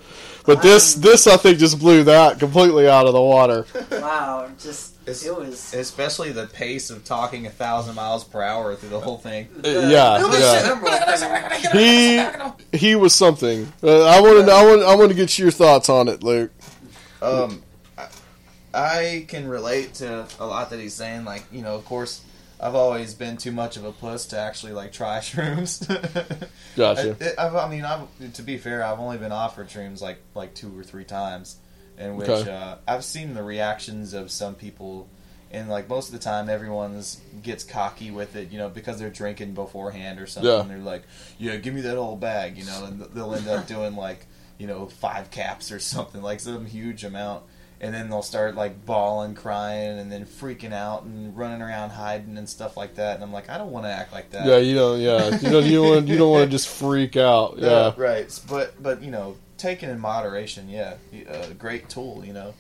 But 0.47 0.61
this 0.61 0.93
this 0.95 1.27
I 1.27 1.35
think 1.35 1.59
just 1.59 1.77
blew 1.77 2.05
that 2.05 2.39
completely 2.39 2.87
out 2.87 3.05
of 3.05 3.13
the 3.13 3.21
water. 3.21 3.65
Wow, 3.91 4.49
just 4.59 4.95
it's, 5.05 5.25
it 5.25 5.35
was 5.35 5.73
especially 5.73 6.31
the 6.31 6.47
pace 6.47 6.89
of 6.89 7.03
talking 7.03 7.45
a 7.45 7.49
thousand 7.49 7.95
miles 7.95 8.23
per 8.23 8.41
hour 8.41 8.75
through 8.75 8.89
the 8.89 8.99
whole 8.99 9.17
thing. 9.17 9.49
Uh, 9.63 9.69
yeah, 9.69 10.25
yeah. 11.73 12.53
he 12.71 12.77
he 12.77 12.95
was 12.95 13.13
something. 13.13 13.71
Uh, 13.83 14.03
I 14.03 14.21
want 14.21 14.45
to 14.45 14.51
I 14.51 14.65
want 14.65 14.83
I 14.83 14.95
want 14.95 15.09
to 15.09 15.15
get 15.15 15.37
your 15.37 15.51
thoughts 15.51 15.89
on 15.89 16.07
it, 16.07 16.23
Luke. 16.23 16.51
Um, 17.21 17.61
I, 17.97 18.07
I 18.73 19.25
can 19.27 19.49
relate 19.49 19.95
to 19.95 20.27
a 20.39 20.45
lot 20.45 20.69
that 20.69 20.79
he's 20.79 20.93
saying. 20.93 21.25
Like 21.25 21.43
you 21.51 21.61
know, 21.61 21.75
of 21.75 21.83
course, 21.83 22.21
I've 22.59 22.75
always 22.75 23.13
been 23.13 23.37
too 23.37 23.51
much 23.51 23.77
of 23.77 23.85
a 23.85 23.91
puss 23.91 24.25
to 24.27 24.39
actually 24.39 24.73
like 24.73 24.91
try 24.91 25.17
shrooms. 25.19 25.87
gotcha. 26.75 27.35
I, 27.37 27.45
I, 27.45 27.65
I 27.65 27.69
mean, 27.69 27.85
I've, 27.85 28.33
to 28.33 28.41
be 28.41 28.57
fair, 28.57 28.83
I've 28.83 28.99
only 28.99 29.17
been 29.17 29.31
offered 29.31 29.69
shrooms 29.69 30.01
like 30.01 30.19
like 30.33 30.53
two 30.53 30.77
or 30.77 30.83
three 30.83 31.03
times, 31.03 31.57
in 31.97 32.15
which 32.15 32.29
okay. 32.29 32.51
uh, 32.51 32.75
I've 32.87 33.03
seen 33.03 33.33
the 33.33 33.43
reactions 33.43 34.13
of 34.13 34.31
some 34.31 34.55
people, 34.55 35.07
and 35.51 35.69
like 35.69 35.87
most 35.87 36.07
of 36.07 36.13
the 36.13 36.19
time, 36.19 36.49
everyone's 36.49 37.21
gets 37.43 37.63
cocky 37.63 38.09
with 38.09 38.35
it, 38.35 38.51
you 38.51 38.57
know, 38.57 38.69
because 38.69 38.99
they're 38.99 39.09
drinking 39.09 39.53
beforehand 39.53 40.19
or 40.19 40.25
something. 40.25 40.51
Yeah. 40.51 40.63
They're 40.63 40.77
like, 40.79 41.03
"Yeah, 41.37 41.57
give 41.57 41.73
me 41.73 41.81
that 41.81 41.95
whole 41.97 42.15
bag," 42.15 42.57
you 42.57 42.65
know, 42.65 42.85
and 42.85 43.01
they'll 43.01 43.35
end 43.35 43.47
up 43.47 43.67
doing 43.67 43.95
like 43.95 44.25
you 44.57 44.65
know 44.65 44.87
five 44.87 45.29
caps 45.29 45.71
or 45.71 45.79
something, 45.79 46.23
like 46.23 46.39
some 46.39 46.65
huge 46.65 47.03
amount 47.03 47.43
and 47.79 47.93
then 47.93 48.09
they'll 48.09 48.21
start 48.23 48.55
like 48.55 48.85
bawling, 48.85 49.35
crying, 49.35 49.99
and 49.99 50.11
then 50.11 50.25
freaking 50.25 50.73
out 50.73 51.03
and 51.03 51.37
running 51.37 51.61
around 51.61 51.91
hiding 51.91 52.37
and 52.37 52.49
stuff 52.49 52.75
like 52.77 52.95
that. 52.95 53.15
And 53.15 53.23
I'm 53.23 53.31
like, 53.31 53.49
I 53.49 53.57
don't 53.57 53.71
want 53.71 53.85
to 53.85 53.91
act 53.91 54.11
like 54.11 54.31
that. 54.31 54.45
Yeah, 54.47 54.57
you 54.57 54.75
don't. 54.75 54.99
Yeah, 54.99 55.29
you 55.39 55.49
don't. 55.49 55.65
You 55.65 55.81
want. 55.83 56.07
You 56.07 56.17
don't 56.17 56.31
want 56.31 56.45
to 56.45 56.51
just 56.57 56.67
freak 56.67 57.15
out. 57.17 57.55
Yeah, 57.57 57.67
uh, 57.69 57.93
right. 57.97 58.39
But 58.49 58.81
but 58.81 59.01
you 59.03 59.11
know, 59.11 59.35
taken 59.57 59.89
in 59.89 59.99
moderation, 59.99 60.69
yeah, 60.69 60.95
a 61.27 61.53
great 61.53 61.87
tool. 61.89 62.23
You 62.25 62.33
know, 62.33 62.53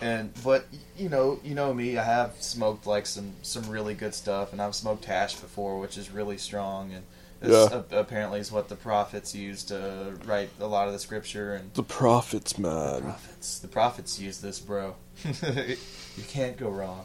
and 0.00 0.32
but 0.42 0.66
you 0.96 1.08
know, 1.08 1.40
you 1.44 1.54
know 1.54 1.74
me. 1.74 1.98
I 1.98 2.04
have 2.04 2.34
smoked 2.40 2.86
like 2.86 3.06
some 3.06 3.32
some 3.42 3.68
really 3.68 3.94
good 3.94 4.14
stuff, 4.14 4.52
and 4.52 4.62
I've 4.62 4.74
smoked 4.74 5.04
hash 5.04 5.36
before, 5.36 5.78
which 5.78 5.98
is 5.98 6.10
really 6.10 6.38
strong 6.38 6.92
and 6.92 7.04
This 7.40 7.70
Yeah. 7.70 7.82
apparently 7.92 8.40
is 8.40 8.50
what 8.50 8.68
the 8.68 8.74
prophets 8.76 9.32
used 9.34 9.68
to 9.68 10.14
write 10.24 10.50
a 10.58 10.66
lot 10.66 10.88
of 10.88 10.92
the 10.92 10.98
scripture 10.98 11.54
and 11.54 11.72
The 11.74 11.84
prophets, 11.84 12.58
man. 12.58 13.02
prophets. 13.02 13.27
The 13.40 13.68
prophets 13.68 14.18
use 14.18 14.40
this, 14.40 14.58
bro. 14.58 14.96
you 15.24 16.24
can't 16.28 16.56
go 16.56 16.68
wrong. 16.70 17.04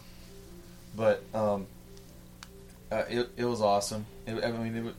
But 0.96 1.24
um, 1.34 1.68
uh, 2.92 3.04
it 3.10 3.30
it 3.38 3.46
was 3.46 3.62
awesome. 3.62 4.06
It, 4.28 4.44
I 4.44 4.52
mean, 4.52 4.94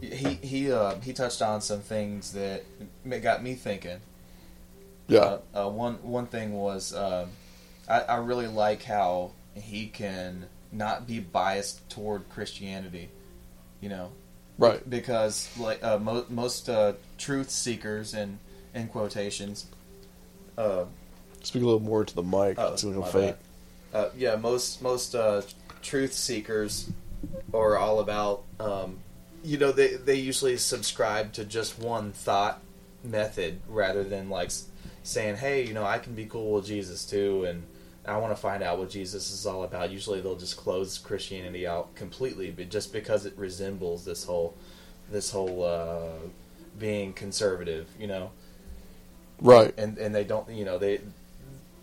it, 0.00 0.06
he 0.14 0.34
he 0.34 0.72
uh, 0.72 0.96
he 1.00 1.12
touched 1.12 1.42
on 1.42 1.60
some 1.60 1.80
things 1.80 2.32
that 2.32 2.64
got 3.22 3.42
me 3.42 3.54
thinking. 3.54 3.98
Yeah. 5.06 5.38
Uh, 5.54 5.66
uh, 5.66 5.70
one 5.70 5.94
one 6.02 6.26
thing 6.26 6.52
was 6.54 6.94
um, 6.94 7.30
I, 7.88 8.00
I 8.00 8.16
really 8.16 8.46
like 8.48 8.82
how 8.82 9.32
he 9.54 9.86
can 9.86 10.46
not 10.72 11.06
be 11.06 11.20
biased 11.20 11.88
toward 11.90 12.28
Christianity. 12.30 13.08
You 13.80 13.90
know, 13.90 14.12
Right. 14.58 14.88
because 14.88 15.48
like 15.58 15.82
uh, 15.84 15.98
mo- 15.98 16.24
most 16.30 16.68
uh, 16.68 16.94
truth 17.18 17.50
seekers 17.50 18.14
and 18.14 18.38
in 18.74 18.88
quotations 18.88 19.66
uh, 20.58 20.84
Speak 21.42 21.62
a 21.62 21.66
little 21.66 21.80
more 21.80 22.04
to 22.04 22.14
the 22.14 22.22
mic. 22.22 22.58
Oh, 22.58 22.72
it's 22.72 22.82
a 22.84 22.88
little 22.88 23.02
faint. 23.04 23.36
uh, 23.92 24.08
yeah 24.16 24.36
most 24.36 24.80
most 24.82 25.14
uh, 25.14 25.42
truth 25.82 26.12
seekers 26.12 26.90
are 27.52 27.76
all 27.76 28.00
about 28.00 28.44
um, 28.60 28.98
you 29.42 29.58
know 29.58 29.72
they 29.72 29.94
they 29.96 30.14
usually 30.16 30.56
subscribe 30.56 31.32
to 31.34 31.44
just 31.44 31.78
one 31.78 32.12
thought 32.12 32.60
method 33.02 33.60
rather 33.68 34.02
than 34.02 34.30
like 34.30 34.50
saying 35.02 35.36
hey 35.36 35.66
you 35.66 35.74
know 35.74 35.84
I 35.84 35.98
can 35.98 36.14
be 36.14 36.24
cool 36.24 36.52
with 36.54 36.66
Jesus 36.66 37.04
too 37.04 37.44
and 37.44 37.62
I 38.06 38.16
want 38.18 38.34
to 38.34 38.40
find 38.40 38.62
out 38.62 38.78
what 38.78 38.90
Jesus 38.90 39.30
is 39.30 39.46
all 39.46 39.64
about. 39.64 39.90
Usually 39.90 40.20
they'll 40.20 40.36
just 40.36 40.58
close 40.58 40.98
Christianity 40.98 41.66
out 41.66 41.94
completely, 41.94 42.50
but 42.50 42.68
just 42.68 42.92
because 42.92 43.24
it 43.24 43.32
resembles 43.36 44.04
this 44.04 44.24
whole 44.24 44.54
this 45.10 45.30
whole 45.30 45.62
uh, 45.64 46.08
being 46.78 47.12
conservative, 47.14 47.88
you 47.98 48.06
know. 48.06 48.30
Right. 49.40 49.74
And 49.76 49.98
and 49.98 50.14
they 50.14 50.24
don't, 50.24 50.48
you 50.50 50.64
know, 50.64 50.78
they 50.78 51.00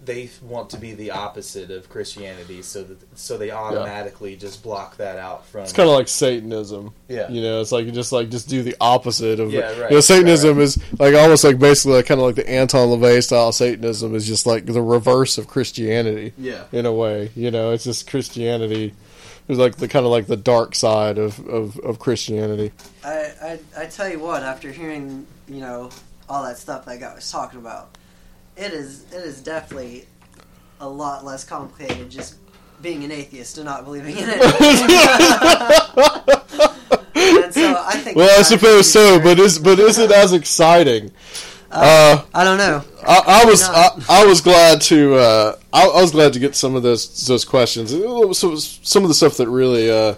they 0.04 0.30
want 0.42 0.72
to 0.72 0.78
be 0.78 0.94
the 0.94 1.12
opposite 1.12 1.70
of 1.70 1.88
Christianity, 1.90 2.62
so 2.64 2.84
that 2.84 3.18
so 3.18 3.38
they 3.38 3.52
automatically 3.52 4.36
just 4.36 4.64
block 4.64 4.98
that 4.98 5.18
out 5.18 5.46
from. 5.46 5.62
It's 5.62 5.74
kind 5.74 5.88
of 5.88 5.96
like 5.96 6.08
Satanism. 6.08 6.94
Yeah. 7.08 7.30
You 7.30 7.42
know, 7.42 7.62
it's 7.62 7.72
like 7.72 7.86
you 7.86 7.92
just 7.92 8.12
like 8.12 8.30
just 8.30 8.50
do 8.50 8.64
the 8.64 8.76
opposite 8.82 9.40
of. 9.40 9.52
Yeah, 9.52 9.80
right, 9.80 9.92
You 9.92 9.98
know, 9.98 10.02
Satanism 10.02 10.58
right, 10.58 10.64
is 10.64 11.00
like 11.00 11.14
almost 11.14 11.44
like 11.44 11.60
basically 11.60 11.98
like 11.98 12.08
kind 12.08 12.20
of 12.20 12.26
like 12.26 12.36
the 12.36 12.50
Anton 12.50 12.88
LaVey 12.90 13.24
style 13.24 13.52
Satanism 13.52 14.16
is 14.16 14.26
just 14.26 14.48
like 14.48 14.66
the 14.66 14.82
reverse 14.82 15.38
of 15.38 15.48
Christianity. 15.48 16.34
Yeah. 16.38 16.64
In 16.72 16.86
a 16.86 16.94
way, 16.94 17.30
you 17.36 17.52
know, 17.52 17.72
it's 17.72 17.84
just 17.84 18.10
Christianity. 18.10 18.94
It's 19.48 19.60
like 19.60 19.76
the 19.76 19.88
kind 19.88 20.06
of 20.06 20.12
like 20.12 20.28
the 20.28 20.38
dark 20.38 20.76
side 20.76 21.18
of, 21.18 21.40
of, 21.48 21.78
of 21.80 22.00
Christianity. 22.00 22.72
I, 23.04 23.32
I 23.42 23.60
I 23.78 23.86
tell 23.86 24.10
you 24.10 24.20
what, 24.20 24.44
after 24.44 24.72
hearing 24.72 25.28
you 25.48 25.60
know 25.60 25.92
all 26.32 26.44
that 26.44 26.58
stuff 26.58 26.86
that 26.86 27.00
guy 27.00 27.14
was 27.14 27.30
talking 27.30 27.60
about, 27.60 27.98
it 28.56 28.72
is 28.72 29.04
it 29.12 29.18
is 29.26 29.42
definitely 29.42 30.06
a 30.80 30.88
lot 30.88 31.26
less 31.26 31.44
complicated 31.44 32.10
just 32.10 32.36
being 32.82 33.04
an 33.04 33.12
atheist 33.12 33.58
and 33.58 33.66
not 33.66 33.84
believing 33.84 34.18
in 34.18 34.30
it. 34.30 34.42
so 37.54 37.76
I 37.78 37.98
think 37.98 38.16
Well, 38.16 38.40
I 38.40 38.44
suppose 38.44 38.92
so, 38.92 39.20
but 39.20 39.40
is 39.40 39.60
but 39.60 39.78
is 39.78 39.98
it 40.00 40.10
as 40.12 40.32
exciting? 40.32 41.12
Uh, 41.70 42.24
I 42.34 42.44
don't 42.44 42.58
know. 42.58 42.84
I, 43.06 43.44
I 43.44 43.46
was 43.46 43.64
I. 43.64 43.90
I 44.10 44.26
was 44.26 44.42
glad 44.42 44.82
to 44.82 45.16
uh, 45.16 45.56
I, 45.74 45.88
I 45.88 46.02
was 46.02 46.12
glad 46.12 46.34
to 46.34 46.40
get 46.40 46.56
some 46.56 46.76
of 46.76 46.84
those 46.84 47.28
those 47.28 47.44
questions. 47.44 47.92
So 47.92 48.56
some 48.56 49.04
of 49.04 49.10
the 49.10 49.14
stuff 49.14 49.38
that 49.38 49.50
really, 49.50 49.92
uh, 49.92 50.16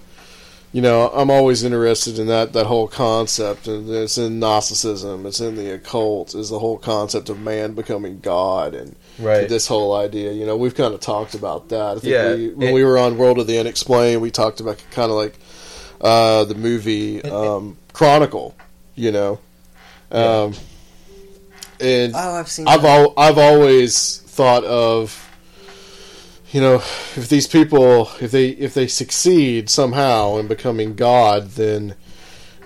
you 0.74 0.82
know, 0.82 1.10
I'm 1.14 1.30
always 1.32 1.64
interested 1.64 2.20
in 2.20 2.28
that 2.28 2.52
that 2.54 2.66
whole 2.66 2.88
concept, 2.90 3.68
and 3.68 3.90
it's 3.90 4.18
in 4.18 4.40
Gnosticism, 4.40 5.26
it's 5.26 5.40
in 5.40 5.56
the 5.56 5.72
occult, 5.74 6.34
is 6.36 6.50
the 6.50 6.60
whole 6.60 6.78
concept 6.78 7.30
of 7.30 7.40
man 7.40 7.74
becoming 7.74 8.20
God, 8.20 8.74
and 8.74 8.95
Right. 9.20 9.48
this 9.48 9.68
whole 9.68 9.95
idea. 9.95 10.32
You 10.34 10.45
know, 10.48 10.58
we've 10.58 10.74
kind 10.76 10.94
of 10.94 11.00
talked 11.00 11.36
about 11.36 11.70
that. 11.70 11.98
I 11.98 12.00
think 12.00 12.04
Yeah, 12.06 12.34
we, 12.36 12.50
when 12.50 12.68
it- 12.70 12.74
we 12.74 12.84
were 12.84 12.98
on 12.98 13.18
World 13.18 13.38
of 13.40 13.48
the 13.48 13.60
Unexplained, 13.60 14.22
we 14.22 14.32
talked 14.32 14.60
about 14.60 14.84
kind 14.91 15.10
of 15.12 15.16
like 15.18 15.38
uh, 16.02 16.44
the 16.45 16.56
movie 16.56 17.22
um, 17.24 17.78
Chronicle. 17.94 18.56
You 18.95 19.12
know. 19.12 19.40
Um, 20.12 20.54
and 21.80 22.14
Oh, 22.16 22.34
I've 22.36 22.50
seen 22.50 22.68
I've 22.68 22.84
al- 22.86 23.14
I've 23.18 23.38
always 23.38 24.18
thought 24.28 24.64
of 24.64 25.30
you 26.54 26.62
know 26.62 26.76
if 26.76 27.28
these 27.28 27.48
people 27.48 28.10
if 28.22 28.32
they 28.32 28.50
if 28.50 28.74
they 28.74 28.88
succeed 28.88 29.70
somehow 29.70 30.38
in 30.38 30.48
becoming 30.48 30.96
God 30.96 31.50
then 31.52 31.96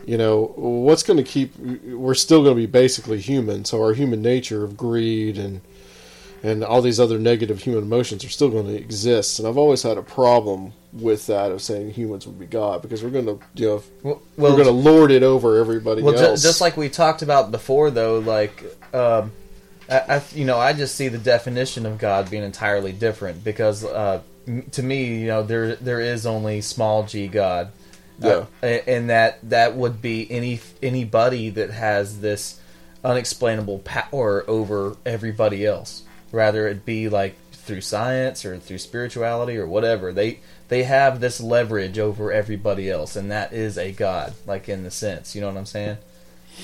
you 0.05 0.17
know 0.17 0.53
what's 0.55 1.03
going 1.03 1.17
to 1.17 1.23
keep 1.23 1.57
we're 1.57 2.13
still 2.13 2.43
going 2.43 2.55
to 2.55 2.61
be 2.61 2.67
basically 2.67 3.19
human 3.19 3.65
so 3.65 3.81
our 3.81 3.93
human 3.93 4.21
nature 4.21 4.63
of 4.63 4.77
greed 4.77 5.37
and 5.37 5.61
and 6.43 6.63
all 6.63 6.83
these 6.83 6.99
other 6.99 7.17
negative 7.17 7.63
human 7.63 7.83
emotions 7.83 8.23
are 8.23 8.29
still 8.29 8.49
going 8.49 8.67
to 8.67 8.75
exist 8.75 9.39
and 9.39 9.47
I've 9.47 9.57
always 9.57 9.81
had 9.81 9.97
a 9.97 10.03
problem 10.03 10.73
with 10.93 11.27
that 11.27 11.51
of 11.51 11.61
saying 11.61 11.91
humans 11.91 12.25
would 12.27 12.39
be 12.39 12.45
God 12.45 12.81
because 12.81 13.03
we're 13.03 13.09
going 13.09 13.25
to 13.25 13.39
you 13.55 13.67
know 13.67 13.83
well, 14.03 14.21
we're 14.35 14.51
going 14.51 14.65
to 14.65 14.71
lord 14.71 15.11
it 15.11 15.23
over 15.23 15.57
everybody 15.57 16.01
else. 16.01 16.15
Well, 16.15 16.25
else 16.31 16.43
just 16.43 16.61
like 16.61 16.77
we 16.77 16.89
talked 16.89 17.21
about 17.21 17.51
before, 17.51 17.91
though, 17.91 18.19
like 18.19 18.63
um, 18.93 19.31
I, 19.89 20.15
I, 20.15 20.21
you 20.33 20.45
know, 20.45 20.57
I 20.57 20.73
just 20.73 20.95
see 20.95 21.07
the 21.07 21.17
definition 21.17 21.85
of 21.85 21.97
God 21.97 22.29
being 22.29 22.43
entirely 22.43 22.91
different 22.91 23.43
because 23.43 23.85
uh, 23.85 24.21
to 24.71 24.83
me, 24.83 25.19
you 25.21 25.27
know, 25.27 25.43
there 25.43 25.75
there 25.75 26.01
is 26.01 26.25
only 26.25 26.61
small 26.61 27.03
G 27.03 27.27
God, 27.27 27.71
Uh, 28.63 28.65
and 28.87 29.09
that 29.09 29.39
that 29.49 29.75
would 29.75 30.01
be 30.01 30.29
any 30.31 30.59
anybody 30.81 31.49
that 31.51 31.71
has 31.71 32.19
this 32.19 32.59
unexplainable 33.03 33.79
power 33.79 34.43
over 34.47 34.97
everybody 35.05 35.65
else, 35.65 36.03
rather 36.31 36.67
it 36.67 36.85
be 36.85 37.09
like 37.09 37.35
through 37.51 37.81
science 37.81 38.45
or 38.45 38.57
through 38.57 38.77
spirituality 38.79 39.57
or 39.57 39.67
whatever. 39.67 40.11
They 40.11 40.39
they 40.69 40.83
have 40.83 41.19
this 41.19 41.39
leverage 41.39 41.99
over 41.99 42.31
everybody 42.31 42.89
else, 42.89 43.15
and 43.15 43.31
that 43.31 43.53
is 43.53 43.77
a 43.77 43.91
god, 43.91 44.33
like 44.45 44.67
in 44.67 44.83
the 44.83 44.91
sense. 44.91 45.35
You 45.35 45.41
know 45.41 45.47
what 45.47 45.57
I'm 45.57 45.65
saying? 45.65 45.97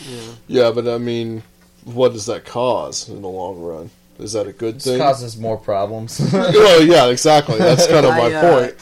Yeah. 0.07 0.31
Yeah, 0.47 0.71
but 0.71 0.87
I 0.87 0.97
mean, 0.97 1.43
what 1.85 2.13
does 2.13 2.25
that 2.27 2.45
cause 2.45 3.09
in 3.09 3.21
the 3.21 3.27
long 3.29 3.59
run? 3.61 3.89
Is 4.19 4.33
that 4.33 4.47
a 4.47 4.53
good 4.53 4.75
This 4.75 4.85
thing? 4.85 4.99
causes 4.99 5.37
more 5.37 5.57
problems. 5.57 6.19
well, 6.33 6.83
yeah, 6.83 7.07
exactly. 7.07 7.57
That's 7.57 7.87
kind 7.87 8.05
of 8.05 8.11
my 8.11 8.31
I, 8.31 8.33
uh, 8.33 8.55
point. 8.59 8.75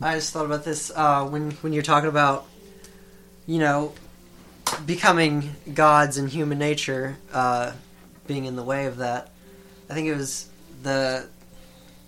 I 0.00 0.14
just 0.16 0.32
thought 0.32 0.44
about 0.46 0.64
this 0.64 0.90
uh, 0.94 1.24
when 1.26 1.52
when 1.62 1.72
you're 1.72 1.82
talking 1.82 2.08
about, 2.08 2.46
you 3.46 3.58
know, 3.58 3.92
becoming 4.84 5.54
gods 5.72 6.18
and 6.18 6.28
human 6.28 6.58
nature 6.58 7.16
uh, 7.32 7.72
being 8.26 8.44
in 8.44 8.56
the 8.56 8.62
way 8.62 8.86
of 8.86 8.98
that. 8.98 9.30
I 9.88 9.94
think 9.94 10.08
it 10.08 10.16
was 10.16 10.48
the 10.82 11.28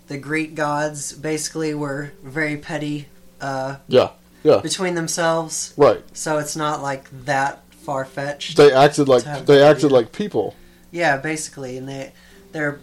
the 0.09 0.19
Greek 0.19 0.55
gods 0.55 1.13
basically 1.13 1.75
were 1.75 2.13
very 2.23 2.57
petty 2.57 3.07
uh, 3.41 3.77
Yeah, 3.87 4.11
yeah, 4.43 4.59
between 4.59 4.95
themselves. 4.95 5.73
right. 5.77 6.03
So 6.13 6.39
it's 6.39 6.57
not 6.57 6.83
like 6.83 7.09
that 7.25 7.63
far 7.89 8.05
fetched. 8.05 8.59
They 8.59 8.71
acted 8.71 9.09
like 9.09 9.25
they 9.47 9.63
acted 9.63 9.87
idea. 9.87 9.97
like 9.97 10.13
people. 10.13 10.55
Yeah, 10.91 11.17
basically, 11.17 11.79
and 11.79 11.89
they 11.89 12.13
they're 12.53 12.81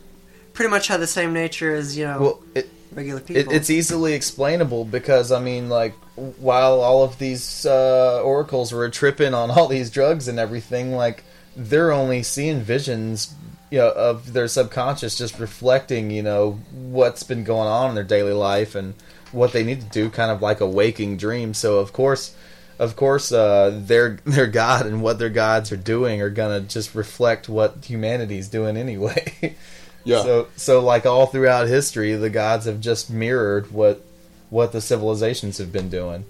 pretty 0.54 0.72
much 0.72 0.88
have 0.88 1.00
the 1.00 1.06
same 1.06 1.32
nature 1.32 1.76
as 1.76 1.96
you 1.96 2.06
know 2.06 2.20
well, 2.20 2.44
it, 2.56 2.68
regular 2.92 3.20
it, 3.20 3.28
people. 3.28 3.54
it's 3.54 3.70
easily 3.70 4.14
explainable 4.14 4.84
because 4.84 5.32
I 5.32 5.40
mean, 5.40 5.70
like, 5.70 5.94
while 6.40 6.82
all 6.82 7.04
of 7.04 7.20
these 7.20 7.68
uh, 7.68 8.20
oracles 8.24 8.72
were 8.72 8.90
tripping 8.90 9.36
on 9.36 9.52
all 9.52 9.68
these 9.68 9.92
drugs 9.92 10.28
and 10.28 10.40
everything, 10.40 10.94
like, 10.94 11.24
they're 11.56 11.92
only 11.92 12.24
seeing 12.24 12.62
visions. 12.62 13.36
You 13.72 13.80
know, 13.80 13.92
of 13.92 14.34
their 14.34 14.48
subconscious 14.48 15.18
just 15.18 15.40
reflecting, 15.40 16.10
you 16.10 16.24
know, 16.24 16.60
what's 16.72 17.24
been 17.24 17.44
going 17.44 17.68
on 17.68 17.90
in 17.90 17.96
their 17.96 18.04
daily 18.04 18.32
life 18.32 18.74
and 18.74 18.94
what 19.32 19.54
they 19.54 19.64
need 19.64 19.82
to 19.82 19.88
do, 19.88 20.10
kind 20.10 20.32
of 20.32 20.42
like 20.42 20.62
a 20.62 20.68
waking 20.68 21.18
dream. 21.18 21.54
So, 21.54 21.80
of 21.80 21.92
course, 21.92 22.36
of 22.80 22.96
course, 22.96 23.32
uh, 23.32 23.72
their 23.84 24.20
their 24.26 24.48
god 24.48 24.86
and 24.86 25.02
what 25.02 25.20
their 25.20 25.30
gods 25.30 25.72
are 25.72 25.78
doing 25.78 26.22
are 26.22 26.30
gonna 26.30 26.62
just 26.62 26.96
reflect 26.96 27.48
what 27.50 27.86
humanity's 27.86 28.48
doing 28.48 28.78
anyway. 28.78 29.56
Yeah. 30.08 30.22
So 30.22 30.48
so 30.56 30.82
like 30.82 31.08
all 31.08 31.26
throughout 31.26 31.68
history, 31.68 32.14
the 32.14 32.30
gods 32.30 32.68
have 32.68 32.80
just 32.80 33.10
mirrored 33.10 33.72
what 33.72 34.06
what 34.52 34.72
the 34.72 34.80
civilizations 34.80 35.58
have 35.58 35.72
been 35.72 35.90
doing. 35.90 36.26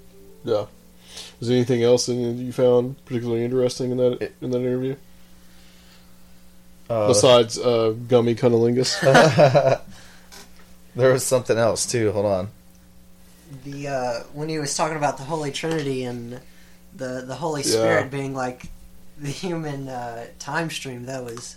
Yeah. 0.45 0.67
Was 1.41 1.49
there 1.49 1.57
anything 1.57 1.83
else 1.83 2.05
that 2.05 2.13
you 2.13 2.53
found 2.53 2.95
particularly 3.05 3.43
interesting 3.43 3.91
in 3.91 3.97
that 3.97 4.31
in 4.41 4.51
that 4.51 4.59
interview 4.61 4.95
Uh, 6.89 7.09
besides 7.09 7.57
uh, 7.59 7.93
Gummy 8.07 8.33
Cunnilingus? 8.33 8.97
there 10.95 11.11
was 11.11 11.25
something 11.25 11.57
else 11.57 11.85
too. 11.85 12.13
Hold 12.13 12.25
on. 12.27 12.47
The 13.63 13.87
uh, 13.87 14.19
when 14.33 14.49
he 14.49 14.59
was 14.59 14.75
talking 14.75 14.97
about 14.97 15.17
the 15.17 15.23
Holy 15.23 15.51
Trinity 15.51 16.03
and 16.03 16.39
the 16.95 17.23
the 17.25 17.35
Holy 17.35 17.61
Yeah. 17.63 17.67
Spirit 17.71 18.11
being 18.11 18.33
like 18.33 18.67
the 19.17 19.29
human 19.29 19.87
uh, 19.87 20.25
time 20.39 20.69
stream. 20.69 21.05
That 21.05 21.23
was 21.23 21.55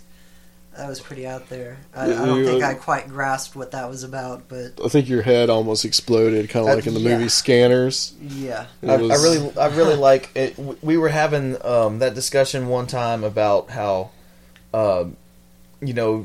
that 0.77 0.89
was 0.89 1.01
pretty 1.01 1.27
out 1.27 1.48
there. 1.48 1.78
I, 1.94 2.06
Yeah, 2.09 2.23
I 2.23 2.27
don't 2.27 2.39
you- 2.39 2.47
think 2.47 2.62
I 2.62 2.74
quite 2.74 3.09
grasped 3.09 3.56
what 3.56 3.73
that 3.73 3.89
was 3.90 4.05
about, 4.05 4.48
but 4.48 4.73
I 4.85 4.89
think 4.89 5.09
your 5.09 5.23
head 5.23 5.51
almost 5.51 5.85
exploded, 5.85 6.48
kind 6.51 6.66
of 6.66 6.73
Uh, 6.73 6.77
like 6.77 6.86
in 6.86 6.94
the 6.94 7.01
yeah. 7.01 7.16
movie 7.16 7.28
Scanners. 7.28 8.12
yeah. 8.20 8.66
It 8.82 8.89
I, 8.89 8.94
I 8.94 8.97
really, 8.98 9.56
I 9.59 9.66
really 9.74 9.97
like 10.10 10.31
it. 10.36 10.56
We 10.82 10.97
were 10.97 11.09
having 11.09 11.56
um, 11.66 11.98
that 11.98 12.15
discussion 12.15 12.69
one 12.69 12.86
time 12.86 13.24
about 13.24 13.70
how, 13.70 14.10
um, 14.73 15.16
you 15.81 15.94
know, 15.94 16.19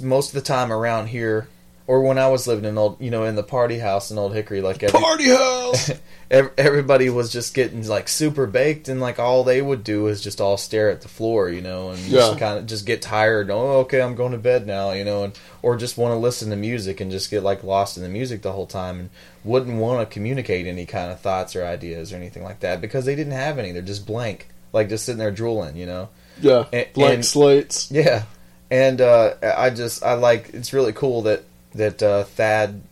most 0.00 0.28
of 0.28 0.32
the 0.32 0.40
time 0.40 0.72
around 0.72 1.08
here, 1.08 1.48
or 1.90 2.02
when 2.02 2.18
I 2.18 2.28
was 2.28 2.46
living 2.46 2.64
in 2.66 2.78
old, 2.78 3.00
you 3.00 3.10
know, 3.10 3.24
in 3.24 3.34
the 3.34 3.42
party 3.42 3.76
house 3.80 4.12
in 4.12 4.18
Old 4.18 4.32
Hickory, 4.32 4.60
like 4.60 4.80
every, 4.84 5.00
Party 5.00 5.28
house. 5.28 5.90
everybody 6.30 7.10
was 7.10 7.32
just 7.32 7.52
getting 7.52 7.84
like 7.88 8.08
super 8.08 8.46
baked, 8.46 8.88
and 8.88 9.00
like 9.00 9.18
all 9.18 9.42
they 9.42 9.60
would 9.60 9.82
do 9.82 10.06
is 10.06 10.20
just 10.20 10.40
all 10.40 10.56
stare 10.56 10.88
at 10.90 11.00
the 11.00 11.08
floor, 11.08 11.48
you 11.50 11.60
know, 11.60 11.90
and 11.90 11.98
Yeah. 12.00 12.20
just 12.20 12.38
kind 12.38 12.58
of 12.60 12.66
just 12.66 12.86
get 12.86 13.02
tired. 13.02 13.50
Oh, 13.50 13.80
okay, 13.80 14.00
I'm 14.00 14.14
going 14.14 14.30
to 14.32 14.38
bed 14.38 14.68
now, 14.68 14.92
you 14.92 15.04
know, 15.04 15.24
and 15.24 15.38
or 15.62 15.76
just 15.76 15.98
want 15.98 16.12
to 16.12 16.16
listen 16.16 16.50
to 16.50 16.56
music 16.56 17.00
and 17.00 17.10
just 17.10 17.28
get 17.28 17.42
like 17.42 17.64
lost 17.64 17.96
in 17.96 18.04
the 18.04 18.08
music 18.08 18.42
the 18.42 18.52
whole 18.52 18.66
time, 18.66 19.00
and 19.00 19.10
wouldn't 19.42 19.76
want 19.78 20.08
to 20.08 20.12
communicate 20.14 20.68
any 20.68 20.86
kind 20.86 21.10
of 21.10 21.18
thoughts 21.20 21.56
or 21.56 21.64
ideas 21.66 22.12
or 22.12 22.16
anything 22.16 22.44
like 22.44 22.60
that 22.60 22.80
because 22.80 23.04
they 23.04 23.16
didn't 23.16 23.32
have 23.32 23.58
any. 23.58 23.72
They're 23.72 23.82
just 23.82 24.06
blank, 24.06 24.46
like 24.72 24.88
just 24.88 25.04
sitting 25.04 25.18
there 25.18 25.32
drooling, 25.32 25.76
you 25.76 25.86
know. 25.86 26.08
yeah, 26.40 26.66
And- 26.72 26.86
blank 26.92 27.14
and- 27.14 27.24
slates. 27.26 27.90
Yeah, 27.90 28.22
and 28.70 29.00
uh, 29.00 29.34
I 29.42 29.70
just 29.70 30.04
I 30.04 30.14
like 30.14 30.50
it's 30.54 30.72
really 30.72 30.92
cool 30.92 31.22
that 31.22 31.42
that 31.74 32.02
uh, 32.02 32.24
Thad 32.24 32.82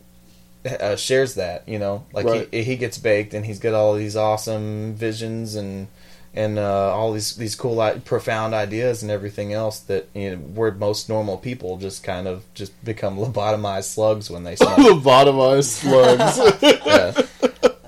uh, 0.79 0.95
shares 0.95 1.35
that. 1.35 1.67
You 1.67 1.79
know, 1.79 2.05
like 2.13 2.25
Right. 2.25 2.47
he 2.51 2.63
he 2.63 2.75
gets 2.75 2.97
baked 2.97 3.33
and 3.33 3.45
he's 3.45 3.59
got 3.59 3.73
all 3.73 3.93
these 3.95 4.15
awesome 4.15 4.93
visions 4.95 5.55
and 5.55 5.87
and 6.35 6.59
uh, 6.59 6.93
all 6.93 7.11
these 7.11 7.35
these 7.37 7.55
cool 7.55 7.75
profound 8.05 8.53
ideas 8.53 9.01
and 9.01 9.11
everything 9.11 9.51
else 9.51 9.79
that 9.79 10.07
you 10.13 10.31
know 10.31 10.37
where 10.37 10.71
most 10.71 11.09
normal 11.09 11.37
people 11.37 11.77
just 11.77 12.03
kind 12.03 12.27
of 12.27 12.43
just 12.53 12.71
become 12.85 13.17
lobotomized 13.17 13.85
slugs 13.85 14.29
when 14.29 14.43
they 14.43 14.55
smoke. 14.57 14.77
Lobotomized 14.77 15.63
slugs. 15.63 16.37
yeah. 16.61 17.13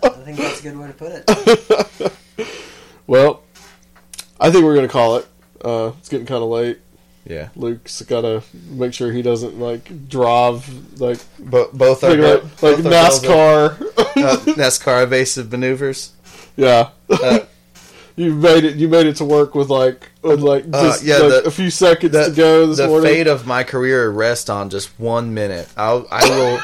I 0.03 0.09
think 0.23 0.37
that's 0.37 0.59
a 0.59 0.63
good 0.63 0.77
way 0.77 0.87
to 0.87 0.93
put 0.93 1.11
it. 1.99 2.13
well, 3.07 3.43
I 4.39 4.49
think 4.49 4.63
we're 4.65 4.75
gonna 4.75 4.87
call 4.87 5.17
it. 5.17 5.27
Uh, 5.63 5.91
it's 5.99 6.09
getting 6.09 6.25
kind 6.25 6.41
of 6.43 6.49
late. 6.49 6.79
Yeah, 7.25 7.49
Luke's 7.55 8.01
gotta 8.01 8.41
make 8.69 8.93
sure 8.93 9.11
he 9.11 9.21
doesn't 9.21 9.59
like 9.59 10.09
drive 10.09 10.99
like 10.99 11.19
but 11.39 11.71
both 11.77 12.03
are 12.03 12.15
like, 12.15 12.43
like, 12.43 12.59
both 12.59 12.63
like 12.63 12.77
are 12.79 12.81
those 12.81 13.25
are, 13.25 13.69
NASCAR. 13.69 14.23
uh, 14.23 14.37
NASCAR 14.55 15.03
evasive 15.03 15.51
maneuvers. 15.51 16.13
yeah, 16.57 16.89
Uh, 17.09 17.39
you 18.15 18.33
made 18.33 18.63
it. 18.65 18.75
You 18.77 18.87
made 18.87 19.05
it 19.05 19.17
to 19.17 19.25
work 19.25 19.53
with 19.55 19.69
like 19.69 20.09
with 20.23 20.41
like 20.41 20.65
Uh, 20.73 20.83
just 20.89 21.03
yeah, 21.03 21.17
like 21.17 21.43
the- 21.43 21.47
a 21.47 21.51
few 21.51 21.69
seconds 21.69 22.11
the, 22.11 22.25
to 22.25 22.31
go 22.31 22.65
this 22.67 22.77
the 22.77 22.87
morning. 22.87 23.07
fate 23.13 23.27
of 23.27 23.45
my 23.45 23.63
career 23.63 24.09
rests 24.09 24.49
on 24.49 24.69
just 24.71 24.89
one 24.99 25.33
minute. 25.33 25.69
I'll, 25.77 26.07
I 26.11 26.27
will, 26.27 26.59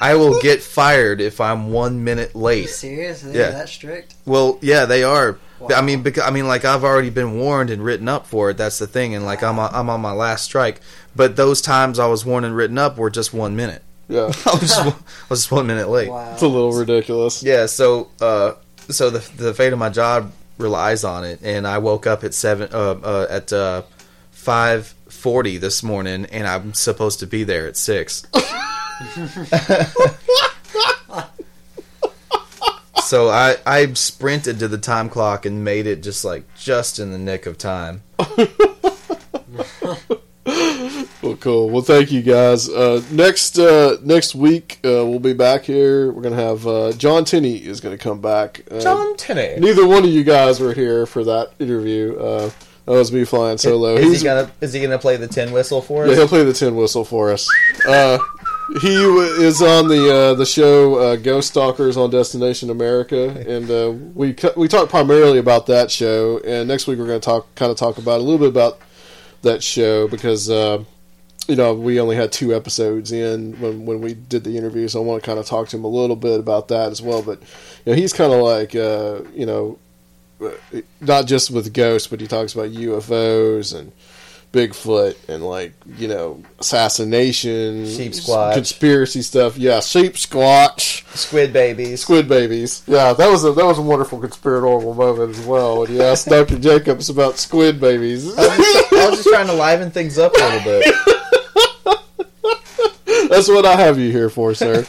I 0.00 0.14
will 0.16 0.40
get 0.42 0.62
fired 0.62 1.20
if 1.22 1.40
I'm 1.40 1.72
one 1.72 2.04
minute 2.04 2.34
late. 2.36 2.68
Serious? 2.68 3.24
Are 3.24 3.28
they 3.28 3.38
Yeah. 3.38 3.50
that 3.50 3.68
strict? 3.70 4.14
Well, 4.26 4.58
yeah, 4.60 4.84
they 4.84 5.04
are. 5.04 5.38
Wow. 5.62 5.68
I 5.76 5.82
mean, 5.82 6.02
because 6.02 6.24
I 6.24 6.30
mean, 6.30 6.46
like 6.46 6.64
I've 6.64 6.84
already 6.84 7.10
been 7.10 7.38
warned 7.38 7.70
and 7.70 7.84
written 7.84 8.08
up 8.08 8.26
for 8.26 8.50
it. 8.50 8.56
That's 8.56 8.78
the 8.78 8.86
thing, 8.86 9.14
and 9.14 9.24
like 9.24 9.42
I'm, 9.42 9.58
on- 9.58 9.74
I'm 9.74 9.90
on 9.90 10.00
my 10.00 10.12
last 10.12 10.44
strike. 10.44 10.80
But 11.16 11.36
those 11.36 11.60
times 11.60 11.98
I 11.98 12.06
was 12.06 12.24
warned 12.24 12.46
and 12.46 12.56
written 12.56 12.78
up 12.78 12.96
were 12.98 13.10
just 13.10 13.34
one 13.34 13.56
minute. 13.56 13.82
yeah, 14.08 14.32
I 14.46 14.50
was 14.52 14.60
just, 14.60 14.84
one- 14.84 14.94
I 14.94 15.26
was 15.28 15.40
just 15.40 15.52
one 15.52 15.66
minute 15.66 15.88
late. 15.88 16.08
Wow. 16.10 16.32
it's 16.32 16.42
a 16.42 16.48
little 16.48 16.72
ridiculous. 16.72 17.42
Yeah, 17.42 17.66
so 17.66 18.08
uh, 18.20 18.52
so 18.88 19.10
the 19.10 19.18
the 19.36 19.54
fate 19.54 19.72
of 19.72 19.78
my 19.78 19.88
job 19.90 20.32
relies 20.58 21.04
on 21.04 21.24
it, 21.24 21.40
and 21.42 21.66
I 21.66 21.78
woke 21.78 22.06
up 22.06 22.24
at 22.24 22.34
seven 22.34 22.68
uh, 22.72 22.92
uh, 23.02 23.26
at 23.30 23.52
uh, 23.52 23.82
five 24.30 24.94
forty 25.08 25.56
this 25.58 25.82
morning, 25.82 26.26
and 26.26 26.46
I'm 26.46 26.74
supposed 26.74 27.20
to 27.20 27.26
be 27.26 27.44
there 27.44 27.66
at 27.66 27.76
six. 27.76 28.24
so 33.12 33.28
I 33.28 33.56
I 33.66 33.92
sprinted 33.92 34.58
to 34.60 34.68
the 34.68 34.78
time 34.78 35.10
clock 35.10 35.44
and 35.44 35.62
made 35.62 35.86
it 35.86 36.02
just 36.02 36.24
like 36.24 36.44
just 36.56 36.98
in 36.98 37.12
the 37.12 37.18
nick 37.18 37.44
of 37.44 37.58
time. 37.58 38.02
Well, 41.22 41.36
cool. 41.36 41.70
Well, 41.70 41.82
thank 41.82 42.10
you 42.10 42.20
guys. 42.20 42.68
Uh, 42.68 43.00
next 43.12 43.56
uh, 43.56 43.96
next 44.02 44.34
week 44.34 44.80
uh, 44.84 45.06
we'll 45.06 45.20
be 45.20 45.34
back 45.34 45.62
here. 45.62 46.10
We're 46.10 46.22
gonna 46.22 46.34
have 46.34 46.66
uh, 46.66 46.92
John 46.94 47.24
Tenney 47.24 47.58
is 47.58 47.80
gonna 47.80 47.96
come 47.96 48.20
back. 48.20 48.62
Uh, 48.68 49.14
Tenney. 49.16 49.54
Neither 49.60 49.86
one 49.86 50.02
of 50.02 50.10
you 50.10 50.24
guys 50.24 50.58
were 50.58 50.74
here 50.74 51.06
for 51.06 51.22
that 51.22 51.52
interview. 51.60 52.16
Uh, 52.16 52.50
that 52.86 52.92
was 52.92 53.12
me 53.12 53.24
flying 53.24 53.56
solo. 53.56 53.94
Is 53.94 54.04
He's 54.04 54.20
he 54.22 54.24
gonna 54.24 54.50
is 54.60 54.72
he 54.72 54.82
gonna 54.82 54.98
play 54.98 55.16
the 55.16 55.28
tin 55.28 55.52
whistle 55.52 55.80
for 55.80 56.02
us? 56.04 56.10
yeah, 56.10 56.16
he'll 56.16 56.28
play 56.28 56.42
the 56.42 56.52
tin 56.52 56.74
whistle 56.74 57.04
for 57.04 57.30
us. 57.30 57.48
Uh, 58.70 58.80
he 58.80 58.94
is 58.94 59.62
on 59.62 59.88
the 59.88 60.12
uh, 60.12 60.34
the 60.34 60.46
show 60.46 60.94
uh, 60.96 61.16
Ghost 61.16 61.48
Stalkers 61.48 61.96
on 61.96 62.10
Destination 62.10 62.70
America, 62.70 63.30
and 63.46 63.70
uh, 63.70 63.92
we 64.14 64.34
cu- 64.34 64.52
we 64.56 64.68
talk 64.68 64.88
primarily 64.88 65.38
about 65.38 65.66
that 65.66 65.90
show. 65.90 66.38
And 66.38 66.68
next 66.68 66.86
week 66.86 66.98
we're 66.98 67.06
going 67.06 67.20
to 67.20 67.24
talk 67.24 67.54
kind 67.54 67.70
of 67.70 67.76
talk 67.76 67.98
about 67.98 68.20
a 68.20 68.22
little 68.22 68.38
bit 68.38 68.48
about 68.48 68.78
that 69.42 69.62
show 69.62 70.08
because 70.08 70.48
uh, 70.50 70.82
you 71.48 71.56
know 71.56 71.74
we 71.74 72.00
only 72.00 72.16
had 72.16 72.32
two 72.32 72.54
episodes 72.54 73.12
in 73.12 73.58
when 73.60 73.84
when 73.84 74.00
we 74.00 74.14
did 74.14 74.44
the 74.44 74.56
interview, 74.56 74.88
so 74.88 75.02
I 75.02 75.04
want 75.04 75.22
to 75.22 75.26
kind 75.26 75.38
of 75.38 75.46
talk 75.46 75.68
to 75.68 75.76
him 75.76 75.84
a 75.84 75.88
little 75.88 76.16
bit 76.16 76.38
about 76.40 76.68
that 76.68 76.90
as 76.92 77.02
well. 77.02 77.22
But 77.22 77.40
you 77.84 77.92
know 77.92 77.94
he's 77.94 78.12
kind 78.12 78.32
of 78.32 78.40
like 78.40 78.74
uh, 78.74 79.22
you 79.34 79.46
know 79.46 79.78
not 81.00 81.26
just 81.26 81.50
with 81.50 81.72
ghosts, 81.72 82.08
but 82.08 82.20
he 82.20 82.26
talks 82.26 82.54
about 82.54 82.70
UFOs 82.70 83.78
and 83.78 83.92
Bigfoot 84.52 85.16
and 85.28 85.42
like 85.44 85.72
you 85.96 86.08
know 86.08 86.42
assassination, 86.58 87.86
Sheep 87.88 88.12
squatch. 88.12 88.54
conspiracy 88.54 89.22
stuff. 89.22 89.56
Yeah, 89.56 89.80
sheep 89.80 90.14
squatch, 90.14 91.04
Squid 91.16 91.52
babies. 91.52 92.02
squid 92.02 92.28
babies. 92.28 92.82
Yeah, 92.86 93.12
that 93.14 93.30
was 93.30 93.44
a 93.44 93.52
that 93.52 93.64
was 93.64 93.78
a 93.78 93.82
wonderful 93.82 94.18
conspiratorial 94.20 94.94
moment 94.94 95.36
as 95.38 95.46
well 95.46 95.80
when 95.80 95.92
you 95.92 96.02
asked 96.02 96.28
Doctor 96.28 96.58
Jacobs 96.58 97.08
about 97.08 97.38
squid 97.38 97.80
babies. 97.80 98.26
I 98.36 98.42
was, 98.46 98.56
just, 98.58 98.92
I 98.92 99.06
was 99.08 99.16
just 99.18 99.28
trying 99.28 99.46
to 99.46 99.54
liven 99.54 99.90
things 99.90 100.18
up 100.18 100.32
a 100.34 100.38
little 100.38 100.60
bit. 100.60 100.94
That's 103.32 103.48
what 103.48 103.64
I 103.64 103.76
have 103.76 103.98
you 103.98 104.12
here 104.12 104.28
for, 104.28 104.52
sir. 104.52 104.82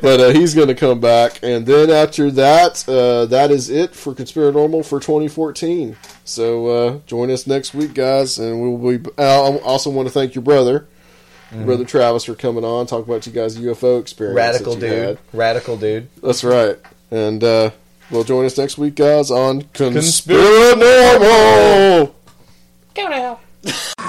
but 0.00 0.18
uh, 0.18 0.30
he's 0.30 0.54
going 0.54 0.68
to 0.68 0.74
come 0.74 0.98
back, 0.98 1.40
and 1.42 1.66
then 1.66 1.90
after 1.90 2.30
that, 2.30 2.88
uh, 2.88 3.26
that 3.26 3.50
is 3.50 3.68
it 3.68 3.94
for 3.94 4.14
Conspiranormal 4.14 4.86
for 4.86 4.98
2014. 4.98 5.94
So 6.24 6.68
uh, 6.68 7.00
join 7.06 7.30
us 7.30 7.46
next 7.46 7.74
week, 7.74 7.92
guys, 7.92 8.38
and 8.38 8.62
we'll 8.62 8.78
be. 8.98 9.10
I 9.18 9.58
also 9.58 9.90
want 9.90 10.08
to 10.08 10.12
thank 10.14 10.34
your 10.34 10.40
brother, 10.42 10.86
Mm-hmm. 11.50 11.66
brother 11.66 11.84
Travis, 11.84 12.24
for 12.24 12.34
coming 12.34 12.64
on, 12.64 12.86
talk 12.86 13.04
about 13.04 13.26
you 13.26 13.32
guys' 13.32 13.58
UFO 13.58 14.00
experience. 14.00 14.36
Radical 14.36 14.74
dude. 14.74 14.90
had. 14.90 15.18
Radical 15.34 15.76
dude. 15.76 16.08
That's 16.22 16.42
right, 16.44 16.78
and 17.10 17.44
uh, 17.44 17.72
we'll 18.10 18.24
join 18.24 18.46
us 18.46 18.56
next 18.56 18.78
week, 18.78 18.94
guys, 18.94 19.30
on 19.30 19.64
Conspiranormal. 19.64 22.14
Conspiranormal. 22.94 23.38